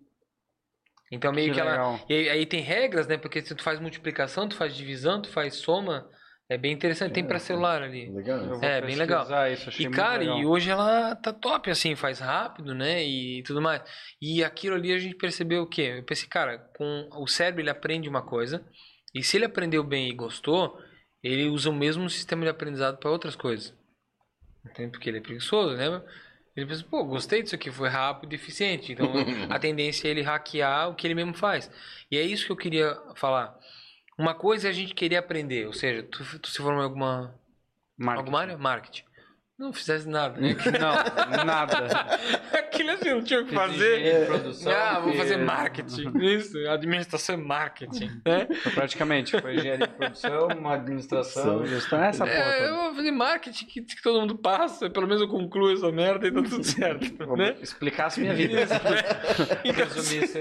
Então 1.12 1.32
meio 1.32 1.50
que, 1.50 1.54
Que 1.56 1.60
ela. 1.62 1.72
legal. 1.72 2.06
E 2.10 2.14
aí, 2.14 2.30
aí 2.30 2.46
tem 2.46 2.62
regras, 2.62 3.08
né? 3.08 3.18
Porque 3.18 3.42
se 3.42 3.56
tu 3.56 3.64
faz 3.64 3.80
multiplicação, 3.80 4.48
tu 4.48 4.56
faz 4.56 4.76
divisão, 4.76 5.22
tu 5.22 5.30
faz 5.30 5.56
soma. 5.56 6.10
É 6.50 6.58
bem 6.58 6.72
interessante. 6.72 7.12
Tem 7.14 7.26
pra 7.26 7.40
celular 7.40 7.82
ali. 7.84 8.10
Legal. 8.10 8.40
Eu 8.40 8.56
vou 8.56 8.64
É, 8.64 8.82
bem 8.82 8.96
legal. 8.96 9.24
Isso, 9.52 9.68
achei 9.68 9.86
E, 9.86 9.90
muito 9.90 10.00
cara, 10.00 10.20
legal. 10.20 10.40
e 10.40 10.46
hoje 10.46 10.70
ela 10.70 11.14
tá 11.16 11.34
top, 11.34 11.70
assim, 11.70 11.94
faz 11.96 12.20
rápido, 12.20 12.74
né? 12.74 13.04
E 13.04 13.44
tudo 13.44 13.62
mais. 13.62 13.82
E 14.22 14.42
aquilo 14.44 14.76
ali 14.76 14.94
a 14.94 14.98
gente 14.98 15.16
percebeu 15.16 15.64
o 15.64 15.68
quê? 15.68 15.96
Eu 15.98 16.04
pensei, 16.04 16.28
cara, 16.30 16.58
com 16.78 17.10
o 17.16 17.28
cérebro 17.28 17.62
ele 17.62 17.70
aprende 17.70 18.08
uma 18.08 18.22
coisa, 18.22 18.66
e 19.14 19.22
se 19.24 19.36
ele 19.36 19.44
aprendeu 19.46 19.84
bem 19.84 20.10
e 20.10 20.14
gostou, 20.16 20.78
ele 21.22 21.50
usa 21.50 21.70
o 21.70 21.74
mesmo 21.74 22.10
sistema 22.10 22.44
de 22.44 22.50
aprendizado 22.50 22.98
para 22.98 23.12
outras 23.12 23.36
coisas. 23.36 23.74
Entende? 24.66 24.92
Porque 24.92 25.10
ele 25.10 25.18
é 25.18 25.22
preguiçoso, 25.22 25.76
né? 25.76 26.02
Ele 26.58 26.66
pensa, 26.66 26.84
pô, 26.84 27.04
gostei 27.04 27.44
disso 27.44 27.54
aqui, 27.54 27.70
foi 27.70 27.88
rápido 27.88 28.34
e 28.34 28.36
eficiente. 28.36 28.92
Então 28.92 29.06
a 29.48 29.60
tendência 29.60 30.08
é 30.08 30.12
ele 30.12 30.24
hackear 30.24 30.90
o 30.90 30.96
que 30.96 31.06
ele 31.06 31.14
mesmo 31.14 31.36
faz. 31.36 31.70
E 32.10 32.18
é 32.18 32.24
isso 32.24 32.48
que 32.48 32.52
eu 32.52 32.58
queria 32.58 33.00
falar. 33.16 33.56
Uma 34.18 34.34
coisa 34.34 34.68
é 34.68 34.72
a 34.72 34.74
gente 34.74 34.96
querer 34.96 35.18
aprender, 35.18 35.68
ou 35.68 35.74
seja, 35.74 36.02
tu, 36.02 36.40
tu 36.40 36.50
se 36.50 36.58
formou 36.58 36.82
em 36.82 36.86
alguma, 36.86 37.40
Marketing. 37.96 38.20
alguma 38.20 38.40
área? 38.42 38.58
Marketing. 38.58 39.04
Não 39.58 39.74
fizesse 39.74 40.08
nada, 40.08 40.40
né? 40.40 40.56
Não, 40.80 41.44
nada. 41.44 41.78
Aquilo 42.54 42.92
assim, 42.92 43.10
não 43.10 43.24
tinha 43.24 43.42
o 43.42 43.46
que 43.46 43.56
fazer. 43.56 44.00
engenharia 44.02 44.20
de 44.20 44.26
produção, 44.28 44.72
Ah, 44.72 45.00
vou 45.00 45.14
fazer 45.16 45.38
marketing. 45.38 46.12
Isso, 46.20 46.58
administração 46.70 47.36
e 47.36 47.38
marketing. 47.44 48.22
Né? 48.24 48.48
Foi 48.62 48.72
Praticamente, 48.72 49.42
foi 49.42 49.56
engenharia 49.56 49.88
de 49.88 49.94
produção, 49.94 50.48
uma 50.50 50.76
administração, 50.76 51.66
gestão, 51.66 52.04
essa 52.04 52.24
porra 52.24 52.38
É, 52.38 52.70
eu 52.70 52.76
vou 52.76 52.96
fazer 52.96 53.12
marketing 53.12 53.66
que, 53.66 53.82
que 53.82 54.02
todo 54.04 54.20
mundo 54.22 54.38
passa, 54.38 54.92
pelo 54.92 55.08
menos 55.08 55.24
eu 55.24 55.28
concluo 55.28 55.72
essa 55.74 55.92
merda 55.92 56.28
e 56.28 56.32
tá 56.32 56.44
tudo 56.44 56.62
certo, 56.64 57.36
né? 57.36 57.56
Explicasse 57.60 58.20
minha 58.22 58.36
vida. 58.36 58.62
Então, 59.66 59.84
Resumisse. 59.86 60.40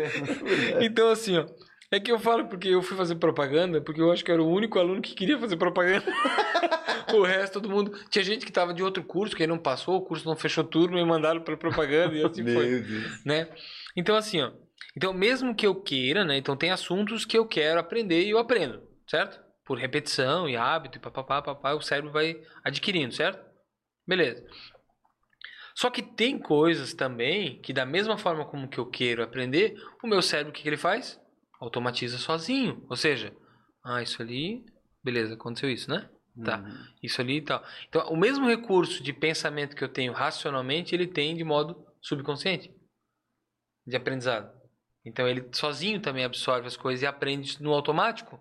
então 0.82 1.08
assim, 1.08 1.38
ó, 1.38 1.46
É 1.90 2.00
que 2.00 2.10
eu 2.10 2.18
falo 2.18 2.46
porque 2.48 2.68
eu 2.68 2.82
fui 2.82 2.96
fazer 2.96 3.14
propaganda, 3.16 3.80
porque 3.80 4.00
eu 4.00 4.10
acho 4.10 4.24
que 4.24 4.32
era 4.32 4.42
o 4.42 4.50
único 4.50 4.78
aluno 4.78 5.00
que 5.00 5.14
queria 5.14 5.38
fazer 5.38 5.56
propaganda. 5.56 6.04
o 7.14 7.22
resto, 7.22 7.60
todo 7.60 7.70
mundo. 7.70 7.92
Tinha 8.10 8.24
gente 8.24 8.44
que 8.44 8.52
tava 8.52 8.74
de 8.74 8.82
outro 8.82 9.04
curso, 9.04 9.36
que 9.36 9.42
aí 9.42 9.46
não 9.46 9.58
passou, 9.58 9.96
o 9.96 10.02
curso 10.02 10.26
não 10.26 10.36
fechou 10.36 10.64
turno, 10.64 10.96
me 10.96 11.04
mandaram 11.04 11.40
para 11.40 11.56
propaganda 11.56 12.14
e 12.14 12.24
assim 12.24 12.42
foi. 12.52 12.80
Deus. 12.80 13.24
Né? 13.24 13.48
Então, 13.96 14.16
assim, 14.16 14.42
ó. 14.42 14.52
Então, 14.96 15.12
mesmo 15.12 15.54
que 15.54 15.66
eu 15.66 15.74
queira, 15.74 16.24
né? 16.24 16.36
Então, 16.36 16.56
tem 16.56 16.70
assuntos 16.70 17.24
que 17.24 17.36
eu 17.36 17.46
quero 17.46 17.78
aprender 17.78 18.24
e 18.24 18.30
eu 18.30 18.38
aprendo, 18.38 18.82
certo? 19.06 19.38
Por 19.64 19.78
repetição 19.78 20.48
e 20.48 20.56
hábito 20.56 20.98
e 20.98 21.00
papapá, 21.00 21.42
papá, 21.42 21.74
o 21.74 21.82
cérebro 21.82 22.10
vai 22.10 22.40
adquirindo, 22.64 23.12
certo? 23.12 23.44
Beleza. 24.06 24.44
Só 25.74 25.90
que 25.90 26.00
tem 26.00 26.38
coisas 26.38 26.94
também 26.94 27.60
que, 27.60 27.72
da 27.72 27.84
mesma 27.84 28.16
forma 28.16 28.46
como 28.46 28.68
que 28.68 28.78
eu 28.78 28.86
quero 28.86 29.22
aprender, 29.22 29.76
o 30.02 30.06
meu 30.06 30.22
cérebro, 30.22 30.50
o 30.50 30.54
que, 30.54 30.62
que 30.62 30.68
ele 30.68 30.78
faz? 30.78 31.20
Automatiza 31.60 32.18
sozinho. 32.18 32.84
Ou 32.88 32.96
seja, 32.96 33.34
ah, 33.84 34.02
isso 34.02 34.20
ali, 34.20 34.64
beleza, 35.02 35.34
aconteceu 35.34 35.70
isso, 35.70 35.90
né? 35.90 36.08
Tá. 36.44 36.58
Uhum. 36.58 36.86
Isso 37.02 37.20
ali 37.20 37.38
e 37.38 37.42
tal. 37.42 37.64
Então, 37.88 38.06
o 38.08 38.16
mesmo 38.16 38.46
recurso 38.46 39.02
de 39.02 39.12
pensamento 39.12 39.74
que 39.74 39.82
eu 39.82 39.88
tenho 39.88 40.12
racionalmente, 40.12 40.94
ele 40.94 41.06
tem 41.06 41.34
de 41.34 41.44
modo 41.44 41.86
subconsciente 42.00 42.70
de 43.86 43.96
aprendizado. 43.96 44.52
Então, 45.04 45.26
ele 45.26 45.48
sozinho 45.52 46.00
também 46.00 46.24
absorve 46.24 46.66
as 46.66 46.76
coisas 46.76 47.02
e 47.02 47.06
aprende 47.06 47.62
no 47.62 47.72
automático. 47.72 48.38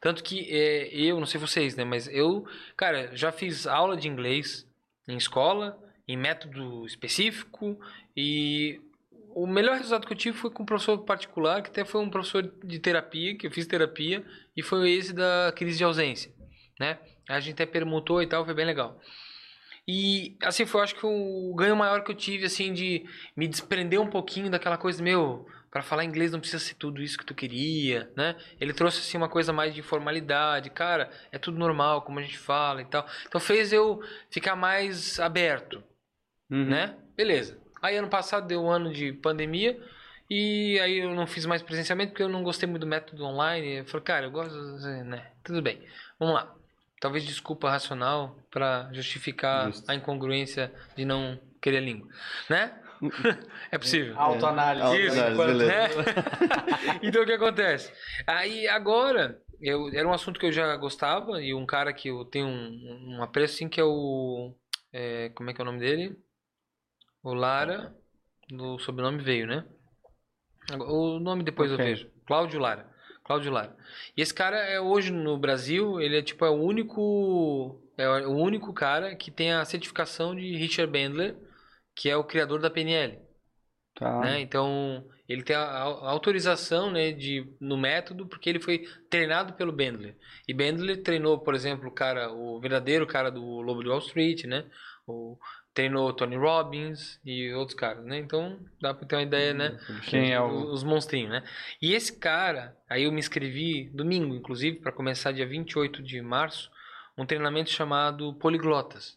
Tanto 0.00 0.22
que 0.22 0.40
é, 0.50 0.88
eu, 0.94 1.18
não 1.18 1.26
sei 1.26 1.40
vocês, 1.40 1.76
né? 1.76 1.84
Mas 1.84 2.08
eu, 2.08 2.44
cara, 2.76 3.14
já 3.16 3.32
fiz 3.32 3.66
aula 3.66 3.96
de 3.96 4.08
inglês 4.08 4.68
em 5.06 5.16
escola, 5.16 5.78
em 6.06 6.16
método 6.16 6.84
específico 6.84 7.78
e 8.16 8.80
o 9.34 9.46
melhor 9.46 9.76
resultado 9.76 10.06
que 10.06 10.12
eu 10.12 10.16
tive 10.16 10.36
foi 10.36 10.50
com 10.50 10.62
um 10.62 10.66
professor 10.66 10.98
particular, 10.98 11.62
que 11.62 11.70
até 11.70 11.84
foi 11.84 12.00
um 12.00 12.10
professor 12.10 12.42
de 12.42 12.78
terapia, 12.78 13.36
que 13.36 13.46
eu 13.46 13.50
fiz 13.50 13.66
terapia, 13.66 14.24
e 14.56 14.62
foi 14.62 14.90
esse 14.92 15.12
da 15.12 15.52
crise 15.54 15.78
de 15.78 15.84
ausência, 15.84 16.32
né? 16.78 16.98
A 17.28 17.40
gente 17.40 17.54
até 17.54 17.66
permutou 17.66 18.22
e 18.22 18.26
tal, 18.26 18.44
foi 18.44 18.54
bem 18.54 18.66
legal. 18.66 19.00
E 19.86 20.36
assim 20.42 20.66
foi, 20.66 20.82
acho 20.82 20.94
que 20.94 21.06
o 21.06 21.54
ganho 21.56 21.74
maior 21.76 22.04
que 22.04 22.10
eu 22.10 22.14
tive, 22.14 22.44
assim, 22.44 22.72
de 22.72 23.04
me 23.36 23.48
desprender 23.48 24.00
um 24.00 24.10
pouquinho 24.10 24.50
daquela 24.50 24.76
coisa, 24.76 25.02
meu, 25.02 25.46
para 25.70 25.82
falar 25.82 26.04
inglês 26.04 26.30
não 26.32 26.40
precisa 26.40 26.62
ser 26.62 26.74
tudo 26.74 27.02
isso 27.02 27.16
que 27.16 27.24
tu 27.24 27.34
queria, 27.34 28.10
né? 28.16 28.36
Ele 28.60 28.72
trouxe 28.74 28.98
assim 29.00 29.16
uma 29.16 29.28
coisa 29.28 29.52
mais 29.52 29.74
de 29.74 29.82
formalidade, 29.82 30.68
cara, 30.70 31.10
é 31.32 31.38
tudo 31.38 31.58
normal 31.58 32.02
como 32.02 32.18
a 32.18 32.22
gente 32.22 32.38
fala 32.38 32.82
e 32.82 32.84
tal. 32.86 33.06
Então 33.26 33.40
fez 33.40 33.72
eu 33.72 34.00
ficar 34.30 34.56
mais 34.56 35.18
aberto, 35.20 35.82
Uhum. 36.50 36.66
né? 36.66 36.96
Beleza. 37.16 37.58
Aí 37.82 37.96
ano 37.96 38.08
passado 38.08 38.46
deu 38.46 38.62
um 38.62 38.70
ano 38.70 38.92
de 38.92 39.12
pandemia 39.12 39.80
e 40.30 40.78
aí 40.80 40.98
eu 40.98 41.14
não 41.14 41.26
fiz 41.26 41.46
mais 41.46 41.62
presencialmente 41.62 42.10
porque 42.10 42.22
eu 42.22 42.28
não 42.28 42.42
gostei 42.42 42.68
muito 42.68 42.82
do 42.82 42.86
método 42.86 43.24
online. 43.24 43.78
Eu 43.78 43.84
falei, 43.86 44.04
cara, 44.04 44.26
eu 44.26 44.30
gosto, 44.30 44.54
né? 45.04 45.26
Tudo 45.42 45.62
bem. 45.62 45.80
Vamos 46.18 46.34
lá. 46.34 46.54
Talvez 47.00 47.24
desculpa 47.24 47.70
racional 47.70 48.36
para 48.50 48.90
justificar 48.92 49.66
Justo. 49.66 49.90
a 49.90 49.94
incongruência 49.94 50.72
de 50.96 51.04
não 51.04 51.38
querer 51.60 51.78
a 51.78 51.80
língua, 51.80 52.08
né? 52.50 52.72
é 53.70 53.78
possível. 53.78 54.18
Autoanálise. 54.18 54.96
É, 54.96 55.06
Isso, 55.06 55.20
autoanálise, 55.20 55.58
beleza. 55.58 55.96
né? 56.02 56.98
então 57.02 57.22
o 57.22 57.26
que 57.26 57.32
acontece? 57.32 57.92
Aí 58.26 58.66
agora, 58.66 59.40
eu, 59.60 59.88
era 59.94 60.06
um 60.06 60.12
assunto 60.12 60.38
que 60.38 60.46
eu 60.46 60.52
já 60.52 60.74
gostava 60.76 61.40
e 61.40 61.54
um 61.54 61.64
cara 61.64 61.92
que 61.92 62.08
eu 62.08 62.24
tenho 62.24 62.46
um, 62.46 63.16
um 63.16 63.22
apreço 63.22 63.54
assim 63.54 63.68
que 63.68 63.80
é 63.80 63.84
o. 63.84 64.52
é, 64.92 65.30
como 65.34 65.50
é 65.50 65.54
que 65.54 65.60
é 65.60 65.62
o 65.62 65.66
nome 65.66 65.78
dele? 65.78 66.16
O 67.22 67.34
Lara. 67.34 67.94
Do 68.50 68.78
sobrenome 68.78 69.22
veio, 69.22 69.46
né? 69.46 69.64
O 70.80 71.18
nome 71.18 71.42
depois 71.44 71.70
Ok. 71.70 71.84
eu 71.84 71.88
vejo. 71.90 72.10
Cláudio 72.26 72.60
Lara. 72.60 72.90
Cláudio 73.24 73.52
Lara. 73.52 73.76
E 74.16 74.22
esse 74.22 74.32
cara 74.32 74.56
é 74.58 74.80
hoje 74.80 75.10
no 75.12 75.36
Brasil, 75.38 76.00
ele 76.00 76.18
é 76.18 76.22
tipo 76.22 76.44
é 76.44 76.50
o 76.50 76.54
único 76.54 77.80
é 77.96 78.08
o 78.26 78.36
único 78.36 78.72
cara 78.72 79.14
que 79.16 79.30
tem 79.30 79.52
a 79.52 79.64
certificação 79.64 80.34
de 80.34 80.56
Richard 80.56 80.90
Bandler, 80.90 81.36
que 81.94 82.08
é 82.08 82.16
o 82.16 82.24
criador 82.24 82.60
da 82.60 82.70
PNL 82.70 83.18
Tá. 83.94 84.08
né? 84.20 84.40
Então, 84.40 85.06
ele 85.28 85.42
tem 85.42 85.54
a, 85.56 85.62
a 85.62 86.10
autorização, 86.10 86.90
né, 86.90 87.12
de 87.12 87.44
no 87.60 87.76
método 87.76 88.26
porque 88.28 88.48
ele 88.48 88.60
foi 88.60 88.84
treinado 89.10 89.54
pelo 89.54 89.72
Bandler. 89.72 90.16
E 90.46 90.54
Bandler 90.54 91.02
treinou, 91.02 91.38
por 91.40 91.54
exemplo, 91.54 91.88
o 91.88 91.94
cara, 91.94 92.32
o 92.32 92.60
verdadeiro 92.60 93.06
cara 93.06 93.30
do 93.30 93.42
Lobo 93.60 93.82
de 93.82 93.88
Wall 93.88 93.98
Street, 94.00 94.44
né? 94.44 94.68
O 95.06 95.38
treinou 95.74 96.12
Tony 96.12 96.36
Robbins 96.36 97.20
e 97.24 97.52
outros 97.52 97.76
caras, 97.78 98.04
né? 98.04 98.18
Então, 98.18 98.58
dá 98.80 98.92
para 98.92 99.06
ter 99.06 99.16
uma 99.16 99.22
ideia, 99.22 99.54
né? 99.54 99.78
Quem 100.08 100.32
é 100.32 100.40
o. 100.40 100.72
Os 100.72 100.82
monstrinhos, 100.82 101.30
né? 101.30 101.44
E 101.80 101.94
esse 101.94 102.18
cara, 102.18 102.76
aí 102.88 103.04
eu 103.04 103.12
me 103.12 103.20
inscrevi 103.20 103.88
domingo, 103.90 104.34
inclusive, 104.34 104.80
para 104.80 104.92
começar 104.92 105.32
dia 105.32 105.46
28 105.46 106.02
de 106.02 106.20
março, 106.20 106.70
um 107.16 107.24
treinamento 107.26 107.70
chamado 107.70 108.34
Poliglotas. 108.34 109.16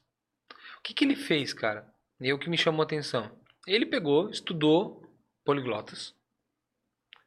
O 0.78 0.82
que, 0.84 0.94
que 0.94 1.04
ele 1.06 1.16
fez, 1.16 1.54
cara? 1.54 1.88
E 2.20 2.32
o 2.32 2.38
que 2.40 2.50
me 2.50 2.58
chamou 2.58 2.82
a 2.82 2.86
atenção. 2.86 3.32
Ele 3.68 3.86
pegou, 3.86 4.30
estudou 4.30 5.04
poliglotas. 5.46 6.14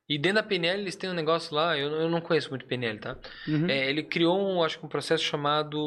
E 0.09 0.19
dentro 0.19 0.37
da 0.37 0.43
PNL 0.43 0.81
eles 0.83 0.97
têm 0.97 1.09
um 1.11 1.15
negócio 1.15 1.55
lá, 1.55 1.79
eu, 1.79 1.91
não- 1.91 2.01
eu 2.03 2.09
não 2.11 2.21
conheço 2.21 2.51
muito 2.51 2.67
PNL, 2.67 2.99
tá? 2.99 3.17
Uhum. 3.49 3.69
É, 3.69 3.89
ele 3.89 4.03
criou, 4.03 4.39
um, 4.39 4.63
acho 4.63 4.79
que 4.79 4.85
um 4.85 4.89
processo 4.89 5.25
chamado. 5.25 5.79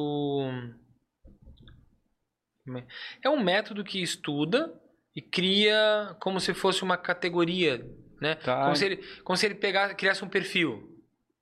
É? 3.24 3.30
Um 3.30 3.44
método 3.44 3.84
que 3.84 4.02
estuda 4.02 4.74
e 5.16 5.22
cria 5.22 6.16
como 6.20 6.40
se 6.40 6.54
fosse 6.54 6.84
uma 6.84 6.98
categoria, 6.98 7.86
né? 8.22 8.36
Tá. 8.36 8.64
Como 8.64 8.76
se 8.76 8.86
ele, 8.86 8.98
como 9.24 9.38
se 9.38 9.46
ele 9.46 9.56
pegasse, 9.56 9.96
criasse 9.96 10.24
um 10.24 10.30
perfil. 10.30 10.94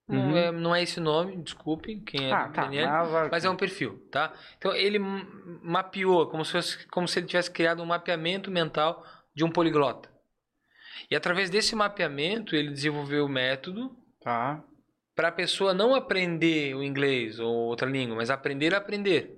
Não, 0.08 0.20
Uhum. 0.30 0.38
é, 0.38 0.52
não 0.52 0.76
é 0.76 0.84
esse 0.84 1.00
nome, 1.00 1.36
desculpe, 1.42 2.00
quem 2.02 2.28
é 2.30 2.32
Ah, 2.32 2.48
tá. 2.50 2.62
PNL. 2.68 2.88
Mas, 3.12 3.32
Mas 3.32 3.46
é 3.46 3.50
um 3.50 3.56
perfil, 3.56 4.08
tá? 4.12 4.32
Então 4.58 4.72
ele 4.76 5.00
mapeou, 5.00 6.28
como 6.30 6.46
se, 6.46 6.52
fosse, 6.52 6.88
como 6.90 7.08
se 7.08 7.18
ele 7.20 7.26
tivesse 7.28 7.50
criado 7.50 7.82
um 7.82 7.88
mapeamento 7.88 8.52
mental 8.52 9.04
de 9.34 9.44
um 9.44 9.50
poliglota. 9.50 10.08
E 11.10 11.16
através 11.16 11.50
desse 11.50 11.76
mapeamento 11.76 12.56
ele 12.56 12.70
desenvolveu 12.70 13.26
o 13.26 13.30
método 13.30 13.98
Tá. 14.22 14.64
para 15.16 15.30
a 15.30 15.32
pessoa 15.32 15.74
não 15.74 15.96
aprender 15.96 16.76
o 16.76 16.84
inglês 16.84 17.40
ou 17.40 17.52
outra 17.52 17.90
língua, 17.90 18.16
mas 18.16 18.30
aprender 18.30 18.76
a 18.76 18.78
aprender. 18.78 19.36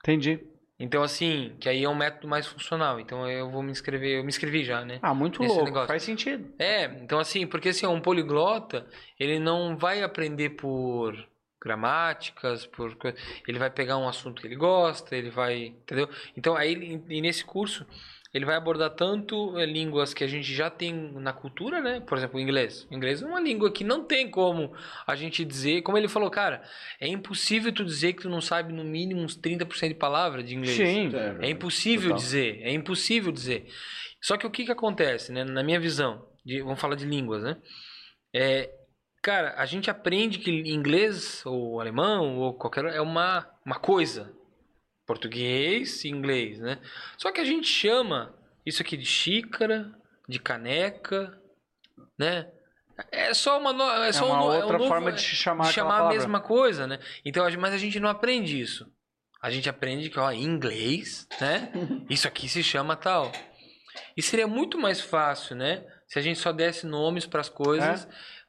Entendi. 0.00 0.40
Então 0.78 1.02
assim, 1.02 1.56
que 1.58 1.68
aí 1.68 1.82
é 1.82 1.88
um 1.88 1.94
método 1.94 2.28
mais 2.28 2.46
funcional. 2.46 3.00
Então 3.00 3.28
eu 3.28 3.50
vou 3.50 3.62
me 3.62 3.70
inscrever, 3.70 4.18
eu 4.18 4.22
me 4.22 4.28
inscrevi 4.28 4.64
já, 4.64 4.84
né? 4.84 4.98
Ah, 5.02 5.12
muito 5.12 5.42
louco. 5.42 5.64
negócio. 5.64 5.88
Faz 5.88 6.02
sentido. 6.02 6.52
É, 6.58 6.84
então 7.02 7.18
assim, 7.18 7.46
porque 7.46 7.70
assim, 7.70 7.86
um 7.86 8.00
poliglota, 8.00 8.86
ele 9.18 9.38
não 9.38 9.76
vai 9.76 10.02
aprender 10.02 10.50
por 10.50 11.16
gramáticas, 11.60 12.66
por 12.66 12.96
ele 13.46 13.58
vai 13.58 13.68
pegar 13.68 13.98
um 13.98 14.08
assunto 14.08 14.40
que 14.40 14.46
ele 14.46 14.54
gosta, 14.54 15.16
ele 15.16 15.30
vai, 15.30 15.66
entendeu? 15.66 16.08
Então 16.36 16.56
aí 16.56 17.02
e 17.08 17.20
nesse 17.20 17.44
curso 17.44 17.84
ele 18.32 18.44
vai 18.44 18.56
abordar 18.56 18.90
tanto 18.90 19.58
eh, 19.58 19.64
línguas 19.64 20.12
que 20.12 20.22
a 20.22 20.26
gente 20.26 20.52
já 20.54 20.68
tem 20.68 20.92
na 21.14 21.32
cultura, 21.32 21.80
né? 21.80 22.00
Por 22.00 22.18
exemplo, 22.18 22.38
o 22.38 22.40
inglês. 22.40 22.86
O 22.90 22.94
inglês 22.94 23.22
é 23.22 23.26
uma 23.26 23.40
língua 23.40 23.72
que 23.72 23.82
não 23.82 24.04
tem 24.04 24.30
como 24.30 24.74
a 25.06 25.14
gente 25.16 25.44
dizer, 25.44 25.80
como 25.82 25.96
ele 25.96 26.08
falou, 26.08 26.30
cara, 26.30 26.62
é 27.00 27.08
impossível 27.08 27.72
tu 27.72 27.84
dizer 27.84 28.12
que 28.12 28.22
tu 28.22 28.28
não 28.28 28.40
sabe 28.40 28.72
no 28.72 28.84
mínimo 28.84 29.20
uns 29.22 29.36
30% 29.36 29.88
de 29.88 29.94
palavra 29.94 30.42
de 30.42 30.54
inglês. 30.54 30.76
Sim. 30.76 31.10
É 31.40 31.48
impossível 31.48 32.10
Total. 32.10 32.18
dizer, 32.18 32.60
é 32.62 32.70
impossível 32.72 33.32
dizer. 33.32 33.66
Só 34.22 34.36
que 34.36 34.46
o 34.46 34.50
que 34.50 34.64
que 34.64 34.72
acontece, 34.72 35.32
né? 35.32 35.44
Na 35.44 35.62
minha 35.62 35.80
visão, 35.80 36.26
de- 36.44 36.60
vamos 36.62 36.80
falar 36.80 36.96
de 36.96 37.06
línguas, 37.06 37.42
né? 37.42 37.56
É, 38.34 38.70
cara, 39.22 39.54
a 39.56 39.64
gente 39.64 39.90
aprende 39.90 40.38
que 40.38 40.50
inglês 40.50 41.42
ou 41.46 41.80
alemão 41.80 42.36
ou 42.38 42.52
qualquer 42.54 42.84
é 42.86 43.00
uma, 43.00 43.48
uma 43.64 43.78
coisa. 43.78 44.36
Português 45.08 46.04
e 46.04 46.08
inglês, 46.08 46.58
né? 46.60 46.78
Só 47.16 47.32
que 47.32 47.40
a 47.40 47.44
gente 47.44 47.66
chama 47.66 48.34
isso 48.64 48.82
aqui 48.82 48.94
de 48.96 49.06
xícara, 49.06 49.90
de 50.28 50.38
caneca, 50.38 51.36
né? 52.18 52.46
É 53.10 53.32
só 53.32 53.58
uma, 53.58 53.72
no- 53.72 53.90
é 53.90 54.08
É 54.08 54.12
só 54.12 54.26
uma 54.26 54.34
um, 54.44 54.52
é 54.52 54.58
um 54.58 54.60
outra 54.60 54.76
novo- 54.78 54.88
forma 54.88 55.10
de 55.10 55.22
chamar 55.22 55.64
de 55.68 55.72
chamar 55.72 56.00
a 56.00 56.08
mesma 56.10 56.40
coisa, 56.40 56.86
né? 56.86 56.98
Então, 57.24 57.44
mas 57.58 57.72
a 57.72 57.78
gente 57.78 57.98
não 57.98 58.08
aprende 58.10 58.60
isso. 58.60 58.86
A 59.40 59.50
gente 59.50 59.68
aprende 59.68 60.10
que, 60.10 60.18
ó, 60.18 60.30
em 60.30 60.42
inglês, 60.42 61.26
né? 61.40 61.70
Isso 62.10 62.26
aqui 62.26 62.48
se 62.48 62.60
chama 62.62 62.96
tal. 62.96 63.30
E 64.16 64.20
seria 64.22 64.48
muito 64.48 64.76
mais 64.76 65.00
fácil, 65.00 65.54
né? 65.56 65.86
Se 66.08 66.18
a 66.18 66.22
gente 66.22 66.40
só 66.40 66.52
desse 66.52 66.84
nomes 66.86 67.24
para 67.24 67.40
as 67.40 67.48
coisas, 67.48 68.06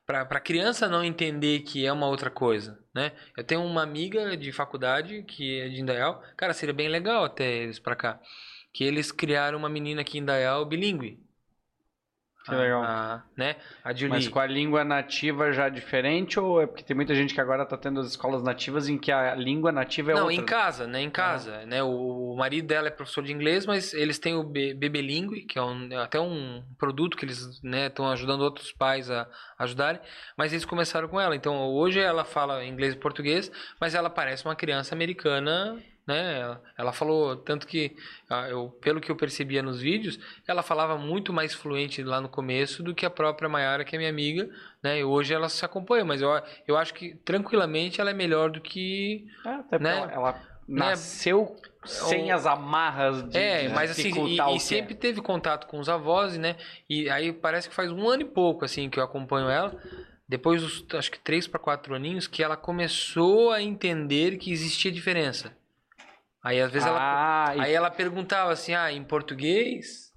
para 0.10 0.24
a 0.24 0.42
criança 0.42 0.88
não 0.90 1.04
entender 1.04 1.60
que 1.60 1.86
é 1.86 1.94
uma 1.94 2.08
outra 2.08 2.32
coisa, 2.32 2.80
né? 2.96 3.12
Eu 3.38 3.44
tenho 3.44 3.64
uma 3.64 3.84
amiga 3.84 4.36
de 4.36 4.52
faculdade 4.52 5.22
que 5.22 5.60
é 5.60 5.70
de 5.70 5.82
Indaial. 5.82 6.24
Cara, 6.36 6.52
seria 6.52 6.74
bem 6.74 6.88
legal 6.88 7.26
até 7.26 7.48
eles 7.48 7.78
para 7.78 7.96
cá. 7.96 8.20
Que 8.74 8.84
eles 8.84 9.12
criaram 9.12 9.60
uma 9.60 9.70
menina 9.70 10.02
aqui 10.02 10.18
em 10.18 10.22
Indaial 10.22 10.66
bilíngue. 10.66 11.20
Que 12.50 12.56
legal. 12.56 12.84
A, 12.84 13.24
né? 13.38 13.56
A 13.84 13.94
Julie. 13.94 14.10
Mas 14.10 14.28
com 14.28 14.40
a 14.40 14.46
língua 14.46 14.84
nativa 14.84 15.52
já 15.52 15.70
diferente 15.70 16.40
ou 16.40 16.62
é 16.62 16.68
porque 16.68 16.84
tem 16.84 16.96
muita 16.96 17.14
gente 17.16 17.34
que 17.34 17.40
agora 17.42 17.66
tá 17.66 17.78
tendo 17.78 18.00
as 18.00 18.08
escolas 18.08 18.44
nativas 18.44 18.90
em 18.90 18.98
que 18.98 19.12
a 19.12 19.36
língua 19.36 19.72
nativa 19.72 20.12
é 20.12 20.16
Não, 20.16 20.24
outra? 20.24 20.36
em 20.36 20.46
casa, 20.46 20.88
né? 20.88 21.02
Em 21.02 21.10
casa, 21.10 21.66
né? 21.66 21.82
O, 21.84 22.36
marido 22.38 22.68
dela 22.68 22.88
é 22.88 22.92
professor 22.92 23.24
de 23.24 23.32
inglês, 23.34 23.66
mas 23.66 23.94
eles 23.94 24.18
têm 24.18 24.34
o 24.36 24.44
Be- 24.44 24.74
Bebelingue, 24.74 25.42
que 25.42 25.60
é 25.60 25.62
um- 25.62 25.88
é 25.92 25.98
até 25.98 26.20
um 26.20 26.64
produto 26.78 27.18
que 27.18 27.26
eles 27.26 27.60
estão 27.64 28.10
ajudando 28.10 28.42
outros 28.42 28.72
pais 28.72 29.12
a 29.12 29.28
ajudarem, 29.58 30.00
mas 30.38 30.54
eles 30.54 30.64
começaram 30.66 31.08
com 31.10 31.20
ela. 31.20 31.36
Então, 31.36 31.58
hoje 31.68 32.00
ela 32.00 32.24
fala 32.24 32.64
inglês 32.66 32.94
e 32.94 32.98
português, 32.98 33.52
mas 33.80 33.94
ela 33.94 34.10
parece 34.10 34.46
uma 34.46 34.56
criança 34.56 34.96
americana, 34.96 35.78
né? 36.08 36.58
Ela, 36.78 36.92
falou, 36.92 37.36
tanto 37.36 37.68
que, 37.68 37.96
ah, 38.30 38.48
eu, 38.50 38.70
pelo 38.82 39.00
que 39.00 39.12
eu 39.12 39.16
percebia 39.16 39.62
nos 39.62 39.80
vídeos, 39.82 40.20
ela 40.48 40.64
falava 40.64 40.98
muito 40.98 41.32
mais 41.32 41.54
fluente 41.54 42.04
lá 42.04 42.20
no 42.20 42.30
começo 42.30 42.82
do 42.82 42.96
que 42.96 43.06
a 43.06 43.10
própria 43.10 43.48
Mayara, 43.50 43.86
que 43.86 43.96
é 43.96 44.00
minha 44.00 44.10
amiga, 44.10 44.50
né? 44.84 45.00
E 45.00 45.04
hoje 45.04 45.34
ela 45.34 45.50
se 45.50 45.64
acompanha, 45.64 46.04
mas 46.04 46.22
eu, 46.22 46.30
eu 46.68 46.78
acho 46.78 46.94
que 46.94 47.16
tranquilamente 47.24 48.02
ela 48.02 48.10
é 48.10 48.14
melhor 48.14 48.50
do 48.50 48.60
que 48.62 49.26
É, 49.46 49.50
até 49.50 49.80
né? 49.80 49.98
ela, 49.98 50.12
ela 50.12 50.42
nasceu 50.68 51.56
sem 51.86 52.30
O- 52.30 52.34
as 52.34 52.46
amarras 52.46 53.24
de 53.24 53.38
É, 53.38 53.70
mas 53.70 53.92
assim, 53.92 54.10
e, 54.10 54.36
e 54.36 54.38
que 54.38 54.60
sempre 54.60 54.94
é. 54.94 54.98
teve 54.98 55.22
contato 55.22 55.68
com 55.68 55.80
os 55.80 55.90
avós, 55.90 56.38
né? 56.38 56.56
E 56.90 57.10
aí 57.10 57.32
parece 57.34 57.70
que 57.70 57.76
faz 57.76 57.92
um 57.92 58.08
ano 58.08 58.22
e 58.24 58.26
pouco, 58.26 58.66
assim, 58.66 58.90
que 58.90 59.00
eu 59.00 59.04
acompanho 59.04 59.50
ela. 59.50 59.76
Depois 60.28 60.62
dos, 60.62 60.86
acho 60.94 61.10
que 61.12 61.20
três 61.20 61.48
para 61.48 61.60
quatro 61.60 61.96
aninhos, 61.96 62.28
que 62.28 62.44
ela 62.44 62.56
começou 62.56 63.52
a 63.52 63.62
entender 63.62 64.38
que 64.38 64.52
existia 64.52 64.92
diferença. 64.92 65.58
Aí 66.44 66.62
às 66.62 66.72
vezes 66.72 66.88
ela, 66.88 67.00
Ah, 67.50 67.56
e- 67.56 67.62
aí 67.62 67.74
ela 67.74 67.90
perguntava 67.92 68.52
assim, 68.52 68.74
ah, 68.74 68.92
em 68.92 69.04
português 69.04 70.10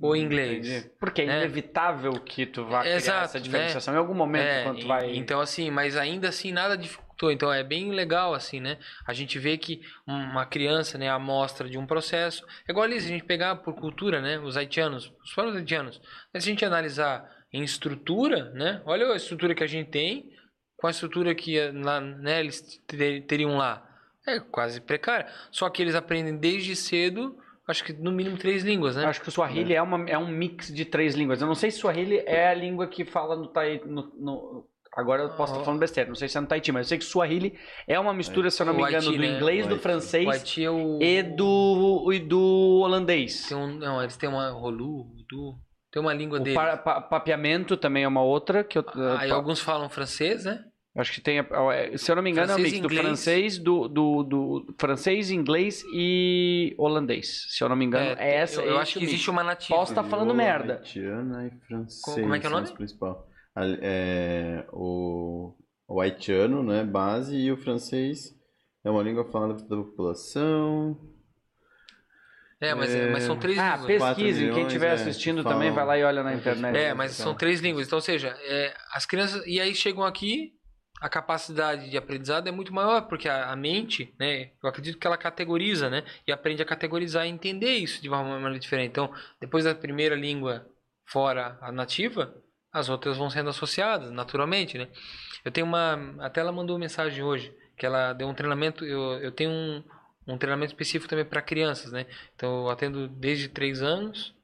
ou 0.00 0.16
em 0.16 0.22
inglês? 0.24 0.66
Entendi. 0.68 0.90
Porque 0.98 1.22
é 1.22 1.26
né? 1.26 1.38
inevitável 1.38 2.12
que 2.20 2.44
tu 2.46 2.64
vá 2.66 2.80
criar 2.82 2.96
Exato, 2.96 3.24
essa 3.24 3.38
né? 3.38 3.44
diferenciação 3.44 3.94
em 3.94 3.96
algum 3.96 4.14
momento 4.14 4.42
É, 4.42 4.64
quando 4.64 4.80
tu 4.80 4.86
vai... 4.88 5.14
Então, 5.14 5.40
assim, 5.40 5.70
mas 5.70 5.96
ainda 5.96 6.28
assim 6.28 6.50
nada 6.52 6.76
dificultou. 6.76 7.30
Então 7.30 7.52
é 7.52 7.62
bem 7.62 7.92
legal, 7.92 8.34
assim, 8.34 8.58
né? 8.58 8.78
A 9.06 9.12
gente 9.12 9.38
vê 9.38 9.56
que 9.56 9.80
uma 10.04 10.44
criança, 10.44 10.98
né, 10.98 11.08
a 11.08 11.14
amostra 11.14 11.68
de 11.68 11.78
um 11.78 11.86
processo. 11.86 12.44
É 12.66 12.72
igual 12.72 12.84
ali, 12.84 13.00
se 13.00 13.06
a 13.06 13.10
gente 13.10 13.24
pegar 13.24 13.54
por 13.56 13.74
cultura, 13.76 14.20
né? 14.20 14.40
Os 14.40 14.56
haitianos, 14.56 15.12
os 15.22 15.32
próprios 15.32 15.56
haitianos. 15.56 16.00
Mas 16.34 16.42
se 16.42 16.48
a 16.50 16.52
gente 16.52 16.64
analisar 16.64 17.24
em 17.52 17.62
estrutura, 17.62 18.50
né? 18.54 18.82
Olha 18.84 19.06
a 19.12 19.16
estrutura 19.16 19.54
que 19.54 19.62
a 19.62 19.68
gente 19.68 19.88
tem 19.90 20.32
com 20.76 20.88
a 20.88 20.90
estrutura 20.90 21.32
que 21.32 21.56
eh, 21.56 21.70
né, 21.70 22.40
eles 22.40 22.60
ter- 22.88 23.24
teriam 23.26 23.56
lá. 23.56 23.88
É 24.26 24.38
quase 24.40 24.80
precária. 24.80 25.26
Só 25.50 25.68
que 25.68 25.82
eles 25.82 25.94
aprendem 25.94 26.36
desde 26.36 26.76
cedo, 26.76 27.36
acho 27.66 27.82
que 27.84 27.92
no 27.92 28.12
mínimo 28.12 28.36
três 28.38 28.62
línguas, 28.62 28.94
né? 28.96 29.04
Eu 29.04 29.08
acho 29.08 29.20
que 29.20 29.28
o 29.28 29.32
Swahili 29.32 29.74
é. 29.74 29.82
uma, 29.82 30.08
é 30.08 30.16
um 30.18 30.28
mix 30.28 30.72
de 30.72 30.84
três 30.84 31.14
línguas. 31.14 31.40
Eu 31.40 31.46
não 31.46 31.54
sei 31.54 31.70
se 31.70 31.78
Swahili 31.78 32.22
é 32.26 32.48
a 32.48 32.54
língua 32.54 32.86
que 32.86 33.04
fala 33.04 33.34
no 33.36 33.48
Tahiti. 33.48 33.86
No, 33.88 34.02
no- 34.18 34.66
agora 34.94 35.22
eu 35.22 35.30
posso 35.30 35.54
estar 35.54 35.64
falando 35.64 35.80
besteira, 35.80 36.08
não 36.08 36.14
sei 36.14 36.28
se 36.28 36.36
é 36.36 36.40
no 36.40 36.46
Tahiti, 36.46 36.70
mas 36.70 36.86
eu 36.86 36.88
sei 36.90 36.98
que 36.98 37.04
Swahili 37.04 37.58
é 37.88 37.98
uma 37.98 38.12
mistura, 38.12 38.50
se 38.50 38.60
eu 38.60 38.66
não 38.66 38.74
O 38.74 38.76
me 38.76 38.82
engano, 38.82 39.06
Haiti, 39.08 39.16
do 39.16 39.22
né? 39.22 39.36
inglês, 39.36 39.66
O 39.66 39.68
do 39.70 39.78
francês 39.78 40.26
O 40.56 40.60
é 40.60 40.70
o... 40.70 40.98
e 41.02 41.22
do, 41.22 42.12
e 42.12 42.18
do 42.20 42.80
holandês. 42.84 43.46
Tem 43.48 43.56
um, 43.56 43.68
não, 43.74 44.02
eles 44.02 44.16
têm 44.18 44.28
uma 44.28 44.50
rolu, 44.50 45.06
do, 45.30 45.54
tem 45.90 46.00
uma 46.02 46.12
língua 46.12 46.38
O 46.38 46.42
deles. 46.42 46.54
pa- 46.60 46.76
pa- 46.76 47.00
papiamento 47.00 47.74
também 47.76 48.04
é 48.04 48.08
uma 48.08 48.22
outra 48.22 48.62
que 48.62 48.76
eu, 48.78 48.84
Aí 49.18 49.30
pa- 49.30 49.34
alguns 49.34 49.60
falam 49.60 49.88
francês, 49.88 50.44
né? 50.44 50.62
Acho 50.96 51.12
que 51.12 51.20
tem, 51.20 51.38
é, 51.38 51.96
se 51.96 52.10
eu 52.10 52.16
não 52.16 52.22
me 52.22 52.30
engano, 52.30 52.52
é 52.52 52.54
um 52.54 52.58
Francês 52.58 52.72
mix 52.72 52.78
e 52.78 52.80
do 52.80 52.86
inglês. 52.86 53.06
francês, 53.06 53.58
do, 53.58 53.88
do, 53.88 54.22
do 54.22 54.74
francês, 54.78 55.30
inglês 55.30 55.82
e 55.94 56.74
holandês. 56.78 57.46
Se 57.48 57.64
eu 57.64 57.68
não 57.68 57.76
me 57.76 57.84
engano, 57.84 58.18
é, 58.20 58.34
essa. 58.36 58.60
Eu, 58.60 58.66
eu 58.66 58.72
esse 58.74 58.82
acho 58.82 58.92
que 58.94 59.00
mix. 59.00 59.12
existe 59.12 59.30
uma 59.30 59.42
nativa. 59.42 59.74
Posso 59.78 59.94
tá 59.94 60.04
falando 60.04 60.34
merda. 60.34 60.74
Haitiana 60.74 61.46
e 61.46 61.66
francês 61.66 62.00
Como 62.22 62.34
é 62.34 62.38
que 62.38 62.46
é 62.46 62.48
o 62.48 62.52
nome? 62.52 62.68
Ali- 63.54 63.78
É, 63.82 64.66
o, 64.72 65.54
o 65.88 66.00
haitiano, 66.00 66.62
né, 66.62 66.84
base, 66.84 67.36
e 67.36 67.50
o 67.52 67.56
francês 67.56 68.34
é 68.84 68.90
uma 68.90 69.02
língua 69.02 69.24
falada 69.30 69.54
pela 69.54 69.84
população. 69.84 70.98
É, 72.60 72.74
mas, 72.74 72.94
É. 72.94 73.10
mas 73.10 73.24
são 73.24 73.36
três 73.36 73.58
Ah, 73.58 73.76
línguas. 73.76 73.98
Quatro 73.98 74.14
pesquisem. 74.22 74.42
Quem 74.44 74.50
milhões, 74.54 74.66
estiver 74.68 74.86
é, 74.90 74.92
assistindo 74.92 75.42
falam- 75.42 75.58
também 75.58 75.72
vai 75.72 75.84
lá 75.84 75.98
e 75.98 76.04
olha 76.04 76.22
na 76.22 76.32
internet. 76.34 76.76
É, 76.76 76.94
mas 76.94 77.12
Então. 77.14 77.24
são 77.26 77.34
três 77.34 77.60
línguas. 77.60 77.86
Então, 77.88 77.96
ou 77.96 78.00
seja, 78.02 78.36
é, 78.42 78.72
as 78.92 79.04
crianças. 79.04 79.44
E 79.46 79.60
aí 79.60 79.74
chegam 79.74 80.04
aqui, 80.04 80.52
a 81.02 81.08
capacidade 81.08 81.90
de 81.90 81.98
aprendizado 81.98 82.46
é 82.46 82.52
muito 82.52 82.72
maior, 82.72 83.08
porque 83.08 83.28
a, 83.28 83.50
a 83.50 83.56
mente, 83.56 84.14
né? 84.20 84.52
Eu 84.62 84.68
acredito 84.68 84.98
que 84.98 85.06
ela 85.06 85.18
categoriza, 85.18 85.90
né? 85.90 86.04
E 86.24 86.30
aprende 86.30 86.62
a 86.62 86.64
categorizar 86.64 87.26
e 87.26 87.28
entender 87.28 87.72
isso 87.72 88.00
de 88.00 88.08
uma 88.08 88.22
maneira 88.22 88.56
diferente. 88.60 88.90
Então, 88.90 89.12
depois 89.40 89.64
da 89.64 89.74
primeira 89.74 90.14
língua 90.14 90.64
fora 91.04 91.58
a 91.60 91.72
nativa, 91.72 92.32
as 92.72 92.88
outras 92.88 93.16
vão 93.18 93.28
sendo 93.28 93.50
associadas 93.50 94.12
naturalmente, 94.12 94.78
né? 94.78 94.86
Eu 95.44 95.50
tenho 95.50 95.66
uma. 95.66 95.98
Até 96.20 96.40
ela 96.40 96.52
mandou 96.52 96.76
uma 96.76 96.80
mensagem 96.80 97.24
hoje, 97.24 97.52
que 97.76 97.84
ela 97.84 98.12
deu 98.12 98.28
um 98.28 98.34
treinamento. 98.34 98.84
Eu, 98.84 99.18
eu 99.20 99.32
tenho 99.32 99.50
um, 99.50 99.82
um 100.28 100.38
treinamento 100.38 100.72
específico 100.72 101.10
também 101.10 101.24
para 101.24 101.42
crianças, 101.42 101.90
né? 101.90 102.06
Então 102.36 102.62
eu 102.62 102.70
atendo 102.70 103.08
desde 103.08 103.48
3 103.48 103.82
anos 103.82 104.36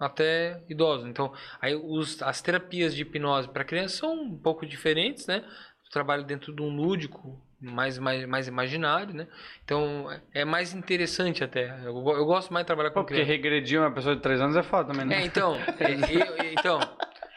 até 0.00 0.64
idosos. 0.68 1.06
Então, 1.06 1.32
aí 1.60 1.74
os, 1.76 2.22
as 2.22 2.40
terapias 2.40 2.94
de 2.94 3.02
hipnose 3.02 3.48
para 3.48 3.64
crianças 3.64 3.98
são 3.98 4.14
um 4.14 4.38
pouco 4.38 4.66
diferentes, 4.66 5.26
né? 5.26 5.44
Trabalho 5.90 6.24
dentro 6.24 6.54
de 6.54 6.62
um 6.62 6.68
lúdico 6.74 7.40
mais, 7.60 7.98
mais, 7.98 8.24
mais 8.26 8.46
imaginário, 8.48 9.12
né? 9.14 9.26
Então, 9.64 10.06
é 10.32 10.44
mais 10.44 10.72
interessante 10.72 11.42
até. 11.44 11.68
Eu, 11.84 11.96
eu 11.96 12.24
gosto 12.24 12.52
mais 12.52 12.64
de 12.64 12.68
trabalhar 12.68 12.90
com 12.90 13.00
Pô, 13.00 13.00
porque 13.04 13.14
criança. 13.14 13.32
regredir 13.32 13.80
uma 13.80 13.92
pessoa 13.92 14.14
de 14.14 14.22
3 14.22 14.40
anos 14.40 14.56
é 14.56 14.62
foda 14.62 14.92
também, 14.92 15.04
né? 15.06 15.20
É, 15.22 15.24
então, 15.26 15.54
é, 15.78 15.90
eu- 16.16 16.52
então, 16.52 16.78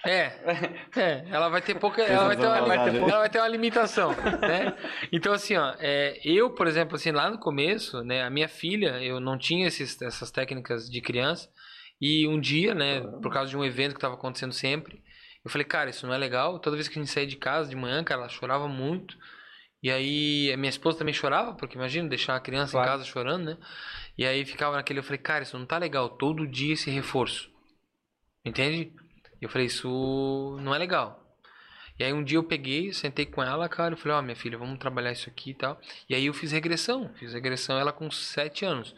é, 0.06 0.34
é, 0.96 1.26
ela 1.32 1.50
vai 1.50 1.62
ter 1.62 1.76
pouca, 1.80 2.02
ela 2.04 2.26
vai 2.26 2.36
ter 2.38 2.46
uma, 2.46 2.62
Vai 2.62 2.84
ter 2.84 2.98
pouca- 3.00 3.12
ela 3.12 3.20
vai 3.22 3.30
ter 3.30 3.40
uma 3.40 3.48
limitação, 3.48 4.12
né? 4.12 4.74
Então 5.12 5.34
assim, 5.34 5.56
ó, 5.58 5.74
é, 5.80 6.20
eu, 6.24 6.50
por 6.52 6.68
exemplo, 6.68 6.96
assim, 6.96 7.12
lá 7.12 7.30
no 7.32 7.40
começo, 7.40 8.04
né, 8.04 8.22
a 8.24 8.30
minha 8.30 8.48
filha, 8.48 9.02
eu 9.02 9.20
não 9.20 9.38
tinha 9.38 9.68
esses, 9.68 10.00
essas 10.02 10.30
técnicas 10.30 10.90
de 10.90 11.02
criança 11.02 11.50
e 12.02 12.28
um 12.28 12.40
dia, 12.40 12.74
né, 12.76 13.02
por 13.22 13.32
causa 13.32 13.50
de 13.50 13.58
um 13.58 13.64
evento 13.64 13.92
que 13.94 13.98
estava 13.98 14.16
acontecendo 14.16 14.54
sempre, 14.54 15.02
eu 15.44 15.52
falei, 15.52 15.66
cara, 15.66 15.90
isso 15.90 16.06
não 16.08 16.14
é 16.14 16.18
legal. 16.18 16.60
Toda 16.60 16.76
vez 16.76 16.88
que 16.88 16.98
a 16.98 17.02
gente 17.02 17.12
saía 17.12 17.28
de 17.28 17.36
casa 17.38 17.70
de 17.70 17.76
manhã, 17.76 18.04
cara, 18.04 18.22
ela 18.22 18.30
chorava 18.30 18.68
muito. 18.68 19.18
E 19.82 19.92
aí, 19.92 20.52
a 20.54 20.58
minha 20.58 20.70
esposa 20.70 20.98
também 20.98 21.14
chorava, 21.14 21.54
porque 21.56 21.76
imagina 21.78 22.08
deixar 22.08 22.36
a 22.36 22.40
criança 22.40 22.72
Claro. 22.72 22.88
em 22.88 22.92
casa 22.94 23.04
chorando, 23.06 23.46
né? 23.46 23.58
E 24.18 24.26
aí 24.26 24.46
ficava 24.46 24.78
naquele, 24.78 25.00
eu 25.00 25.04
falei, 25.04 25.18
cara, 25.18 25.44
isso 25.44 25.58
não 25.58 25.66
tá 25.66 25.78
legal, 25.78 26.10
todo 26.10 26.48
dia 26.48 26.74
esse 26.74 26.90
reforço. 26.90 27.50
Entende? 28.46 28.94
Eu 29.42 29.50
falei, 29.50 29.68
isso 29.68 30.58
não 30.62 30.74
é 30.74 30.78
legal. 30.78 31.20
E 32.00 32.04
aí 32.04 32.14
um 32.14 32.24
dia 32.24 32.38
eu 32.38 32.44
peguei, 32.44 32.92
sentei 32.94 33.26
com 33.26 33.44
ela, 33.44 33.68
cara, 33.70 33.94
eu 33.94 33.98
falei, 33.98 34.18
ó, 34.18 34.22
minha 34.22 34.36
filha, 34.36 34.58
vamos 34.58 34.80
trabalhar 34.80 35.12
isso 35.12 35.30
aqui 35.30 35.52
e 35.52 35.54
tal. 35.54 35.80
E 36.10 36.16
aí 36.16 36.26
eu 36.26 36.34
fiz 36.34 36.52
regressão, 36.52 37.12
fiz 37.16 37.34
regressão 37.34 37.78
ela 37.78 37.92
com 37.92 38.10
7 38.10 38.66
anos. 38.66 38.96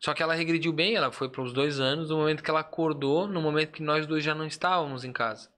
Só 0.00 0.12
que 0.12 0.22
ela 0.22 0.34
regrediu 0.34 0.72
bem, 0.72 0.96
ela 0.96 1.10
foi 1.10 1.28
para 1.30 1.40
os 1.42 1.52
dois 1.52 1.80
anos, 1.80 2.10
no 2.10 2.16
momento 2.18 2.42
que 2.42 2.50
ela 2.50 2.60
acordou, 2.60 3.26
no 3.26 3.40
momento 3.40 3.72
que 3.72 3.82
nós 3.82 4.06
dois 4.06 4.22
já 4.22 4.34
não 4.34 4.46
estávamos 4.46 5.04
em 5.04 5.12
casa. 5.12 5.48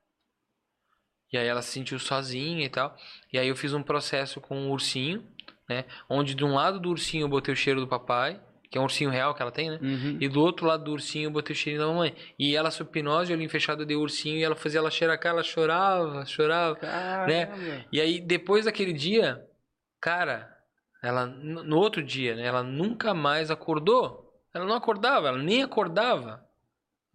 E 1.32 1.38
aí 1.38 1.46
ela 1.46 1.62
se 1.62 1.72
sentiu 1.72 1.98
sozinha 1.98 2.64
e 2.64 2.68
tal. 2.68 2.96
E 3.32 3.38
aí 3.38 3.48
eu 3.48 3.56
fiz 3.56 3.72
um 3.74 3.82
processo 3.82 4.40
com 4.40 4.56
um 4.56 4.70
ursinho, 4.70 5.24
né? 5.68 5.84
Onde 6.08 6.34
de 6.34 6.44
um 6.44 6.54
lado 6.54 6.78
do 6.78 6.90
ursinho 6.90 7.24
eu 7.24 7.28
botei 7.28 7.52
o 7.52 7.56
cheiro 7.56 7.80
do 7.80 7.88
papai, 7.88 8.40
que 8.70 8.78
é 8.78 8.80
um 8.80 8.84
ursinho 8.84 9.10
real 9.10 9.34
que 9.34 9.42
ela 9.42 9.50
tem, 9.50 9.70
né? 9.70 9.78
Uhum. 9.80 10.18
E 10.20 10.28
do 10.28 10.40
outro 10.40 10.66
lado 10.66 10.84
do 10.84 10.92
ursinho 10.92 11.26
eu 11.26 11.30
botei 11.30 11.54
o 11.54 11.58
cheirinho 11.58 11.84
da 11.84 11.92
mamãe. 11.92 12.14
E 12.38 12.54
ela, 12.54 12.70
sob 12.70 12.88
hipnose, 12.90 13.32
olhinho 13.32 13.50
fechado, 13.50 13.82
eu 13.82 13.86
dei 13.86 13.96
o 13.96 14.00
ursinho 14.00 14.38
e 14.38 14.44
ela 14.44 14.56
fazia 14.56 14.80
ela 14.80 14.90
cheirar 14.90 15.14
a 15.16 15.18
cara, 15.18 15.36
ela 15.36 15.42
chorava, 15.42 16.24
chorava. 16.26 16.76
Caramba. 16.76 17.84
E 17.92 18.00
aí, 18.00 18.20
depois 18.20 18.64
daquele 18.64 18.92
dia, 18.92 19.44
cara, 20.00 20.56
ela, 21.02 21.26
no 21.26 21.76
outro 21.76 22.02
dia, 22.02 22.34
né, 22.34 22.44
ela 22.44 22.62
nunca 22.62 23.12
mais 23.14 23.50
acordou. 23.50 24.24
Ela 24.54 24.64
não 24.64 24.74
acordava, 24.74 25.28
ela 25.28 25.38
nem 25.38 25.62
acordava. 25.62 26.45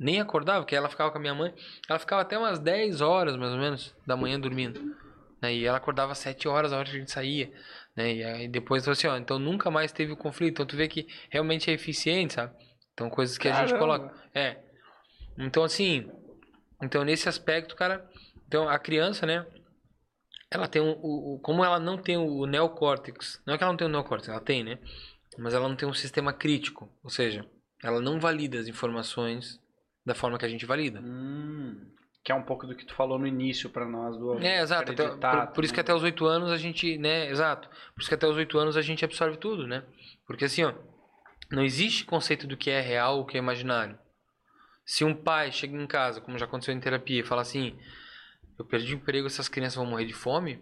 Nem 0.04 0.20
acordava, 0.20 0.62
porque 0.62 0.76
ela 0.76 0.90
ficava 0.90 1.12
com 1.12 1.18
a 1.20 1.22
minha 1.22 1.36
mãe. 1.36 1.54
Ela 1.88 2.00
ficava 2.00 2.24
até 2.24 2.36
umas 2.38 2.58
10 2.60 3.02
horas, 3.02 3.36
mais 3.38 3.52
ou 3.54 3.60
menos, 3.60 3.96
da 4.06 4.18
manhã 4.18 4.40
dormindo. 4.40 4.96
né, 5.40 5.54
E 5.54 5.64
ela 5.66 5.78
acordava 5.78 6.12
às 6.12 6.18
7 6.18 6.48
horas, 6.48 6.74
a 6.74 6.78
hora 6.78 6.90
que 6.90 6.96
a 6.96 7.00
gente 7.00 7.12
saía. 7.12 7.52
Né? 7.96 8.16
E 8.16 8.24
aí 8.24 8.48
depois, 8.48 8.88
assim, 8.88 9.06
ó, 9.08 9.16
então 9.16 9.38
nunca 9.38 9.70
mais 9.70 9.92
teve 9.92 10.12
o 10.12 10.18
conflito. 10.18 10.54
Então 10.54 10.66
tu 10.66 10.76
vê 10.76 10.88
que 10.88 11.08
realmente 11.30 11.70
é 11.70 11.74
eficiente, 11.74 12.34
sabe? 12.34 12.52
Então 12.94 13.10
coisas 13.12 13.38
que 13.38 13.48
a 13.48 13.52
gente 13.54 13.74
Caramba. 13.74 13.80
coloca. 13.80 14.16
É. 14.34 14.58
Então, 15.38 15.64
assim, 15.64 16.10
então 16.82 17.04
nesse 17.04 17.30
aspecto, 17.30 17.76
cara, 17.76 18.04
então 18.48 18.68
a 18.68 18.80
criança, 18.80 19.26
né? 19.26 19.46
Ela 20.50 20.68
tem 20.68 20.82
um, 20.82 20.92
o, 21.02 21.36
o- 21.36 21.40
como 21.40 21.64
ela 21.64 21.80
não 21.80 21.98
tem 21.98 22.18
o 22.18 22.46
neocórtex, 22.46 23.42
não 23.46 23.54
é 23.54 23.58
que 23.58 23.64
ela 23.64 23.72
não 23.72 23.78
tem 23.78 23.88
o 23.88 23.92
neocórtex, 23.92 24.30
ela 24.30 24.42
tem, 24.42 24.64
né? 24.64 24.80
Mas 25.38 25.54
ela 25.54 25.70
não 25.70 25.76
tem 25.78 25.88
um 25.88 25.94
sistema 25.94 26.34
crítico, 26.34 26.90
ou 27.04 27.10
seja, 27.10 27.46
ela 27.82 28.02
não 28.02 28.20
valida 28.20 28.60
as 28.60 28.68
informações 28.68 29.62
da 30.06 30.16
forma 30.16 30.38
que 30.38 30.46
a 30.46 30.50
gente 30.50 30.66
valida. 30.66 31.00
Hum, 31.02 31.92
que 32.24 32.32
é 32.32 32.36
um 32.36 32.44
pouco 32.44 32.68
do 32.68 32.76
que 32.76 32.86
tu 32.86 32.94
falou 32.94 33.18
no 33.20 33.26
início 33.28 33.70
pra 33.70 33.86
nós 33.88 34.18
do 34.18 34.40
É, 34.40 34.62
exato. 34.62 34.92
até- 34.92 35.08
por, 35.10 35.48
por 35.56 35.64
isso 35.64 35.74
que 35.74 35.80
até 35.80 35.94
os 35.94 36.04
oito 36.04 36.26
anos 36.26 36.52
a 36.52 36.58
gente, 36.58 36.98
né? 36.98 37.30
Exato. 37.30 37.70
Por 37.94 38.02
isso 38.02 38.10
que 38.10 38.16
até 38.16 38.28
os 38.28 38.36
oito 38.38 38.58
anos 38.58 38.78
a 38.78 38.82
gente 38.82 39.04
absorve 39.06 39.38
tudo, 39.38 39.68
né? 39.68 39.84
Porque 40.28 40.46
assim, 40.46 40.64
ó, 40.64 40.74
não 41.52 41.64
existe 41.64 42.06
conceito 42.06 42.46
do 42.48 42.56
que 42.58 42.70
é 42.70 42.80
real 42.80 43.18
ou 43.18 43.24
o 43.24 43.26
que 43.26 43.38
é 43.38 43.40
imaginário. 43.40 43.98
Se 44.86 45.04
um 45.04 45.14
pai 45.16 45.52
chega 45.52 45.76
em 45.76 45.88
casa, 45.88 46.20
como 46.22 46.38
já 46.38 46.46
aconteceu 46.46 46.74
em 46.74 46.80
terapia, 46.80 47.22
e 47.22 47.24
fala 47.26 47.42
assim: 47.42 47.78
Eu 48.58 48.66
perdi 48.66 48.94
o 48.94 48.98
emprego, 48.98 49.28
essas 49.28 49.48
crianças 49.48 49.76
vão 49.76 49.86
morrer 49.86 50.06
de 50.06 50.14
fome. 50.14 50.62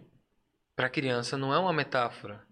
Para 0.76 0.86
a 0.86 0.90
criança 0.90 1.36
não 1.36 1.52
é 1.52 1.58
uma 1.58 1.72
metáfora. 1.72 2.42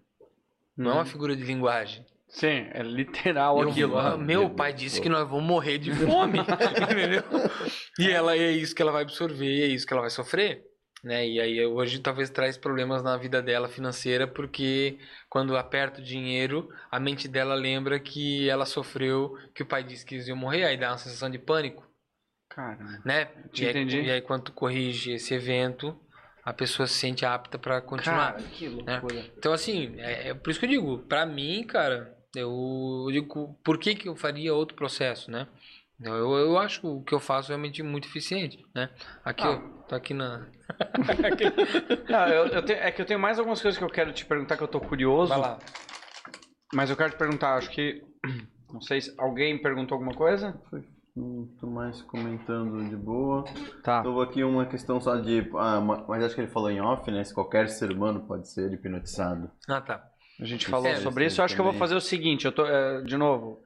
Não 0.77 0.91
é 0.91 0.95
uma 0.95 1.05
figura 1.05 1.35
de 1.37 1.43
linguagem. 1.45 2.05
Sim, 2.29 2.67
é 2.73 2.83
literal 2.83 3.61
Eu- 3.63 3.71
aquilo. 3.71 3.99
ah, 3.99 4.17
meu 4.17 4.51
pai 4.51 4.73
disse 4.73 5.01
que 5.01 5.09
nós 5.09 5.29
vamos 5.29 5.45
morrer 5.47 5.79
de 5.79 5.91
fome, 5.93 6.39
entendeu? 6.93 7.23
E 7.99 8.11
ela 8.11 8.37
é 8.37 8.51
isso 8.51 8.75
que 8.75 8.83
ela 8.83 8.93
vai 8.93 9.03
absorver, 9.03 9.63
é 9.63 9.67
isso 9.67 9.87
que 9.87 9.93
ela 9.95 10.03
vai 10.03 10.11
sofrer, 10.11 10.63
né? 11.03 11.27
E 11.27 11.41
aí 11.41 11.65
hoje 11.65 12.01
talvez 12.01 12.29
traz 12.29 12.59
problemas 12.59 13.03
na 13.03 13.17
vida 13.17 13.41
dela 13.41 13.67
financeira 13.69 14.27
porque 14.27 14.99
quando 15.31 15.57
aperta 15.57 16.01
o 16.01 16.05
dinheiro, 16.05 16.69
a 16.91 17.01
mente 17.01 17.27
dela 17.29 17.55
lembra 17.55 17.99
que 17.99 18.49
ela 18.49 18.67
sofreu, 18.67 19.35
que 19.55 19.63
o 19.63 19.67
pai 19.67 19.83
disse 19.83 20.05
que 20.05 20.15
eles 20.17 20.29
iam 20.29 20.37
morrer, 20.37 20.65
aí 20.65 20.77
dá 20.77 20.91
uma 20.91 20.99
sensação 20.99 21.31
de 21.31 21.39
pânico, 21.39 21.83
Cara, 22.51 22.79
né? 23.07 23.29
E, 23.55 23.65
aí, 23.65 23.71
entendi. 23.71 24.03
e 24.03 24.11
aí 24.11 24.21
quando 24.21 24.45
tu 24.45 24.53
corrige 24.53 25.13
esse 25.13 25.33
evento, 25.33 25.99
a 26.45 26.53
pessoa 26.53 26.87
se 26.87 26.95
sente 26.95 27.25
apta 27.25 27.59
para 27.59 27.81
continuar. 27.81 28.33
cara, 28.35 28.43
que 28.51 28.69
loucura. 28.69 29.25
Então, 29.39 29.53
assim, 29.53 29.95
é, 29.99 30.29
é 30.29 30.35
por 30.35 30.51
isso 30.51 30.61
que 30.61 30.67
eu 30.67 30.71
digo, 30.71 30.99
pra 31.07 31.25
mim, 31.25 31.63
cara, 31.65 32.17
eu 32.35 33.07
digo, 33.11 33.59
por 33.65 33.79
que, 33.79 33.95
que 33.95 34.09
eu 34.09 34.17
faria 34.17 34.55
outro 34.55 34.77
processo, 34.77 35.31
né? 35.31 35.47
Eu, 36.01 36.15
eu 36.37 36.59
acho 36.59 36.87
o 36.87 37.03
que 37.03 37.13
eu 37.15 37.19
faço 37.19 37.49
realmente 37.49 37.83
muito 37.83 38.07
eficiente, 38.07 38.65
né? 38.75 38.89
Aqui, 39.25 39.43
Ah. 39.43 39.51
ó, 39.51 39.83
tô 39.89 39.95
aqui 39.97 40.15
na... 40.15 40.47
Não, 42.09 42.29
eu, 42.29 42.47
eu 42.47 42.63
tenho- 42.65 42.79
é 42.79 42.91
que 42.93 43.03
eu 43.03 43.07
tenho 43.07 43.19
mais 43.19 43.39
algumas 43.39 43.61
coisas 43.61 43.77
que 43.79 43.85
eu 43.85 43.89
quero 43.91 44.13
te 44.13 44.25
perguntar 44.25 44.57
que 44.57 44.63
eu 44.63 44.69
tô 44.69 44.81
curioso. 44.81 45.29
Vai 45.31 45.39
lá. 45.41 45.59
Mas 46.73 46.91
eu 46.91 46.97
quero 46.97 47.11
te 47.13 47.17
perguntar, 47.17 47.57
acho 47.57 47.71
que. 47.71 48.03
Não 48.73 48.81
sei 48.83 49.01
se 49.01 49.15
alguém 49.19 49.61
perguntou 49.61 49.95
alguma 49.97 50.15
coisa? 50.15 50.61
Hum, 51.17 51.49
Tô 51.59 51.67
mais 51.67 52.03
comentando 52.03 52.87
de 52.89 52.95
boa. 52.97 53.45
Tá. 53.83 54.03
Tô 54.03 54.21
aqui 54.21 54.45
uma 54.45 54.67
questão 54.67 55.01
só 55.01 55.17
de. 55.17 55.51
Ah, 55.57 55.81
ma- 55.81 56.05
mas 56.07 56.23
acho 56.23 56.35
que 56.35 56.43
ele 56.43 56.51
falou 56.51 56.71
em 56.71 56.81
off, 56.81 57.11
né? 57.11 57.25
Se 57.25 57.33
qualquer 57.35 57.69
ser 57.71 57.91
humano 57.91 58.27
pode 58.27 58.47
ser 58.49 58.71
hipnotizado. 58.73 59.51
Ah, 59.67 59.81
tá. 59.81 60.08
A 60.41 60.45
gente 60.45 60.67
falou 60.67 60.95
sobre 60.97 61.27
isso. 61.27 61.41
Eu 61.41 61.45
acho 61.45 61.55
que 61.55 61.61
eu 61.61 61.65
vou 61.65 61.75
fazer 61.75 61.95
o 61.95 62.01
seguinte, 62.01 62.45
eu 62.45 62.53
tô. 62.53 62.65
é, 62.67 63.03
de 63.03 63.17
novo. 63.17 63.61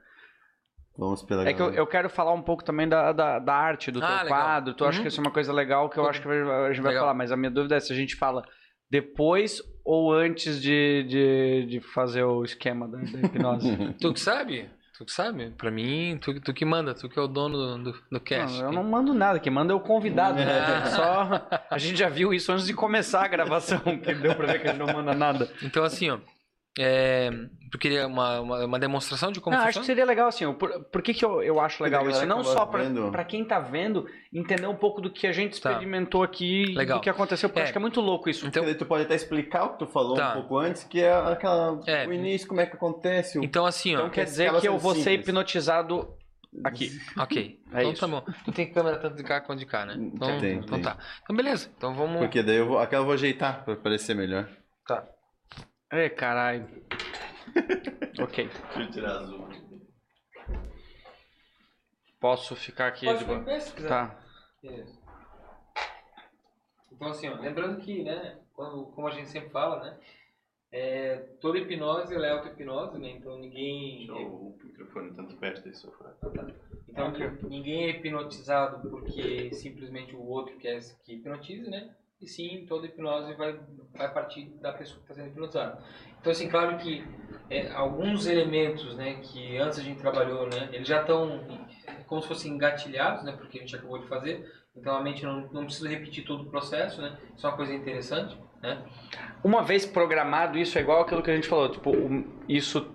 Vamos 0.96 1.22
pela 1.22 1.48
É 1.48 1.52
que 1.54 1.60
eu, 1.62 1.72
eu 1.72 1.86
quero 1.86 2.10
falar 2.10 2.32
um 2.32 2.42
pouco 2.42 2.62
também 2.62 2.86
da, 2.88 3.12
da, 3.12 3.38
da 3.38 3.54
arte, 3.54 3.90
do 3.90 3.98
Ah, 4.02 4.06
teu 4.06 4.16
legal. 4.24 4.28
quadro. 4.28 4.74
Tu 4.74 4.84
acha 4.84 4.98
Uhum. 4.98 5.02
que 5.02 5.08
isso 5.08 5.20
é 5.20 5.24
uma 5.24 5.30
coisa 5.30 5.52
legal 5.52 5.88
que 5.88 5.98
eu 5.98 6.06
acho 6.06 6.20
que 6.20 6.28
a 6.28 6.32
gente 6.68 6.82
vai 6.82 6.92
Legal. 6.92 7.04
falar, 7.04 7.14
mas 7.14 7.32
a 7.32 7.36
minha 7.36 7.50
dúvida 7.50 7.76
é 7.76 7.80
se 7.80 7.92
a 7.92 7.96
gente 7.96 8.14
fala 8.14 8.42
depois 8.90 9.62
ou 9.84 10.12
antes 10.12 10.60
de, 10.60 11.02
de, 11.08 11.66
de 11.66 11.80
fazer 11.80 12.22
o 12.24 12.44
esquema 12.44 12.86
da, 12.86 12.98
da 12.98 13.20
hipnose. 13.20 13.68
Tu 14.00 14.12
que 14.12 14.20
sabe? 14.20 14.68
Tu 14.98 15.06
que 15.06 15.12
sabe? 15.12 15.50
Pra 15.56 15.70
mim, 15.70 16.18
tu, 16.20 16.38
tu 16.40 16.52
que 16.52 16.64
manda, 16.66 16.94
tu 16.94 17.08
que 17.08 17.18
é 17.18 17.22
o 17.22 17.26
dono 17.26 17.56
do, 17.78 17.92
do, 17.92 17.98
do 18.12 18.20
cast. 18.20 18.58
Não, 18.60 18.66
eu 18.66 18.72
não 18.72 18.84
mando 18.84 19.14
nada, 19.14 19.40
quem 19.40 19.50
manda 19.50 19.72
é 19.72 19.76
o 19.76 19.80
convidado. 19.80 20.36
né? 20.36 20.44
Ah. 20.44 20.86
Só 20.92 21.48
a 21.70 21.78
gente 21.78 21.98
já 21.98 22.10
viu 22.10 22.34
isso 22.34 22.52
antes 22.52 22.66
de 22.66 22.74
começar 22.74 23.24
a 23.24 23.28
gravação, 23.28 23.80
que 23.80 24.14
deu 24.14 24.34
pra 24.34 24.46
ver 24.46 24.60
que 24.60 24.68
a 24.68 24.72
gente 24.72 24.78
não 24.86 24.92
manda 24.92 25.14
nada. 25.14 25.50
Então, 25.62 25.82
assim, 25.82 26.10
ó, 26.10 26.18
é, 26.78 27.30
tu 27.70 27.78
queria 27.78 28.06
uma, 28.06 28.40
uma, 28.40 28.64
uma 28.64 28.78
demonstração 28.78 29.30
de 29.30 29.40
como 29.40 29.54
Não, 29.54 29.62
acho 29.62 29.72
que 29.72 29.78
funciona? 29.80 29.86
seria 29.86 30.04
legal 30.06 30.28
assim. 30.28 30.50
Por, 30.54 30.84
por 30.84 31.02
que, 31.02 31.12
que 31.12 31.24
eu, 31.24 31.42
eu 31.42 31.60
acho 31.60 31.82
legal 31.82 32.06
a 32.06 32.10
isso? 32.10 32.24
Não 32.24 32.42
só 32.42 32.64
pra 32.66 33.24
quem 33.24 33.44
tá 33.44 33.60
vendo, 33.60 34.06
entender 34.32 34.66
um 34.66 34.74
pouco 34.74 35.00
do 35.00 35.10
que 35.10 35.26
a 35.26 35.32
gente 35.32 35.60
Tá. 35.60 35.72
experimentou 35.72 36.22
aqui 36.22 36.62
e 36.62 36.74
Legal. 36.74 36.98
do 36.98 37.02
que 37.02 37.10
aconteceu, 37.10 37.48
porque 37.48 37.58
eu 37.58 37.62
É. 37.62 37.64
acho 37.64 37.72
que 37.72 37.78
é 37.78 37.80
muito 37.80 38.00
louco 38.00 38.30
isso. 38.30 38.46
Então, 38.46 38.64
tu 38.74 38.86
pode 38.86 39.04
até 39.04 39.14
explicar 39.14 39.64
o 39.64 39.72
que 39.74 39.80
tu 39.80 39.86
falou 39.86 40.14
Tá. 40.16 40.30
um 40.30 40.34
pouco 40.34 40.58
antes, 40.58 40.84
que 40.84 41.00
é 41.02 41.12
aquela. 41.12 41.80
É. 41.86 42.06
O 42.06 42.12
início, 42.12 42.48
como 42.48 42.60
é 42.60 42.66
que 42.66 42.74
acontece. 42.74 43.38
O... 43.38 43.44
então 43.44 43.66
assim, 43.66 43.94
ó, 43.94 43.98
Então 44.00 44.10
quer 44.10 44.24
dizer 44.24 44.52
que 44.60 44.66
eu 44.66 44.78
vou 44.78 44.94
ser 44.94 45.12
hipnotizado 45.12 46.14
aqui. 46.64 46.90
ok. 47.18 47.58
É 47.72 47.80
então 47.80 47.92
isso. 47.92 48.00
tá 48.00 48.06
bom. 48.08 48.22
Tu 48.44 48.52
tem 48.52 48.72
câmera 48.72 48.96
tanto 48.98 49.16
de 49.16 49.22
cá 49.22 49.40
quanto 49.40 49.58
de 49.58 49.66
cá, 49.66 49.84
né? 49.84 49.94
Então, 49.98 50.38
Tem, 50.40 50.54
então 50.54 50.74
tem. 50.74 50.82
tá. 50.82 50.96
Então 51.22 51.36
beleza. 51.36 51.70
Então 51.76 51.94
vamos... 51.94 52.18
Porque 52.18 52.42
daí 52.42 52.56
eu 52.56 52.66
vou. 52.66 52.78
Aquela 52.78 53.02
eu 53.02 53.06
vou 53.06 53.14
ajeitar 53.14 53.64
pra 53.64 53.76
parecer 53.76 54.14
melhor. 54.14 54.48
Tá. 54.86 55.04
Ei, 55.92 56.08
caralho. 56.08 56.66
ok. 58.18 58.48
Deixa 58.48 58.80
eu 58.80 58.90
tirar 58.90 59.18
azul. 59.18 59.46
Posso 62.18 62.56
ficar 62.56 62.86
aqui 62.86 63.04
Pode 63.04 63.18
de 63.18 63.24
ficar 63.24 63.38
boa? 63.38 63.42
em 63.42 63.44
pé 63.44 63.60
se 63.60 63.74
quiser. 63.74 63.88
Tá. 63.90 64.18
Beleza. 64.62 64.98
Então, 66.90 67.08
assim, 67.08 67.28
ó, 67.28 67.34
lembrando 67.34 67.78
que, 67.82 68.02
né, 68.04 68.38
quando, 68.54 68.86
como 68.86 69.06
a 69.06 69.10
gente 69.10 69.28
sempre 69.28 69.50
fala, 69.50 69.82
né, 69.82 69.98
é, 70.70 71.16
toda 71.40 71.58
hipnose 71.58 72.14
ela 72.14 72.26
é 72.26 72.30
auto-hipnose, 72.30 72.98
né, 72.98 73.10
então 73.10 73.38
ninguém... 73.38 74.10
o 74.10 74.56
microfone 74.64 75.12
tanto 75.12 75.36
perto 75.36 75.62
desse 75.62 75.80
sofá. 75.80 76.14
Então, 76.88 77.12
ninguém 77.42 77.84
é 77.84 77.90
hipnotizado 77.90 78.88
porque 78.88 79.52
simplesmente 79.52 80.14
o 80.14 80.24
outro 80.24 80.56
quer 80.56 80.80
que 81.04 81.16
hipnotize, 81.16 81.68
né, 81.68 81.94
e 82.22 82.26
sim, 82.28 82.64
toda 82.68 82.86
hipnose 82.86 83.34
vai, 83.34 83.58
vai 83.94 84.12
partir 84.12 84.44
da 84.60 84.72
pessoa 84.72 84.98
que 84.98 85.02
está 85.02 85.14
sendo 85.14 85.32
hipnotizada. 85.32 85.82
Então, 86.20 86.30
assim, 86.30 86.48
claro 86.48 86.76
que 86.78 87.04
é, 87.50 87.70
alguns 87.72 88.26
elementos, 88.26 88.96
né, 88.96 89.18
que 89.22 89.58
antes 89.58 89.78
a 89.80 89.82
gente 89.82 90.00
trabalhou, 90.00 90.46
né, 90.46 90.68
eles 90.72 90.86
já 90.86 91.00
estão 91.00 91.40
como 92.06 92.22
se 92.22 92.28
fossem 92.28 92.52
engatilhados, 92.52 93.24
né, 93.24 93.32
porque 93.32 93.58
a 93.58 93.60
gente 93.60 93.74
acabou 93.74 93.98
de 93.98 94.06
fazer, 94.06 94.50
então 94.76 94.94
a 94.94 95.02
mente 95.02 95.24
não, 95.24 95.48
não 95.52 95.64
precisa 95.64 95.88
repetir 95.88 96.24
todo 96.24 96.44
o 96.44 96.50
processo, 96.50 97.02
né, 97.02 97.18
isso 97.36 97.44
é 97.44 97.50
uma 97.50 97.56
coisa 97.56 97.74
interessante, 97.74 98.38
né. 98.62 98.82
Uma 99.42 99.62
vez 99.62 99.84
programado, 99.84 100.56
isso 100.56 100.78
é 100.78 100.80
igual 100.80 101.02
aquilo 101.02 101.22
que 101.22 101.30
a 101.30 101.34
gente 101.34 101.48
falou. 101.48 101.68
Tipo, 101.68 101.90
isso. 102.48 102.88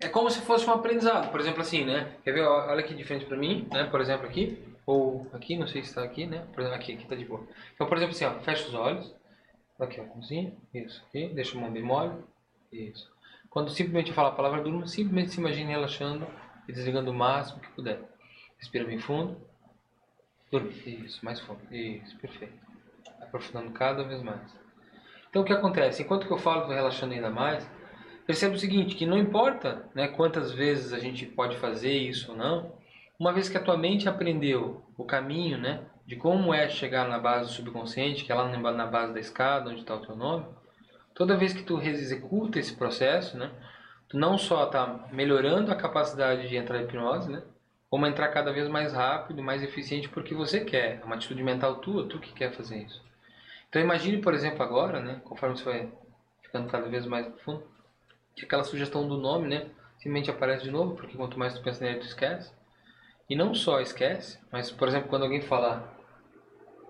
É 0.00 0.08
como 0.08 0.30
se 0.30 0.40
fosse 0.40 0.66
um 0.66 0.72
aprendizado, 0.72 1.30
por 1.30 1.38
exemplo, 1.38 1.60
assim, 1.60 1.84
né, 1.84 2.16
quer 2.24 2.32
ver, 2.32 2.42
olha 2.42 2.80
aqui 2.80 2.94
de 2.94 3.04
frente 3.04 3.26
para 3.26 3.36
mim, 3.36 3.68
né, 3.70 3.84
por 3.84 4.00
exemplo, 4.00 4.26
aqui, 4.26 4.58
ou 4.88 5.26
aqui, 5.34 5.54
não 5.54 5.66
sei 5.66 5.82
se 5.82 5.90
está 5.90 6.02
aqui, 6.02 6.24
né, 6.24 6.46
por 6.54 6.60
exemplo, 6.60 6.78
aqui, 6.78 6.94
aqui 6.94 7.06
tá 7.06 7.14
de 7.14 7.26
boa. 7.26 7.46
Então, 7.74 7.86
por 7.86 7.98
exemplo, 7.98 8.14
assim, 8.14 8.24
ó, 8.24 8.40
fecha 8.40 8.66
os 8.68 8.72
olhos, 8.72 9.14
aqui, 9.78 10.00
ó, 10.00 10.04
mãozinha, 10.04 10.50
isso, 10.72 11.04
aqui, 11.06 11.28
deixa 11.28 11.58
a 11.58 11.60
mão 11.60 11.70
bem 11.70 11.82
mole, 11.82 12.14
isso. 12.72 13.06
Quando 13.50 13.70
simplesmente 13.70 14.14
falar 14.14 14.30
a 14.30 14.32
palavra 14.32 14.62
durma, 14.62 14.86
simplesmente 14.86 15.32
se 15.32 15.40
imagine 15.40 15.70
relaxando 15.70 16.26
e 16.66 16.72
desligando 16.72 17.10
o 17.10 17.14
máximo 17.14 17.60
que 17.60 17.70
puder. 17.72 18.00
Respira 18.58 18.86
bem 18.86 18.98
fundo. 18.98 19.36
Dorme. 20.50 20.72
Isso, 20.86 21.22
mais 21.22 21.38
fundo. 21.40 21.60
Isso, 21.70 22.16
perfeito. 22.16 22.54
Aprofundando 23.20 23.70
cada 23.72 24.04
vez 24.04 24.22
mais. 24.22 24.56
Então 25.28 25.42
o 25.42 25.44
que 25.44 25.52
acontece? 25.52 26.02
Enquanto 26.02 26.26
que 26.26 26.32
eu 26.32 26.38
falo, 26.38 26.60
estou 26.60 26.74
relaxando 26.74 27.12
ainda 27.12 27.28
mais, 27.28 27.70
perceba 28.26 28.54
o 28.54 28.58
seguinte, 28.58 28.94
que 28.94 29.04
não 29.04 29.18
importa 29.18 29.86
né, 29.94 30.08
quantas 30.08 30.50
vezes 30.50 30.94
a 30.94 30.98
gente 30.98 31.26
pode 31.26 31.58
fazer 31.58 31.92
isso 31.92 32.32
ou 32.32 32.38
não, 32.38 32.77
uma 33.18 33.32
vez 33.32 33.48
que 33.48 33.56
a 33.56 33.62
tua 33.62 33.76
mente 33.76 34.08
aprendeu 34.08 34.82
o 34.96 35.04
caminho 35.04 35.58
né, 35.58 35.82
de 36.06 36.16
como 36.16 36.54
é 36.54 36.68
chegar 36.68 37.08
na 37.08 37.18
base 37.18 37.46
do 37.46 37.52
subconsciente, 37.52 38.24
que 38.24 38.30
é 38.30 38.34
lá 38.34 38.48
na 38.48 38.86
base 38.86 39.12
da 39.12 39.20
escada, 39.20 39.70
onde 39.70 39.80
está 39.80 39.94
o 39.94 40.06
teu 40.06 40.14
nome, 40.14 40.46
toda 41.14 41.36
vez 41.36 41.52
que 41.52 41.62
tu 41.62 41.80
executa 41.80 42.58
esse 42.58 42.76
processo, 42.76 43.36
né, 43.36 43.50
tu 44.08 44.16
não 44.16 44.38
só 44.38 44.64
está 44.64 45.08
melhorando 45.12 45.72
a 45.72 45.76
capacidade 45.76 46.48
de 46.48 46.56
entrar 46.56 46.78
em 46.78 46.84
hipnose, 46.84 47.30
né, 47.30 47.42
como 47.90 48.06
entrar 48.06 48.28
cada 48.28 48.52
vez 48.52 48.68
mais 48.68 48.92
rápido, 48.92 49.42
mais 49.42 49.62
eficiente, 49.62 50.08
porque 50.08 50.34
você 50.34 50.60
quer. 50.60 51.00
É 51.00 51.04
uma 51.04 51.16
atitude 51.16 51.42
mental 51.42 51.76
tua, 51.76 52.06
tu 52.06 52.18
que 52.18 52.32
quer 52.34 52.52
fazer 52.52 52.82
isso. 52.82 53.02
Então 53.68 53.80
imagine, 53.80 54.18
por 54.18 54.34
exemplo, 54.34 54.62
agora, 54.62 55.00
né, 55.00 55.20
conforme 55.24 55.56
você 55.56 55.64
vai 55.64 55.92
ficando 56.42 56.68
cada 56.70 56.88
vez 56.88 57.04
mais 57.06 57.26
profundo, 57.26 57.64
que 58.36 58.44
aquela 58.44 58.62
sugestão 58.64 59.08
do 59.08 59.16
nome, 59.16 59.48
né, 59.48 59.70
simplesmente 59.96 60.30
aparece 60.30 60.64
de 60.64 60.70
novo, 60.70 60.94
porque 60.94 61.16
quanto 61.16 61.38
mais 61.38 61.54
tu 61.54 61.62
pensa 61.62 61.84
nele, 61.84 62.00
tu 62.00 62.06
esquece. 62.06 62.52
E 63.28 63.36
não 63.36 63.54
só 63.54 63.80
esquece, 63.80 64.38
mas, 64.50 64.70
por 64.70 64.88
exemplo, 64.88 65.08
quando 65.08 65.24
alguém 65.24 65.42
falar 65.42 65.94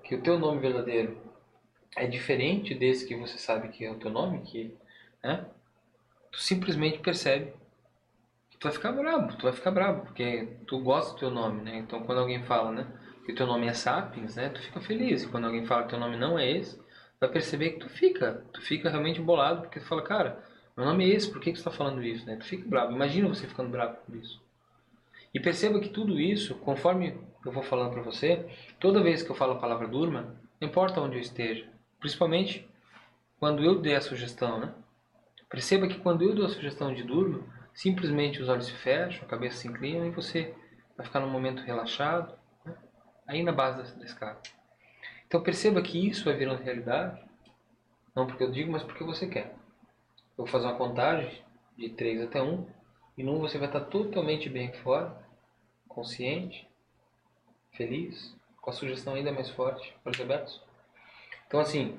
que 0.05 0.15
o 0.15 0.23
teu 0.23 0.39
nome 0.39 0.61
verdadeiro 0.61 1.21
é 1.97 2.07
diferente 2.07 2.75
desse 2.75 3.07
que 3.07 3.17
você 3.17 3.37
sabe 3.37 3.69
que 3.69 3.85
é 3.85 3.91
o 3.91 3.99
teu 3.99 4.11
nome, 4.11 4.43
que, 4.43 4.73
né, 5.23 5.45
tu 6.31 6.39
simplesmente 6.41 7.01
percebe 7.01 7.53
que 8.51 8.57
tu 8.57 8.65
vai 8.65 8.73
ficar 8.73 8.93
bravo, 8.93 9.37
tu 9.37 9.43
vai 9.43 9.53
ficar 9.53 9.71
bravo, 9.73 10.03
porque 10.03 10.57
tu 10.67 10.79
gosta 10.81 11.13
do 11.13 11.19
teu 11.19 11.31
nome, 11.31 11.63
né? 11.63 11.79
Então 11.79 12.05
quando 12.05 12.21
alguém 12.21 12.43
fala, 12.45 12.71
né, 12.71 12.87
que 13.27 13.33
o 13.33 13.35
teu 13.35 13.47
nome 13.47 13.67
é 13.67 13.75
Sapiens, 13.75 14.37
né, 14.37 14.49
tu 14.49 14.61
fica 14.63 14.81
feliz. 14.81 15.25
E 15.25 15.29
quando 15.29 15.47
alguém 15.47 15.67
fala 15.67 15.83
que 15.83 15.91
teu 15.91 15.99
nome 15.99 16.17
não 16.17 16.39
é 16.39 16.49
esse, 16.51 16.81
vai 17.21 17.29
perceber 17.29 17.73
que 17.73 17.81
tu 17.81 17.89
fica, 17.89 18.45
tu 18.53 18.63
fica 18.63 18.89
realmente 18.89 19.21
bolado, 19.21 19.63
porque 19.63 19.81
tu 19.81 19.87
fala, 19.87 20.03
cara, 20.03 20.43
meu 20.77 20.87
nome 20.87 21.05
é 21.05 21.15
esse, 21.15 21.31
por 21.31 21.41
que, 21.41 21.51
que 21.51 21.59
você 21.59 21.69
está 21.69 21.71
falando 21.73 22.03
isso, 22.03 22.25
né? 22.25 22.37
Tu 22.37 22.45
fica 22.45 22.69
bravo. 22.69 22.93
Imagina 22.93 23.29
você 23.29 23.47
ficando 23.47 23.71
bravo 23.71 23.97
por 24.07 24.15
isso. 24.15 24.41
E 25.33 25.41
perceba 25.41 25.81
que 25.81 25.89
tudo 25.89 26.19
isso, 26.19 26.55
conforme 26.57 27.19
eu 27.45 27.53
vou 27.53 27.63
falando 27.63 27.93
para 27.93 28.03
você, 28.03 28.47
toda 28.81 29.03
vez 29.03 29.23
que 29.23 29.31
eu 29.31 29.37
falo 29.37 29.53
a 29.53 29.59
palavra 29.59 29.87
durma, 29.87 30.37
não 30.61 30.69
importa 30.69 31.01
onde 31.01 31.17
eu 31.17 31.21
esteja, 31.21 31.69
principalmente 32.01 32.69
quando 33.39 33.63
eu 33.63 33.81
der 33.81 33.97
a 33.97 34.01
sugestão, 34.01 34.59
né? 34.59 34.75
Perceba 35.49 35.87
que 35.87 35.99
quando 36.01 36.23
eu 36.23 36.35
dou 36.35 36.47
a 36.47 36.49
sugestão 36.49 36.93
de 36.93 37.03
durma, 37.03 37.43
simplesmente 37.73 38.43
os 38.43 38.49
olhos 38.49 38.67
se 38.67 38.73
fecham, 38.73 39.25
a 39.25 39.31
cabeça 39.31 39.59
se 39.59 39.69
inclina 39.69 40.07
e 40.07 40.11
você 40.11 40.55
vai 40.97 41.07
ficar 41.07 41.21
num 41.21 41.31
momento 41.31 41.63
relaxado, 41.63 42.35
né? 42.65 42.75
aí 43.27 43.43
na 43.43 43.53
base 43.53 43.79
da, 43.79 43.99
da 43.99 44.05
escada. 44.05 44.41
Então 45.27 45.43
perceba 45.43 45.81
que 45.81 46.09
isso 46.09 46.25
vai 46.25 46.35
virando 46.35 46.63
realidade, 46.63 47.23
não 48.15 48.27
porque 48.27 48.43
eu 48.43 48.51
digo, 48.51 48.73
mas 48.73 48.83
porque 48.83 49.05
você 49.05 49.27
quer. 49.27 49.55
Eu 50.37 50.45
vou 50.45 50.47
fazer 50.47 50.67
uma 50.67 50.77
contagem 50.77 51.43
de 51.77 51.89
3 51.91 52.23
até 52.23 52.43
1, 52.43 52.67
e 53.19 53.25
1 53.25 53.39
você 53.39 53.59
vai 53.59 53.67
estar 53.69 53.81
totalmente 53.81 54.49
bem 54.49 54.69
aqui 54.69 54.79
fora, 54.79 55.15
consciente, 55.89 56.67
feliz, 57.73 58.35
com 58.63 58.71
a 58.71 58.73
sugestão 58.73 59.15
ainda 59.15 59.33
mais 59.33 59.51
forte, 59.51 59.93
olhos 60.05 60.21
abertos. 60.21 60.63
Então 61.47 61.61
assim, 61.61 61.99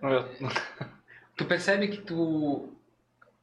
tu 1.36 1.44
percebe 1.46 1.88
que 1.88 1.98
tu 1.98 2.68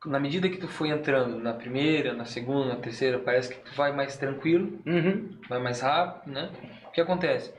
na 0.06 0.19
medida 0.19 0.48
que 0.48 0.57
tu 0.57 0.68
foi 0.68 0.90
entrando 0.90 1.40
na 1.40 1.53
primeira, 1.53 2.14
na 2.14 2.24
segunda, 2.24 2.68
na 2.76 2.76
terceira, 2.80 3.19
parece 3.19 3.53
que 3.53 3.60
tu 3.60 3.76
vai 3.76 3.91
mais 3.91 4.15
tranquilo, 4.15 4.80
Uhum. 4.86 5.38
vai 5.49 5.60
mais 5.60 5.82
rápido, 5.82 6.32
né? 6.32 6.52
O 6.88 6.91
que 6.91 7.02
acontece? 7.02 7.52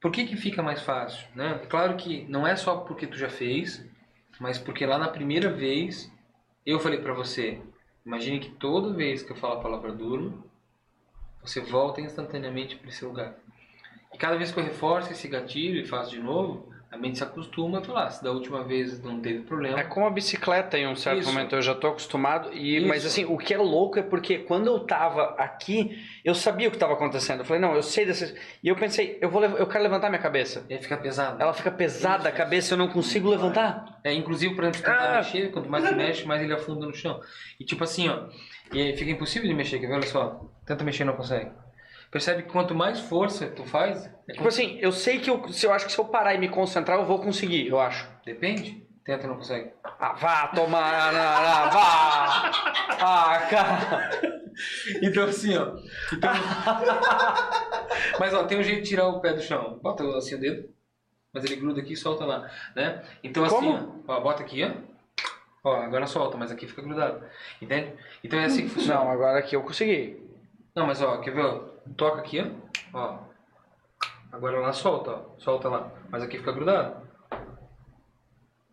Por 0.00 0.10
que 0.10 0.24
que 0.26 0.34
fica 0.34 0.62
mais 0.62 0.80
fácil, 0.82 1.24
né? 1.36 1.60
Claro 1.68 1.96
que 1.96 2.24
não 2.24 2.44
é 2.46 2.56
só 2.56 2.78
porque 2.78 3.06
tu 3.06 3.16
já 3.16 3.28
fez, 3.28 3.84
mas 4.42 4.58
porque 4.58 4.84
lá 4.84 4.98
na 4.98 5.06
primeira 5.06 5.48
vez 5.48 6.12
eu 6.66 6.80
falei 6.80 6.98
pra 6.98 7.14
você, 7.14 7.60
imagine 8.04 8.40
que 8.40 8.50
toda 8.50 8.92
vez 8.92 9.22
que 9.22 9.30
eu 9.30 9.36
falo 9.36 9.54
a 9.54 9.62
palavra 9.62 9.92
durmo, 9.92 10.42
você 11.40 11.60
volta 11.60 12.00
instantaneamente 12.00 12.74
para 12.74 12.88
esse 12.88 13.04
lugar. 13.04 13.36
E 14.12 14.18
cada 14.18 14.36
vez 14.36 14.50
que 14.50 14.58
eu 14.58 14.64
reforço 14.64 15.12
esse 15.12 15.28
gatilho 15.28 15.80
e 15.80 15.86
faço 15.86 16.10
de 16.10 16.18
novo, 16.18 16.68
a 16.92 16.98
mente 16.98 17.16
se 17.16 17.24
acostuma 17.24 17.78
a 17.78 17.82
falar, 17.82 18.10
se 18.10 18.22
da 18.22 18.30
última 18.30 18.62
vez 18.62 19.02
não 19.02 19.18
teve 19.18 19.40
problema, 19.40 19.80
É 19.80 19.82
como 19.82 20.04
a 20.06 20.10
bicicleta 20.10 20.76
em 20.76 20.86
um 20.86 20.94
certo 20.94 21.20
Isso. 21.20 21.32
momento, 21.32 21.56
eu 21.56 21.62
já 21.62 21.74
tô 21.74 21.86
acostumado. 21.88 22.52
E, 22.52 22.76
Isso. 22.76 22.86
mas 22.86 23.06
assim, 23.06 23.24
o 23.24 23.38
que 23.38 23.54
é 23.54 23.56
louco 23.58 23.98
é 23.98 24.02
porque 24.02 24.38
quando 24.40 24.66
eu 24.66 24.80
tava 24.80 25.34
aqui, 25.38 25.98
eu 26.22 26.34
sabia 26.34 26.68
o 26.68 26.70
que 26.70 26.76
estava 26.76 26.92
acontecendo. 26.92 27.40
Eu 27.40 27.44
falei, 27.46 27.62
não, 27.62 27.74
eu 27.74 27.82
sei 27.82 28.04
dessa. 28.04 28.34
E 28.62 28.68
eu 28.68 28.76
pensei, 28.76 29.16
eu, 29.22 29.30
vou, 29.30 29.42
eu 29.42 29.66
quero 29.66 29.82
levantar 29.82 30.10
minha 30.10 30.20
cabeça. 30.20 30.66
e 30.68 30.74
aí 30.74 30.82
fica 30.82 30.98
pesado. 30.98 31.40
Ela 31.42 31.54
fica 31.54 31.70
pesada 31.70 32.28
a 32.28 32.28
Isso. 32.28 32.36
cabeça, 32.36 32.74
eu 32.74 32.78
não 32.78 32.88
consigo 32.88 33.30
levantar. 33.30 33.98
É, 34.04 34.12
inclusive, 34.12 34.54
por 34.54 34.64
exemplo, 34.64 34.80
tentar 34.82 35.14
Ah. 35.14 35.16
mexer, 35.16 35.50
quanto 35.50 35.70
mais 35.70 35.88
tu 35.88 35.94
mexe, 35.96 36.26
mais 36.26 36.42
ele 36.42 36.52
afunda 36.52 36.84
no 36.86 36.94
chão. 36.94 37.18
E 37.58 37.64
tipo 37.64 37.82
assim, 37.84 38.08
ó, 38.10 38.26
e 38.72 38.80
aí 38.80 38.96
fica 38.96 39.10
impossível 39.10 39.48
de 39.48 39.54
mexer, 39.54 39.78
quer 39.78 39.86
ver? 39.86 39.94
Olha 39.94 40.06
só, 40.06 40.44
tenta 40.66 40.84
mexer 40.84 41.04
e 41.04 41.06
não 41.06 41.16
consegue. 41.16 41.50
Percebe 42.12 42.42
que 42.42 42.50
quanto 42.50 42.74
mais 42.74 43.00
força 43.00 43.46
tu 43.48 43.64
faz, 43.64 44.04
é 44.28 44.32
Tipo 44.34 44.46
assim, 44.46 44.78
eu 44.80 44.92
sei 44.92 45.18
que 45.18 45.30
eu, 45.30 45.48
se 45.50 45.64
eu 45.66 45.72
acho 45.72 45.86
que 45.86 45.92
se 45.92 45.98
eu 45.98 46.04
parar 46.04 46.34
e 46.34 46.38
me 46.38 46.46
concentrar, 46.48 46.98
eu 46.98 47.06
vou 47.06 47.18
conseguir, 47.18 47.66
eu 47.66 47.80
acho. 47.80 48.06
Depende, 48.22 48.86
tenta 49.02 49.26
não 49.26 49.36
consegue. 49.36 49.70
Ah, 49.82 50.12
vá 50.12 50.48
tomar, 50.48 51.10
na- 51.10 51.12
na- 51.12 51.66
vá! 51.70 52.52
Ah, 53.04 53.38
cara! 53.50 54.10
Então 55.02 55.24
assim, 55.24 55.56
ó. 55.56 55.74
Então... 56.12 56.30
mas 58.20 58.34
ó, 58.34 58.44
tem 58.44 58.58
um 58.58 58.62
jeito 58.62 58.82
de 58.82 58.88
tirar 58.90 59.08
o 59.08 59.20
pé 59.20 59.32
do 59.32 59.40
chão. 59.40 59.80
Bota 59.82 60.04
assim 60.18 60.34
o 60.34 60.40
dedo, 60.40 60.68
mas 61.32 61.44
ele 61.44 61.56
gruda 61.56 61.80
aqui 61.80 61.94
e 61.94 61.96
solta 61.96 62.24
lá, 62.26 62.48
né? 62.76 63.02
Então 63.24 63.42
assim, 63.44 63.56
Como? 63.56 64.04
ó, 64.06 64.16
ó, 64.18 64.20
bota 64.20 64.42
aqui, 64.42 64.62
ó. 64.62 64.70
Ó, 65.64 65.76
agora 65.76 66.06
solta, 66.06 66.36
mas 66.36 66.52
aqui 66.52 66.66
fica 66.68 66.82
grudado. 66.82 67.24
Entende? 67.60 67.92
Então 68.22 68.38
é 68.38 68.44
assim 68.44 68.64
que 68.64 68.68
funciona. 68.74 69.00
Não, 69.00 69.10
agora 69.10 69.38
aqui 69.38 69.56
eu 69.56 69.62
consegui. 69.62 70.20
Não, 70.74 70.86
mas 70.86 71.00
ó, 71.00 71.16
quer 71.18 71.32
ver? 71.32 71.71
Toca 71.96 72.20
aqui, 72.20 72.40
ó. 72.94 72.98
ó. 72.98 73.18
Agora 74.30 74.60
lá 74.60 74.72
solta, 74.72 75.10
ó. 75.10 75.20
Solta 75.38 75.68
lá. 75.68 75.90
Mas 76.10 76.22
aqui 76.22 76.38
fica 76.38 76.52
grudado. 76.52 76.96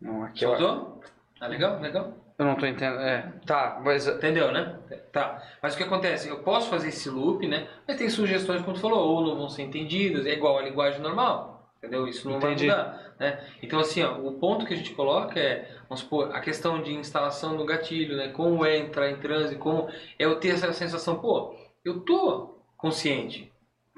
Não, 0.00 0.24
aqui 0.24 0.40
Soltou? 0.40 1.00
Ah, 1.40 1.46
legal, 1.46 1.78
legal. 1.80 2.14
eu 2.38 2.44
não 2.44 2.54
tô 2.56 2.66
entendendo. 2.66 3.00
É, 3.00 3.32
tá, 3.46 3.80
mas. 3.84 4.06
Entendeu, 4.06 4.50
né? 4.52 4.78
Tá. 5.12 5.42
Mas 5.62 5.74
o 5.74 5.76
que 5.76 5.82
acontece? 5.82 6.28
Eu 6.28 6.42
posso 6.42 6.70
fazer 6.70 6.88
esse 6.88 7.10
loop, 7.10 7.46
né? 7.46 7.68
Mas 7.86 7.96
tem 7.98 8.08
sugestões, 8.08 8.62
como 8.62 8.74
tu 8.74 8.80
falou, 8.80 9.16
ou 9.16 9.26
não 9.26 9.36
vão 9.36 9.48
ser 9.48 9.62
entendidas, 9.62 10.26
é 10.26 10.32
igual 10.32 10.58
a 10.58 10.62
linguagem 10.62 11.00
normal. 11.00 11.72
Entendeu? 11.78 12.06
Isso 12.06 12.28
não 12.28 12.36
Entendi. 12.36 12.66
vai 12.66 12.76
mudar. 12.76 13.14
Né? 13.18 13.46
Então, 13.62 13.80
assim, 13.80 14.02
ó, 14.02 14.18
o 14.18 14.32
ponto 14.32 14.66
que 14.66 14.74
a 14.74 14.76
gente 14.76 14.92
coloca 14.94 15.38
é, 15.38 15.68
vamos 15.88 16.00
supor, 16.00 16.34
a 16.34 16.40
questão 16.40 16.82
de 16.82 16.94
instalação 16.94 17.56
do 17.56 17.64
gatilho, 17.64 18.16
né? 18.16 18.28
Como 18.28 18.64
é 18.64 18.78
entrar 18.78 19.10
em 19.10 19.16
transe, 19.16 19.56
como 19.56 19.88
é 19.88 20.24
eu 20.24 20.38
ter 20.38 20.50
essa 20.50 20.72
sensação, 20.72 21.18
pô, 21.18 21.54
eu 21.84 22.00
tô 22.00 22.59
consciente, 22.80 23.50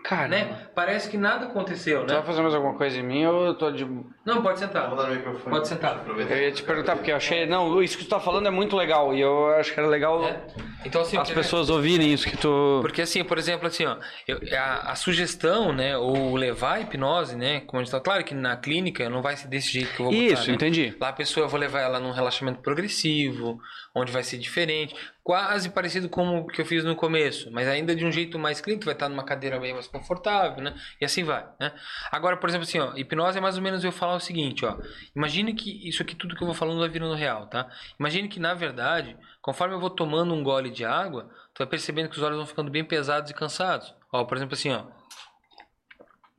Cara, 0.05 0.27
né? 0.27 0.67
Parece 0.75 1.09
que 1.09 1.17
nada 1.17 1.47
aconteceu, 1.47 2.01
Tu 2.05 2.09
vai 2.09 2.17
né? 2.17 2.27
fazer 2.27 2.43
mais 2.43 2.53
alguma 2.57 2.75
coisa 2.75 2.99
em 2.99 3.05
mim 3.05 3.25
ou 3.25 3.47
eu 3.47 3.55
tô 3.55 3.71
de. 3.71 3.85
Não, 4.27 4.43
pode 4.43 4.59
sentar. 4.59 4.89
Vou 4.89 4.97
dar 4.99 5.07
no 5.07 5.15
microfone. 5.15 5.55
Pode 5.55 5.69
sentar. 5.69 6.05
Eu 6.09 6.37
ia 6.43 6.51
te 6.51 6.65
perguntar, 6.65 6.97
porque 6.97 7.13
eu 7.13 7.17
achei. 7.17 7.47
Não, 7.47 7.81
isso 7.81 7.97
que 7.97 8.05
tu 8.05 8.11
tá 8.11 8.19
falando 8.19 8.49
é 8.49 8.51
muito 8.51 8.75
legal. 8.77 9.15
E 9.15 9.21
eu 9.21 9.51
acho 9.55 9.73
que 9.73 9.79
era 9.79 9.89
legal 9.89 10.25
É. 10.25 10.41
Então, 10.85 11.03
assim, 11.03 11.17
as 11.17 11.29
porque- 11.29 11.41
pessoas 11.41 11.71
ouvirem 11.71 12.13
isso 12.13 12.27
que 12.29 12.37
tu. 12.37 12.81
Porque 12.83 13.01
assim, 13.03 13.23
por 13.23 13.39
exemplo, 13.39 13.69
assim, 13.69 13.87
ó, 13.87 13.97
eu- 14.27 14.41
a, 14.59 14.91
a 14.91 14.95
sugestão, 14.97 15.73
né, 15.73 15.97
ou 15.97 16.35
levar 16.35 16.73
a 16.75 16.81
hipnose, 16.81 17.37
né, 17.37 17.61
como 17.61 17.81
a 17.81 17.85
gente 17.85 17.93
tá, 17.93 18.01
claro 18.01 18.25
que 18.25 18.35
na 18.35 18.57
clínica 18.57 19.09
não 19.09 19.23
vai 19.23 19.37
ser 19.37 19.47
desse 19.47 19.71
jeito 19.73 19.95
que 19.95 20.01
eu 20.01 20.07
vou 20.07 20.13
botar, 20.13 20.25
Isso, 20.35 20.49
né? 20.49 20.55
entendi. 20.57 20.97
Lá 21.01 21.11
a 21.11 21.13
pessoa 21.13 21.45
eu 21.47 21.49
vou 21.49 21.61
levar 21.61 21.79
ela 21.81 22.01
num 22.01 22.11
relaxamento 22.11 22.61
progressivo, 22.61 23.61
onde 23.95 24.11
vai 24.11 24.25
ser 24.25 24.39
diferente, 24.39 24.97
quase 25.23 25.70
parecido 25.70 26.09
com 26.09 26.40
o 26.40 26.47
que 26.47 26.61
eu 26.61 26.66
fiz 26.66 26.85
no 26.85 26.97
começo, 26.97 27.51
mas 27.53 27.69
ainda 27.69 27.94
de 27.94 28.05
um 28.05 28.11
jeito 28.11 28.39
mais 28.39 28.61
clínico, 28.61 28.86
vai 28.86 28.94
estar 28.94 29.09
numa 29.09 29.24
cadeira 29.24 29.59
bem 29.61 29.73
mais 29.73 29.86
confortável, 29.86 30.62
né? 30.62 30.74
E 31.01 31.05
assim 31.05 31.23
vai, 31.23 31.47
né? 31.61 31.73
Agora, 32.11 32.36
por 32.36 32.49
exemplo, 32.49 32.65
assim, 32.65 32.81
ó, 32.81 32.93
hipnose 32.97 33.39
é 33.39 33.40
mais 33.40 33.57
ou 33.57 33.62
menos 33.62 33.85
eu 33.85 33.93
falar 33.93 34.16
o 34.16 34.20
seguinte, 34.20 34.65
ó, 34.65 34.77
imagine 35.15 35.55
que 35.55 35.89
isso 35.89 36.03
aqui 36.03 36.15
tudo 36.16 36.35
que 36.35 36.43
eu 36.43 36.47
vou 36.47 36.55
falando 36.55 36.81
vai 36.81 36.89
virando 36.89 37.15
real, 37.15 37.47
tá? 37.47 37.69
Imagine 37.99 38.28
que 38.28 38.40
na 38.40 38.53
verdade, 38.53 39.16
conforme 39.40 39.74
eu 39.74 39.81
vou 39.81 39.90
tomando 39.90 40.35
um 40.35 40.43
gole 40.43 40.70
de 40.70 40.85
água, 40.85 41.31
tu 41.55 41.59
vai 41.59 41.69
percebendo 41.69 42.09
que 42.09 42.16
os 42.16 42.23
olhos 42.23 42.39
vão 42.39 42.47
ficando 42.47 42.70
bem 42.70 42.85
pesados 42.85 43.31
e 43.31 43.35
cansados. 43.35 43.94
Ó, 44.12 44.24
por 44.24 44.36
exemplo, 44.36 44.55
assim, 44.55 44.73
ó, 44.73 44.85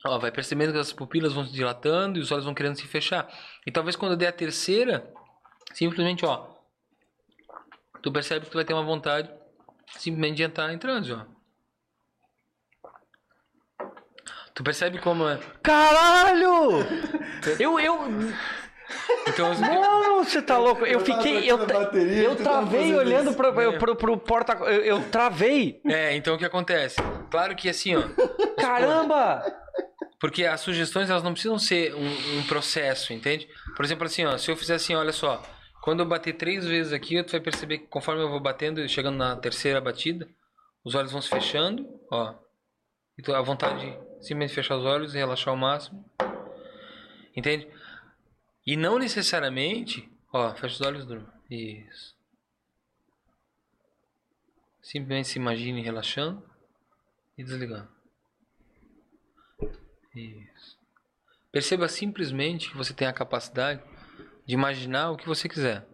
Ó, 0.05 0.19
vai 0.19 0.31
percebendo 0.31 0.73
que 0.73 0.79
as 0.79 0.91
pupilas 0.91 1.31
vão 1.31 1.45
se 1.45 1.53
dilatando 1.53 2.19
e 2.19 2.21
os 2.21 2.29
olhos 2.29 2.43
vão 2.43 2.53
querendo 2.53 2.75
se 2.75 2.85
fechar. 2.85 3.25
E 3.65 3.71
talvez 3.71 3.95
quando 3.95 4.11
eu 4.11 4.17
der 4.17 4.27
a 4.27 4.33
terceira, 4.33 5.09
simplesmente, 5.73 6.25
ó, 6.25 6.52
tu 8.03 8.11
percebe 8.11 8.45
que 8.45 8.51
tu 8.51 8.55
vai 8.55 8.65
ter 8.65 8.73
uma 8.73 8.83
vontade 8.83 9.29
simplesmente 9.97 10.35
de 10.37 10.43
entrar 10.43 10.71
em 10.71 10.77
transe, 10.77 11.11
ó. 11.13 11.21
Tu 14.53 14.63
percebe 14.63 14.99
como 14.99 15.27
é. 15.27 15.39
Caralho! 15.63 16.85
Eu, 17.59 17.77
eu. 17.77 17.99
Então, 19.27 19.51
eu- 19.51 19.59
Mano, 19.59 20.23
você 20.23 20.41
tá 20.41 20.57
louco. 20.57 20.85
Eu 20.85 20.93
Eu 20.93 20.99
fiquei. 21.01 21.49
Eu, 21.51 21.57
bateria, 21.65 22.23
eu 22.23 22.35
travei 22.37 22.95
olhando 22.95 23.33
pro, 23.33 23.59
É. 23.59 23.77
pro, 23.77 23.95
pro 23.97 24.17
porta. 24.17 24.53
Eu, 24.53 24.81
eu 24.85 25.09
travei. 25.09 25.81
é, 25.85 26.15
então 26.15 26.35
o 26.35 26.37
que 26.37 26.45
acontece? 26.45 26.95
Claro 27.29 27.53
que 27.55 27.67
assim, 27.67 27.95
ó. 27.97 28.03
Caramba! 28.61 29.43
Porque 30.21 30.45
as 30.45 30.61
sugestões 30.61 31.09
elas 31.09 31.21
não 31.23 31.33
precisam 31.33 31.59
ser 31.59 31.93
um, 31.95 32.39
um 32.39 32.43
processo, 32.47 33.11
entende? 33.11 33.45
Por 33.75 33.83
exemplo, 33.83 34.05
assim, 34.05 34.23
ó, 34.23 34.37
se 34.37 34.49
eu 34.49 34.55
fizer 34.55 34.75
assim, 34.75 34.95
olha 34.95 35.11
só, 35.11 35.43
quando 35.83 35.99
eu 35.99 36.05
bater 36.05 36.31
três 36.37 36.65
vezes 36.65 36.93
aqui, 36.93 37.21
tu 37.23 37.31
vai 37.31 37.41
perceber 37.41 37.79
que 37.79 37.87
conforme 37.87 38.21
eu 38.21 38.29
vou 38.29 38.39
batendo 38.39 38.79
e 38.79 38.87
chegando 38.87 39.17
na 39.17 39.35
terceira 39.35 39.81
batida, 39.81 40.29
os 40.81 40.95
olhos 40.95 41.11
vão 41.11 41.21
se 41.21 41.27
fechando, 41.27 41.99
ó. 42.09 42.33
E 43.17 43.21
tu, 43.21 43.35
a 43.35 43.41
vontade 43.41 43.81
de 43.81 43.91
simplesmente 44.25 44.53
fechar 44.53 44.77
os 44.77 44.85
olhos 44.85 45.13
e 45.13 45.17
relaxar 45.17 45.49
ao 45.49 45.57
máximo. 45.57 46.09
Entende? 47.35 47.67
E 48.65 48.77
não 48.77 48.97
necessariamente, 48.97 50.09
ó, 50.31 50.55
fecha 50.55 50.75
os 50.75 50.81
olhos, 50.81 51.05
durma. 51.05 51.33
Isso. 51.51 52.15
Simplesmente 54.81 55.27
se 55.27 55.37
imagine 55.37 55.81
relaxando 55.81 56.49
e 57.37 57.43
desligando. 57.43 57.89
Isso. 60.15 60.79
Perceba 61.51 61.89
simplesmente 61.89 62.69
que 62.69 62.77
você 62.77 62.93
tem 62.93 63.05
a 63.05 63.11
capacidade 63.11 63.83
de 64.45 64.53
imaginar 64.53 65.11
o 65.11 65.17
que 65.17 65.27
você 65.27 65.47
quiser. 65.47 65.85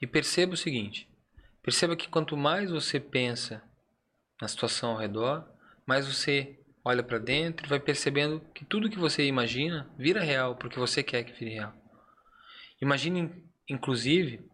E 0.00 0.06
perceba 0.06 0.54
o 0.54 0.56
seguinte: 0.56 1.08
perceba 1.62 1.96
que 1.96 2.08
quanto 2.08 2.36
mais 2.36 2.70
você 2.70 3.00
pensa 3.00 3.62
na 4.40 4.48
situação 4.48 4.90
ao 4.90 4.98
redor, 4.98 5.48
mais 5.86 6.06
você 6.06 6.58
olha 6.84 7.02
para 7.02 7.18
dentro 7.18 7.66
e 7.66 7.68
vai 7.68 7.80
percebendo 7.80 8.40
que 8.54 8.64
tudo 8.64 8.90
que 8.90 8.98
você 8.98 9.26
imagina 9.26 9.90
vira 9.98 10.20
real 10.20 10.54
porque 10.56 10.78
você 10.78 11.02
quer 11.02 11.24
que 11.24 11.32
vire 11.32 11.54
real. 11.54 11.74
Imagine, 12.80 13.32
inclusive, 13.68 14.48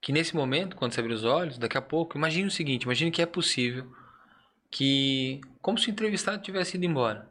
que 0.00 0.12
nesse 0.12 0.34
momento, 0.34 0.76
quando 0.76 0.92
você 0.92 1.00
abrir 1.00 1.12
os 1.12 1.24
olhos, 1.24 1.58
daqui 1.58 1.76
a 1.76 1.82
pouco, 1.82 2.16
imagine 2.16 2.48
o 2.48 2.50
seguinte: 2.50 2.84
imagine 2.84 3.10
que 3.10 3.22
é 3.22 3.26
possível 3.26 3.92
que, 4.70 5.40
como 5.60 5.78
se 5.78 5.88
o 5.88 5.90
entrevistado 5.90 6.42
tivesse 6.42 6.76
ido 6.76 6.86
embora. 6.86 7.28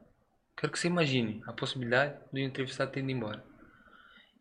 Quero 0.56 0.72
que 0.72 0.80
você 0.80 0.88
imagine 0.88 1.42
a 1.46 1.54
possibilidade 1.54 2.18
do 2.32 2.40
entrevistado 2.40 2.92
ter 2.92 3.00
ido 3.00 3.12
embora. 3.12 3.44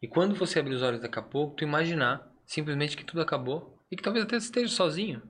E 0.07 0.09
quando 0.09 0.37
você 0.37 0.61
abrir 0.61 0.77
os 0.77 0.83
olhos 0.83 1.01
daqui 1.01 1.19
a 1.19 1.23
pouco, 1.23 1.57
tu 1.57 1.65
imaginar 1.65 2.33
simplesmente 2.47 2.97
que 2.97 3.03
tudo 3.03 3.21
acabou 3.21 3.77
e 3.91 3.97
que 3.97 4.03
talvez 4.05 4.25
até 4.25 4.37
esteja 4.37 4.73
sozinho. 4.73 5.21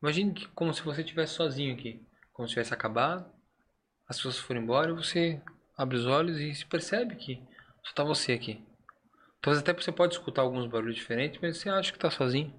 Imagine 0.00 0.32
que, 0.32 0.48
como 0.48 0.72
se 0.72 0.80
você 0.80 1.02
estivesse 1.02 1.34
sozinho 1.34 1.74
aqui, 1.74 2.02
como 2.32 2.48
se 2.48 2.54
tivesse 2.54 2.72
acabado, 2.72 3.30
as 4.08 4.16
pessoas 4.16 4.38
foram 4.38 4.62
embora 4.62 4.94
você 4.94 5.42
abre 5.76 5.98
os 5.98 6.06
olhos 6.06 6.40
e 6.40 6.54
se 6.54 6.64
percebe 6.64 7.16
que 7.16 7.34
só 7.82 7.90
está 7.90 8.02
você 8.02 8.32
aqui. 8.32 8.64
Talvez 9.42 9.60
até 9.60 9.74
você 9.74 9.92
pode 9.92 10.14
escutar 10.14 10.40
alguns 10.40 10.66
barulhos 10.70 10.96
diferentes, 10.96 11.38
mas 11.42 11.58
você 11.58 11.68
acha 11.68 11.92
que 11.92 11.98
está 11.98 12.10
sozinho. 12.10 12.50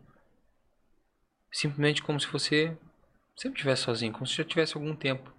Simplesmente 1.51 2.03
como 2.03 2.19
se 2.19 2.27
você 2.27 2.77
sempre 3.35 3.57
estivesse 3.57 3.81
sozinho, 3.81 4.13
como 4.13 4.27
se 4.27 4.35
já 4.35 4.43
tivesse 4.43 4.77
algum 4.77 4.95
tempo. 4.95 5.33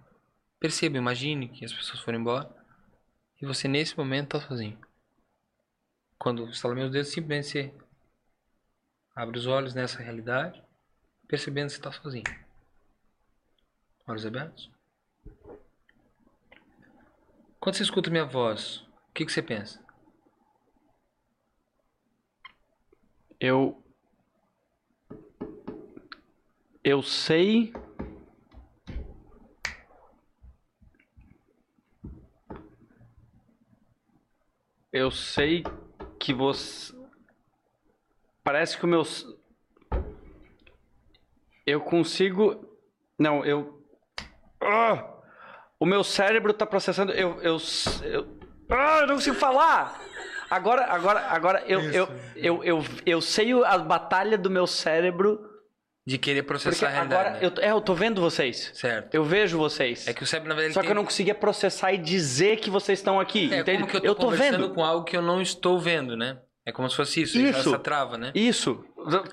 Perceba, 0.59 0.97
imagine 0.97 1.47
que 1.47 1.63
as 1.63 1.71
pessoas 1.71 2.01
foram 2.01 2.19
embora 2.19 2.53
e 3.41 3.45
você 3.45 3.69
nesse 3.69 3.97
momento 3.97 4.35
está 4.35 4.45
sozinho. 4.45 4.77
Quando 6.17 6.49
estala 6.49 6.73
meus 6.73 6.91
dedos, 6.91 7.09
simplesmente 7.09 7.47
você 7.47 7.73
abre 9.15 9.37
os 9.37 9.45
olhos 9.45 9.73
nessa 9.73 10.01
realidade, 10.01 10.63
percebendo 11.27 11.67
que 11.67 11.73
você 11.73 11.79
está 11.79 11.91
sozinho. 11.91 12.23
Olhos 14.07 14.25
abertos. 14.25 14.71
Quando 17.59 17.75
você 17.75 17.83
escuta 17.83 18.09
minha 18.09 18.25
voz, 18.25 18.77
o 19.09 19.13
que, 19.13 19.25
que 19.25 19.31
você 19.31 19.41
pensa? 19.41 19.85
Eu. 23.39 23.83
Eu 26.83 27.03
sei. 27.03 27.73
Eu 34.91 35.11
sei 35.11 35.63
que 36.27 36.33
você. 36.33 36.93
Parece 38.43 38.77
que 38.77 38.83
o 38.83 38.87
meu. 38.87 39.01
Eu 41.65 41.79
consigo. 41.79 42.67
Não, 43.17 43.45
eu. 43.45 43.81
Ah! 44.61 45.05
O 45.79 45.85
meu 45.85 46.03
cérebro 46.03 46.53
tá 46.53 46.65
processando. 46.65 47.13
Eu. 47.13 47.41
Eu. 47.41 47.57
eu... 48.03 48.37
Ah, 48.69 48.99
eu 48.99 49.07
não 49.07 49.15
consigo 49.15 49.37
falar! 49.37 50.01
Agora, 50.49 50.85
agora, 50.87 51.19
agora 51.29 51.63
eu, 51.65 51.79
eu, 51.91 52.09
eu, 52.35 52.63
eu, 52.63 52.85
eu 53.05 53.21
sei 53.21 53.53
a 53.63 53.77
batalha 53.77 54.37
do 54.37 54.49
meu 54.49 54.67
cérebro. 54.67 55.46
De 56.07 56.17
querer 56.17 56.43
processar 56.43 56.69
Porque 56.71 56.85
a 56.85 56.89
realidade. 56.89 57.21
agora 57.37 57.39
né? 57.51 57.51
eu, 57.57 57.69
é, 57.69 57.71
eu 57.73 57.81
tô 57.81 57.93
vendo 57.93 58.21
vocês. 58.21 58.71
Certo. 58.73 59.13
Eu 59.13 59.25
vejo 59.25 59.57
vocês. 59.57 60.07
É 60.07 60.13
que 60.13 60.23
o 60.23 60.25
cérebro, 60.25 60.47
na 60.47 60.55
verdade, 60.55 60.73
Só 60.73 60.79
tem... 60.79 60.87
que 60.87 60.91
eu 60.93 60.95
não 60.95 61.03
conseguia 61.03 61.35
processar 61.35 61.91
e 61.91 61.97
dizer 61.97 62.57
que 62.57 62.69
vocês 62.69 62.97
estão 62.99 63.19
aqui. 63.19 63.53
É 63.53 63.59
entende? 63.59 63.79
como 63.83 63.91
que 63.91 64.07
eu 64.07 64.15
tô, 64.15 64.27
conversando 64.27 64.63
vendo. 64.67 64.73
com 64.73 64.85
algo 64.85 65.03
que 65.03 65.17
eu 65.17 65.21
não 65.21 65.41
estou 65.41 65.77
vendo, 65.77 66.15
né? 66.15 66.37
É 66.65 66.71
como 66.71 66.89
se 66.89 66.95
fosse 66.95 67.21
isso, 67.23 67.37
Isso. 67.37 67.59
essa 67.59 67.79
trava, 67.79 68.17
né? 68.17 68.31
Isso. 68.33 68.83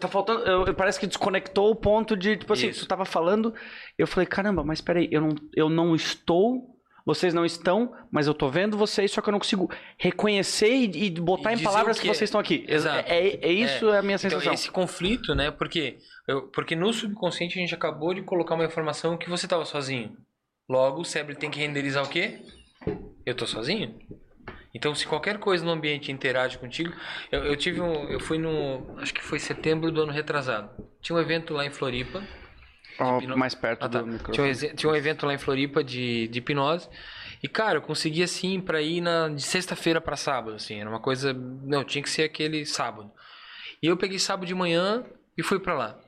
Tá 0.00 0.08
faltando. 0.08 0.44
eu- 0.44 0.74
parece 0.74 0.98
que 0.98 1.06
desconectou 1.06 1.70
o 1.70 1.74
ponto 1.76 2.16
de, 2.16 2.36
tipo 2.36 2.52
assim, 2.52 2.68
Isso. 2.68 2.80
tu 2.84 2.88
tava 2.88 3.04
falando. 3.04 3.54
Eu 3.96 4.06
falei, 4.08 4.26
caramba, 4.26 4.62
mas 4.64 4.80
peraí, 4.80 5.08
eu 5.12 5.20
não, 5.20 5.30
eu 5.54 5.68
não 5.68 5.94
estou. 5.94 6.74
Vocês 7.06 7.34
não 7.34 7.44
estão, 7.44 7.92
mas 8.10 8.26
eu 8.26 8.32
tô 8.34 8.48
vendo 8.48 8.78
vocês, 8.78 9.10
só 9.12 9.20
que 9.20 9.28
eu 9.28 9.32
não 9.32 9.38
consigo 9.38 9.70
reconhecer 9.98 10.70
e, 10.70 11.04
e 11.06 11.10
botar 11.10 11.50
E 11.50 11.52
em 11.52 11.56
dizer 11.56 11.68
palavras 11.68 11.96
o 11.98 12.00
que 12.00 12.06
que 12.06 12.10
é. 12.10 12.14
vocês 12.14 12.28
estão 12.28 12.40
aqui. 12.40 12.64
Exato. 12.66 13.08
É, 13.10 13.18
é, 13.28 13.38
é 13.42 13.52
isso 13.52 13.90
é 13.90 13.98
a 13.98 14.02
minha 14.02 14.16
Então, 14.16 14.30
sensação. 14.30 14.52
esse 14.54 14.70
conflito, 14.70 15.34
né? 15.34 15.50
Porque, 15.50 15.98
eu, 16.28 16.48
porque 16.48 16.74
no 16.76 16.92
subconsciente 16.92 17.58
a 17.58 17.60
gente 17.62 17.74
acabou 17.74 18.14
de 18.14 18.22
colocar 18.22 18.54
uma 18.54 18.64
informação 18.64 19.16
que 19.16 19.28
você 19.28 19.46
estava 19.46 19.64
sozinho. 19.64 20.16
Logo, 20.68 21.00
o 21.00 21.04
cérebro 21.04 21.36
tem 21.36 21.50
que 21.50 21.58
renderizar 21.58 22.04
o 22.04 22.08
quê? 22.08 22.40
Eu 23.26 23.34
tô 23.34 23.46
sozinho. 23.46 23.98
Então, 24.74 24.94
se 24.94 25.06
qualquer 25.06 25.38
coisa 25.38 25.64
no 25.64 25.70
ambiente 25.70 26.10
interage 26.10 26.58
contigo, 26.58 26.92
eu, 27.30 27.44
eu 27.44 27.56
tive 27.56 27.80
um, 27.80 28.08
eu 28.08 28.18
fui 28.18 28.38
no, 28.38 28.98
acho 28.98 29.14
que 29.14 29.22
foi 29.22 29.38
setembro 29.38 29.92
do 29.92 30.02
ano 30.02 30.10
retrasado. 30.12 30.70
Tinha 31.00 31.14
um 31.16 31.20
evento 31.20 31.54
lá 31.54 31.64
em 31.64 31.70
Floripa. 31.70 32.22
Ó, 32.98 33.18
hipno- 33.18 33.36
mais 33.36 33.54
perto 33.54 33.84
Ah, 33.84 33.88
tá. 33.88 33.98
do 34.00 34.04
Tinha 34.32 34.44
um, 34.44 34.48
microfone. 34.48 34.74
tinha 34.74 34.92
um 34.92 34.96
evento 34.96 35.26
lá 35.26 35.34
em 35.34 35.38
Floripa 35.38 35.84
de, 35.84 36.26
de 36.28 36.38
hipnose. 36.38 36.88
E, 37.42 37.48
cara, 37.48 37.78
eu 37.78 37.82
consegui, 37.82 38.22
assim, 38.22 38.60
pra 38.60 38.80
ir 38.80 39.00
na, 39.00 39.28
de 39.28 39.42
sexta-feira 39.42 40.00
pra 40.00 40.16
sábado, 40.16 40.56
assim. 40.56 40.80
Era 40.80 40.88
uma 40.90 41.00
coisa... 41.00 41.32
Não, 41.32 41.84
tinha 41.84 42.02
que 42.02 42.08
ser 42.10 42.22
aquele 42.24 42.64
sábado. 42.64 43.12
E 43.82 43.86
eu 43.86 43.96
peguei 43.96 44.18
sábado 44.18 44.46
de 44.46 44.54
manhã 44.54 45.04
e 45.36 45.42
fui 45.42 45.58
pra 45.60 45.74
lá. 45.74 46.00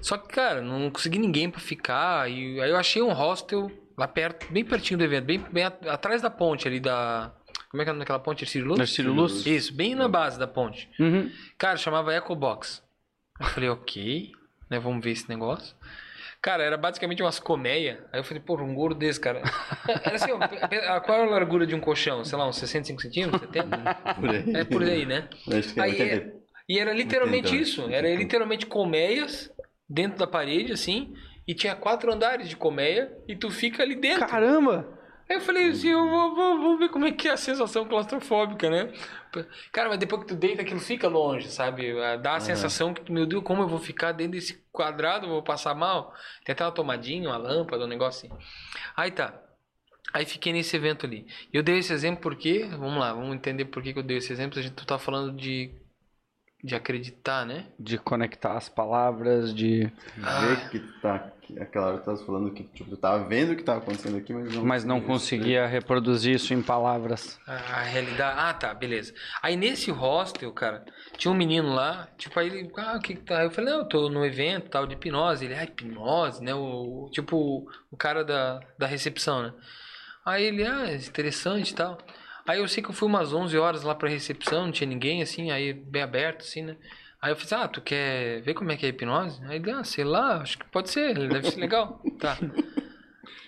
Só 0.00 0.16
que, 0.16 0.28
cara, 0.28 0.60
não 0.60 0.90
consegui 0.90 1.18
ninguém 1.18 1.50
pra 1.50 1.60
ficar. 1.60 2.30
E 2.30 2.60
aí 2.60 2.70
eu 2.70 2.76
achei 2.76 3.02
um 3.02 3.12
hostel 3.12 3.70
lá 3.96 4.06
perto, 4.08 4.50
bem 4.52 4.64
pertinho 4.64 4.98
do 4.98 5.04
evento. 5.04 5.24
Bem, 5.24 5.38
bem 5.50 5.64
at- 5.64 5.86
atrás 5.86 6.22
da 6.22 6.30
ponte 6.30 6.66
ali 6.68 6.80
da... 6.80 7.32
Como 7.70 7.80
é 7.82 7.84
que 7.84 7.90
é 7.90 7.94
naquela 7.94 8.18
ponte? 8.18 8.44
Ercílio 8.44 8.68
Luz? 8.68 8.80
Ercílio 8.80 9.12
Luz? 9.12 9.46
Isso, 9.46 9.72
bem 9.72 9.94
na 9.94 10.06
base 10.08 10.38
da 10.38 10.46
ponte. 10.46 10.88
Uhum. 11.00 11.30
Cara, 11.56 11.76
chamava 11.76 12.14
Ecobox. 12.14 12.82
Eu 13.40 13.46
falei, 13.46 13.68
ok, 13.70 14.30
né? 14.70 14.78
Vamos 14.78 15.02
ver 15.02 15.10
esse 15.12 15.28
negócio. 15.28 15.74
Cara, 16.40 16.62
era 16.64 16.76
basicamente 16.76 17.22
umas 17.22 17.38
colmeias. 17.38 17.98
Aí 18.12 18.18
eu 18.20 18.24
falei, 18.24 18.42
pô, 18.42 18.56
um 18.60 18.74
gordo 18.74 18.98
desse, 18.98 19.18
cara. 19.20 19.42
Era 20.04 20.16
assim, 20.16 20.32
ó, 20.32 20.38
a- 20.92 21.00
qual 21.00 21.18
é 21.20 21.22
a 21.22 21.30
largura 21.30 21.64
de 21.66 21.74
um 21.74 21.80
colchão? 21.80 22.24
Sei 22.24 22.36
lá, 22.36 22.46
uns 22.48 22.56
65 22.56 23.00
centímetros, 23.00 23.40
70? 23.42 23.94
Por 24.20 24.28
aí. 24.30 24.44
É 24.56 24.64
por 24.64 24.82
aí, 24.82 25.06
né? 25.06 25.28
Acho 25.56 25.72
que 25.72 25.80
é 25.80 25.82
Aí 25.84 25.90
80. 25.92 26.14
é- 26.14 26.32
E 26.68 26.78
era 26.80 26.92
literalmente 26.92 27.58
isso. 27.58 27.88
Era 27.90 28.12
literalmente 28.14 28.66
colmeias 28.66 29.50
dentro 29.88 30.18
da 30.18 30.26
parede, 30.26 30.72
assim. 30.72 31.14
E 31.46 31.54
tinha 31.54 31.74
quatro 31.74 32.12
andares 32.12 32.48
de 32.48 32.56
colmeia 32.56 33.12
e 33.26 33.34
tu 33.34 33.50
fica 33.50 33.82
ali 33.82 33.96
dentro. 33.96 34.26
Caramba! 34.26 34.98
Aí 35.28 35.36
eu 35.36 35.40
falei 35.40 35.70
assim, 35.70 35.88
eu 35.88 36.08
vou, 36.08 36.34
vou, 36.34 36.58
vou 36.60 36.78
ver 36.78 36.90
como 36.90 37.06
é 37.06 37.12
que 37.12 37.28
é 37.28 37.32
a 37.32 37.36
sensação 37.36 37.86
claustrofóbica, 37.86 38.68
né? 38.68 38.92
Cara, 39.72 39.88
mas 39.88 39.98
depois 39.98 40.22
que 40.22 40.28
tu 40.28 40.34
deita, 40.34 40.62
aquilo 40.62 40.80
fica 40.80 41.08
longe, 41.08 41.48
sabe? 41.48 41.98
Ah, 42.02 42.16
Dá 42.16 42.36
a 42.36 42.40
sensação 42.40 42.92
que, 42.92 43.10
meu 43.10 43.24
Deus, 43.24 43.42
como 43.42 43.62
eu 43.62 43.68
vou 43.68 43.78
ficar 43.78 44.12
dentro 44.12 44.32
desse 44.32 44.62
quadrado, 44.70 45.28
vou 45.28 45.42
passar 45.42 45.74
mal? 45.74 46.12
Tem 46.44 46.52
até 46.52 46.64
uma 46.64 46.72
tomadinha, 46.72 47.28
uma 47.30 47.38
lâmpada, 47.38 47.84
um 47.84 47.88
negócio 47.88 48.26
assim. 48.26 48.44
Aí 48.94 49.10
tá. 49.10 49.40
Aí 50.12 50.26
fiquei 50.26 50.52
nesse 50.52 50.76
evento 50.76 51.06
ali. 51.06 51.26
Eu 51.50 51.62
dei 51.62 51.78
esse 51.78 51.92
exemplo 51.92 52.20
porque, 52.20 52.64
vamos 52.64 52.98
lá, 52.98 53.14
vamos 53.14 53.34
entender 53.34 53.64
por 53.64 53.82
que 53.82 53.94
que 53.94 53.98
eu 53.98 54.02
dei 54.02 54.18
esse 54.18 54.32
exemplo. 54.32 54.58
A 54.58 54.62
gente 54.62 54.74
tu 54.74 54.84
tá 54.84 54.98
falando 54.98 55.34
de, 55.34 55.74
de 56.62 56.76
acreditar, 56.76 57.44
né? 57.44 57.66
De 57.78 57.98
conectar 57.98 58.56
as 58.56 58.68
palavras, 58.68 59.52
de. 59.52 59.90
Ah. 60.22 60.46
Ver 60.46 60.70
que 60.70 60.78
tá. 61.00 61.32
que 61.42 61.58
Aquela 61.58 61.88
hora 61.88 61.98
tu 61.98 62.04
tava 62.04 62.16
falando 62.18 62.52
que 62.52 62.62
tipo, 62.62 62.88
tu 62.88 62.96
tava 62.96 63.24
vendo 63.24 63.52
o 63.52 63.56
que 63.56 63.64
tava 63.64 63.80
acontecendo 63.80 64.16
aqui, 64.16 64.32
mas 64.32 64.54
não. 64.54 64.64
Mas 64.64 64.84
não 64.84 65.00
conseguia 65.00 65.66
reproduzir 65.66 66.36
isso 66.36 66.54
em 66.54 66.62
palavras. 66.62 67.40
A, 67.46 67.54
a 67.54 67.82
realidade. 67.82 68.38
Ah, 68.38 68.54
tá, 68.54 68.72
beleza. 68.72 69.12
Aí 69.42 69.56
nesse 69.56 69.90
hostel, 69.90 70.52
cara, 70.52 70.84
tinha 71.16 71.32
um 71.32 71.36
menino 71.36 71.74
lá, 71.74 72.08
tipo, 72.16 72.38
aí 72.38 72.46
ele, 72.46 72.70
ah, 72.76 72.96
o 72.96 73.00
que 73.00 73.16
que 73.16 73.22
tá? 73.22 73.42
Eu 73.42 73.50
falei, 73.50 73.72
não, 73.72 73.80
eu 73.80 73.88
tô 73.88 74.08
no 74.08 74.24
evento 74.24 74.70
tal 74.70 74.86
de 74.86 74.94
hipnose. 74.94 75.44
Ele, 75.44 75.54
ah, 75.54 75.64
hipnose, 75.64 76.44
né? 76.44 76.54
O, 76.54 77.08
tipo, 77.10 77.66
o, 77.90 77.96
cara 77.96 78.24
da, 78.24 78.60
da 78.78 78.86
recepção, 78.86 79.42
né? 79.42 79.52
Aí 80.24 80.44
ele, 80.44 80.64
ah, 80.64 80.94
interessante 80.94 81.72
e 81.72 81.74
tal. 81.74 81.98
Aí 82.46 82.58
eu 82.58 82.68
sei 82.68 82.82
que 82.82 82.90
eu 82.90 82.94
fui 82.94 83.08
umas 83.08 83.32
11 83.32 83.56
horas 83.56 83.82
lá 83.82 83.94
pra 83.94 84.08
recepção, 84.08 84.64
não 84.64 84.72
tinha 84.72 84.88
ninguém, 84.88 85.22
assim, 85.22 85.50
aí 85.50 85.72
bem 85.72 86.02
aberto, 86.02 86.42
assim, 86.42 86.62
né? 86.62 86.76
Aí 87.20 87.30
eu 87.30 87.36
falei, 87.36 87.64
ah, 87.64 87.68
tu 87.68 87.80
quer 87.80 88.40
ver 88.42 88.54
como 88.54 88.72
é 88.72 88.76
que 88.76 88.84
é 88.84 88.88
a 88.88 88.90
hipnose? 88.90 89.40
Aí 89.44 89.56
ele, 89.56 89.70
ah, 89.70 89.84
sei 89.84 90.02
lá, 90.02 90.38
acho 90.38 90.58
que 90.58 90.64
pode 90.66 90.90
ser, 90.90 91.14
deve 91.28 91.50
ser 91.50 91.60
legal. 91.60 92.00
Tá. 92.18 92.36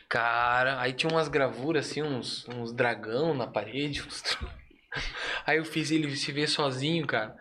Cara, 0.09 0.81
aí 0.81 0.93
tinha 0.93 1.11
umas 1.11 1.27
gravuras, 1.29 1.91
assim, 1.91 2.03
uns, 2.03 2.47
uns 2.49 2.73
dragão 2.73 3.35
na 3.35 3.47
parede. 3.49 4.03
uns 4.03 4.23
Aí 5.45 5.59
eu 5.59 5.65
fiz 5.65 5.91
ele 5.91 6.15
se 6.17 6.31
ver 6.31 6.49
sozinho, 6.49 7.07
cara. 7.07 7.37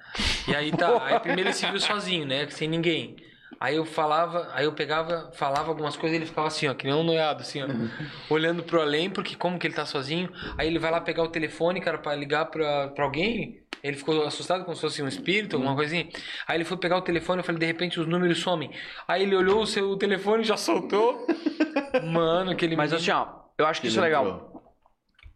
E 0.47 0.55
aí 0.55 0.71
tá, 0.71 1.05
aí 1.05 1.19
primeiro 1.19 1.49
ele 1.49 1.55
se 1.55 1.69
viu 1.69 1.79
sozinho, 1.79 2.25
né? 2.25 2.47
Sem 2.49 2.67
ninguém. 2.67 3.15
Aí 3.63 3.77
eu 3.77 3.85
falava, 3.85 4.49
aí 4.53 4.65
eu 4.65 4.73
pegava, 4.73 5.31
falava 5.35 5.69
algumas 5.69 5.95
coisas 5.95 6.17
e 6.17 6.19
ele 6.19 6.25
ficava 6.25 6.47
assim, 6.47 6.67
ó, 6.67 6.73
que 6.73 6.85
nem 6.85 6.93
um 6.93 7.01
noiado, 7.01 7.43
assim, 7.43 7.61
ó, 7.63 7.67
olhando 8.29 8.61
pro 8.61 8.81
além, 8.81 9.09
porque 9.09 9.37
como 9.37 9.57
que 9.57 9.65
ele 9.65 9.73
tá 9.73 9.85
sozinho. 9.85 10.29
Aí 10.57 10.67
ele 10.67 10.79
vai 10.79 10.91
lá 10.91 10.99
pegar 10.99 11.23
o 11.23 11.29
telefone, 11.29 11.79
cara, 11.79 11.97
pra 11.97 12.13
ligar 12.13 12.47
pra, 12.47 12.89
pra 12.89 13.05
alguém. 13.05 13.63
Ele 13.81 13.95
ficou 13.95 14.21
assustado 14.25 14.65
como 14.65 14.75
se 14.75 14.81
fosse 14.81 15.01
um 15.01 15.07
espírito, 15.07 15.55
alguma 15.55 15.75
coisinha. 15.75 16.09
Aí 16.45 16.57
ele 16.57 16.65
foi 16.65 16.75
pegar 16.75 16.97
o 16.97 17.01
telefone, 17.01 17.39
eu 17.39 17.43
falei, 17.45 17.59
de 17.59 17.65
repente 17.65 18.01
os 18.01 18.05
números 18.07 18.39
somem. 18.39 18.69
Aí 19.07 19.23
ele 19.23 19.33
olhou 19.35 19.61
o 19.61 19.65
seu 19.67 19.95
telefone 19.95 20.43
e 20.43 20.45
já 20.45 20.57
soltou. 20.57 21.25
Mano, 22.03 22.51
aquele 22.51 22.75
Mas 22.75 22.91
menino- 22.91 23.13
assim, 23.21 23.31
ó, 23.31 23.43
eu 23.57 23.65
acho 23.65 23.79
que 23.79 23.87
isso 23.87 23.97
é 23.97 24.01
Ele 24.01 24.07
legal. 24.07 24.25
entrou. 24.25 24.63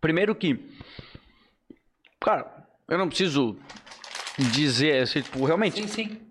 Primeiro 0.01 0.35
que. 0.35 0.59
Cara, 2.19 2.45
eu 2.89 2.97
não 2.97 3.07
preciso 3.07 3.57
dizer, 4.37 5.01
assim, 5.01 5.21
tipo, 5.21 5.45
realmente. 5.45 5.81
Sim, 5.81 5.87
sim. 5.87 6.26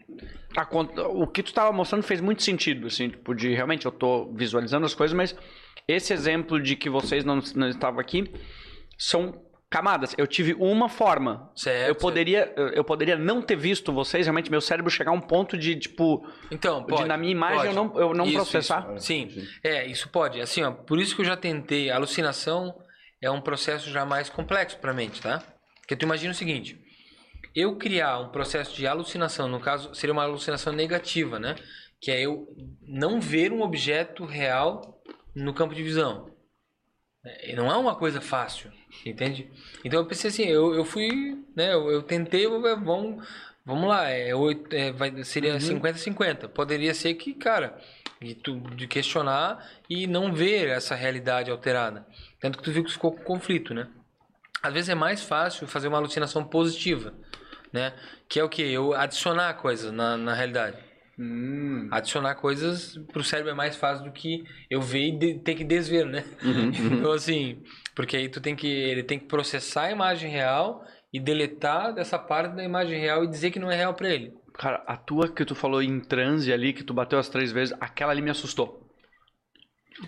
A 0.57 0.65
conta- 0.65 1.07
o 1.09 1.27
que 1.27 1.43
tu 1.43 1.49
estava 1.49 1.71
mostrando 1.73 2.03
fez 2.03 2.21
muito 2.21 2.43
sentido, 2.43 2.87
assim, 2.87 3.11
tipo, 3.11 3.35
de 3.35 3.53
realmente 3.55 3.87
eu 3.87 3.93
tô 3.93 4.33
visualizando 4.35 4.87
as 4.87 4.95
coisas, 4.95 5.15
mas 5.17 5.37
esse 5.87 6.13
exemplo 6.13 6.61
de 6.61 6.75
que 6.77 6.89
vocês 6.91 7.25
não, 7.25 7.41
não 7.55 7.69
estavam 7.69 8.01
aqui 8.01 8.33
são 8.99 9.43
camadas. 9.69 10.15
Eu 10.17 10.27
tive 10.27 10.55
uma 10.55 10.89
forma. 10.89 11.51
Certo, 11.55 11.89
eu 11.89 11.95
poderia 11.95 12.53
eu, 12.57 12.69
eu 12.69 12.85
poderia 12.85 13.17
não 13.17 13.43
ter 13.43 13.57
visto 13.57 13.93
vocês, 13.93 14.25
realmente 14.27 14.51
meu 14.51 14.61
cérebro 14.61 14.91
chegar 14.91 15.11
a 15.11 15.15
um 15.15 15.21
ponto 15.21 15.59
de 15.59 15.77
tipo, 15.77 16.27
Então, 16.51 16.81
de, 16.83 16.87
pode. 16.89 17.05
na 17.09 17.17
minha 17.17 17.33
imagem 17.33 17.59
eu 17.59 17.75
pode. 17.75 17.75
não 17.77 18.01
eu 18.01 18.15
não 18.15 18.25
Isso, 18.27 18.35
processar. 18.37 18.89
isso. 18.95 19.07
Sim, 19.07 19.29
é, 19.63 19.85
isso 19.87 20.09
pode. 20.09 20.41
Assim, 20.41 20.63
ó, 20.63 20.71
por 20.71 20.99
isso 20.99 21.15
que 21.15 21.21
eu 21.23 21.27
já 21.27 21.37
tentei. 21.37 21.91
A 21.91 21.97
alucinação 21.97 22.75
é 23.21 23.31
um 23.31 23.41
processo 23.41 23.91
já 23.91 24.05
mais 24.07 24.31
complexo 24.31 24.79
pra 24.79 24.95
mente, 24.95 25.21
tá? 25.21 25.43
Porque 25.81 25.97
tu 25.97 26.05
imagina 26.05 26.33
o 26.33 26.35
seguinte: 26.37 26.79
eu 27.57 27.77
criar 27.77 28.19
um 28.21 28.29
processo 28.29 28.77
de 28.77 28.87
alucinação, 28.87 29.49
no 29.49 29.59
caso, 29.59 29.95
seria 29.95 30.13
uma 30.13 30.23
alucinação 30.25 30.73
negativa, 30.73 31.39
né? 31.39 31.57
Que 32.01 32.11
é 32.11 32.21
eu 32.21 32.47
não 32.83 33.21
ver 33.21 33.51
um 33.53 33.63
objeto 33.63 34.25
real 34.27 35.03
no 35.35 35.55
campo 35.55 35.75
de 35.75 35.83
visão. 35.83 36.31
É, 37.25 37.57
Não 37.57 37.71
é 37.71 37.77
uma 37.77 37.97
coisa 37.97 38.21
fácil, 38.21 38.71
entende? 39.05 39.51
Então 39.85 39.99
eu 40.01 40.07
pensei 40.07 40.31
assim, 40.31 40.45
eu, 40.45 40.75
eu 40.75 40.85
fui, 40.85 41.09
né? 41.57 41.73
Eu, 41.73 41.91
eu 41.91 42.03
tentei, 42.03 42.45
eu- 42.47 42.61
vamos, 42.61 43.27
vamos 43.65 43.89
lá, 43.89 44.09
é, 44.11 44.35
oito- 44.35 44.75
é, 44.75 44.93
vai, 44.93 45.25
seria 45.25 45.57
50-50. 45.59 46.49
Poderia 46.49 46.95
ser 46.95 47.15
que, 47.15 47.35
cara, 47.35 47.77
de, 48.21 48.35
tu, 48.35 48.61
de 48.77 48.87
questionar 48.87 49.67
e 49.91 50.07
não 50.07 50.33
ver 50.33 50.69
essa 50.69 50.95
realidade 50.95 51.51
alterada. 51.51 52.07
Tanto 52.41 52.59
que 52.59 52.65
tu 52.65 52.71
viu 52.71 52.85
que 52.85 52.93
ficou 52.93 53.13
com 53.13 53.25
conflito, 53.25 53.75
né? 53.75 53.89
Às 54.63 54.73
vezes 54.73 54.89
é 54.89 54.95
mais 54.95 55.23
fácil 55.23 55.67
fazer 55.67 55.89
uma 55.89 55.99
alucinação 55.99 56.45
positiva, 56.45 57.13
né? 57.77 57.93
Que 58.29 58.41
é 58.41 58.45
o 58.45 58.49
que? 58.49 58.63
Eu 58.63 58.95
adicionar 58.95 59.53
coisas 59.55 59.93
na, 59.93 60.17
na 60.17 60.35
realidade. 60.35 60.79
Hum. 61.19 61.89
Adicionar 61.91 62.35
coisas 62.35 62.99
pro 63.13 63.25
cérebro 63.25 63.51
é 63.53 63.55
mais 63.55 63.77
fácil 63.77 64.05
do 64.05 64.13
que 64.13 64.45
eu 64.69 64.83
ver 64.83 65.09
e 65.09 65.13
de- 65.19 65.39
ter 65.39 65.55
que 65.55 65.65
desver, 65.65 66.05
né? 66.05 66.25
Então, 67.01 67.13
assim, 67.13 67.63
porque 67.95 68.17
aí 68.17 68.29
tu 68.29 68.41
tem 68.41 68.55
que. 68.57 68.67
Ele 68.67 69.03
tem 69.03 69.19
que 69.19 69.27
processar 69.27 69.85
a 69.85 69.91
imagem 69.93 70.31
real 70.31 70.85
e 71.13 71.19
deletar 71.21 71.95
dessa 71.95 72.19
parte 72.19 72.55
da 72.55 72.63
imagem 72.65 72.99
real 73.01 73.25
e 73.25 73.29
dizer 73.29 73.51
que 73.51 73.59
não 73.59 73.71
é 73.71 73.77
real 73.77 73.95
pra 73.95 74.11
ele. 74.11 74.35
Cara, 74.55 74.83
a 74.87 74.97
tua 74.97 75.29
que 75.29 75.45
tu 75.45 75.55
falou 75.55 75.83
em 75.83 76.01
transe 76.01 76.53
ali, 76.53 76.73
que 76.73 76.83
tu 76.85 76.93
bateu 76.95 77.19
as 77.19 77.29
três 77.29 77.53
vezes, 77.53 77.75
aquela 77.81 78.13
ali 78.13 78.21
me 78.23 78.31
assustou. 78.31 78.86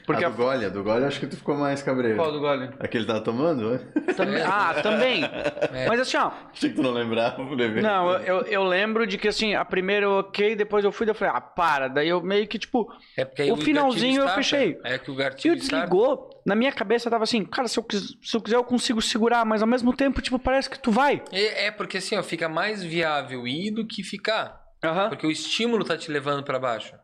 Porque 0.05 0.25
a 0.25 0.28
a 0.28 0.31
do 0.31 0.36
Gole, 0.36 0.65
a 0.65 0.68
do 0.68 0.83
Gole 0.84 1.05
acho 1.05 1.18
que 1.20 1.26
tu 1.26 1.36
ficou 1.36 1.57
mais 1.57 1.83
cabreiro. 1.83 2.17
Qual 2.17 2.31
do 2.33 2.41
gole? 2.41 2.70
Aquele 2.78 3.07
tava 3.07 3.20
tomando? 3.20 3.70
né? 3.70 3.78
Também- 4.17 4.42
Ah, 4.42 4.75
também. 4.83 5.25
É. 5.25 5.86
Mas 5.89 6.00
assim, 6.00 6.17
ó. 6.17 6.31
Achei 6.52 6.70
que 6.70 6.76
tu 6.76 6.83
não 6.83 6.91
lembrava, 6.91 7.42
vou 7.42 7.55
ler. 7.55 7.83
Não, 7.83 8.10
eu, 8.12 8.20
eu, 8.20 8.41
eu 8.47 8.65
lembro 8.65 9.07
de 9.07 9.17
que 9.17 9.28
assim, 9.28 9.55
a 9.55 9.65
primeira 9.65 10.05
eu 10.07 10.12
ok, 10.18 10.55
depois 10.57 10.84
eu 10.84 10.92
fui, 10.92 11.07
daí 11.07 11.12
eu 11.12 11.18
falei, 11.18 11.34
ah, 11.36 11.41
para. 11.41 11.89
Daí 11.89 12.08
eu 12.08 12.23
meio 12.23 12.47
que, 12.47 12.58
tipo, 12.58 12.86
É 13.17 13.25
porque 13.25 13.42
aí 13.42 13.52
O 13.52 13.57
finalzinho 13.57 14.23
eu 14.23 14.28
fechei. 14.31 14.78
É 14.84 14.99
que 14.99 15.10
o 15.10 15.15
e 15.15 15.17
gatilho 15.17 15.55
o 15.55 15.58
desligou, 15.58 16.31
na 16.44 16.55
minha 16.55 16.73
cabeça 16.73 17.10
tava 17.10 17.25
assim, 17.25 17.44
cara, 17.44 17.68
se 17.68 17.78
eu, 17.78 17.86
se 18.23 18.36
eu 18.36 18.41
quiser 18.41 18.57
eu 18.57 18.65
consigo 18.65 19.00
segurar, 19.00 19.44
mas 19.44 19.62
ao 19.62 19.68
mesmo 19.68 19.94
tempo, 19.94 20.20
tipo, 20.20 20.39
parece 20.39 20.68
que 20.68 20.78
tu 20.78 20.91
vai. 20.91 21.23
É, 21.33 21.67
é 21.67 21.70
porque 21.70 21.99
assim, 21.99 22.17
ó, 22.17 22.23
fica 22.23 22.49
mais 22.49 22.83
viável 22.83 23.47
ir 23.47 23.70
do 23.70 23.86
que 23.86 24.02
ficar. 24.02 24.60
Aham. 24.84 25.08
Porque 25.08 25.26
o 25.26 25.31
estímulo 25.31 25.84
tá 25.84 25.97
te 25.97 26.10
levando 26.10 26.42
pra 26.44 26.58
baixo. 26.58 26.94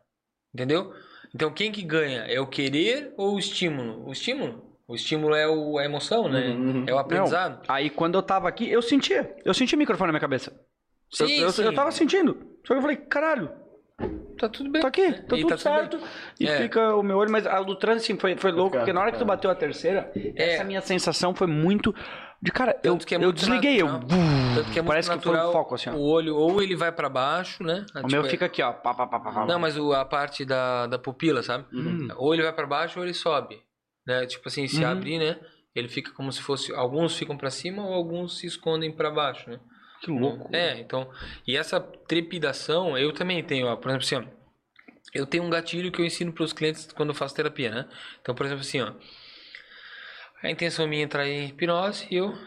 Entendeu? 0.53 0.93
Então 1.35 1.51
quem 1.51 1.69
que 1.71 1.81
ganha? 1.81 2.21
É 2.21 2.39
o 2.39 2.47
querer 2.47 3.13
ou 3.17 3.35
o 3.35 3.39
estímulo? 3.39 4.07
O 4.07 4.11
estímulo. 4.13 4.63
O 4.87 4.95
estímulo 4.95 5.35
é 5.35 5.45
o, 5.47 5.77
a 5.77 5.83
emoção, 5.83 6.29
né? 6.29 6.47
Uhum. 6.49 6.85
É 6.87 6.93
o 6.93 6.97
aprendizado. 6.97 7.61
Aí 7.67 7.89
quando 7.89 8.15
eu 8.15 8.23
tava 8.23 8.47
aqui, 8.47 8.69
eu 8.71 8.81
sentia. 8.81 9.35
Eu 9.43 9.53
sentia 9.53 9.75
o 9.75 9.79
microfone 9.79 10.07
na 10.07 10.13
minha 10.13 10.21
cabeça. 10.21 10.51
Eu- 11.19 11.27
Sim, 11.27 11.39
eu, 11.41 11.51
sim. 11.51 11.63
eu 11.63 11.73
tava 11.73 11.91
sentindo. 11.91 12.37
Só 12.65 12.73
que 12.73 12.77
eu 12.77 12.81
falei, 12.81 12.95
caralho, 12.97 13.51
Tá 14.37 14.49
tudo 14.49 14.69
bem. 14.69 14.81
tá 14.81 14.87
aqui, 14.89 15.07
né? 15.07 15.13
tá 15.27 15.35
tudo 15.37 15.47
tá 15.47 15.57
certo. 15.57 15.97
bem. 15.97 16.05
E 16.41 16.47
É. 16.47 16.57
fica 16.57 16.95
o 16.95 17.01
meu 17.03 17.17
olho, 17.17 17.31
mas 17.31 17.45
a 17.47 17.61
do 17.61 17.75
trânsito 17.75 18.11
assim, 18.11 18.19
foi, 18.19 18.35
foi 18.35 18.51
louco, 18.51 18.75
porque 18.77 18.91
na 18.93 18.99
hora 19.01 19.11
que 19.11 19.17
tu 19.17 19.25
cara. 19.25 19.35
bateu 19.37 19.49
a 19.49 19.55
terceira, 19.55 20.11
essa 20.35 20.63
minha 20.63 20.81
sensação 20.81 21.33
foi 21.33 21.47
muito. 21.47 21.93
De 22.45 22.51
cara, 22.51 22.79
eu, 22.83 22.95
que 22.97 23.15
é 23.15 23.17
eu 23.17 23.21
muito 23.23 23.35
desliguei, 23.37 23.81
eu. 23.81 23.87
natural. 23.87 24.09
Tanto 24.55 24.71
que 24.71 24.77
é 24.79 24.81
muito 24.81 24.85
Parece 24.87 25.09
que 25.09 25.19
foi 25.19 25.31
natural 25.33 25.49
um 25.49 25.51
foco 25.51 25.75
assim, 25.75 25.89
ó. 25.89 25.93
O 25.93 26.01
olho 26.07 26.35
ou 26.35 26.61
ele 26.61 26.75
vai 26.75 26.91
pra 26.91 27.09
baixo, 27.09 27.63
né? 27.63 27.85
O 28.03 28.07
meu 28.07 28.23
fica 28.25 28.45
aqui, 28.45 28.61
ó. 28.61 28.71
Pá, 28.71 28.93
pá, 28.93 29.07
pá, 29.07 29.19
pá. 29.19 29.45
Não, 29.47 29.57
mas 29.59 29.77
o- 29.77 29.91
a 29.93 30.05
parte 30.05 30.45
da, 30.45 30.85
da 30.85 30.99
pupila, 30.99 31.41
sabe? 31.41 31.65
Hum. 31.73 32.07
Ou 32.17 32.33
ele 32.33 32.43
vai 32.43 32.53
pra 32.53 32.67
baixo 32.67 32.99
ou 32.99 33.05
ele 33.05 33.13
sobe. 33.15 33.59
Né? 34.05 34.25
Tipo 34.27 34.47
assim, 34.47 34.67
se 34.67 34.83
Uhum. 34.83 34.91
abrir, 34.91 35.17
né? 35.17 35.39
Ele 35.73 35.89
fica 35.89 36.11
como 36.11 36.31
se 36.31 36.41
fosse. 36.41 36.71
Alguns 36.73 37.17
ficam 37.17 37.35
pra 37.35 37.49
cima 37.49 37.83
ou 37.83 37.93
alguns 37.93 38.37
se 38.37 38.45
escondem 38.45 38.91
pra 38.91 39.09
baixo, 39.09 39.49
né? 39.49 39.59
Que 40.01 40.11
louco. 40.11 40.55
É, 40.55 40.79
então. 40.79 41.09
E 41.47 41.57
essa 41.57 41.79
trepidação, 41.79 42.95
eu 42.97 43.11
também 43.11 43.43
tenho, 43.43 43.65
ó, 43.67 43.75
por 43.75 43.89
exemplo, 43.89 44.05
assim, 44.05 44.15
ó, 44.17 44.23
eu 45.13 45.25
tenho 45.25 45.43
um 45.43 45.49
gatilho 45.49 45.91
que 45.91 45.99
eu 45.99 46.05
ensino 46.05 46.31
para 46.31 46.43
os 46.43 46.53
clientes 46.53 46.87
quando 46.93 47.09
eu 47.09 47.15
faço 47.15 47.33
terapia, 47.35 47.71
né? 47.71 47.85
Então, 48.21 48.35
por 48.35 48.45
exemplo, 48.45 48.61
assim, 48.61 48.81
ó, 48.81 48.91
a 50.45 50.51
intenção 50.51 50.87
minha 50.87 51.01
é 51.01 51.05
entrar 51.05 51.27
em 51.27 51.47
hipnose 51.47 52.07
e 52.09 52.15
eu, 52.15 52.37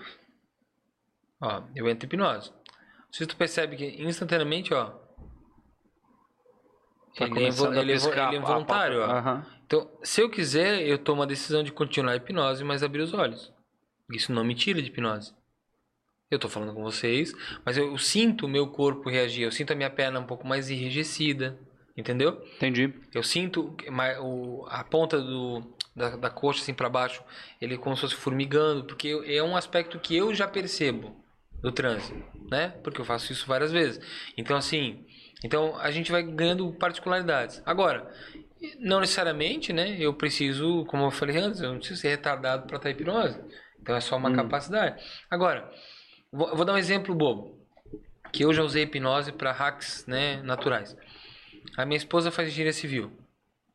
ó, 1.41 1.63
eu 1.75 1.89
entro 1.89 2.07
em 2.07 2.09
hipnose. 2.09 2.53
Se 3.11 3.27
tu 3.27 3.37
percebe 3.37 3.77
que 3.77 4.03
instantaneamente, 4.03 4.73
ó, 4.75 4.93
Tá 7.17 7.27
ele, 7.27 7.35
é, 7.35 7.49
ele, 7.49 7.49
é, 7.49 7.81
ele 7.81 7.93
é 7.93 7.99
pá, 7.99 8.31
pá, 8.31 8.53
voluntário, 8.53 9.01
pá. 9.01 9.07
ó. 9.07 9.11
Aham. 9.11 9.47
Então, 9.67 9.91
se 10.03 10.21
eu 10.23 10.31
quiser, 10.31 10.87
eu 10.87 10.99
tomo 10.99 11.23
a 11.23 11.27
decisão 11.27 11.63
de 11.63 11.73
continuar 11.73 12.13
a 12.13 12.17
hipnose, 12.17 12.63
mas 12.65 12.83
abrir 12.83 13.03
os 13.03 13.13
olhos. 13.13 13.53
Isso 14.13 14.33
não 14.33 14.45
me 14.45 14.55
tira 14.55 14.81
de 14.81 14.89
hipnose. 14.89 15.35
Eu 16.31 16.39
tô 16.39 16.49
falando 16.49 16.75
com 16.75 16.83
vocês, 16.83 17.33
mas 17.65 17.77
eu, 17.77 17.91
eu 17.91 17.99
sinto 17.99 18.47
o 18.47 18.49
meu 18.49 18.69
corpo 18.69 19.11
reagir, 19.11 19.43
eu 19.43 19.53
sinto 19.53 19.73
a 19.73 19.77
minha 19.77 19.91
perna 19.91 20.21
um 20.21 20.27
pouco 20.27 20.47
mais 20.47 20.71
enrijecida, 20.71 21.59
entendeu? 21.97 22.41
Entendi. 22.57 22.95
Eu 23.13 23.23
sinto 23.23 23.75
a 24.69 24.85
ponta 24.85 25.21
do, 25.21 25.63
da, 25.99 26.17
da 26.17 26.31
coxa 26.31 26.63
assim 26.63 26.73
para 26.73 26.89
baixo, 26.89 27.23
ele 27.61 27.77
como 27.77 27.95
se 27.97 28.03
fosse 28.03 28.15
formigando, 28.15 28.85
porque 28.85 29.23
é 29.27 29.43
um 29.43 29.57
aspecto 29.57 29.99
que 29.99 30.17
eu 30.17 30.35
já 30.35 30.49
percebo 30.49 31.15
do 31.61 31.73
transe, 31.73 32.15
né? 32.51 32.69
Porque 32.83 33.01
eu 33.01 33.05
faço 33.05 33.33
isso 33.33 33.47
várias 33.47 33.73
vezes. 33.73 34.01
Então 34.37 34.57
assim, 34.57 35.05
então 35.45 35.77
a 35.77 35.91
gente 35.91 36.11
vai 36.11 36.23
ganhando 36.23 36.73
particularidades. 36.73 37.61
Agora, 37.67 38.11
não 38.79 39.01
necessariamente, 39.01 39.73
né? 39.73 39.97
Eu 39.99 40.15
preciso, 40.15 40.85
como 40.87 41.05
eu 41.05 41.11
falei 41.11 41.37
antes, 41.37 41.61
eu 41.61 41.71
não 41.71 41.79
preciso 41.79 42.01
ser 42.01 42.09
retardado 42.09 42.67
para 42.67 42.77
estar 42.77 42.91
hipnose. 42.91 43.39
Então 43.81 43.97
é 43.97 44.01
só 44.01 44.17
uma 44.17 44.33
capacidade. 44.33 45.03
Agora, 45.31 45.71
vou, 46.33 46.55
vou 46.57 46.65
dar 46.65 46.75
um 46.75 46.79
exemplo 46.79 47.15
bobo, 47.15 47.59
que 48.33 48.45
eu 48.45 48.53
já 48.53 48.63
usei 48.63 48.85
hipnose 48.85 49.33
para 49.33 49.53
hacks, 49.53 50.07
né, 50.07 50.43
naturais. 50.43 50.97
A 51.77 51.85
minha 51.85 51.97
esposa 51.97 52.31
faz 52.31 52.49
engenharia 52.49 52.73
civil. 52.73 53.13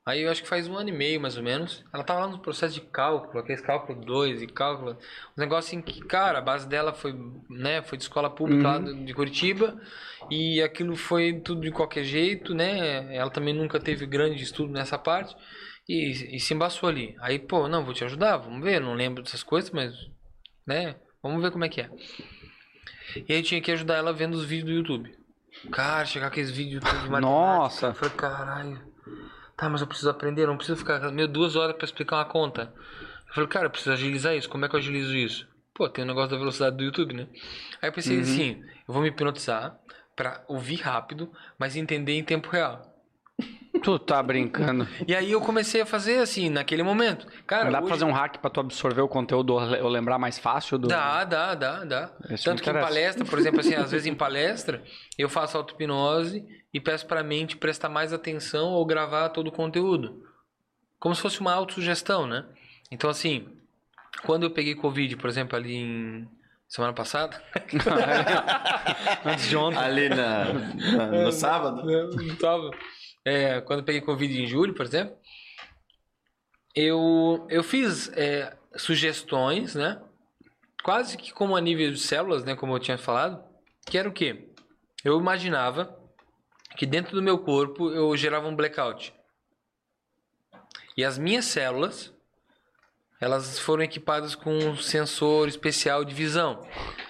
Aí 0.06 0.22
eu 0.22 0.30
acho 0.30 0.44
que 0.44 0.50
faz 0.50 0.68
um 0.68 0.76
ano 0.78 0.90
e 0.90 0.92
meio, 0.92 1.22
mais 1.22 1.38
ou 1.38 1.44
menos. 1.44 1.82
Ela 1.94 2.04
tava 2.04 2.22
lá 2.22 2.28
no 2.28 2.40
processo 2.40 2.74
de 2.74 2.82
cálculo, 2.82 3.40
aqueles 3.40 3.62
cálculo 3.62 4.04
2 4.04 4.42
e 4.42 4.48
cálculo. 4.48 4.98
Um 5.38 5.40
negócio 5.42 5.70
assim 5.70 5.82
que, 5.82 6.02
cara, 6.02 6.40
a 6.40 6.42
base 6.42 6.68
dela 6.68 6.94
foi, 6.94 7.14
né, 7.50 7.82
foi 7.84 7.98
de 7.98 8.04
escola 8.04 8.30
pública 8.30 8.64
lá 8.68 8.78
do- 8.80 9.06
de 9.06 9.14
Curitiba. 9.14 9.80
E 10.30 10.62
aquilo 10.62 10.98
foi 10.98 11.40
tudo 11.40 11.62
de 11.62 11.72
qualquer 11.72 12.04
jeito, 12.04 12.54
né? 12.54 13.16
Ela 13.16 13.30
também 13.30 13.54
nunca 13.54 13.80
teve 13.80 14.06
grande 14.06 14.44
estudo 14.44 14.74
nessa 14.74 14.98
parte. 14.98 15.34
E, 15.88 16.36
e 16.36 16.40
se 16.40 16.54
embaçou 16.54 16.90
ali. 16.90 17.16
Aí, 17.20 17.40
pô, 17.40 17.68
não, 17.70 17.86
vou 17.86 17.94
te 17.94 18.04
ajudar, 18.04 18.36
vamos 18.38 18.62
ver. 18.62 18.82
Não 18.82 18.94
lembro 18.96 19.24
dessas 19.24 19.42
coisas, 19.44 19.72
mas, 19.72 19.94
né? 20.68 20.96
Vamos 21.22 21.42
ver 21.42 21.52
como 21.52 21.64
é 21.64 21.70
que 21.70 21.80
é. 21.80 21.90
E 23.28 23.34
aí 23.34 23.42
tinha 23.42 23.62
que 23.62 23.72
ajudar 23.72 23.96
ela 23.96 24.12
vendo 24.12 24.34
os 24.34 24.44
vídeos 24.46 24.70
do 24.70 24.76
YouTube. 24.76 25.16
Cara, 25.72 26.06
chegar 26.06 26.28
aqueles 26.28 26.52
vídeos 26.52 26.82
do 26.84 26.90
YouTube. 26.90 27.22
Nossa. 27.22 27.94
Falei, 27.94 28.14
caralho. 28.16 28.93
Tá, 29.58 29.70
mas 29.70 29.82
eu 29.82 29.88
preciso 29.88 30.10
aprender, 30.10 30.48
não 30.48 30.58
preciso 30.58 30.78
ficar 30.78 31.00
meio 31.12 31.28
duas 31.28 31.56
horas 31.56 31.76
pra 31.76 31.86
explicar 31.86 32.18
uma 32.18 32.26
conta. 32.26 32.74
Eu 33.28 33.34
falei, 33.34 33.50
cara, 33.50 33.66
eu 33.66 33.70
preciso 33.70 33.92
agilizar 33.94 34.36
isso. 34.36 34.50
Como 34.50 34.66
é 34.66 34.70
que 34.70 34.76
eu 34.76 34.80
agilizo 34.80 35.16
isso? 35.16 35.48
Pô, 35.74 35.88
tem 35.90 36.04
o 36.04 36.08
negócio 36.08 36.32
da 36.32 36.38
velocidade 36.38 36.76
do 36.78 36.84
YouTube, 36.84 37.14
né? 37.14 37.28
Aí 37.82 37.90
eu 37.90 37.94
pensei 37.94 38.20
assim, 38.20 38.62
eu 38.88 38.94
vou 38.94 39.02
me 39.02 39.10
hipnotizar 39.10 39.76
pra 40.16 40.44
ouvir 40.48 40.76
rápido, 40.82 41.32
mas 41.58 41.76
entender 41.76 42.14
em 42.14 42.24
tempo 42.24 42.50
real. 42.50 42.90
Tu 43.82 43.98
tá 44.00 44.22
brincando. 44.22 44.88
E 45.08 45.16
aí 45.16 45.32
eu 45.32 45.42
comecei 45.42 45.82
a 45.82 45.86
fazer 45.86 46.20
assim, 46.20 46.48
naquele 46.50 46.84
momento. 46.84 47.26
Cara, 47.48 47.66
dá 47.66 47.72
pra 47.72 47.82
hoje- 47.82 47.90
fazer 47.90 48.06
um 48.06 48.12
hack 48.12 48.38
pra 48.38 48.50
tu 48.52 48.60
absorver 48.60 49.02
o 49.02 49.08
conteúdo 49.08 49.54
ou 49.54 49.60
le- 49.66 49.82
ou 49.82 49.90
lembrar 49.90 50.20
mais 50.20 50.38
fácil 50.38 50.78
do. 50.78 50.88
Dá, 50.88 51.24
dá, 51.24 51.56
dá, 51.56 51.84
dá. 51.84 52.12
Isso 52.30 52.44
Tanto 52.46 52.62
que 52.62 52.70
em 52.70 52.74
palestra, 52.74 53.26
por 53.26 53.40
exemplo, 53.40 53.60
assim, 53.60 53.74
às 53.74 53.90
vezes 53.92 54.06
em 54.06 54.14
palestra, 54.14 54.84
eu 55.18 55.28
faço 55.28 55.58
auto-hipnose 55.58 56.46
e 56.74 56.80
peço 56.80 57.06
pra 57.06 57.24
mente 57.24 57.56
prestar 57.58 57.90
mais 57.90 58.12
atenção 58.12 58.70
ou 58.72 58.86
gravar 58.86 59.30
todo 59.30 59.48
o 59.48 59.52
conteúdo. 59.52 60.26
Como 61.00 61.14
se 61.16 61.22
fosse 61.22 61.40
uma 61.40 61.54
autossugestão, 61.54 62.26
né? 62.26 62.46
Então, 62.90 63.10
assim, 63.10 63.48
quando 64.26 64.44
eu 64.44 64.52
peguei 64.52 64.74
Covid, 64.76 65.16
por 65.18 65.30
exemplo, 65.30 65.56
ali 65.56 65.76
em 65.76 66.28
semana 66.68 66.94
passada, 66.94 67.42
Antes 69.26 69.48
de 69.50 69.56
ontem. 69.58 69.78
Ali 69.78 70.10
na, 70.10 70.46
na- 70.54 71.08
no 71.26 71.32
sábado. 71.32 71.84
Não 71.86 72.36
tava. 72.36 72.72
É, 73.26 73.62
quando 73.62 73.80
eu 73.80 73.86
peguei 73.86 74.02
Covid 74.02 74.42
em 74.42 74.48
julho, 74.48 74.74
por 74.74 74.86
exemplo, 74.86 75.16
eu, 76.76 77.46
eu 77.50 77.64
fiz 77.64 78.10
é, 78.14 78.56
sugestões, 78.76 79.76
né? 79.76 80.02
Quase 80.84 81.18
que 81.18 81.32
como 81.32 81.56
a 81.56 81.62
nível 81.62 81.92
de 81.92 82.00
células, 82.00 82.44
né? 82.44 82.56
Como 82.56 82.74
eu 82.76 82.80
tinha 82.80 82.98
falado. 82.98 83.44
Que 83.86 83.98
era 83.98 84.10
o 84.10 84.14
quê? 84.14 84.50
Eu 85.04 85.20
imaginava 85.20 85.98
que 86.76 86.86
dentro 86.86 87.16
do 87.16 87.22
meu 87.22 87.38
corpo 87.40 87.90
eu 87.92 88.16
gerava 88.16 88.48
um 88.48 88.56
blackout. 88.56 89.14
E 90.96 91.04
as 91.04 91.18
minhas 91.18 91.46
células, 91.46 92.14
elas 93.20 93.58
foram 93.58 93.84
equipadas 93.84 94.36
com 94.36 94.56
um 94.56 94.76
sensor 94.76 95.48
especial 95.48 96.04
de 96.04 96.14
visão. 96.14 96.62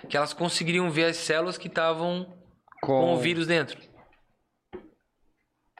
Que 0.09 0.15
elas 0.15 0.33
conseguiriam 0.33 0.89
ver 0.89 1.05
as 1.05 1.17
células 1.17 1.57
que 1.57 1.67
estavam 1.67 2.33
com 2.81 3.13
o 3.13 3.17
vírus 3.17 3.47
dentro. 3.47 3.79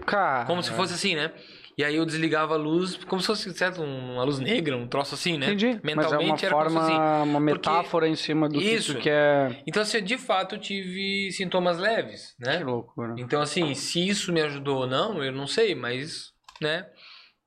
Cara. 0.06 0.46
Como 0.46 0.62
se 0.62 0.72
fosse 0.72 0.94
assim, 0.94 1.16
né? 1.16 1.34
E 1.78 1.84
aí 1.84 1.96
eu 1.96 2.06
desligava 2.06 2.54
a 2.54 2.58
luz, 2.58 2.96
como 3.06 3.20
se 3.20 3.26
fosse, 3.28 3.52
certo, 3.54 3.82
um- 3.82 4.14
uma 4.14 4.24
luz 4.24 4.38
negra, 4.40 4.78
um 4.78 4.88
troço 4.88 5.16
assim, 5.16 5.38
né? 5.38 5.48
Entendi. 5.48 5.80
Mas 5.84 5.92
é 5.94 5.96
uma 5.96 6.04
Mentalmente 6.20 6.48
forma, 6.48 6.82
assim. 6.82 6.94
uma 7.30 7.40
Porque- 7.40 7.40
metáfora 7.54 8.08
em 8.08 8.16
cima 8.16 8.48
do 8.48 8.62
Isso. 8.62 8.96
que 8.96 9.02
quer. 9.02 9.64
Então, 9.66 9.82
assim, 9.82 10.04
de 10.04 10.18
fato, 10.18 10.56
eu 10.56 10.60
tive 10.60 11.32
sintomas 11.32 11.80
leves, 11.80 12.36
né? 12.40 12.58
Que 12.60 12.64
loucura. 12.64 13.16
Então, 13.18 13.42
assim, 13.42 13.74
se 13.74 14.08
isso 14.08 14.32
me 14.32 14.42
ajudou 14.42 14.82
ou 14.82 14.88
não, 14.88 15.24
eu 15.24 15.32
não 15.32 15.48
sei, 15.48 15.74
mas, 15.74 16.32
né? 16.62 16.86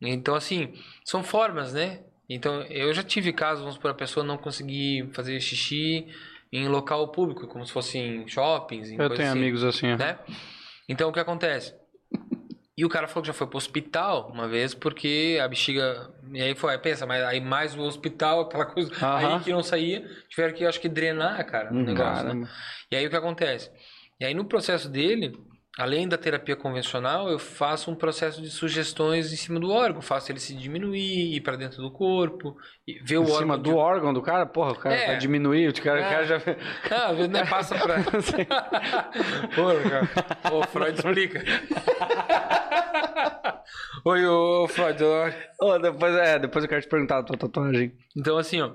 Então, 0.03 0.35
assim, 0.35 0.75
são 1.05 1.23
formas, 1.23 1.73
né? 1.73 2.01
Então, 2.29 2.63
eu 2.63 2.93
já 2.93 3.05
tive 3.05 3.33
casos, 3.33 3.61
vamos 3.61 3.77
supor, 3.77 3.93
a 3.93 3.95
pessoa 3.95 4.27
não 4.27 4.37
conseguir 4.37 5.09
fazer 5.15 5.41
xixi 5.41 6.07
em 6.53 6.67
local 6.69 7.09
público, 7.13 7.47
como 7.47 7.65
se 7.65 7.73
fosse 7.73 7.97
em 7.99 8.27
shoppings, 8.27 8.91
em 8.91 9.01
Eu 9.01 9.09
tenho 9.11 9.29
assim. 9.31 9.39
amigos 9.39 9.63
assim. 9.63 9.93
ó. 9.93 9.97
né? 9.97 10.19
Então 10.89 11.09
o 11.09 11.13
que 11.13 11.21
acontece? 11.21 11.75
E 12.77 12.85
o 12.85 12.89
cara 12.91 13.09
falou 13.09 13.23
que 13.23 13.29
já 13.29 13.33
foi 13.33 13.47
pro 13.47 13.57
hospital 13.57 14.31
uma 14.33 14.47
vez 14.47 14.75
porque 14.75 15.39
a 15.43 15.49
bexiga. 15.49 16.13
E 16.31 16.43
aí 16.43 16.55
foi, 16.55 16.73
aí 16.73 16.79
pensa, 16.79 17.07
mas 17.07 17.23
aí 17.25 17.41
mais 17.41 17.75
o 17.75 17.81
hospital, 17.81 18.41
aquela 18.41 18.67
coisa. 18.67 18.93
Aham. 18.95 19.37
Aí 19.37 19.45
que 19.45 19.51
não 19.51 19.63
saía, 19.63 20.07
tiveram 20.29 20.53
que, 20.53 20.67
acho 20.67 20.81
que, 20.81 20.89
drenar, 20.89 21.45
cara, 21.47 21.73
o 21.73 21.75
negócio, 21.75 22.25
né? 22.25 22.31
Caramba. 22.31 22.51
E 22.91 22.97
aí 22.97 23.07
o 23.07 23.11
que 23.11 23.17
acontece? 23.17 23.71
E 24.21 24.25
aí 24.27 24.35
no 24.35 24.45
processo 24.45 24.91
dele, 24.91 25.39
além 25.79 26.09
da 26.09 26.17
terapia 26.17 26.57
convencional, 26.57 27.29
eu 27.29 27.39
faço 27.39 27.91
um 27.91 27.95
processo 27.95 28.41
de 28.41 28.49
sugestões 28.51 29.31
em 29.33 29.37
cima 29.37 29.61
do 29.61 29.71
órgão. 29.71 30.01
Faço 30.01 30.33
ele 30.33 30.41
se 30.41 30.55
diminuir, 30.55 31.35
ir 31.37 31.41
para 31.43 31.57
dentro 31.57 31.83
do 31.83 31.91
corpo, 31.91 32.57
e 32.87 32.95
ver 33.03 33.19
o 33.19 33.23
Em 33.23 33.25
órgão. 33.25 33.39
cima 33.39 33.59
do 33.59 33.71
de- 33.71 33.77
órgão 33.77 34.15
do 34.15 34.23
cara? 34.23 34.47
Porra, 34.47 34.73
o 34.73 34.77
cara 34.79 34.95
É. 34.95 35.07
vai 35.09 35.19
diminuir, 35.19 35.69
o 35.69 35.83
cara, 35.83 36.01
o 36.01 36.05
É. 36.05 36.09
cara 36.09 36.25
já... 36.27 36.37
Ah, 36.91 37.13
né, 37.29 37.45
passa 37.45 37.79
pra. 37.79 37.97
Pô, 39.55 39.89
cara. 39.89 40.55
Ô, 40.55 40.63
Freud 40.67 40.97
explica. 40.97 41.45
Oi, 44.05 44.27
ô, 44.27 44.69
Freud. 44.69 45.03
Ô, 45.61 45.79
depois, 45.79 46.15
é, 46.15 46.39
depois 46.39 46.65
eu 46.65 46.69
quero 46.69 46.83
te 46.83 46.89
perguntar 46.89 47.19
a 47.19 47.23
tua 47.23 47.37
tatuagem. 47.37 47.93
Então, 48.17 48.39
assim, 48.39 48.61
ó. 48.61 48.73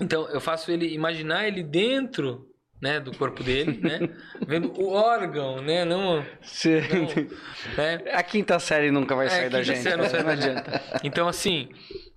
Então, 0.00 0.28
eu 0.28 0.40
faço 0.40 0.70
ele 0.70 0.92
imaginar 0.92 1.46
ele 1.46 1.62
dentro, 1.62 2.46
né, 2.80 3.00
do 3.00 3.16
corpo 3.16 3.42
dele, 3.42 3.80
né? 3.82 4.08
Vendo 4.46 4.72
o 4.80 4.90
órgão, 4.92 5.62
né? 5.62 5.84
Não. 5.84 6.24
Sim. 6.42 6.80
não 6.80 7.74
né? 7.76 8.02
A 8.12 8.22
quinta 8.22 8.58
série 8.58 8.90
nunca 8.90 9.14
vai 9.14 9.26
É, 9.26 9.30
sair 9.30 9.50
da 9.50 9.62
gente. 9.62 9.78
série 9.80 9.96
não 9.96 10.08
sai 10.08 10.22
não 10.22 10.30
adianta. 10.30 10.82
Então, 11.02 11.26
assim, 11.26 11.68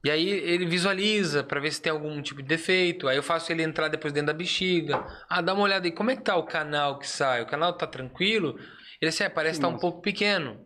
e 0.03 0.09
aí 0.11 0.29
ele 0.29 0.65
visualiza 0.65 1.43
pra 1.43 1.59
ver 1.59 1.71
se 1.71 1.81
tem 1.81 1.91
algum 1.91 2.21
tipo 2.21 2.41
de 2.41 2.47
defeito. 2.47 3.07
Aí 3.07 3.17
eu 3.17 3.23
faço 3.23 3.51
ele 3.51 3.63
entrar 3.63 3.87
depois 3.87 4.13
dentro 4.13 4.27
da 4.27 4.33
bexiga. 4.33 5.05
Ah, 5.29 5.41
dá 5.41 5.53
uma 5.53 5.63
olhada 5.63 5.87
aí, 5.87 5.91
como 5.91 6.11
é 6.11 6.15
que 6.15 6.23
tá 6.23 6.35
o 6.35 6.43
canal 6.43 6.99
que 6.99 7.07
sai? 7.07 7.41
O 7.41 7.45
canal 7.45 7.73
tá 7.73 7.87
tranquilo? 7.87 8.59
Ele 9.01 9.09
assim, 9.09 9.23
é, 9.23 9.29
parece 9.29 9.59
estar 9.59 9.69
um 9.69 9.77
pouco 9.77 10.01
pequeno. 10.01 10.59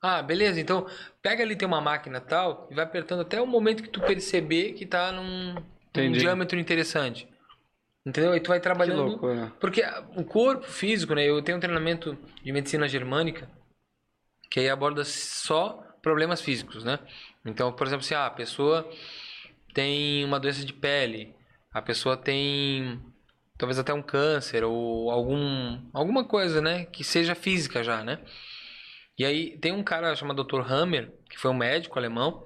Ah, 0.00 0.20
beleza, 0.22 0.60
então 0.60 0.86
pega 1.22 1.42
ali, 1.42 1.56
tem 1.56 1.66
uma 1.66 1.80
máquina 1.80 2.20
tal, 2.20 2.68
e 2.70 2.74
vai 2.74 2.84
apertando 2.84 3.20
até 3.22 3.40
o 3.40 3.46
momento 3.46 3.82
que 3.82 3.88
tu 3.88 4.00
perceber 4.00 4.72
que 4.72 4.84
tá 4.84 5.10
num, 5.10 5.54
num 5.96 6.12
diâmetro 6.12 6.58
interessante. 6.58 7.26
Entendeu? 8.06 8.32
Aí 8.32 8.40
tu 8.40 8.48
vai 8.48 8.58
Que 8.58 8.62
trabalhando. 8.64 9.02
loucura. 9.04 9.52
Porque 9.58 9.82
o 10.14 10.24
corpo 10.24 10.66
físico, 10.66 11.14
né? 11.14 11.24
Eu 11.24 11.42
tenho 11.42 11.56
um 11.56 11.60
treinamento 11.60 12.18
de 12.42 12.52
medicina 12.52 12.86
germânica 12.86 13.50
que 14.50 14.60
aí 14.60 14.68
aborda 14.68 15.04
só 15.04 15.82
problemas 16.02 16.40
físicos, 16.40 16.84
né? 16.84 16.98
Então, 17.44 17.72
por 17.72 17.86
exemplo, 17.86 18.04
se 18.04 18.14
ah, 18.14 18.26
a 18.26 18.30
pessoa 18.30 18.88
tem 19.72 20.24
uma 20.24 20.38
doença 20.38 20.64
de 20.64 20.72
pele, 20.72 21.34
a 21.72 21.80
pessoa 21.82 22.16
tem 22.16 23.00
talvez 23.58 23.78
até 23.78 23.92
um 23.94 24.02
câncer 24.02 24.64
ou 24.64 25.10
algum 25.10 25.80
alguma 25.92 26.24
coisa, 26.24 26.60
né, 26.60 26.84
que 26.86 27.02
seja 27.02 27.34
física 27.34 27.82
já, 27.82 28.04
né? 28.04 28.20
E 29.18 29.24
aí 29.24 29.56
tem 29.58 29.72
um 29.72 29.82
cara 29.82 30.14
chamado 30.14 30.42
Dr. 30.44 30.60
Hammer, 30.60 31.12
que 31.30 31.38
foi 31.38 31.50
um 31.50 31.54
médico 31.54 31.98
alemão, 31.98 32.44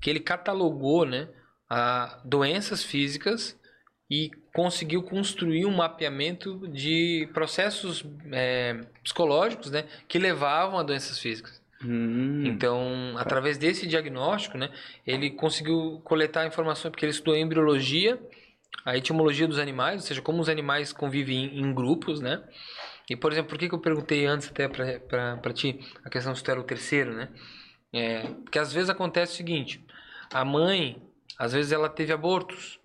que 0.00 0.08
ele 0.10 0.20
catalogou, 0.20 1.04
né, 1.06 1.28
a 1.68 2.20
doenças 2.24 2.84
físicas 2.84 3.58
e 4.10 4.30
conseguiu 4.52 5.02
construir 5.02 5.64
um 5.64 5.74
mapeamento 5.74 6.68
de 6.68 7.28
processos 7.32 8.04
é, 8.30 8.80
psicológicos, 9.02 9.70
né, 9.70 9.84
que 10.06 10.18
levavam 10.18 10.78
a 10.78 10.82
doenças 10.82 11.18
físicas. 11.18 11.60
Hum. 11.84 12.44
Então, 12.46 13.14
através 13.16 13.58
desse 13.58 13.86
diagnóstico, 13.86 14.58
né, 14.58 14.70
ele 15.06 15.30
conseguiu 15.30 16.00
coletar 16.04 16.46
informações, 16.46 16.90
porque 16.90 17.04
ele 17.04 17.12
estudou 17.12 17.36
embriologia, 17.36 18.20
a 18.84 18.96
etimologia 18.96 19.48
dos 19.48 19.58
animais, 19.58 20.02
ou 20.02 20.06
seja, 20.06 20.22
como 20.22 20.40
os 20.40 20.48
animais 20.48 20.92
convivem 20.92 21.46
em, 21.46 21.60
em 21.60 21.74
grupos, 21.74 22.20
né? 22.20 22.42
E, 23.08 23.16
por 23.16 23.32
exemplo, 23.32 23.50
por 23.50 23.58
que, 23.58 23.68
que 23.68 23.74
eu 23.74 23.80
perguntei 23.80 24.26
antes 24.26 24.48
até 24.48 24.68
para 24.68 25.52
ti 25.52 25.80
a 26.04 26.10
questão 26.10 26.34
se 26.34 26.42
tu 26.42 26.50
era 26.50 26.60
o 26.60 26.64
terceiro, 26.64 27.12
né? 27.12 27.28
É, 27.92 28.22
porque 28.22 28.58
às 28.58 28.72
vezes 28.72 28.88
acontece 28.88 29.34
o 29.34 29.36
seguinte, 29.36 29.84
a 30.32 30.44
mãe, 30.44 31.02
às 31.38 31.52
vezes 31.52 31.72
ela 31.72 31.88
teve 31.88 32.12
abortos, 32.12 32.80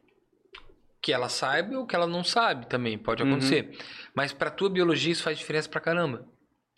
que 1.08 1.14
ela 1.14 1.30
sabe 1.30 1.74
ou 1.74 1.86
que 1.88 1.96
ela 1.96 2.06
não 2.06 2.22
sabe 2.22 2.68
também, 2.68 2.98
pode 2.98 3.24
Uhum. 3.24 3.30
acontecer. 3.30 3.72
Mas 4.14 4.34
para 4.34 4.52
tua 4.52 4.70
biologia 4.70 5.14
isso 5.14 5.24
faz 5.24 5.38
diferença 5.38 5.70
pra 5.70 5.80
caramba. 5.80 6.28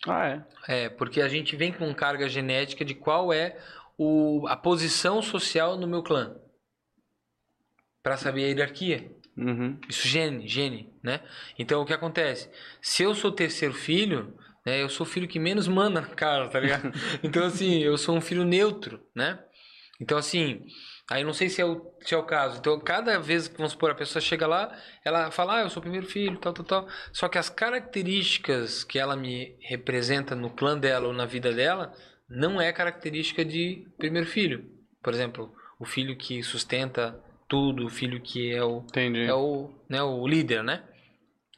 Ah, 0.06 0.28
é. 0.28 0.44
É, 0.84 0.88
porque 0.88 1.20
a 1.20 1.26
gente 1.26 1.56
vem 1.56 1.72
com 1.72 1.92
carga 1.92 2.28
genética 2.28 2.84
de 2.84 2.94
qual 2.94 3.32
é 3.32 3.58
o, 3.98 4.46
a 4.46 4.56
posição 4.56 5.20
social 5.20 5.76
no 5.76 5.88
meu 5.88 6.00
clã. 6.00 6.36
Pra 8.04 8.16
saber 8.16 8.44
a 8.44 8.46
hierarquia. 8.46 9.10
Uhum. 9.36 9.80
Isso 9.88 10.06
gene, 10.06 10.46
gene, 10.46 10.94
né? 11.02 11.18
Então 11.58 11.82
o 11.82 11.84
que 11.84 11.92
acontece? 11.92 12.48
Se 12.80 13.02
eu 13.02 13.16
sou 13.16 13.32
o 13.32 13.34
terceiro 13.34 13.74
filho, 13.74 14.32
né, 14.64 14.80
eu 14.80 14.88
sou 14.88 15.04
o 15.04 15.10
filho 15.10 15.26
que 15.26 15.40
menos 15.40 15.66
manda 15.66 16.00
na 16.02 16.06
casa, 16.06 16.48
tá 16.50 16.60
ligado? 16.60 16.92
então 17.24 17.44
assim, 17.44 17.80
eu 17.82 17.98
sou 17.98 18.16
um 18.16 18.20
filho 18.20 18.44
neutro, 18.44 19.04
né? 19.12 19.42
Então 20.00 20.16
assim, 20.16 20.64
aí 21.10 21.22
não 21.24 21.32
sei 21.34 21.48
se 21.50 21.60
é 21.60 21.64
o, 21.66 21.92
se 22.00 22.14
é 22.14 22.16
o 22.16 22.22
caso. 22.22 22.58
Então 22.58 22.78
cada 22.80 23.18
vez 23.18 23.48
que 23.48 23.56
vamos 23.56 23.72
supor 23.72 23.90
a 23.90 23.94
pessoa 23.94 24.22
chega 24.22 24.46
lá, 24.46 24.74
ela 25.04 25.30
fala: 25.30 25.56
"Ah, 25.58 25.62
eu 25.62 25.68
sou 25.68 25.80
o 25.80 25.82
primeiro 25.82 26.06
filho", 26.06 26.38
tal, 26.38 26.52
tal, 26.54 26.64
tal. 26.64 26.88
Só 27.12 27.28
que 27.28 27.36
as 27.36 27.50
características 27.50 28.84
que 28.84 28.98
ela 28.98 29.16
me 29.16 29.56
representa 29.60 30.34
no 30.34 30.50
clã 30.50 30.78
dela 30.78 31.06
ou 31.08 31.12
na 31.12 31.26
vida 31.26 31.52
dela 31.52 31.92
não 32.28 32.60
é 32.60 32.72
característica 32.72 33.44
de 33.44 33.86
primeiro 33.98 34.26
filho. 34.26 34.64
Por 35.02 35.12
exemplo, 35.12 35.52
o 35.78 35.84
filho 35.84 36.16
que 36.16 36.42
sustenta 36.42 37.18
tudo, 37.48 37.86
o 37.86 37.90
filho 37.90 38.20
que 38.20 38.52
é 38.52 38.62
o 38.62 38.78
Entendi. 38.88 39.24
é 39.24 39.34
o, 39.34 39.70
né, 39.88 40.02
o 40.02 40.26
líder, 40.26 40.62
né? 40.62 40.84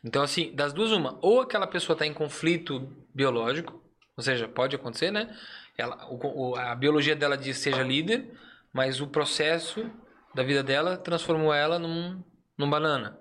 Então, 0.05 0.23
assim, 0.23 0.53
das 0.55 0.73
duas, 0.73 0.91
uma. 0.91 1.19
Ou 1.23 1.41
aquela 1.43 1.67
pessoa 1.67 1.95
está 1.95 2.07
em 2.07 2.15
conflito 2.15 2.89
biológico, 3.15 3.81
ou 4.17 4.23
seja, 4.23 4.49
pode 4.49 4.75
acontecer, 4.75 5.11
né? 5.13 5.37
Ela, 5.79 6.07
o- 6.11 6.51
o- 6.53 6.57
a 6.57 6.75
biologia 6.75 7.15
dela 7.15 7.37
diz 7.37 7.59
seja 7.59 7.83
líder, 7.83 8.31
mas 8.73 9.01
o 9.01 9.07
processo 9.07 9.91
da 10.35 10.43
vida 10.43 10.63
dela 10.63 10.97
transformou 10.97 11.53
ela 11.53 11.79
num, 11.79 12.23
num 12.57 12.71
banana. 12.71 13.19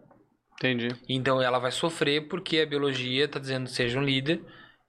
Entendi. 0.53 0.89
Então, 1.09 1.41
ela 1.41 1.59
vai 1.59 1.71
sofrer 1.71 2.27
porque 2.27 2.59
a 2.59 2.65
biologia 2.65 3.25
está 3.25 3.39
dizendo 3.39 3.67
seja 3.67 3.99
um 3.99 4.03
líder 4.03 4.43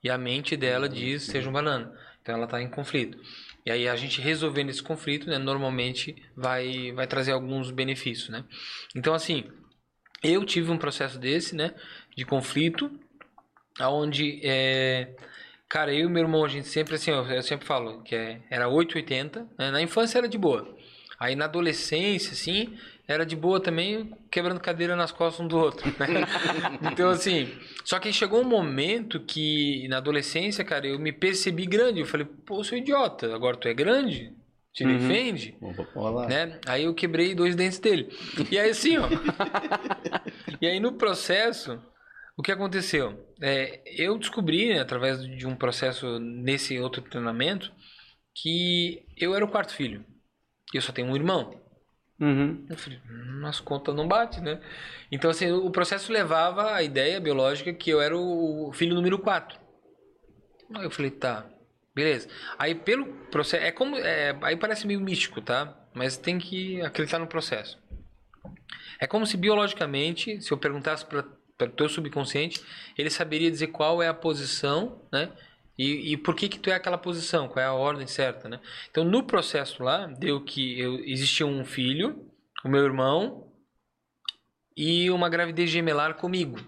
e 0.05 0.11
a 0.11 0.19
mente 0.19 0.57
dela 0.57 0.89
diz 0.89 1.23
seja 1.23 1.49
um 1.49 1.53
banana. 1.53 1.93
Então, 2.21 2.35
ela 2.35 2.45
está 2.45 2.61
em 2.61 2.69
conflito. 2.71 3.19
E 3.65 3.71
aí, 3.71 3.89
a 3.89 3.97
gente 3.97 4.21
resolvendo 4.21 4.69
esse 4.69 4.83
conflito, 4.83 5.29
né, 5.29 5.39
normalmente 5.39 6.15
vai, 6.37 6.93
vai 6.93 7.07
trazer 7.07 7.33
alguns 7.33 7.71
benefícios, 7.71 8.29
né? 8.29 8.45
Então, 8.95 9.15
assim, 9.15 9.51
eu 10.23 10.45
tive 10.45 10.71
um 10.71 10.79
processo 10.79 11.19
desse, 11.19 11.57
né, 11.57 11.75
de 12.17 12.25
conflito, 12.25 12.91
aonde, 13.81 14.41
é, 14.45 15.17
cara, 15.73 15.91
eu 15.95 16.07
e 16.07 16.13
meu 16.13 16.23
irmão, 16.23 16.45
a 16.45 16.49
gente 16.49 16.69
sempre, 16.69 16.97
assim, 16.97 17.11
eu, 17.11 17.25
eu 17.25 17.43
sempre 17.43 17.67
falo 17.67 18.03
que 18.03 18.15
é, 18.15 18.41
era 18.51 18.69
880, 18.69 19.49
né, 19.59 19.71
na 19.71 19.81
infância 19.81 20.19
era 20.19 20.29
de 20.29 20.37
boa. 20.37 20.77
Aí 21.19 21.35
na 21.35 21.47
adolescência, 21.47 22.33
assim, 22.33 22.77
era 23.09 23.25
de 23.25 23.35
boa 23.35 23.59
também, 23.59 24.11
quebrando 24.31 24.61
cadeira 24.61 24.95
nas 24.95 25.13
costas 25.13 25.41
um 25.45 25.49
do 25.49 25.57
outro, 25.57 25.87
né? 25.99 26.27
Então, 26.93 27.09
assim, 27.09 27.49
só 27.85 27.99
que 27.99 28.13
chegou 28.13 28.43
um 28.43 28.49
momento 28.49 29.19
que, 29.21 29.87
na 29.89 29.97
adolescência, 29.97 30.63
cara, 30.63 30.87
eu 30.87 30.99
me 30.99 31.11
percebi 31.13 31.65
grande. 31.65 32.01
Eu 32.01 32.07
falei, 32.07 32.27
pô, 32.27 32.63
sou 32.63 32.77
idiota, 32.77 33.35
agora 33.35 33.57
tu 33.57 33.67
é 33.67 33.73
grande? 33.73 34.33
Te 34.75 34.85
Uhum. 34.85 34.93
defende? 34.99 35.55
Vamos 35.61 35.77
vamos 35.95 36.15
lá. 36.15 36.29
né? 36.29 36.59
Aí 36.67 36.85
eu 36.85 36.95
quebrei 36.95 37.35
dois 37.35 37.55
dentes 37.55 37.79
dele. 37.79 38.09
E 38.51 38.59
aí 38.59 38.71
assim, 38.71 38.97
ó. 38.99 39.07
e 40.61 40.67
aí 40.67 40.81
no 40.81 40.93
processo, 40.93 41.79
o 42.37 42.43
que 42.43 42.53
aconteceu? 42.53 43.35
É, 43.41 43.83
eu 43.87 44.19
descobri, 44.19 44.71
né, 44.71 44.81
através 44.81 45.23
de 45.23 45.47
um 45.47 45.55
processo 45.55 46.19
nesse 46.19 46.79
outro 46.79 47.03
treinamento, 47.03 47.73
que 48.35 49.05
eu 49.17 49.35
era 49.35 49.45
o 49.45 49.51
quarto 49.51 49.75
filho. 49.75 50.05
E 50.73 50.77
eu 50.77 50.83
só 50.83 50.93
tenho 50.93 51.09
um 51.09 51.17
irmão. 51.17 51.61
Uhum. 52.19 52.65
Eu 52.71 52.77
falei, 52.77 53.01
hum, 53.11 53.47
as 53.47 53.61
contas 53.61 53.95
não 53.95 54.07
batem, 54.07 54.43
né? 54.43 54.61
Então, 55.11 55.31
assim, 55.31 55.51
o 55.51 55.71
processo 55.71 56.13
levava 56.13 56.73
a 56.73 56.83
ideia 56.83 57.21
biológica 57.21 57.73
que 57.73 57.91
eu 57.91 58.01
era 58.01 58.17
o 58.17 58.73
filho 58.73 58.95
número 58.95 59.19
4. 59.19 59.61
Aí 60.75 60.85
eu 60.85 60.91
falei, 60.91 61.11
tá, 61.11 61.47
beleza. 61.95 62.29
Aí 62.59 62.75
pelo 62.75 63.07
processo, 63.31 63.63
é 63.65 63.73
como, 63.73 63.97
é, 63.97 64.39
aí 64.43 64.57
parece 64.57 64.87
meio 64.87 65.01
místico, 65.01 65.43
tá? 65.43 65.77
Mas 65.93 66.17
tem 66.17 66.39
que 66.39 66.81
acreditar 66.81 67.19
no 67.19 67.27
processo. 67.27 67.79
É 68.99 69.07
como 69.07 69.27
se 69.27 69.37
biologicamente, 69.37 70.41
se 70.41 70.53
eu 70.53 70.59
perguntasse 70.59 71.05
para 71.05 71.25
o 71.71 71.75
teu 71.75 71.89
subconsciente, 71.89 72.61
ele 72.97 73.11
saberia 73.11 73.51
dizer 73.51 73.69
qual 73.69 74.03
é 74.03 74.09
a 74.09 74.15
posição, 74.15 75.01
né? 75.13 75.31
E, 75.79 76.13
e 76.13 76.17
por 76.17 76.35
que 76.35 76.49
que 76.49 76.59
tu 76.59 76.71
é 76.71 76.75
aquela 76.75 76.99
posição, 76.99 77.49
qual 77.49 77.63
é 77.63 77.67
a 77.67 77.73
ordem 77.73 78.07
certa, 78.07 78.49
né? 78.49 78.61
Então, 78.91 79.05
no 79.05 79.23
processo 79.23 79.83
lá, 79.83 80.07
deu 80.07 80.45
que 80.45 80.79
eu, 80.79 81.01
existia 81.05 81.47
um 81.47 81.65
filho, 81.65 82.31
o 82.65 82.69
meu 82.69 82.85
irmão, 82.85 83.51
e 84.77 85.11
uma 85.11 85.29
gravidez 85.29 85.71
gemelar 85.71 86.15
comigo. 86.15 86.59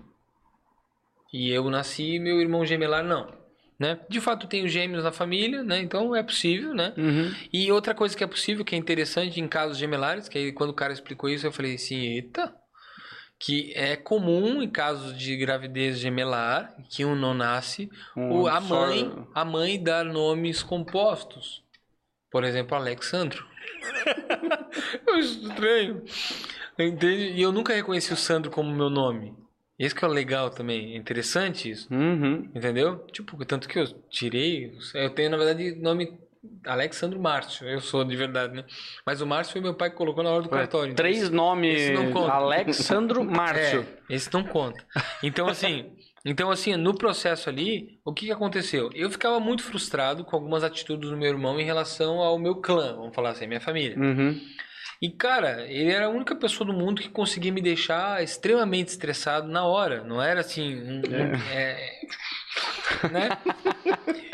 E 1.32 1.50
eu 1.50 1.68
nasci 1.68 2.14
e 2.14 2.18
meu 2.18 2.40
irmão 2.40 2.64
gemelar 2.64 3.04
não. 3.04 3.26
Né? 3.78 3.98
De 4.08 4.20
fato, 4.20 4.46
tenho 4.46 4.68
gêmeos 4.68 5.02
na 5.02 5.10
família, 5.10 5.62
né? 5.64 5.80
Então 5.80 6.14
é 6.14 6.22
possível, 6.22 6.72
né? 6.72 6.94
Uhum. 6.96 7.34
E 7.52 7.72
outra 7.72 7.92
coisa 7.92 8.16
que 8.16 8.22
é 8.22 8.26
possível, 8.26 8.64
que 8.64 8.74
é 8.74 8.78
interessante 8.78 9.40
em 9.40 9.48
casos 9.48 9.76
gemelares, 9.76 10.28
que 10.28 10.38
aí 10.38 10.52
quando 10.52 10.70
o 10.70 10.74
cara 10.74 10.92
explicou 10.92 11.28
isso, 11.28 11.44
eu 11.44 11.52
falei 11.52 11.74
assim, 11.74 11.96
eita, 11.96 12.54
que 13.44 13.72
é 13.74 13.94
comum 13.96 14.62
em 14.62 14.68
casos 14.70 15.18
de 15.18 15.36
gravidez 15.36 15.98
gemelar, 15.98 16.74
que 16.88 17.04
um 17.04 17.14
não 17.14 17.34
nasce, 17.34 17.90
Um 18.16 18.46
a 18.46 18.56
absorve- 18.56 19.04
mãe, 19.04 19.26
a 19.34 19.44
mãe 19.44 19.82
dar 19.82 20.04
nomes 20.04 20.62
compostos. 20.62 21.62
Por 22.30 22.42
exemplo, 22.44 22.74
Alexandro. 22.76 23.44
eu 25.06 25.18
estranho. 25.18 26.02
Entende? 26.78 27.32
E 27.34 27.42
eu 27.42 27.52
nunca 27.52 27.74
reconheci 27.74 28.12
o 28.12 28.16
Sandro 28.16 28.50
como 28.50 28.74
meu 28.74 28.88
nome. 28.90 29.34
Esse 29.78 29.94
que 29.94 30.04
é 30.04 30.08
o 30.08 30.10
legal 30.10 30.50
também, 30.50 30.94
é 30.94 30.96
interessante 30.96 31.68
isso, 31.68 31.92
Uhum. 31.92 32.48
entendeu? 32.54 32.98
Tipo, 33.12 33.44
tanto 33.44 33.68
que 33.68 33.78
eu 33.78 33.86
tirei, 34.08 34.72
eu 34.94 35.10
tenho 35.10 35.30
na 35.30 35.36
verdade 35.36 35.74
nome 35.74 36.16
Alexandre 36.66 37.18
Márcio, 37.18 37.68
eu 37.68 37.80
sou 37.80 38.04
de 38.04 38.16
verdade, 38.16 38.54
né? 38.54 38.64
Mas 39.04 39.20
o 39.20 39.26
Márcio 39.26 39.52
foi 39.52 39.60
meu 39.60 39.74
pai 39.74 39.90
que 39.90 39.96
colocou 39.96 40.22
na 40.24 40.30
hora 40.30 40.42
do 40.42 40.48
cartório. 40.48 40.92
então 40.92 40.96
Três 40.96 41.30
nomes. 41.30 41.80
esse 41.80 41.92
não 41.92 42.12
conta. 42.12 42.32
Alexandro 42.32 43.22
Márcio. 43.28 43.86
É, 44.10 44.14
esse 44.14 44.32
não 44.32 44.42
conta. 44.44 44.82
Então, 45.22 45.46
assim, 45.48 45.92
então, 46.24 46.50
assim, 46.50 46.74
no 46.76 46.94
processo 46.96 47.48
ali, 47.50 47.98
o 48.04 48.12
que, 48.12 48.26
que 48.26 48.32
aconteceu? 48.32 48.90
Eu 48.94 49.10
ficava 49.10 49.38
muito 49.38 49.62
frustrado 49.62 50.24
com 50.24 50.34
algumas 50.36 50.64
atitudes 50.64 51.10
do 51.10 51.16
meu 51.16 51.28
irmão 51.28 51.60
em 51.60 51.64
relação 51.64 52.18
ao 52.20 52.38
meu 52.38 52.56
clã, 52.56 52.94
vamos 52.96 53.14
falar 53.14 53.30
assim, 53.30 53.46
minha 53.46 53.60
família. 53.60 53.98
Uhum. 53.98 54.40
E, 55.02 55.10
cara, 55.10 55.66
ele 55.68 55.90
era 55.92 56.06
a 56.06 56.08
única 56.08 56.34
pessoa 56.34 56.66
do 56.66 56.72
mundo 56.72 57.02
que 57.02 57.10
conseguia 57.10 57.52
me 57.52 57.60
deixar 57.60 58.22
extremamente 58.22 58.88
estressado 58.88 59.48
na 59.48 59.64
hora. 59.66 60.02
Não 60.02 60.22
era 60.22 60.40
assim. 60.40 60.76
um- 60.82 61.00
um- 61.00 61.34
é, 61.52 61.90
né? 63.10 63.28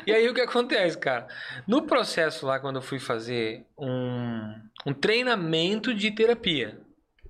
E 0.07 0.13
aí 0.13 0.29
o 0.29 0.35
que 0.35 0.41
acontece, 0.41 0.99
cara? 0.99 1.27
No 1.67 1.83
processo 1.83 2.47
lá, 2.47 2.59
quando 2.59 2.77
eu 2.77 2.83
fui 2.83 2.99
fazer 2.99 3.65
um, 3.79 4.55
um 4.87 4.93
treinamento 4.93 5.95
de 5.95 6.11
terapia. 6.11 6.79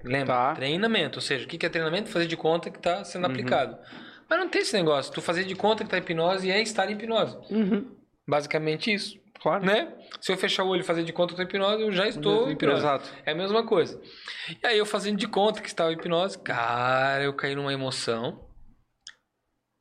Lembra? 0.02 0.34
Tá. 0.34 0.54
Treinamento. 0.54 1.18
Ou 1.18 1.22
seja, 1.22 1.44
o 1.44 1.48
que 1.48 1.64
é 1.64 1.68
treinamento? 1.68 2.08
Fazer 2.08 2.26
de 2.26 2.36
conta 2.36 2.70
que 2.70 2.78
está 2.78 3.04
sendo 3.04 3.24
Uhum. 3.26 3.30
aplicado. 3.30 3.76
Mas 4.28 4.38
não 4.38 4.48
tem 4.48 4.62
esse 4.62 4.72
negócio. 4.74 5.12
Tu 5.12 5.20
fazer 5.20 5.44
de 5.44 5.54
conta 5.54 5.84
que 5.84 5.90
tá 5.90 5.98
em 5.98 6.00
hipnose 6.00 6.50
é 6.50 6.60
estar 6.62 6.88
em 6.88 6.94
hipnose. 6.94 7.36
Uhum. 7.50 7.94
Basicamente 8.26 8.92
isso. 8.92 9.18
Claro. 9.42 9.64
Né? 9.64 9.92
Se 10.20 10.30
eu 10.32 10.36
fechar 10.36 10.64
o 10.64 10.68
olho 10.68 10.80
e 10.80 10.84
fazer 10.84 11.02
de 11.02 11.12
conta 11.12 11.34
que 11.34 11.40
em 11.42 11.44
hipnose, 11.44 11.82
eu 11.82 11.90
já 11.92 12.06
estou 12.06 12.48
em 12.48 12.52
hipnose. 12.52 12.78
Exato. 12.78 13.10
É 13.26 13.32
a 13.32 13.34
mesma 13.34 13.66
coisa. 13.66 14.00
E 14.62 14.66
aí 14.66 14.78
eu 14.78 14.86
fazendo 14.86 15.16
de 15.18 15.26
conta 15.26 15.60
que 15.60 15.68
estava 15.68 15.90
em 15.90 15.94
hipnose, 15.96 16.38
cara, 16.38 17.24
eu 17.24 17.32
caí 17.34 17.54
numa 17.54 17.72
emoção. 17.72 18.48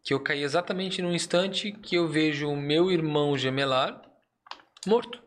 Que 0.03 0.13
eu 0.13 0.19
caí 0.19 0.43
exatamente 0.43 1.01
no 1.01 1.13
instante 1.13 1.71
que 1.71 1.95
eu 1.95 2.07
vejo 2.07 2.49
o 2.49 2.55
meu 2.55 2.91
irmão 2.91 3.37
gemelar 3.37 4.01
morto. 4.85 5.21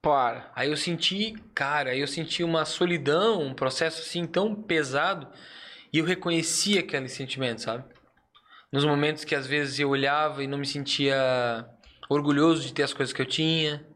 Para. 0.00 0.50
Aí 0.56 0.68
eu 0.68 0.76
senti, 0.76 1.34
cara, 1.54 1.90
aí 1.90 2.00
eu 2.00 2.08
senti 2.08 2.42
uma 2.42 2.64
solidão, 2.64 3.40
um 3.42 3.54
processo 3.54 4.02
assim 4.02 4.26
tão 4.26 4.54
pesado. 4.54 5.28
E 5.92 5.98
eu 5.98 6.04
reconhecia 6.04 6.80
aquele 6.80 7.08
sentimento, 7.08 7.62
sabe? 7.62 7.84
Nos 8.72 8.84
momentos 8.84 9.24
que 9.24 9.34
às 9.34 9.46
vezes 9.46 9.78
eu 9.78 9.90
olhava 9.90 10.42
e 10.42 10.46
não 10.46 10.58
me 10.58 10.66
sentia 10.66 11.68
orgulhoso 12.08 12.62
de 12.62 12.72
ter 12.72 12.82
as 12.82 12.92
coisas 12.92 13.12
que 13.12 13.22
eu 13.22 13.26
tinha. 13.26 13.86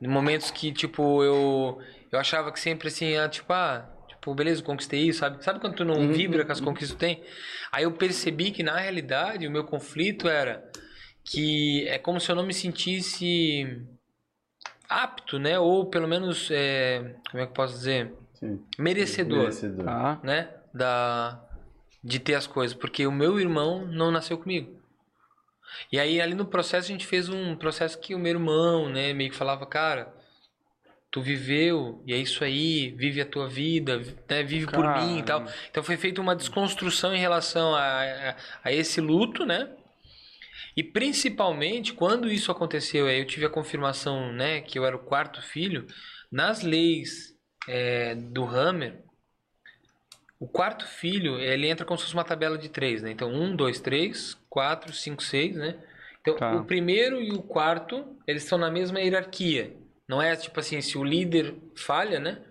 Em 0.00 0.08
momentos 0.08 0.50
que, 0.50 0.72
tipo, 0.72 1.22
eu, 1.22 1.80
eu 2.10 2.18
achava 2.18 2.50
que 2.50 2.58
sempre 2.58 2.88
assim, 2.88 3.16
ah, 3.16 3.28
tipo, 3.28 3.52
ah, 3.52 3.88
tipo, 4.24 4.34
beleza, 4.34 4.62
eu 4.62 4.64
conquistei 4.64 5.02
isso, 5.02 5.18
sabe? 5.18 5.44
Sabe 5.44 5.60
quando 5.60 5.74
tu 5.74 5.84
não 5.84 6.08
vibra 6.08 6.44
com 6.44 6.52
as 6.52 6.60
conquistas 6.60 6.92
que 6.92 6.96
tu 6.96 7.00
tem? 7.00 7.22
Aí 7.70 7.84
eu 7.84 7.92
percebi 7.92 8.50
que, 8.50 8.62
na 8.62 8.78
realidade, 8.78 9.46
o 9.46 9.50
meu 9.50 9.64
conflito 9.64 10.26
era 10.26 10.64
que 11.22 11.86
é 11.88 11.98
como 11.98 12.18
se 12.18 12.30
eu 12.30 12.36
não 12.36 12.46
me 12.46 12.54
sentisse 12.54 13.86
apto, 14.88 15.38
né? 15.38 15.58
Ou 15.58 15.86
pelo 15.86 16.08
menos, 16.08 16.48
é, 16.50 17.16
como 17.30 17.42
é 17.42 17.46
que 17.46 17.50
eu 17.50 17.54
posso 17.54 17.74
dizer? 17.74 18.14
Sim. 18.34 18.64
Merecedor, 18.78 19.40
Merecedor. 19.40 19.84
Tá. 19.84 20.20
né? 20.22 20.48
Da, 20.72 21.42
de 22.02 22.18
ter 22.18 22.34
as 22.34 22.46
coisas. 22.46 22.76
Porque 22.76 23.06
o 23.06 23.12
meu 23.12 23.38
irmão 23.38 23.86
não 23.86 24.10
nasceu 24.10 24.38
comigo. 24.38 24.80
E 25.92 25.98
aí, 25.98 26.20
ali 26.20 26.34
no 26.34 26.46
processo, 26.46 26.86
a 26.86 26.92
gente 26.92 27.06
fez 27.06 27.28
um 27.28 27.56
processo 27.56 27.98
que 27.98 28.14
o 28.14 28.18
meu 28.18 28.32
irmão, 28.32 28.88
né? 28.88 29.12
Meio 29.12 29.30
que 29.30 29.36
falava, 29.36 29.66
cara, 29.66 30.13
tu 31.14 31.22
viveu, 31.22 32.02
e 32.04 32.12
é 32.12 32.16
isso 32.16 32.42
aí, 32.42 32.90
vive 32.90 33.20
a 33.20 33.24
tua 33.24 33.46
vida, 33.46 34.02
né? 34.28 34.42
Vive 34.42 34.66
por 34.66 34.84
mim 34.96 35.20
e 35.20 35.22
tal. 35.22 35.46
Então 35.70 35.80
foi 35.80 35.96
feita 35.96 36.20
uma 36.20 36.34
desconstrução 36.34 37.14
em 37.14 37.20
relação 37.20 37.72
a, 37.72 38.02
a, 38.02 38.36
a 38.64 38.72
esse 38.72 39.00
luto, 39.00 39.46
né? 39.46 39.70
E 40.76 40.82
principalmente 40.82 41.92
quando 41.92 42.28
isso 42.28 42.50
aconteceu, 42.50 43.08
eu 43.08 43.24
tive 43.24 43.46
a 43.46 43.48
confirmação, 43.48 44.32
né, 44.32 44.60
que 44.60 44.76
eu 44.76 44.84
era 44.84 44.96
o 44.96 45.04
quarto 45.04 45.40
filho. 45.40 45.86
Nas 46.32 46.62
leis 46.62 47.32
é, 47.68 48.16
do 48.16 48.44
Hammer, 48.44 48.98
o 50.40 50.48
quarto 50.48 50.84
filho 50.84 51.38
ele 51.38 51.68
entra 51.68 51.86
como 51.86 51.96
se 51.96 52.06
fosse 52.06 52.14
uma 52.14 52.24
tabela 52.24 52.58
de 52.58 52.68
três, 52.68 53.02
né? 53.02 53.12
Então 53.12 53.32
um, 53.32 53.54
dois, 53.54 53.78
três, 53.78 54.36
quatro, 54.50 54.92
cinco, 54.92 55.22
seis, 55.22 55.54
né? 55.54 55.76
Então 56.20 56.34
Tá. 56.34 56.56
o 56.56 56.64
primeiro 56.64 57.22
e 57.22 57.30
o 57.30 57.40
quarto 57.40 58.04
eles 58.26 58.42
estão 58.42 58.58
na 58.58 58.68
mesma 58.68 58.98
hierarquia. 58.98 59.83
Não 60.08 60.20
é 60.20 60.34
tipo 60.36 60.58
assim, 60.60 60.80
se 60.80 60.98
o 60.98 61.04
líder 61.04 61.54
falha, 61.76 62.18
né? 62.20 62.42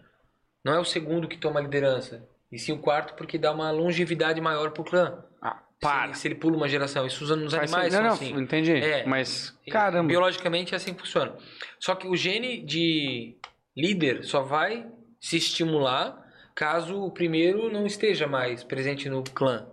Não 0.65 0.73
é 0.73 0.79
o 0.79 0.85
segundo 0.85 1.27
que 1.27 1.37
toma 1.37 1.59
a 1.59 1.63
liderança. 1.63 2.27
E 2.51 2.57
sim 2.57 2.71
o 2.71 2.79
quarto 2.79 3.15
porque 3.15 3.37
dá 3.37 3.51
uma 3.51 3.69
longevidade 3.71 4.39
maior 4.39 4.71
pro 4.71 4.83
clã. 4.83 5.23
Ah, 5.41 5.59
Se 5.73 5.79
para. 5.81 6.05
ele, 6.05 6.13
se 6.15 6.27
ele 6.27 6.35
pula 6.35 6.55
uma 6.55 6.69
geração. 6.69 7.05
Isso 7.05 7.23
usando 7.23 7.41
nos 7.43 7.53
Faz 7.53 7.71
animais 7.73 7.93
sen- 7.93 8.01
não, 8.01 8.07
não, 8.09 8.15
assim. 8.15 8.33
entendi. 8.39 8.71
É. 8.73 9.05
Mas, 9.05 9.57
caramba. 9.69 10.07
Biologicamente 10.07 10.73
é 10.73 10.77
assim 10.77 10.93
que 10.93 11.01
funciona. 11.01 11.35
Só 11.79 11.95
que 11.95 12.07
o 12.07 12.15
gene 12.15 12.63
de 12.63 13.35
líder 13.75 14.23
só 14.23 14.41
vai 14.41 14.87
se 15.19 15.37
estimular 15.37 16.21
caso 16.55 17.01
o 17.03 17.11
primeiro 17.11 17.71
não 17.71 17.85
esteja 17.87 18.27
mais 18.27 18.63
presente 18.63 19.09
no 19.09 19.23
clã. 19.23 19.67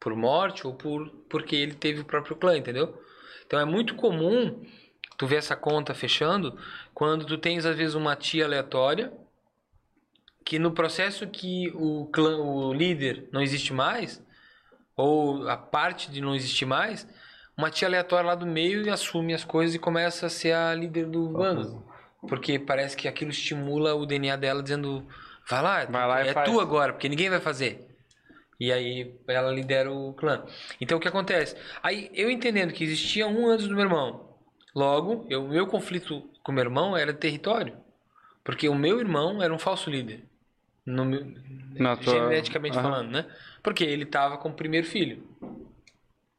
Por 0.00 0.14
morte 0.14 0.66
ou 0.66 0.74
por 0.74 1.08
porque 1.30 1.54
ele 1.56 1.74
teve 1.74 2.00
o 2.00 2.04
próprio 2.04 2.36
clã, 2.36 2.56
entendeu? 2.58 3.00
Então 3.46 3.58
é 3.60 3.64
muito 3.64 3.94
comum 3.94 4.60
tu 5.16 5.26
ver 5.26 5.36
essa 5.36 5.56
conta 5.56 5.94
fechando 5.94 6.58
quando 6.92 7.24
tu 7.24 7.38
tens 7.38 7.64
às 7.64 7.76
vezes 7.76 7.94
uma 7.94 8.16
tia 8.16 8.44
aleatória 8.44 9.12
que 10.44 10.58
no 10.58 10.72
processo 10.72 11.26
que 11.26 11.72
o 11.74 12.06
clã, 12.12 12.36
o 12.36 12.72
líder 12.72 13.28
não 13.32 13.40
existe 13.40 13.72
mais, 13.72 14.22
ou 14.96 15.48
a 15.48 15.56
parte 15.56 16.10
de 16.10 16.20
não 16.20 16.34
existir 16.34 16.66
mais, 16.66 17.08
uma 17.56 17.70
tia 17.70 17.88
aleatória 17.88 18.26
lá 18.26 18.34
do 18.34 18.46
meio 18.46 18.92
assume 18.92 19.32
as 19.32 19.44
coisas 19.44 19.74
e 19.74 19.78
começa 19.78 20.26
a 20.26 20.30
ser 20.30 20.52
a 20.52 20.74
líder 20.74 21.06
do 21.06 21.28
bando. 21.28 21.82
Porque 22.28 22.58
parece 22.58 22.96
que 22.96 23.08
aquilo 23.08 23.30
estimula 23.30 23.94
o 23.94 24.04
DNA 24.04 24.36
dela 24.36 24.62
dizendo, 24.62 25.06
vai 25.48 25.62
lá, 25.62 25.84
Vai 25.86 26.08
lá 26.08 26.20
é 26.20 26.32
faz." 26.32 26.50
tu 26.50 26.60
agora, 26.60 26.92
porque 26.92 27.08
ninguém 27.08 27.30
vai 27.30 27.40
fazer. 27.40 27.88
E 28.58 28.72
aí 28.72 29.14
ela 29.26 29.50
lidera 29.50 29.90
o 29.90 30.12
clã. 30.14 30.44
Então 30.80 30.98
o 30.98 31.00
que 31.00 31.08
acontece? 31.08 31.56
Aí 31.82 32.10
eu 32.14 32.30
entendendo 32.30 32.72
que 32.72 32.84
existia 32.84 33.26
um 33.26 33.48
antes 33.48 33.66
do 33.66 33.74
meu 33.74 33.84
irmão. 33.84 34.33
Logo, 34.74 35.26
o 35.30 35.48
meu 35.48 35.66
conflito 35.66 36.28
com 36.42 36.52
meu 36.52 36.64
irmão 36.64 36.96
era 36.96 37.12
território. 37.14 37.76
Porque 38.42 38.68
o 38.68 38.74
meu 38.74 38.98
irmão 39.00 39.42
era 39.42 39.54
um 39.54 39.58
falso 39.58 39.88
líder. 39.88 40.24
No 40.84 41.04
Na 41.78 41.96
tua- 41.96 42.12
Geneticamente 42.14 42.76
Aham. 42.78 42.82
falando, 42.90 43.10
né? 43.10 43.26
Porque 43.62 43.84
ele 43.84 44.02
estava 44.04 44.36
como 44.36 44.54
primeiro 44.54 44.86
filho. 44.86 45.26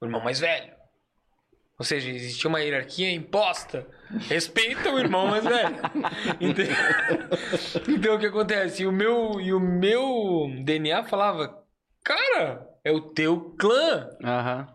O 0.01 0.05
irmão 0.05 0.22
mais 0.22 0.39
velho. 0.39 0.73
Ou 1.80 1.83
seja, 1.85 2.09
existia 2.09 2.47
uma 2.49 2.61
hierarquia 2.61 3.11
imposta. 3.11 3.88
Respeita 4.30 4.91
o 4.91 4.99
irmão 4.99 5.27
mais 5.27 5.43
velho. 5.43 5.75
Então, 6.39 6.65
então 7.89 8.15
o 8.15 8.19
que 8.19 8.25
acontece? 8.27 8.83
E 8.83 8.88
o 8.88 8.91
meu, 8.91 9.39
e 9.41 9.51
o 9.53 9.59
meu 9.59 10.47
DNA 10.64 11.03
falava: 11.03 11.64
Cara, 12.03 12.67
é 12.83 12.91
o 12.91 13.01
teu 13.01 13.55
clã. 13.57 14.09
Aham. 14.23 14.67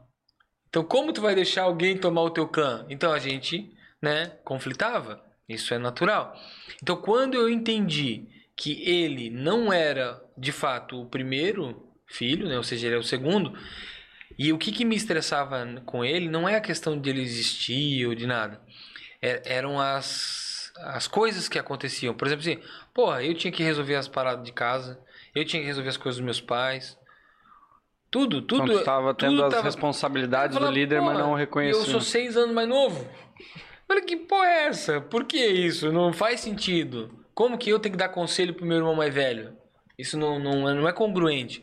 Então, 0.70 0.84
como 0.84 1.12
tu 1.12 1.20
vai 1.20 1.34
deixar 1.34 1.64
alguém 1.64 1.98
tomar 1.98 2.22
o 2.22 2.30
teu 2.30 2.46
clã? 2.48 2.86
Então 2.88 3.12
a 3.12 3.18
gente, 3.18 3.70
né, 4.00 4.32
conflitava. 4.44 5.20
Isso 5.48 5.74
é 5.74 5.78
natural. 5.78 6.34
Então, 6.80 6.96
quando 6.96 7.34
eu 7.34 7.50
entendi 7.50 8.24
que 8.56 8.88
ele 8.88 9.30
não 9.30 9.72
era, 9.72 10.22
de 10.38 10.52
fato, 10.52 11.02
o 11.02 11.06
primeiro 11.06 11.88
filho, 12.06 12.48
né, 12.48 12.56
ou 12.56 12.62
seja, 12.62 12.86
ele 12.86 12.94
é 12.94 12.98
o 12.98 13.02
segundo, 13.02 13.52
e 14.38 14.52
o 14.52 14.58
que, 14.58 14.70
que 14.70 14.84
me 14.84 14.94
estressava 14.94 15.66
com 15.84 16.04
ele 16.04 16.28
não 16.28 16.48
é 16.48 16.54
a 16.54 16.60
questão 16.60 16.98
de 16.98 17.10
ele 17.10 17.20
existir 17.22 18.06
ou 18.06 18.14
de 18.14 18.26
nada. 18.26 18.60
É- 19.20 19.42
eram 19.44 19.80
as, 19.80 20.72
as 20.78 21.08
coisas 21.08 21.48
que 21.48 21.58
aconteciam. 21.58 22.14
Por 22.14 22.28
exemplo, 22.28 22.42
assim, 22.48 22.62
porra, 22.94 23.24
eu 23.24 23.34
tinha 23.34 23.52
que 23.52 23.62
resolver 23.62 23.96
as 23.96 24.06
paradas 24.08 24.44
de 24.44 24.52
casa, 24.52 25.00
eu 25.34 25.44
tinha 25.44 25.60
que 25.60 25.66
resolver 25.66 25.90
as 25.90 25.96
coisas 25.96 26.18
dos 26.18 26.24
meus 26.24 26.40
pais. 26.40 26.96
Tudo, 28.10 28.42
tudo. 28.42 28.64
Então 28.64 28.78
tu 28.78 28.84
tava 28.84 29.14
tendo 29.14 29.30
tudo 29.36 29.44
as 29.44 29.50
tava- 29.54 29.64
responsabilidades 29.64 30.56
eu 30.56 30.60
do 30.60 30.64
falava, 30.66 30.74
líder, 30.78 31.00
mas 31.00 31.12
"Porra, 31.12 31.22
não 31.24 31.30
Eu 31.32 31.36
reconhecia. 31.36 31.84
sou 31.84 32.00
seis 32.00 32.36
anos 32.36 32.54
mais 32.54 32.68
novo. 32.68 33.06
Olha 33.88 34.02
que 34.02 34.16
porra 34.16 34.46
é 34.46 34.66
essa? 34.66 35.00
Por 35.00 35.24
que 35.24 35.38
isso? 35.44 35.92
Não 35.92 36.12
faz 36.12 36.40
sentido. 36.40 37.10
Como 37.34 37.56
que 37.56 37.70
eu 37.70 37.78
tenho 37.78 37.92
que 37.92 37.98
dar 37.98 38.08
conselho 38.08 38.54
pro 38.54 38.66
meu 38.66 38.76
irmão 38.78 38.94
mais 38.94 39.12
velho? 39.14 39.56
Isso 39.98 40.16
não, 40.18 40.38
não, 40.38 40.68
é- 40.68 40.74
não 40.74 40.88
é 40.88 40.92
congruente. 40.92 41.62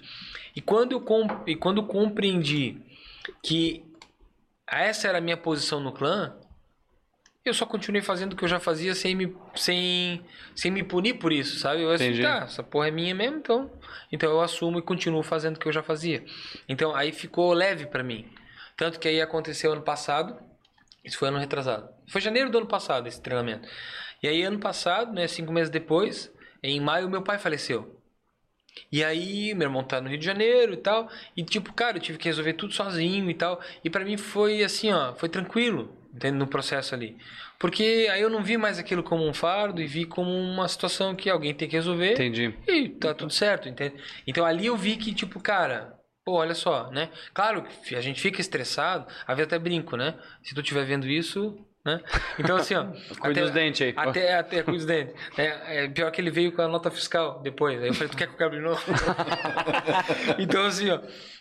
E 0.55 0.61
quando, 0.61 0.93
eu 0.93 1.01
com, 1.01 1.27
e 1.45 1.55
quando 1.55 1.81
eu 1.81 1.85
compreendi 1.87 2.81
que 3.43 3.83
essa 4.69 5.07
era 5.07 5.17
a 5.17 5.21
minha 5.21 5.37
posição 5.37 5.79
no 5.79 5.91
clã, 5.91 6.35
eu 7.49 7.53
só 7.53 7.65
continuei 7.65 8.01
fazendo 8.01 8.33
o 8.33 8.35
que 8.35 8.43
eu 8.43 8.47
já 8.47 8.59
fazia 8.59 8.93
sem 8.95 9.15
me, 9.15 9.35
sem, 9.55 10.23
sem 10.55 10.71
me 10.71 10.83
punir 10.83 11.15
por 11.15 11.31
isso, 11.31 11.59
sabe? 11.59 11.81
Eu 11.81 11.91
assim, 11.91 12.21
tá, 12.21 12.43
essa 12.43 12.63
porra 12.63 12.87
é 12.87 12.91
minha 12.91 13.13
mesmo, 13.13 13.37
então, 13.37 13.71
então 14.11 14.29
eu 14.29 14.41
assumo 14.41 14.79
e 14.79 14.81
continuo 14.81 15.23
fazendo 15.23 15.57
o 15.57 15.59
que 15.59 15.67
eu 15.67 15.73
já 15.73 15.83
fazia. 15.83 16.23
Então 16.67 16.95
aí 16.95 17.11
ficou 17.11 17.53
leve 17.53 17.85
pra 17.85 18.03
mim. 18.03 18.27
Tanto 18.75 18.99
que 18.99 19.07
aí 19.07 19.21
aconteceu 19.21 19.71
ano 19.71 19.81
passado, 19.81 20.37
isso 21.03 21.17
foi 21.17 21.29
ano 21.29 21.39
retrasado. 21.39 21.89
Foi 22.07 22.21
janeiro 22.21 22.49
do 22.49 22.57
ano 22.59 22.67
passado 22.67 23.07
esse 23.07 23.21
treinamento. 23.21 23.67
E 24.21 24.27
aí 24.27 24.43
ano 24.43 24.59
passado, 24.59 25.13
né, 25.13 25.27
cinco 25.27 25.51
meses 25.51 25.69
depois, 25.69 26.31
em 26.61 26.79
maio 26.79 27.09
meu 27.09 27.21
pai 27.21 27.37
faleceu. 27.37 27.97
E 28.91 29.03
aí, 29.03 29.53
meu 29.53 29.67
irmão 29.67 29.83
tá 29.83 29.99
no 29.99 30.09
Rio 30.09 30.17
de 30.17 30.25
Janeiro 30.25 30.73
e 30.73 30.77
tal. 30.77 31.09
E 31.35 31.43
tipo, 31.43 31.73
cara, 31.73 31.97
eu 31.97 32.01
tive 32.01 32.17
que 32.17 32.27
resolver 32.27 32.53
tudo 32.53 32.73
sozinho 32.73 33.29
e 33.29 33.33
tal. 33.33 33.59
E 33.83 33.89
para 33.89 34.05
mim 34.05 34.17
foi 34.17 34.63
assim, 34.63 34.91
ó, 34.91 35.13
foi 35.15 35.29
tranquilo, 35.29 35.95
entende? 36.17 36.37
No 36.37 36.47
processo 36.47 36.93
ali. 36.93 37.15
Porque 37.57 38.07
aí 38.11 38.21
eu 38.21 38.29
não 38.29 38.43
vi 38.43 38.57
mais 38.57 38.77
aquilo 38.77 39.01
como 39.01 39.25
um 39.27 39.33
fardo 39.33 39.81
e 39.81 39.87
vi 39.87 40.05
como 40.05 40.29
uma 40.29 40.67
situação 40.67 41.15
que 41.15 41.29
alguém 41.29 41.53
tem 41.53 41.67
que 41.67 41.75
resolver. 41.75 42.13
Entendi. 42.13 42.53
E 42.67 42.89
tá 42.89 43.13
tudo 43.13 43.31
certo, 43.31 43.69
entende? 43.69 43.95
Então 44.27 44.45
ali 44.45 44.65
eu 44.65 44.75
vi 44.75 44.97
que, 44.97 45.13
tipo, 45.13 45.39
cara, 45.39 45.97
pô, 46.25 46.33
olha 46.33 46.53
só, 46.53 46.91
né? 46.91 47.09
Claro 47.33 47.63
que 47.63 47.95
a 47.95 48.01
gente 48.01 48.19
fica 48.19 48.41
estressado, 48.41 49.07
às 49.25 49.35
vezes 49.37 49.47
até 49.47 49.57
brinco, 49.57 49.95
né? 49.95 50.15
Se 50.43 50.53
tu 50.53 50.61
estiver 50.61 50.85
vendo 50.85 51.07
isso, 51.07 51.57
né? 51.87 52.01
Então 52.37 52.57
assim, 52.57 52.75
ó. 52.75 52.85
Cuida 53.21 53.41
dos 53.41 53.51
dentes 53.51 53.81
aí. 53.81 53.93
Até, 53.95 54.35
até 54.35 54.61
cuida 54.61 54.77
dos 54.77 54.85
dentes. 54.85 55.15
É, 55.37 55.85
é, 55.85 55.87
pior 55.87 56.11
que 56.11 56.19
ele 56.19 56.29
veio 56.29 56.51
com 56.51 56.61
a 56.61 56.67
nota 56.67 56.91
fiscal 56.91 57.41
depois. 57.41 57.81
Aí 57.81 57.87
eu 57.87 57.93
falei, 57.93 58.09
tu 58.09 58.17
quer 58.17 58.27
que 58.27 58.33
eu 58.33 58.37
quebre 58.37 58.59
novo? 58.59 58.81
então 60.37 60.65
assim, 60.65 60.89
ó. 60.89 60.99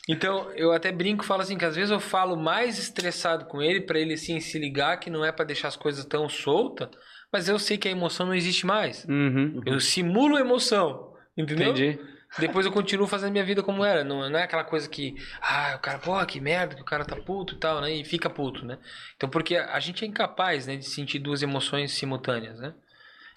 Então 0.08 0.52
eu 0.52 0.72
até 0.72 0.92
brinco 0.92 1.24
falo 1.24 1.42
assim, 1.42 1.58
que 1.58 1.64
às 1.64 1.74
vezes 1.74 1.90
eu 1.90 1.98
falo 1.98 2.36
mais 2.36 2.78
estressado 2.78 3.46
com 3.46 3.60
ele 3.60 3.80
para 3.80 3.98
ele 3.98 4.14
assim 4.14 4.38
se 4.38 4.56
ligar 4.58 4.98
que 4.98 5.10
não 5.10 5.24
é 5.24 5.32
para 5.32 5.44
deixar 5.44 5.68
as 5.68 5.76
coisas 5.76 6.04
tão 6.04 6.28
soltas, 6.28 6.88
mas 7.32 7.48
eu 7.48 7.58
sei 7.58 7.76
que 7.76 7.88
a 7.88 7.90
emoção 7.90 8.26
não 8.26 8.34
existe 8.34 8.64
mais. 8.64 9.04
Uhum. 9.04 9.60
Eu 9.66 9.80
simulo 9.80 10.38
emoção, 10.38 11.12
entendeu? 11.36 11.72
Entendi. 11.72 11.98
Depois 12.38 12.66
eu 12.66 12.72
continuo 12.72 13.06
fazendo 13.06 13.32
minha 13.32 13.44
vida 13.44 13.62
como 13.62 13.84
era. 13.84 14.04
Não, 14.04 14.28
não 14.28 14.38
é 14.38 14.42
aquela 14.42 14.64
coisa 14.64 14.88
que, 14.88 15.14
ah, 15.40 15.74
o 15.76 15.78
cara, 15.78 15.98
pô, 15.98 16.24
que 16.26 16.40
merda, 16.40 16.74
que 16.74 16.82
o 16.82 16.84
cara 16.84 17.04
tá 17.04 17.16
puto 17.16 17.54
e 17.54 17.58
tal, 17.58 17.80
né? 17.80 17.92
E 17.92 18.04
fica 18.04 18.28
puto, 18.28 18.64
né? 18.64 18.78
Então, 19.16 19.28
porque 19.28 19.56
a 19.56 19.80
gente 19.80 20.04
é 20.04 20.08
incapaz, 20.08 20.66
né, 20.66 20.76
de 20.76 20.84
sentir 20.84 21.18
duas 21.18 21.42
emoções 21.42 21.92
simultâneas, 21.92 22.58
né? 22.58 22.74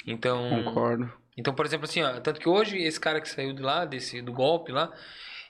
Então, 0.05 0.63
Concordo. 0.63 1.11
então, 1.37 1.53
por 1.53 1.65
exemplo, 1.65 1.85
assim, 1.85 2.01
ó, 2.01 2.19
tanto 2.19 2.39
que 2.39 2.49
hoje 2.49 2.77
esse 2.77 2.99
cara 2.99 3.21
que 3.21 3.29
saiu 3.29 3.53
de 3.53 3.61
lá, 3.61 3.85
desse, 3.85 4.21
do 4.21 4.31
golpe 4.31 4.71
lá, 4.71 4.91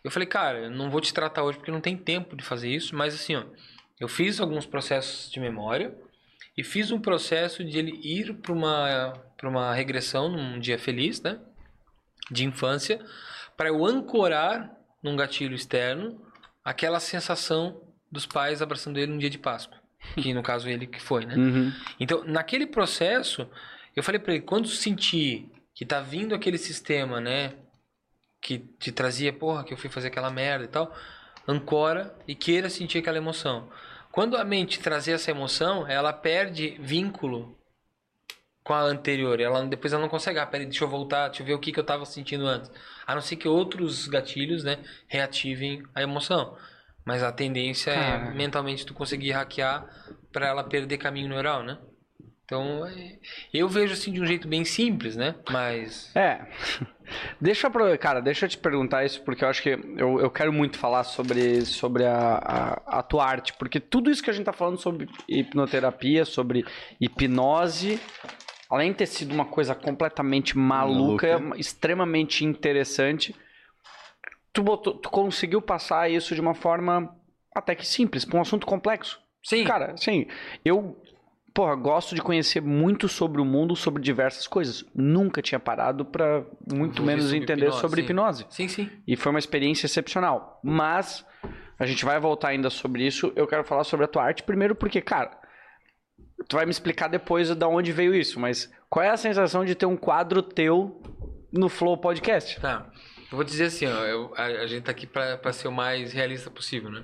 eu 0.03 0.11
falei, 0.11 0.27
cara, 0.27 0.59
eu 0.59 0.71
não 0.71 0.89
vou 0.89 1.01
te 1.01 1.13
tratar 1.13 1.43
hoje 1.43 1.57
porque 1.57 1.71
não 1.71 1.81
tem 1.81 1.97
tempo 1.97 2.35
de 2.35 2.43
fazer 2.43 2.69
isso, 2.69 2.95
mas 2.95 3.13
assim, 3.13 3.35
ó, 3.35 3.43
eu 3.99 4.07
fiz 4.07 4.39
alguns 4.39 4.65
processos 4.65 5.29
de 5.31 5.39
memória 5.39 5.93
e 6.57 6.63
fiz 6.63 6.91
um 6.91 6.99
processo 6.99 7.63
de 7.63 7.77
ele 7.77 7.99
ir 8.03 8.33
para 8.35 8.53
uma, 8.53 9.13
pra 9.37 9.49
uma 9.49 9.73
regressão 9.73 10.29
num 10.29 10.59
dia 10.59 10.79
feliz, 10.79 11.21
né? 11.21 11.39
De 12.31 12.45
infância, 12.45 13.03
para 13.59 13.67
eu 13.67 13.85
ancorar 13.85 14.73
num 15.03 15.17
gatilho 15.17 15.53
externo 15.53 16.17
aquela 16.63 16.97
sensação 16.97 17.81
dos 18.09 18.25
pais 18.25 18.61
abraçando 18.61 18.97
ele 18.97 19.11
num 19.11 19.17
dia 19.17 19.29
de 19.29 19.38
Páscoa. 19.38 19.77
Que 20.15 20.33
no 20.33 20.41
caso 20.41 20.69
ele 20.69 20.88
que 20.88 21.01
foi, 21.01 21.25
né? 21.25 21.35
Uhum. 21.35 21.73
Então, 21.99 22.23
naquele 22.23 22.65
processo, 22.65 23.49
eu 23.93 24.01
falei 24.01 24.17
para 24.17 24.35
ele, 24.35 24.43
quando 24.43 24.69
sentir 24.69 25.51
que 25.75 25.85
tá 25.85 25.99
vindo 25.99 26.33
aquele 26.33 26.57
sistema, 26.57 27.19
né, 27.19 27.55
que 28.41 28.59
te 28.59 28.93
trazia, 28.93 29.33
porra, 29.33 29.65
que 29.65 29.73
eu 29.73 29.77
fui 29.77 29.89
fazer 29.89 30.07
aquela 30.07 30.31
merda 30.31 30.63
e 30.63 30.69
tal, 30.69 30.95
ancora 31.45 32.15
e 32.25 32.35
queira 32.35 32.69
sentir 32.69 32.99
aquela 32.99 33.17
emoção. 33.17 33.69
Quando 34.09 34.38
a 34.38 34.45
mente 34.45 34.79
trazer 34.79 35.11
essa 35.11 35.31
emoção, 35.31 35.85
ela 35.85 36.13
perde 36.13 36.77
vínculo 36.79 37.58
com 38.69 38.73
a 38.75 38.81
anterior. 38.81 39.39
Ela 39.39 39.65
depois 39.65 39.91
ela 39.91 40.01
não 40.03 40.09
consegue, 40.09 40.38
ah, 40.38 40.45
peraí, 40.45 40.67
deixa 40.67 40.83
eu 40.83 40.88
voltar, 40.88 41.30
deixa 41.30 41.41
eu 41.41 41.48
ver 41.48 41.53
o 41.56 41.59
que, 41.59 41.72
que 41.72 41.80
eu 41.80 41.83
tava 41.83 42.06
sentindo 42.06 42.45
antes. 42.45 42.72
A 43.07 43.15
não 43.15 43.22
ser 43.22 43.35
que 43.35 43.48
outros 43.48 44.07
gatilhos, 44.07 44.64
né, 44.64 44.77
reativem 45.07 45.81
a 45.95 46.03
emoção. 46.03 46.56
Mas 47.03 47.23
a 47.23 47.31
tendência 47.31 47.91
Cara. 47.95 48.27
é 48.27 48.31
mentalmente 48.35 48.85
tu 48.85 48.93
conseguir 48.93 49.31
hackear 49.31 49.88
para 50.31 50.45
ela 50.45 50.64
perder 50.64 50.99
caminho 50.99 51.27
neural, 51.27 51.64
né? 51.64 51.80
Então, 52.45 52.85
é- 52.85 53.17
eu 53.51 53.67
vejo 53.67 53.93
assim 53.93 54.11
de 54.14 54.22
um 54.22 54.25
jeito 54.25 54.48
bem 54.48 54.64
simples, 54.64 55.15
né? 55.15 55.33
Mas 55.49 56.15
É. 56.15 56.45
Deixa 57.41 57.65
eu, 57.65 57.69
apro- 57.69 57.98
cara, 57.98 58.19
deixa 58.22 58.45
eu 58.45 58.49
te 58.49 58.57
perguntar 58.59 59.03
isso, 59.03 59.23
porque 59.23 59.43
eu 59.43 59.48
acho 59.49 59.64
que 59.64 59.69
eu, 59.69 60.19
eu 60.19 60.30
quero 60.30 60.53
muito 60.53 60.77
falar 60.77 61.03
sobre, 61.03 61.65
sobre 61.65 62.06
a, 62.06 62.35
a, 62.88 62.99
a 62.99 63.01
tua 63.03 63.25
arte, 63.25 63.51
porque 63.53 63.80
tudo 63.80 64.11
isso 64.11 64.22
que 64.22 64.30
a 64.30 64.33
gente 64.33 64.45
tá 64.45 64.53
falando 64.53 64.77
sobre 64.80 65.09
hipnoterapia, 65.27 66.23
sobre 66.23 66.64
hipnose, 67.01 67.99
além 68.69 68.91
de 68.91 68.99
ter 68.99 69.06
sido 69.07 69.33
uma 69.33 69.45
coisa 69.45 69.73
completamente 69.73 70.57
maluca, 70.57 71.41
extremamente 71.57 72.45
interessante, 72.45 73.35
tu, 74.53 74.61
botou- 74.64 74.93
tu 74.93 75.09
conseguiu 75.09 75.61
passar 75.61 76.09
isso 76.09 76.35
de 76.35 76.41
uma 76.41 76.53
forma 76.53 77.15
até 77.56 77.73
que 77.75 77.85
simples, 77.85 78.23
para 78.25 78.38
um 78.38 78.41
assunto 78.41 78.65
complexo. 78.67 79.19
sim, 79.43 79.64
Cara, 79.64 79.93
assim, 79.93 80.27
eu, 80.64 80.95
porra, 81.53 81.75
gosto 81.75 82.14
de 82.14 82.22
conhecer 82.22 82.61
muito 82.61 83.07
sobre 83.07 83.41
o 83.41 83.45
mundo, 83.45 83.75
sobre 83.75 84.01
diversas 84.03 84.48
coisas. 84.48 84.85
Nunca 84.93 85.41
tinha 85.41 85.59
parado 85.59 86.06
pra 86.06 86.43
muito 86.72 87.01
menos 87.01 87.25
sobre 87.25 87.38
entender 87.39 87.61
hipnose, 87.65 87.81
sobre 87.81 88.01
sim. 88.01 88.06
hipnose. 88.06 88.45
sim, 88.49 88.67
sim. 88.67 88.89
E 89.07 89.15
foi 89.15 89.31
uma 89.31 89.39
experiência 89.39 89.88
excepcional. 89.88 90.59
Mas 90.64 91.25
a 91.77 91.85
gente 91.85 92.06
vai 92.06 92.19
voltar 92.19 92.49
ainda 92.49 92.69
sobre 92.69 93.06
isso. 93.06 93.33
Eu 93.35 93.48
quero 93.48 93.64
falar 93.64 93.83
sobre 93.83 94.06
a 94.06 94.07
tua 94.07 94.23
arte 94.23 94.43
primeiro 94.43 94.75
porque, 94.75 95.01
cara, 95.01 95.31
tu 96.48 96.56
vai 96.56 96.66
me 96.66 96.72
explicar 96.72 97.08
depois 97.08 97.53
de 97.53 97.66
onde 97.66 97.92
veio 97.92 98.14
isso, 98.16 98.40
mas 98.40 98.72
qual 98.90 99.03
é 99.06 99.09
a 99.09 99.18
sensação 99.18 99.64
de 99.66 99.76
ter 99.76 99.85
um 99.85 99.98
quadro 99.98 100.42
teu 100.42 101.01
no 101.51 101.69
Flow 101.69 101.98
Podcast? 101.98 102.59
Tá. 102.59 102.90
Eu 103.32 103.35
vou 103.35 103.43
dizer 103.43 103.66
assim, 103.66 103.85
ó, 103.85 104.06
eu- 104.06 104.34
a, 104.35 104.45
a 104.45 104.68
gente 104.68 104.84
tá 104.84 104.92
aqui 104.92 105.06
pra, 105.06 105.38
pra 105.38 105.53
ser 105.53 105.68
o 105.68 105.72
mais 105.72 106.11
realista 106.14 106.50
possível, 106.50 106.90
né? 106.90 107.03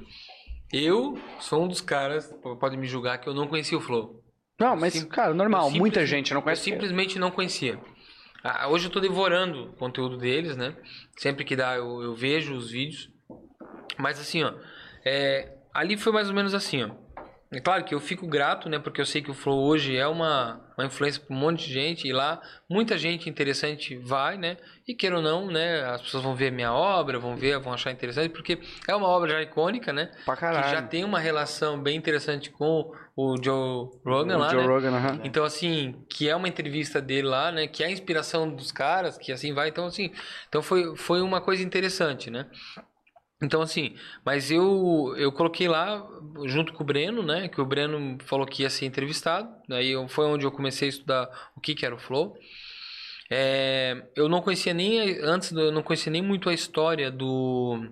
Eu 0.74 1.20
sou 1.40 1.64
um 1.64 1.68
dos 1.68 1.82
caras, 1.82 2.28
p- 2.28 2.56
pode 2.60 2.76
me 2.78 2.88
julgar, 2.88 3.20
que 3.20 3.30
eu 3.30 3.34
não 3.34 3.48
conhecia 3.48 3.78
o 3.78 3.82
Flow. 3.82 4.24
Não, 4.60 4.76
mas, 4.76 4.94
Sim- 4.94 5.08
cara, 5.08 5.34
normal, 5.34 5.70
Eu 5.70 5.76
muita 5.76 6.06
gente 6.06 6.34
não 6.34 6.40
Eu 6.40 6.44
conhece. 6.44 6.64
simplesmente 6.64 7.20
não 7.20 7.30
conhecia. 7.30 7.80
Ah, 8.44 8.68
hoje 8.68 8.88
eu 8.88 8.92
tô 8.92 9.00
devorando 9.00 9.66
o 9.70 9.74
conteúdo 9.74 10.18
deles, 10.18 10.56
né? 10.58 10.76
Sempre 11.18 11.44
que 11.46 11.56
dá 11.56 11.76
eu, 11.76 12.02
eu 12.02 12.16
vejo 12.16 12.56
os 12.56 12.72
vídeos. 12.72 13.10
Mas 13.98 14.20
assim, 14.20 14.44
ó, 14.44 14.54
é, 15.06 15.54
ali 15.74 15.96
foi 15.98 16.12
mais 16.12 16.28
ou 16.30 16.34
menos 16.36 16.54
assim, 16.54 16.84
ó. 16.84 16.90
É 17.56 17.62
claro 17.62 17.86
que 17.86 17.96
eu 17.96 18.02
fico 18.02 18.28
grato, 18.28 18.68
né? 18.68 18.78
Porque 18.78 19.00
eu 19.00 19.06
sei 19.06 19.22
que 19.22 19.32
o 19.32 19.34
Flow 19.34 19.64
hoje 19.64 19.96
é 19.96 20.06
uma, 20.06 20.60
uma 20.78 20.86
influência 20.86 21.22
para 21.22 21.34
um 21.34 21.40
monte 21.40 21.66
de 21.66 21.74
gente. 21.74 22.06
E 22.06 22.12
lá, 22.12 22.42
muita 22.70 22.98
gente 22.98 23.30
interessante 23.30 23.96
vai, 23.96 24.38
né? 24.38 24.58
E 24.86 24.94
queira 24.94 25.16
ou 25.16 25.22
não, 25.22 25.48
né? 25.48 25.86
As 25.86 26.02
pessoas 26.02 26.22
vão 26.22 26.36
ver 26.36 26.50
a 26.50 26.52
minha 26.52 26.74
obra, 26.74 27.18
vão 27.18 27.38
ver, 27.38 27.58
vão 27.60 27.72
achar 27.72 27.92
interessante. 27.92 28.30
Porque 28.30 28.60
é 28.86 28.94
uma 28.94 29.08
obra 29.08 29.32
já 29.32 29.42
icônica, 29.42 29.94
né? 29.94 30.12
Pra 30.26 30.36
caralho. 30.36 30.66
Que 30.66 30.72
já 30.72 30.82
tem 30.82 31.06
uma 31.06 31.18
relação 31.18 31.82
bem 31.82 31.96
interessante 31.96 32.50
com 32.50 32.92
o 33.16 33.42
Joe 33.42 33.88
Rogan 34.06 34.36
O 34.36 34.40
lá, 34.42 34.50
Joe 34.50 34.62
né? 34.62 34.68
Rogan, 34.68 34.92
aham. 34.92 35.22
Então, 35.24 35.46
assim, 35.46 35.96
que 36.10 36.28
é 36.28 36.36
uma 36.36 36.50
entrevista 36.50 37.02
dele 37.02 37.30
lá, 37.30 37.54
né? 37.54 37.68
Que 37.68 37.86
é 37.86 37.88
a 37.88 37.92
inspiração 37.92 38.54
dos 38.54 38.70
caras, 38.70 39.18
que 39.18 39.32
assim 39.32 39.54
vai. 39.54 39.70
Então, 39.70 39.86
assim, 39.86 40.12
então 40.50 40.62
foi, 40.62 40.94
foi 40.98 41.22
uma 41.22 41.40
coisa 41.40 41.64
interessante, 41.64 42.30
né? 42.30 42.48
Então, 43.42 43.62
assim, 43.62 43.96
mas 44.24 44.50
eu, 44.50 45.14
eu 45.18 45.32
coloquei 45.32 45.68
lá 45.68 46.06
junto 46.46 46.72
com 46.74 46.84
o 46.84 46.86
Breno, 46.86 47.22
né? 47.22 47.48
Que 47.50 47.60
o 47.60 47.66
Breno 47.66 48.18
falou 48.26 48.46
que 48.46 48.64
ia 48.64 48.70
ser 48.70 48.86
entrevistado. 48.86 49.50
Daí 49.68 49.92
eu- 49.92 50.08
foi 50.08 50.26
onde 50.26 50.46
eu 50.46 50.52
comecei 50.52 50.88
a 50.88 50.90
estudar 50.90 51.30
o 51.56 51.60
que, 51.60 51.76
que 51.76 51.86
era 51.86 51.94
o 51.94 52.00
Flow. 52.00 52.38
É, 53.30 54.06
eu 54.16 54.30
não 54.30 54.42
conhecia 54.42 54.74
nem, 54.74 55.20
antes, 55.22 55.52
do- 55.52 55.60
eu 55.62 55.72
não 55.72 55.84
conhecia 55.84 56.12
nem 56.12 56.22
muito 56.22 56.50
a 56.50 56.54
história 56.54 57.12
do... 57.12 57.88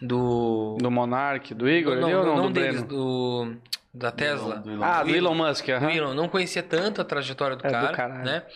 Do... 0.00 0.76
Do 0.80 0.90
Monark, 0.90 1.54
do 1.54 1.68
Igor 1.68 1.96
não, 1.96 2.08
ali 2.08 2.14
ou 2.16 2.24
não, 2.24 2.34
não, 2.34 2.42
não 2.42 2.48
do 2.52 2.54
deles, 2.60 2.82
Breno? 2.82 2.88
do... 2.88 3.56
Da 3.94 4.10
Tesla. 4.10 4.56
Do 4.56 4.70
Elon 4.70 4.84
Ah, 4.84 5.02
do 5.02 5.10
Elon. 5.10 5.32
Elon 5.32 5.34
Musk, 5.48 5.68
aham. 5.68 5.86
O 5.86 5.90
Elon, 5.90 6.14
não 6.14 6.28
conhecia 6.28 6.62
tanto 6.62 7.00
a 7.00 7.04
trajetória 7.04 7.56
do 7.56 7.66
É, 7.66 7.68
do 7.70 7.92
cara, 7.92 8.18
né? 8.22 8.36
É, 8.46 8.52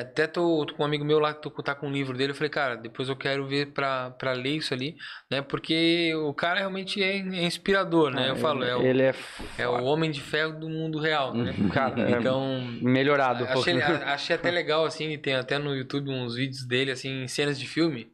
até 0.00 0.26
tô, 0.26 0.64
tô 0.66 0.74
com 0.74 0.82
um 0.82 0.86
amigo 0.86 1.04
meu 1.04 1.18
lá 1.18 1.32
que 1.34 1.40
tá 1.62 1.74
com 1.74 1.88
um 1.88 1.92
livro 1.92 2.16
dele, 2.16 2.32
eu 2.32 2.34
falei, 2.36 2.50
cara, 2.50 2.76
depois 2.76 3.08
eu 3.08 3.16
quero 3.16 3.46
ver 3.46 3.72
pra, 3.72 4.10
pra 4.10 4.32
ler 4.32 4.56
isso 4.56 4.74
ali, 4.74 4.94
né? 5.30 5.40
Porque 5.42 6.14
o 6.14 6.34
cara 6.34 6.58
realmente 6.60 7.02
é, 7.02 7.16
é 7.16 7.44
inspirador, 7.44 8.10
né? 8.10 8.30
Eu 8.30 8.36
falo, 8.36 8.62
é 8.64 8.76
o, 8.76 8.82
Ele 8.82 9.02
é, 9.02 9.14
é 9.58 9.68
o 9.68 9.82
homem 9.84 10.10
de 10.10 10.20
ferro 10.20 10.58
do 10.58 10.68
mundo 10.68 10.98
real, 10.98 11.34
né? 11.34 11.52
cara, 11.72 12.10
é 12.10 12.12
Então, 12.12 12.60
melhorado. 12.82 13.44
um 13.44 13.48
achei, 13.48 13.80
a- 13.82 14.14
achei 14.14 14.36
até 14.36 14.50
legal, 14.52 14.84
assim, 14.84 15.18
tem 15.18 15.34
até 15.34 15.58
no 15.58 15.74
YouTube 15.74 16.10
uns 16.10 16.34
vídeos 16.34 16.66
dele, 16.66 16.90
assim, 16.90 17.26
cenas 17.28 17.58
de 17.58 17.66
filme. 17.66 18.13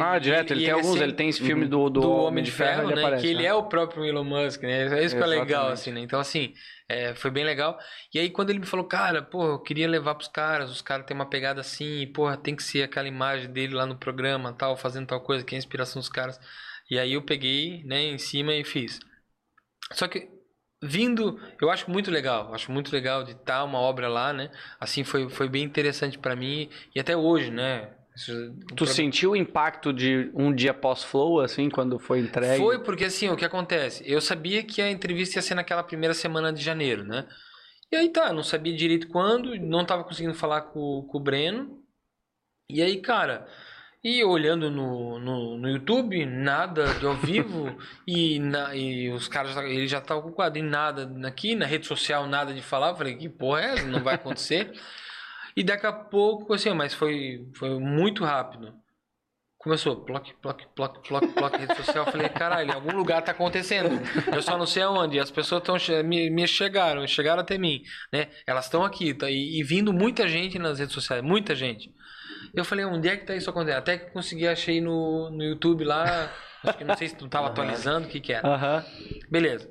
Ah, 0.00 0.16
E- 0.16 0.20
direto, 0.20 0.52
ele 0.52 0.64
tem 0.64 0.70
alguns, 0.70 0.86
sempre- 0.92 1.04
ele 1.04 1.12
tem 1.12 1.28
esse 1.28 1.42
filme 1.42 1.66
do, 1.66 1.90
do, 1.90 2.00
do, 2.00 2.10
Homem 2.10 2.42
de 2.42 2.50
Ferro, 2.50 2.88
né? 2.88 2.94
aparece, 2.94 3.22
que 3.22 3.28
ele 3.28 3.42
né? 3.42 3.48
é 3.48 3.54
o 3.54 3.64
próprio 3.64 4.04
Elon 4.04 4.24
Musk, 4.24 4.62
né? 4.62 4.98
É 4.98 5.04
isso 5.04 5.14
que 5.14 5.22
é 5.22 5.26
legal, 5.26 5.68
assim, 5.68 5.92
né? 5.92 6.00
Então, 6.00 6.18
assim, 6.18 6.54
é, 6.88 7.14
foi 7.14 7.30
bem 7.30 7.44
legal. 7.44 7.78
E 8.12 8.18
aí, 8.18 8.30
quando 8.30 8.50
ele 8.50 8.60
me 8.60 8.66
falou, 8.66 8.86
cara, 8.86 9.22
pô, 9.22 9.44
eu 9.44 9.58
queria 9.58 9.86
levar 9.86 10.14
pros 10.14 10.28
caras, 10.28 10.70
os 10.70 10.80
caras 10.80 11.04
têm 11.04 11.14
uma 11.14 11.28
pegada 11.28 11.60
assim, 11.60 12.00
e, 12.00 12.06
porra, 12.06 12.36
tem 12.36 12.56
que 12.56 12.62
ser 12.62 12.82
aquela 12.82 13.06
imagem 13.08 13.52
dele 13.52 13.74
lá 13.74 13.84
no 13.84 13.96
programa, 13.96 14.52
tal, 14.52 14.76
fazendo 14.76 15.06
tal 15.06 15.20
coisa, 15.20 15.44
que 15.44 15.54
é 15.54 15.56
a 15.56 15.58
inspiração 15.58 16.00
dos 16.00 16.08
caras. 16.08 16.40
E 16.90 16.98
aí 16.98 17.12
eu 17.12 17.22
peguei, 17.22 17.82
né, 17.84 18.00
em 18.02 18.18
cima 18.18 18.54
e 18.54 18.64
fiz. 18.64 19.00
Só 19.92 20.08
que 20.08 20.28
vindo, 20.82 21.40
eu 21.60 21.70
acho 21.70 21.90
muito 21.90 22.10
legal, 22.10 22.54
acho 22.54 22.70
muito 22.70 22.92
legal 22.92 23.24
de 23.24 23.32
estar 23.32 23.64
uma 23.64 23.78
obra 23.78 24.08
lá, 24.08 24.32
né? 24.32 24.50
Assim 24.78 25.04
foi, 25.04 25.28
foi 25.30 25.48
bem 25.48 25.64
interessante 25.64 26.18
pra 26.18 26.36
mim 26.36 26.68
e 26.94 27.00
até 27.00 27.16
hoje, 27.16 27.50
né? 27.50 27.90
Isso- 28.16 28.32
o 28.32 28.66
Tu 28.74 28.84
pro- 28.84 28.86
sentiu 28.86 29.32
o 29.32 29.36
impacto 29.36 29.92
de 29.92 30.30
um 30.34 30.54
dia 30.54 30.72
pós-flow, 30.72 31.40
assim, 31.40 31.68
quando 31.68 31.98
foi 31.98 32.20
entregue? 32.20 32.62
Foi 32.62 32.78
porque 32.78 33.04
assim, 33.06 33.28
o 33.28 33.36
que 33.36 33.44
acontece? 33.44 34.02
Eu 34.06 34.20
sabia 34.20 34.62
que 34.62 34.80
a 34.80 34.90
entrevista 34.90 35.38
ia 35.38 35.42
ser 35.42 35.54
naquela 35.54 35.82
primeira 35.82 36.14
semana 36.14 36.52
de 36.52 36.62
janeiro, 36.62 37.02
né? 37.04 37.26
E 37.92 37.96
aí 37.96 38.08
tá, 38.10 38.32
não 38.32 38.42
sabia 38.42 38.74
direito 38.74 39.08
quando, 39.08 39.54
não 39.56 39.84
tava 39.84 40.04
conseguindo 40.04 40.34
falar 40.34 40.62
com, 40.62 41.06
com 41.10 41.18
o 41.18 41.20
Breno. 41.20 41.78
E 42.70 42.80
aí, 42.82 43.00
cara, 43.00 43.46
E 44.06 44.22
olhando 44.22 44.70
no, 44.70 45.18
no, 45.18 45.56
no 45.58 45.68
YouTube, 45.68 46.26
nada 46.26 46.92
de 46.94 47.06
ao 47.06 47.14
vivo, 47.16 47.74
e, 48.06 48.38
na, 48.38 48.74
e 48.76 49.10
os 49.10 49.26
caras, 49.28 49.54
já- 49.54 49.64
ele 49.64 49.88
já 49.88 49.98
estavam 49.98 50.22
com 50.22 50.28
o 50.28 50.32
quadro, 50.32 50.58
e 50.58 50.62
nada 50.62 51.10
aqui, 51.26 51.54
na 51.54 51.64
rede 51.66 51.86
social, 51.86 52.26
nada 52.26 52.52
de 52.52 52.60
falar. 52.62 52.90
Eu 52.90 52.96
falei, 52.96 53.16
que 53.16 53.28
porra 53.30 53.60
é 53.62 53.64
essa? 53.74 53.86
Não 53.86 54.02
vai 54.04 54.14
acontecer. 54.16 54.70
e 55.56 55.62
daqui 55.62 55.86
a 55.86 55.92
pouco, 55.92 56.52
assim, 56.52 56.72
mas 56.72 56.94
foi, 56.94 57.48
foi 57.56 57.78
muito 57.78 58.24
rápido. 58.24 58.74
Começou, 59.64 60.04
ploc, 60.04 60.28
ploc, 60.42 60.60
ploc, 60.74 61.08
ploc, 61.08 61.26
ploc, 61.32 61.56
rede 61.56 61.74
social. 61.74 62.04
Eu 62.04 62.12
falei, 62.12 62.28
caralho, 62.28 62.70
em 62.70 62.74
algum 62.74 62.94
lugar 62.94 63.22
tá 63.22 63.32
acontecendo. 63.32 63.88
Eu 64.30 64.42
só 64.42 64.58
não 64.58 64.66
sei 64.66 64.82
aonde. 64.82 65.18
As 65.18 65.30
pessoas 65.30 65.62
estão 65.62 66.04
me, 66.04 66.28
me 66.28 66.46
chegaram, 66.46 67.06
chegaram 67.06 67.40
até 67.40 67.56
mim, 67.56 67.82
né? 68.12 68.28
Elas 68.46 68.66
estão 68.66 68.84
aqui, 68.84 69.14
tá? 69.14 69.30
E, 69.30 69.58
e 69.58 69.62
vindo 69.62 69.90
muita 69.90 70.28
gente 70.28 70.58
nas 70.58 70.78
redes 70.78 70.92
sociais, 70.92 71.22
muita 71.22 71.54
gente. 71.54 71.90
Eu 72.52 72.62
falei, 72.62 72.84
onde 72.84 73.08
é 73.08 73.16
que 73.16 73.24
tá 73.24 73.34
isso 73.34 73.48
acontecendo? 73.48 73.78
Até 73.78 73.96
que 73.96 74.10
consegui, 74.10 74.46
achei 74.46 74.82
no, 74.82 75.30
no 75.30 75.42
YouTube 75.42 75.82
lá. 75.82 76.30
Acho 76.64 76.78
que 76.78 76.84
não 76.84 76.96
sei 76.96 77.08
se 77.08 77.16
tu 77.16 77.28
tava 77.28 77.48
atualizando, 77.48 78.06
o 78.06 78.10
que 78.10 78.20
que 78.20 78.32
era. 78.32 78.46
Aham. 78.48 78.84
Beleza. 79.30 79.68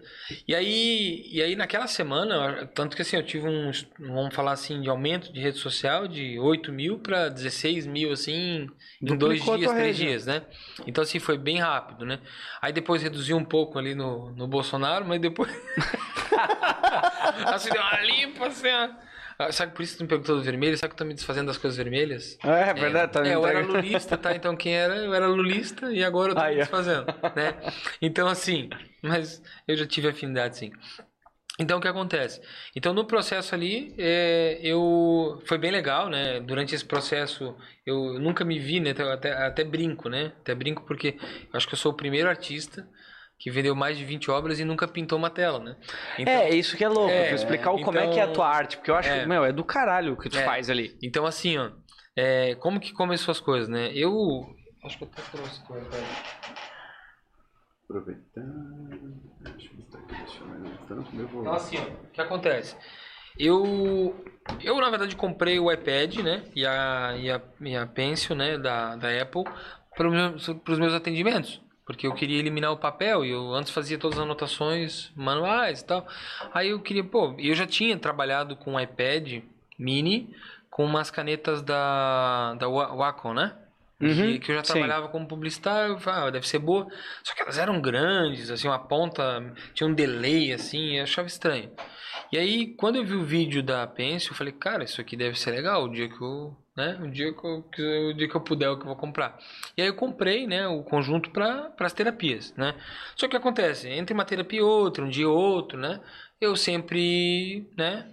E 0.48 0.54
aí, 0.54 1.28
e 1.32 1.42
aí 1.42 1.56
naquela 1.56 1.88
semana, 1.88 2.66
tanto 2.74 2.96
que 2.96 3.02
assim, 3.02 3.16
eu 3.16 3.24
tive 3.24 3.48
um, 3.48 3.72
vamos 4.00 4.34
falar 4.34 4.52
assim, 4.52 4.82
de 4.82 4.90
aumento 4.90 5.32
de 5.34 5.40
rede 5.40 5.58
social 5.58 6.08
de 6.08 6.38
8 6.40 6.72
mil 6.72 7.00
para 7.00 7.30
16 7.30 7.88
mil, 7.88 8.12
assim, 8.12 8.70
em 9.02 9.18
dois 9.18 9.44
dias, 9.44 9.72
três 9.72 9.98
dias, 9.98 10.26
né? 10.26 10.44
Então, 10.86 11.04
assim, 11.04 11.20
foi 11.20 11.38
bem 11.38 11.60
rápido, 11.60 12.06
né? 12.06 12.20
Aí 12.62 12.72
depois 12.72 13.02
reduziu 13.02 13.38
um 13.38 13.46
pouco 13.46 13.80
ali 13.80 13.96
no, 13.96 14.32
no 14.32 14.48
Bolsonaro, 14.48 15.06
mas 15.06 15.20
depois. 15.20 15.52
assim, 17.48 17.70
deu 17.70 17.82
uma 17.82 18.02
limpa, 18.02 18.48
assim, 18.48 18.70
ó. 18.70 19.12
Ah, 19.48 19.52
Sabe 19.52 19.74
por 19.74 19.82
isso 19.82 19.94
que 19.94 19.98
tu 20.00 20.04
me 20.04 20.08
perguntou 20.10 20.36
do 20.38 20.44
vermelho? 20.44 20.78
Sabe 20.78 20.94
que 20.94 20.96
eu 20.96 21.06
tô 21.06 21.06
me 21.06 21.14
desfazendo 21.14 21.48
das 21.48 21.58
coisas 21.58 21.78
vermelhas? 21.78 22.38
É, 22.44 22.70
é 22.70 22.74
verdade, 22.74 23.12
tá 23.12 23.26
É, 23.26 23.36
eu 23.36 23.46
era 23.46 23.60
lulista, 23.62 24.18
tá? 24.18 24.36
Então 24.36 24.56
quem 24.56 24.76
era? 24.76 24.98
Eu 24.98 25.14
era 25.14 25.28
lulista 25.28 25.92
e 25.92 26.04
agora 26.04 26.32
eu 26.32 26.36
tô 26.36 26.42
Aí, 26.42 26.56
me 26.56 26.62
desfazendo, 26.62 27.06
né? 27.36 27.56
Então 28.02 28.28
assim, 28.28 28.70
mas 29.02 29.42
eu 29.68 29.76
já 29.76 29.86
tive 29.86 30.08
afinidade 30.08 30.58
sim. 30.58 30.72
Então 31.60 31.78
o 31.78 31.82
que 31.82 31.88
acontece? 31.88 32.42
Então 32.76 32.94
no 32.94 33.06
processo 33.06 33.54
ali, 33.54 33.94
é, 33.98 34.60
eu 34.64 35.40
foi 35.46 35.58
bem 35.58 35.72
legal, 35.72 36.10
né? 36.10 36.40
Durante 36.40 36.74
esse 36.74 36.84
processo 36.84 37.56
eu 37.86 38.20
nunca 38.20 38.44
me 38.44 38.58
vi, 38.58 38.80
né? 38.80 38.92
Até, 39.14 39.34
até 39.34 39.64
brinco, 39.64 40.10
né? 40.10 40.34
Até 40.42 40.56
brinco 40.56 40.84
porque 40.84 41.16
eu 41.20 41.58
acho 41.58 41.68
que 41.68 41.74
eu 41.76 41.78
sou 41.78 41.92
o 41.92 41.96
primeiro 41.96 42.28
artista 42.28 42.88
que 43.44 43.52
vendeu 43.52 43.76
mais 43.76 43.98
de 43.98 44.06
20 44.06 44.32
obras 44.32 44.58
e 44.58 44.64
nunca 44.64 44.88
pintou 44.88 45.18
uma 45.20 45.30
tela, 45.30 45.60
né? 45.60 45.76
Então, 46.18 46.34
É, 46.34 46.50
isso 46.52 46.78
que 46.78 46.84
é 46.86 46.88
louco. 46.88 47.12
É, 47.12 47.34
explicar 47.36 47.72
o 47.72 47.82
como 47.82 47.98
é 47.98 48.08
que 48.08 48.18
é 48.18 48.22
a 48.22 48.24
então- 48.24 48.36
tua 48.36 48.48
arte. 48.48 48.78
Porque 48.78 48.90
eu 48.90 48.96
acho, 48.96 49.10
É. 49.10 49.26
meu, 49.26 49.44
é 49.44 49.52
do 49.52 49.66
caralho 49.66 50.14
o 50.14 50.18
que 50.18 50.30
tu 50.30 50.38
É. 50.38 50.46
faz 50.46 50.70
ali. 50.70 50.98
Então, 51.04 51.26
assim, 51.26 51.58
ó, 51.58 51.70
é, 52.16 52.56
como 52.56 52.80
que 52.80 52.94
começou 52.94 53.34
as 53.34 53.42
coisas, 53.42 53.68
né? 53.68 53.92
Eu. 53.94 54.46
Acho 54.86 54.98
que 54.98 55.04
eu 55.04 55.10
até 55.12 55.22
trouxe 55.30 55.62
coisa. 55.66 55.86
peraí. 55.90 56.06
Aproveitando. 57.90 59.22
Deixa 59.42 59.70
eu 59.72 59.76
botar 59.78 59.98
aqui, 60.00 60.16
deixa 60.16 60.40
eu 60.40 60.48
ver 60.62 60.78
tanto 60.88 61.16
meu 61.16 61.26
Então, 61.42 61.54
assim, 61.54 61.78
ó, 61.78 61.82
o 61.82 62.12
que 62.12 62.22
acontece? 62.22 62.76
Eu, 63.38 64.26
eu 64.62 64.78
na 64.80 64.90
verdade, 64.90 65.16
comprei 65.16 65.60
o 65.60 65.72
iPad, 65.72 66.16
né? 66.20 66.44
E 66.56 66.66
a, 66.66 67.16
e 67.18 67.30
a, 67.32 67.42
e 67.62 67.76
a 67.76 67.86
Pencil, 67.88 68.36
né? 68.36 68.58
Da, 68.58 68.96
da 68.96 69.22
Apple, 69.22 69.44
para 69.96 70.08
os 70.08 70.14
meus, 70.14 70.48
pros 70.64 70.80
meus 70.80 70.94
atendimentos. 70.94 71.62
Porque 71.86 72.08
eu 72.08 72.14
queria 72.14 72.40
eliminar 72.40 72.72
o 72.72 72.78
papel 72.78 73.26
e 73.26 73.32
eu 73.32 73.53
antes 73.53 73.72
fazia 73.74 73.98
todas 73.98 74.18
as 74.18 74.24
anotações 74.24 75.12
manuais 75.16 75.82
e 75.82 75.86
tal. 75.86 76.08
Aí 76.53 76.70
eu 76.70 76.80
queria, 76.80 77.03
pô, 77.03 77.36
eu 77.38 77.53
já 77.53 77.68
tinha 77.68 77.98
trabalhado 77.98 78.56
com 78.56 78.74
um 78.74 78.80
iPad 78.80 79.44
mini 79.78 80.34
com 80.70 80.86
umas 80.86 81.12
canetas 81.12 81.62
da, 81.62 82.53
da 82.56 82.68
Wa- 82.70 82.95
Wacom, 82.95 83.34
né? 83.34 83.58
que, 84.00 84.06
Uhum, 84.08 84.40
que 84.40 84.52
eu 84.52 84.56
já 84.56 84.64
sim. 84.64 84.74
trabalhava 84.74 85.08
como 85.08 85.28
publicitário, 85.28 85.98
ah, 86.08 86.30
deve 86.30 86.48
ser 86.48 86.60
boa. 86.60 86.88
Só 87.24 87.34
que 87.34 87.42
elas 87.42 87.58
eram 87.58 87.80
grandes, 87.80 88.50
assim, 88.50 88.68
uma 88.68 88.80
ponta, 88.80 89.53
tinha 89.74 89.88
um 89.88 89.94
delay, 89.94 90.52
assim, 90.52 90.98
eu 90.98 91.03
achava 91.03 91.28
estranho. 91.28 91.72
E 92.32 92.38
aí, 92.38 92.76
quando 92.76 92.98
eu 92.98 93.06
vi 93.06 93.14
o 93.14 93.24
vídeo 93.24 93.64
da 93.64 93.86
Pencil, 93.88 94.32
eu 94.32 94.36
falei, 94.36 94.52
cara, 94.52 94.84
isso 94.84 95.00
aqui 95.00 95.16
deve 95.16 95.40
ser 95.40 95.52
legal, 95.52 95.84
o 95.86 95.90
dia 95.90 96.10
que 96.10 96.22
eu, 96.22 96.53
né, 96.76 97.00
o 97.02 97.10
dia 97.10 97.34
que 97.34 97.45
eu, 97.45 97.66
o 98.10 98.14
dia 98.14 98.27
que 98.27 98.35
eu 98.35 98.42
puder, 98.42 98.69
o 98.69 98.77
que 98.77 98.84
eu 98.84 98.88
vou 98.88 98.95
comprar. 98.95 99.38
E 99.77 99.82
aí 99.82 99.88
eu 99.88 99.95
comprei, 99.95 100.48
né, 100.48 100.68
o 100.68 100.84
conjunto 100.84 101.30
para 101.30 101.72
as 101.80 101.93
terapias, 101.93 102.53
né. 102.56 102.76
Só 103.16 103.27
que 103.27 103.38
acontece, 103.38 103.88
entre 103.90 104.14
uma 104.14 104.26
terapia 104.26 104.60
e 104.60 104.64
outra, 104.64 105.03
um 105.03 105.10
dia 105.10 105.24
e 105.24 105.27
outro, 105.27 105.77
né, 105.80 106.00
eu 106.42 106.56
sempre, 106.56 107.69
né, 107.77 108.10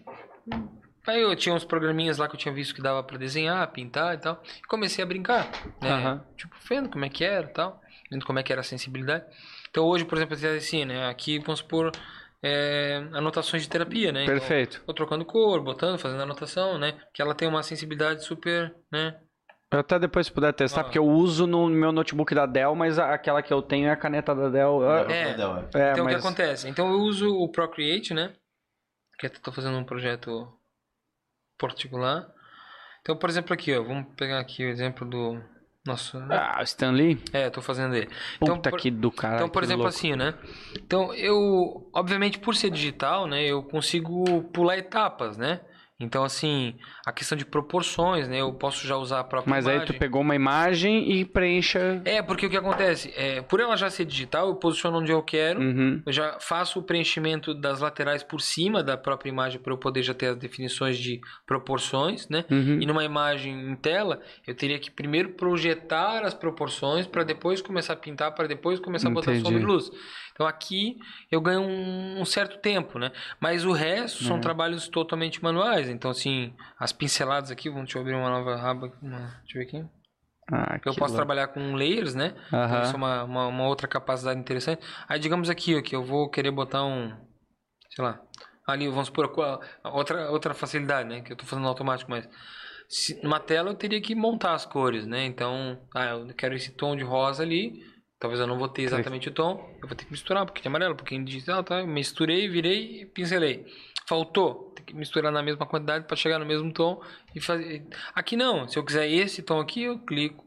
Aí 1.07 1.23
eu 1.23 1.35
tinha 1.35 1.55
uns 1.55 1.65
programinhas 1.65 2.19
lá 2.19 2.29
que 2.29 2.35
eu 2.37 2.39
tinha 2.39 2.55
visto 2.55 2.75
que 2.75 2.83
dava 2.83 3.03
pra 3.03 3.17
desenhar, 3.17 3.67
pintar 3.73 4.15
e 4.15 4.19
tal. 4.19 4.43
E 4.59 4.67
comecei 4.67 5.03
a 5.03 5.07
brincar, 5.07 5.51
né? 5.81 5.91
Aham. 5.91 6.25
Tipo, 6.37 6.55
vendo 6.69 6.89
como 6.89 7.05
é 7.05 7.09
que 7.09 7.25
era 7.25 7.49
tal. 7.49 7.83
Vendo 8.11 8.25
como 8.25 8.39
é 8.39 8.43
que 8.43 8.53
era 8.53 8.61
a 8.61 8.65
sensibilidade. 8.65 9.25
Então 9.71 9.85
hoje, 9.85 10.05
por 10.05 10.19
exemplo, 10.19 10.37
assim, 10.57 10.85
né? 10.85 11.09
Aqui, 11.09 11.39
vamos 11.39 11.61
supor, 11.61 11.91
é, 12.43 12.97
anotações 13.13 13.63
de 13.63 13.69
terapia, 13.69 14.13
né? 14.13 14.23
Então, 14.25 14.35
Perfeito. 14.39 14.83
eu 14.87 14.95
trocando 14.95 15.25
cor, 15.25 15.63
botando, 15.63 15.99
fazendo 15.99 16.23
anotação, 16.23 16.79
né? 16.79 16.99
Que 17.13 17.21
ela 17.23 17.35
tem 17.35 17.47
uma 17.49 17.63
sensibilidade 17.63 18.25
super, 18.25 18.75
né? 18.93 19.19
Eu 19.73 19.79
até 19.81 19.99
depois 20.01 20.27
se 20.27 20.33
puder 20.33 20.53
testar, 20.53 20.81
Ah. 20.81 20.85
porque 20.85 20.99
eu 20.99 21.07
uso 21.07 21.47
no 21.47 21.69
meu 21.69 21.93
notebook 21.93 22.35
da 22.35 22.45
Dell, 22.45 22.75
mas 22.75 22.99
aquela 22.99 23.41
que 23.41 23.53
eu 23.53 23.63
tenho 23.63 23.87
é 23.87 23.93
a 23.93 23.97
caneta 23.97 24.35
da 24.35 24.49
Dell. 24.49 24.83
É. 24.85 25.31
É, 25.33 25.37
Não, 25.37 25.59
é. 25.59 25.61
então 25.63 25.91
o 25.93 25.95
que 25.95 26.03
mas... 26.03 26.17
acontece? 26.25 26.69
Então 26.69 26.91
eu 26.91 26.99
uso 27.01 27.29
o 27.33 27.49
Procreate, 27.53 28.13
né? 28.13 28.33
Que 29.19 29.27
eu 29.27 29.31
tô 29.41 29.53
fazendo 29.53 29.77
um 29.79 29.85
projeto 29.85 30.49
particular. 31.59 32.27
Então, 33.03 33.17
por 33.17 33.31
exemplo, 33.31 33.53
aqui, 33.55 33.77
ó, 33.77 33.83
vamos 33.83 34.13
pegar 34.17 34.41
aqui 34.41 34.65
o 34.65 34.69
exemplo 34.69 35.09
do 35.09 35.41
nosso. 35.87 36.19
Ah, 36.31 36.59
o 36.61 36.63
Stan 36.65 36.91
Lee? 36.93 37.19
É, 37.33 37.49
tô 37.51 37.61
fazendo 37.63 37.95
ele. 37.95 38.07
Puta 38.07 38.53
Então, 38.53 38.59
por- 38.59 38.79
que 38.81 38.91
do 38.91 39.11
cara. 39.11 39.37
Então, 39.37 39.49
por 39.49 39.63
exemplo, 39.63 39.83
louco. 39.85 39.97
assim, 39.97 40.15
né? 40.15 40.35
Então, 40.77 41.15
eu, 41.15 41.89
obviamente, 41.95 42.39
por 42.39 42.55
ser 42.55 42.71
digital, 42.71 43.27
né, 43.27 43.43
eu 43.45 43.63
consigo 43.63 44.43
pular 44.53 44.77
etapas, 44.77 45.37
né? 45.37 45.61
Então, 46.01 46.25
assim, 46.25 46.75
a 47.07 47.13
questão 47.13 47.37
de 47.37 47.45
proporções, 47.45 48.27
né? 48.27 48.41
Eu 48.41 48.53
posso 48.55 48.87
já 48.87 48.97
usar 48.97 49.21
a 49.21 49.25
própria 49.25 49.51
Mas 49.51 49.67
aí 49.67 49.77
imagem. 49.77 49.95
tu 49.95 49.99
pegou 49.99 50.23
uma 50.23 50.35
imagem 50.35 51.13
e 51.13 51.27
preencha. 51.27 52.01
É, 52.07 52.23
porque 52.23 52.47
o 52.47 52.51
que 52.51 52.57
acontece? 52.57 53.13
É, 53.15 53.43
por 53.43 53.61
ela 53.61 53.77
já 53.77 53.91
ser 53.91 54.07
digital, 54.07 54.49
eu 54.49 54.55
posiciono 54.55 54.99
onde 54.99 55.13
eu 55.13 55.23
quero. 55.23 55.61
Uhum. 55.61 56.03
Eu 56.07 56.13
já 56.13 56.39
faço 56.41 56.79
o 56.79 56.83
preenchimento 56.83 57.53
das 57.53 57.81
laterais 57.81 58.23
por 58.23 58.41
cima 58.41 58.83
da 58.83 58.97
própria 58.97 59.29
imagem 59.29 59.61
para 59.61 59.73
eu 59.73 59.79
poder 59.79 60.03
já 60.03 60.15
ter 60.15 60.29
as 60.29 60.37
definições 60.37 60.97
de 60.97 61.21
proporções, 61.47 62.27
né? 62.29 62.47
Uhum. 62.51 62.81
E 62.81 62.87
numa 62.87 63.05
imagem 63.05 63.71
em 63.71 63.77
tela, 63.77 64.21
eu 64.47 64.55
teria 64.55 64.79
que 64.79 64.91
primeiro 64.91 65.31
projetar 65.31 66.25
as 66.25 66.33
proporções 66.33 67.07
para 67.07 67.25
depois 67.25 67.61
começar 67.61 67.93
a 67.93 67.97
pintar, 67.97 68.35
para 68.35 68.49
depois 68.49 68.81
começar 68.81 69.09
a 69.09 69.11
botar 69.11 69.33
Entendi. 69.33 69.45
sombra 69.47 69.61
e 69.61 69.67
luz. 69.67 69.91
Então 70.41 70.49
aqui 70.49 70.97
eu 71.31 71.39
ganho 71.39 71.61
um, 71.61 72.23
um 72.23 72.25
certo 72.25 72.57
tempo, 72.61 72.99
né? 72.99 73.13
Mas 73.39 73.67
o 73.67 73.73
resto 73.73 74.25
são 74.25 74.37
Uhum. 74.37 74.41
trabalhos 74.41 74.89
totalmente 74.89 75.43
manuais. 75.45 75.87
Então, 75.91 76.11
assim, 76.11 76.55
as 76.79 76.95
pinceladas 76.95 77.51
aqui, 77.51 77.69
vamos 77.69 77.85
deixa 77.85 77.99
eu 77.99 78.01
abrir 78.03 78.15
uma 78.15 78.31
nova 78.31 78.55
aba. 78.55 78.91
uma- 79.03 79.19
deixa 79.45 79.59
eu 79.59 79.61
ver 79.61 79.69
aqui. 79.69 79.85
Ah, 80.51 80.77
Eu 80.77 80.95
posso 80.95 80.99
louco. 81.01 81.17
trabalhar 81.17 81.49
com 81.49 81.75
layers, 81.75 82.15
né? 82.15 82.35
Então, 82.47 82.59
Aham. 82.59 82.83
Isso 82.83 82.95
é 82.95 82.97
uma, 82.97 83.25
uma, 83.25 83.47
uma 83.49 83.67
outra 83.67 83.87
capacidade 83.87 84.41
interessante. 84.41 84.83
Aí, 85.07 85.21
digamos 85.21 85.51
aqui, 85.51 85.77
ó, 85.77 85.83
que 85.83 85.95
eu 85.95 86.03
vou 86.03 86.31
querer 86.31 86.51
botar 86.51 86.85
um. 86.87 87.11
Sei 87.91 88.03
lá. 88.03 88.19
Ali, 88.67 88.89
vamos 88.89 89.09
supor, 89.09 89.31
outra, 89.85 90.31
outra 90.31 90.55
facilidade, 90.55 91.07
né? 91.07 91.21
Que 91.21 91.33
eu 91.35 91.37
tô 91.37 91.45
fazendo 91.45 91.69
automático, 91.69 92.11
mas. 92.11 92.27
Se, 92.89 93.23
numa 93.23 93.39
tela 93.39 93.69
eu 93.71 93.75
teria 93.75 94.01
que 94.01 94.15
montar 94.15 94.55
as 94.55 94.65
cores, 94.65 95.07
né? 95.07 95.27
Então, 95.27 95.79
ah, 95.95 96.07
eu 96.07 96.35
quero 96.35 96.55
esse 96.55 96.73
tom 96.73 96.97
de 96.97 97.05
rosa 97.05 97.43
ali. 97.43 97.90
Talvez 98.21 98.39
eu 98.39 98.47
não 98.47 98.59
vou 98.59 98.69
ter 98.69 98.83
exatamente 98.83 99.29
o 99.29 99.33
tom. 99.33 99.75
Eu 99.83 99.89
vou 99.89 99.97
ter 99.97 100.05
que 100.05 100.11
misturar 100.13 100.43
um 100.43 100.47
pouquinho 100.47 100.63
de 100.65 100.69
amarelo, 100.69 100.93
um 100.93 100.97
pouquinho 100.97 101.25
de 101.25 101.33
digital, 101.33 101.65
tá? 101.65 101.83
Misturei, 101.85 102.49
virei 102.49 103.01
e 103.01 103.07
pincelei. 103.07 103.65
Faltou. 104.07 104.73
Tem 104.77 104.85
que 104.85 104.95
misturar 104.95 105.33
na 105.33 105.43
mesma 105.43 105.65
quantidade 105.65 106.05
para 106.07 106.17
chegar 106.17 106.39
no 106.39 106.45
mesmo 106.45 106.71
tom 106.71 107.01
e 107.35 107.41
fazer. 107.41 107.87
Aqui 108.15 108.37
não. 108.37 108.69
Se 108.69 108.79
eu 108.79 108.85
quiser 108.85 109.09
esse 109.09 109.43
tom 109.43 109.59
aqui, 109.59 109.85
eu 109.85 109.99
clico. 110.01 110.45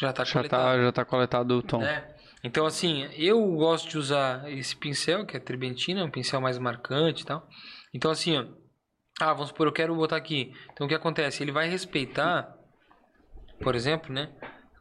Já 0.00 0.12
tá 0.12 0.22
Já 0.22 0.32
coletado 0.34 0.62
tá, 0.62 0.82
já 0.82 0.92
tá 0.92 1.04
coletado 1.04 1.50
o 1.58 1.62
tom. 1.62 1.78
né? 1.78 2.14
Então, 2.44 2.64
assim, 2.64 3.08
eu 3.16 3.44
gosto 3.56 3.88
de 3.88 3.98
usar 3.98 4.48
esse 4.52 4.76
pincel, 4.76 5.26
que 5.26 5.36
é 5.36 5.40
tribentina, 5.40 6.04
um 6.04 6.10
pincel 6.10 6.40
mais 6.40 6.56
marcante 6.56 7.22
e 7.24 7.26
tal. 7.26 7.48
Então, 7.92 8.12
assim, 8.12 8.38
ó, 8.38 8.44
ah, 9.20 9.32
vamos 9.32 9.48
supor, 9.48 9.66
eu 9.66 9.72
quero 9.72 9.92
botar 9.96 10.16
aqui. 10.16 10.52
Então, 10.72 10.86
o 10.86 10.88
que 10.88 10.94
acontece? 10.94 11.42
Ele 11.42 11.50
vai 11.50 11.68
respeitar, 11.68 12.54
por 13.60 13.74
exemplo, 13.74 14.12
né? 14.14 14.30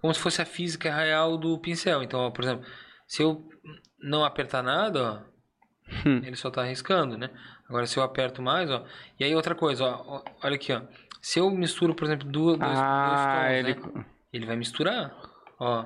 Como 0.01 0.13
se 0.13 0.19
fosse 0.19 0.41
a 0.41 0.45
física 0.45 0.93
real 0.93 1.37
do 1.37 1.57
pincel. 1.59 2.03
Então, 2.03 2.19
ó, 2.21 2.31
por 2.31 2.43
exemplo, 2.43 2.65
se 3.07 3.21
eu 3.23 3.47
não 3.99 4.23
apertar 4.23 4.61
nada, 4.63 5.03
ó, 5.23 5.37
Hum. 6.05 6.21
ele 6.23 6.35
só 6.35 6.51
tá 6.51 6.61
arriscando, 6.61 7.17
né? 7.17 7.29
Agora, 7.69 7.85
se 7.87 7.97
eu 7.97 8.03
aperto 8.03 8.41
mais, 8.41 8.69
ó. 8.69 8.83
E 9.19 9.23
aí, 9.23 9.33
outra 9.35 9.55
coisa, 9.55 9.85
ó, 9.85 10.21
olha 10.43 10.55
aqui, 10.55 10.73
ó. 10.73 10.81
Se 11.21 11.39
eu 11.39 11.49
misturo, 11.49 11.95
por 11.95 12.05
exemplo, 12.05 12.29
duas, 12.29 12.57
Ah, 12.61 13.07
dois 13.07 13.73
tons, 13.75 13.85
ele. 13.87 13.97
né? 13.99 14.05
Ele 14.33 14.45
vai 14.45 14.55
misturar, 14.55 15.13
ó. 15.59 15.85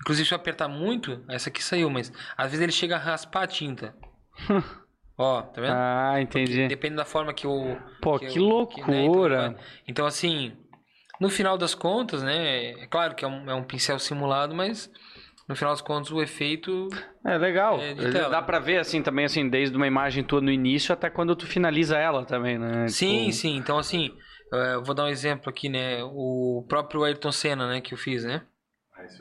Inclusive, 0.00 0.28
se 0.28 0.34
eu 0.34 0.36
apertar 0.36 0.68
muito, 0.68 1.24
essa 1.28 1.48
aqui 1.48 1.62
saiu, 1.62 1.88
mas 1.88 2.12
às 2.36 2.50
vezes 2.50 2.60
ele 2.62 2.72
chega 2.72 2.96
a 2.96 2.98
raspar 2.98 3.42
a 3.44 3.46
tinta. 3.46 3.94
ó, 5.16 5.42
tá 5.42 5.60
vendo? 5.60 5.72
Ah, 5.74 6.20
entendi. 6.20 6.66
Depende 6.68 6.96
da 6.96 7.04
forma 7.04 7.32
que 7.32 7.46
eu. 7.46 7.80
Pô, 8.02 8.18
que 8.18 8.26
que 8.26 8.38
eu- 8.38 8.44
loucura. 8.44 9.42
né, 9.42 9.46
então, 9.54 9.64
então, 9.88 10.06
assim, 10.06 10.56
no 11.24 11.30
final 11.30 11.56
das 11.56 11.74
contas, 11.74 12.22
né? 12.22 12.72
É 12.82 12.86
claro 12.86 13.14
que 13.14 13.24
é 13.24 13.28
um, 13.28 13.50
é 13.50 13.54
um 13.54 13.64
pincel 13.64 13.98
simulado, 13.98 14.54
mas 14.54 14.90
no 15.48 15.56
final 15.56 15.72
das 15.72 15.80
contas 15.80 16.10
o 16.12 16.20
efeito 16.20 16.88
É 17.24 17.38
legal. 17.38 17.80
É. 17.80 17.94
Dá 18.28 18.42
pra 18.42 18.58
ver 18.58 18.78
assim 18.78 19.02
também, 19.02 19.24
assim, 19.24 19.48
desde 19.48 19.74
uma 19.74 19.86
imagem 19.86 20.22
tua 20.22 20.42
no 20.42 20.50
início 20.50 20.92
até 20.92 21.08
quando 21.08 21.34
tu 21.34 21.46
finaliza 21.46 21.96
ela 21.96 22.26
também, 22.26 22.58
né? 22.58 22.88
Sim, 22.88 23.20
Tipo, 23.20 23.32
sim. 23.32 23.56
Então, 23.56 23.78
assim, 23.78 24.10
eh, 24.52 24.76
vou 24.84 24.94
dar 24.94 25.04
um 25.04 25.08
exemplo 25.08 25.48
aqui, 25.48 25.70
né? 25.70 26.04
O 26.04 26.64
próprio 26.68 27.04
Ayrton 27.04 27.32
Senna, 27.32 27.66
né? 27.68 27.80
Que 27.80 27.94
eu 27.94 27.98
fiz, 27.98 28.22
né? 28.22 28.42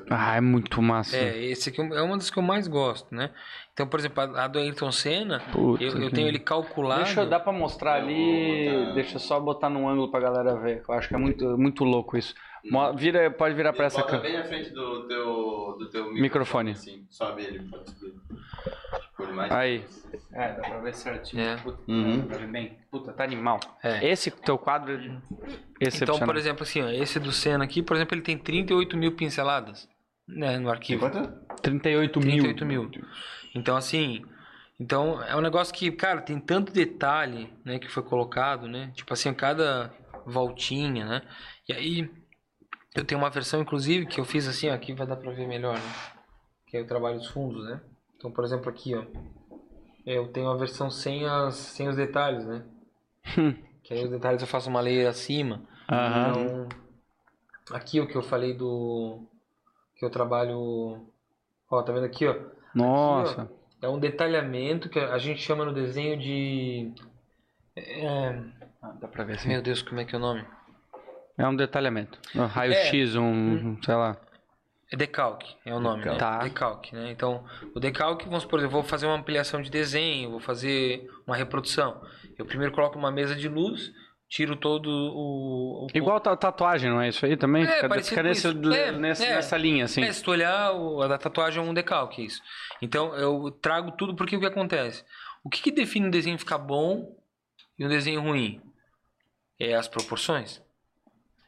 Ah, 0.10 0.36
é 0.36 0.42
muito 0.42 0.82
massa. 0.82 1.16
É, 1.18 1.44
esse 1.46 1.70
aqui 1.70 1.82
é 1.82 2.02
uma 2.02 2.18
das 2.18 2.30
que 2.30 2.38
eu 2.38 2.44
mais 2.44 2.68
gosto, 2.68 3.14
né? 3.14 3.30
Então, 3.74 3.88
por 3.88 4.00
exemplo, 4.00 4.22
a 4.22 4.44
a 4.44 4.48
do 4.48 4.60
Ayrton 4.60 4.92
Senna, 4.92 5.40
Puta 5.52 5.84
eu, 5.84 5.98
eu 6.00 6.12
tenho 6.12 6.28
ele 6.28 6.40
calculado. 6.40 7.04
Deixa, 7.04 7.26
dá 7.26 7.40
pra 7.40 7.52
mostrar 7.52 7.96
ali. 7.96 8.94
Deixa 8.94 9.16
eu 9.16 9.20
só 9.20 9.40
botar 9.40 9.70
num 9.70 9.88
ângulo 9.90 10.12
pra 10.12 10.20
galera 10.20 10.56
ver. 10.56 10.84
Eu 10.88 10.94
acho 10.96 11.08
que 11.08 11.16
é 11.16 11.18
muito, 11.18 11.58
muito 11.58 11.84
louco 11.84 12.16
isso. 12.18 12.34
Mo- 12.70 12.94
Vira, 12.96 13.30
pode 13.32 13.56
virar 13.56 13.74
pra 13.74 13.86
essa 13.86 14.02
câmera. 14.04 14.22
bem 14.30 14.38
na 14.38 14.44
frente 14.46 14.70
do 14.70 15.08
teu, 15.08 15.76
do 15.80 15.90
teu 15.90 16.14
Microfone. 16.14 16.72
Assim, 16.72 17.06
sobe 17.10 17.44
ele, 17.44 17.60
pode 17.68 17.90
subir. 17.92 18.14
Por 19.16 19.32
mais. 19.32 19.52
Aí. 19.52 19.86
É, 20.34 20.54
dá 20.54 20.62
pra 20.62 20.80
ver 20.80 20.94
certinho. 20.96 21.42
É. 21.44 21.56
Puta, 21.58 21.80
Uhum. 21.88 22.20
dá 22.22 22.26
pra 22.26 22.38
ver 22.38 22.48
bem. 22.48 22.78
Puta, 22.90 23.14
tá 23.14 23.24
animal. 23.24 23.60
É. 23.84 24.08
Esse 24.08 24.32
teu 24.32 24.58
quadro 24.58 24.94
é. 24.94 25.22
Então, 25.80 26.18
por 26.20 26.36
exemplo, 26.36 26.64
assim, 26.64 26.82
ó, 26.82 26.90
esse 26.90 27.20
do 27.20 27.32
Senna 27.32 27.64
aqui, 27.64 27.82
por 27.84 27.96
exemplo, 27.96 28.16
ele 28.16 28.24
tem 28.24 28.38
38 28.38 28.98
mil 28.98 29.16
pinceladas 29.16 29.88
né, 30.28 30.58
no 30.58 30.70
arquivo. 30.70 31.02
Quanto? 31.10 31.32
38 31.62 32.20
mil. 32.20 32.44
38 32.44 32.66
mil. 32.66 32.90
Então, 33.54 33.76
assim, 33.76 34.26
então 34.80 35.22
é 35.24 35.36
um 35.36 35.42
negócio 35.42 35.74
que, 35.74 35.92
cara, 35.92 36.22
tem 36.22 36.40
tanto 36.40 36.72
detalhe, 36.74 37.54
né, 37.64 37.78
que 37.78 37.88
foi 37.90 38.02
colocado, 38.04 38.68
né? 38.68 38.92
Tipo 38.96 39.14
assim, 39.14 39.32
cada 39.34 39.94
voltinha, 40.26 41.06
né? 41.06 41.22
E 41.70 41.74
aí, 41.74 42.12
eu 42.96 43.04
tenho 43.06 43.22
uma 43.22 43.30
versão, 43.30 43.62
inclusive, 43.62 44.06
que 44.08 44.20
eu 44.20 44.26
fiz 44.26 44.48
assim, 44.48 44.70
ó, 44.70 44.74
aqui 44.74 44.94
vai 44.94 45.06
dar 45.06 45.18
pra 45.18 45.32
ver 45.32 45.48
melhor, 45.48 45.76
né? 45.76 45.94
Que 46.68 46.78
é 46.78 46.82
o 46.82 46.88
trabalho 46.88 47.18
dos 47.18 47.28
fundos, 47.28 47.64
né? 47.66 47.80
Então, 48.24 48.32
por 48.32 48.46
exemplo, 48.46 48.70
aqui, 48.70 48.96
ó. 48.96 49.04
Eu 50.06 50.30
tenho 50.30 50.50
a 50.50 50.56
versão 50.56 50.90
sem, 50.90 51.28
as, 51.28 51.56
sem 51.56 51.90
os 51.90 51.98
detalhes, 51.98 52.46
né? 52.46 52.64
que 53.84 53.94
aí 53.94 54.02
os 54.02 54.10
detalhes 54.10 54.42
eu 54.42 54.48
faço 54.48 54.70
uma 54.70 54.80
layer 54.80 55.10
acima. 55.10 55.62
Aham. 55.92 56.30
Então, 56.32 56.70
aqui 57.76 58.00
o 58.00 58.08
que 58.08 58.16
eu 58.16 58.22
falei 58.22 58.54
do. 58.54 59.28
Que 59.98 60.06
eu 60.06 60.10
trabalho. 60.10 61.06
Ó, 61.70 61.84
tá 61.84 61.92
vendo 61.92 62.06
aqui, 62.06 62.26
ó? 62.26 62.34
Nossa. 62.74 63.52
É 63.82 63.90
um 63.90 64.00
detalhamento 64.00 64.88
que 64.88 65.00
a 65.00 65.18
gente 65.18 65.42
chama 65.42 65.66
no 65.66 65.74
desenho 65.74 66.18
de. 66.18 66.94
É... 67.76 68.40
Ah, 68.82 68.94
dá 69.02 69.08
pra 69.10 69.26
ver 69.26 69.34
assim. 69.34 69.50
Meu 69.50 69.62
Deus, 69.62 69.82
como 69.82 70.00
é 70.00 70.06
que 70.06 70.16
é 70.16 70.18
o 70.18 70.22
nome? 70.22 70.46
É 71.38 71.46
um 71.46 71.58
detalhamento. 71.58 72.18
Um 72.34 72.46
raio-x, 72.46 73.18
um, 73.18 73.82
sei 73.84 73.96
lá. 73.96 74.16
É 74.94 74.96
decalque, 74.96 75.56
é 75.66 75.74
o 75.74 75.80
nome, 75.80 76.06
né? 76.06 76.16
Tá. 76.18 76.38
Decalque, 76.44 76.94
né? 76.94 77.10
Então, 77.10 77.44
o 77.74 77.80
decalque, 77.80 78.26
vamos 78.26 78.44
supor, 78.44 78.62
eu 78.62 78.70
vou 78.70 78.84
fazer 78.84 79.08
uma 79.08 79.16
ampliação 79.16 79.60
de 79.60 79.72
desenho, 79.72 80.30
vou 80.30 80.40
fazer 80.40 81.10
uma 81.26 81.36
reprodução. 81.36 82.00
Eu 82.38 82.46
primeiro 82.46 82.72
coloco 82.72 82.96
uma 83.00 83.12
mesa 83.12 83.34
de 83.36 83.50
luz, 83.50 83.92
tiro 84.30 84.56
todo 84.56 84.88
o. 84.88 85.86
o 85.86 85.88
Igual 85.96 86.20
ta- 86.20 86.38
tatuagem, 86.38 86.92
não 86.92 87.02
é 87.02 87.10
isso 87.10 87.26
aí 87.26 87.36
também? 87.36 87.64
É, 87.64 87.82
Fica- 87.82 88.02
fica 88.04 88.22
nesse-. 88.22 88.48
É, 88.48 88.92
nessa, 88.92 89.26
é. 89.26 89.34
nessa 89.34 89.58
linha, 89.58 89.86
assim. 89.86 90.04
É, 90.04 90.14
se 90.14 90.22
tu 90.22 90.30
olhar, 90.30 90.74
o, 90.74 91.02
a 91.02 91.08
da 91.08 91.18
tatuagem 91.18 91.60
é 91.60 91.68
um 91.68 91.74
decalque, 91.74 92.24
isso. 92.24 92.40
Então, 92.80 93.16
eu 93.16 93.50
trago 93.50 93.94
tudo 93.94 94.16
porque 94.16 94.38
o 94.38 94.40
que 94.40 94.46
acontece? 94.46 95.04
O 95.44 95.50
que, 95.50 95.60
que 95.60 95.72
define 95.72 96.06
um 96.06 96.12
desenho 96.12 96.38
ficar 96.38 96.60
bom 96.60 97.18
e 97.80 97.84
um 97.84 97.90
desenho 97.90 98.22
ruim? 98.22 98.62
É 99.60 99.74
as 99.74 99.88
proporções. 99.88 100.62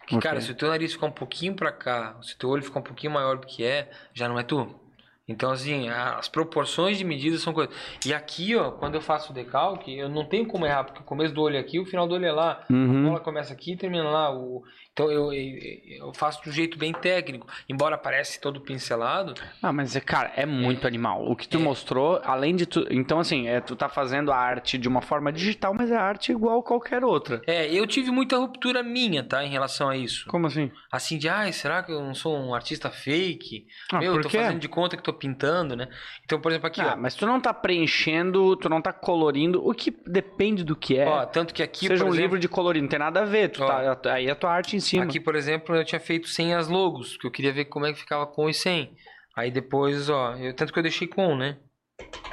Que, 0.08 0.16
Ok. 0.16 0.22
cara, 0.30 0.42
se 0.42 0.52
o 0.52 0.56
teu 0.56 0.68
nariz 0.70 0.94
ficar 0.94 1.08
um 1.08 1.12
pouquinho 1.12 1.56
pra 1.56 1.72
cá, 1.72 2.16
se 2.22 2.36
o 2.36 2.38
teu 2.38 2.50
olho 2.50 2.62
ficar 2.64 2.80
um 2.80 2.84
pouquinho 2.84 3.12
maior 3.14 3.38
do 3.38 3.48
que 3.48 3.64
é, 3.64 3.90
já 4.14 4.28
não 4.28 4.38
é 4.40 4.44
tu. 4.44 4.80
Então, 5.28 5.52
assim, 5.52 5.90
a- 5.90 6.18
as 6.20 6.30
proporções 6.30 7.00
de 7.00 7.04
medidas 7.04 7.42
são 7.42 7.52
coisas. 7.52 7.74
E 8.06 8.14
aqui, 8.14 8.56
ó, 8.56 8.70
quando 8.70 8.94
eu 8.94 9.02
faço 9.02 9.32
o 9.32 9.34
decalque, 9.34 9.98
eu 9.98 10.08
não 10.08 10.24
tenho 10.24 10.46
como 10.46 10.68
errar, 10.68 10.84
porque 10.84 11.00
o 11.02 11.04
começo 11.04 11.34
do 11.34 11.42
olho 11.42 11.56
é 11.56 11.60
aqui, 11.60 11.80
o 11.80 11.86
final 11.86 12.08
do 12.08 12.14
olho 12.14 12.26
é 12.28 12.32
lá. 12.32 12.64
A 12.70 12.74
Uhum. 12.74 13.06
bola 13.06 13.20
começa 13.20 13.52
aqui 13.52 13.74
e 13.74 13.78
termina 13.78 14.08
lá. 14.08 14.32
O... 14.32 14.62
Então 14.96 15.12
eu, 15.12 15.34
eu, 15.34 15.60
eu 16.08 16.14
faço 16.14 16.42
de 16.42 16.50
um 16.50 16.54
jeito 16.54 16.78
bem 16.78 16.94
técnico. 16.94 17.46
Embora 17.68 17.98
pareça 17.98 18.40
todo 18.40 18.62
pincelado, 18.62 19.34
Ah, 19.62 19.74
mas, 19.74 19.94
é, 19.94 20.00
cara, 20.00 20.32
é 20.38 20.46
muito 20.46 20.88
animal. 20.88 21.30
O 21.30 21.36
que 21.36 21.50
tu 21.50 21.60
mostrou, 21.60 22.22
além 22.24 22.56
de 22.56 22.66
tu... 22.66 22.88
Então, 22.90 23.20
assim, 23.20 23.46
é, 23.50 23.60
tu 23.60 23.76
tá 23.76 23.90
fazendo 23.90 24.32
a 24.32 24.38
arte 24.38 24.78
de 24.78 24.88
uma 24.88 25.02
forma 25.02 25.34
digital, 25.34 25.74
mas 25.74 25.92
é 25.92 25.98
arte 25.98 26.32
igual 26.32 26.64
qualquer 26.64 27.04
outra. 27.04 27.42
é, 27.46 27.70
eu 27.74 27.86
tive 27.86 28.10
muita 28.10 28.38
ruptura 28.38 28.82
minha, 28.82 29.22
tá, 29.22 29.44
em 29.44 29.50
relação 29.50 29.90
a 29.90 29.98
isso. 29.98 30.26
Como 30.30 30.48
assim? 30.48 30.72
Assim 30.90 31.18
de, 31.18 31.28
ai, 31.28 31.52
será 31.52 31.84
que 31.84 31.92
eu 31.92 32.00
não 32.00 32.16
sou 32.16 32.34
um 32.38 32.56
artista 32.56 32.90
fake? 32.90 33.68
Ah, 33.92 34.00
Meu, 34.00 34.16
eu 34.16 34.22
tô 34.22 34.30
quê? 34.30 34.38
fazendo 34.38 34.60
de 34.60 34.70
conta 34.70 34.96
que 34.96 35.04
tô 35.04 35.12
pintando, 35.12 35.76
né? 35.76 35.90
Então, 36.24 36.40
por 36.40 36.52
exemplo, 36.54 36.68
aqui, 36.68 36.80
Ah, 36.80 36.94
ó. 36.94 36.98
mas 36.98 37.16
tu 37.16 37.26
não 37.26 37.42
tá 37.42 37.54
preenchendo, 37.54 38.56
tu 38.56 38.70
não 38.70 38.82
tá 38.82 38.94
colorindo, 38.94 39.62
o 39.68 39.74
que 39.74 39.92
depende 40.08 40.64
do 40.64 40.74
que 40.74 40.98
é. 40.98 41.06
Ó, 41.06 41.26
tanto 41.26 41.54
que 41.54 41.62
aqui, 41.62 41.88
Seja 41.88 42.06
um 42.06 42.08
exemplo, 42.08 42.22
livro 42.22 42.40
de 42.40 42.48
colorido, 42.48 42.84
não 42.84 42.90
tem 42.90 43.00
nada 43.00 43.24
a 43.24 43.26
ver. 43.26 43.50
Tu 43.50 43.62
Ó. 43.62 43.68
tá, 43.96 44.14
aí 44.14 44.28
é 44.28 44.32
a 44.32 44.36
tua 44.36 44.52
arte 44.52 44.76
em 44.78 44.85
cima. 44.86 45.04
Aqui, 45.04 45.20
por 45.20 45.36
exemplo, 45.36 45.76
eu 45.76 45.84
tinha 45.86 46.00
feito 46.00 46.28
sem 46.28 46.54
as 46.54 46.68
logos, 46.68 47.14
porque 47.14 47.28
eu 47.28 47.32
queria 47.32 47.54
ver 47.54 47.66
como 47.66 47.86
é 47.86 47.94
que 47.94 48.00
ficava 48.00 48.26
com 48.28 48.50
e 48.50 48.54
sem. 48.54 48.96
Aí 49.36 49.52
depois, 49.52 50.10
ó, 50.10 50.36
eu, 50.36 50.54
tanto 50.54 50.72
que 50.72 50.80
eu 50.80 50.84
deixei 50.84 51.08
com, 51.08 51.36
né? 51.36 51.58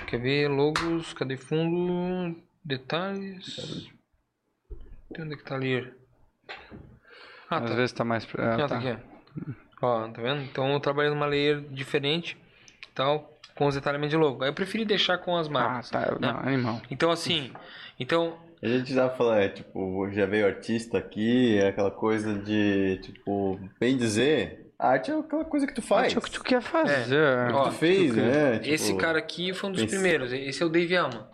Quer 0.07 0.19
ver 0.21 0.49
logos, 0.49 1.13
cadê 1.15 1.37
fundo, 1.37 2.37
detalhes. 2.65 3.89
Tem 5.13 5.25
onde 5.25 5.35
é 5.35 5.37
que 5.37 5.45
tá 5.45 5.55
ali? 5.55 5.93
Ah, 7.51 7.59
Às 7.59 7.71
tá. 7.71 7.77
vezes 7.77 7.93
tá 7.93 8.05
mais... 8.05 8.25
Ah, 8.39 8.55
Ah, 8.55 8.57
tá 8.57 8.69
tá. 8.69 8.79
aqui, 8.79 8.99
ó. 9.81 9.87
Ó, 10.05 10.09
tá 10.09 10.23
vendo? 10.23 10.43
Então 10.43 10.73
eu 10.73 10.81
trabalhei 10.81 11.11
numa 11.11 11.27
layer 11.27 11.61
diferente, 11.71 12.37
tal, 12.95 13.29
com 13.55 13.67
os 13.67 13.75
detalhamentos 13.75 14.11
de 14.11 14.17
logo. 14.17 14.43
Aí 14.43 14.51
eu 14.51 14.55
preferi 14.55 14.85
deixar 14.85 15.19
com 15.19 15.37
as 15.37 15.49
Ah, 15.49 15.51
marcas. 15.51 15.91
tá. 15.91 16.17
Não, 16.21 16.39
animal. 16.39 16.81
Então 16.91 17.11
assim, 17.11 17.53
então 17.99 18.39
A 18.63 18.69
gente 18.69 18.95
já 18.95 19.11
fala, 19.11 19.41
é, 19.43 19.49
tipo, 19.49 20.09
já 20.13 20.25
veio 20.25 20.47
artista 20.47 20.97
aqui, 20.99 21.59
é 21.59 21.69
aquela 21.69 21.91
coisa 21.91 22.35
de, 22.39 22.99
tipo, 23.03 23.59
bem 23.81 23.97
dizer, 23.97 24.71
a 24.79 24.91
arte 24.91 25.11
é 25.11 25.15
aquela 25.19 25.45
coisa 25.45 25.67
que 25.67 25.75
tu 25.75 25.83
faz. 25.83 26.05
Arte 26.05 26.17
é 26.17 26.19
o 26.19 26.23
que 26.23 26.31
tu 26.31 26.43
quer 26.45 26.61
fazer. 26.63 27.53
Ó, 27.53 27.65
tu 27.65 27.73
fez, 27.73 28.15
né? 28.15 28.59
Tipo, 28.59 28.75
esse 28.75 28.97
cara 28.97 29.19
aqui 29.19 29.53
foi 29.55 29.71
um 29.71 29.73
dos 29.73 29.83
esse- 29.83 29.93
primeiros. 29.95 30.33
Esse 30.33 30.63
é 30.63 30.67
o 30.67 30.69
Dave 30.69 30.97
Alman. 30.97 31.27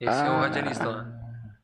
Esse 0.00 0.10
é 0.20 0.28
o 0.30 0.32
Ah. 0.32 0.40
radialista 0.40 0.86
lá. 0.88 1.04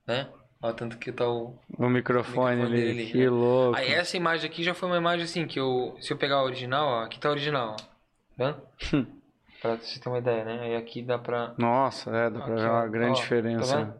Né? 0.06 0.28
Ó, 0.62 0.72
tanto 0.72 0.96
que 0.98 1.12
tá 1.12 1.28
o. 1.28 1.58
O 1.78 1.88
microfone, 1.88 1.90
O 1.90 1.90
microfone 1.90 2.62
ali, 2.62 2.80
dele, 2.80 3.06
que 3.06 3.18
né? 3.18 3.28
louco. 3.30 3.76
Aí 3.78 3.92
essa 3.92 4.16
imagem 4.16 4.48
aqui 4.48 4.62
já 4.62 4.72
foi 4.74 4.88
uma 4.88 4.96
imagem 4.96 5.24
assim 5.24 5.46
que 5.46 5.58
eu. 5.60 5.96
Se 6.00 6.12
eu 6.12 6.16
pegar 6.16 6.36
a 6.36 6.44
original, 6.44 6.86
ó, 6.86 7.04
aqui 7.04 7.18
tá 7.20 7.28
a 7.28 7.32
original, 7.32 7.72
ó. 7.72 7.76
Tá 7.76 8.56
vendo? 8.92 9.06
pra 9.60 9.76
você 9.76 10.00
ter 10.00 10.08
uma 10.08 10.18
ideia, 10.18 10.44
né? 10.44 10.60
Aí 10.62 10.76
aqui 10.76 11.02
dá 11.02 11.18
pra. 11.18 11.54
Nossa, 11.58 12.10
é, 12.10 12.30
dá 12.30 12.40
pra 12.40 12.54
Aqui, 12.54 12.62
ver 12.62 12.70
uma 12.70 12.84
ó, 12.84 12.88
grande 12.88 13.18
ó, 13.18 13.22
diferença. 13.22 13.76
tá? 13.86 13.94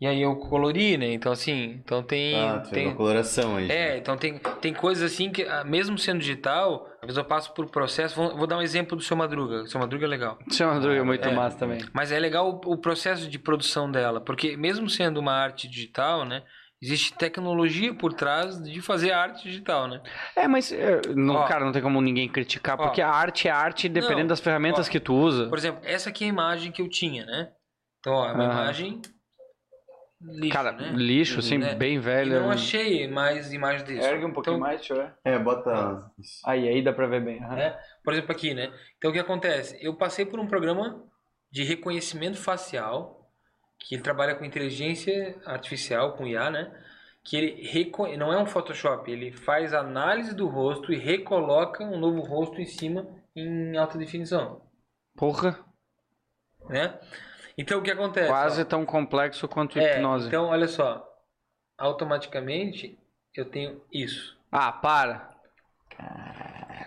E 0.00 0.06
aí 0.06 0.22
eu 0.22 0.34
colori, 0.36 0.96
né? 0.96 1.12
Então 1.12 1.30
assim, 1.30 1.80
então 1.84 2.02
tem. 2.02 2.34
Ah, 2.40 2.60
tem 2.60 2.86
uma 2.86 2.96
coloração 2.96 3.56
aí. 3.56 3.70
é, 3.70 3.98
então 3.98 4.16
tem, 4.16 4.38
tem 4.60 4.72
coisas 4.72 5.12
assim 5.12 5.30
que, 5.30 5.42
ah, 5.42 5.62
mesmo 5.62 5.98
sendo 5.98 6.20
digital, 6.20 6.86
às 7.02 7.08
vezes 7.08 7.18
eu 7.18 7.24
passo 7.24 7.52
por 7.52 7.66
processo. 7.70 8.16
Vou, 8.16 8.34
vou 8.36 8.46
dar 8.46 8.56
um 8.56 8.62
exemplo 8.62 8.96
do 8.96 9.02
seu 9.02 9.14
Madruga. 9.16 9.62
O 9.62 9.66
seu 9.66 9.78
Madruga 9.78 10.06
é 10.06 10.08
legal. 10.08 10.38
Isso 10.48 10.62
é 10.62 10.66
uma 10.66 10.80
droga 10.80 11.04
muito 11.04 11.28
É. 11.28 11.32
massa 11.34 11.58
também. 11.58 11.80
Mas 11.92 12.10
é 12.12 12.18
legal 12.18 12.48
o, 12.64 12.72
o 12.72 12.78
processo 12.78 13.28
de 13.28 13.38
produção 13.38 13.90
dela, 13.90 14.22
porque 14.22 14.56
mesmo 14.56 14.88
sendo 14.88 15.20
uma 15.20 15.32
arte 15.34 15.68
digital, 15.68 16.24
né? 16.24 16.42
Existe 16.82 17.12
tecnologia 17.12 17.92
por 17.92 18.14
trás 18.14 18.58
de 18.62 18.80
fazer 18.80 19.12
arte 19.12 19.42
digital, 19.42 19.86
né? 19.86 20.00
É, 20.34 20.48
mas, 20.48 20.72
é, 20.72 21.02
não, 21.14 21.34
Ó. 21.34 21.44
cara, 21.44 21.62
não 21.62 21.72
tem 21.72 21.82
como 21.82 22.00
ninguém 22.00 22.26
criticar, 22.26 22.80
Ó. 22.80 22.84
porque 22.84 23.02
a 23.02 23.10
arte 23.10 23.48
é 23.48 23.50
arte 23.50 23.86
dependendo 23.86 24.20
Não, 24.20 24.26
das 24.28 24.40
ferramentas 24.40 24.88
ó. 24.88 24.90
que 24.90 24.98
tu 24.98 25.14
usa. 25.14 25.46
Por 25.50 25.58
exemplo, 25.58 25.82
essa 25.84 26.08
aqui 26.08 26.24
é 26.24 26.28
a 26.28 26.30
imagem 26.30 26.72
que 26.72 26.80
eu 26.80 26.88
tinha, 26.88 27.26
né? 27.26 27.50
Então, 27.98 28.14
ó, 28.14 28.26
é 28.30 28.32
uma 28.32 28.44
imagem 28.44 28.98
lixo, 30.20 30.52
cara, 30.52 30.72
né? 30.72 30.92
lixo, 30.94 31.38
assim, 31.40 31.58
Né? 31.58 31.74
bem 31.74 31.94
E 31.94 31.98
velho. 31.98 32.40
não 32.40 32.50
achei 32.50 33.08
mais 33.08 33.52
imagens 33.52 33.84
disso. 33.84 34.06
Então, 34.06 34.58
mais, 34.58 34.80
deixa 34.80 34.94
eu 34.94 34.98
ver. 34.98 35.14
É, 35.24 35.38
bota. 35.38 36.10
isso. 36.18 36.40
Aí, 36.44 36.68
aí 36.68 36.82
dá 36.82 36.92
pra 36.92 37.06
ver 37.06 37.22
bem. 37.22 37.42
aham. 37.42 37.56
né? 37.56 37.78
Por 38.04 38.12
exemplo, 38.12 38.32
aqui, 38.32 38.54
né? 38.54 38.72
Então, 38.98 39.10
o 39.10 39.12
que 39.14 39.18
acontece? 39.18 39.78
Eu 39.80 39.94
passei 39.94 40.24
por 40.26 40.38
um 40.38 40.46
programa 40.46 41.02
de 41.50 41.64
reconhecimento 41.64 42.36
facial, 42.38 43.30
que 43.78 43.94
ele 43.94 44.02
trabalha 44.02 44.34
com 44.34 44.44
inteligência 44.44 45.36
artificial, 45.46 46.12
com 46.12 46.26
IA, 46.26 46.50
né? 46.50 46.84
Que 47.24 47.36
ele 47.36 47.62
reco... 47.68 48.06
não 48.16 48.32
é 48.32 48.38
um 48.38 48.46
Photoshop, 48.46 49.10
ele 49.10 49.32
faz 49.32 49.74
análise 49.74 50.34
do 50.34 50.46
rosto 50.46 50.92
e 50.92 50.96
recoloca 50.96 51.84
um 51.84 51.98
novo 51.98 52.20
rosto 52.20 52.60
em 52.60 52.66
cima 52.66 53.06
em 53.36 53.76
alta 53.76 53.96
definição, 53.98 54.62
Porra, 55.16 55.58
né? 56.68 56.98
Então, 57.58 57.78
o 57.78 57.82
que 57.82 57.90
acontece? 57.90 58.28
quase 58.28 58.62
ó? 58.62 58.64
tão 58.64 58.84
complexo 58.86 59.46
quanto 59.48 59.78
É, 59.78 59.94
hipnose. 59.96 60.28
então, 60.28 60.46
olha 60.46 60.68
só. 60.68 61.06
Automaticamente, 61.78 62.98
eu 63.34 63.44
tenho 63.44 63.80
isso. 63.92 64.38
Ah, 64.52 64.72
para. 64.72 65.30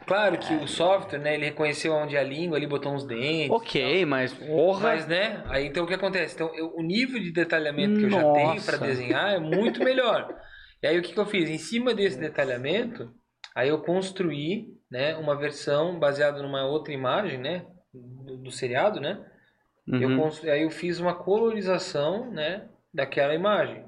Claro 0.06 0.38
que 0.38 0.54
o 0.56 0.68
software, 0.68 1.20
né, 1.20 1.34
ele 1.36 1.46
reconheceu 1.46 1.94
onde 1.94 2.16
é 2.16 2.20
a 2.20 2.24
língua, 2.24 2.58
ali 2.58 2.68
botou 2.68 2.92
uns 2.94 3.06
dentes. 3.06 3.52
Ok, 3.52 4.06
mas 4.06 4.34
porra. 4.34 4.82
Mas, 4.82 5.08
né? 5.08 5.44
Aí 5.48 5.66
então 5.68 5.84
o 5.84 5.88
que 5.88 5.94
acontece? 5.94 6.36
Então, 6.36 6.54
eu- 6.56 6.74
o 6.76 6.82
nível 6.82 7.22
de 7.22 7.32
detalhamento 7.32 8.00
que 8.00 8.06
eu 8.06 8.10
já 8.10 8.32
tenho 8.34 8.62
para 8.64 8.78
desenhar 8.78 9.34
é 9.34 9.40
muito 9.40 9.82
melhor. 9.84 10.28
E 10.82 10.88
aí 10.88 11.00
o 11.00 11.02
que, 11.02 11.14
que 11.14 11.20
eu 11.20 11.26
fiz? 11.26 11.50
Em 11.50 11.58
cima 11.58 11.94
desse 11.94 12.20
detalhamento, 12.20 13.14
aí 13.56 13.70
eu 13.70 13.82
construí 13.82 14.68
né, 14.92 15.16
uma 15.16 15.36
versão 15.38 15.98
baseada 15.98 16.42
numa 16.44 16.66
outra 16.66 16.94
imagem, 16.94 17.40
né? 17.40 17.66
Do, 17.94 18.38
do 18.38 18.52
seriado, 18.52 19.00
né? 19.00 19.24
Eu 19.88 20.10
Uhum. 20.10 20.18
constru... 20.18 20.50
Aí 20.50 20.64
eu 20.64 20.70
fiz 20.70 21.00
uma 21.00 21.14
colorização, 21.14 22.32
né? 22.32 22.68
Daquela 22.94 23.34
imagem. 23.34 23.86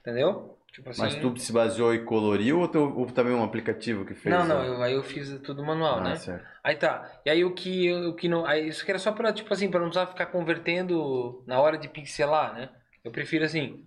Entendeu? 0.00 0.58
Tipo 0.72 0.90
assim. 0.90 1.02
Mas 1.02 1.14
tu 1.16 1.36
se 1.38 1.52
baseou 1.52 1.94
e 1.94 2.04
coloriu 2.04 2.60
ou, 2.60 2.68
teu, 2.68 2.96
ou 2.96 3.06
também 3.06 3.32
um 3.32 3.44
aplicativo 3.44 4.04
que 4.04 4.14
fez? 4.14 4.34
Não, 4.34 4.44
não, 4.44 4.60
né? 4.62 4.68
eu, 4.68 4.82
aí 4.82 4.92
eu 4.92 5.02
fiz 5.02 5.38
tudo 5.40 5.64
manual, 5.64 5.98
Ah, 5.98 6.02
né? 6.10 6.16
certo. 6.16 6.44
Aí 6.62 6.76
tá. 6.76 7.20
E 7.24 7.30
aí 7.30 7.44
o 7.44 7.54
que, 7.54 7.92
o 7.92 8.14
que 8.14 8.28
não. 8.28 8.44
Aí 8.44 8.68
isso 8.68 8.84
que 8.84 8.90
era 8.90 8.98
só 8.98 9.12
pra, 9.12 9.32
tipo 9.32 9.52
assim, 9.52 9.70
pra 9.70 9.78
não 9.80 9.88
precisar 9.88 10.08
ficar 10.08 10.26
convertendo 10.26 11.44
na 11.46 11.60
hora 11.60 11.78
de 11.78 11.88
pixelar, 11.88 12.54
né? 12.54 12.70
Eu 13.04 13.12
prefiro 13.12 13.44
assim. 13.44 13.84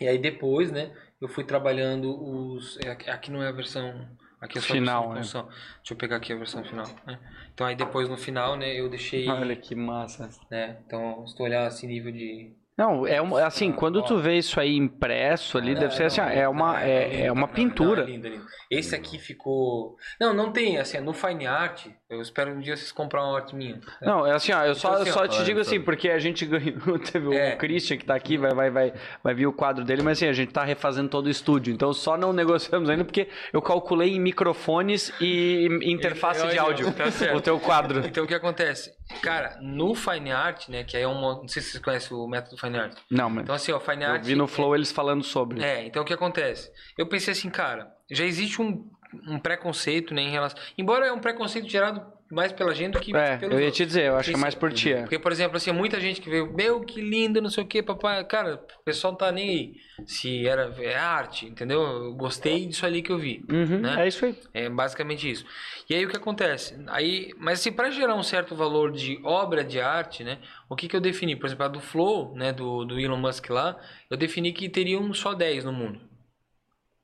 E 0.00 0.06
aí 0.08 0.18
depois, 0.18 0.70
né? 0.72 0.92
Eu 1.20 1.28
fui 1.28 1.44
trabalhando 1.44 2.10
os. 2.10 2.76
é, 2.84 2.90
aqui 3.10 3.30
não 3.30 3.42
é 3.42 3.48
a 3.48 3.52
versão. 3.52 4.08
Aqui 4.40 4.58
é 4.58 4.60
só 4.60 4.74
Final, 4.74 5.10
a 5.10 5.14
versão 5.14 5.42
de 5.42 5.46
construção. 5.46 5.76
Deixa 5.76 5.94
eu 5.94 5.96
pegar 5.96 6.16
aqui 6.16 6.32
a 6.32 6.36
versão 6.36 6.64
final. 6.64 6.86
Né? 7.06 7.18
Então 7.54 7.66
aí 7.66 7.74
depois 7.74 8.08
no 8.08 8.16
final, 8.16 8.56
né? 8.56 8.74
Eu 8.74 8.88
deixei. 8.88 9.28
Olha 9.28 9.56
que 9.56 9.74
massa. 9.74 10.28
Né? 10.50 10.78
Então, 10.86 11.26
se 11.26 11.36
tu 11.36 11.42
olhar 11.42 11.66
assim, 11.66 11.86
nível 11.86 12.12
de. 12.12 12.54
Não, 12.76 13.06
é 13.06 13.22
uma, 13.22 13.46
assim, 13.46 13.72
quando 13.72 14.02
tu 14.02 14.18
vê 14.18 14.36
isso 14.36 14.60
aí 14.60 14.76
impresso 14.76 15.56
ali, 15.56 15.74
deve 15.74 15.94
ser 15.94 16.04
assim, 16.04 16.20
ó, 16.20 16.24
é 16.28 16.46
uma, 16.46 16.82
é, 16.82 17.22
é 17.22 17.32
uma 17.32 17.48
pintura. 17.48 18.02
Não, 18.02 18.08
é 18.08 18.12
lindo, 18.12 18.26
é 18.26 18.30
lindo. 18.30 18.46
Esse 18.70 18.94
aqui 18.94 19.18
ficou. 19.18 19.96
Não, 20.20 20.34
não 20.34 20.52
tem, 20.52 20.76
assim, 20.76 21.00
no 21.00 21.14
Fine 21.14 21.46
Art, 21.46 21.86
eu 22.08 22.20
espero 22.22 22.52
um 22.52 22.60
dia 22.60 22.76
vocês 22.76 22.92
comprarem 22.92 23.28
uma 23.28 23.36
arte 23.36 23.54
minha. 23.56 23.80
Não, 24.00 24.24
é 24.26 24.32
assim, 24.32 24.52
ó, 24.52 24.64
eu 24.64 24.74
só, 24.74 24.90
Então, 24.90 25.02
assim, 25.02 25.10
só 25.12 25.20
ó, 25.24 25.26
te 25.26 25.42
digo 25.44 25.62
só. 25.62 25.68
assim, 25.68 25.80
porque 25.80 26.08
a 26.08 26.18
gente 26.18 26.46
ganhou, 26.46 26.98
teve 27.00 27.34
É. 27.36 27.54
o 27.54 27.58
Christian 27.58 27.96
que 27.96 28.04
tá 28.04 28.14
aqui, 28.14 28.36
vai, 28.36 28.54
vai, 28.54 28.70
vai, 28.70 28.92
vai 29.24 29.34
vir 29.34 29.46
o 29.46 29.52
quadro 29.52 29.84
dele, 29.84 30.02
mas 30.02 30.18
assim, 30.18 30.28
a 30.28 30.32
gente 30.32 30.52
tá 30.52 30.62
refazendo 30.64 31.08
todo 31.08 31.26
o 31.26 31.30
estúdio, 31.30 31.74
então 31.74 31.92
só 31.92 32.16
não 32.16 32.32
negociamos 32.32 32.88
ainda 32.88 33.04
porque 33.04 33.28
eu 33.52 33.60
calculei 33.60 34.14
em 34.14 34.20
microfones 34.20 35.12
e 35.20 35.66
interface 35.82 36.40
de 36.42 36.58
Olha, 36.58 36.62
áudio 36.62 36.92
tá 36.92 37.10
certo. 37.10 37.36
o 37.36 37.40
teu 37.40 37.58
quadro. 37.58 38.06
Então 38.06 38.24
o 38.24 38.26
que 38.26 38.34
acontece? 38.34 38.94
Cara, 39.22 39.56
no 39.60 39.94
Fine 39.94 40.32
Art, 40.32 40.68
né, 40.68 40.82
que 40.84 40.96
aí 40.96 41.02
é 41.04 41.06
uma. 41.08 41.36
Não 41.36 41.48
sei 41.48 41.62
se 41.62 41.70
vocês 41.72 41.82
conhecem 41.82 42.16
o 42.16 42.26
método 42.26 42.56
Fine 42.56 42.76
Art. 42.78 42.96
Não, 43.10 43.30
mas 43.30 43.42
Então, 43.44 43.54
assim, 43.54 43.70
ó, 43.72 43.78
Fine 43.78 44.04
eu 44.04 44.10
Art. 44.10 44.24
vi 44.24 44.34
no 44.34 44.46
Flow 44.48 44.74
eles 44.74 44.90
falando 44.90 45.22
sobre. 45.22 45.62
É, 45.62 45.84
então 45.86 46.02
o 46.02 46.06
que 46.06 46.12
acontece? 46.12 46.70
Eu 46.98 47.06
pensei 47.08 47.32
assim, 47.32 47.48
cara, 47.48 47.88
já 48.10 48.24
existe 48.24 48.60
um, 48.60 48.84
um 49.26 49.38
preconceito, 49.38 50.14
né, 50.14 50.22
em 50.22 50.30
relação. 50.30 50.58
Embora 50.76 51.06
é 51.06 51.12
um 51.12 51.18
preconceito 51.18 51.68
gerado 51.68 52.16
mais 52.30 52.52
pela 52.52 52.74
gente 52.74 52.94
do 52.94 53.00
que 53.00 53.14
É, 53.16 53.36
pelos 53.36 53.54
eu 53.54 53.64
ia 53.64 53.70
te 53.70 53.86
dizer, 53.86 54.06
eu 54.06 54.16
acho 54.16 54.30
que 54.30 54.36
é 54.36 54.38
mais 54.38 54.54
por 54.54 54.72
ti. 54.72 54.92
é. 54.92 55.02
Porque, 55.02 55.18
por 55.18 55.30
exemplo, 55.30 55.56
assim, 55.56 55.70
muita 55.70 56.00
gente 56.00 56.20
que 56.20 56.28
veio, 56.28 56.52
meu, 56.52 56.80
que 56.80 57.00
lindo, 57.00 57.40
não 57.40 57.50
sei 57.50 57.62
o 57.62 57.66
que, 57.66 57.82
papai. 57.82 58.24
Cara, 58.24 58.54
o 58.80 58.84
pessoal 58.84 59.12
não 59.12 59.18
tá 59.18 59.30
nem 59.30 59.48
aí. 59.48 59.76
Se 60.06 60.46
era 60.46 60.74
é 60.80 60.96
arte, 60.96 61.46
entendeu? 61.46 61.80
Eu 61.80 62.14
gostei 62.14 62.66
disso 62.66 62.84
ali 62.84 63.00
que 63.00 63.12
eu 63.12 63.18
vi. 63.18 63.44
Uhum, 63.48 63.80
né? 63.80 64.04
É 64.04 64.08
isso 64.08 64.24
aí. 64.24 64.36
É 64.52 64.68
basicamente 64.68 65.30
isso. 65.30 65.46
E 65.88 65.94
aí 65.94 66.04
o 66.04 66.08
que 66.08 66.16
acontece? 66.16 66.76
Aí, 66.88 67.32
mas 67.38 67.60
assim, 67.60 67.72
para 67.72 67.90
gerar 67.90 68.16
um 68.16 68.22
certo 68.22 68.56
valor 68.56 68.90
de 68.90 69.20
obra 69.22 69.62
de 69.62 69.80
arte, 69.80 70.24
né? 70.24 70.38
O 70.68 70.74
que, 70.74 70.88
que 70.88 70.96
eu 70.96 71.00
defini? 71.00 71.36
Por 71.36 71.46
exemplo, 71.46 71.64
a 71.64 71.68
do 71.68 71.80
Flow, 71.80 72.34
né? 72.34 72.52
Do, 72.52 72.84
do 72.84 72.98
Elon 72.98 73.16
Musk 73.18 73.50
lá, 73.50 73.78
eu 74.10 74.16
defini 74.16 74.52
que 74.52 74.68
teriam 74.68 75.14
só 75.14 75.32
10 75.32 75.64
no 75.64 75.72
mundo. 75.72 76.00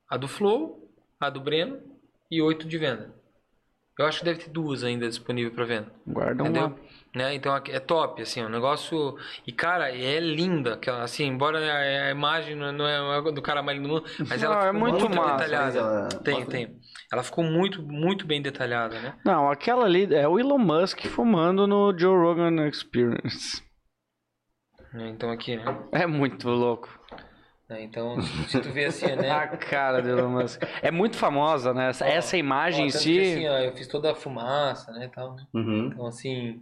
A 0.09 0.17
do 0.17 0.27
Flow, 0.27 0.91
a 1.19 1.29
do 1.29 1.39
Breno 1.39 1.92
e 2.31 2.41
8 2.41 2.67
de 2.67 2.77
venda. 2.77 3.13
Eu 3.99 4.07
acho 4.07 4.19
que 4.19 4.25
deve 4.25 4.39
ter 4.39 4.49
duas 4.49 4.83
ainda 4.83 5.07
disponível 5.07 5.51
para 5.53 5.65
venda. 5.65 5.91
Guarda 6.07 6.41
um 6.41 6.47
Entendeu? 6.47 6.63
lá. 6.69 6.75
Né? 7.15 7.35
Então 7.35 7.55
é 7.55 7.79
top, 7.79 8.23
assim, 8.23 8.41
o 8.41 8.49
negócio. 8.49 9.15
E 9.45 9.51
cara, 9.51 9.95
é 9.95 10.19
linda, 10.19 10.73
aquela- 10.73 11.03
assim, 11.03 11.25
embora 11.25 11.59
a 11.59 12.09
imagem 12.09 12.55
não 12.55 12.87
é 12.87 13.17
a 13.17 13.21
do 13.21 13.39
cara 13.39 13.61
mais 13.61 13.77
lindo 13.77 13.87
do 13.89 13.93
mundo, 14.01 14.09
mas 14.27 14.41
ela 14.41 14.55
Não, 14.55 14.61
é 14.63 14.65
ficou 14.73 14.79
muito 14.79 14.99
muito, 15.01 15.15
massa, 15.15 15.33
detalhada. 15.37 15.77
ela- 15.77 16.07
Tem, 16.09 16.33
Pode- 16.37 16.47
tem. 16.49 16.79
Ela 17.11 17.21
ficou 17.21 17.43
muito, 17.43 17.83
muito 17.83 18.25
bem 18.25 18.41
detalhada, 18.41 18.99
né? 18.99 19.15
Não, 19.23 19.47
aquela 19.51 19.85
ali 19.85 20.11
é 20.11 20.27
o 20.27 20.39
Elon 20.39 20.57
Musk 20.57 21.01
fumando 21.05 21.67
no 21.67 21.95
Joe 21.95 22.17
Rogan 22.17 22.67
Experience. 22.67 23.61
Então 24.95 25.29
aqui, 25.29 25.55
né? 25.55 25.63
É 25.91 26.07
muito 26.07 26.49
louco. 26.49 26.89
É, 27.75 27.83
Então, 27.83 28.21
se 28.47 28.59
tu 28.59 28.69
vê 28.71 28.85
assim, 28.85 29.07
né? 29.15 29.29
A 29.31 29.47
cara 29.47 30.01
do 30.01 30.09
Elon 30.09 30.29
Musk. 30.29 30.61
É 30.81 30.91
muito 30.91 31.17
famosa, 31.17 31.73
né? 31.73 31.89
Essa, 31.89 32.05
Ó, 32.05 32.07
essa 32.07 32.37
imagem 32.37 32.85
ó, 32.85 32.87
em 32.87 32.91
si. 32.91 33.19
assim, 33.19 33.47
ó, 33.47 33.57
eu 33.59 33.73
fiz 33.75 33.87
toda 33.87 34.11
a 34.11 34.15
fumaça, 34.15 34.91
né, 34.91 35.09
tal, 35.13 35.35
né? 35.35 35.43
Uhum. 35.53 35.89
Então, 35.93 36.05
assim, 36.07 36.61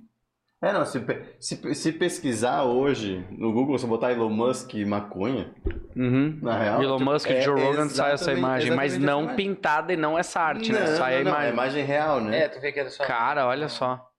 É, 0.64 0.72
não, 0.72 0.86
se, 0.86 1.04
se, 1.40 1.74
se 1.76 1.92
pesquisar 1.92 2.64
hoje 2.64 3.26
no 3.32 3.52
Google, 3.52 3.78
se 3.80 3.88
botar 3.88 4.12
Elon 4.12 4.30
Musk 4.30 4.76
e 4.76 4.86
maconha, 4.86 5.50
Uhum. 5.96 6.38
na 6.42 6.58
real. 6.58 6.82
Elon 6.84 6.98
tipo, 7.00 7.12
Musk 7.12 7.30
e 7.30 7.34
é 7.34 7.42
Joe 7.42 7.60
Rogan 7.60 7.90
sai 7.90 8.12
essa 8.14 8.32
imagem, 8.32 8.72
mas 8.76 8.98
não 8.98 9.22
imagem. 9.24 9.36
pintada 9.36 9.92
e 9.92 9.98
não 9.98 10.18
essa 10.18 10.40
arte, 10.40 10.72
né? 10.72 10.80
Não, 10.82 10.88
Sai 10.98 11.16
a 11.16 11.18
não, 11.18 11.24
não, 11.26 11.32
imagem. 11.32 11.50
é 11.50 11.54
imagem 11.54 11.84
real, 11.86 12.22
né? 12.22 12.40
é, 12.44 12.48
tu 12.48 12.62
vê 12.62 12.72
que 12.72 12.80
era 12.80 12.90
só... 12.92 13.04
Cara, 13.04 13.48
olha 13.48 13.68
só. 13.68 14.11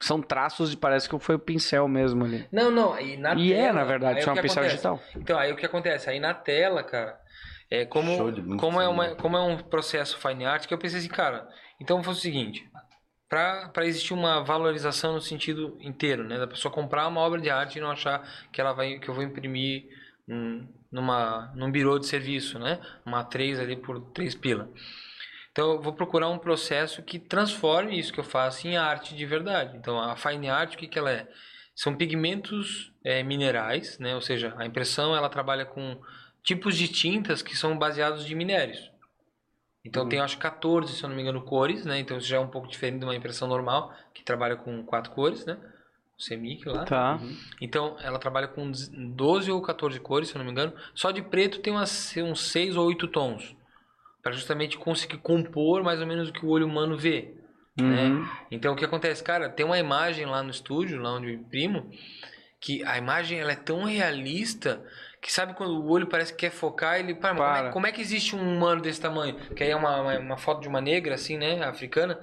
São 0.00 0.20
traços 0.20 0.70
de. 0.70 0.76
Parece 0.76 1.08
que 1.08 1.18
foi 1.18 1.34
o 1.36 1.38
pincel 1.38 1.88
mesmo 1.88 2.24
ali. 2.24 2.46
Não, 2.52 2.70
não, 2.70 2.98
e 3.00 3.16
na 3.16 3.34
E 3.34 3.48
tela... 3.48 3.68
é, 3.68 3.72
na 3.72 3.84
verdade, 3.84 4.20
um 4.20 4.34
que 4.34 4.42
pincel 4.42 4.62
acontece? 4.62 4.68
digital. 4.68 5.00
Então, 5.16 5.38
aí 5.38 5.52
o 5.52 5.56
que 5.56 5.64
acontece? 5.66 6.10
Aí 6.10 6.20
na 6.20 6.34
tela, 6.34 6.82
cara, 6.82 7.18
é 7.70 7.84
como, 7.84 8.56
como, 8.58 8.80
é, 8.80 8.86
uma, 8.88 9.14
como 9.16 9.36
é 9.36 9.40
um 9.40 9.58
processo 9.58 10.18
fine 10.18 10.44
art, 10.44 10.66
que 10.66 10.74
eu 10.74 10.78
pensei 10.78 10.98
assim, 11.00 11.08
cara, 11.08 11.48
então 11.80 12.02
foi 12.02 12.12
o 12.12 12.16
seguinte, 12.16 12.68
para 13.28 13.84
existir 13.84 14.14
uma 14.14 14.40
valorização 14.44 15.14
no 15.14 15.20
sentido 15.20 15.76
inteiro, 15.80 16.24
né, 16.24 16.38
da 16.38 16.46
pessoa 16.46 16.72
comprar 16.72 17.08
uma 17.08 17.20
obra 17.20 17.40
de 17.40 17.50
arte 17.50 17.78
e 17.78 17.80
não 17.80 17.90
achar 17.90 18.22
que 18.52 18.60
ela 18.60 18.72
vai 18.72 18.98
que 18.98 19.08
eu 19.08 19.14
vou 19.14 19.24
imprimir 19.24 19.84
hum, 20.28 20.68
numa 20.92 21.52
num 21.56 21.70
birô 21.72 21.98
de 21.98 22.06
serviço, 22.06 22.58
né, 22.58 22.80
uma 23.04 23.24
3 23.24 23.58
ali 23.58 23.76
por 23.76 24.00
3 24.12 24.34
pila. 24.34 24.70
Então 25.56 25.72
eu 25.72 25.80
vou 25.80 25.94
procurar 25.94 26.28
um 26.28 26.36
processo 26.36 27.02
que 27.02 27.18
transforme 27.18 27.98
isso 27.98 28.12
que 28.12 28.20
eu 28.20 28.24
faço 28.24 28.68
em 28.68 28.76
arte 28.76 29.16
de 29.16 29.24
verdade. 29.24 29.74
Então 29.78 29.98
a 29.98 30.14
fine 30.14 30.50
art 30.50 30.74
o 30.74 30.76
que 30.76 30.86
que 30.86 30.98
ela 30.98 31.10
é? 31.10 31.26
São 31.74 31.96
pigmentos 31.96 32.92
eh, 33.02 33.22
minerais, 33.22 33.98
né? 33.98 34.14
Ou 34.14 34.20
seja, 34.20 34.52
a 34.58 34.66
impressão 34.66 35.16
ela 35.16 35.30
trabalha 35.30 35.64
com 35.64 35.98
tipos 36.42 36.76
de 36.76 36.88
tintas 36.88 37.40
que 37.40 37.56
são 37.56 37.78
baseados 37.78 38.26
de 38.26 38.34
minérios. 38.34 38.92
Então 39.82 40.06
tem 40.06 40.20
acho 40.20 40.36
14, 40.36 40.94
se 40.94 41.02
eu 41.02 41.08
não 41.08 41.16
me 41.16 41.22
engano, 41.22 41.40
cores, 41.40 41.86
né? 41.86 41.98
Então 42.00 42.18
isso 42.18 42.28
já 42.28 42.36
é 42.36 42.40
um 42.40 42.48
pouco 42.48 42.68
diferente 42.68 42.98
de 42.98 43.06
uma 43.06 43.16
impressão 43.16 43.48
normal, 43.48 43.94
que 44.12 44.22
trabalha 44.22 44.56
com 44.56 44.84
quatro 44.84 45.10
cores, 45.12 45.46
né? 45.46 45.56
O 46.18 46.22
Semic 46.22 46.68
lá. 46.68 46.84
Tá. 46.84 47.18
Então 47.62 47.96
ela 48.00 48.18
trabalha 48.18 48.48
com 48.48 48.70
12 48.70 49.50
ou 49.50 49.62
14 49.62 49.98
cores, 50.00 50.28
se 50.28 50.34
eu 50.34 50.38
não 50.38 50.44
me 50.44 50.52
engano. 50.52 50.74
Só 50.94 51.10
de 51.10 51.22
preto 51.22 51.60
tem 51.60 51.72
umas, 51.72 52.14
uns 52.18 52.42
6 52.42 52.76
ou 52.76 52.86
8 52.88 53.08
tons. 53.08 53.56
Para 54.26 54.34
justamente 54.34 54.76
conseguir 54.76 55.18
compor 55.18 55.84
mais 55.84 56.00
ou 56.00 56.06
menos 56.06 56.28
o 56.28 56.32
que 56.32 56.44
o 56.44 56.48
olho 56.48 56.66
humano 56.66 56.98
vê. 56.98 57.32
né? 57.76 58.04
Uhum. 58.08 58.26
Então 58.50 58.72
o 58.72 58.76
que 58.76 58.84
acontece, 58.84 59.22
cara, 59.22 59.48
tem 59.48 59.64
uma 59.64 59.78
imagem 59.78 60.26
lá 60.26 60.42
no 60.42 60.50
estúdio, 60.50 61.00
lá 61.00 61.14
onde 61.14 61.28
eu 61.28 61.34
imprimo, 61.34 61.88
que 62.60 62.82
a 62.84 62.98
imagem 62.98 63.38
ela 63.38 63.52
é 63.52 63.56
tão 63.56 63.84
realista 63.84 64.82
que 65.22 65.32
sabe 65.32 65.54
quando 65.54 65.80
o 65.80 65.88
olho 65.90 66.06
parece 66.08 66.32
que 66.32 66.40
quer 66.40 66.50
focar, 66.50 66.98
ele, 66.98 67.14
pá, 67.14 67.32
mas 67.34 67.44
como, 67.46 67.54
Para. 67.54 67.68
é, 67.68 67.72
como 67.72 67.86
é 67.86 67.92
que 67.92 68.00
existe 68.00 68.34
um 68.34 68.40
humano 68.56 68.80
desse 68.82 69.00
tamanho? 69.00 69.36
Que 69.54 69.62
aí 69.64 69.70
é 69.70 69.76
uma, 69.76 70.00
uma, 70.00 70.18
uma 70.18 70.36
foto 70.38 70.60
de 70.60 70.68
uma 70.68 70.80
negra, 70.80 71.14
assim, 71.14 71.36
né, 71.38 71.62
africana. 71.64 72.18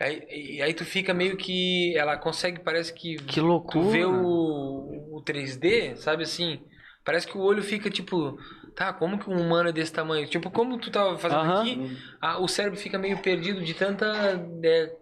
Aí, 0.00 0.22
e 0.30 0.62
aí 0.62 0.74
tu 0.74 0.84
fica 0.84 1.12
meio 1.14 1.36
que 1.36 1.96
ela 1.96 2.16
consegue, 2.16 2.60
parece 2.60 2.92
que 2.94 3.16
Que 3.16 3.40
tu 3.40 3.46
loucura. 3.46 3.90
vê 3.90 4.04
o, 4.04 5.16
o 5.18 5.22
3D, 5.24 5.96
sabe 5.96 6.22
assim? 6.24 6.60
Parece 7.04 7.26
que 7.26 7.36
o 7.36 7.40
olho 7.42 7.62
fica 7.62 7.90
tipo, 7.90 8.38
tá, 8.74 8.92
como 8.92 9.18
que 9.18 9.28
um 9.30 9.40
humano 9.40 9.68
é 9.68 9.72
desse 9.72 9.92
tamanho? 9.92 10.26
Tipo, 10.28 10.50
como 10.50 10.78
tu 10.78 10.90
tava 10.90 11.18
fazendo 11.18 11.40
Aham. 11.40 11.60
aqui, 11.60 11.78
a- 12.20 12.38
o 12.38 12.48
cérebro 12.48 12.78
fica 12.78 12.98
meio 12.98 13.18
perdido 13.22 13.62
de 13.62 13.74
tanta 13.74 14.06
é, 14.64 14.92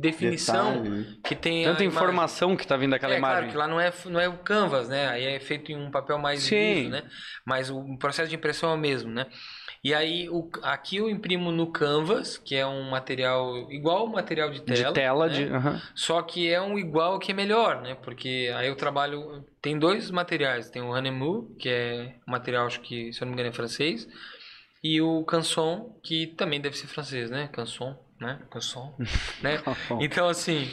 definição 0.00 0.82
Detalhe, 0.82 0.88
né? 0.90 1.16
que 1.24 1.34
tem 1.34 1.64
Tanta 1.64 1.84
informação 1.84 2.56
que 2.56 2.66
tá 2.66 2.76
vindo 2.76 2.90
daquela 2.90 3.14
é, 3.14 3.18
imagem. 3.18 3.36
claro 3.36 3.50
que 3.52 3.56
lá 3.56 3.68
não 3.68 3.80
é, 3.80 3.92
não 4.06 4.20
é 4.20 4.28
o 4.28 4.38
canvas, 4.38 4.88
né? 4.88 5.08
Aí 5.08 5.24
é 5.24 5.40
feito 5.40 5.72
em 5.72 5.76
um 5.76 5.90
papel 5.90 6.18
mais 6.18 6.42
Sim. 6.42 6.74
liso, 6.74 6.90
né? 6.90 7.02
Mas 7.46 7.70
o 7.70 7.96
processo 7.98 8.28
de 8.28 8.36
impressão 8.36 8.70
é 8.70 8.74
o 8.74 8.78
mesmo, 8.78 9.10
né? 9.10 9.26
E 9.82 9.94
aí, 9.94 10.28
o, 10.28 10.50
aqui 10.62 10.96
eu 10.96 11.08
imprimo 11.08 11.52
no 11.52 11.70
canvas, 11.70 12.36
que 12.36 12.56
é 12.56 12.66
um 12.66 12.90
material 12.90 13.70
igual 13.70 13.98
ao 13.98 14.06
material 14.08 14.50
de 14.50 14.60
tela. 14.60 14.88
de 14.88 14.94
tela, 14.94 15.26
né? 15.28 15.34
de. 15.34 15.48
Só 15.94 16.20
que 16.22 16.50
é 16.50 16.60
um 16.60 16.78
igual 16.78 17.18
que 17.18 17.30
é 17.30 17.34
melhor, 17.34 17.80
né? 17.80 17.94
Porque 17.94 18.52
aí 18.56 18.68
eu 18.68 18.76
trabalho. 18.76 19.44
Tem 19.62 19.78
dois 19.78 20.10
materiais. 20.10 20.68
Tem 20.68 20.82
o 20.82 20.92
Hanemou, 20.92 21.54
que 21.58 21.68
é 21.68 22.16
um 22.26 22.30
material, 22.32 22.66
acho 22.66 22.80
que, 22.80 23.12
se 23.12 23.22
eu 23.22 23.26
não 23.26 23.30
me 23.30 23.34
engano, 23.34 23.50
é 23.50 23.52
francês. 23.52 24.08
E 24.82 25.00
o 25.00 25.24
Canson, 25.24 25.98
que 26.02 26.26
também 26.26 26.60
deve 26.60 26.76
ser 26.76 26.86
francês, 26.86 27.30
né? 27.30 27.48
Canson, 27.52 27.96
né? 28.20 28.40
Canson, 28.50 28.94
né? 29.42 29.62
Então, 30.00 30.28
assim. 30.28 30.68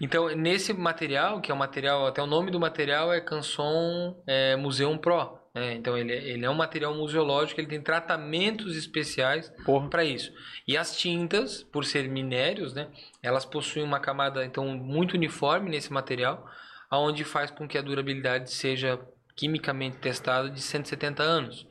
Então, 0.00 0.28
nesse 0.34 0.72
material, 0.72 1.40
que 1.40 1.50
é 1.50 1.54
um 1.54 1.58
material. 1.58 2.06
Até 2.06 2.22
o 2.22 2.26
nome 2.26 2.50
do 2.50 2.60
material 2.60 3.12
é 3.12 3.20
Canson 3.20 4.22
é, 4.26 4.56
Museum 4.56 4.98
Pro. 4.98 5.41
Né? 5.54 5.74
Então, 5.74 5.96
ele, 5.96 6.12
é- 6.12 6.24
ele 6.30 6.44
é 6.44 6.50
um 6.50 6.54
material 6.54 6.94
museológico, 6.94 7.60
ele 7.60 7.68
tem 7.68 7.80
tratamentos 7.80 8.76
especiais 8.76 9.52
para 9.90 10.04
isso. 10.04 10.32
E 10.66 10.76
as 10.76 10.96
tintas, 10.96 11.62
por 11.62 11.84
ser 11.84 12.08
minérios, 12.08 12.72
né, 12.72 12.88
elas 13.22 13.44
possuem 13.44 13.84
uma 13.84 14.00
camada 14.00 14.44
então 14.44 14.66
muito 14.68 15.14
uniforme 15.14 15.70
nesse 15.70 15.92
material, 15.92 16.48
aonde 16.90 17.24
faz 17.24 17.50
com 17.50 17.66
que 17.68 17.76
a 17.76 17.82
durabilidade 17.82 18.50
seja 18.50 18.98
quimicamente 19.36 19.98
testada 19.98 20.50
de 20.50 20.60
170 20.60 21.22
anos. 21.22 21.66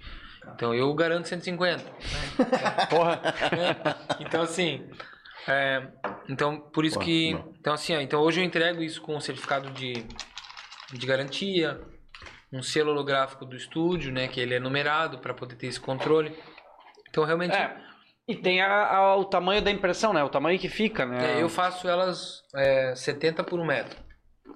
Então 0.56 0.74
eu 0.74 0.94
garanto 0.94 1.28
150. 1.28 1.84
Né? 1.84 1.92
Porra. 2.90 3.22
Então 4.20 4.42
assim, 4.42 4.90
é, 5.48 5.88
então 6.28 6.60
por 6.60 6.86
isso 6.86 6.98
que, 7.00 7.34
não. 7.34 7.54
então 7.60 7.74
assim, 7.74 7.96
ó, 7.96 8.02
então 8.02 8.22
hoje 8.22 8.42
eu 8.42 8.44
entrego 8.44 8.82
isso 8.82 9.02
com 9.02 9.16
um 9.16 9.20
certificado 9.20 9.70
de, 9.72 10.04
de 10.92 11.06
garantia, 11.06 11.80
um 12.52 12.62
selo 12.62 12.92
holográfico 12.92 13.46
do 13.46 13.56
estúdio, 13.56 14.12
né, 14.12 14.28
que 14.28 14.40
ele 14.40 14.54
é 14.54 14.60
numerado 14.60 15.20
para 15.20 15.34
poder 15.34 15.56
ter 15.56 15.68
esse 15.68 15.80
controle. 15.80 16.36
Então 17.10 17.24
realmente 17.24 17.56
É. 17.56 17.76
E 18.28 18.36
tem 18.36 18.62
a- 18.62 18.88
a- 18.96 19.16
o 19.18 19.26
tamanho 19.26 19.62
da 19.62 19.72
impressão, 19.72 20.14
né? 20.14 20.24
O 20.24 20.30
tamanho 20.30 20.58
que 20.60 20.70
fica, 20.70 21.06
né? 21.06 21.40
é, 21.40 21.42
eu 21.44 21.50
faço 21.50 21.88
elas 21.90 22.44
é, 22.56 22.94
70 22.96 23.44
por 23.44 23.60
1 23.60 23.66
metro. 23.66 24.00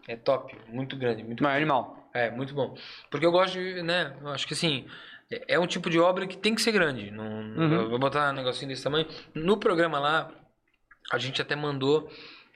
É 0.07 0.15
top, 0.15 0.55
muito 0.69 0.95
grande, 0.95 1.23
muito 1.23 1.41
Não 1.43 1.49
é 1.49 1.55
animal. 1.57 2.09
É, 2.13 2.29
muito 2.29 2.53
bom. 2.53 2.75
Porque 3.09 3.25
eu 3.25 3.31
gosto 3.31 3.53
de, 3.53 3.81
né, 3.81 4.15
eu 4.21 4.29
acho 4.29 4.47
que 4.47 4.53
assim, 4.53 4.85
é 5.31 5.55
é 5.55 5.59
um 5.59 5.65
tipo 5.67 5.89
de 5.89 5.99
obra 5.99 6.27
que 6.27 6.37
tem 6.37 6.53
que 6.55 6.61
ser 6.61 6.71
grande. 6.71 7.09
Não, 7.11 7.25
Uhum. 7.25 7.73
Eu 7.73 7.89
vou 7.89 7.99
botar 7.99 8.29
um 8.29 8.33
negocinho 8.33 8.69
desse 8.69 8.83
tamanho. 8.83 9.07
No 9.33 9.57
programa 9.57 9.99
lá, 9.99 10.31
a 11.11 11.17
gente 11.17 11.41
até 11.41 11.55
mandou 11.55 12.09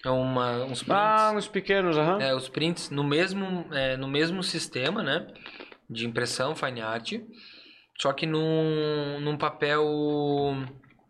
uma, 0.05 0.63
uns 0.63 0.81
prints. 0.83 0.89
Ah, 0.89 1.33
uns 1.35 1.47
pequenos, 1.47 1.97
aham. 1.97 2.21
É, 2.21 2.33
os 2.33 2.47
prints 2.47 2.89
no 2.89 3.03
mesmo, 3.03 3.65
é, 3.73 3.97
no 3.97 4.07
mesmo 4.07 4.41
sistema, 4.43 5.03
né? 5.03 5.27
De 5.89 6.05
impressão, 6.07 6.55
fine 6.55 6.81
art. 6.81 7.13
Só 7.99 8.13
que 8.13 8.25
num, 8.25 9.19
num 9.19 9.37
papel 9.37 9.83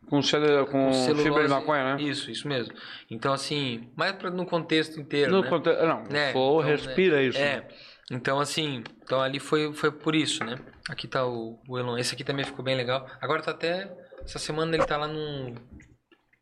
Com, 0.10 0.22
celu- 0.24 0.66
com 0.66 0.88
com 0.88 1.16
fibra 1.16 1.44
de 1.44 1.50
maconha, 1.50 1.96
né? 1.96 2.02
Isso, 2.02 2.32
isso 2.32 2.48
mesmo. 2.48 2.74
Então, 3.12 3.32
assim, 3.32 3.88
mais 3.96 4.14
pra, 4.14 4.32
no 4.32 4.46
contexto 4.46 5.00
inteiro, 5.00 5.32
No 5.32 5.42
né? 5.44 5.50
conte- 5.50 5.70
Não, 5.72 6.04
Né, 6.06 6.34
for, 6.34 6.62
então, 6.64 6.72
respira 6.72 7.22
isso. 7.22 7.38
É. 7.38 7.68
Então, 8.12 8.40
assim, 8.40 8.84
então 9.04 9.22
ali 9.22 9.40
foi, 9.40 9.72
foi 9.72 9.92
por 9.92 10.16
isso, 10.16 10.44
né? 10.44 10.58
Aqui 10.90 11.08
tá 11.08 11.24
o, 11.28 11.60
o 11.68 11.78
Elon. 11.78 11.96
Esse 11.96 12.16
aqui 12.16 12.24
também 12.24 12.44
ficou 12.44 12.66
bem 12.66 12.76
legal. 12.76 13.06
Agora 13.22 13.44
tá 13.44 13.52
até. 13.52 13.88
Essa 14.24 14.40
semana 14.40 14.76
ele 14.76 14.84
tá 14.86 14.98
lá 14.98 15.08
num. 15.08 15.54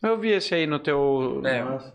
Eu 0.01 0.17
vi 0.17 0.29
esse 0.29 0.55
aí 0.55 0.65
no 0.65 0.79
teu. 0.79 1.41
É, 1.45 1.61
Nossa. 1.61 1.91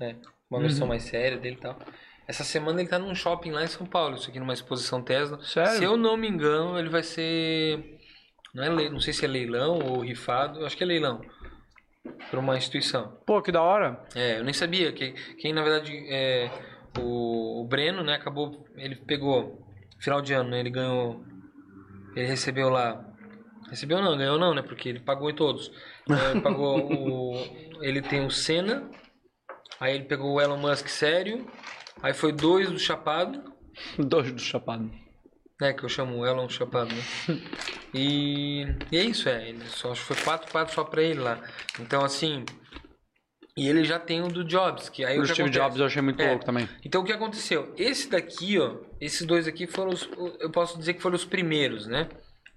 É, 0.00 0.16
uma 0.50 0.60
versão 0.60 0.86
mais 0.86 1.04
séria 1.04 1.38
dele 1.38 1.56
e 1.56 1.60
tal. 1.60 1.78
Essa 2.26 2.44
semana 2.44 2.80
ele 2.80 2.88
tá 2.88 2.98
num 2.98 3.14
shopping 3.14 3.50
lá 3.50 3.64
em 3.64 3.66
São 3.66 3.84
Paulo, 3.84 4.14
isso 4.14 4.30
aqui 4.30 4.38
numa 4.38 4.52
exposição 4.52 5.02
Tesla. 5.02 5.42
Sério? 5.42 5.78
Se 5.78 5.84
eu 5.84 5.96
não 5.96 6.16
me 6.16 6.28
engano, 6.28 6.78
ele 6.78 6.88
vai 6.88 7.02
ser. 7.02 7.98
Não, 8.54 8.62
é 8.62 8.68
le... 8.68 8.88
não 8.88 9.00
sei 9.00 9.12
se 9.12 9.24
é 9.24 9.28
leilão 9.28 9.78
ou 9.78 10.00
rifado, 10.00 10.64
acho 10.64 10.76
que 10.76 10.84
é 10.84 10.86
leilão. 10.86 11.20
Por 12.30 12.38
uma 12.38 12.56
instituição. 12.56 13.18
Pô, 13.26 13.42
que 13.42 13.52
da 13.52 13.60
hora. 13.60 14.00
É, 14.14 14.38
eu 14.38 14.44
nem 14.44 14.54
sabia. 14.54 14.92
que 14.92 15.12
Quem 15.38 15.52
na 15.52 15.62
verdade 15.62 15.92
é. 16.08 16.50
O, 16.98 17.62
o 17.62 17.64
Breno, 17.66 18.02
né, 18.02 18.14
acabou. 18.14 18.64
Ele 18.76 18.96
pegou. 18.96 19.66
Final 19.98 20.22
de 20.22 20.32
ano, 20.32 20.50
né? 20.50 20.60
Ele 20.60 20.70
ganhou. 20.70 21.24
Ele 22.16 22.26
recebeu 22.26 22.68
lá. 22.70 23.04
Recebeu 23.68 24.00
não, 24.00 24.16
ganhou 24.16 24.38
não, 24.38 24.54
né? 24.54 24.62
Porque 24.62 24.88
ele 24.88 25.00
pagou 25.00 25.30
em 25.30 25.34
todos. 25.34 25.70
É, 26.08 26.30
Ele 26.30 26.40
pagou 26.40 26.78
o. 26.90 27.82
Ele 27.82 28.00
tem 28.02 28.24
o 28.24 28.30
Senna. 28.30 28.88
Aí 29.80 29.94
ele 29.94 30.04
pegou 30.04 30.34
o 30.34 30.40
Elon 30.40 30.58
Musk 30.58 30.88
sério. 30.88 31.46
Aí 32.02 32.12
foi 32.14 32.32
dois 32.32 32.70
do 32.70 32.78
Chapado. 32.78 33.42
Dois 33.98 34.30
do 34.32 34.40
chapado. 34.40 34.90
né? 35.60 35.72
Que 35.72 35.84
eu 35.84 35.88
chamo 35.88 36.18
o 36.18 36.26
Elon 36.26 36.48
Chapado, 36.48 36.92
né? 36.94 37.02
E, 37.94 38.62
e 38.92 38.98
é 38.98 39.02
isso, 39.02 39.28
é. 39.28 39.48
Ele 39.48 39.64
só, 39.66 39.90
acho 39.92 40.02
que 40.06 40.14
foi 40.14 40.24
quatro 40.24 40.50
quadros 40.52 40.74
só 40.74 40.84
pra 40.84 41.02
ele 41.02 41.18
lá. 41.20 41.40
Então, 41.78 42.04
assim. 42.04 42.44
E 43.56 43.68
ele 43.68 43.82
já 43.84 43.98
tem 43.98 44.22
o 44.22 44.28
do 44.28 44.44
Jobs, 44.44 44.88
que 44.88 45.04
aí 45.04 45.18
o 45.18 45.22
o 45.22 45.26
Steve 45.26 45.42
acontece? 45.42 45.58
Jobs 45.64 45.80
eu 45.80 45.86
achei 45.86 46.02
muito 46.02 46.20
É. 46.22 46.30
louco 46.30 46.44
também. 46.44 46.68
Então 46.84 47.00
o 47.02 47.04
que 47.04 47.12
aconteceu? 47.12 47.74
Esse 47.76 48.08
daqui, 48.08 48.58
ó, 48.58 48.76
esses 49.00 49.26
dois 49.26 49.46
aqui 49.48 49.66
foram 49.66 49.90
os, 49.92 50.08
eu 50.38 50.50
posso 50.50 50.78
dizer 50.78 50.94
que 50.94 51.02
foram 51.02 51.16
os 51.16 51.24
primeiros, 51.24 51.86
né? 51.86 52.08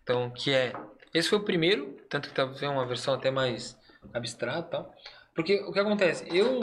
Então, 0.04 0.30
que 0.32 0.52
é, 0.54 0.72
esse 1.14 1.30
foi 1.30 1.40
o 1.40 1.44
primeiro, 1.44 1.98
tanto 2.10 2.30
que 2.30 2.36
tá 2.36 2.50
é 2.62 2.70
uma 2.70 2.86
versão 2.86 3.14
até 3.16 3.32
mais 3.32 3.76
abstrata. 4.14 4.86
Porque 5.36 5.62
o 5.62 5.72
que 5.74 5.80
acontece? 5.80 6.26
Eu 6.36 6.60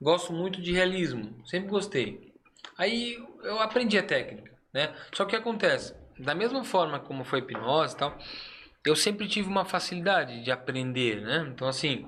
gosto 0.00 0.32
muito 0.32 0.60
de 0.60 0.72
realismo, 0.72 1.34
sempre 1.46 1.68
gostei. 1.70 2.32
Aí 2.78 3.16
eu 3.42 3.58
aprendi 3.60 3.98
a 3.98 4.02
técnica, 4.02 4.50
né? 4.72 4.94
Só 5.14 5.24
que 5.24 5.28
o 5.28 5.30
que 5.30 5.36
acontece? 5.36 5.94
Da 6.18 6.34
mesma 6.34 6.64
forma 6.64 6.98
como 6.98 7.24
foi 7.24 7.40
hipnose 7.40 7.94
e 7.94 7.98
tal, 7.98 8.16
eu 8.84 8.94
sempre 8.96 9.26
tive 9.28 9.48
uma 9.48 9.64
facilidade 9.64 10.42
de 10.42 10.50
aprender, 10.50 11.20
né? 11.20 11.46
Então 11.54 11.68
assim, 11.68 12.06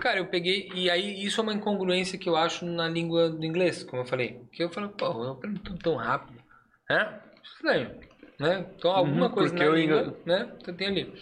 Cara, 0.00 0.18
eu 0.18 0.26
peguei. 0.26 0.68
E 0.74 0.90
aí, 0.90 1.24
isso 1.24 1.40
é 1.40 1.44
uma 1.44 1.52
incongruência 1.54 2.18
que 2.18 2.28
eu 2.28 2.36
acho 2.36 2.66
na 2.66 2.88
língua 2.88 3.30
do 3.30 3.44
inglês, 3.44 3.84
como 3.84 4.02
eu 4.02 4.06
falei. 4.06 4.40
Que 4.52 4.64
eu 4.64 4.68
falo, 4.68 4.88
pô, 4.88 5.06
eu 5.24 5.30
aprendo 5.30 5.60
tudo 5.60 5.78
tão 5.78 5.94
rápido. 5.94 6.42
É? 6.90 7.20
Estranho. 7.44 8.00
Né? 8.38 8.66
Então, 8.76 8.90
alguma 8.90 9.26
Uhum, 9.26 9.32
coisa 9.32 9.54
na 9.54 9.64
eu 9.64 9.74
língua, 9.74 10.00
ainda- 10.00 10.16
né? 10.26 10.52
Então, 10.60 10.74
tem 10.74 10.88
ali. 10.88 11.14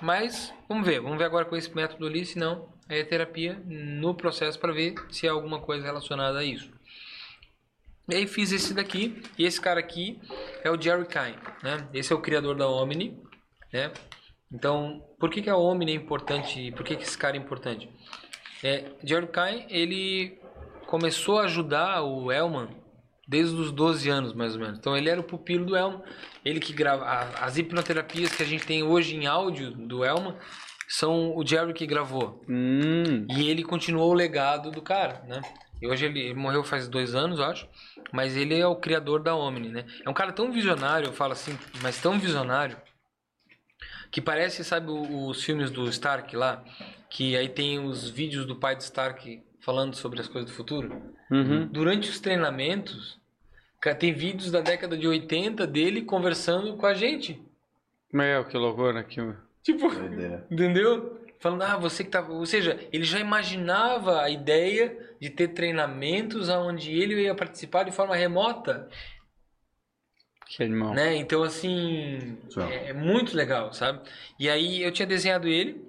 Mas, 0.00 0.52
vamos 0.66 0.86
ver. 0.86 0.98
Vamos 1.00 1.18
ver 1.18 1.24
agora 1.24 1.44
com 1.44 1.54
esse 1.56 1.74
método 1.76 2.06
ali, 2.06 2.24
se 2.24 2.38
não, 2.38 2.72
é 2.90 3.04
terapia 3.04 3.62
no 3.64 4.14
processo 4.14 4.58
para 4.58 4.72
ver 4.72 4.94
se 5.10 5.28
há 5.28 5.32
alguma 5.32 5.60
coisa 5.60 5.84
relacionada 5.84 6.40
a 6.40 6.44
isso. 6.44 6.70
E 8.08 8.14
aí 8.16 8.26
fiz 8.26 8.50
esse 8.50 8.74
daqui, 8.74 9.22
e 9.38 9.46
esse 9.46 9.60
cara 9.60 9.78
aqui 9.78 10.20
é 10.64 10.70
o 10.70 10.80
Jerry 10.80 11.06
Kine, 11.06 11.38
né? 11.62 11.88
Esse 11.94 12.12
é 12.12 12.16
o 12.16 12.20
criador 12.20 12.56
da 12.56 12.68
Omni, 12.68 13.16
né? 13.72 13.92
Então, 14.52 15.00
por 15.18 15.30
que, 15.30 15.40
que 15.40 15.48
a 15.48 15.56
Omni 15.56 15.92
é 15.92 15.94
importante 15.94 16.60
e 16.60 16.72
por 16.72 16.84
que, 16.84 16.96
que 16.96 17.04
esse 17.04 17.16
cara 17.16 17.36
é 17.36 17.40
importante? 17.40 17.88
É, 18.64 18.90
Jerry 19.04 19.28
Kine, 19.28 19.66
ele 19.68 20.40
começou 20.86 21.38
a 21.38 21.44
ajudar 21.44 22.02
o 22.02 22.32
Elman 22.32 22.68
desde 23.28 23.54
os 23.54 23.70
12 23.70 24.10
anos, 24.10 24.32
mais 24.34 24.54
ou 24.54 24.60
menos. 24.60 24.80
Então, 24.80 24.96
ele 24.96 25.08
era 25.08 25.20
o 25.20 25.24
pupilo 25.24 25.64
do 25.64 25.76
Elman. 25.76 26.02
Ele 26.44 26.58
que 26.58 26.72
grava... 26.72 27.04
As 27.40 27.56
hipnoterapias 27.56 28.34
que 28.34 28.42
a 28.42 28.46
gente 28.46 28.66
tem 28.66 28.82
hoje 28.82 29.14
em 29.14 29.28
áudio 29.28 29.70
do 29.70 30.04
Elman 30.04 30.36
são 30.90 31.36
o 31.36 31.46
Jerry 31.46 31.72
que 31.72 31.86
gravou. 31.86 32.44
Hum. 32.48 33.24
E 33.30 33.48
ele 33.48 33.62
continuou 33.62 34.10
o 34.10 34.14
legado 34.14 34.72
do 34.72 34.82
cara, 34.82 35.22
né? 35.28 35.40
E 35.80 35.86
hoje 35.86 36.04
ele, 36.04 36.18
ele 36.18 36.34
morreu 36.34 36.64
faz 36.64 36.88
dois 36.88 37.14
anos, 37.14 37.38
eu 37.38 37.44
acho. 37.44 37.68
Mas 38.12 38.36
ele 38.36 38.58
é 38.58 38.66
o 38.66 38.74
criador 38.74 39.22
da 39.22 39.36
Omni, 39.36 39.68
né? 39.68 39.86
É 40.04 40.10
um 40.10 40.12
cara 40.12 40.32
tão 40.32 40.50
visionário, 40.50 41.06
eu 41.06 41.12
falo 41.12 41.32
assim, 41.32 41.56
mas 41.80 42.02
tão 42.02 42.18
visionário, 42.18 42.76
que 44.10 44.20
parece, 44.20 44.64
sabe, 44.64 44.90
os 44.90 45.44
filmes 45.44 45.70
do 45.70 45.88
Stark 45.88 46.34
lá? 46.34 46.64
Que 47.08 47.36
aí 47.36 47.48
tem 47.48 47.78
os 47.78 48.10
vídeos 48.10 48.44
do 48.44 48.56
pai 48.56 48.74
do 48.74 48.80
Stark 48.80 49.40
falando 49.60 49.94
sobre 49.94 50.20
as 50.20 50.26
coisas 50.26 50.50
do 50.50 50.56
futuro. 50.56 51.14
Uhum. 51.30 51.68
Durante 51.68 52.10
os 52.10 52.18
treinamentos, 52.18 53.16
tem 54.00 54.12
vídeos 54.12 54.50
da 54.50 54.60
década 54.60 54.98
de 54.98 55.06
80 55.06 55.68
dele 55.68 56.02
conversando 56.02 56.76
com 56.76 56.86
a 56.86 56.94
gente. 56.94 57.40
Meu, 58.12 58.44
que 58.44 58.58
loucura 58.58 58.98
aqui. 58.98 59.20
Tipo, 59.62 59.88
Doideira. 59.88 60.46
Entendeu? 60.50 61.20
Falando, 61.38 61.62
ah, 61.62 61.76
você 61.76 62.04
que 62.04 62.10
tá. 62.10 62.20
Ou 62.28 62.44
seja, 62.44 62.78
ele 62.92 63.04
já 63.04 63.18
imaginava 63.18 64.20
a 64.22 64.28
ideia 64.30 64.96
de 65.20 65.30
ter 65.30 65.48
treinamentos 65.48 66.48
onde 66.50 66.92
ele 66.92 67.22
ia 67.22 67.34
participar 67.34 67.84
de 67.84 67.92
forma 67.92 68.14
remota, 68.14 68.88
Que 70.46 70.62
animal. 70.64 70.92
né? 70.94 71.16
Então, 71.16 71.42
assim, 71.42 72.36
é, 72.70 72.90
é 72.90 72.92
muito 72.92 73.34
legal, 73.36 73.72
sabe? 73.72 74.06
E 74.38 74.50
aí 74.50 74.82
eu 74.82 74.92
tinha 74.92 75.06
desenhado 75.06 75.48
ele 75.48 75.88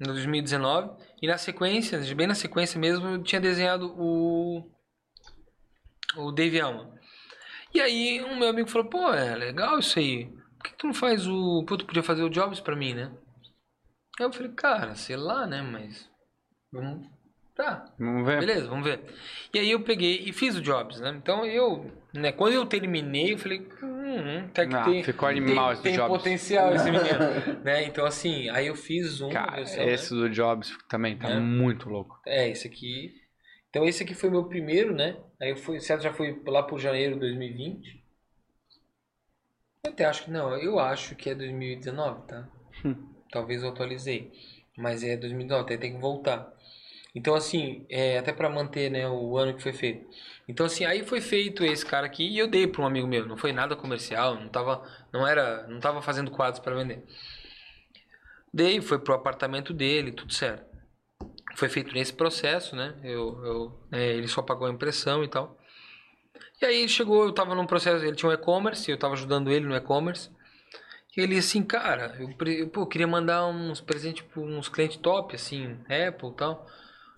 em 0.00 0.04
2019 0.04 0.90
e 1.22 1.26
na 1.28 1.38
sequência, 1.38 1.98
bem 2.14 2.26
na 2.26 2.34
sequência 2.34 2.78
mesmo, 2.78 3.06
eu 3.08 3.22
tinha 3.22 3.40
desenhado 3.40 3.94
o 3.96 4.68
o 6.16 6.32
Dave 6.32 6.60
Alman. 6.60 6.90
E 7.74 7.80
aí 7.80 8.20
um 8.24 8.36
meu 8.36 8.48
amigo 8.48 8.68
falou, 8.68 8.88
pô, 8.88 9.12
é 9.12 9.36
legal 9.36 9.78
isso 9.78 9.98
aí. 9.98 10.32
Por 10.68 10.72
que, 10.72 10.78
tu 10.78 10.86
não 10.86 10.94
faz 10.94 11.26
o... 11.26 11.64
Pô, 11.66 11.76
tu 11.76 11.84
podia 11.86 12.02
fazer 12.02 12.22
o 12.22 12.30
Jobs 12.30 12.60
pra 12.60 12.76
mim, 12.76 12.94
né? 12.94 13.10
Aí 14.18 14.26
eu 14.26 14.32
falei, 14.32 14.52
cara, 14.52 14.94
sei 14.94 15.16
lá, 15.16 15.46
né? 15.46 15.62
Mas... 15.62 16.08
Vamos... 16.72 17.06
Tá, 17.54 17.92
Vamos 17.98 18.24
ver. 18.24 18.38
Beleza, 18.38 18.68
vamos 18.68 18.84
ver. 18.84 19.00
E 19.52 19.58
aí 19.58 19.68
eu 19.72 19.80
peguei 19.82 20.22
e 20.24 20.32
fiz 20.32 20.54
o 20.54 20.62
Jobs, 20.62 21.00
né? 21.00 21.12
Então 21.20 21.44
eu, 21.44 21.90
né, 22.14 22.30
quando 22.30 22.52
eu 22.54 22.64
terminei, 22.64 23.32
eu 23.32 23.38
falei, 23.38 23.66
hum, 23.82 24.44
até 24.44 24.64
que 24.64 24.76
Ah, 24.76 24.84
tem, 24.84 25.02
ficou 25.02 25.28
animal 25.28 25.64
tem, 25.70 25.72
esse 25.74 25.82
tem 25.82 25.94
Jobs. 25.94 26.16
potencial 26.18 26.72
esse 26.72 26.84
menino, 26.88 27.18
né? 27.64 27.82
Então 27.82 28.06
assim, 28.06 28.48
aí 28.50 28.68
eu 28.68 28.76
fiz 28.76 29.20
um 29.20 29.28
Cara, 29.30 29.56
versão, 29.56 29.82
esse 29.82 30.14
do 30.14 30.30
Jobs 30.30 30.72
também 30.88 31.18
tá 31.18 31.30
É. 31.30 31.40
muito 31.40 31.88
louco. 31.88 32.14
né? 32.24 32.44
É, 32.44 32.48
esse 32.48 32.68
aqui. 32.68 33.12
Então 33.70 33.84
esse 33.84 34.04
aqui 34.04 34.14
foi 34.14 34.30
meu 34.30 34.44
primeiro, 34.44 34.94
né? 34.94 35.16
Aí 35.42 35.50
eu 35.50 35.56
fui, 35.56 35.80
certo, 35.80 36.02
já 36.02 36.12
foi 36.12 36.40
lá 36.46 36.62
por 36.62 36.78
janeiro 36.78 37.14
de 37.14 37.20
2020. 37.22 37.97
Eu 39.84 39.92
até 39.92 40.04
acho 40.04 40.24
que 40.24 40.30
não, 40.30 40.56
eu 40.56 40.78
acho 40.78 41.14
que 41.14 41.30
é 41.30 41.34
2019, 41.34 42.26
tá? 42.26 42.48
Hum. 42.84 42.94
Talvez 43.30 43.62
eu 43.62 43.68
atualizei, 43.70 44.32
mas 44.76 45.02
é 45.02 45.16
2019, 45.16 45.62
até 45.62 45.76
tem 45.76 45.94
que 45.94 46.00
voltar. 46.00 46.52
Então 47.14 47.34
assim, 47.34 47.86
é, 47.88 48.18
até 48.18 48.32
para 48.32 48.50
manter, 48.50 48.90
né, 48.90 49.08
o 49.08 49.36
ano 49.36 49.54
que 49.54 49.62
foi 49.62 49.72
feito. 49.72 50.06
Então 50.46 50.66
assim, 50.66 50.84
aí 50.84 51.04
foi 51.04 51.20
feito 51.20 51.64
esse 51.64 51.84
cara 51.84 52.06
aqui 52.06 52.28
e 52.28 52.38
eu 52.38 52.48
dei 52.48 52.66
para 52.66 52.82
um 52.82 52.86
amigo 52.86 53.06
meu, 53.06 53.26
não 53.26 53.36
foi 53.36 53.52
nada 53.52 53.74
comercial, 53.76 54.34
não 54.34 54.48
tava, 54.48 54.82
não 55.12 55.26
era, 55.26 55.66
não 55.68 55.80
tava 55.80 56.02
fazendo 56.02 56.30
quadros 56.30 56.62
para 56.62 56.74
vender. 56.74 57.04
Dei, 58.52 58.80
foi 58.80 58.98
pro 58.98 59.14
apartamento 59.14 59.72
dele, 59.74 60.12
tudo 60.12 60.32
certo. 60.32 60.66
Foi 61.56 61.68
feito 61.68 61.92
nesse 61.92 62.12
processo, 62.12 62.76
né? 62.76 62.94
Eu, 63.02 63.44
eu, 63.44 63.88
é, 63.92 64.12
ele 64.12 64.28
só 64.28 64.42
pagou 64.42 64.66
a 64.66 64.70
impressão 64.70 65.24
e 65.24 65.28
tal. 65.28 65.58
E 66.60 66.66
aí 66.66 66.88
chegou, 66.88 67.24
eu 67.24 67.32
tava 67.32 67.54
num 67.54 67.66
processo, 67.66 68.04
ele 68.04 68.16
tinha 68.16 68.30
um 68.30 68.32
e-commerce, 68.32 68.90
eu 68.90 68.98
tava 68.98 69.14
ajudando 69.14 69.50
ele 69.50 69.66
no 69.66 69.76
e-commerce. 69.76 70.30
Ele 71.16 71.36
assim, 71.36 71.62
cara, 71.62 72.16
eu, 72.18 72.32
eu, 72.46 72.68
pô, 72.68 72.86
queria 72.86 73.06
mandar 73.06 73.44
uns 73.46 73.80
presentes 73.80 74.24
pra 74.24 74.40
uns 74.40 74.68
clientes 74.68 74.96
top, 74.98 75.34
assim, 75.34 75.76
Apple 75.84 76.28
e 76.28 76.34
tal. 76.34 76.66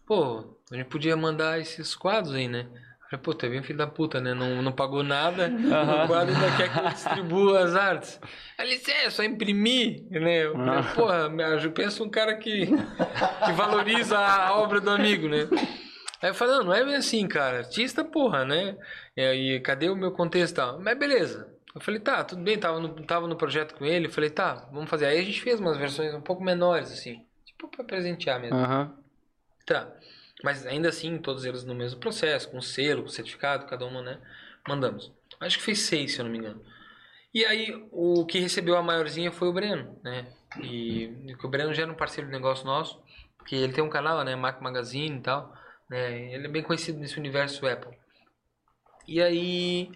Pô, 0.07 0.57
a 0.71 0.75
gente 0.75 0.87
podia 0.87 1.17
mandar 1.17 1.61
esses 1.61 1.95
quadros 1.95 2.35
aí, 2.35 2.49
né? 2.49 2.67
Eu 2.71 3.11
Falei, 3.11 3.23
pô, 3.23 3.35
tu 3.35 3.45
é 3.45 3.49
bem 3.51 3.63
filho 3.63 3.79
da 3.79 3.87
puta, 3.87 4.21
né? 4.21 4.33
Não, 4.33 4.63
não 4.63 4.73
pagou 4.73 5.03
nada, 5.03 5.51
o 5.53 6.07
quadro 6.07 6.35
ainda 6.35 6.57
quer 6.57 6.73
que 6.73 6.79
eu 6.79 6.89
distribua 6.89 7.65
as 7.65 7.75
artes. 7.75 8.21
Aí 8.57 8.69
ele 8.69 8.79
disse, 8.79 8.91
é, 8.91 9.11
só 9.11 9.23
imprimir, 9.23 10.05
né? 10.11 10.47
Eu 10.47 10.55
falei, 10.55 10.83
porra, 10.95 11.47
ajuda, 11.55 11.75
pensa 11.75 12.03
um 12.03 12.09
cara 12.09 12.37
que, 12.37 12.67
que 12.67 13.53
valoriza 13.53 14.19
a 14.19 14.57
obra 14.57 14.81
do 14.81 14.91
amigo, 14.91 15.29
né? 15.29 15.49
Aí 16.23 16.31
eu 16.31 16.35
falei, 16.35 16.57
não, 16.57 16.65
não 16.65 16.75
é 16.75 16.85
bem 16.85 16.97
assim, 16.97 17.27
cara. 17.27 17.59
Artista, 17.59 18.05
porra, 18.05 18.45
né? 18.45 18.77
E 19.17 19.21
aí, 19.23 19.61
cadê 19.61 19.89
o 19.89 19.97
meu 19.97 20.13
contexto 20.13 20.53
e 20.53 20.57
tal? 20.57 20.81
Mas 20.81 20.99
beleza. 20.99 21.53
Eu 21.75 21.81
falei, 21.81 22.01
tá, 22.01 22.25
tudo 22.25 22.43
bem, 22.43 22.59
tava 22.59 22.81
no, 22.81 22.89
tava 23.07 23.27
no 23.27 23.37
projeto 23.37 23.75
com 23.75 23.85
ele. 23.85 24.07
Eu 24.07 24.11
falei, 24.11 24.29
tá, 24.29 24.69
vamos 24.73 24.91
fazer. 24.91 25.07
Aí 25.07 25.19
a 25.19 25.23
gente 25.23 25.41
fez 25.41 25.61
umas 25.61 25.77
versões 25.77 26.13
um 26.15 26.21
pouco 26.21 26.43
menores, 26.43 26.93
assim. 26.93 27.25
Tipo, 27.45 27.69
pra 27.69 27.85
presentear 27.85 28.41
mesmo. 28.41 28.57
Aham. 28.57 28.97
Tá. 29.65 29.91
Mas 30.43 30.67
ainda 30.67 30.89
assim, 30.89 31.19
todos 31.19 31.45
eles 31.45 31.65
no 31.65 31.75
mesmo 31.75 32.01
processo, 32.01 32.51
com 32.51 32.61
selo, 32.61 33.03
com 33.03 33.09
certificado, 33.09 33.67
cada 33.67 33.85
uma, 33.87 34.03
né? 34.03 34.19
Mandamos. 34.67 35.13
Acho 35.39 35.59
que 35.59 35.65
fez 35.65 35.81
seis, 35.81 36.15
se 36.15 36.21
eu 36.21 36.25
não 36.25 36.33
me 36.33 36.39
engano. 36.39 36.63
E 37.33 37.45
aí, 37.45 37.73
o 37.93 38.27
que 38.27 38.41
recebeu 38.41 38.77
a 38.77 38.83
maiorzinha 38.83 39.31
foi 39.31 39.49
o 39.49 39.53
Breno, 39.53 39.97
né? 40.03 40.27
E, 40.61 41.35
o 41.43 41.49
Breno 41.49 41.73
já 41.73 41.83
era 41.83 41.93
um 41.93 41.97
parceiro 41.97 42.29
de 42.29 42.33
negócio 42.33 42.67
nosso, 42.67 43.01
porque 43.39 43.55
ele 43.55 43.73
tem 43.73 43.85
um 43.85 43.89
canal, 43.89 44.25
né? 44.25 44.35
Mac 44.35 44.61
Magazine 44.61 45.19
e 45.19 45.21
tal, 45.21 45.55
né? 45.91 46.33
Ele 46.33 46.47
é 46.47 46.51
bem 46.51 46.63
conhecido 46.63 46.99
nesse 46.99 47.19
universo 47.19 47.67
Apple. 47.67 47.99
E 49.09 49.21
aí, 49.21 49.91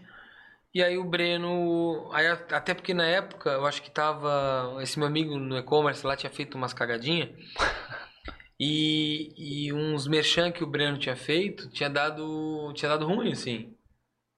e 0.75 0.83
aí 0.83 0.99
o 0.99 1.05
Breno, 1.05 2.11
aí 2.13 2.27
até 2.27 2.75
porque 2.75 2.93
na 2.93 3.07
época, 3.07 3.51
eu 3.51 3.65
acho 3.65 3.81
que 3.81 3.91
tava, 3.91 4.77
esse 4.83 4.99
meu 4.99 5.07
amigo 5.07 5.39
no 5.39 5.57
e-commerce 5.57 6.05
lá 6.05 6.17
tinha 6.17 6.31
feito 6.31 6.57
umas 6.57 6.75
cagadinhas, 6.75 7.31
e, 8.59 9.67
e 9.69 9.73
uns 9.73 10.09
merchan 10.09 10.51
que 10.51 10.65
o 10.65 10.67
Breno 10.67 10.99
tinha 10.99 11.17
feito 11.17 11.71
tinha 11.71 11.89
dado, 11.89 12.73
tinha 12.75 12.89
dado 12.89 13.07
ruim, 13.07 13.33
assim. 13.33 13.73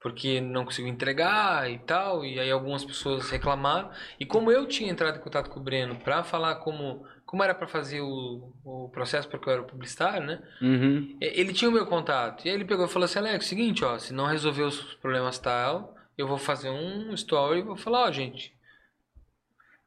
Porque 0.01 0.41
não 0.41 0.65
conseguiu 0.65 0.93
entregar 0.93 1.71
e 1.71 1.79
tal, 1.81 2.25
e 2.25 2.39
aí 2.39 2.51
algumas 2.51 2.85
pessoas 2.85 3.31
reclamaram. 3.31 3.91
E 4.21 4.27
como 4.27 4.53
eu 4.53 4.67
tinha 4.67 4.91
entrado 4.91 5.19
em 5.19 5.23
contato 5.23 5.51
com 5.51 5.59
o 5.59 5.63
Breno 5.63 5.97
para 5.97 6.23
falar 6.23 6.57
como, 6.57 7.05
como 7.27 7.43
era 7.43 7.55
para 7.55 7.67
fazer 7.67 8.01
o, 8.01 8.53
o 8.65 8.89
processo, 8.91 9.29
porque 9.29 9.49
eu 9.49 9.53
era 9.53 9.63
publicitário, 9.65 10.27
né? 10.27 10.41
Uhum. 10.63 11.19
Ele 11.21 11.53
tinha 11.53 11.69
o 11.69 11.73
meu 11.75 11.85
contato. 11.85 12.47
E 12.47 12.49
aí 12.49 12.55
ele 12.55 12.65
pegou 12.65 12.87
e 12.87 12.89
falou 12.89 13.05
assim: 13.05 13.19
Alex, 13.19 13.47
seguinte, 13.47 13.85
ó, 13.85 13.99
se 13.99 14.15
não 14.15 14.27
resolver 14.27 14.63
os 14.63 14.95
problemas 14.95 15.39
tal, 15.39 15.95
eu 16.17 16.27
vou 16.29 16.39
fazer 16.39 16.71
um 16.71 17.13
story 17.15 17.61
e 17.61 17.65
vou 17.65 17.77
falar: 17.77 18.05
ó, 18.05 18.13
gente, 18.13 18.57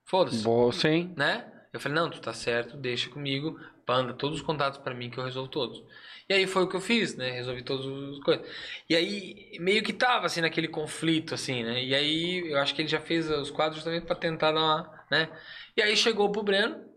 foda-se 0.06 0.44
Bom, 0.44 0.72
sim. 0.72 1.14
né? 1.16 1.52
Eu 1.72 1.80
falei, 1.80 1.96
não, 1.98 2.10
tu 2.10 2.20
tá 2.20 2.34
certo, 2.34 2.76
deixa 2.76 3.10
comigo, 3.10 3.60
manda 3.88 4.14
todos 4.14 4.40
os 4.40 4.46
contatos 4.46 4.80
pra 4.80 4.94
mim 4.94 5.10
que 5.10 5.20
eu 5.20 5.24
resolvo 5.24 5.50
todos. 5.50 5.84
E 6.28 6.34
aí 6.34 6.46
foi 6.46 6.64
o 6.64 6.68
que 6.68 6.76
eu 6.76 6.82
fiz, 6.82 7.16
né? 7.16 7.32
Resolvi 7.32 7.64
todas 7.64 7.86
as 7.86 8.20
coisas. 8.24 8.48
E 8.88 8.96
aí 8.96 9.58
meio 9.60 9.82
que 9.84 9.94
tava 9.94 10.26
assim 10.26 10.42
naquele 10.42 10.68
conflito 10.68 11.34
assim, 11.34 11.64
né? 11.64 11.84
E 11.84 11.96
aí 11.96 12.52
eu 12.52 12.60
acho 12.60 12.74
que 12.76 12.82
ele 12.82 12.88
já 12.88 13.00
fez 13.00 13.30
os 13.30 13.50
quadros 13.50 13.84
também 13.84 14.02
pra 14.02 14.16
tentar 14.16 14.52
dar 14.52 14.60
uma, 14.60 15.06
né? 15.10 15.30
E 15.76 15.82
aí 15.82 15.96
chegou 15.96 16.32
pro 16.32 16.44
Breno. 16.44 16.89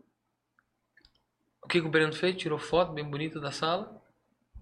O 1.65 1.69
que, 1.69 1.81
que 1.81 1.87
o 1.87 1.91
Breno 1.91 2.13
fez? 2.13 2.37
Tirou 2.37 2.59
foto 2.59 2.93
bem 2.93 3.05
bonita 3.05 3.41
da 3.41 3.51
sala 3.51 4.01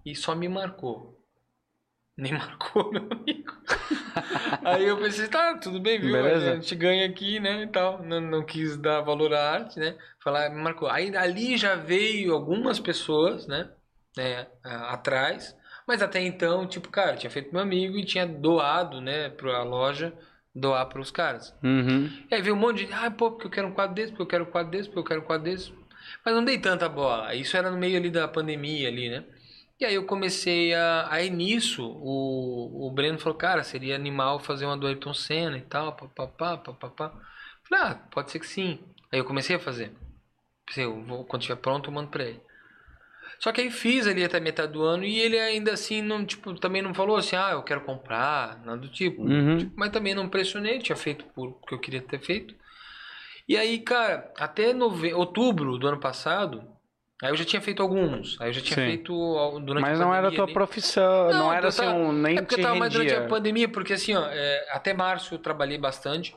e 0.05 0.15
só 0.15 0.35
me 0.35 0.47
marcou. 0.47 1.17
Nem 2.17 2.33
marcou, 2.37 2.91
meu 2.91 3.07
amigo. 3.11 3.51
Aí 4.63 4.85
eu 4.85 4.97
pensei, 4.97 5.27
tá, 5.27 5.57
tudo 5.57 5.79
bem, 5.79 5.99
viu? 5.99 6.11
Beleza. 6.11 6.51
A 6.51 6.55
gente 6.55 6.75
ganha 6.75 7.07
aqui, 7.07 7.39
né, 7.39 7.63
e 7.63 7.67
tal. 7.67 8.03
Não, 8.03 8.19
não 8.21 8.45
quis 8.45 8.77
dar 8.77 9.01
valor 9.01 9.33
à 9.33 9.51
arte, 9.51 9.79
né? 9.79 9.97
Falar, 10.23 10.49
me 10.49 10.61
marcou. 10.61 10.87
Aí 10.89 11.15
ali 11.15 11.57
já 11.57 11.75
veio 11.75 12.33
algumas 12.33 12.79
pessoas, 12.79 13.47
né, 13.47 13.69
a- 14.63 14.93
atrás. 14.93 15.55
Mas 15.87 16.01
até 16.01 16.21
então, 16.21 16.67
tipo, 16.67 16.89
cara, 16.89 17.17
tinha 17.17 17.31
feito 17.31 17.51
meu 17.51 17.61
amigo 17.61 17.97
e 17.97 18.05
tinha 18.05 18.25
doado, 18.25 19.01
né, 19.01 19.29
pra 19.29 19.63
loja, 19.63 20.13
doar 20.53 20.85
pros 20.87 21.09
caras. 21.11 21.55
Uhum. 21.63 22.09
E 22.29 22.35
aí 22.35 22.41
veio 22.41 22.55
um 22.55 22.59
monte 22.59 22.85
de, 22.85 22.93
ah, 22.93 23.09
pô, 23.09 23.31
porque 23.31 23.47
eu 23.47 23.51
quero 23.51 23.67
um 23.67 23.73
quadro 23.73 23.95
desse, 23.95 24.11
porque 24.11 24.21
eu 24.23 24.27
quero 24.27 24.43
um 24.43 24.51
quadro 24.51 24.71
desse, 24.71 24.89
porque 24.89 24.99
eu 24.99 25.03
quero 25.05 25.21
um 25.21 25.25
quadro 25.25 25.45
desse. 25.45 25.73
Mas 26.25 26.35
não 26.35 26.43
dei 26.43 26.57
tanta 26.57 26.87
bola. 26.87 27.33
Isso 27.35 27.57
era 27.57 27.71
no 27.71 27.77
meio 27.77 27.97
ali 27.97 28.09
da 28.09 28.27
pandemia 28.27 28.87
ali, 28.87 29.09
né? 29.09 29.23
E 29.79 29.85
aí 29.85 29.95
eu 29.95 30.05
comecei 30.05 30.73
a. 30.75 31.07
Aí 31.09 31.29
nisso, 31.29 31.83
o, 31.83 32.87
o 32.87 32.91
Breno 32.91 33.17
falou, 33.17 33.37
cara, 33.37 33.63
seria 33.63 33.95
animal 33.95 34.39
fazer 34.39 34.65
uma 34.65 34.77
do 34.77 34.85
Ayrton 34.85 35.13
Senna 35.13 35.57
e 35.57 35.61
tal, 35.61 35.95
papapá, 35.95 36.57
papapá. 36.57 37.11
Falei, 37.67 37.85
ah, 37.85 37.95
pode 38.11 38.31
ser 38.31 38.39
que 38.39 38.47
sim. 38.47 38.79
Aí 39.11 39.19
eu 39.19 39.25
comecei 39.25 39.55
a 39.55 39.59
fazer. 39.59 39.91
Pensei, 40.65 40.85
eu 40.85 41.03
vou, 41.03 41.25
quando 41.25 41.41
estiver 41.41 41.59
pronto, 41.59 41.89
eu 41.89 41.93
mando 41.93 42.09
pra 42.09 42.25
ele. 42.25 42.39
Só 43.39 43.51
que 43.51 43.59
aí 43.59 43.71
fiz 43.71 44.05
ali 44.05 44.23
até 44.23 44.39
metade 44.39 44.71
do 44.71 44.83
ano 44.83 45.03
e 45.03 45.19
ele 45.19 45.39
ainda 45.39 45.73
assim 45.73 45.99
não, 46.03 46.23
tipo, 46.23 46.53
também 46.59 46.83
não 46.83 46.93
falou 46.93 47.17
assim, 47.17 47.35
ah, 47.35 47.49
eu 47.53 47.63
quero 47.63 47.81
comprar, 47.81 48.63
nada 48.63 48.77
do 48.77 48.87
tipo. 48.87 49.23
Uhum. 49.23 49.57
Tipo, 49.57 49.73
mas 49.75 49.89
também 49.89 50.13
não 50.13 50.29
pressionei, 50.29 50.77
tinha 50.77 50.95
feito 50.95 51.25
por 51.33 51.53
porque 51.53 51.73
eu 51.73 51.79
queria 51.79 52.01
ter 52.01 52.19
feito. 52.19 52.53
E 53.47 53.57
aí, 53.57 53.79
cara, 53.79 54.31
até 54.37 54.73
nove... 54.73 55.13
outubro 55.13 55.77
do 55.77 55.87
ano 55.87 55.99
passado, 55.99 56.63
aí 57.21 57.29
eu 57.29 57.35
já 57.35 57.45
tinha 57.45 57.61
feito 57.61 57.81
alguns. 57.81 58.39
Aí 58.39 58.49
eu 58.49 58.53
já 58.53 58.61
tinha 58.61 58.75
Sim. 58.77 58.85
feito 58.85 59.13
durante 59.59 59.81
Mas 59.83 59.99
a 59.99 60.03
não 60.03 60.13
era 60.13 60.27
a 60.29 60.31
tua 60.31 60.43
ali. 60.45 60.53
profissão, 60.53 61.29
não, 61.31 61.39
Não, 61.39 61.53
era 61.53 61.67
assim, 61.67 61.81
tava- 61.81 61.93
um, 61.97 62.11
nem 62.13 62.37
É 62.37 62.41
porque 62.41 62.55
te 62.55 62.61
eu 62.61 62.63
tava 62.67 62.79
mais 62.79 62.93
durante 62.93 63.13
a 63.13 63.27
pandemia, 63.27 63.67
porque 63.69 63.93
assim, 63.93 64.15
ó, 64.15 64.25
é, 64.27 64.67
até 64.71 64.93
março 64.93 65.35
eu 65.35 65.39
trabalhei 65.39 65.77
bastante. 65.77 66.35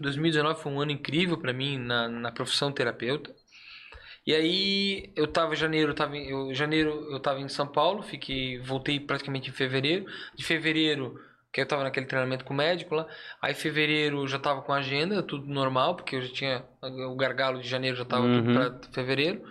2019 0.00 0.60
foi 0.60 0.72
um 0.72 0.80
ano 0.80 0.90
incrível 0.90 1.36
pra 1.38 1.52
mim 1.52 1.78
na, 1.78 2.08
na 2.08 2.32
profissão 2.32 2.72
terapeuta. 2.72 3.34
E 4.26 4.32
aí 4.34 5.12
eu 5.16 5.26
tava 5.26 5.54
em 5.54 5.56
janeiro, 5.56 5.90
eu 5.90 5.94
tava 5.94 6.16
em, 6.16 6.28
eu, 6.30 6.54
janeiro 6.54 7.08
eu 7.10 7.18
tava 7.20 7.40
em 7.40 7.48
São 7.48 7.66
Paulo, 7.66 8.02
fiquei, 8.02 8.58
voltei 8.60 9.00
praticamente 9.00 9.50
em 9.50 9.52
fevereiro. 9.52 10.06
De 10.34 10.44
fevereiro, 10.44 11.18
que 11.52 11.60
eu 11.60 11.66
tava 11.66 11.82
naquele 11.82 12.06
treinamento 12.06 12.44
com 12.44 12.54
o 12.54 12.56
médico 12.56 12.94
lá. 12.94 13.06
Aí 13.40 13.54
fevereiro 13.54 14.22
eu 14.22 14.28
já 14.28 14.38
tava 14.38 14.62
com 14.62 14.72
a 14.72 14.78
agenda, 14.78 15.22
tudo 15.22 15.46
normal, 15.46 15.96
porque 15.96 16.16
eu 16.16 16.22
já 16.22 16.32
tinha 16.32 16.64
o 16.82 17.16
gargalo 17.16 17.60
de 17.60 17.68
janeiro 17.68 17.96
já 17.96 18.04
tava 18.04 18.26
tudo 18.28 18.46
Uhum. 18.48 18.54
pra 18.80 18.88
fevereiro. 18.92 19.42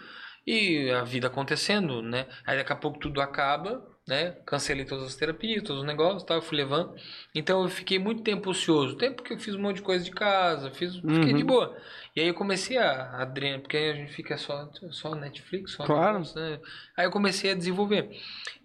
E 0.45 0.89
a 0.89 1.03
vida 1.03 1.27
acontecendo, 1.27 2.01
né? 2.01 2.25
Aí 2.45 2.57
daqui 2.57 2.73
a 2.73 2.75
pouco 2.75 2.97
tudo 2.99 3.21
acaba, 3.21 3.87
né? 4.07 4.31
Cancelei 4.45 4.85
todas 4.85 5.05
as 5.05 5.15
terapias, 5.15 5.61
todos 5.61 5.81
os 5.83 5.87
negócios, 5.87 6.23
tal, 6.23 6.37
eu 6.37 6.41
fui 6.41 6.57
levando. 6.57 6.95
Então 7.35 7.61
eu 7.61 7.69
fiquei 7.69 7.99
muito 7.99 8.23
tempo 8.23 8.49
ocioso, 8.49 8.97
tempo 8.97 9.21
que 9.21 9.33
eu 9.33 9.39
fiz 9.39 9.53
um 9.53 9.61
monte 9.61 9.75
de 9.75 9.81
coisa 9.83 10.03
de 10.03 10.09
casa, 10.09 10.71
fiz, 10.71 10.95
fiquei 10.95 11.31
Uhum. 11.33 11.37
de 11.37 11.43
boa. 11.43 11.77
E 12.15 12.21
aí 12.21 12.27
eu 12.27 12.33
comecei 12.33 12.77
a 12.79 13.21
adrenar, 13.21 13.61
porque 13.61 13.77
aí 13.77 13.91
a 13.91 13.93
gente 13.93 14.11
fica 14.13 14.35
só 14.35 14.67
só 14.89 15.13
Netflix, 15.13 15.73
só 15.73 15.85
Claro. 15.85 16.13
negócio, 16.13 16.41
né? 16.41 16.59
Aí 16.97 17.05
eu 17.05 17.11
comecei 17.11 17.51
a 17.51 17.55
desenvolver. 17.55 18.09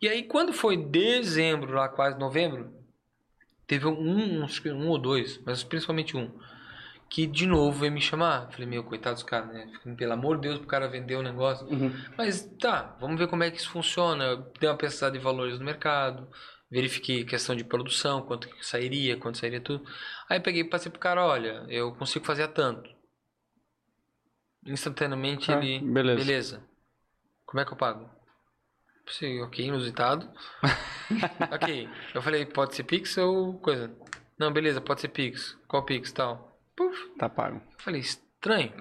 E 0.01 0.09
aí 0.09 0.23
quando 0.23 0.55
foi 0.55 0.79
dezembro, 0.79 1.75
lá 1.75 1.89
quase 1.91 2.19
novembro, 2.19 2.73
teve 3.67 3.87
um, 3.87 4.47
que 4.47 4.71
um 4.71 4.89
ou 4.89 4.99
dois, 4.99 5.41
mas 5.45 5.63
principalmente 5.65 6.17
um, 6.17 6.31
que 7.09 7.27
de 7.27 7.47
novo 7.47 7.81
veio 7.81 7.93
me 7.93 8.01
chamar. 8.01 8.51
Falei, 8.51 8.67
meu, 8.67 8.85
coitado 8.85 9.15
dos 9.15 9.23
caras, 9.25 9.49
né? 9.53 9.71
Pelo 9.97 10.13
amor 10.13 10.37
de 10.37 10.43
Deus, 10.49 10.59
pro 10.59 10.67
cara 10.67 10.89
vender 10.89 11.17
o 11.17 11.23
negócio. 11.23 11.67
Uhum. 11.67 11.93
Mas 12.17 12.43
tá, 12.61 12.97
vamos 13.01 13.19
ver 13.19 13.29
como 13.29 13.45
é 13.45 13.51
que 13.51 13.59
isso 13.59 13.71
funciona. 13.71 14.37
Dei 14.59 14.69
uma 14.69 14.77
pesquisada 14.77 15.17
de 15.17 15.23
valores 15.23 15.59
no 15.59 15.65
mercado, 15.65 16.29
verifiquei 16.71 17.25
questão 17.25 17.55
de 17.55 17.65
produção, 17.65 18.23
quanto 18.23 18.49
que 18.49 18.67
sairia, 18.67 19.17
quanto 19.17 19.39
sairia 19.39 19.61
tudo. 19.61 19.85
Aí 20.29 20.41
peguei 20.41 20.63
e 20.63 20.69
passei 20.69 20.91
pro 20.91 21.01
cara, 21.01 21.25
olha, 21.25 21.65
eu 21.69 21.95
consigo 21.95 22.25
fazer 22.25 22.43
a 22.45 22.49
tanto. 22.49 22.91
Instantaneamente 24.67 25.53
Ah, 25.53 25.59
ele. 25.63 25.79
beleza. 25.81 26.25
Beleza. 26.25 26.65
Como 27.45 27.61
é 27.61 27.65
que 27.65 27.73
eu 27.73 27.77
pago? 27.77 28.11
Pensei, 29.07 29.41
ok, 29.41 29.65
inusitado. 29.65 30.29
ok. 31.53 31.89
Eu 32.13 32.21
falei, 32.21 32.45
pode 32.45 32.75
ser 32.75 32.83
Pix 32.83 33.17
ou 33.19 33.55
coisa? 33.61 33.91
Não, 34.39 34.53
beleza, 34.53 34.81
pode 34.81 35.01
ser 35.01 35.09
Pix. 35.09 35.57
Qual 35.69 35.85
Pix 35.85 36.11
tal? 36.13 36.59
Puf. 36.77 37.15
Tá 37.17 37.29
pago. 37.29 37.63
Falei, 37.79 38.01
estranho. 38.01 38.73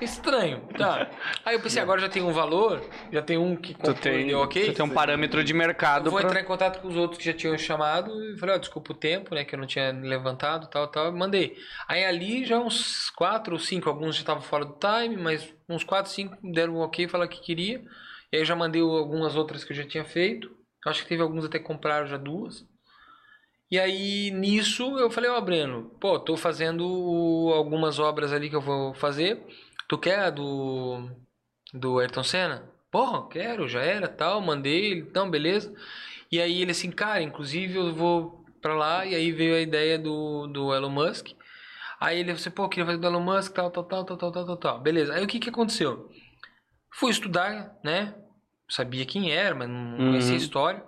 Estranho, 0.00 0.68
tá. 0.78 1.10
Aí 1.44 1.56
eu 1.56 1.60
pensei, 1.60 1.82
agora 1.82 2.00
já 2.00 2.08
tem 2.08 2.22
um 2.22 2.32
valor, 2.32 2.80
já 3.12 3.20
tem 3.20 3.36
um 3.36 3.56
que 3.56 3.74
Tu 3.74 3.78
comprou 3.78 3.94
e 3.96 4.00
tem, 4.00 4.26
deu 4.28 4.38
ok. 4.38 4.66
tu 4.66 4.74
tem 4.74 4.84
um 4.84 4.90
parâmetro 4.90 5.42
de 5.42 5.52
Eu 5.52 5.58
mercado 5.58 6.10
vou 6.10 6.20
pra... 6.20 6.28
entrar 6.28 6.40
em 6.40 6.44
contato 6.44 6.80
com 6.80 6.86
os 6.88 6.96
outros 6.96 7.18
que 7.18 7.24
já 7.24 7.32
tinham 7.32 7.58
chamado 7.58 8.10
e 8.32 8.38
falei, 8.38 8.54
ó, 8.54 8.58
desculpa 8.58 8.92
o 8.92 8.96
tempo, 8.96 9.34
né, 9.34 9.44
que 9.44 9.54
eu 9.54 9.58
não 9.58 9.66
tinha 9.66 9.90
levantado, 9.90 10.68
tal, 10.70 10.86
tal, 10.88 11.12
mandei. 11.12 11.56
Aí 11.88 12.04
ali 12.04 12.44
já 12.44 12.58
uns 12.58 13.10
quatro 13.10 13.54
ou 13.54 13.58
cinco, 13.58 13.88
alguns 13.88 14.14
já 14.14 14.20
estavam 14.20 14.42
fora 14.42 14.64
do 14.64 14.78
time, 14.78 15.16
mas 15.16 15.52
uns 15.68 15.82
quatro, 15.82 16.10
cinco 16.12 16.36
deram 16.52 16.76
um 16.76 16.80
ok, 16.80 17.08
falaram 17.08 17.30
que 17.30 17.40
queria. 17.40 17.82
E 18.32 18.38
aí 18.38 18.44
já 18.44 18.56
mandei 18.56 18.82
algumas 18.82 19.36
outras 19.36 19.64
que 19.64 19.72
eu 19.72 19.76
já 19.76 19.84
tinha 19.84 20.04
feito. 20.04 20.54
Acho 20.86 21.02
que 21.02 21.08
teve 21.08 21.22
alguns 21.22 21.44
até 21.44 21.58
que 21.58 21.64
compraram 21.64 22.06
já 22.06 22.16
duas. 22.16 22.66
E 23.70 23.78
aí 23.78 24.30
nisso 24.30 24.98
eu 24.98 25.10
falei, 25.10 25.28
ó, 25.28 25.38
oh, 25.38 25.42
Breno, 25.42 25.90
pô, 26.00 26.18
tô 26.20 26.36
fazendo 26.36 26.84
algumas 27.54 27.98
obras 27.98 28.32
ali 28.32 28.48
que 28.48 28.56
eu 28.56 28.60
vou 28.60 28.94
fazer. 28.94 29.42
Tu 29.88 29.98
quer 29.98 30.20
a 30.20 30.30
do 30.30 31.10
do 31.74 31.98
Ayrton 31.98 32.22
Senna? 32.22 32.70
Porra, 32.90 33.28
quero, 33.28 33.68
já 33.68 33.82
era, 33.82 34.08
tal, 34.08 34.40
mandei 34.40 34.98
então, 34.98 35.30
beleza. 35.30 35.74
E 36.30 36.40
aí 36.40 36.62
ele 36.62 36.70
assim, 36.70 36.90
cara, 36.90 37.22
inclusive 37.22 37.76
eu 37.76 37.94
vou 37.94 38.44
pra 38.60 38.74
lá, 38.74 39.04
e 39.06 39.14
aí 39.14 39.32
veio 39.32 39.56
a 39.56 39.60
ideia 39.60 39.98
do, 39.98 40.46
do 40.48 40.74
Elon 40.74 40.90
Musk. 40.90 41.28
Aí 42.00 42.18
ele 42.18 42.28
falou 42.28 42.40
assim, 42.40 42.50
pô, 42.50 42.68
queria 42.68 42.86
fazer 42.86 42.98
do 42.98 43.06
Elon 43.06 43.20
Musk, 43.20 43.52
tal, 43.52 43.70
tal, 43.70 43.84
tal, 43.84 44.04
tal, 44.04 44.16
tal, 44.16 44.32
tal, 44.32 44.56
tal, 44.56 44.80
Beleza. 44.80 45.14
Aí 45.14 45.24
o 45.24 45.26
que 45.26 45.38
que 45.40 45.50
aconteceu? 45.50 46.10
Fui 46.98 47.10
estudar, 47.10 47.74
né? 47.84 48.14
Sabia 48.68 49.04
quem 49.04 49.30
era, 49.32 49.54
mas 49.54 49.68
não 49.68 49.76
Uhum. 49.92 49.96
conhecia 50.10 50.34
a 50.34 50.38
história. 50.38 50.82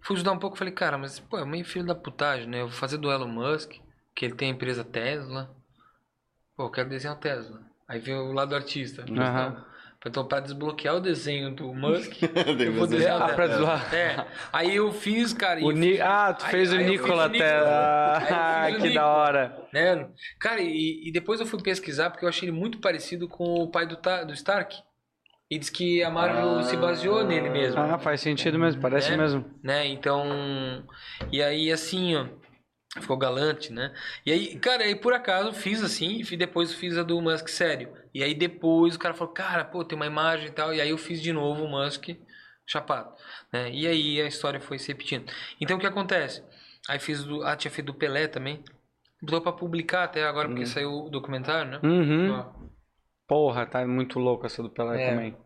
Fui 0.00 0.16
estudar 0.16 0.32
um 0.32 0.38
pouco, 0.38 0.56
falei, 0.56 0.72
cara, 0.72 0.96
mas 0.98 1.18
pô, 1.20 1.38
é 1.38 1.44
meio 1.44 1.64
filho 1.64 1.84
da 1.86 1.94
putagem, 1.94 2.46
né? 2.48 2.60
Eu 2.60 2.68
vou 2.68 2.76
fazer 2.76 2.96
do 2.98 3.10
Elon 3.10 3.28
Musk, 3.28 3.72
que 4.14 4.24
ele 4.24 4.34
tem 4.34 4.48
a 4.50 4.54
empresa 4.54 4.82
Tesla. 4.84 5.50
Pô, 6.56 6.64
eu 6.64 6.70
quero 6.70 6.88
desenhar 6.88 7.16
o 7.16 7.20
Tesla. 7.20 7.60
Aí 7.88 7.98
veio 7.98 8.18
o 8.18 8.32
lado 8.32 8.54
artista. 8.54 9.04
Aham. 9.10 9.64
Então, 10.04 10.26
para 10.26 10.40
desbloquear 10.40 10.96
o 10.96 11.00
desenho 11.00 11.54
do 11.54 11.72
Musk, 11.72 12.12
eu 12.66 12.72
vou 12.72 12.88
desenhar 12.88 13.22
Ah, 13.22 13.26
o 13.26 13.34
pra 13.36 13.46
Tesla. 13.48 13.56
zoar. 13.66 13.94
É. 13.94 14.26
Aí 14.52 14.74
eu 14.74 14.92
fiz, 14.92 15.32
cara. 15.32 15.60
O 15.60 15.70
eu 15.70 15.76
Ni... 15.76 15.92
fiz- 15.92 16.00
Ah, 16.00 16.34
tu 16.34 16.44
aí- 16.44 16.50
fez 16.50 16.72
o 16.72 16.76
aí 16.76 16.82
eu 16.82 16.88
fiz 16.92 17.00
Nicola. 17.02 17.30
Tesla. 17.30 18.18
Aí 18.18 18.74
Ah, 18.74 18.76
o 18.76 18.80
que 18.82 18.94
da 18.94 19.06
hora. 19.06 19.68
né? 19.72 20.08
Cara, 20.40 20.60
e, 20.60 21.08
e 21.08 21.12
depois 21.12 21.38
eu 21.38 21.46
fui 21.46 21.62
pesquisar 21.62 22.10
porque 22.10 22.24
eu 22.24 22.28
achei 22.28 22.48
ele 22.48 22.56
muito 22.56 22.78
parecido 22.78 23.28
com 23.28 23.44
o 23.44 23.70
pai 23.70 23.86
do, 23.86 23.96
do 24.26 24.32
Stark. 24.32 24.76
E 25.52 25.58
diz 25.58 25.68
que 25.68 26.02
a 26.02 26.08
Marvel 26.08 26.60
Ah. 26.60 26.62
se 26.62 26.74
baseou 26.78 27.22
nele 27.24 27.50
mesmo. 27.50 27.78
Ah, 27.78 27.98
faz 27.98 28.22
sentido 28.22 28.58
mesmo, 28.58 28.80
parece 28.80 29.12
É. 29.12 29.16
mesmo. 29.18 29.44
né? 29.62 29.86
Então, 29.86 30.24
e 31.30 31.42
aí 31.42 31.70
assim, 31.70 32.16
ó, 32.16 32.26
ficou 32.98 33.18
galante, 33.18 33.70
né? 33.70 33.92
E 34.24 34.32
aí, 34.32 34.58
cara, 34.58 34.82
aí 34.84 34.94
por 34.94 35.12
acaso 35.12 35.52
fiz 35.52 35.82
assim, 35.82 36.22
e 36.30 36.36
depois 36.38 36.72
fiz 36.74 36.96
a 36.96 37.02
do 37.02 37.20
Musk 37.20 37.48
sério. 37.48 37.92
E 38.14 38.22
aí 38.24 38.34
depois 38.34 38.94
o 38.96 38.98
cara 38.98 39.12
falou, 39.12 39.34
cara, 39.34 39.62
pô, 39.62 39.84
tem 39.84 39.94
uma 39.94 40.06
imagem 40.06 40.46
e 40.48 40.52
tal, 40.52 40.72
e 40.72 40.80
aí 40.80 40.88
eu 40.88 40.96
fiz 40.96 41.20
de 41.20 41.34
novo 41.34 41.64
o 41.64 41.68
Musk 41.68 42.08
chapado, 42.66 43.12
né? 43.52 43.70
E 43.70 43.86
aí 43.86 44.22
a 44.22 44.26
história 44.26 44.58
foi 44.58 44.78
se 44.78 44.88
repetindo. 44.88 45.30
Então 45.60 45.76
o 45.76 45.80
que 45.80 45.86
acontece? 45.86 46.42
Aí 46.88 46.98
fiz 46.98 47.24
do, 47.24 47.42
ah, 47.44 47.54
tinha 47.56 47.70
feito 47.70 47.88
do 47.88 47.94
Pelé 47.94 48.26
também. 48.26 48.64
Botou 49.22 49.42
pra 49.42 49.52
publicar 49.52 50.04
até 50.04 50.24
agora, 50.24 50.48
porque 50.48 50.64
saiu 50.64 50.90
o 51.04 51.10
documentário, 51.10 51.70
né? 51.72 51.80
Uhum. 51.82 52.32
Ó, 52.38 52.62
Porra, 53.28 53.64
tá 53.64 53.86
muito 53.86 54.18
louco 54.18 54.44
essa 54.44 54.62
do 54.62 54.68
Pelé 54.68 55.02
É. 55.04 55.10
também. 55.10 55.36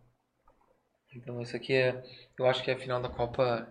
Então 1.16 1.40
esse 1.40 1.56
aqui 1.56 1.72
é, 1.72 2.02
eu 2.38 2.46
acho 2.46 2.62
que 2.62 2.70
é 2.70 2.74
a 2.74 2.78
final 2.78 3.00
da 3.00 3.08
Copa 3.08 3.66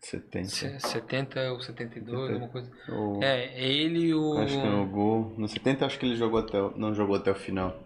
70. 0.00 0.48
se- 0.48 0.80
70 0.80 1.52
ou 1.52 1.60
72, 1.60 2.30
alguma 2.30 2.48
coisa. 2.48 2.70
Ou- 2.88 3.22
É, 3.22 3.60
ele 3.60 3.98
e 4.06 4.14
o... 4.14 4.38
Acho 4.38 4.60
que 4.60 4.66
no 4.66 4.86
gol. 4.86 5.34
No 5.36 5.48
70 5.48 5.86
acho 5.86 5.98
que 5.98 6.06
ele 6.06 6.16
jogou 6.16 6.38
até, 6.40 6.60
o- 6.60 6.76
não 6.76 6.94
jogou 6.94 7.16
até 7.16 7.30
o 7.30 7.34
final. 7.34 7.76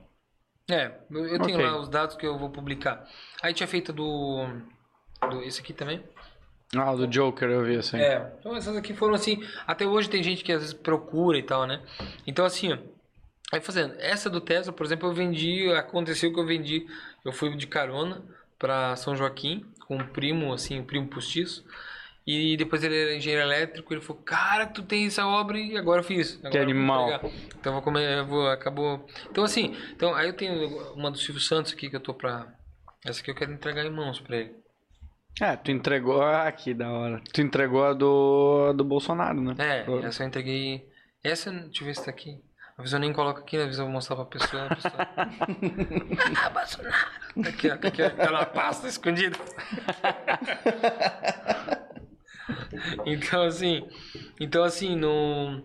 É, 0.70 0.92
eu, 1.10 1.26
eu 1.26 1.40
tenho 1.40 1.56
Ok. 1.58 1.66
lá 1.66 1.78
os 1.80 1.88
dados 1.88 2.16
que 2.16 2.26
eu 2.26 2.38
vou 2.38 2.50
publicar. 2.50 3.06
Aí 3.42 3.52
tinha 3.52 3.66
feito 3.66 3.92
do, 3.92 4.46
do 5.30 5.42
esse 5.42 5.60
aqui 5.60 5.72
também. 5.72 6.02
Ah, 6.74 6.92
o 6.92 6.96
do 6.96 7.06
Joker 7.06 7.48
eu 7.50 7.64
vi 7.64 7.76
assim. 7.76 7.98
É, 7.98 8.32
então 8.38 8.56
essas 8.56 8.76
aqui 8.76 8.94
foram 8.94 9.14
assim. 9.14 9.42
Até 9.66 9.86
hoje 9.86 10.08
tem 10.08 10.22
gente 10.22 10.42
que 10.44 10.52
às 10.52 10.60
vezes 10.60 10.74
procura 10.74 11.36
e 11.36 11.42
tal, 11.42 11.66
né? 11.66 11.82
Então 12.26 12.44
assim, 12.44 12.72
ó. 12.72 12.78
Aí 13.52 13.60
fazendo, 13.60 13.94
essa 13.98 14.30
do 14.30 14.40
Tesla, 14.40 14.72
por 14.72 14.86
exemplo, 14.86 15.08
eu 15.10 15.12
vendi, 15.12 15.70
aconteceu 15.72 16.32
que 16.32 16.40
eu 16.40 16.46
vendi, 16.46 16.86
eu 17.22 17.32
fui 17.32 17.54
de 17.54 17.66
carona 17.66 18.22
pra 18.62 18.94
São 18.94 19.16
Joaquim 19.16 19.66
com 19.88 19.96
um 19.96 20.06
primo, 20.06 20.52
assim, 20.52 20.78
um 20.78 20.84
primo 20.84 21.08
postiço. 21.08 21.64
E 22.24 22.56
depois 22.56 22.84
ele 22.84 22.96
era 22.96 23.16
engenheiro 23.16 23.44
elétrico, 23.44 23.92
ele 23.92 24.00
falou, 24.00 24.22
cara, 24.22 24.64
tu 24.64 24.80
tem 24.80 25.06
essa 25.06 25.26
obra 25.26 25.58
e 25.58 25.76
agora 25.76 26.00
eu 26.00 26.04
fiz. 26.04 26.38
Agora 26.38 26.52
vou 26.52 26.62
animal. 26.62 27.08
entregar." 27.08 27.34
Então 27.58 27.72
eu 27.72 27.72
vou 27.72 27.82
comer, 27.82 28.22
vou, 28.22 28.48
acabou. 28.48 29.04
Então 29.28 29.42
assim, 29.42 29.76
então 29.90 30.14
aí 30.14 30.28
eu 30.28 30.32
tenho 30.32 30.94
uma 30.94 31.10
do 31.10 31.18
Silvio 31.18 31.42
Santos 31.42 31.72
aqui 31.72 31.90
que 31.90 31.96
eu 31.96 32.00
tô 32.00 32.14
pra. 32.14 32.46
Essa 33.04 33.20
aqui 33.20 33.32
eu 33.32 33.34
quero 33.34 33.52
entregar 33.52 33.84
em 33.84 33.90
mãos 33.90 34.20
pra 34.20 34.36
ele. 34.36 34.54
É, 35.40 35.56
tu 35.56 35.72
entregou. 35.72 36.22
Ah, 36.22 36.52
que 36.52 36.72
da 36.72 36.88
hora. 36.92 37.20
Tu 37.32 37.40
entregou 37.40 37.84
a 37.84 37.92
do, 37.92 38.72
do 38.74 38.84
Bolsonaro, 38.84 39.40
né? 39.40 39.56
É, 39.58 40.06
essa 40.06 40.22
eu 40.22 40.28
entreguei. 40.28 40.86
Essa, 41.24 41.50
deixa 41.50 41.82
eu 41.82 41.86
ver 41.86 41.96
se 41.96 42.04
tá 42.04 42.10
aqui. 42.10 42.40
Às 42.82 42.90
vezes 42.90 42.94
eu 42.94 42.98
nem 42.98 43.12
coloco 43.12 43.38
aqui, 43.40 43.56
às 43.56 43.62
vezes 43.64 43.78
eu 43.78 43.84
vou 43.84 43.92
mostrar 43.94 44.16
pra 44.16 44.24
pessoa. 44.24 44.66
A 44.66 44.74
pessoa... 44.74 44.94
ah, 46.44 46.50
Bolsonaro! 46.50 46.96
Aqui, 47.48 47.70
ó, 47.70 47.74
aqui, 47.74 48.02
ó, 48.02 48.10
tá 48.10 48.30
na 48.32 48.44
pasta 48.44 48.88
escondida. 48.88 49.36
então, 53.06 53.44
assim, 53.44 53.86
então, 54.40 54.64
assim, 54.64 54.96
no. 54.96 55.62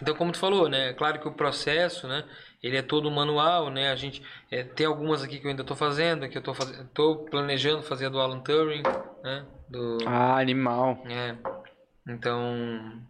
Então, 0.00 0.14
como 0.14 0.30
tu 0.30 0.38
falou, 0.38 0.68
né? 0.68 0.92
Claro 0.92 1.18
que 1.18 1.26
o 1.26 1.32
processo, 1.32 2.06
né? 2.06 2.22
Ele 2.62 2.76
é 2.76 2.82
todo 2.82 3.10
manual, 3.10 3.68
né? 3.70 3.90
A 3.90 3.96
gente 3.96 4.22
é, 4.50 4.62
tem 4.62 4.86
algumas 4.86 5.22
aqui 5.24 5.40
que 5.40 5.46
eu 5.46 5.50
ainda 5.50 5.64
tô 5.64 5.74
fazendo, 5.74 6.28
que 6.28 6.38
eu 6.38 6.42
tô 6.42 6.54
fazendo, 6.54 6.88
tô 6.94 7.24
planejando 7.30 7.82
fazer 7.82 8.06
a 8.06 8.08
do 8.08 8.20
Alan 8.20 8.38
Turing, 8.40 8.82
né? 9.24 9.44
Do, 9.68 9.98
Ah, 10.06 10.36
animal. 10.38 11.02
é. 11.06 11.34
Então. 12.08 13.02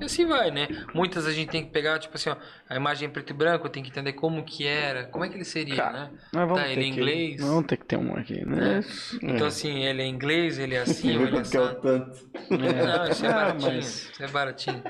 E 0.00 0.04
assim 0.04 0.26
vai, 0.26 0.50
né? 0.50 0.68
Muitas 0.94 1.26
a 1.26 1.32
gente 1.32 1.50
tem 1.50 1.64
que 1.64 1.70
pegar, 1.70 1.98
tipo 1.98 2.14
assim, 2.16 2.30
ó, 2.30 2.36
a 2.68 2.76
imagem 2.76 3.08
em 3.08 3.10
preto 3.12 3.30
e 3.30 3.34
branco, 3.34 3.68
tem 3.68 3.82
que 3.82 3.90
entender 3.90 4.12
como 4.14 4.44
que 4.44 4.66
era, 4.66 5.04
como 5.06 5.24
é 5.24 5.28
que 5.28 5.34
ele 5.36 5.44
seria, 5.44 5.76
Cara, 5.76 5.92
né? 5.92 6.10
Mas 6.32 6.48
vamos 6.48 6.54
Tá, 6.60 6.66
ter 6.66 6.72
ele 6.72 6.80
é 6.80 6.84
que, 6.84 6.90
inglês. 6.90 7.40
Vamos 7.40 7.66
ter 7.66 7.76
que 7.76 7.84
ter 7.86 7.96
um 7.96 8.14
aqui, 8.16 8.44
né? 8.44 8.80
Então 9.22 9.46
assim, 9.46 9.84
ele 9.84 10.02
é 10.02 10.06
inglês, 10.06 10.58
ele 10.58 10.74
é 10.74 10.80
assim, 10.80 11.16
ou 11.16 11.26
ele 11.26 11.38
é 11.38 11.42
Quanto 11.42 11.50
que 11.50 11.56
é 11.56 11.74
tanto? 11.80 12.30
Não, 12.50 13.08
isso 13.08 13.26
é 13.26 13.28
Ah, 13.32 13.34
baratinho. 13.34 13.72
mas- 13.74 14.10
Isso 14.12 14.22
é 14.22 14.28
baratinho. 14.28 14.82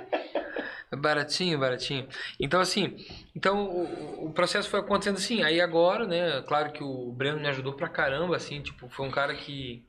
É 0.90 0.96
baratinho, 0.96 1.58
baratinho. 1.58 2.06
Então, 2.38 2.60
assim, 2.60 2.96
então 3.34 3.64
o, 3.66 4.26
o 4.26 4.32
processo 4.32 4.68
foi 4.68 4.80
acontecendo 4.80 5.16
assim. 5.16 5.42
Aí 5.42 5.60
agora, 5.60 6.06
né? 6.06 6.42
Claro 6.42 6.70
que 6.72 6.84
o 6.84 7.10
Breno 7.12 7.40
me 7.40 7.48
ajudou 7.48 7.72
pra 7.72 7.88
caramba, 7.88 8.36
assim, 8.36 8.60
tipo, 8.60 8.88
foi 8.90 9.06
um 9.06 9.10
cara 9.10 9.34
que. 9.34 9.84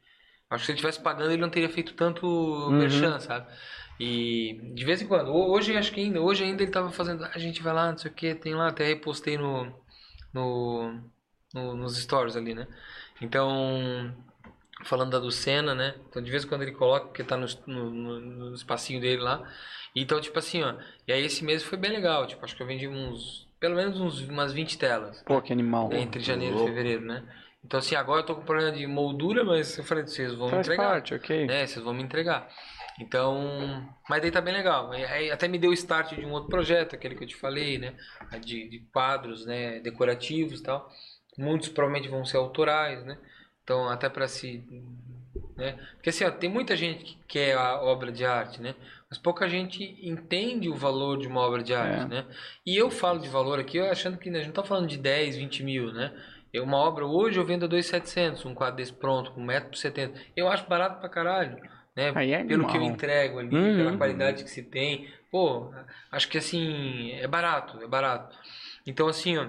Acho 0.50 0.62
que 0.62 0.66
se 0.68 0.72
ele 0.72 0.78
tivesse 0.80 1.02
pagando, 1.02 1.32
ele 1.32 1.42
não 1.42 1.50
teria 1.50 1.68
feito 1.68 1.94
tanto 1.94 2.26
Uhum. 2.26 2.72
merchan, 2.78 3.20
sabe? 3.20 3.48
E 4.06 4.74
de 4.74 4.84
vez 4.84 5.02
em 5.02 5.08
quando, 5.08 5.30
ho- 5.32 5.52
hoje 5.52 5.76
acho 5.78 5.92
que 5.94 6.02
ainda, 6.02 6.20
hoje 6.22 6.44
ainda 6.44 6.62
ele 6.64 6.72
tava 6.72 6.92
fazendo, 6.92 7.24
"Ah, 7.24 7.32
a 7.34 7.38
gente 7.40 7.62
vai 7.62 7.74
lá, 7.74 7.92
não 7.92 7.98
sei 7.98 8.12
o 8.12 8.14
que, 8.14 8.36
tem 8.36 8.54
lá, 8.54 8.68
até 8.68 8.86
repostei 8.86 9.38
no, 9.38 9.74
no, 10.34 11.00
no- 11.54 11.76
nos 11.76 11.98
stories 11.98 12.36
ali, 12.36 12.54
né? 12.54 12.68
Então, 13.22 14.14
falando 14.86 15.12
da 15.12 15.20
do 15.20 15.32
Senna, 15.32 15.74
né? 15.74 15.96
Então 16.10 16.22
de 16.22 16.30
vez 16.30 16.44
em 16.44 16.48
quando 16.48 16.64
ele 16.64 16.74
coloca, 16.74 17.06
porque 17.08 17.24
tá 17.24 17.38
no, 17.38 17.46
no, 17.68 17.90
no- 18.20 18.54
espacinho 18.56 19.00
dele 19.00 19.22
lá. 19.22 19.42
Então, 19.96 20.20
tipo 20.20 20.38
assim, 20.40 20.64
ó. 20.64 20.76
E 21.08 21.14
aí 21.14 21.24
esse 21.24 21.44
mês 21.44 21.64
foi 21.64 21.78
bem 21.78 21.92
legal. 21.92 22.26
Tipo, 22.28 22.44
acho 22.44 22.56
que 22.56 22.62
eu 22.64 22.68
vendi 22.68 22.88
uns. 22.88 23.48
Pelo 23.60 23.76
menos 23.76 24.00
uns, 24.02 24.20
umas 24.28 24.52
20 24.52 24.78
telas. 24.78 25.22
Pô, 25.24 25.42
que 25.42 25.54
animal. 25.54 25.88
né, 25.90 26.02
entre 26.02 26.22
janeiro 26.22 26.58
e 26.58 26.64
fevereiro, 26.66 27.06
né? 27.06 27.24
Então 27.64 27.80
assim, 27.80 27.96
agora 27.96 28.22
eu 28.22 28.26
tô 28.26 28.36
com 28.36 28.42
problema 28.44 28.72
de 28.74 28.86
moldura, 28.86 29.46
mas 29.46 29.78
eu 29.78 29.84
falei, 29.86 30.06
vocês 30.06 30.34
vão 30.34 30.48
me 30.48 30.52
Faz 30.56 30.68
entregar. 30.68 30.90
parte, 30.90 31.14
ok. 31.14 31.46
Né? 31.48 31.66
Vocês 31.66 31.86
vão 31.86 31.94
me 31.94 32.04
entregar. 32.04 32.50
Então, 33.00 33.88
mas 34.08 34.22
daí 34.22 34.30
tá 34.32 34.40
bem 34.42 34.54
legal. 34.54 34.92
Até 35.32 35.48
me 35.48 35.58
deu 35.58 35.72
o 35.72 35.74
start 35.74 36.14
de 36.14 36.26
um 36.26 36.32
outro 36.32 36.50
projeto, 36.50 36.96
aquele 36.96 37.16
que 37.16 37.24
eu 37.24 37.28
te 37.28 37.36
falei, 37.36 37.78
né? 37.78 37.96
De, 38.42 38.70
de 38.70 38.80
quadros, 38.94 39.46
né? 39.46 39.80
Decorativos 39.80 40.60
e 40.60 40.64
tal. 40.64 40.90
Muitos 41.38 41.70
provavelmente 41.70 42.10
vão 42.10 42.24
ser 42.24 42.38
autorais, 42.38 43.04
né? 43.04 43.18
Então, 43.64 43.90
até 43.90 44.10
para 44.10 44.28
se. 44.28 44.64
Né? 45.58 45.74
Porque 45.96 46.10
assim, 46.10 46.24
ó, 46.24 46.32
tem 46.32 46.50
muita 46.50 46.76
gente 46.76 47.04
que 47.04 47.18
quer 47.28 47.58
a 47.58 47.82
obra 47.82 48.12
de 48.12 48.26
arte, 48.26 48.62
né? 48.62 48.76
Mas 49.10 49.18
pouca 49.18 49.48
gente 49.48 49.84
entende 50.02 50.70
o 50.70 50.76
valor 50.76 51.18
de 51.20 51.28
uma 51.28 51.42
obra 51.42 51.62
de 51.64 51.74
arte, 51.74 52.02
É. 52.04 52.08
né? 52.08 52.26
E 52.66 52.76
eu 52.76 52.90
falo 52.90 53.20
de 53.20 53.30
valor 53.30 53.60
aqui, 53.60 53.80
achando 53.80 54.18
que 54.18 54.30
a 54.30 54.34
gente 54.34 54.48
não 54.48 54.54
tá 54.54 54.64
falando 54.64 54.88
de 54.88 54.98
10, 54.98 55.38
20 55.38 55.64
mil, 55.64 55.92
né? 55.92 56.12
Eu, 56.52 56.64
Uma 56.64 56.78
obra 56.78 57.06
hoje 57.06 57.40
eu 57.40 57.46
vendo 57.46 57.66
a 57.66 57.68
2,700, 57.68 58.46
um 58.46 58.54
quadro 58.54 58.76
desse 58.78 58.94
pronto, 58.94 59.32
com 59.32 59.44
1,70m. 59.44 60.14
Eu 60.36 60.48
acho 60.48 60.68
barato 60.68 61.00
pra 61.00 61.10
caralho, 61.10 61.58
né? 61.96 62.10
É 62.10 62.44
Pelo 62.44 62.68
que 62.68 62.78
eu 62.78 62.84
entrego 62.84 63.40
ali, 63.40 63.56
Uhum. 63.56 63.78
pela 63.78 63.98
qualidade 63.98 64.44
que 64.44 64.50
se 64.50 64.64
tem. 64.64 65.08
Pô, 65.32 65.72
acho 66.12 66.28
que 66.30 66.38
assim, 66.38 67.12
é 67.14 67.28
barato, 67.28 67.82
é 67.82 67.88
barato. 67.88 68.38
Então 68.86 69.08
assim, 69.08 69.38
ó, 69.38 69.48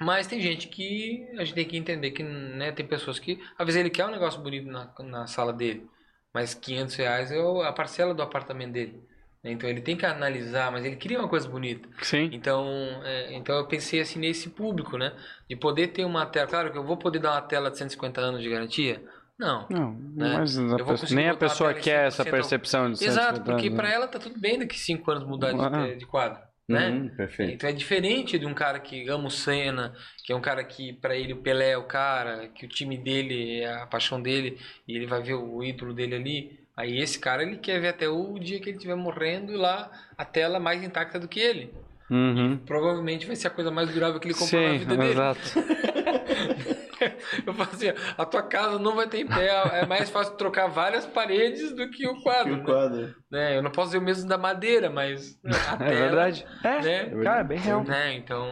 mas 0.00 0.26
tem 0.26 0.40
gente 0.40 0.68
que 0.68 1.26
a 1.38 1.44
gente 1.44 1.54
tem 1.54 1.64
que 1.66 1.76
entender 1.76 2.10
que, 2.10 2.22
né, 2.22 2.72
tem 2.72 2.86
pessoas 2.86 3.18
que, 3.18 3.40
às 3.58 3.64
vezes 3.66 3.80
ele 3.80 3.90
quer 3.90 4.06
um 4.06 4.10
negócio 4.10 4.40
bonito 4.40 4.66
na, 4.68 4.92
na 5.00 5.26
sala 5.26 5.52
dele, 5.52 5.86
mas 6.32 6.52
500 6.54 6.94
reais 6.96 7.30
é 7.30 7.38
a 7.66 7.72
parcela 7.72 8.12
do 8.12 8.22
apartamento 8.22 8.72
dele. 8.72 9.00
né? 9.42 9.52
Então 9.52 9.68
ele 9.70 9.80
tem 9.80 9.96
que 9.96 10.04
analisar, 10.04 10.72
mas 10.72 10.84
ele 10.84 10.96
queria 10.96 11.18
uma 11.20 11.28
coisa 11.28 11.48
bonita. 11.48 11.88
Sim. 12.02 12.28
Então, 12.32 12.66
é, 13.04 13.34
então 13.34 13.56
eu 13.56 13.66
pensei 13.68 14.00
assim 14.00 14.18
nesse 14.18 14.50
público, 14.50 14.98
né? 14.98 15.12
De 15.48 15.54
poder 15.54 15.88
ter 15.88 16.04
uma 16.04 16.26
tela. 16.26 16.48
Claro 16.48 16.72
que 16.72 16.78
eu 16.78 16.84
vou 16.84 16.96
poder 16.96 17.20
dar 17.20 17.32
uma 17.32 17.42
tela 17.42 17.70
de 17.70 17.78
150 17.78 18.20
anos 18.20 18.42
de 18.42 18.48
garantia? 18.50 19.00
Não. 19.38 19.66
Não, 19.68 19.92
Né? 20.14 20.36
mas 20.38 20.56
a 20.58 20.76
pessoa- 20.84 21.10
nem 21.16 21.28
a 21.28 21.36
pessoa 21.36 21.74
quer 21.74 22.06
essa 22.06 22.22
100% 22.22 22.30
percepção 22.30 22.92
de 22.92 23.04
Exato, 23.04 23.36
150 23.38 23.44
porque 23.44 23.66
anos, 23.66 23.76
para 23.76 23.92
ela 23.92 24.06
tá 24.06 24.18
tudo 24.18 24.38
bem 24.40 24.58
daqui 24.58 24.78
5 24.78 25.10
anos 25.10 25.24
mudar 25.26 25.52
de, 25.52 25.60
Ah. 25.60 25.94
de 25.96 26.06
quadro, 26.06 26.40
né? 26.68 26.88
Uhum, 26.90 27.08
perfeito. 27.16 27.52
Então 27.52 27.68
é 27.68 27.72
diferente 27.72 28.38
de 28.38 28.46
um 28.46 28.54
cara 28.54 28.78
que 28.78 29.08
ama 29.08 29.26
o 29.26 29.30
Senna, 29.30 29.92
que 30.24 30.32
é 30.32 30.36
um 30.36 30.40
cara 30.40 30.62
que 30.62 30.92
para 30.92 31.16
ele 31.16 31.32
o 31.32 31.38
Pelé 31.38 31.70
é 31.72 31.76
o 31.76 31.82
cara, 31.84 32.46
que 32.54 32.64
o 32.64 32.68
time 32.68 32.96
dele 32.96 33.60
é 33.60 33.72
a 33.82 33.86
paixão 33.86 34.22
dele 34.22 34.56
e 34.86 34.96
ele 34.96 35.06
vai 35.06 35.20
ver 35.20 35.34
o 35.34 35.64
ídolo 35.64 35.92
dele 35.92 36.14
ali. 36.14 36.60
Aí 36.76 36.98
esse 37.00 37.18
cara 37.18 37.42
ele 37.42 37.56
quer 37.56 37.80
ver 37.80 37.88
até 37.88 38.08
o 38.08 38.38
dia 38.38 38.60
que 38.60 38.68
ele 38.68 38.76
estiver 38.76 38.96
morrendo 38.96 39.52
e 39.52 39.56
lá 39.56 39.90
a 40.16 40.24
tela 40.24 40.60
mais 40.60 40.82
intacta 40.82 41.18
do 41.18 41.26
que 41.28 41.40
ele. 41.40 41.72
Uhum. 42.10 42.58
Provavelmente 42.58 43.26
vai 43.26 43.34
ser 43.34 43.48
a 43.48 43.50
coisa 43.50 43.70
mais 43.70 43.88
durável 43.92 44.20
que 44.20 44.28
ele 44.28 44.34
comprou 44.34 44.60
na 44.60 44.72
Sim, 44.72 44.78
vida 44.78 44.96
dele. 44.96 45.10
exato. 45.12 45.40
eu 47.46 47.54
falo 47.54 47.70
assim, 47.72 47.92
a 48.16 48.24
tua 48.24 48.42
casa 48.42 48.78
não 48.78 48.94
vai 48.94 49.06
ter 49.08 49.18
em 49.20 49.26
pé, 49.26 49.48
é 49.72 49.86
mais 49.86 50.10
fácil 50.10 50.36
trocar 50.36 50.66
várias 50.68 51.06
paredes 51.06 51.74
do 51.74 51.88
que 51.90 52.06
o 52.06 52.20
quadro, 52.22 52.54
o 52.54 52.56
né? 52.58 52.64
quadro. 52.64 53.14
Né, 53.30 53.56
Eu 53.56 53.62
não 53.62 53.70
posso 53.70 53.88
dizer 53.88 53.98
o 53.98 54.02
mesmo 54.02 54.28
da 54.28 54.38
madeira, 54.38 54.90
mas 54.90 55.38
a 55.44 55.74
É 55.74 55.76
tela, 55.76 55.90
verdade. 55.90 56.46
É, 56.62 56.80
né? 56.80 57.22
cara, 57.22 57.40
é 57.40 57.44
bem 57.44 57.58
real. 57.58 57.84
Né, 57.84 58.14
então... 58.14 58.48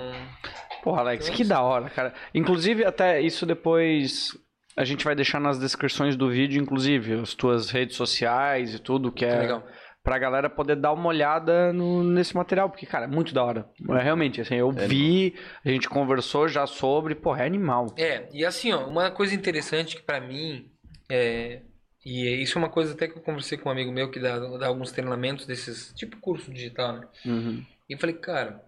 Porra, 0.83 1.01
Alex, 1.03 1.27
Então, 1.27 1.37
que 1.37 1.45
da 1.45 1.61
hora, 1.63 1.89
cara. 1.89 2.13
Inclusive, 2.35 2.85
até 2.85 3.21
isso 3.21 3.47
depois 3.47 4.37
a 4.77 4.85
gente 4.85 5.05
vai 5.05 5.15
deixar 5.15 5.39
nas 5.39 5.59
descrições 5.59 6.17
do 6.17 6.31
vídeo, 6.31 6.61
inclusive, 6.61 7.15
as 7.21 7.35
tuas 7.35 7.71
redes 7.71 7.95
sociais 7.97 8.75
e 8.75 8.79
tudo, 8.79 9.13
que 9.13 9.25
é 9.25 9.39
Legal. 9.39 9.67
Pra 10.03 10.19
galera 10.19 10.51
poder 10.51 10.77
dar 10.77 10.93
uma 10.93 11.09
olhada 11.09 11.73
no- 11.73 12.03
nesse 12.03 12.35
material, 12.35 12.69
porque, 12.69 12.85
cara, 12.87 13.05
é 13.05 13.09
muito 13.09 13.33
da 13.33 13.45
hora. 13.45 13.69
É, 13.89 14.03
realmente, 14.03 14.41
assim, 14.41 14.57
eu 14.57 14.71
vi, 14.73 15.35
a 15.65 15.69
gente 15.69 15.89
conversou 15.89 16.49
já 16.49 16.67
sobre, 16.67 17.15
porra, 17.15 17.43
é 17.43 17.47
animal. 17.47 17.87
É, 17.97 18.29
e 18.33 18.45
assim, 18.45 18.73
ó, 18.73 18.87
uma 18.87 19.11
coisa 19.11 19.35
interessante 19.35 19.97
que 19.97 20.03
pra 20.03 20.21
mim 20.21 20.69
é. 21.09 21.61
E 22.05 22.43
isso 22.43 22.59
é 22.59 22.61
uma 22.61 22.69
coisa 22.69 22.95
até 22.95 23.07
que 23.07 23.17
eu 23.17 23.23
conversei 23.23 23.57
com 23.57 23.69
um 23.69 23.73
amigo 23.73 23.93
meu 23.93 24.11
que 24.11 24.19
dá, 24.19 24.37
dá 24.59 24.67
alguns 24.67 24.91
treinamentos 24.91 25.47
desses, 25.47 25.93
tipo 25.95 26.17
curso 26.17 26.51
digital, 26.53 26.95
né? 26.95 27.07
Uhum. 27.25 27.65
E 27.89 27.93
eu 27.93 27.99
falei, 27.99 28.17
cara, 28.17 28.61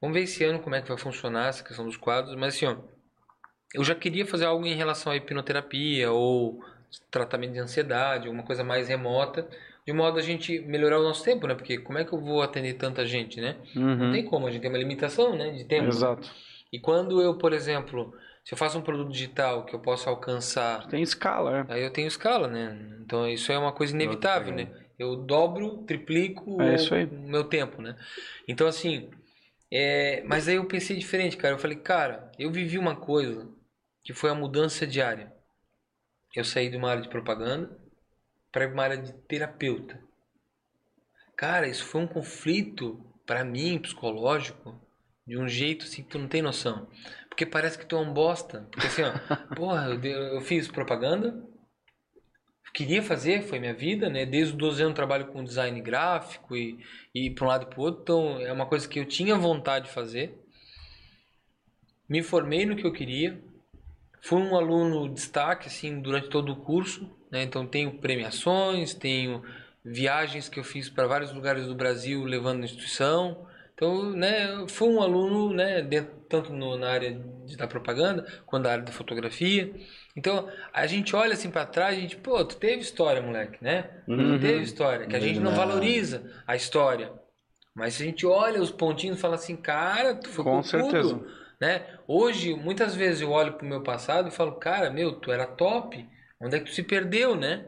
vamos 0.00 0.16
ver 0.16 0.24
esse 0.24 0.42
ano 0.42 0.58
como 0.58 0.74
é 0.74 0.82
que 0.82 0.88
vai 0.88 0.98
funcionar 0.98 1.46
essa 1.50 1.62
questão 1.62 1.84
dos 1.84 1.96
quadros, 1.96 2.34
mas 2.34 2.56
assim, 2.56 2.66
ó, 2.66 2.74
eu 3.72 3.84
já 3.84 3.94
queria 3.94 4.26
fazer 4.26 4.46
algo 4.46 4.66
em 4.66 4.74
relação 4.74 5.12
à 5.12 5.16
hipnoterapia 5.16 6.10
ou 6.10 6.64
tratamento 7.12 7.52
de 7.52 7.60
ansiedade, 7.60 8.26
alguma 8.26 8.42
coisa 8.44 8.64
mais 8.64 8.88
remota, 8.88 9.48
de 9.86 9.92
modo 9.92 10.18
a 10.18 10.22
gente 10.22 10.58
melhorar 10.60 10.98
o 10.98 11.02
nosso 11.02 11.22
tempo, 11.24 11.46
né? 11.46 11.54
Porque 11.54 11.78
como 11.78 11.98
é 11.98 12.04
que 12.04 12.12
eu 12.12 12.20
vou 12.20 12.42
atender 12.42 12.74
tanta 12.74 13.04
gente, 13.04 13.40
né? 13.40 13.56
Não 13.74 14.06
Uhum. 14.06 14.12
tem 14.12 14.24
como, 14.24 14.46
a 14.46 14.50
gente 14.50 14.62
tem 14.62 14.70
uma 14.70 14.78
limitação, 14.78 15.36
né, 15.36 15.50
de 15.50 15.64
tempo. 15.64 15.88
Exato. 15.88 16.30
E 16.72 16.78
quando 16.80 17.20
eu, 17.20 17.36
por 17.36 17.52
exemplo, 17.52 18.14
se 18.44 18.54
eu 18.54 18.58
faço 18.58 18.78
um 18.78 18.82
produto 18.82 19.10
digital 19.10 19.64
que 19.64 19.74
eu 19.74 19.80
posso 19.80 20.08
alcançar, 20.08 20.86
Tem 20.88 21.02
escala, 21.02 21.66
é. 21.68 21.74
aí 21.74 21.82
eu 21.82 21.90
tenho 21.92 22.08
escala, 22.08 22.48
né? 22.48 22.78
Então 23.00 23.28
isso 23.28 23.52
é 23.52 23.58
uma 23.58 23.72
coisa 23.72 23.94
inevitável, 23.94 24.54
né? 24.54 24.68
Eu 24.98 25.16
dobro, 25.16 25.78
triplico 25.86 26.60
É 26.62 26.76
o 27.04 27.28
meu 27.28 27.44
tempo, 27.44 27.82
né? 27.82 27.96
Então 28.48 28.66
assim, 28.66 29.10
é... 29.70 30.22
mas 30.26 30.48
aí 30.48 30.56
eu 30.56 30.64
pensei 30.66 30.96
diferente, 30.96 31.36
cara. 31.36 31.54
Eu 31.54 31.58
falei, 31.58 31.76
cara, 31.76 32.30
eu 32.38 32.50
vivi 32.50 32.78
uma 32.78 32.96
coisa 32.96 33.48
que 34.02 34.12
foi 34.14 34.30
a 34.30 34.34
mudança 34.34 34.86
diária. 34.86 35.32
Eu 36.34 36.44
saí 36.44 36.68
de 36.68 36.76
uma 36.76 36.90
área 36.90 37.02
de 37.02 37.08
propaganda 37.08 37.78
para 38.54 38.68
uma 38.68 38.84
área 38.84 38.96
de 38.96 39.12
terapeuta. 39.12 40.00
Cara, 41.36 41.66
isso 41.66 41.84
foi 41.84 42.02
um 42.02 42.06
conflito 42.06 43.04
para 43.26 43.44
mim 43.44 43.80
psicológico 43.80 44.80
de 45.26 45.36
um 45.36 45.48
jeito 45.48 45.84
assim 45.84 46.04
que 46.04 46.10
tu 46.10 46.20
não 46.20 46.28
tem 46.28 46.40
noção. 46.40 46.88
Porque 47.28 47.44
parece 47.44 47.76
que 47.76 47.84
tu 47.84 47.96
é 47.96 47.98
um 47.98 48.12
bosta. 48.12 48.68
Porque 48.70 48.86
assim, 48.86 49.02
ó, 49.02 49.12
porra, 49.56 49.88
eu, 49.88 50.00
eu 50.04 50.40
fiz 50.40 50.68
propaganda, 50.68 51.36
queria 52.72 53.02
fazer, 53.02 53.42
foi 53.42 53.58
minha 53.58 53.74
vida, 53.74 54.08
né? 54.08 54.24
Desde 54.24 54.52
os 54.52 54.58
12 54.58 54.82
anos 54.82 54.92
eu 54.92 54.96
trabalho 54.96 55.26
com 55.26 55.42
design 55.42 55.80
gráfico 55.80 56.56
e, 56.56 56.78
e 57.12 57.30
para 57.30 57.44
um 57.44 57.48
lado 57.48 57.64
e 57.64 57.66
para 57.66 57.80
o 57.80 57.82
outro, 57.82 58.02
então 58.02 58.40
é 58.40 58.52
uma 58.52 58.66
coisa 58.66 58.86
que 58.86 59.00
eu 59.00 59.04
tinha 59.04 59.36
vontade 59.36 59.86
de 59.86 59.92
fazer. 59.92 60.40
Me 62.08 62.22
formei 62.22 62.64
no 62.64 62.76
que 62.76 62.86
eu 62.86 62.92
queria. 62.92 63.42
Fui 64.22 64.40
um 64.40 64.56
aluno 64.56 65.12
destaque 65.12 65.66
assim 65.66 66.00
durante 66.00 66.28
todo 66.28 66.52
o 66.52 66.56
curso, 66.56 67.10
né? 67.34 67.42
Então 67.42 67.66
tenho 67.66 67.98
premiações, 67.98 68.94
tenho 68.94 69.42
viagens 69.84 70.48
que 70.48 70.58
eu 70.58 70.64
fiz 70.64 70.88
para 70.88 71.06
vários 71.06 71.32
lugares 71.32 71.66
do 71.66 71.74
Brasil 71.74 72.24
levando 72.24 72.62
a 72.62 72.64
instituição. 72.64 73.46
Então, 73.74 74.10
né, 74.12 74.66
fui 74.68 74.88
um 74.88 75.02
aluno, 75.02 75.52
né, 75.52 75.82
dentro, 75.82 76.14
tanto 76.28 76.52
no- 76.52 76.76
na 76.78 76.90
área 76.90 77.12
de- 77.44 77.56
da 77.56 77.66
propaganda 77.66 78.24
quanto 78.46 78.64
na 78.64 78.70
área 78.72 78.84
da 78.84 78.92
fotografia. 78.92 79.74
Então, 80.16 80.48
a 80.72 80.86
gente 80.86 81.14
olha 81.16 81.34
assim 81.34 81.50
para 81.50 81.66
trás, 81.66 81.98
a 81.98 82.00
gente, 82.00 82.16
pô, 82.16 82.44
tu 82.44 82.56
teve 82.56 82.82
história, 82.82 83.20
moleque, 83.20 83.58
né? 83.62 83.90
Uhum. 84.06 84.36
Tu 84.36 84.40
teve 84.42 84.62
história, 84.62 85.06
que 85.06 85.16
a 85.16 85.20
gente 85.20 85.40
não 85.40 85.52
valoriza 85.52 86.22
a 86.46 86.54
história. 86.56 87.12
Mas 87.74 88.00
a 88.00 88.04
gente 88.04 88.24
olha 88.24 88.62
os 88.62 88.70
pontinhos 88.70 89.18
e 89.18 89.20
fala 89.20 89.34
assim, 89.34 89.56
cara, 89.56 90.14
tu 90.14 90.28
foi 90.28 90.44
Com 90.44 90.52
com 90.56 90.62
certeza. 90.62 91.14
tudo, 91.14 91.26
né? 91.60 91.98
Hoje, 92.06 92.54
muitas 92.54 92.94
vezes 92.94 93.20
eu 93.22 93.30
olho 93.32 93.54
pro 93.54 93.66
meu 93.66 93.82
passado 93.82 94.28
e 94.28 94.30
falo, 94.30 94.52
cara, 94.52 94.90
meu, 94.90 95.14
tu 95.20 95.32
era 95.32 95.46
top. 95.46 96.06
Onde 96.44 96.56
é 96.56 96.60
que 96.60 96.66
tu 96.66 96.74
se 96.74 96.82
perdeu, 96.82 97.34
né? 97.34 97.66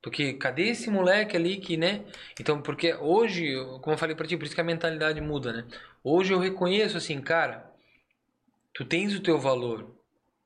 Porque 0.00 0.34
cadê 0.34 0.68
esse 0.68 0.88
moleque 0.88 1.36
ali 1.36 1.56
que, 1.56 1.76
né? 1.76 2.04
Então, 2.38 2.62
porque 2.62 2.94
hoje, 2.94 3.56
como 3.82 3.94
eu 3.94 3.98
falei 3.98 4.14
pra 4.14 4.26
ti, 4.26 4.36
por 4.36 4.44
isso 4.44 4.54
que 4.54 4.60
a 4.60 4.64
mentalidade 4.64 5.20
muda, 5.20 5.52
né? 5.52 5.64
Hoje 6.04 6.32
eu 6.32 6.38
reconheço 6.38 6.96
assim, 6.96 7.20
cara, 7.20 7.68
tu 8.72 8.84
tens 8.84 9.12
o 9.14 9.20
teu 9.20 9.40
valor, 9.40 9.96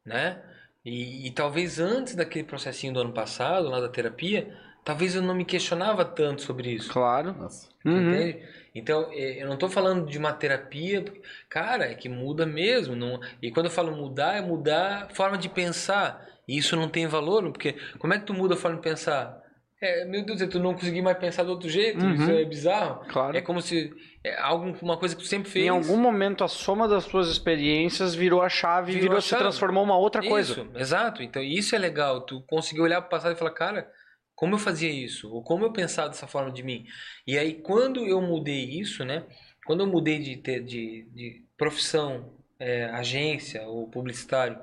né? 0.04 0.42
E, 0.82 1.26
e 1.26 1.30
talvez 1.32 1.78
antes 1.78 2.14
daquele 2.14 2.44
processinho 2.44 2.94
do 2.94 3.00
ano 3.00 3.12
passado, 3.12 3.68
lá 3.68 3.80
da 3.80 3.88
terapia, 3.90 4.56
talvez 4.82 5.14
eu 5.14 5.20
não 5.20 5.34
me 5.34 5.44
questionava 5.44 6.04
tanto 6.06 6.40
sobre 6.40 6.70
isso. 6.70 6.90
Claro. 6.90 7.34
Nossa. 7.34 7.68
Uhum. 7.84 8.08
Entende? 8.08 8.48
Então, 8.74 9.10
eh, 9.12 9.42
eu 9.42 9.46
não 9.46 9.54
estou 9.54 9.68
falando 9.68 10.06
de 10.06 10.16
uma 10.16 10.32
terapia, 10.32 11.04
cara, 11.48 11.90
é 11.90 11.94
que 11.94 12.08
muda 12.08 12.46
mesmo. 12.46 12.96
Não... 12.96 13.20
E 13.42 13.50
quando 13.50 13.66
eu 13.66 13.72
falo 13.72 13.94
mudar, 13.94 14.36
é 14.36 14.40
mudar 14.40 15.04
a 15.04 15.14
forma 15.14 15.36
de 15.36 15.48
pensar. 15.48 16.26
E 16.50 16.58
isso 16.58 16.74
não 16.76 16.88
tem 16.88 17.06
valor, 17.06 17.42
porque 17.52 17.74
como 17.98 18.12
é 18.14 18.18
que 18.18 18.26
tu 18.26 18.34
muda 18.34 18.54
a 18.54 18.56
forma 18.56 18.76
de 18.78 18.82
pensar? 18.82 19.38
É, 19.82 20.04
meu 20.04 20.22
Deus, 20.24 20.38
tu 20.50 20.58
não 20.58 20.74
conseguir 20.74 21.00
mais 21.00 21.16
pensar 21.16 21.42
do 21.44 21.52
outro 21.52 21.68
jeito, 21.68 22.04
Uhum. 22.04 22.12
isso 22.14 22.30
é 22.30 22.44
bizarro. 22.44 23.02
Claro. 23.08 23.34
É 23.36 23.40
como 23.40 23.62
se 23.62 23.90
é 24.22 24.38
algo, 24.38 24.76
uma 24.82 24.98
coisa 24.98 25.16
que 25.16 25.22
tu 25.22 25.26
sempre 25.28 25.50
fez. 25.50 25.64
Em 25.64 25.68
algum 25.70 25.96
momento, 25.96 26.44
a 26.44 26.48
soma 26.48 26.86
das 26.86 27.06
tuas 27.06 27.28
experiências 27.30 28.14
virou 28.14 28.42
a 28.42 28.48
chave 28.50 28.90
e 28.92 28.94
Virou 28.96 29.02
virou, 29.04 29.18
a 29.18 29.22
se 29.22 29.28
chave. 29.28 29.42
transformou 29.42 29.82
uma 29.82 29.96
outra 29.96 30.22
coisa. 30.22 30.52
Isso, 30.52 30.68
exato. 30.74 31.22
Então, 31.22 31.42
isso 31.42 31.74
é 31.74 31.78
legal. 31.78 32.20
Tu 32.20 32.42
conseguir 32.42 32.82
olhar 32.82 33.00
para 33.00 33.06
o 33.06 33.10
passado 33.10 33.32
e 33.32 33.38
falar, 33.38 33.52
cara, 33.52 33.90
como 34.34 34.54
eu 34.54 34.58
fazia 34.58 34.90
isso? 34.90 35.32
Ou 35.32 35.42
como 35.42 35.64
eu 35.64 35.72
pensava 35.72 36.08
dessa 36.10 36.26
forma 36.26 36.50
de 36.52 36.62
mim? 36.62 36.84
E 37.26 37.38
aí, 37.38 37.54
quando 37.54 38.04
eu 38.06 38.20
mudei 38.20 38.64
isso, 38.64 39.02
né? 39.04 39.24
Quando 39.64 39.80
eu 39.80 39.86
mudei 39.86 40.18
de, 40.18 40.36
de, 40.36 41.08
de 41.14 41.42
profissão, 41.56 42.34
é, 42.58 42.84
agência 42.86 43.62
ou 43.66 43.88
publicitário 43.88 44.58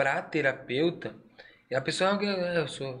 para 0.00 0.22
terapeuta, 0.22 1.14
e 1.70 1.74
a 1.74 1.80
pessoa, 1.82 2.18
ah, 2.18 2.54
eu 2.54 2.66
sou, 2.66 2.98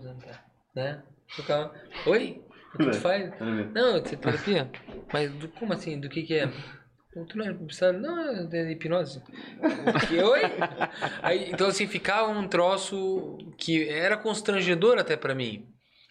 né? 0.76 1.02
Ficava, 1.28 1.72
Oi? 2.06 2.42
O 2.74 2.78
que 2.78 2.90
tu 2.90 2.92
faz? 3.00 3.32
Não, 3.40 3.96
eu 3.96 4.02
tenho 4.02 4.18
terapia. 4.20 4.70
Mas 5.10 5.32
do- 5.32 5.48
como 5.48 5.72
assim? 5.72 5.98
Do 5.98 6.10
que 6.10 6.22
que 6.24 6.34
é? 6.34 6.46
Tu 7.26 7.38
não 7.38 7.46
é 7.46 7.54
publicitário? 7.54 7.98
Não, 7.98 8.52
é 8.52 8.70
hipnose. 8.70 9.22
Oi? 10.12 10.42
Aí, 11.22 11.50
então, 11.50 11.68
assim, 11.68 11.86
ficava 11.86 12.28
um 12.28 12.46
troço 12.46 13.38
que 13.56 13.88
era 13.88 14.18
constrangedor 14.18 14.98
até 14.98 15.16
pra 15.16 15.34
mim. 15.34 15.66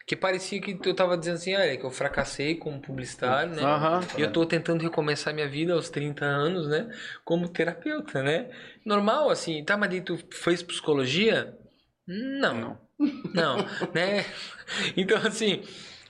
Que 0.10 0.16
parecia 0.16 0.60
que 0.60 0.76
eu 0.84 0.96
tava 0.96 1.16
dizendo 1.16 1.36
assim, 1.36 1.56
olha, 1.56 1.78
que 1.78 1.84
eu 1.84 1.92
fracassei 1.92 2.56
como 2.56 2.82
publicitário, 2.82 3.54
né? 3.54 3.62
Aham. 3.62 4.00
E 4.18 4.22
eu 4.22 4.32
tô 4.32 4.44
tentando 4.44 4.82
recomeçar 4.82 5.36
minha 5.36 5.48
vida 5.48 5.74
aos 5.74 5.92
30 5.92 6.26
anos, 6.26 6.68
né? 6.68 6.90
Como 7.24 7.48
terapeuta, 7.48 8.24
né? 8.24 8.50
Normal, 8.84 9.30
assim. 9.30 9.64
Tá, 9.64 9.78
mas 9.78 9.92
daí 9.92 10.02
tu 10.02 10.18
fez 10.32 10.64
psicologia? 10.64 11.56
Não. 12.08 12.76
Não, 13.36 13.58
né? 13.94 14.26
Então, 14.98 15.20
assim... 15.20 15.62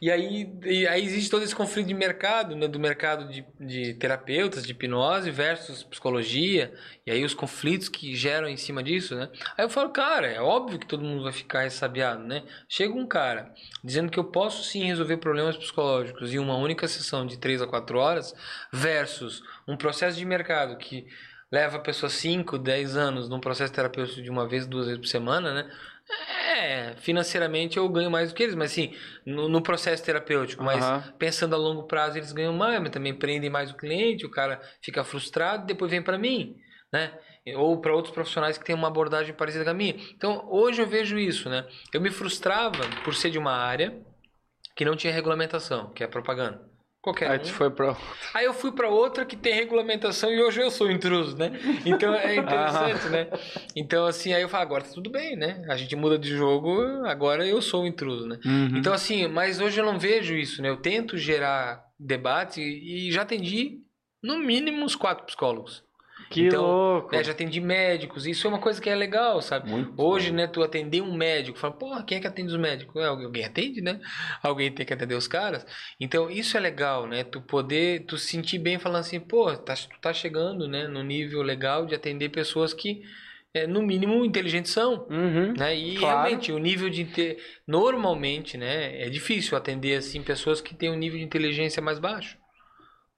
E 0.01 0.09
aí, 0.09 0.49
e 0.63 0.87
aí 0.87 1.03
existe 1.03 1.29
todo 1.29 1.43
esse 1.43 1.55
conflito 1.55 1.87
de 1.87 1.93
mercado, 1.93 2.55
né? 2.55 2.67
Do 2.67 2.79
mercado 2.79 3.27
de, 3.27 3.45
de 3.59 3.93
terapeutas, 3.95 4.65
de 4.65 4.71
hipnose 4.71 5.29
versus 5.29 5.83
psicologia. 5.83 6.73
E 7.05 7.11
aí 7.11 7.23
os 7.25 7.33
conflitos 7.33 7.89
que 7.89 8.15
geram 8.15 8.47
em 8.47 8.55
cima 8.55 8.81
disso, 8.81 9.15
né? 9.15 9.29
Aí 9.57 9.65
eu 9.65 9.69
falo, 9.69 9.89
cara, 9.89 10.27
é 10.27 10.39
óbvio 10.39 10.79
que 10.79 10.87
todo 10.87 11.03
mundo 11.03 11.23
vai 11.23 11.33
ficar 11.33 11.61
ressabiado, 11.61 12.23
né? 12.23 12.43
Chega 12.67 12.93
um 12.93 13.05
cara 13.05 13.53
dizendo 13.83 14.09
que 14.09 14.19
eu 14.19 14.23
posso 14.23 14.63
sim 14.63 14.85
resolver 14.85 15.17
problemas 15.17 15.57
psicológicos 15.57 16.33
em 16.33 16.39
uma 16.39 16.55
única 16.55 16.87
sessão 16.87 17.25
de 17.25 17.37
3 17.37 17.61
a 17.61 17.67
4 17.67 17.97
horas 17.99 18.33
versus 18.71 19.43
um 19.67 19.75
processo 19.75 20.17
de 20.17 20.25
mercado 20.25 20.77
que 20.77 21.07
leva 21.51 21.77
a 21.77 21.81
pessoa 21.81 22.09
5, 22.09 22.57
10 22.57 22.95
anos 22.95 23.27
num 23.27 23.39
processo 23.39 23.73
terapêutico 23.73 24.21
de 24.21 24.29
uma 24.29 24.47
vez, 24.47 24.67
duas 24.67 24.85
vezes 24.85 24.99
por 24.99 25.07
semana, 25.07 25.53
né? 25.53 25.71
É, 26.09 26.95
financeiramente 26.97 27.77
eu 27.77 27.87
ganho 27.87 28.09
mais 28.09 28.29
do 28.29 28.35
que 28.35 28.41
eles, 28.41 28.55
mas 28.55 28.71
assim, 28.71 28.95
no, 29.25 29.47
no 29.47 29.61
processo 29.61 30.03
terapêutico, 30.03 30.63
mas 30.63 30.83
Aham. 30.83 31.13
pensando 31.19 31.53
a 31.53 31.57
longo 31.57 31.83
prazo 31.83 32.17
eles 32.17 32.31
ganham 32.31 32.53
mais, 32.53 32.79
mas 32.81 32.89
também 32.89 33.13
prendem 33.13 33.49
mais 33.49 33.71
o 33.71 33.77
cliente, 33.77 34.25
o 34.25 34.31
cara 34.31 34.59
fica 34.81 35.03
frustrado, 35.03 35.67
depois 35.67 35.91
vem 35.91 36.01
para 36.01 36.17
mim, 36.17 36.57
né? 36.91 37.13
Ou 37.55 37.79
para 37.79 37.93
outros 37.93 38.13
profissionais 38.13 38.57
que 38.57 38.65
têm 38.65 38.75
uma 38.75 38.87
abordagem 38.87 39.33
parecida 39.33 39.63
com 39.63 39.69
a 39.69 39.73
minha. 39.73 39.95
Então, 40.15 40.47
hoje 40.49 40.81
eu 40.81 40.87
vejo 40.87 41.17
isso, 41.17 41.49
né? 41.49 41.65
Eu 41.93 42.01
me 42.01 42.09
frustrava 42.09 42.83
por 43.03 43.15
ser 43.15 43.29
de 43.29 43.37
uma 43.37 43.53
área 43.53 43.95
que 44.75 44.85
não 44.85 44.95
tinha 44.95 45.13
regulamentação, 45.13 45.91
que 45.91 46.03
é 46.03 46.07
propaganda. 46.07 46.68
Qualquer 47.09 47.31
Aí 47.31 47.39
um. 47.39 47.45
foi 47.45 47.69
pra. 47.71 47.97
Aí 48.33 48.45
eu 48.45 48.53
fui 48.53 48.71
para 48.71 48.87
outra 48.87 49.25
que 49.25 49.35
tem 49.35 49.53
regulamentação 49.53 50.31
e 50.31 50.41
hoje 50.41 50.61
eu 50.61 50.69
sou 50.69 50.91
intruso, 50.91 51.35
né? 51.35 51.51
Então 51.85 52.13
é 52.13 52.35
interessante, 52.37 53.09
né? 53.09 53.27
Então 53.75 54.05
assim, 54.05 54.33
aí 54.33 54.41
eu 54.41 54.49
falo, 54.49 54.63
agora 54.63 54.83
tá 54.83 54.91
tudo 54.93 55.09
bem, 55.09 55.35
né? 55.35 55.65
A 55.67 55.75
gente 55.75 55.95
muda 55.95 56.17
de 56.17 56.29
jogo, 56.29 56.71
agora 57.05 57.45
eu 57.45 57.61
sou 57.61 57.87
intruso, 57.87 58.27
né? 58.27 58.39
Uhum. 58.45 58.77
Então 58.77 58.93
assim, 58.93 59.27
mas 59.27 59.59
hoje 59.59 59.79
eu 59.79 59.85
não 59.85 59.97
vejo 59.97 60.35
isso, 60.35 60.61
né? 60.61 60.69
Eu 60.69 60.77
tento 60.77 61.17
gerar 61.17 61.83
debate 61.99 62.61
e 62.61 63.11
já 63.11 63.23
atendi 63.23 63.79
no 64.21 64.37
mínimo 64.37 64.83
uns 64.83 64.95
quatro 64.95 65.25
psicólogos. 65.25 65.83
Que 66.29 66.45
então, 66.47 66.61
louco. 66.63 67.11
né, 67.15 67.23
já 67.23 67.31
atendi 67.31 67.59
médicos, 67.59 68.27
isso 68.27 68.45
é 68.45 68.49
uma 68.49 68.59
coisa 68.59 68.79
que 68.79 68.87
é 68.89 68.93
legal, 68.95 69.41
sabe? 69.41 69.69
Muito 69.69 69.93
Hoje, 69.97 70.29
bom. 70.29 70.35
né, 70.37 70.47
tu 70.47 70.61
atender 70.61 71.01
um 71.01 71.13
médico, 71.13 71.57
fala, 71.57 71.73
porra, 71.73 72.03
quem 72.03 72.17
é 72.19 72.21
que 72.21 72.27
atende 72.27 72.53
os 72.53 72.59
médicos? 72.59 73.01
É, 73.01 73.05
alguém 73.07 73.43
atende, 73.43 73.81
né? 73.81 73.99
Alguém 74.43 74.71
tem 74.71 74.85
que 74.85 74.93
atender 74.93 75.15
os 75.15 75.27
caras. 75.27 75.65
Então, 75.99 76.29
isso 76.29 76.55
é 76.55 76.59
legal, 76.59 77.07
né? 77.07 77.23
Tu 77.23 77.41
poder, 77.41 78.05
tu 78.05 78.17
se 78.17 78.27
sentir 78.27 78.59
bem 78.59 78.77
falando 78.77 78.99
assim, 79.01 79.19
pô, 79.19 79.55
tá, 79.57 79.73
tu 79.73 79.99
tá 79.99 80.13
chegando, 80.13 80.67
né, 80.67 80.87
no 80.87 81.01
nível 81.03 81.41
legal 81.41 81.85
de 81.87 81.95
atender 81.95 82.29
pessoas 82.29 82.73
que, 82.73 83.01
é, 83.51 83.65
no 83.65 83.81
mínimo, 83.81 84.23
inteligentes 84.23 84.71
são. 84.71 85.07
Uhum. 85.09 85.53
Né? 85.57 85.75
E 85.75 85.95
Claro. 85.95 86.15
realmente 86.19 86.51
o 86.51 86.59
nível 86.59 86.89
de 86.91 87.01
inte... 87.01 87.37
normalmente, 87.67 88.57
né, 88.57 89.01
é 89.01 89.09
difícil 89.09 89.57
atender 89.57 89.95
assim 89.97 90.21
pessoas 90.21 90.61
que 90.61 90.75
têm 90.75 90.91
um 90.91 90.95
nível 90.95 91.17
de 91.17 91.25
inteligência 91.25 91.81
mais 91.81 91.97
baixo, 91.97 92.37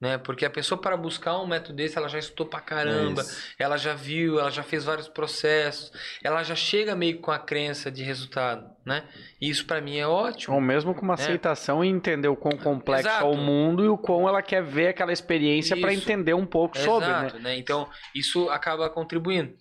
né? 0.02 0.18
Porque 0.18 0.44
a 0.44 0.50
pessoa 0.50 0.82
para 0.82 0.98
buscar 0.98 1.38
um 1.40 1.46
método 1.46 1.76
desse, 1.76 1.96
ela 1.96 2.10
já 2.10 2.18
estudou 2.18 2.48
pra 2.48 2.60
caramba, 2.60 3.22
isso. 3.22 3.54
ela 3.60 3.78
já 3.78 3.94
viu, 3.94 4.40
ela 4.40 4.50
já 4.50 4.64
fez 4.64 4.84
vários 4.84 5.08
processos, 5.08 5.92
ela 6.24 6.42
já 6.42 6.56
chega 6.56 6.96
meio 6.96 7.20
com 7.20 7.30
a 7.30 7.38
crença 7.38 7.92
de 7.92 8.02
resultado, 8.04 8.68
né? 8.84 9.04
E 9.40 9.48
isso 9.48 9.66
para 9.68 9.80
mim 9.80 9.98
é 9.98 10.08
ótimo. 10.08 10.56
Ou 10.56 10.60
mesmo 10.60 10.96
com 10.96 11.04
uma 11.04 11.14
aceitação 11.14 11.86
e 11.86 11.88
entender 11.88 12.28
o 12.28 12.36
quão 12.36 12.58
complexo 12.58 13.08
Exato. 13.08 13.26
é 13.26 13.30
o 13.30 13.38
mundo 13.38 13.86
e 13.86 13.88
o 13.88 13.98
quão 13.98 14.28
ela 14.28 14.42
quer 14.42 14.64
ver 14.64 14.88
aquela 14.88 15.14
experiência 15.14 15.80
para 15.80 15.94
entender 15.94 16.34
um 16.34 16.48
pouco 16.48 16.76
sobre, 16.80 17.08
né? 17.08 17.20
Exato, 17.28 17.40
né? 17.40 17.58
Então, 17.58 17.88
isso 18.16 18.50
acaba 18.50 18.90
contribuindo. 18.90 19.54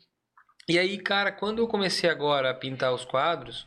E 0.67 0.79
aí, 0.79 0.97
cara, 0.99 1.31
quando 1.31 1.59
eu 1.59 1.69
comecei 1.69 2.09
agora 2.09 2.51
a 2.51 2.55
pintar 2.55 2.95
os 2.95 3.05
quadros, 3.05 3.67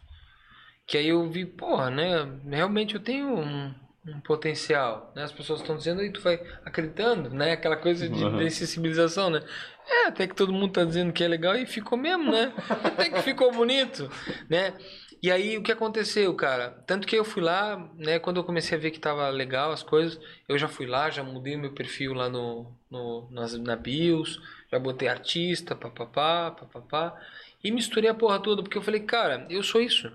que 0.87 0.97
aí 0.97 1.09
eu 1.09 1.29
vi, 1.29 1.45
porra, 1.45 1.91
né? 1.91 2.27
Realmente 2.49 2.95
eu 2.95 3.01
tenho 3.01 3.27
um, 3.27 3.75
um 4.05 4.19
potencial, 4.19 5.11
né? 5.15 5.23
As 5.23 5.31
pessoas 5.31 5.61
estão 5.61 5.77
dizendo 5.77 6.03
e 6.03 6.11
tu 6.11 6.21
vai 6.21 6.35
acreditando, 6.65 7.29
né? 7.29 7.53
Aquela 7.53 7.77
coisa 7.77 8.09
de, 8.09 8.23
Uhum. 8.23 8.49
sensibilização, 8.49 9.29
né? 9.29 9.41
É, 9.87 10.07
até 10.07 10.27
que 10.27 10.35
todo 10.35 10.51
mundo 10.53 10.73
tá 10.73 10.83
dizendo 10.83 11.13
que 11.13 11.23
é 11.23 11.27
legal 11.27 11.55
e 11.55 11.65
ficou 11.65 11.97
mesmo, 11.97 12.31
né? 12.31 12.53
Até 12.83 13.09
que 13.09 13.21
ficou 13.21 13.51
bonito, 13.51 14.09
né? 14.49 14.73
E 15.21 15.31
aí, 15.31 15.57
o 15.57 15.63
que 15.63 15.71
aconteceu, 15.71 16.33
cara? 16.35 16.71
Tanto 16.85 17.07
que 17.07 17.15
eu 17.15 17.23
fui 17.23 17.41
lá, 17.41 17.77
né? 17.95 18.19
Quando 18.19 18.37
eu 18.37 18.43
comecei 18.43 18.77
a 18.77 18.81
ver 18.81 18.91
que 18.91 18.99
tava 18.99 19.29
legal 19.29 19.71
as 19.71 19.81
coisas, 19.81 20.19
eu 20.49 20.57
já 20.57 20.67
fui 20.67 20.85
lá, 20.85 21.09
já 21.09 21.23
mudei 21.23 21.55
meu 21.55 21.73
perfil 21.73 22.13
lá 22.13 22.27
no, 22.29 22.73
no, 22.91 23.29
nas, 23.31 23.57
na 23.57 23.75
BIOS, 23.75 24.39
já 24.71 24.77
botei 24.79 25.07
artista, 25.07 25.75
papapá, 25.75 26.51
papapá, 26.51 27.17
e 27.63 27.71
misturei 27.71 28.09
a 28.09 28.13
porra 28.13 28.39
toda, 28.41 28.61
porque 28.63 28.77
eu 28.77 28.81
falei, 28.81 29.01
cara, 29.01 29.45
eu 29.49 29.63
sou 29.63 29.79
isso, 29.81 30.11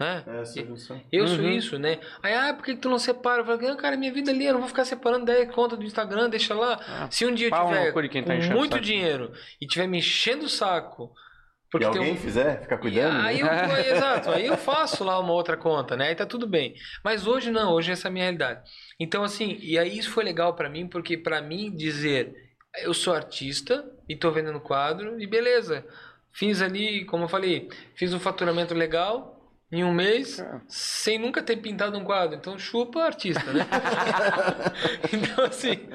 né? 0.00 0.24
É 0.26 0.40
essa 0.40 0.64
junção. 0.64 1.00
Eu 1.12 1.26
sou 1.26 1.38
Uhum. 1.38 1.50
isso, 1.50 1.78
né? 1.78 1.98
Aí, 2.22 2.34
ah, 2.34 2.52
por 2.54 2.64
que, 2.64 2.74
que 2.74 2.80
tu 2.80 2.88
não 2.90 2.98
separa? 2.98 3.42
Eu 3.42 3.46
falei, 3.46 3.68
não, 3.68 3.76
cara, 3.76 3.96
minha 3.96 4.12
vida 4.12 4.30
ali, 4.30 4.46
eu 4.46 4.52
não 4.54 4.60
vou 4.60 4.68
ficar 4.68 4.84
separando 4.84 5.24
10 5.26 5.50
contas 5.54 5.78
do 5.78 5.84
Instagram, 5.84 6.28
deixa 6.28 6.54
lá. 6.54 6.80
Ah, 6.86 7.08
Se 7.10 7.24
um 7.26 7.34
dia 7.34 7.48
eu 7.48 7.50
tiver 7.92 8.08
quem 8.08 8.22
tá 8.24 8.36
com 8.36 8.54
muito 8.54 8.72
saco. 8.72 8.84
dinheiro 8.84 9.32
e 9.60 9.66
tiver 9.66 9.86
me 9.86 9.98
enchendo 9.98 10.46
o 10.46 10.48
saco, 10.48 11.12
E 11.14 11.70
porque 11.70 11.88
tem 11.90 11.98
alguém 11.98 12.14
um... 12.14 12.16
fizer, 12.16 12.60
ficar 12.62 12.78
cuidando. 12.78 13.20
Aí 13.24 13.42
né? 13.42 13.48
eu, 13.48 13.72
aí, 13.74 13.90
exato, 13.90 14.30
aí 14.30 14.46
eu 14.46 14.56
faço 14.56 15.04
lá 15.04 15.18
uma 15.20 15.32
outra 15.32 15.56
conta, 15.56 15.96
né? 15.96 16.08
Aí 16.08 16.14
tá 16.14 16.26
tudo 16.26 16.46
bem. 16.46 16.74
Mas 17.04 17.26
hoje 17.26 17.50
não, 17.50 17.72
hoje 17.72 17.92
essa 17.92 18.08
é 18.08 18.10
a 18.10 18.12
minha 18.12 18.24
realidade. 18.24 18.62
Então 18.98 19.22
assim, 19.24 19.58
e 19.60 19.78
aí 19.78 19.96
isso 19.98 20.10
foi 20.10 20.24
legal 20.24 20.54
pra 20.54 20.68
mim, 20.68 20.86
porque 20.88 21.16
pra 21.16 21.40
mim 21.40 21.74
dizer 21.74 22.34
eu 22.82 22.92
sou 22.92 23.14
artista 23.14 23.84
e 24.08 24.16
tô 24.16 24.30
vendendo 24.32 24.58
quadro 24.60 25.20
e 25.20 25.26
beleza. 25.28 25.84
Fiz 26.32 26.60
ali, 26.60 27.04
como 27.04 27.24
eu 27.24 27.28
falei, 27.28 27.68
fiz 27.94 28.12
um 28.12 28.18
faturamento 28.18 28.74
legal 28.74 29.33
em 29.72 29.82
um 29.82 29.92
mês, 29.92 30.38
É. 30.38 30.60
sem 30.68 31.18
nunca 31.18 31.42
ter 31.42 31.56
pintado 31.56 31.98
um 31.98 32.04
quadro. 32.04 32.36
Então 32.36 32.58
chupa 32.58 33.00
artista, 33.02 33.52
né? 33.52 33.66
então 35.12 35.44
assim, 35.44 35.88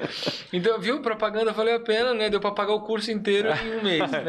então 0.52 0.78
viu, 0.80 1.00
propaganda 1.00 1.52
valeu 1.52 1.76
a 1.76 1.80
pena, 1.80 2.12
né? 2.12 2.28
Deu 2.28 2.40
pra 2.40 2.50
pagar 2.50 2.74
o 2.74 2.82
curso 2.84 3.10
inteiro 3.10 3.48
em 3.48 3.78
um 3.78 3.82
mês, 3.82 4.10
né? 4.10 4.24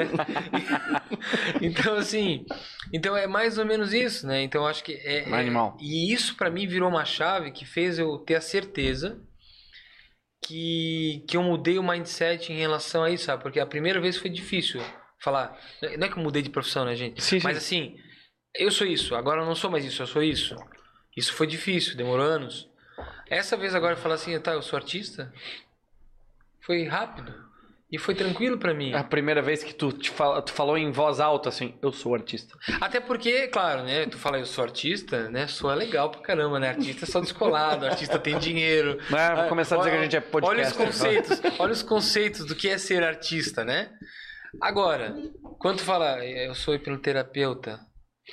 então 1.61 1.95
assim, 1.95 2.45
então 2.93 3.15
é 3.17 3.27
mais 3.27 3.57
ou 3.57 3.65
menos 3.65 3.93
isso, 3.93 4.25
né? 4.25 4.41
Então 4.41 4.65
acho 4.65 4.83
que 4.83 4.93
é, 4.93 5.29
é- 5.29 5.33
Animal. 5.33 5.75
e 5.81 6.13
isso 6.13 6.35
pra 6.35 6.49
mim 6.49 6.67
virou 6.67 6.89
uma 6.89 7.03
chave 7.05 7.51
que 7.51 7.65
fez 7.65 7.99
eu 7.99 8.17
ter 8.19 8.35
a 8.35 8.41
certeza 8.41 9.19
que, 10.43 11.23
que 11.27 11.37
eu 11.37 11.43
mudei 11.43 11.77
o 11.77 11.83
mindset 11.83 12.51
em 12.51 12.57
relação 12.57 13.03
a 13.03 13.09
isso, 13.11 13.25
sabe? 13.25 13.43
Porque 13.43 13.59
a 13.59 13.65
primeira 13.65 13.99
vez 13.99 14.17
foi 14.17 14.29
difícil 14.29 14.81
falar. 15.19 15.57
Não 15.97 16.07
é 16.07 16.09
que 16.09 16.17
eu 16.17 16.23
mudei 16.23 16.41
de 16.41 16.49
profissão, 16.49 16.85
né, 16.85 16.95
gente? 16.95 17.21
Sim, 17.23 17.39
sim. 17.39 17.43
Mas 17.43 17.57
assim, 17.57 17.95
eu 18.55 18.71
sou 18.71 18.85
isso, 18.87 19.15
agora 19.15 19.41
eu 19.41 19.45
não 19.45 19.55
sou 19.55 19.69
mais 19.69 19.85
isso, 19.85 20.01
eu 20.01 20.07
sou 20.07 20.21
isso. 20.23 20.55
Isso 21.15 21.33
foi 21.33 21.47
difícil, 21.47 21.95
demorou 21.97 22.25
anos. 22.25 22.69
Essa 23.29 23.55
vez 23.57 23.73
agora 23.75 23.95
falar 23.95 24.15
assim, 24.15 24.37
tá, 24.39 24.51
eu 24.53 24.61
sou 24.61 24.77
artista, 24.77 25.31
foi 26.61 26.83
rápido. 26.85 27.49
E 27.91 27.97
foi 27.97 28.15
tranquilo 28.15 28.57
pra 28.57 28.73
mim. 28.73 28.93
É 28.93 28.97
a 28.97 29.03
primeira 29.03 29.41
vez 29.41 29.61
que 29.65 29.73
tu, 29.75 29.91
te 29.91 30.09
fala- 30.09 30.41
tu 30.41 30.53
falou 30.53 30.77
em 30.77 30.93
voz 30.93 31.19
alta 31.19 31.49
assim, 31.49 31.77
eu 31.81 31.91
sou 31.91 32.13
artista. 32.15 32.57
Até 32.79 33.01
porque, 33.01 33.49
claro, 33.49 33.83
né? 33.83 34.05
Tu 34.05 34.17
fala, 34.17 34.39
eu 34.39 34.45
sou 34.45 34.63
artista, 34.63 35.29
né? 35.29 35.45
Soa 35.47 35.75
legal 35.75 36.09
pra 36.09 36.21
caramba, 36.21 36.57
né? 36.57 36.69
Artista 36.69 37.03
é 37.03 37.07
só 37.07 37.19
descolado, 37.19 37.85
artista 37.85 38.17
tem 38.17 38.39
dinheiro. 38.39 38.97
É, 39.13 39.35
vou 39.35 39.49
começar 39.49 39.75
a 39.75 39.79
dizer 39.79 39.91
que 39.91 39.97
a 39.97 40.03
gente 40.03 40.15
é 40.15 40.21
podcast. 40.21 40.57
Olha 40.57 40.67
os 40.69 40.73
conceitos, 40.77 41.41
olha 41.59 41.73
os 41.73 41.83
conceitos 41.83 42.45
do 42.45 42.55
que 42.55 42.69
é 42.69 42.77
ser 42.77 43.03
artista, 43.03 43.65
né? 43.65 43.91
Agora, 44.61 45.13
quando 45.59 45.79
tu 45.79 45.83
fala, 45.83 46.25
eu 46.25 46.55
sou 46.55 46.73
hipnoterapeuta, 46.73 47.77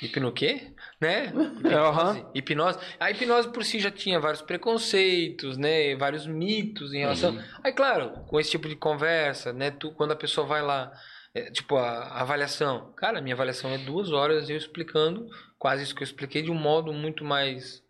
hipno 0.01 0.31
quê? 0.31 0.73
Né? 0.99 1.33
Hipnose, 1.59 2.25
hipnose. 2.33 2.79
A 2.99 3.11
hipnose 3.11 3.49
por 3.49 3.63
si 3.63 3.79
já 3.79 3.91
tinha 3.91 4.19
vários 4.19 4.41
preconceitos, 4.41 5.57
né? 5.57 5.95
Vários 5.95 6.25
mitos 6.25 6.93
em 6.93 6.99
relação. 6.99 7.37
Aí, 7.63 7.71
claro, 7.71 8.11
com 8.27 8.39
esse 8.39 8.51
tipo 8.51 8.67
de 8.67 8.75
conversa, 8.75 9.53
né? 9.53 9.71
Tu, 9.71 9.91
quando 9.91 10.11
a 10.11 10.15
pessoa 10.15 10.45
vai 10.45 10.61
lá, 10.61 10.91
é, 11.33 11.51
tipo, 11.51 11.75
a, 11.75 11.89
a 11.89 12.21
avaliação. 12.21 12.93
Cara, 12.95 13.21
minha 13.21 13.35
avaliação 13.35 13.71
é 13.71 13.77
duas 13.77 14.11
horas 14.11 14.49
eu 14.49 14.57
explicando 14.57 15.27
quase 15.57 15.83
isso 15.83 15.93
que 15.93 16.01
eu 16.01 16.05
expliquei 16.05 16.41
de 16.41 16.51
um 16.51 16.55
modo 16.55 16.93
muito 16.93 17.23
mais 17.23 17.83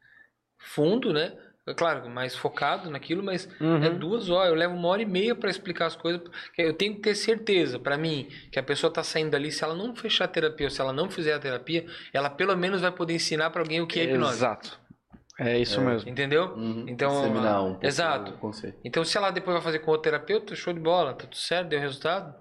fundo, 0.58 1.14
né? 1.14 1.38
É 1.70 1.74
Claro, 1.74 2.10
mais 2.10 2.36
focado 2.36 2.90
naquilo, 2.90 3.22
mas 3.24 3.48
Uhum. 3.62 3.84
é 3.84 3.90
duas 3.90 4.30
horas. 4.30 4.50
Eu 4.50 4.56
levo 4.56 4.76
uma 4.76 4.88
hora 4.88 5.02
e 5.02 5.06
meia 5.06 5.36
para 5.36 5.50
explicar 5.50 5.86
as 5.86 5.96
coisas. 5.96 6.22
porque 6.22 6.62
Eu 6.62 6.74
tenho 6.74 6.96
que 6.96 7.02
ter 7.02 7.16
certeza, 7.16 7.78
para 7.80 7.98
mim, 7.98 8.28
que 8.52 8.58
a 8.60 8.64
pessoa 8.64 8.92
tá 8.92 9.04
saindo 9.04 9.32
dali. 9.32 9.52
Se 9.52 9.64
ela 9.64 9.76
não 9.76 9.96
fechar 9.96 10.26
a 10.26 10.28
terapia 10.28 10.68
ou 10.68 10.72
se 10.72 10.82
ela 10.82 10.92
não 10.94 11.10
fizer 11.10 11.34
a 11.34 11.40
terapia, 11.40 11.86
ela 12.14 12.30
pelo 12.30 12.56
menos 12.58 12.82
vai 12.82 12.92
poder 12.92 13.14
ensinar 13.14 13.50
para 13.52 13.62
alguém 13.62 13.82
o 13.82 13.88
que 13.88 14.00
é 14.00 14.04
hipnose. 14.06 14.34
Exato. 14.34 14.80
É 15.40 15.58
isso 15.58 15.80
É. 15.80 15.84
mesmo. 15.86 16.10
Entendeu? 16.10 16.54
Uhum. 16.56 16.86
Então, 16.88 17.10
Disseminar 17.12 17.64
um 17.64 17.70
pouco 17.72 17.86
exato. 17.86 18.34
Então, 18.84 19.06
se 19.06 19.18
ela 19.18 19.32
depois 19.32 19.54
vai 19.54 19.64
fazer 19.64 19.80
com 19.80 19.92
outro 19.92 20.04
terapeuta, 20.04 20.54
show 20.56 20.74
de 20.74 20.80
bola, 20.82 21.14
tá 21.14 21.22
tudo 21.28 21.36
certo, 21.38 21.70
deu 21.70 21.80
resultado. 21.80 22.36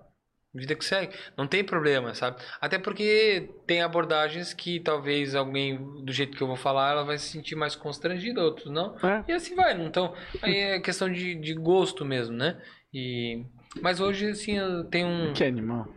Vida 0.58 0.74
que 0.74 0.84
segue. 0.84 1.14
Não 1.36 1.46
tem 1.46 1.64
problema, 1.64 2.14
sabe? 2.14 2.36
Até 2.60 2.78
porque 2.78 3.50
tem 3.66 3.82
abordagens 3.82 4.52
que 4.52 4.80
talvez 4.80 5.34
alguém, 5.34 5.76
do 6.02 6.12
jeito 6.12 6.36
que 6.36 6.42
eu 6.42 6.46
vou 6.46 6.56
falar, 6.56 6.92
ela 6.92 7.04
vai 7.04 7.18
se 7.18 7.28
sentir 7.28 7.54
mais 7.54 7.74
constrangida, 7.74 8.42
outros 8.42 8.70
não. 8.70 8.96
É. 9.02 9.24
E 9.28 9.32
assim 9.32 9.54
vai. 9.54 9.80
Então, 9.80 10.14
aí 10.42 10.56
é 10.56 10.80
questão 10.80 11.10
de, 11.10 11.34
de 11.34 11.54
gosto 11.54 12.04
mesmo, 12.04 12.36
né? 12.36 12.60
E... 12.92 13.44
Mas 13.82 14.00
hoje, 14.00 14.30
assim, 14.30 14.56
eu 14.56 14.84
tenho 14.84 15.06
um, 15.06 15.32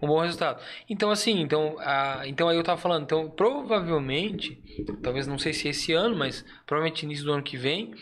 um 0.01 0.07
bom 0.07 0.19
resultado. 0.19 0.61
Então, 0.89 1.09
assim, 1.09 1.39
então, 1.41 1.77
a, 1.79 2.23
então 2.25 2.49
aí 2.49 2.57
eu 2.57 2.63
tava 2.63 2.79
falando, 2.79 3.03
então 3.03 3.29
provavelmente, 3.29 4.61
talvez 5.01 5.25
não 5.25 5.39
sei 5.39 5.53
se 5.53 5.69
esse 5.69 5.93
ano, 5.93 6.15
mas 6.15 6.45
provavelmente 6.65 7.03
início 7.05 7.23
do 7.23 7.31
ano 7.31 7.41
que 7.41 7.57
vem, 7.57 7.93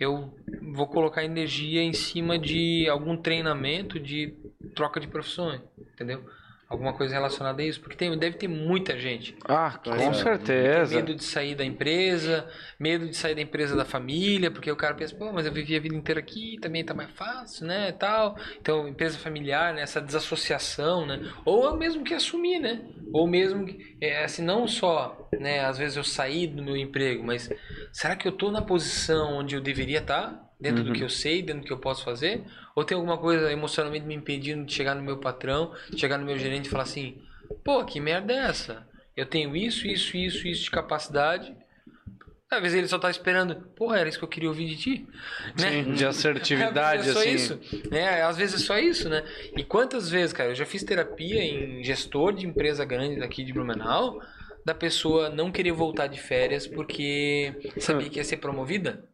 eu 0.00 0.34
vou 0.72 0.86
colocar 0.88 1.22
energia 1.22 1.82
em 1.82 1.92
cima 1.92 2.38
de 2.38 2.88
algum 2.88 3.16
treinamento 3.16 4.00
de 4.00 4.34
troca 4.74 4.98
de 4.98 5.06
profissões, 5.06 5.60
entendeu? 5.92 6.24
Alguma 6.70 6.92
coisa 6.92 7.12
relacionada 7.12 7.60
a 7.60 7.64
isso, 7.66 7.80
porque 7.80 7.96
tem, 7.96 8.16
deve 8.16 8.36
ter 8.36 8.46
muita 8.46 8.96
gente 8.96 9.36
Ah, 9.44 9.76
com 9.82 9.90
Tem 9.90 10.14
certeza. 10.14 10.94
medo 10.94 11.16
de 11.16 11.24
sair 11.24 11.56
da 11.56 11.64
empresa, 11.64 12.48
medo 12.78 13.08
de 13.08 13.16
sair 13.16 13.34
da 13.34 13.40
empresa 13.40 13.74
da 13.74 13.84
família, 13.84 14.52
porque 14.52 14.70
o 14.70 14.76
cara 14.76 14.94
pensa, 14.94 15.16
pô, 15.16 15.32
mas 15.32 15.44
eu 15.46 15.52
vivi 15.52 15.74
a 15.76 15.80
vida 15.80 15.96
inteira 15.96 16.20
aqui, 16.20 16.56
também 16.62 16.84
tá 16.84 16.94
mais 16.94 17.10
fácil, 17.10 17.66
né, 17.66 17.90
tal. 17.90 18.36
Então, 18.60 18.86
empresa 18.86 19.18
familiar, 19.18 19.74
né, 19.74 19.82
essa 19.82 20.00
desassociação, 20.00 21.04
né, 21.04 21.20
ou 21.44 21.76
mesmo 21.76 22.04
que 22.04 22.14
assumir, 22.14 22.60
né, 22.60 22.80
ou 23.12 23.26
mesmo 23.26 23.66
que, 23.66 23.96
é, 24.00 24.22
assim, 24.22 24.42
não 24.44 24.68
só, 24.68 25.28
né, 25.40 25.64
às 25.64 25.76
vezes 25.76 25.96
eu 25.96 26.04
saí 26.04 26.46
do 26.46 26.62
meu 26.62 26.76
emprego, 26.76 27.24
mas 27.24 27.50
será 27.92 28.14
que 28.14 28.28
eu 28.28 28.32
tô 28.32 28.50
na 28.52 28.62
posição 28.62 29.38
onde 29.38 29.56
eu 29.56 29.60
deveria 29.60 29.98
estar? 29.98 30.49
Dentro 30.60 30.82
do 30.84 30.88
Uhum. 30.90 30.96
que 30.96 31.02
eu 31.02 31.08
sei, 31.08 31.40
dentro 31.42 31.62
do 31.62 31.66
que 31.66 31.72
eu 31.72 31.78
posso 31.78 32.04
fazer? 32.04 32.42
Ou 32.76 32.84
tem 32.84 32.94
alguma 32.94 33.16
coisa 33.16 33.50
emocionalmente 33.50 34.04
me 34.06 34.14
impedindo 34.14 34.64
de 34.64 34.72
chegar 34.74 34.94
no 34.94 35.02
meu 35.02 35.16
patrão, 35.18 35.72
chegar 35.96 36.18
no 36.18 36.26
meu 36.26 36.36
gerente 36.38 36.66
e 36.66 36.68
falar 36.68 36.82
assim: 36.82 37.16
pô, 37.64 37.84
que 37.84 37.98
merda 37.98 38.32
é 38.32 38.36
essa? 38.48 38.86
Eu 39.16 39.24
tenho 39.26 39.56
isso, 39.56 39.86
isso, 39.86 40.16
isso, 40.16 40.46
isso 40.46 40.64
de 40.64 40.70
capacidade. 40.70 41.54
Às 42.50 42.60
vezes 42.62 42.78
ele 42.78 42.88
só 42.88 42.98
tá 42.98 43.08
esperando, 43.08 43.54
porra, 43.76 43.98
era 44.00 44.08
isso 44.08 44.18
que 44.18 44.24
eu 44.24 44.28
queria 44.28 44.48
ouvir 44.48 44.66
de 44.66 44.76
ti. 44.76 45.06
Né? 45.60 45.70
Sim, 45.84 45.92
de 45.92 46.04
assertividade, 46.04 47.04
vezes 47.04 47.10
é 47.10 47.12
só 47.14 47.20
assim. 47.20 47.34
isso, 47.34 47.88
né? 47.90 48.22
Às 48.22 48.36
vezes 48.36 48.60
é 48.60 48.64
só 48.66 48.78
isso, 48.78 49.08
né? 49.08 49.24
E 49.56 49.62
quantas 49.62 50.10
vezes, 50.10 50.32
cara, 50.32 50.50
eu 50.50 50.54
já 50.56 50.66
fiz 50.66 50.82
terapia 50.82 51.42
em 51.44 51.82
gestor 51.84 52.32
de 52.32 52.44
empresa 52.46 52.84
grande 52.84 53.20
daqui 53.20 53.44
de 53.44 53.52
Blumenau, 53.52 54.20
da 54.64 54.74
pessoa 54.74 55.30
não 55.30 55.52
querer 55.52 55.70
voltar 55.72 56.08
de 56.08 56.20
férias 56.20 56.66
porque 56.66 57.54
sabia 57.78 58.10
que 58.10 58.18
ia 58.18 58.24
ser 58.24 58.38
promovida. 58.38 59.04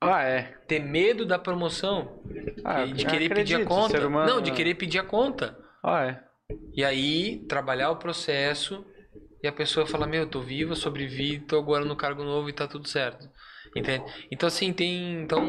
Ah, 0.00 0.22
é. 0.22 0.42
Ter 0.66 0.80
medo 0.80 1.26
da 1.26 1.38
promoção. 1.38 2.22
Ah, 2.64 2.84
de 2.84 3.04
querer 3.04 3.28
pedir 3.28 3.54
a 3.54 3.58
acredito, 3.58 3.68
conta. 3.68 4.06
humano- 4.06 4.30
Não, 4.30 4.40
de 4.40 4.52
querer 4.52 4.74
pedir 4.74 4.98
a 4.98 5.02
conta. 5.04 5.58
Ah, 5.82 6.04
é. 6.04 6.22
E 6.74 6.84
aí, 6.84 7.44
trabalhar 7.48 7.90
o 7.90 7.96
processo 7.96 8.84
e 9.42 9.48
a 9.48 9.52
pessoa 9.52 9.86
fala, 9.86 10.06
meu, 10.06 10.22
eu 10.22 10.28
tô 10.30 10.40
viva, 10.40 10.74
sobrevivi, 10.74 11.40
tô 11.40 11.58
agora 11.58 11.84
no 11.84 11.96
cargo 11.96 12.22
novo 12.22 12.48
e 12.48 12.52
tá 12.52 12.66
tudo 12.66 12.88
certo. 12.88 13.28
Entende? 13.76 14.04
Então, 14.30 14.46
assim, 14.46 14.72
tem. 14.72 15.20
Então, 15.22 15.44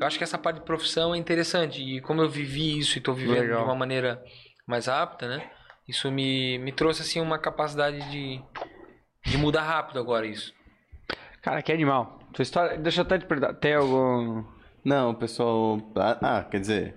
eu 0.00 0.06
acho 0.06 0.16
que 0.16 0.24
essa 0.24 0.38
parte 0.38 0.60
de 0.60 0.64
profissão 0.64 1.14
é 1.14 1.18
interessante. 1.18 1.82
E 1.82 2.00
como 2.00 2.22
eu 2.22 2.28
vivi 2.28 2.78
isso 2.78 2.96
e 2.96 3.00
tô 3.00 3.12
vivendo 3.12 3.40
Legal. 3.40 3.58
de 3.58 3.64
uma 3.64 3.74
maneira 3.74 4.22
mais 4.66 4.86
rápida, 4.86 5.28
né? 5.36 5.50
Isso 5.86 6.10
me, 6.10 6.58
me 6.58 6.72
trouxe, 6.72 7.02
assim, 7.02 7.20
uma 7.20 7.38
capacidade 7.38 7.98
de, 8.10 8.40
de 9.26 9.36
mudar 9.38 9.62
rápido 9.62 9.98
agora 9.98 10.26
isso. 10.26 10.54
Cara, 11.42 11.62
que 11.62 11.72
animal. 11.72 12.18
Tua 12.38 12.42
história. 12.44 12.78
Deixa 12.78 13.00
eu 13.00 13.02
até 13.02 13.18
te 13.18 13.24
perguntar. 13.26 13.52
Tem 13.54 13.74
algum. 13.74 14.44
Não, 14.84 15.10
o 15.10 15.14
pessoal. 15.16 15.76
Ah, 15.96 16.18
ah, 16.22 16.44
quer 16.44 16.60
dizer, 16.60 16.94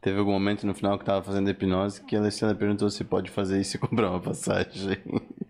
teve 0.00 0.20
algum 0.20 0.30
momento 0.30 0.64
no 0.64 0.72
final 0.72 0.96
que 0.96 1.04
tava 1.04 1.20
fazendo 1.20 1.50
hipnose 1.50 2.00
que 2.04 2.14
a 2.14 2.20
Alessandra 2.20 2.54
perguntou 2.54 2.88
se 2.88 3.02
pode 3.02 3.28
fazer 3.28 3.60
isso 3.60 3.76
e 3.76 3.80
comprar 3.80 4.08
uma 4.10 4.20
passagem. 4.20 4.96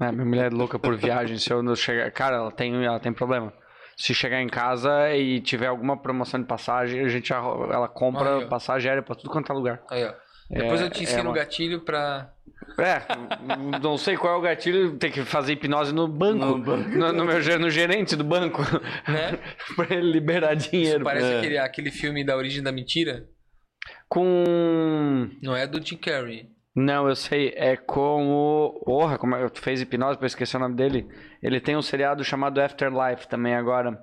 Ah, 0.00 0.10
minha 0.10 0.24
mulher 0.24 0.50
é 0.50 0.54
louca 0.54 0.78
por 0.78 0.96
viagem. 0.96 1.36
Se 1.36 1.52
eu 1.52 1.62
não 1.62 1.76
chegar. 1.76 2.10
Cara, 2.10 2.36
ela 2.36 2.50
tem, 2.50 2.86
ela 2.86 2.98
tem 2.98 3.12
problema. 3.12 3.52
Se 3.98 4.14
chegar 4.14 4.40
em 4.40 4.48
casa 4.48 5.14
e 5.14 5.42
tiver 5.42 5.66
alguma 5.66 5.94
promoção 6.00 6.40
de 6.40 6.46
passagem, 6.46 7.00
a 7.04 7.08
gente 7.08 7.30
ela 7.30 7.86
compra 7.86 8.38
Aí, 8.38 8.44
ó. 8.44 8.48
passagem 8.48 8.88
aérea 8.88 9.02
pra 9.02 9.14
tudo 9.14 9.28
quanto 9.28 9.52
é 9.52 9.54
lugar. 9.54 9.82
Aí, 9.90 10.06
ó. 10.06 10.14
Depois 10.48 10.80
eu 10.80 10.88
te 10.88 11.00
é 11.00 11.02
ensino 11.02 11.24
o 11.24 11.26
uma- 11.32 11.34
gatilho 11.34 11.80
pra. 11.82 12.32
É, 12.78 13.02
não 13.80 13.96
sei 13.96 14.16
qual 14.16 14.34
é 14.34 14.36
o 14.38 14.40
gatilho, 14.40 14.96
tem 14.96 15.10
que 15.10 15.22
fazer 15.24 15.52
hipnose 15.52 15.94
no 15.94 16.08
banco. 16.08 16.44
No 16.44 16.58
banco. 16.58 16.88
No, 16.90 17.12
no 17.12 17.24
meu, 17.24 17.58
no 17.60 17.70
gerente 17.70 18.16
do 18.16 18.24
banco. 18.24 18.62
Né? 19.08 19.38
pra 19.76 19.94
ele 19.94 20.10
liberar 20.10 20.54
dinheiro. 20.54 21.04
Parece 21.04 21.26
É. 21.26 21.38
aquele, 21.38 21.58
aquele 21.58 21.90
filme 21.90 22.24
da 22.24 22.36
origem 22.36 22.62
da 22.62 22.72
mentira. 22.72 23.28
Com. 24.08 25.30
Não 25.42 25.56
é 25.56 25.66
do 25.66 25.84
Jim 25.84 25.96
Carrey. 25.96 26.48
Não, 26.76 27.08
eu 27.08 27.14
sei, 27.14 27.52
é 27.56 27.76
com 27.76 28.26
o. 28.32 28.82
Porra, 28.84 29.16
como 29.18 29.36
é, 29.36 29.48
fez 29.54 29.80
hipnose 29.80 30.18
pra 30.18 30.26
esquecer 30.26 30.56
o 30.56 30.60
nome 30.60 30.74
dele? 30.74 31.06
Ele 31.42 31.60
tem 31.60 31.76
um 31.76 31.82
seriado 31.82 32.24
chamado 32.24 32.60
Afterlife 32.60 33.28
também 33.28 33.54
agora. 33.54 33.96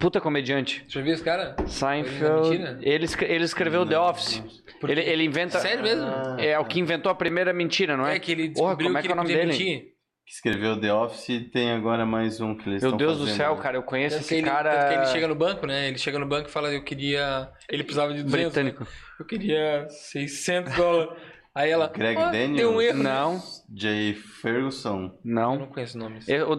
Puta 0.00 0.20
comediante. 0.20 0.84
Já 0.88 1.00
viu 1.02 1.12
esse 1.12 1.22
cara? 1.22 1.54
Seinfeld. 1.66 2.48
mentira? 2.50 2.78
Ele, 2.82 3.06
ele 3.28 3.44
escreveu 3.44 3.84
The 3.86 3.98
Office. 3.98 4.42
Ele, 4.88 5.00
ele 5.02 5.24
inventa. 5.24 5.58
Sério 5.60 5.82
mesmo? 5.82 6.06
É 6.38 6.58
o 6.58 6.64
que 6.64 6.80
inventou 6.80 7.12
a 7.12 7.14
primeira 7.14 7.52
mentira, 7.52 7.96
não 7.96 8.06
é? 8.06 8.16
É 8.16 8.18
que 8.18 8.32
ele 8.32 8.50
Porra, 8.52 8.74
descobriu 8.76 8.88
como 8.88 8.98
é 8.98 9.02
que 9.02 9.06
que 9.08 9.12
é 9.12 9.14
ele 9.14 9.20
o 9.20 9.22
nome 9.22 9.34
dele? 9.34 9.52
mentir. 9.52 9.92
Que 10.24 10.32
escreveu 10.34 10.80
The 10.80 10.92
Office 10.94 11.28
e 11.28 11.40
tem 11.40 11.72
agora 11.72 12.06
mais 12.06 12.40
um 12.40 12.56
que 12.56 12.68
eles 12.70 12.80
Meu 12.82 12.90
estão 12.90 12.96
Deus 12.96 13.18
do 13.18 13.24
fazendo, 13.24 13.36
céu, 13.36 13.56
né? 13.56 13.60
cara, 13.62 13.76
eu 13.76 13.82
conheço 13.82 14.16
Tanto 14.16 14.24
esse 14.24 14.34
ele, 14.36 14.42
que 14.44 14.48
ele 14.48 14.56
cara. 14.56 15.06
chega 15.06 15.28
no 15.28 15.34
banco, 15.34 15.66
né? 15.66 15.88
Ele 15.88 15.98
chega 15.98 16.18
no 16.18 16.26
banco 16.26 16.48
e 16.48 16.52
fala, 16.52 16.72
eu 16.72 16.82
queria... 16.84 17.50
Ele 17.68 17.82
precisava 17.82 18.14
de 18.14 18.22
200. 18.22 18.32
né? 18.32 18.62
Britânico. 18.70 18.86
Eu 19.20 19.26
queria 19.26 19.86
600 19.90 20.74
dólares. 20.74 21.20
Aí 21.54 21.70
ela... 21.70 21.88
Greg 21.88 22.16
"Ah, 22.18 22.30
Daniels? 22.30 22.56
Deu 22.56 22.72
um 22.72 22.80
erro. 22.80 23.02
Não, 23.02 23.42
Jay 23.76 24.14
Ferguson. 24.14 25.06
Eu 25.06 25.18
não. 25.24 25.58
não 25.58 25.66
conheço 25.66 25.98
nomes. 25.98 26.26
Eu- 26.28 26.50
o 26.50 26.56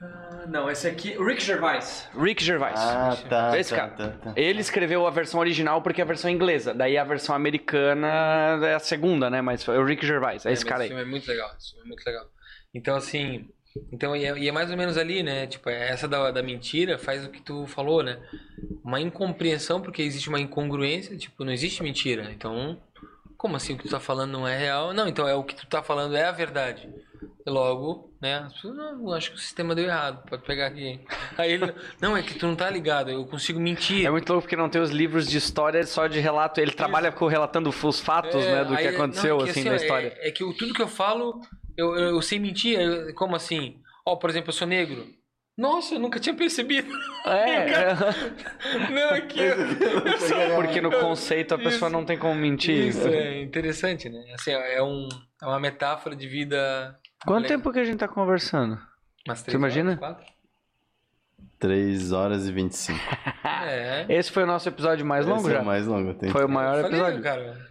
de- 0.00 0.50
Não, 0.50 0.70
esse 0.70 0.86
aqui. 0.86 1.16
Rick 1.18 1.42
Gervais. 1.42 2.08
Rick 2.18 2.42
Gervais. 2.44 2.78
Ah, 2.78 3.16
tá. 3.28 3.58
Esse 3.58 3.70
tá, 3.70 3.76
cara. 3.76 3.90
tá, 3.90 4.08
tá. 4.08 4.32
Ele 4.36 4.60
escreveu 4.60 5.06
a 5.06 5.10
versão 5.10 5.40
original 5.40 5.80
porque 5.82 6.00
é 6.00 6.04
a 6.04 6.06
versão 6.06 6.30
inglesa. 6.30 6.74
Daí 6.74 6.96
a 6.98 7.04
versão 7.04 7.34
americana 7.34 8.08
é 8.62 8.74
a 8.74 8.78
segunda, 8.78 9.30
né? 9.30 9.40
Mas 9.40 9.64
foi 9.64 9.78
o 9.78 9.84
Rick 9.84 10.06
Gervais. 10.06 10.44
É 10.46 10.52
esse 10.52 10.64
mas 10.64 10.70
cara 10.70 10.82
aí. 10.82 10.88
Esse 10.88 10.94
filme 10.94 11.08
é 11.08 11.10
muito 11.10 11.26
legal. 11.28 11.50
Esse 11.58 11.70
filme 11.70 11.84
é 11.84 11.88
muito 11.88 12.04
legal. 12.06 12.26
Então, 12.74 12.96
assim... 12.96 13.48
Então, 13.92 14.16
e 14.16 14.24
é, 14.24 14.38
e 14.38 14.48
é 14.48 14.52
mais 14.52 14.70
ou 14.70 14.76
menos 14.76 14.96
ali, 14.96 15.22
né? 15.22 15.46
Tipo, 15.46 15.68
essa 15.68 16.08
da, 16.08 16.30
da 16.30 16.42
mentira 16.42 16.96
faz 16.96 17.26
o 17.26 17.28
que 17.30 17.42
tu 17.42 17.66
falou, 17.66 18.02
né? 18.02 18.18
Uma 18.82 19.00
incompreensão, 19.00 19.82
porque 19.82 20.00
existe 20.00 20.30
uma 20.30 20.40
incongruência. 20.40 21.14
Tipo, 21.16 21.44
não 21.44 21.52
existe 21.52 21.82
mentira. 21.82 22.30
Então, 22.32 22.80
como 23.36 23.54
assim 23.54 23.74
o 23.74 23.76
que 23.76 23.84
tu 23.84 23.90
tá 23.90 24.00
falando 24.00 24.32
não 24.32 24.48
é 24.48 24.56
real? 24.56 24.94
Não, 24.94 25.06
então 25.06 25.28
é 25.28 25.34
o 25.34 25.44
que 25.44 25.54
tu 25.54 25.66
tá 25.66 25.82
falando 25.82 26.16
é 26.16 26.24
a 26.24 26.32
verdade. 26.32 26.88
E 27.46 27.50
logo, 27.50 28.10
né? 28.26 28.38
As 28.38 28.52
pessoas, 28.54 28.76
não, 28.76 29.00
eu 29.08 29.12
acho 29.14 29.30
que 29.30 29.36
o 29.36 29.40
sistema 29.40 29.74
deu 29.74 29.84
errado. 29.86 30.22
Pode 30.28 30.42
pegar 30.42 30.66
aqui. 30.66 31.00
Aí 31.38 31.52
ele, 31.52 31.72
não, 32.00 32.16
é 32.16 32.22
que 32.22 32.34
tu 32.34 32.46
não 32.46 32.56
tá 32.56 32.68
ligado. 32.68 33.10
Eu 33.10 33.24
consigo 33.26 33.60
mentir. 33.60 34.04
É 34.04 34.10
muito 34.10 34.28
louco 34.30 34.42
porque 34.44 34.56
não 34.56 34.68
tem 34.68 34.80
os 34.82 34.90
livros 34.90 35.28
de 35.28 35.38
história 35.38 35.84
só 35.86 36.06
de 36.06 36.18
relato. 36.18 36.60
Ele 36.60 36.72
trabalha 36.72 37.12
com 37.12 37.26
relatando 37.26 37.70
os 37.70 38.00
fatos, 38.00 38.44
É, 38.44 38.52
né? 38.52 38.64
Do 38.64 38.74
que 38.76 38.82
aí, 38.82 38.88
aconteceu, 38.88 39.36
não, 39.38 39.42
é 39.42 39.44
que, 39.44 39.50
assim, 39.50 39.62
ó, 39.62 39.64
na 39.70 39.72
é- 39.72 39.76
história. 39.76 40.16
É, 40.20 40.30
que 40.30 40.42
o- 40.44 40.52
tudo 40.54 40.74
que 40.74 40.82
eu 40.82 40.88
falo, 40.88 41.40
eu, 41.76 41.94
eu, 41.96 42.08
eu 42.16 42.22
sei 42.22 42.38
mentir. 42.38 42.78
eu- 42.80 43.14
como 43.14 43.36
assim? 43.36 43.76
Ó, 44.04 44.16
por 44.16 44.28
exemplo, 44.30 44.48
eu 44.50 44.54
sou 44.54 44.66
negro. 44.66 45.06
Nossa, 45.58 45.94
eu 45.94 45.98
nunca 45.98 46.20
tinha 46.20 46.34
percebido. 46.34 46.92
É, 47.24 47.94
Não, 48.92 49.14
é 49.14 49.20
que 49.22 49.40
eu 49.40 50.18
sou... 50.18 50.54
porque 50.56 50.82
no 50.82 50.90
conceito 51.00 51.54
a 51.54 51.58
pessoa 51.58 51.88
Isso. 51.88 51.90
não 51.90 52.04
tem 52.04 52.18
como 52.18 52.34
mentir. 52.34 52.88
Isso 52.88 53.08
é 53.08 53.40
interessante, 53.40 54.08
né? 54.10 54.22
Assim, 54.34 54.50
é, 54.52 54.82
um, 54.82 55.08
é 55.42 55.46
uma 55.46 55.58
metáfora 55.58 56.14
de 56.14 56.28
vida. 56.28 56.94
Quanto 57.24 57.48
tempo 57.48 57.72
que 57.72 57.78
a 57.78 57.84
gente 57.84 57.98
tá 57.98 58.08
conversando? 58.08 58.78
Umas 59.26 59.42
três 59.42 59.54
Tu 59.54 59.58
imagina? 59.58 59.90
horas, 59.92 59.98
quatro? 60.00 60.26
3 61.58 62.12
horas 62.12 62.46
e 62.46 62.52
25. 62.52 62.98
É. 63.66 64.04
Esse 64.08 64.30
foi 64.30 64.42
o 64.44 64.46
nosso 64.46 64.68
episódio 64.68 65.04
mais 65.04 65.24
longo 65.26 65.40
Esse 65.40 65.50
é 65.50 65.54
já. 65.54 65.60
o 65.62 65.64
mais 65.64 65.86
longo. 65.86 66.14
Tem 66.14 66.30
Foi 66.30 66.44
o 66.44 66.48
maior 66.48 66.76
Eu 66.76 66.82
falei, 66.82 67.00
episódio. 67.00 67.22
cara. 67.22 67.66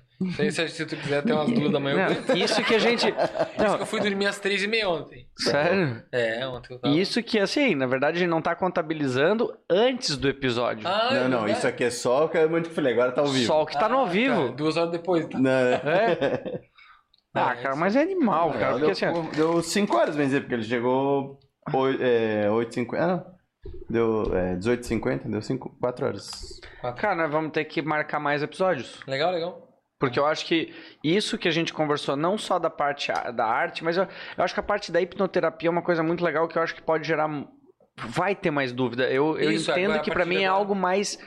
Se, 0.69 0.85
tu 0.85 0.95
quiser 0.97 1.19
até 1.19 1.33
umas 1.33 1.51
duas 1.51 1.71
da 1.71 1.79
manhã. 1.79 2.07
Não, 2.27 2.35
isso 2.35 2.63
que 2.63 2.73
a 2.75 2.79
gente. 2.79 3.11
Por 3.11 3.21
isso 3.23 3.63
Não, 3.63 3.75
que 3.77 3.81
eu 3.83 3.85
fui 3.85 3.99
dormir 4.01 4.25
às 4.25 4.39
três 4.39 4.63
e 4.63 4.67
meia 4.67 4.89
ontem. 4.89 5.27
sério? 5.37 6.01
É, 6.11 6.45
ontem 6.47 6.73
eu 6.73 6.79
tava. 6.79 6.93
Isso 6.95 7.21
que, 7.21 7.37
assim, 7.39 7.75
na 7.75 7.85
verdade 7.85 8.17
a 8.17 8.19
gente 8.19 8.29
não 8.29 8.41
tá 8.41 8.55
contabilizando 8.55 9.53
antes 9.69 10.17
do 10.17 10.27
episódio. 10.27 10.87
Ah, 10.87 11.09
é 11.11 11.13
Não, 11.15 11.21
não, 11.29 11.37
verdade. 11.39 11.57
isso 11.59 11.67
aqui 11.67 11.83
é 11.83 11.89
só 11.91 12.25
o 12.25 12.29
que 12.29 12.37
eu 12.37 12.49
muito 12.49 12.69
falei, 12.69 12.93
agora 12.93 13.11
tá 13.11 13.21
ao 13.21 13.27
vivo. 13.27 13.45
Só 13.45 13.61
o 13.61 13.65
que 13.65 13.77
tá 13.79 13.87
no 13.89 13.97
ao 13.97 14.05
Ah, 14.05 14.09
vivo. 14.09 14.49
tá, 14.49 14.55
duas 14.55 14.75
horas 14.77 14.91
depois. 14.91 15.27
Tá? 15.27 15.37
Não, 15.37 15.49
É? 15.51 16.61
Ah, 17.35 17.53
É, 17.57 17.61
cara, 17.61 17.75
mas 17.75 17.95
é 17.95 18.01
animal, 18.01 18.51
cara. 18.53 18.77
Porque 18.77 18.91
assim, 18.91 19.05
ó, 19.05 19.11
deu, 19.11 19.23
deu 19.53 19.61
5 19.61 19.95
horas, 19.97 20.15
bem 20.15 20.25
dizer, 20.25 20.41
porque 20.41 20.53
ele 20.55 20.63
chegou 20.63 21.39
oi- 21.73 21.97
é, 22.01 22.47
8h50. 22.49 22.97
Ah, 22.99 23.07
não. 23.07 23.35
Deu 23.89 24.31
é, 24.35 24.55
18h50, 24.55 25.29
deu 25.29 25.41
5, 25.41 25.77
4 25.79 26.05
horas. 26.05 26.29
cara, 26.97 27.15
nós 27.15 27.31
vamos 27.31 27.51
ter 27.51 27.65
que 27.65 27.81
marcar 27.81 28.19
mais 28.19 28.41
episódios. 28.43 29.01
Legal, 29.07 29.31
legal. 29.31 29.61
Porque 29.99 30.19
eu 30.19 30.25
acho 30.25 30.45
que 30.45 30.73
isso 31.03 31.37
que 31.37 31.47
a 31.47 31.51
gente 31.51 31.73
conversou, 31.73 32.15
não 32.15 32.37
só 32.37 32.59
da 32.59 32.69
parte 32.69 33.11
da 33.33 33.45
arte, 33.45 33.83
mas 33.83 33.97
eu, 33.97 34.03
eu 34.37 34.43
acho 34.43 34.53
que 34.53 34.59
a 34.59 34.63
parte 34.63 34.91
da 34.91 35.01
hipnoterapia 35.01 35.67
é 35.69 35.71
uma 35.71 35.81
coisa 35.81 36.03
muito 36.03 36.23
legal 36.23 36.47
que 36.47 36.57
eu 36.57 36.61
acho 36.61 36.75
que 36.75 36.81
pode 36.81 37.07
gerar. 37.07 37.27
Vai 37.97 38.35
ter 38.35 38.51
mais 38.51 38.71
dúvida. 38.73 39.09
Eu, 39.09 39.37
eu 39.39 39.49
Isso, 39.51 39.71
entendo 39.71 39.85
agora, 39.91 39.99
que 40.03 40.11
pra 40.11 40.19
partir 40.19 40.29
mim 40.29 40.35
de 40.37 40.43
é 40.43 40.47
agora. 40.47 40.59
algo 40.59 40.75
mais. 40.75 41.17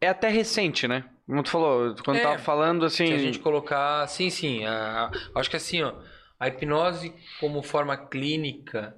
É 0.00 0.08
até 0.08 0.28
recente, 0.28 0.88
né? 0.88 1.04
Como 1.30 1.44
tu 1.44 1.50
falou, 1.50 1.94
quando 2.04 2.16
É, 2.16 2.22
tava 2.22 2.38
falando 2.38 2.84
assim. 2.84 3.06
Se 3.06 3.12
a 3.12 3.18
gente 3.18 3.38
colocar. 3.38 4.04
Sim, 4.08 4.30
sim. 4.30 4.64
a- 4.66 5.12
a- 5.34 5.38
acho 5.40 5.48
que 5.48 5.54
assim, 5.56 5.80
ó. 5.80 5.92
A 6.40 6.48
hipnose 6.48 7.14
como 7.38 7.62
forma 7.62 7.96
clínica, 7.96 8.96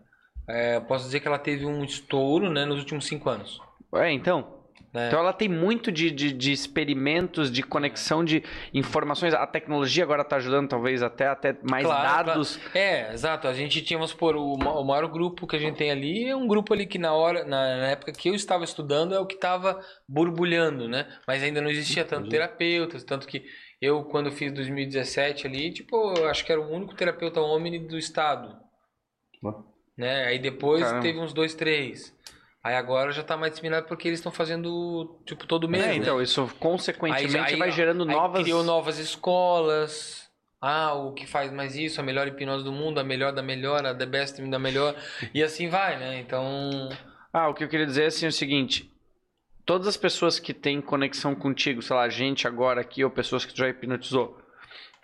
é, 0.49 0.81
posso 0.81 1.05
dizer 1.05 1.21
que 1.21 1.29
ela 1.29 1.39
teve 1.39 1.67
um 1.67 1.85
estouro 1.85 2.49
né, 2.49 2.65
nos 2.65 2.79
últimos 2.79 3.07
cinco 3.07 3.29
anos. 3.29 3.61
É, 3.95 4.11
então. 4.11 4.62
Né? 4.93 5.09
Então 5.09 5.19
ela 5.19 5.33
tem 5.33 5.49
muito 5.49 5.91
de, 5.91 6.11
de, 6.11 6.33
de 6.33 6.53
experimentos, 6.53 7.51
de 7.51 7.63
conexão 7.63 8.23
de 8.23 8.45
informações. 8.75 9.33
A 9.33 9.47
tecnologia 9.47 10.05
agora 10.05 10.23
tá 10.23 10.37
ajudando, 10.37 10.69
talvez, 10.69 11.03
até, 11.03 11.29
até 11.29 11.57
mais 11.63 11.87
Claro, 11.87 12.27
dados. 12.27 12.61
É, 12.75 13.13
exato. 13.13 13.49
A 13.49 13.55
gente 13.55 13.81
tinha, 13.83 13.99
vamos 13.99 14.11
supor, 14.11 14.37
o, 14.37 14.53
o 14.53 14.85
maior 14.85 15.09
grupo 15.09 15.47
que 15.47 15.57
a 15.57 15.59
gente 15.59 15.77
tem 15.77 15.91
ali 15.91 16.29
é 16.29 16.37
um 16.37 16.47
grupo 16.47 16.75
ali 16.75 16.87
que 16.87 16.99
na 16.99 17.15
hora, 17.15 17.45
na, 17.45 17.77
na 17.79 17.87
época 17.89 18.13
que 18.13 18.29
eu 18.29 18.35
estava 18.35 18.65
estudando, 18.65 19.15
é 19.15 19.19
o 19.19 19.27
que 19.27 19.35
estava 19.35 19.81
borbulhando, 20.07 20.87
né? 20.87 21.07
Mas 21.27 21.43
ainda 21.43 21.63
não 21.63 21.71
existia 21.71 22.05
tanto 22.05 22.29
terapeutas, 22.29 23.03
tanto 23.03 23.27
que 23.27 23.45
eu, 23.81 24.05
quando 24.05 24.31
fiz 24.31 24.53
2017 24.53 25.47
ali, 25.47 25.73
tipo, 25.73 26.13
acho 26.27 26.45
que 26.45 26.53
era 26.53 26.61
o 26.61 26.71
único 26.71 26.95
terapeuta 26.95 27.41
homem 27.41 27.85
do 27.87 27.97
estado. 27.97 28.57
Né? 29.97 30.25
Aí 30.27 30.39
depois 30.39 30.83
Caramba. 30.83 31.03
teve 31.03 31.19
uns 31.19 31.33
dois, 31.33 31.55
três. 31.55 32.15
Aí 32.65 32.77
agora 32.77 33.11
já 33.11 33.23
tá 33.25 33.37
mais 33.37 33.53
disseminado 33.53 33.87
porque 33.89 34.07
eles 34.07 34.21
estão 34.21 34.31
fazendo, 34.31 35.19
tipo, 35.27 35.47
todo 35.47 35.69
mês, 35.69 35.83
É, 35.85 35.89
né? 35.89 35.97
então, 35.97 36.23
isso 36.23 36.49
consequentemente 36.61 37.37
Aí- 37.37 37.53
aí- 37.55 37.59
vai 37.59 37.73
gerando 37.73 38.03
Aí 38.09 38.15
novas. 38.15 38.43
criou 38.43 38.63
novas 38.63 38.99
escolas. 38.99 40.31
Ah, 40.61 40.95
o 40.95 41.13
que 41.13 41.27
faz 41.27 41.51
mais 41.53 41.75
isso, 41.75 42.01
a 42.01 42.05
melhor 42.05 42.29
hipnose 42.29 42.63
do 42.63 42.71
mundo, 42.71 43.01
a 43.01 43.05
melhor 43.05 43.33
da 43.33 43.43
melhor, 43.43 43.85
a 43.85 43.93
the 43.93 44.07
best 44.07 44.41
da 44.49 44.59
melhor. 44.61 44.95
E 45.35 45.43
assim 45.43 45.69
vai, 45.69 45.99
né? 45.99 46.21
Então. 46.21 46.89
Ah, 47.33 47.49
o 47.49 47.55
que 47.55 47.65
eu 47.65 47.69
queria 47.69 47.85
dizer 47.87 48.05
é 48.05 48.07
assim, 48.07 48.27
o 48.29 48.33
seguinte. 48.33 48.89
Todas 49.67 49.89
as 49.89 49.97
pessoas 49.97 50.39
que 50.39 50.55
têm 50.55 50.81
conexão 50.81 51.35
contigo, 51.35 51.83
sei 51.83 51.97
lá, 51.97 52.09
gente 52.09 52.47
agora 52.47 52.81
aqui 52.81 53.03
ou 53.03 53.11
pessoas 53.11 53.45
que 53.45 53.53
tu 53.53 53.59
já 53.59 53.69
hipnotizou, 53.69 54.39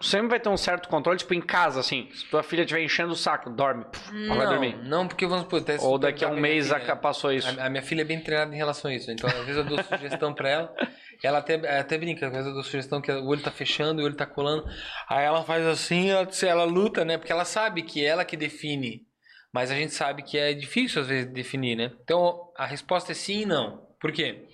sempre 0.00 0.28
vai 0.28 0.40
ter 0.40 0.48
um 0.48 0.56
certo 0.56 0.88
controle, 0.88 1.18
tipo 1.18 1.34
em 1.34 1.40
casa, 1.40 1.80
assim. 1.80 2.08
Se 2.12 2.24
tua 2.26 2.42
filha 2.42 2.62
estiver 2.62 2.82
enchendo 2.82 3.12
o 3.12 3.16
saco, 3.16 3.50
dorme. 3.50 3.84
puf, 3.84 4.10
ela 4.26 4.34
vai 4.34 4.44
não, 4.44 4.52
dormir. 4.52 4.76
não, 4.84 5.08
porque 5.08 5.26
vamos 5.26 5.46
por 5.46 5.62
Ou 5.80 5.98
daqui 5.98 6.24
a 6.24 6.28
um 6.28 6.38
mês 6.38 6.72
filha, 6.72 6.96
passou 6.96 7.32
isso. 7.32 7.48
A, 7.60 7.66
a 7.66 7.70
minha 7.70 7.82
filha 7.82 8.02
é 8.02 8.04
bem 8.04 8.20
treinada 8.20 8.54
em 8.54 8.56
relação 8.56 8.90
a 8.90 8.94
isso. 8.94 9.10
Então, 9.10 9.28
às 9.28 9.44
vezes 9.44 9.56
eu 9.56 9.64
dou 9.64 9.82
sugestão 9.82 10.32
pra 10.32 10.48
ela. 10.48 10.74
Ela 11.22 11.38
até, 11.38 11.54
até 11.78 11.98
brinca, 11.98 12.26
às 12.26 12.32
vezes 12.32 12.46
eu 12.46 12.54
dou 12.54 12.62
sugestão 12.62 13.00
que 13.00 13.10
o 13.10 13.26
olho 13.26 13.42
tá 13.42 13.50
fechando, 13.50 14.00
o 14.00 14.04
olho 14.04 14.14
tá 14.14 14.24
colando. 14.24 14.64
Aí 15.08 15.24
ela 15.24 15.42
faz 15.42 15.66
assim, 15.66 16.10
ela, 16.10 16.28
ela 16.42 16.64
luta, 16.64 17.04
né? 17.04 17.18
Porque 17.18 17.32
ela 17.32 17.44
sabe 17.44 17.82
que 17.82 18.04
é 18.04 18.08
ela 18.08 18.24
que 18.24 18.36
define. 18.36 19.04
Mas 19.52 19.70
a 19.70 19.74
gente 19.74 19.92
sabe 19.94 20.22
que 20.22 20.38
é 20.38 20.52
difícil 20.52 21.02
às 21.02 21.08
vezes 21.08 21.32
definir, 21.32 21.74
né? 21.74 21.90
Então 22.04 22.52
a 22.56 22.66
resposta 22.66 23.10
é 23.12 23.14
sim 23.14 23.42
e 23.42 23.46
não. 23.46 23.88
Por 23.98 24.12
quê? 24.12 24.46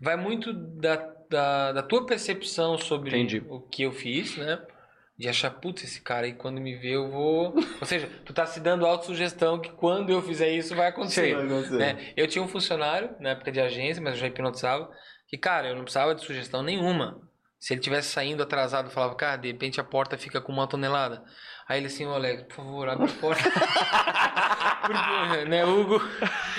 Vai 0.00 0.16
muito 0.16 0.52
da 0.52 1.15
da, 1.28 1.72
da 1.72 1.82
tua 1.82 2.06
percepção 2.06 2.78
sobre 2.78 3.10
Entendi. 3.10 3.44
o 3.48 3.60
que 3.60 3.82
eu 3.82 3.92
fiz, 3.92 4.36
né? 4.36 4.60
De 5.18 5.28
achar, 5.28 5.50
putz, 5.50 5.82
esse 5.82 6.02
cara 6.02 6.26
aí 6.26 6.34
quando 6.34 6.60
me 6.60 6.76
vê 6.76 6.90
eu 6.94 7.10
vou. 7.10 7.54
Ou 7.80 7.86
seja, 7.86 8.08
tu 8.24 8.32
tá 8.34 8.44
se 8.44 8.60
dando 8.60 8.84
autossugestão 8.84 9.58
que 9.58 9.70
quando 9.70 10.10
eu 10.10 10.20
fizer 10.20 10.50
isso 10.50 10.74
vai 10.74 10.88
acontecer. 10.88 11.34
Vai 11.34 11.46
acontecer. 11.46 11.76
né? 11.76 12.12
Eu 12.16 12.26
tinha 12.26 12.44
um 12.44 12.48
funcionário 12.48 13.10
na 13.18 13.30
época 13.30 13.50
de 13.50 13.60
agência, 13.60 14.02
mas 14.02 14.14
eu 14.14 14.20
já 14.20 14.26
hipnotizava, 14.26 14.90
que, 15.26 15.38
cara, 15.38 15.68
eu 15.68 15.74
não 15.74 15.82
precisava 15.84 16.14
de 16.14 16.22
sugestão 16.22 16.62
nenhuma. 16.62 17.20
Se 17.58 17.72
ele 17.72 17.80
tivesse 17.80 18.10
saindo 18.10 18.42
atrasado, 18.42 18.88
eu 18.88 18.92
falava, 18.92 19.14
cara, 19.14 19.36
de 19.38 19.48
repente 19.48 19.80
a 19.80 19.84
porta 19.84 20.18
fica 20.18 20.40
com 20.40 20.52
uma 20.52 20.68
tonelada. 20.68 21.24
Aí 21.68 21.80
ele 21.80 21.86
assim, 21.86 22.06
ô 22.06 22.14
Alex, 22.14 22.44
por 22.44 22.54
favor, 22.54 22.88
abre 22.88 23.10
a 23.10 23.20
porta. 23.20 23.42
porque, 24.86 25.44
né, 25.46 25.64
Hugo? 25.64 26.00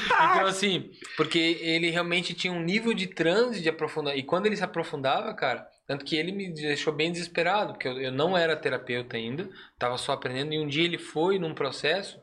Então, 0.06 0.46
assim, 0.46 0.92
porque 1.16 1.40
ele 1.40 1.90
realmente 1.90 2.34
tinha 2.34 2.52
um 2.52 2.62
nível 2.62 2.94
de 2.94 3.08
transe 3.08 3.62
de 3.62 3.70
aprofundar. 3.70 4.18
E 4.18 4.24
quando 4.24 4.48
ele 4.48 4.58
se 4.58 4.64
aprofundava, 4.64 5.34
cara, 5.34 5.66
tanto 5.86 6.04
que 6.04 6.18
ele 6.18 6.34
me 6.34 6.54
deixou 6.54 6.92
bem 6.92 7.12
desesperado, 7.12 7.74
porque 7.74 7.88
eu, 7.88 8.00
eu 8.00 8.12
não 8.12 8.38
era 8.38 8.58
terapeuta 8.58 9.16
ainda, 9.16 9.50
tava 9.80 9.98
só 9.98 10.12
aprendendo, 10.12 10.54
e 10.54 10.60
um 10.60 10.68
dia 10.68 10.84
ele 10.84 10.98
foi 10.98 11.40
num 11.40 11.54
processo 11.54 12.20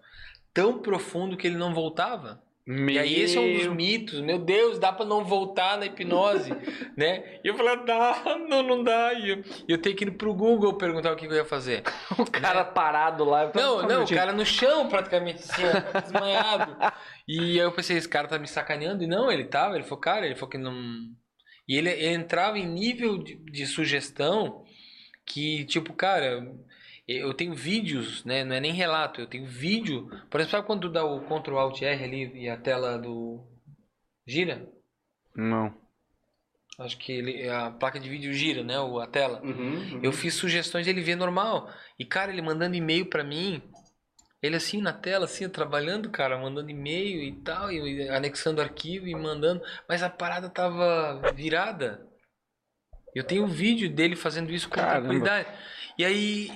tão 0.52 0.78
profundo 0.78 1.36
que 1.36 1.46
ele 1.46 1.56
não 1.56 1.72
voltava. 1.72 2.43
E 2.66 2.98
aí 2.98 3.20
esse 3.20 3.36
é 3.36 3.40
um 3.40 3.52
dos 3.52 3.66
mitos. 3.66 4.20
Meu 4.22 4.38
Deus, 4.38 4.78
dá 4.78 4.90
pra 4.90 5.04
não 5.04 5.22
voltar 5.22 5.76
na 5.76 5.84
hipnose, 5.84 6.50
né? 6.96 7.38
E 7.44 7.48
eu 7.48 7.54
falei, 7.54 7.84
dá, 7.84 8.38
não, 8.48 8.62
não 8.62 8.82
dá. 8.82 9.12
E 9.12 9.28
eu, 9.28 9.44
eu 9.68 9.78
tenho 9.78 9.94
que 9.94 10.04
ir 10.04 10.10
pro 10.12 10.32
Google 10.32 10.72
perguntar 10.78 11.12
o 11.12 11.16
que, 11.16 11.26
eu 11.26 11.32
ia 11.32 11.44
fazer. 11.44 11.82
O 12.18 12.30
cara 12.30 12.64
parado 12.64 13.24
lá. 13.24 13.50
Não, 13.54 13.82
não, 13.86 14.04
o 14.04 14.08
cara 14.08 14.32
no 14.32 14.46
chão 14.46 14.88
praticamente, 14.88 15.40
assim, 15.40 15.62
ó, 15.64 16.00
desmanhado. 16.00 16.76
E 17.28 17.38
aí 17.38 17.58
eu 17.58 17.72
pensei, 17.72 17.98
esse 17.98 18.08
cara 18.08 18.28
tá 18.28 18.38
me 18.38 18.48
sacaneando. 18.48 19.04
E 19.04 19.06
não, 19.06 19.30
ele 19.30 19.44
tava, 19.44 19.74
ele 19.74 19.84
falou, 19.84 20.00
cara, 20.00 20.24
ele 20.24 20.34
falou 20.34 20.50
que 20.50 20.58
não... 20.58 20.74
E 21.68 21.76
ele, 21.76 21.90
ele 21.90 22.14
entrava 22.14 22.58
em 22.58 22.66
nível 22.66 23.18
de, 23.22 23.36
de 23.36 23.66
sugestão 23.66 24.64
que, 25.26 25.64
tipo, 25.66 25.92
cara... 25.92 26.42
Eu 27.06 27.34
tenho 27.34 27.54
vídeos, 27.54 28.24
né? 28.24 28.44
Não 28.44 28.54
é 28.56 28.60
nem 28.60 28.72
relato, 28.72 29.20
eu 29.20 29.26
tenho 29.26 29.46
vídeo. 29.46 30.08
Por 30.30 30.40
exemplo, 30.40 30.50
sabe 30.56 30.66
quando 30.66 30.90
dá 30.90 31.04
o 31.04 31.20
Ctrl 31.20 31.58
Alt 31.58 31.82
R 31.82 32.02
ali 32.04 32.32
e 32.44 32.48
a 32.48 32.56
tela 32.56 32.98
do. 32.98 33.44
gira? 34.26 34.66
Não. 35.36 35.74
Acho 36.78 36.96
que 36.98 37.12
ele, 37.12 37.48
a 37.48 37.70
placa 37.70 38.00
de 38.00 38.08
vídeo 38.08 38.32
gira, 38.32 38.64
né? 38.64 38.80
o- 38.80 38.98
A 38.98 39.06
tela. 39.06 39.40
Uhum, 39.42 40.00
Eu 40.02 40.12
fiz 40.12 40.34
sugestões 40.34 40.86
dele 40.86 41.02
ver 41.02 41.14
normal. 41.14 41.70
E, 41.98 42.04
cara, 42.04 42.32
ele 42.32 42.42
mandando 42.42 42.74
e-mail 42.74 43.06
pra 43.06 43.22
mim. 43.22 43.62
Ele 44.42 44.56
assim 44.56 44.80
na 44.80 44.92
tela, 44.92 45.24
assim, 45.26 45.48
trabalhando, 45.48 46.10
cara, 46.10 46.38
mandando 46.38 46.70
e-mail 46.70 47.22
e 47.22 47.32
tal, 47.42 47.70
e 47.70 48.08
anexando 48.08 48.60
arquivo 48.60 49.06
e 49.06 49.14
mandando. 49.14 49.62
Mas 49.88 50.02
a 50.02 50.10
parada 50.10 50.48
tava 50.50 51.20
virada. 51.34 52.06
Eu 53.14 53.24
tenho 53.24 53.44
um 53.44 53.48
vídeo 53.48 53.88
dele 53.88 54.16
fazendo 54.16 54.50
isso 54.50 54.68
com 54.68 54.74
Caramba. 54.74 55.00
tranquilidade. 55.08 55.48
E 55.98 56.04
aí. 56.04 56.50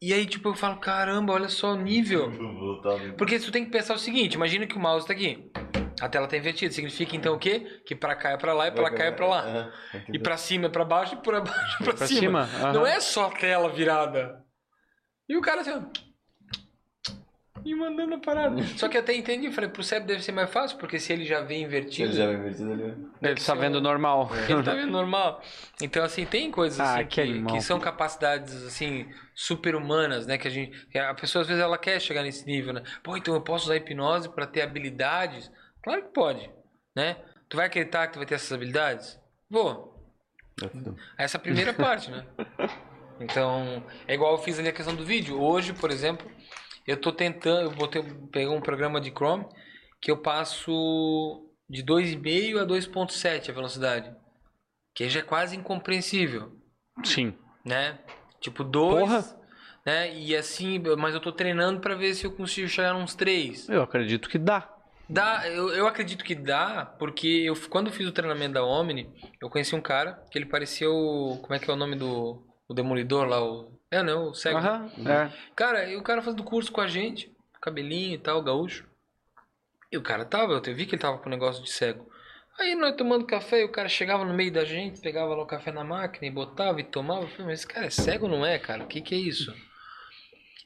E 0.00 0.12
aí, 0.12 0.26
tipo, 0.26 0.50
eu 0.50 0.54
falo, 0.54 0.76
caramba, 0.76 1.32
olha 1.32 1.48
só 1.48 1.72
o 1.72 1.76
nível. 1.76 2.30
Porque 3.16 3.38
tu 3.38 3.50
tem 3.50 3.64
que 3.64 3.70
pensar 3.70 3.94
o 3.94 3.98
seguinte, 3.98 4.34
imagina 4.34 4.66
que 4.66 4.76
o 4.76 4.80
mouse 4.80 5.06
tá 5.06 5.12
aqui. 5.14 5.50
A 6.00 6.08
tela 6.08 6.26
tá 6.28 6.36
invertida. 6.36 6.70
Significa 6.72 7.16
então 7.16 7.34
o 7.34 7.38
quê? 7.38 7.80
Que 7.86 7.94
pra 7.94 8.14
cá 8.14 8.30
é 8.32 8.36
pra 8.36 8.52
lá 8.52 8.68
e 8.68 8.70
pra 8.70 8.90
cá 8.90 9.04
é 9.04 9.10
pra 9.12 9.26
lá. 9.26 9.72
E 10.12 10.18
pra 10.18 10.36
cima 10.36 10.66
é 10.66 10.68
pra 10.68 10.84
baixo 10.84 11.14
e 11.14 11.16
pra 11.22 11.40
baixo 11.40 11.76
é 11.80 11.84
pra, 11.84 11.94
Pra 11.94 12.06
cima. 12.06 12.46
cima, 12.46 12.72
Não 12.72 12.86
é 12.86 13.00
só 13.00 13.28
a 13.28 13.30
tela 13.30 13.70
virada. 13.70 14.44
E 15.26 15.36
o 15.36 15.40
cara 15.40 15.62
assim. 15.62 15.72
E 17.66 17.74
mandando 17.74 18.14
a 18.14 18.18
parada. 18.18 18.62
Só 18.78 18.88
que 18.88 18.96
eu 18.96 19.00
até 19.00 19.12
entendi, 19.12 19.50
falei, 19.50 19.68
pro 19.68 19.82
cérebro 19.82 20.06
deve 20.06 20.22
ser 20.22 20.30
mais 20.30 20.48
fácil, 20.48 20.78
porque 20.78 21.00
se 21.00 21.12
ele 21.12 21.24
já 21.24 21.40
vem 21.40 21.64
invertido, 21.64 22.10
Ele 22.10 22.16
já 22.16 22.26
vai 22.26 22.36
invertido 22.36 22.72
ali. 22.72 22.96
Ele 23.20 23.40
tá 23.40 23.54
vendo 23.56 23.80
normal. 23.80 24.30
ele 24.48 24.62
tá 24.62 24.72
vendo 24.72 24.92
normal. 24.92 25.42
Então, 25.82 26.04
assim, 26.04 26.24
tem 26.24 26.48
coisas 26.48 26.78
Ah, 26.78 27.00
assim, 27.00 27.06
que 27.06 27.26
que, 27.26 27.44
que 27.44 27.60
são 27.60 27.80
capacidades, 27.80 28.54
assim, 28.62 29.10
super-humanas, 29.34 30.28
né? 30.28 30.38
Que 30.38 30.46
a 30.46 30.50
gente. 30.50 30.86
que 30.86 30.96
A 30.96 31.12
pessoa, 31.12 31.42
às 31.42 31.48
vezes, 31.48 31.60
ela 31.60 31.76
quer 31.76 32.00
chegar 32.00 32.22
nesse 32.22 32.46
nível, 32.46 32.72
né? 32.72 32.84
Pô, 33.02 33.16
então 33.16 33.34
eu 33.34 33.40
posso 33.40 33.64
usar 33.64 33.74
hipnose 33.74 34.28
pra 34.28 34.46
ter 34.46 34.62
habilidades? 34.62 35.50
Claro 35.82 36.02
que 36.04 36.12
pode, 36.12 36.48
né? 36.94 37.16
Tu 37.48 37.56
vai 37.56 37.66
acreditar 37.66 38.06
que 38.06 38.12
tu 38.12 38.18
vai 38.20 38.26
ter 38.26 38.36
essas 38.36 38.52
habilidades? 38.52 39.18
Vou. 39.50 39.92
Essa 41.18 41.36
é 41.36 41.38
a 41.38 41.42
primeira 41.42 41.74
parte, 41.74 42.12
né? 42.12 42.24
Então, 43.20 43.82
é 44.06 44.14
igual 44.14 44.32
eu 44.32 44.38
fiz 44.38 44.56
ali 44.56 44.68
a 44.68 44.72
questão 44.72 44.94
do 44.94 45.04
vídeo. 45.04 45.40
Hoje, 45.40 45.72
por 45.72 45.90
exemplo, 45.90 46.30
eu 46.86 47.00
tô 47.00 47.12
tentando, 47.12 47.62
eu 47.62 47.70
botei, 47.70 48.02
peguei 48.30 48.48
um 48.48 48.60
programa 48.60 49.00
de 49.00 49.10
Chrome 49.10 49.46
que 50.00 50.10
eu 50.10 50.18
passo 50.18 51.50
de 51.68 51.82
2,5 51.82 52.60
a 52.60 52.66
2,7 52.66 53.50
a 53.50 53.52
velocidade. 53.52 54.14
Que 54.94 55.08
já 55.08 55.20
é 55.20 55.22
quase 55.22 55.56
incompreensível, 55.56 56.52
Sim. 57.04 57.34
né? 57.64 57.98
Tipo 58.40 58.64
2, 58.64 59.00
Porra. 59.00 59.40
né? 59.84 60.14
E 60.16 60.34
assim, 60.34 60.80
mas 60.96 61.14
eu 61.14 61.20
tô 61.20 61.32
treinando 61.32 61.80
pra 61.80 61.94
ver 61.94 62.14
se 62.14 62.24
eu 62.24 62.32
consigo 62.32 62.68
chegar 62.68 62.94
uns 62.94 63.14
3. 63.14 63.68
Eu 63.68 63.82
acredito 63.82 64.28
que 64.28 64.38
dá. 64.38 64.72
Dá, 65.08 65.48
eu, 65.48 65.68
eu 65.70 65.86
acredito 65.86 66.24
que 66.24 66.34
dá, 66.34 66.84
porque 66.98 67.26
eu, 67.28 67.54
quando 67.68 67.86
eu 67.88 67.92
fiz 67.92 68.08
o 68.08 68.12
treinamento 68.12 68.54
da 68.54 68.64
Omni, 68.64 69.08
eu 69.40 69.48
conheci 69.48 69.74
um 69.74 69.80
cara 69.80 70.24
que 70.30 70.38
ele 70.38 70.46
parecia 70.46 70.90
o. 70.90 71.38
Como 71.42 71.54
é 71.54 71.58
que 71.58 71.70
é 71.70 71.74
o 71.74 71.76
nome 71.76 71.94
do. 71.94 72.44
O 72.68 72.74
Demolidor 72.74 73.26
lá? 73.28 73.40
O, 73.40 73.75
é, 73.90 74.02
né? 74.02 74.14
O 74.14 74.34
cego. 74.34 74.58
Aham. 74.58 74.90
É. 75.06 75.32
Cara, 75.54 75.88
e 75.88 75.96
o 75.96 76.02
cara 76.02 76.22
fazendo 76.22 76.44
curso 76.44 76.72
com 76.72 76.80
a 76.80 76.86
gente, 76.86 77.30
cabelinho 77.60 78.14
e 78.14 78.18
tal, 78.18 78.42
gaúcho. 78.42 78.84
E 79.90 79.96
o 79.96 80.02
cara 80.02 80.24
tava, 80.24 80.52
eu 80.52 80.74
vi 80.74 80.86
que 80.86 80.94
ele 80.94 81.02
tava 81.02 81.18
com 81.18 81.28
um 81.28 81.32
negócio 81.32 81.62
de 81.62 81.70
cego. 81.70 82.10
Aí 82.58 82.74
nós 82.74 82.96
tomando 82.96 83.26
café, 83.26 83.60
e 83.60 83.64
o 83.64 83.70
cara 83.70 83.88
chegava 83.88 84.24
no 84.24 84.34
meio 84.34 84.50
da 84.50 84.64
gente, 84.64 85.00
pegava 85.00 85.34
lá 85.34 85.42
o 85.42 85.46
café 85.46 85.70
na 85.70 85.84
máquina 85.84 86.26
e 86.26 86.30
botava 86.30 86.80
e 86.80 86.84
tomava. 86.84 87.22
Eu 87.22 87.28
falei, 87.28 87.46
mas 87.46 87.60
esse 87.60 87.66
cara 87.66 87.86
é 87.86 87.90
cego, 87.90 88.26
não 88.26 88.44
é, 88.44 88.58
cara? 88.58 88.82
O 88.82 88.86
que 88.86 89.00
que 89.00 89.14
é 89.14 89.18
isso? 89.18 89.54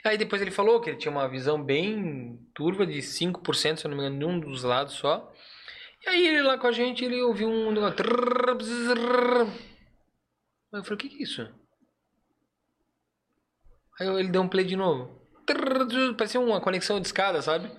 Aí 0.04 0.16
depois 0.16 0.40
ele 0.40 0.50
falou 0.50 0.80
que 0.80 0.88
ele 0.88 0.96
tinha 0.96 1.12
uma 1.12 1.28
visão 1.28 1.62
bem 1.62 2.38
turva 2.54 2.86
de 2.86 2.98
5%, 3.02 3.76
se 3.76 3.86
eu 3.86 3.90
não 3.90 3.98
me 3.98 4.04
engano, 4.04 4.18
de 4.18 4.24
um 4.24 4.40
dos 4.40 4.62
lados 4.62 4.94
só. 4.94 5.30
E 6.06 6.08
aí 6.08 6.26
ele 6.26 6.42
lá 6.42 6.56
com 6.56 6.68
a 6.68 6.72
gente, 6.72 7.04
ele 7.04 7.20
ouviu 7.20 7.48
um 7.48 7.70
negócio. 7.70 7.96
eu 10.72 10.84
falei, 10.84 10.94
o 10.94 10.96
que 10.96 11.08
que 11.08 11.18
é 11.18 11.22
isso? 11.22 11.59
Aí 14.00 14.08
ele 14.08 14.28
deu 14.28 14.40
um 14.40 14.48
play 14.48 14.64
de 14.64 14.76
novo. 14.76 15.20
Parecia 16.16 16.40
uma 16.40 16.60
conexão 16.60 16.98
de 16.98 17.06
escada, 17.06 17.42
sabe? 17.42 17.70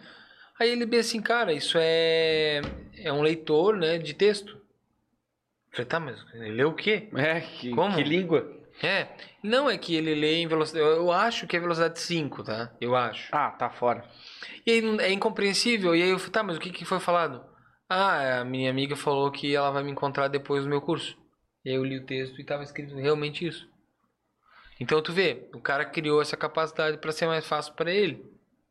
Aí 0.59 0.69
ele 0.69 0.85
bem 0.85 0.99
assim, 0.99 1.19
cara, 1.19 1.51
isso 1.51 1.77
é 1.81 2.61
é 2.97 3.11
um 3.11 3.23
leitor, 3.23 3.75
né, 3.75 3.97
de 3.97 4.13
texto. 4.13 4.51
Eu 4.51 5.71
falei, 5.71 5.85
tá, 5.85 5.99
mas 5.99 6.23
ele 6.35 6.51
lê 6.51 6.63
o 6.63 6.73
quê? 6.73 7.09
É, 7.15 7.41
que, 7.41 7.71
Como? 7.71 7.95
que 7.95 8.03
língua? 8.03 8.61
É, 8.83 9.07
não 9.43 9.69
é 9.69 9.77
que 9.77 9.95
ele 9.95 10.13
lê 10.13 10.35
em 10.35 10.47
velocidade, 10.47 10.85
eu 10.85 10.97
eu 10.97 11.11
acho 11.11 11.47
que 11.47 11.57
é 11.57 11.59
velocidade 11.59 11.99
5, 11.99 12.43
tá? 12.43 12.71
Eu 12.79 12.95
acho. 12.95 13.35
Ah, 13.35 13.51
tá 13.51 13.69
fora. 13.69 14.05
E 14.65 14.71
aí 14.71 14.99
é 14.99 15.11
incompreensível. 15.11 15.95
E 15.95 16.03
aí 16.03 16.09
eu 16.09 16.19
falei, 16.19 16.31
tá, 16.31 16.43
mas 16.43 16.57
o 16.57 16.59
que, 16.59 16.71
que 16.71 16.85
foi 16.85 16.99
falado? 16.99 17.43
Ah, 17.89 18.41
a 18.41 18.45
minha 18.45 18.69
amiga 18.69 18.95
falou 18.95 19.31
que 19.31 19.55
ela 19.55 19.71
vai 19.71 19.83
me 19.83 19.91
encontrar 19.91 20.27
depois 20.27 20.63
do 20.63 20.69
meu 20.69 20.81
curso. 20.81 21.17
E 21.65 21.69
aí 21.69 21.75
eu 21.75 21.83
li 21.83 21.97
o 21.97 22.05
texto 22.05 22.39
e 22.39 22.45
tava 22.45 22.63
escrito 22.63 22.95
realmente 22.95 23.45
isso. 23.45 23.67
Então 24.81 25.01
tu 25.01 25.13
vê, 25.13 25.47
o 25.53 25.61
cara 25.61 25.85
criou 25.85 26.21
essa 26.21 26.35
capacidade 26.35 26.97
para 26.97 27.11
ser 27.11 27.27
mais 27.27 27.45
fácil 27.45 27.73
para 27.75 27.91
ele. 27.91 28.21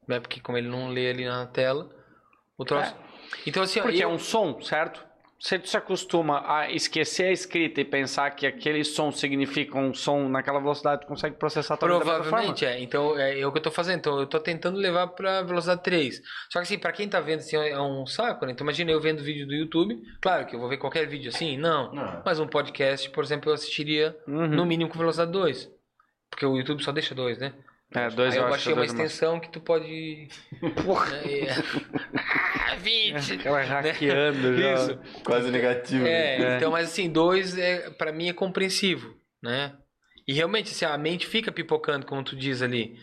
Né? 0.08 0.18
Porque 0.18 0.40
como 0.40 0.58
ele 0.58 0.68
não 0.68 0.88
lê 0.88 1.08
ali 1.08 1.24
na 1.24 1.46
tela, 1.46 1.88
o 2.58 2.64
troço. 2.64 2.94
Então 3.46 3.62
assim, 3.62 3.80
Porque 3.80 4.02
é 4.02 4.04
eu- 4.04 4.10
um 4.10 4.18
som, 4.18 4.60
certo? 4.60 5.08
Se 5.38 5.58
tu 5.58 5.68
se 5.70 5.76
acostuma 5.76 6.42
a 6.46 6.70
esquecer 6.70 7.28
a 7.28 7.32
escrita 7.32 7.80
e 7.80 7.84
pensar 7.84 8.30
que 8.32 8.46
aquele 8.46 8.84
som 8.84 9.10
significa 9.10 9.78
um 9.78 9.94
som 9.94 10.28
naquela 10.28 10.58
velocidade, 10.60 11.00
tu 11.00 11.06
consegue 11.06 11.36
processar 11.36 11.78
também 11.78 11.98
da 11.98 12.04
mesma 12.04 12.20
Provavelmente 12.20 12.66
é. 12.66 12.78
Então 12.78 13.18
é, 13.18 13.40
é 13.40 13.46
o 13.46 13.50
que 13.52 13.56
eu 13.56 13.62
tô 13.62 13.70
fazendo. 13.70 14.00
Então 14.00 14.20
eu 14.20 14.26
tô 14.26 14.38
tentando 14.38 14.76
levar 14.76 15.06
pra 15.06 15.40
velocidade 15.42 15.82
3. 15.82 16.16
Só 16.52 16.58
que 16.58 16.64
assim, 16.64 16.78
pra 16.78 16.92
quem 16.92 17.08
tá 17.08 17.20
vendo 17.20 17.38
assim, 17.38 17.56
é 17.56 17.80
um 17.80 18.04
saco, 18.04 18.44
né? 18.44 18.52
Então 18.52 18.66
imagina 18.66 18.90
eu 18.90 19.00
vendo 19.00 19.22
vídeo 19.22 19.46
do 19.46 19.54
YouTube. 19.54 19.96
Claro 20.20 20.44
que 20.44 20.54
eu 20.54 20.60
vou 20.60 20.68
ver 20.68 20.76
qualquer 20.76 21.06
vídeo 21.06 21.30
assim, 21.30 21.56
não. 21.56 21.90
Não. 21.94 22.22
Mas 22.22 22.38
um 22.38 22.46
podcast, 22.46 23.08
por 23.08 23.24
exemplo, 23.24 23.48
eu 23.48 23.54
assistiria 23.54 24.14
Uhum. 24.28 24.46
no 24.48 24.66
mínimo 24.66 24.90
com 24.90 24.98
velocidade 24.98 25.32
2. 25.32 25.70
Porque 26.30 26.46
o 26.46 26.56
YouTube 26.56 26.82
só 26.82 26.92
deixa 26.92 27.14
2, 27.14 27.38
né? 27.38 27.52
É, 27.92 28.08
dois 28.08 28.34
Aí 28.34 28.40
eu 28.40 28.48
baixei 28.48 28.72
que 28.72 28.78
uma 28.78 28.86
dois 28.86 28.94
é 28.94 28.96
mais. 28.96 29.10
extensão 29.10 29.40
que 29.40 29.50
tu 29.50 29.60
pode. 29.60 30.28
Porra! 30.84 31.08
ah, 32.70 32.76
20! 32.76 33.32
Aquela 33.34 33.62
hackeando 33.62 34.56
já. 34.56 34.74
Isso. 34.74 34.98
Quase 35.24 35.50
negativo. 35.50 36.06
É, 36.06 36.38
né? 36.38 36.54
É. 36.54 36.56
então, 36.56 36.70
mas 36.70 36.88
assim, 36.88 37.10
dois 37.10 37.58
é, 37.58 37.90
para 37.90 38.12
mim 38.12 38.28
é 38.28 38.32
compreensivo, 38.32 39.16
né? 39.42 39.74
E 40.26 40.32
realmente, 40.32 40.70
assim, 40.70 40.84
a 40.84 40.96
mente 40.96 41.26
fica 41.26 41.50
pipocando, 41.50 42.06
como 42.06 42.22
tu 42.22 42.36
diz 42.36 42.62
ali. 42.62 42.96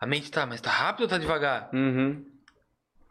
A 0.00 0.06
mente 0.06 0.28
tá, 0.28 0.44
mas 0.44 0.60
tá 0.60 0.70
rápido 0.70 1.02
ou 1.02 1.08
tá 1.08 1.16
devagar? 1.16 1.70
Uhum. 1.72 2.24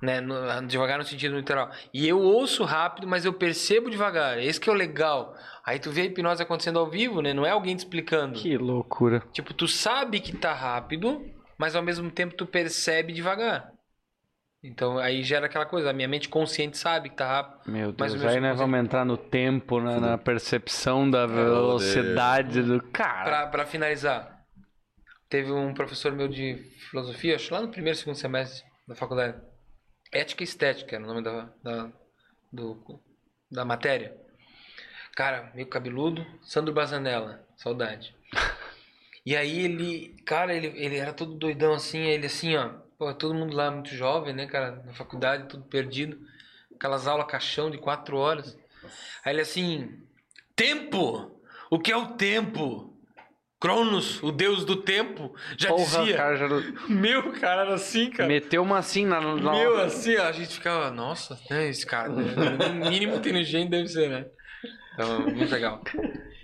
Né? 0.03 0.19
No- 0.19 0.67
devagar 0.67 0.97
no 0.97 1.05
sentido 1.05 1.37
literal. 1.37 1.71
E 1.93 2.05
eu 2.05 2.19
ouço 2.19 2.65
rápido, 2.65 3.07
mas 3.07 3.23
eu 3.23 3.31
percebo 3.31 3.89
devagar. 3.89 4.37
Esse 4.37 4.59
que 4.59 4.69
é 4.69 4.73
o 4.73 4.75
legal. 4.75 5.33
Aí 5.65 5.79
tu 5.79 5.91
vê 5.91 6.01
a 6.01 6.05
hipnose 6.05 6.43
acontecendo 6.43 6.77
ao 6.77 6.89
vivo, 6.89 7.21
né? 7.21 7.33
Não 7.33 7.45
é 7.45 7.51
alguém 7.51 7.73
te 7.73 7.79
explicando. 7.79 8.33
Que 8.37 8.57
loucura. 8.57 9.21
Tipo, 9.31 9.53
tu 9.53 9.65
sabe 9.65 10.19
que 10.19 10.35
tá 10.35 10.53
rápido, 10.53 11.21
mas 11.57 11.73
ao 11.73 11.81
mesmo 11.81 12.11
tempo 12.11 12.35
tu 12.35 12.45
percebe 12.45 13.13
devagar. 13.13 13.71
Então 14.61 14.97
aí 14.97 15.23
gera 15.23 15.45
aquela 15.45 15.65
coisa, 15.65 15.89
a 15.89 15.93
minha 15.93 16.07
mente 16.07 16.27
consciente 16.27 16.77
sabe 16.77 17.09
que 17.09 17.15
tá 17.15 17.59
Meu 17.65 17.93
Mas 17.97 18.11
Deus, 18.11 18.23
meu 18.23 18.31
aí 18.31 18.39
nós 18.41 18.57
subconsciente- 18.57 18.57
vamos 18.57 18.79
entrar 18.79 19.05
no 19.05 19.15
tempo, 19.17 19.79
na, 19.79 19.99
na 20.01 20.17
percepção 20.17 21.09
da 21.09 21.25
velocidade 21.25 22.61
do. 22.61 22.81
Cara, 22.91 23.23
Pra, 23.23 23.47
pra 23.47 23.65
finalizar, 23.65 24.37
teve 25.29 25.49
um 25.51 25.73
professor 25.73 26.11
meu 26.11 26.27
de 26.27 26.55
filosofia, 26.89 27.35
acho 27.35 27.53
lá 27.53 27.61
no 27.61 27.69
primeiro, 27.69 27.97
segundo 27.97 28.15
semestre 28.15 28.63
da 28.87 28.95
faculdade. 28.95 29.37
Ética 30.13 30.43
e 30.43 30.45
Estética 30.45 30.95
era 30.95 31.03
o 31.03 31.07
nome 31.07 31.23
da, 31.23 31.49
da, 31.63 31.91
do, 32.51 33.01
da 33.51 33.65
matéria. 33.65 34.15
Cara, 35.15 35.51
meio 35.53 35.67
cabeludo, 35.67 36.25
Sandro 36.41 36.73
Bazanella, 36.73 37.45
saudade. 37.55 38.15
E 39.25 39.35
aí 39.35 39.61
ele, 39.61 40.15
cara, 40.25 40.53
ele, 40.53 40.67
ele 40.75 40.97
era 40.97 41.13
todo 41.13 41.35
doidão 41.35 41.73
assim, 41.73 41.99
ele 41.99 42.25
assim, 42.25 42.55
ó, 42.55 42.69
pô, 42.97 43.13
todo 43.13 43.33
mundo 43.33 43.55
lá 43.55 43.71
muito 43.71 43.89
jovem, 43.95 44.33
né, 44.33 44.47
cara, 44.47 44.83
na 44.85 44.93
faculdade, 44.93 45.47
tudo 45.47 45.63
perdido. 45.63 46.19
Aquelas 46.75 47.07
aulas 47.07 47.27
caixão 47.27 47.71
de 47.71 47.77
quatro 47.77 48.17
horas. 48.17 48.57
Aí 49.23 49.33
ele 49.33 49.41
assim, 49.41 50.01
tempo! 50.55 51.39
O 51.69 51.79
que 51.79 51.91
é 51.91 51.97
o 51.97 52.13
tempo? 52.15 52.92
Cronos, 53.63 54.21
o 54.21 54.29
deus 54.29 54.65
do 54.65 54.75
tempo, 54.75 55.33
já 55.57 55.69
porra, 55.69 55.83
dizia. 56.01 56.17
cara, 56.17 56.35
já 56.35 56.47
Meu, 56.89 57.31
cara, 57.31 57.61
era 57.61 57.73
assim, 57.75 58.09
cara. 58.09 58.27
meteu 58.27 58.61
uma 58.61 58.77
assim 58.77 59.05
na. 59.05 59.21
na- 59.21 59.53
Meu, 59.53 59.77
assim, 59.81 60.17
ó, 60.17 60.23
a 60.27 60.31
gente 60.33 60.55
ficava, 60.55 60.91
nossa, 60.91 61.39
né, 61.49 61.69
esse 61.69 61.85
cara, 61.85 62.09
né? 62.09 62.23
no 62.73 62.89
mínimo 62.89 63.15
inteligente 63.15 63.69
deve 63.69 63.87
ser, 63.87 64.09
né? 64.09 64.25
Então, 64.93 65.21
muito 65.21 65.49
legal. 65.49 65.81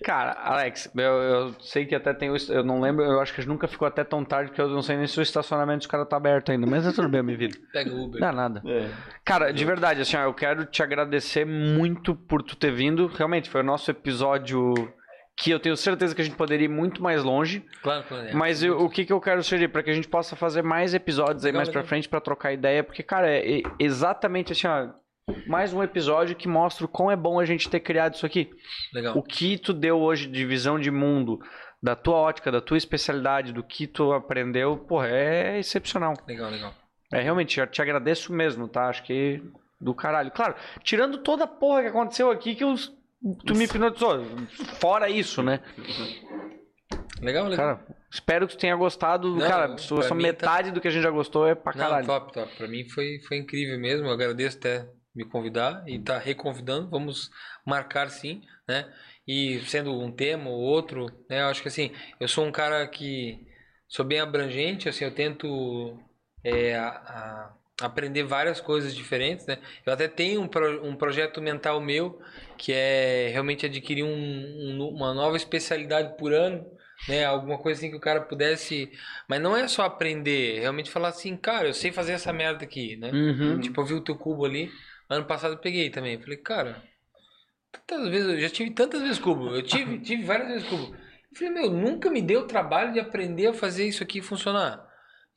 Cara, 0.02 0.32
Alex, 0.32 0.90
eu, 0.96 1.02
eu 1.04 1.56
sei 1.60 1.86
que 1.86 1.94
até 1.94 2.14
tem 2.14 2.30
o. 2.32 2.38
Eu 2.50 2.64
não 2.64 2.80
lembro, 2.80 3.04
eu 3.04 3.20
acho 3.20 3.34
que 3.34 3.46
nunca 3.46 3.68
ficou 3.68 3.86
até 3.86 4.02
tão 4.06 4.24
tarde 4.24 4.52
que 4.54 4.62
eu 4.62 4.70
não 4.70 4.82
sei 4.82 4.96
nem 4.96 5.06
se 5.06 5.20
o 5.20 5.22
estacionamento 5.22 5.80
dos 5.80 5.88
caras 5.88 6.08
tá 6.08 6.16
aberto 6.16 6.54
ainda. 6.54 6.66
Mas 6.66 6.88
é 6.88 6.94
tudo 6.94 7.10
bem, 7.10 7.22
minha 7.22 7.38
vida. 7.38 7.58
Pega 7.74 7.92
o 7.94 8.06
Uber. 8.06 8.20
Dá 8.22 8.32
nada. 8.32 8.64
É. 8.66 8.90
Cara, 9.26 9.52
de 9.52 9.66
verdade, 9.66 10.00
assim, 10.02 10.16
ó, 10.16 10.22
eu 10.24 10.34
quero 10.34 10.66
te 10.66 10.82
agradecer 10.82 11.46
muito 11.46 12.16
por 12.16 12.42
tu 12.42 12.56
ter 12.56 12.72
vindo. 12.72 13.08
Realmente, 13.08 13.50
foi 13.50 13.60
o 13.60 13.64
nosso 13.64 13.92
episódio 13.92 14.74
que 15.40 15.52
eu 15.52 15.60
tenho 15.60 15.78
certeza 15.78 16.14
que 16.14 16.22
a 16.22 16.24
gente 16.26 16.36
poderia 16.36 16.66
ir 16.66 16.70
muito 16.70 17.02
mais 17.02 17.24
longe. 17.24 17.66
Claro, 17.82 18.04
claro. 18.08 18.28
é. 18.28 18.34
Mas 18.34 18.62
eu- 18.62 18.78
o 18.80 18.90
que, 18.90 19.06
que 19.06 19.14
eu 19.14 19.22
quero 19.22 19.42
sugerir? 19.42 19.70
Para 19.70 19.82
que 19.84 19.90
a 19.90 19.94
gente 19.94 20.08
possa 20.08 20.36
fazer 20.36 20.62
mais 20.62 20.94
episódios 20.94 21.46
aí 21.46 21.52
Legal, 21.52 21.60
mais 21.60 21.70
pra 21.70 21.80
legal. 21.80 21.88
frente 21.90 22.10
pra 22.10 22.20
trocar 22.20 22.52
ideia. 22.52 22.84
Porque, 22.84 23.02
cara, 23.02 23.30
é 23.30 23.60
é 23.60 23.62
exatamente 23.80 24.52
assim, 24.52 24.68
ó. 24.68 24.90
Mais 25.48 25.72
um 25.74 25.82
episódio 25.84 26.36
que 26.36 26.48
mostra 26.48 26.86
o 26.86 26.90
quão 26.90 27.10
é 27.12 27.16
bom 27.16 27.40
a 27.40 27.46
gente 27.46 27.70
ter 27.70 27.80
criado 27.80 28.16
isso 28.16 28.26
aqui. 28.26 28.50
Legal. 28.94 29.16
O 29.18 29.22
que 29.24 29.58
tu 29.58 29.72
deu 29.74 30.00
hoje 30.00 30.28
de 30.28 30.44
visão 30.46 30.80
de 30.80 30.90
mundo, 30.92 31.40
da 31.82 31.96
tua 31.96 32.16
ótica, 32.16 32.52
da 32.52 32.60
tua 32.60 32.78
especialidade, 32.78 33.54
do 33.54 33.64
que 33.64 33.86
tu 33.88 34.12
aprendeu, 34.12 34.76
porra, 34.76 35.08
é 35.08 35.60
excepcional. 35.60 36.14
Legal, 36.28 36.50
legal. 36.50 36.74
É 37.14 37.22
realmente, 37.22 37.60
eu 37.60 37.68
te 37.68 37.82
agradeço 37.82 38.34
mesmo, 38.34 38.68
tá? 38.68 38.90
Acho 38.90 39.04
que 39.04 39.42
do 39.80 39.94
caralho. 39.94 40.32
Claro, 40.32 40.56
tirando 40.84 41.20
toda 41.20 41.44
a 41.46 41.48
porra 41.48 41.84
que 41.84 41.88
aconteceu 41.88 42.30
aqui 42.32 42.56
que 42.56 42.66
os, 42.66 42.92
tu 43.46 43.56
me 43.56 43.66
hipnotizou. 43.66 44.24
Fora 44.80 45.10
isso, 45.10 45.42
né? 45.44 45.60
Legal, 47.22 47.48
legal. 47.48 47.58
Cara, 47.78 47.96
espero 48.12 48.48
que 48.48 48.56
tu 48.56 48.60
tenha 48.60 48.76
gostado. 48.76 49.36
Não, 49.36 49.48
cara, 49.48 49.78
só 49.78 50.00
tá- 50.02 50.16
metade 50.16 50.72
do 50.72 50.80
que 50.80 50.88
a 50.88 50.92
gente 50.92 51.04
já 51.04 51.10
gostou 51.12 51.46
é 51.48 51.54
pra 51.56 51.74
Não, 51.74 51.80
caralho. 51.80 52.06
top, 52.06 52.34
top. 52.34 52.56
Pra 52.56 52.68
mim 52.68 52.88
foi, 52.90 53.20
foi 53.28 53.38
incrível 53.38 53.78
mesmo. 53.80 54.08
Eu 54.08 54.12
agradeço 54.14 54.58
até 54.58 54.88
me 55.14 55.26
convidar 55.26 55.84
e 55.88 56.00
tá 56.00 56.18
reconvidando. 56.18 56.90
Vamos 56.90 57.30
marcar 57.66 58.10
sim, 58.10 58.42
né? 58.68 58.92
E 59.28 59.60
sendo 59.68 59.92
um 60.00 60.12
tema 60.12 60.50
ou 60.50 60.60
outro, 60.60 61.06
né? 61.30 61.42
Eu 61.42 61.48
acho 61.48 61.62
que 61.62 61.68
assim, 61.68 61.92
eu 62.20 62.28
sou 62.28 62.46
um 62.46 62.52
cara 62.52 62.88
que 62.88 63.46
sou 63.88 64.06
bem 64.06 64.20
abrangente, 64.20 64.88
assim, 64.88 65.04
eu 65.04 65.14
tento 65.14 66.00
é, 66.44 66.76
a- 66.78 66.88
a- 66.88 67.54
aprender 67.82 68.24
várias 68.24 68.60
coisas 68.60 68.94
diferentes, 68.96 69.46
né? 69.46 69.58
Eu 69.86 69.94
até 69.94 70.08
tenho 70.08 70.42
um, 70.42 70.48
pro- 70.48 70.86
um 70.86 70.96
projeto 70.96 71.42
mental 71.42 71.80
meu 71.80 72.22
que 72.58 72.74
é 72.74 73.30
realmente 73.32 73.66
adquirir 73.66 74.04
um- 74.04 74.10
um- 74.10 74.90
uma 74.90 75.14
nova 75.14 75.38
especialidade 75.38 76.18
por 76.18 76.34
ano, 76.34 76.66
né? 77.08 77.24
Alguma 77.26 77.58
coisa 77.58 77.80
assim 77.80 77.90
que 77.90 77.96
o 77.96 78.00
cara 78.02 78.22
pudesse 78.22 78.92
mas 79.28 79.42
não 79.42 79.56
é 79.56 79.68
só 79.68 79.84
aprender, 79.84 80.58
é 80.58 80.60
realmente 80.62 80.90
falar 80.92 81.10
assim, 81.10 81.38
cara, 81.38 81.68
eu 81.68 81.74
sei 81.74 81.92
fazer 81.92 82.14
essa 82.14 82.34
merda 82.34 82.64
aqui, 82.66 82.98
né? 82.98 83.12
Uhum. 83.12 83.60
Tipo, 83.62 83.82
eu 83.82 83.86
vi 83.86 83.94
o 83.94 84.02
teu 84.04 84.16
cubo 84.18 84.46
ali, 84.46 84.70
ano 85.10 85.26
passado 85.26 85.54
eu 85.54 85.60
peguei 85.60 85.90
também. 85.90 86.20
Falei, 86.20 86.38
cara, 86.38 86.84
tantas 87.88 88.10
vezes, 88.10 88.28
eu 88.30 88.40
já 88.40 88.50
tive 88.50 88.72
tantas 88.72 89.02
vezes 89.02 89.20
cubo, 89.20 89.56
eu 89.56 89.62
tive, 89.64 90.00
tive 90.02 90.24
várias 90.24 90.48
vezes 90.50 90.68
cubo. 90.68 90.94
Eu 91.32 91.38
falei, 91.38 91.54
meu, 91.54 91.70
nunca 91.72 92.10
me 92.10 92.22
deu 92.22 92.48
trabalho 92.48 92.92
de 92.92 93.00
aprender 93.00 93.48
a 93.48 93.54
fazer 93.54 93.86
isso 93.88 94.04
aqui 94.04 94.22
funcionar. 94.22 94.86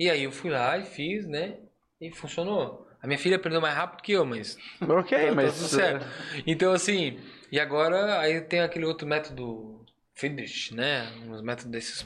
E 0.01 0.09
aí 0.11 0.25
eu 0.25 0.33
fui 0.33 0.51
lá 0.51 0.77
e 0.79 0.85
fiz, 0.85 1.27
né? 1.29 1.59
E 2.03 2.11
funcionou. 2.11 2.87
A 3.01 3.07
minha 3.07 3.19
filha 3.19 3.37
aprendeu 3.37 3.61
mais 3.61 3.75
rápido 3.75 4.03
que 4.03 4.13
eu, 4.13 4.25
mas 4.25 4.57
Ok, 4.83 5.19
tá, 5.19 5.27
tá 5.29 5.35
mas. 5.35 5.55
tudo 5.55 5.69
certo. 5.69 6.07
Então, 6.47 6.73
assim, 6.73 7.19
e 7.51 7.59
agora 7.61 8.19
aí 8.21 8.41
tem 8.41 8.61
aquele 8.61 8.85
outro 8.85 9.07
método 9.07 9.85
Friedrich, 10.15 10.75
né? 10.75 11.11
Uns 11.27 11.43
métodos 11.43 11.71
desses. 11.71 12.05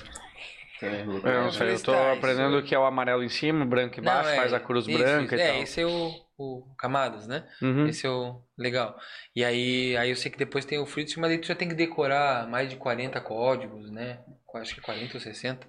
É, 0.82 0.86
É, 0.86 1.02
eu, 1.02 1.14
Eu 1.44 1.50
sei, 1.52 1.72
eu 1.72 1.82
tô 1.82 1.92
aprendendo 1.92 2.58
isso- 2.58 2.66
que 2.68 2.74
é 2.74 2.78
o 2.78 2.84
amarelo 2.84 3.22
em 3.24 3.28
cima, 3.30 3.64
o 3.64 3.68
branco 3.68 3.98
embaixo, 3.98 4.24
Não, 4.24 4.30
é, 4.34 4.36
faz 4.36 4.52
a 4.52 4.60
cruz 4.60 4.86
isso, 4.86 4.96
branca 4.96 5.34
isso. 5.34 5.42
e 5.42 5.46
É, 5.46 5.52
tal. 5.52 5.62
esse 5.62 5.80
é 5.80 5.86
o, 5.86 6.12
o 6.38 6.74
Camadas, 6.78 7.26
né? 7.26 7.48
Uhum. 7.62 7.86
Esse 7.86 8.06
é 8.06 8.10
o 8.10 8.42
legal. 8.58 8.94
E 9.34 9.42
aí, 9.42 9.96
aí 9.96 10.10
eu 10.10 10.16
sei 10.16 10.30
que 10.30 10.36
depois 10.38 10.66
tem 10.66 10.78
o 10.78 10.84
Fritz, 10.86 11.16
mas 11.16 11.30
aí 11.30 11.38
tu 11.38 11.46
já 11.46 11.54
tem 11.54 11.68
que 11.68 11.74
decorar 11.74 12.46
mais 12.46 12.68
de 12.68 12.76
40 12.76 13.20
códigos, 13.22 13.90
né? 13.90 14.20
Acho 14.54 14.74
que 14.74 14.80
40 14.82 15.16
ou 15.16 15.20
60. 15.20 15.66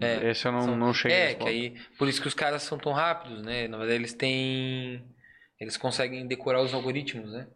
É, 0.00 0.30
Esse 0.30 0.46
eu 0.46 0.52
não, 0.52 0.62
são- 0.62 0.76
não 0.76 0.92
cheguei. 0.92 1.16
é 1.16 1.34
que 1.34 1.48
aí, 1.48 1.74
por 1.96 2.08
isso 2.08 2.20
que 2.20 2.26
os 2.28 2.34
caras 2.34 2.62
são 2.62 2.76
tão 2.78 2.92
rápidos, 2.92 3.42
né? 3.42 3.68
Na 3.68 3.76
verdade, 3.78 3.98
eles 4.00 4.12
têm. 4.12 5.04
Eles 5.60 5.76
conseguem 5.76 6.26
decorar 6.26 6.60
os 6.62 6.74
algoritmos, 6.74 7.30
né? 7.32 7.46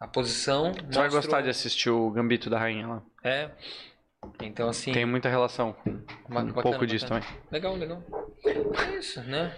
A 0.00 0.08
posição. 0.08 0.72
Tu 0.72 0.82
vai 0.82 1.04
mostra 1.04 1.08
gostar 1.20 1.40
de 1.42 1.50
assistir 1.50 1.90
o 1.90 2.10
Gambito 2.10 2.50
da 2.50 2.58
Rainha 2.58 2.86
lá. 2.86 3.02
É. 3.22 3.50
Então, 4.42 4.68
assim. 4.68 4.90
Tem 4.92 5.04
muita 5.04 5.28
relação 5.28 5.72
com 5.72 5.90
um 5.90 6.04
bacana, 6.28 6.62
pouco 6.62 6.86
disso 6.86 7.06
bacana. 7.06 7.20
também. 7.24 7.42
Legal, 7.52 7.76
legal. 7.76 8.02
É 8.44 8.96
isso, 8.98 9.22
né? 9.22 9.54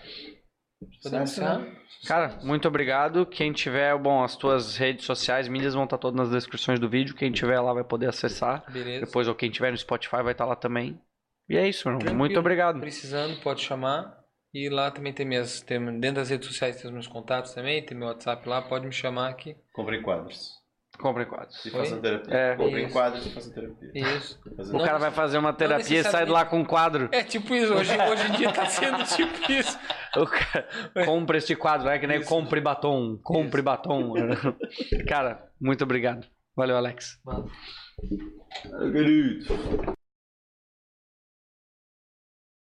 Podemos 1.03 1.31
encerrar? 1.31 1.67
Cara, 2.07 2.39
muito 2.43 2.69
obrigado. 2.69 3.25
Quem 3.25 3.51
tiver, 3.53 3.97
bom, 3.97 4.23
as 4.23 4.37
tuas 4.37 4.77
redes 4.77 5.07
sociais, 5.07 5.49
mídias 5.49 5.73
vão 5.73 5.85
estar 5.85 5.97
todas 5.97 6.17
nas 6.21 6.31
descrições 6.31 6.79
do 6.79 6.89
vídeo. 6.89 7.15
Quem 7.15 7.33
tiver 7.33 7.59
lá 7.61 7.73
vai 7.73 7.83
poder 7.85 8.09
acessar. 8.09 8.63
Beleza. 8.71 9.07
Depois, 9.07 9.27
ou 9.27 9.35
quem 9.35 9.51
tiver 9.51 9.71
no 9.71 9.79
Spotify 9.79 10.23
vai 10.23 10.33
estar 10.33 10.45
lá 10.45 10.55
também. 10.55 11.01
E 11.49 11.57
é 11.57 11.69
isso, 11.69 11.89
irmão. 11.89 11.99
Tranquilo. 11.99 12.19
Muito 12.19 12.39
obrigado. 12.39 12.81
Precisando, 12.81 13.41
pode 13.41 13.63
chamar. 13.63 14.19
E 14.53 14.69
lá 14.69 14.91
também 14.91 15.13
tem 15.13 15.27
minhas. 15.27 15.61
Tem, 15.61 15.79
dentro 16.01 16.17
das 16.17 16.31
redes 16.31 16.49
sociais 16.49 16.77
tem 16.77 16.87
os 16.87 16.93
meus 16.93 17.07
contatos 17.07 17.53
também, 17.53 17.85
tem 17.85 17.97
meu 17.97 18.09
WhatsApp 18.09 18.49
lá, 18.49 18.63
pode 18.63 18.87
me 18.87 18.93
chamar 18.93 19.29
aqui. 19.29 19.57
Comprem 19.73 20.03
quadros. 20.03 20.57
Compre 20.99 21.27
quadros. 21.27 21.65
E 21.65 21.71
Foi? 21.71 21.81
façam 21.81 22.01
terapia. 22.01 22.35
É. 22.35 22.57
Comprem 22.57 22.89
quadros 22.89 23.27
e 23.27 23.31
façam 23.31 23.53
terapia. 23.53 23.91
Isso. 23.95 24.41
O 24.57 24.79
Não 24.79 24.85
cara 24.85 24.99
vai 24.99 25.11
fazer 25.11 25.37
uma 25.37 25.53
terapia 25.53 26.01
e 26.01 26.05
sai 26.05 26.25
de 26.25 26.31
lá 26.31 26.45
com 26.45 26.61
um 26.61 26.65
quadro. 26.65 27.11
É 27.13 27.23
tipo 27.23 27.55
isso, 27.55 27.75
hoje, 27.75 27.93
hoje 27.93 28.29
em 28.29 28.33
dia 28.33 28.53
tá 28.53 28.65
sendo 28.67 29.05
tipo 29.05 29.53
isso. 29.53 29.79
O 30.17 30.25
cara, 30.25 30.67
compre 31.05 31.37
este 31.37 31.55
quadro, 31.55 31.91
é 31.91 31.99
que 31.99 32.07
nem 32.07 32.21
Isso. 32.21 32.29
compre 32.31 32.59
batom, 32.59 33.19
compre 33.23 33.59
Isso. 33.59 33.65
batom. 33.65 34.15
cara, 35.07 35.47
muito 35.61 35.85
obrigado. 35.85 36.27
Valeu, 36.57 36.75
Alex. 36.75 37.21
Querido. 38.93 39.45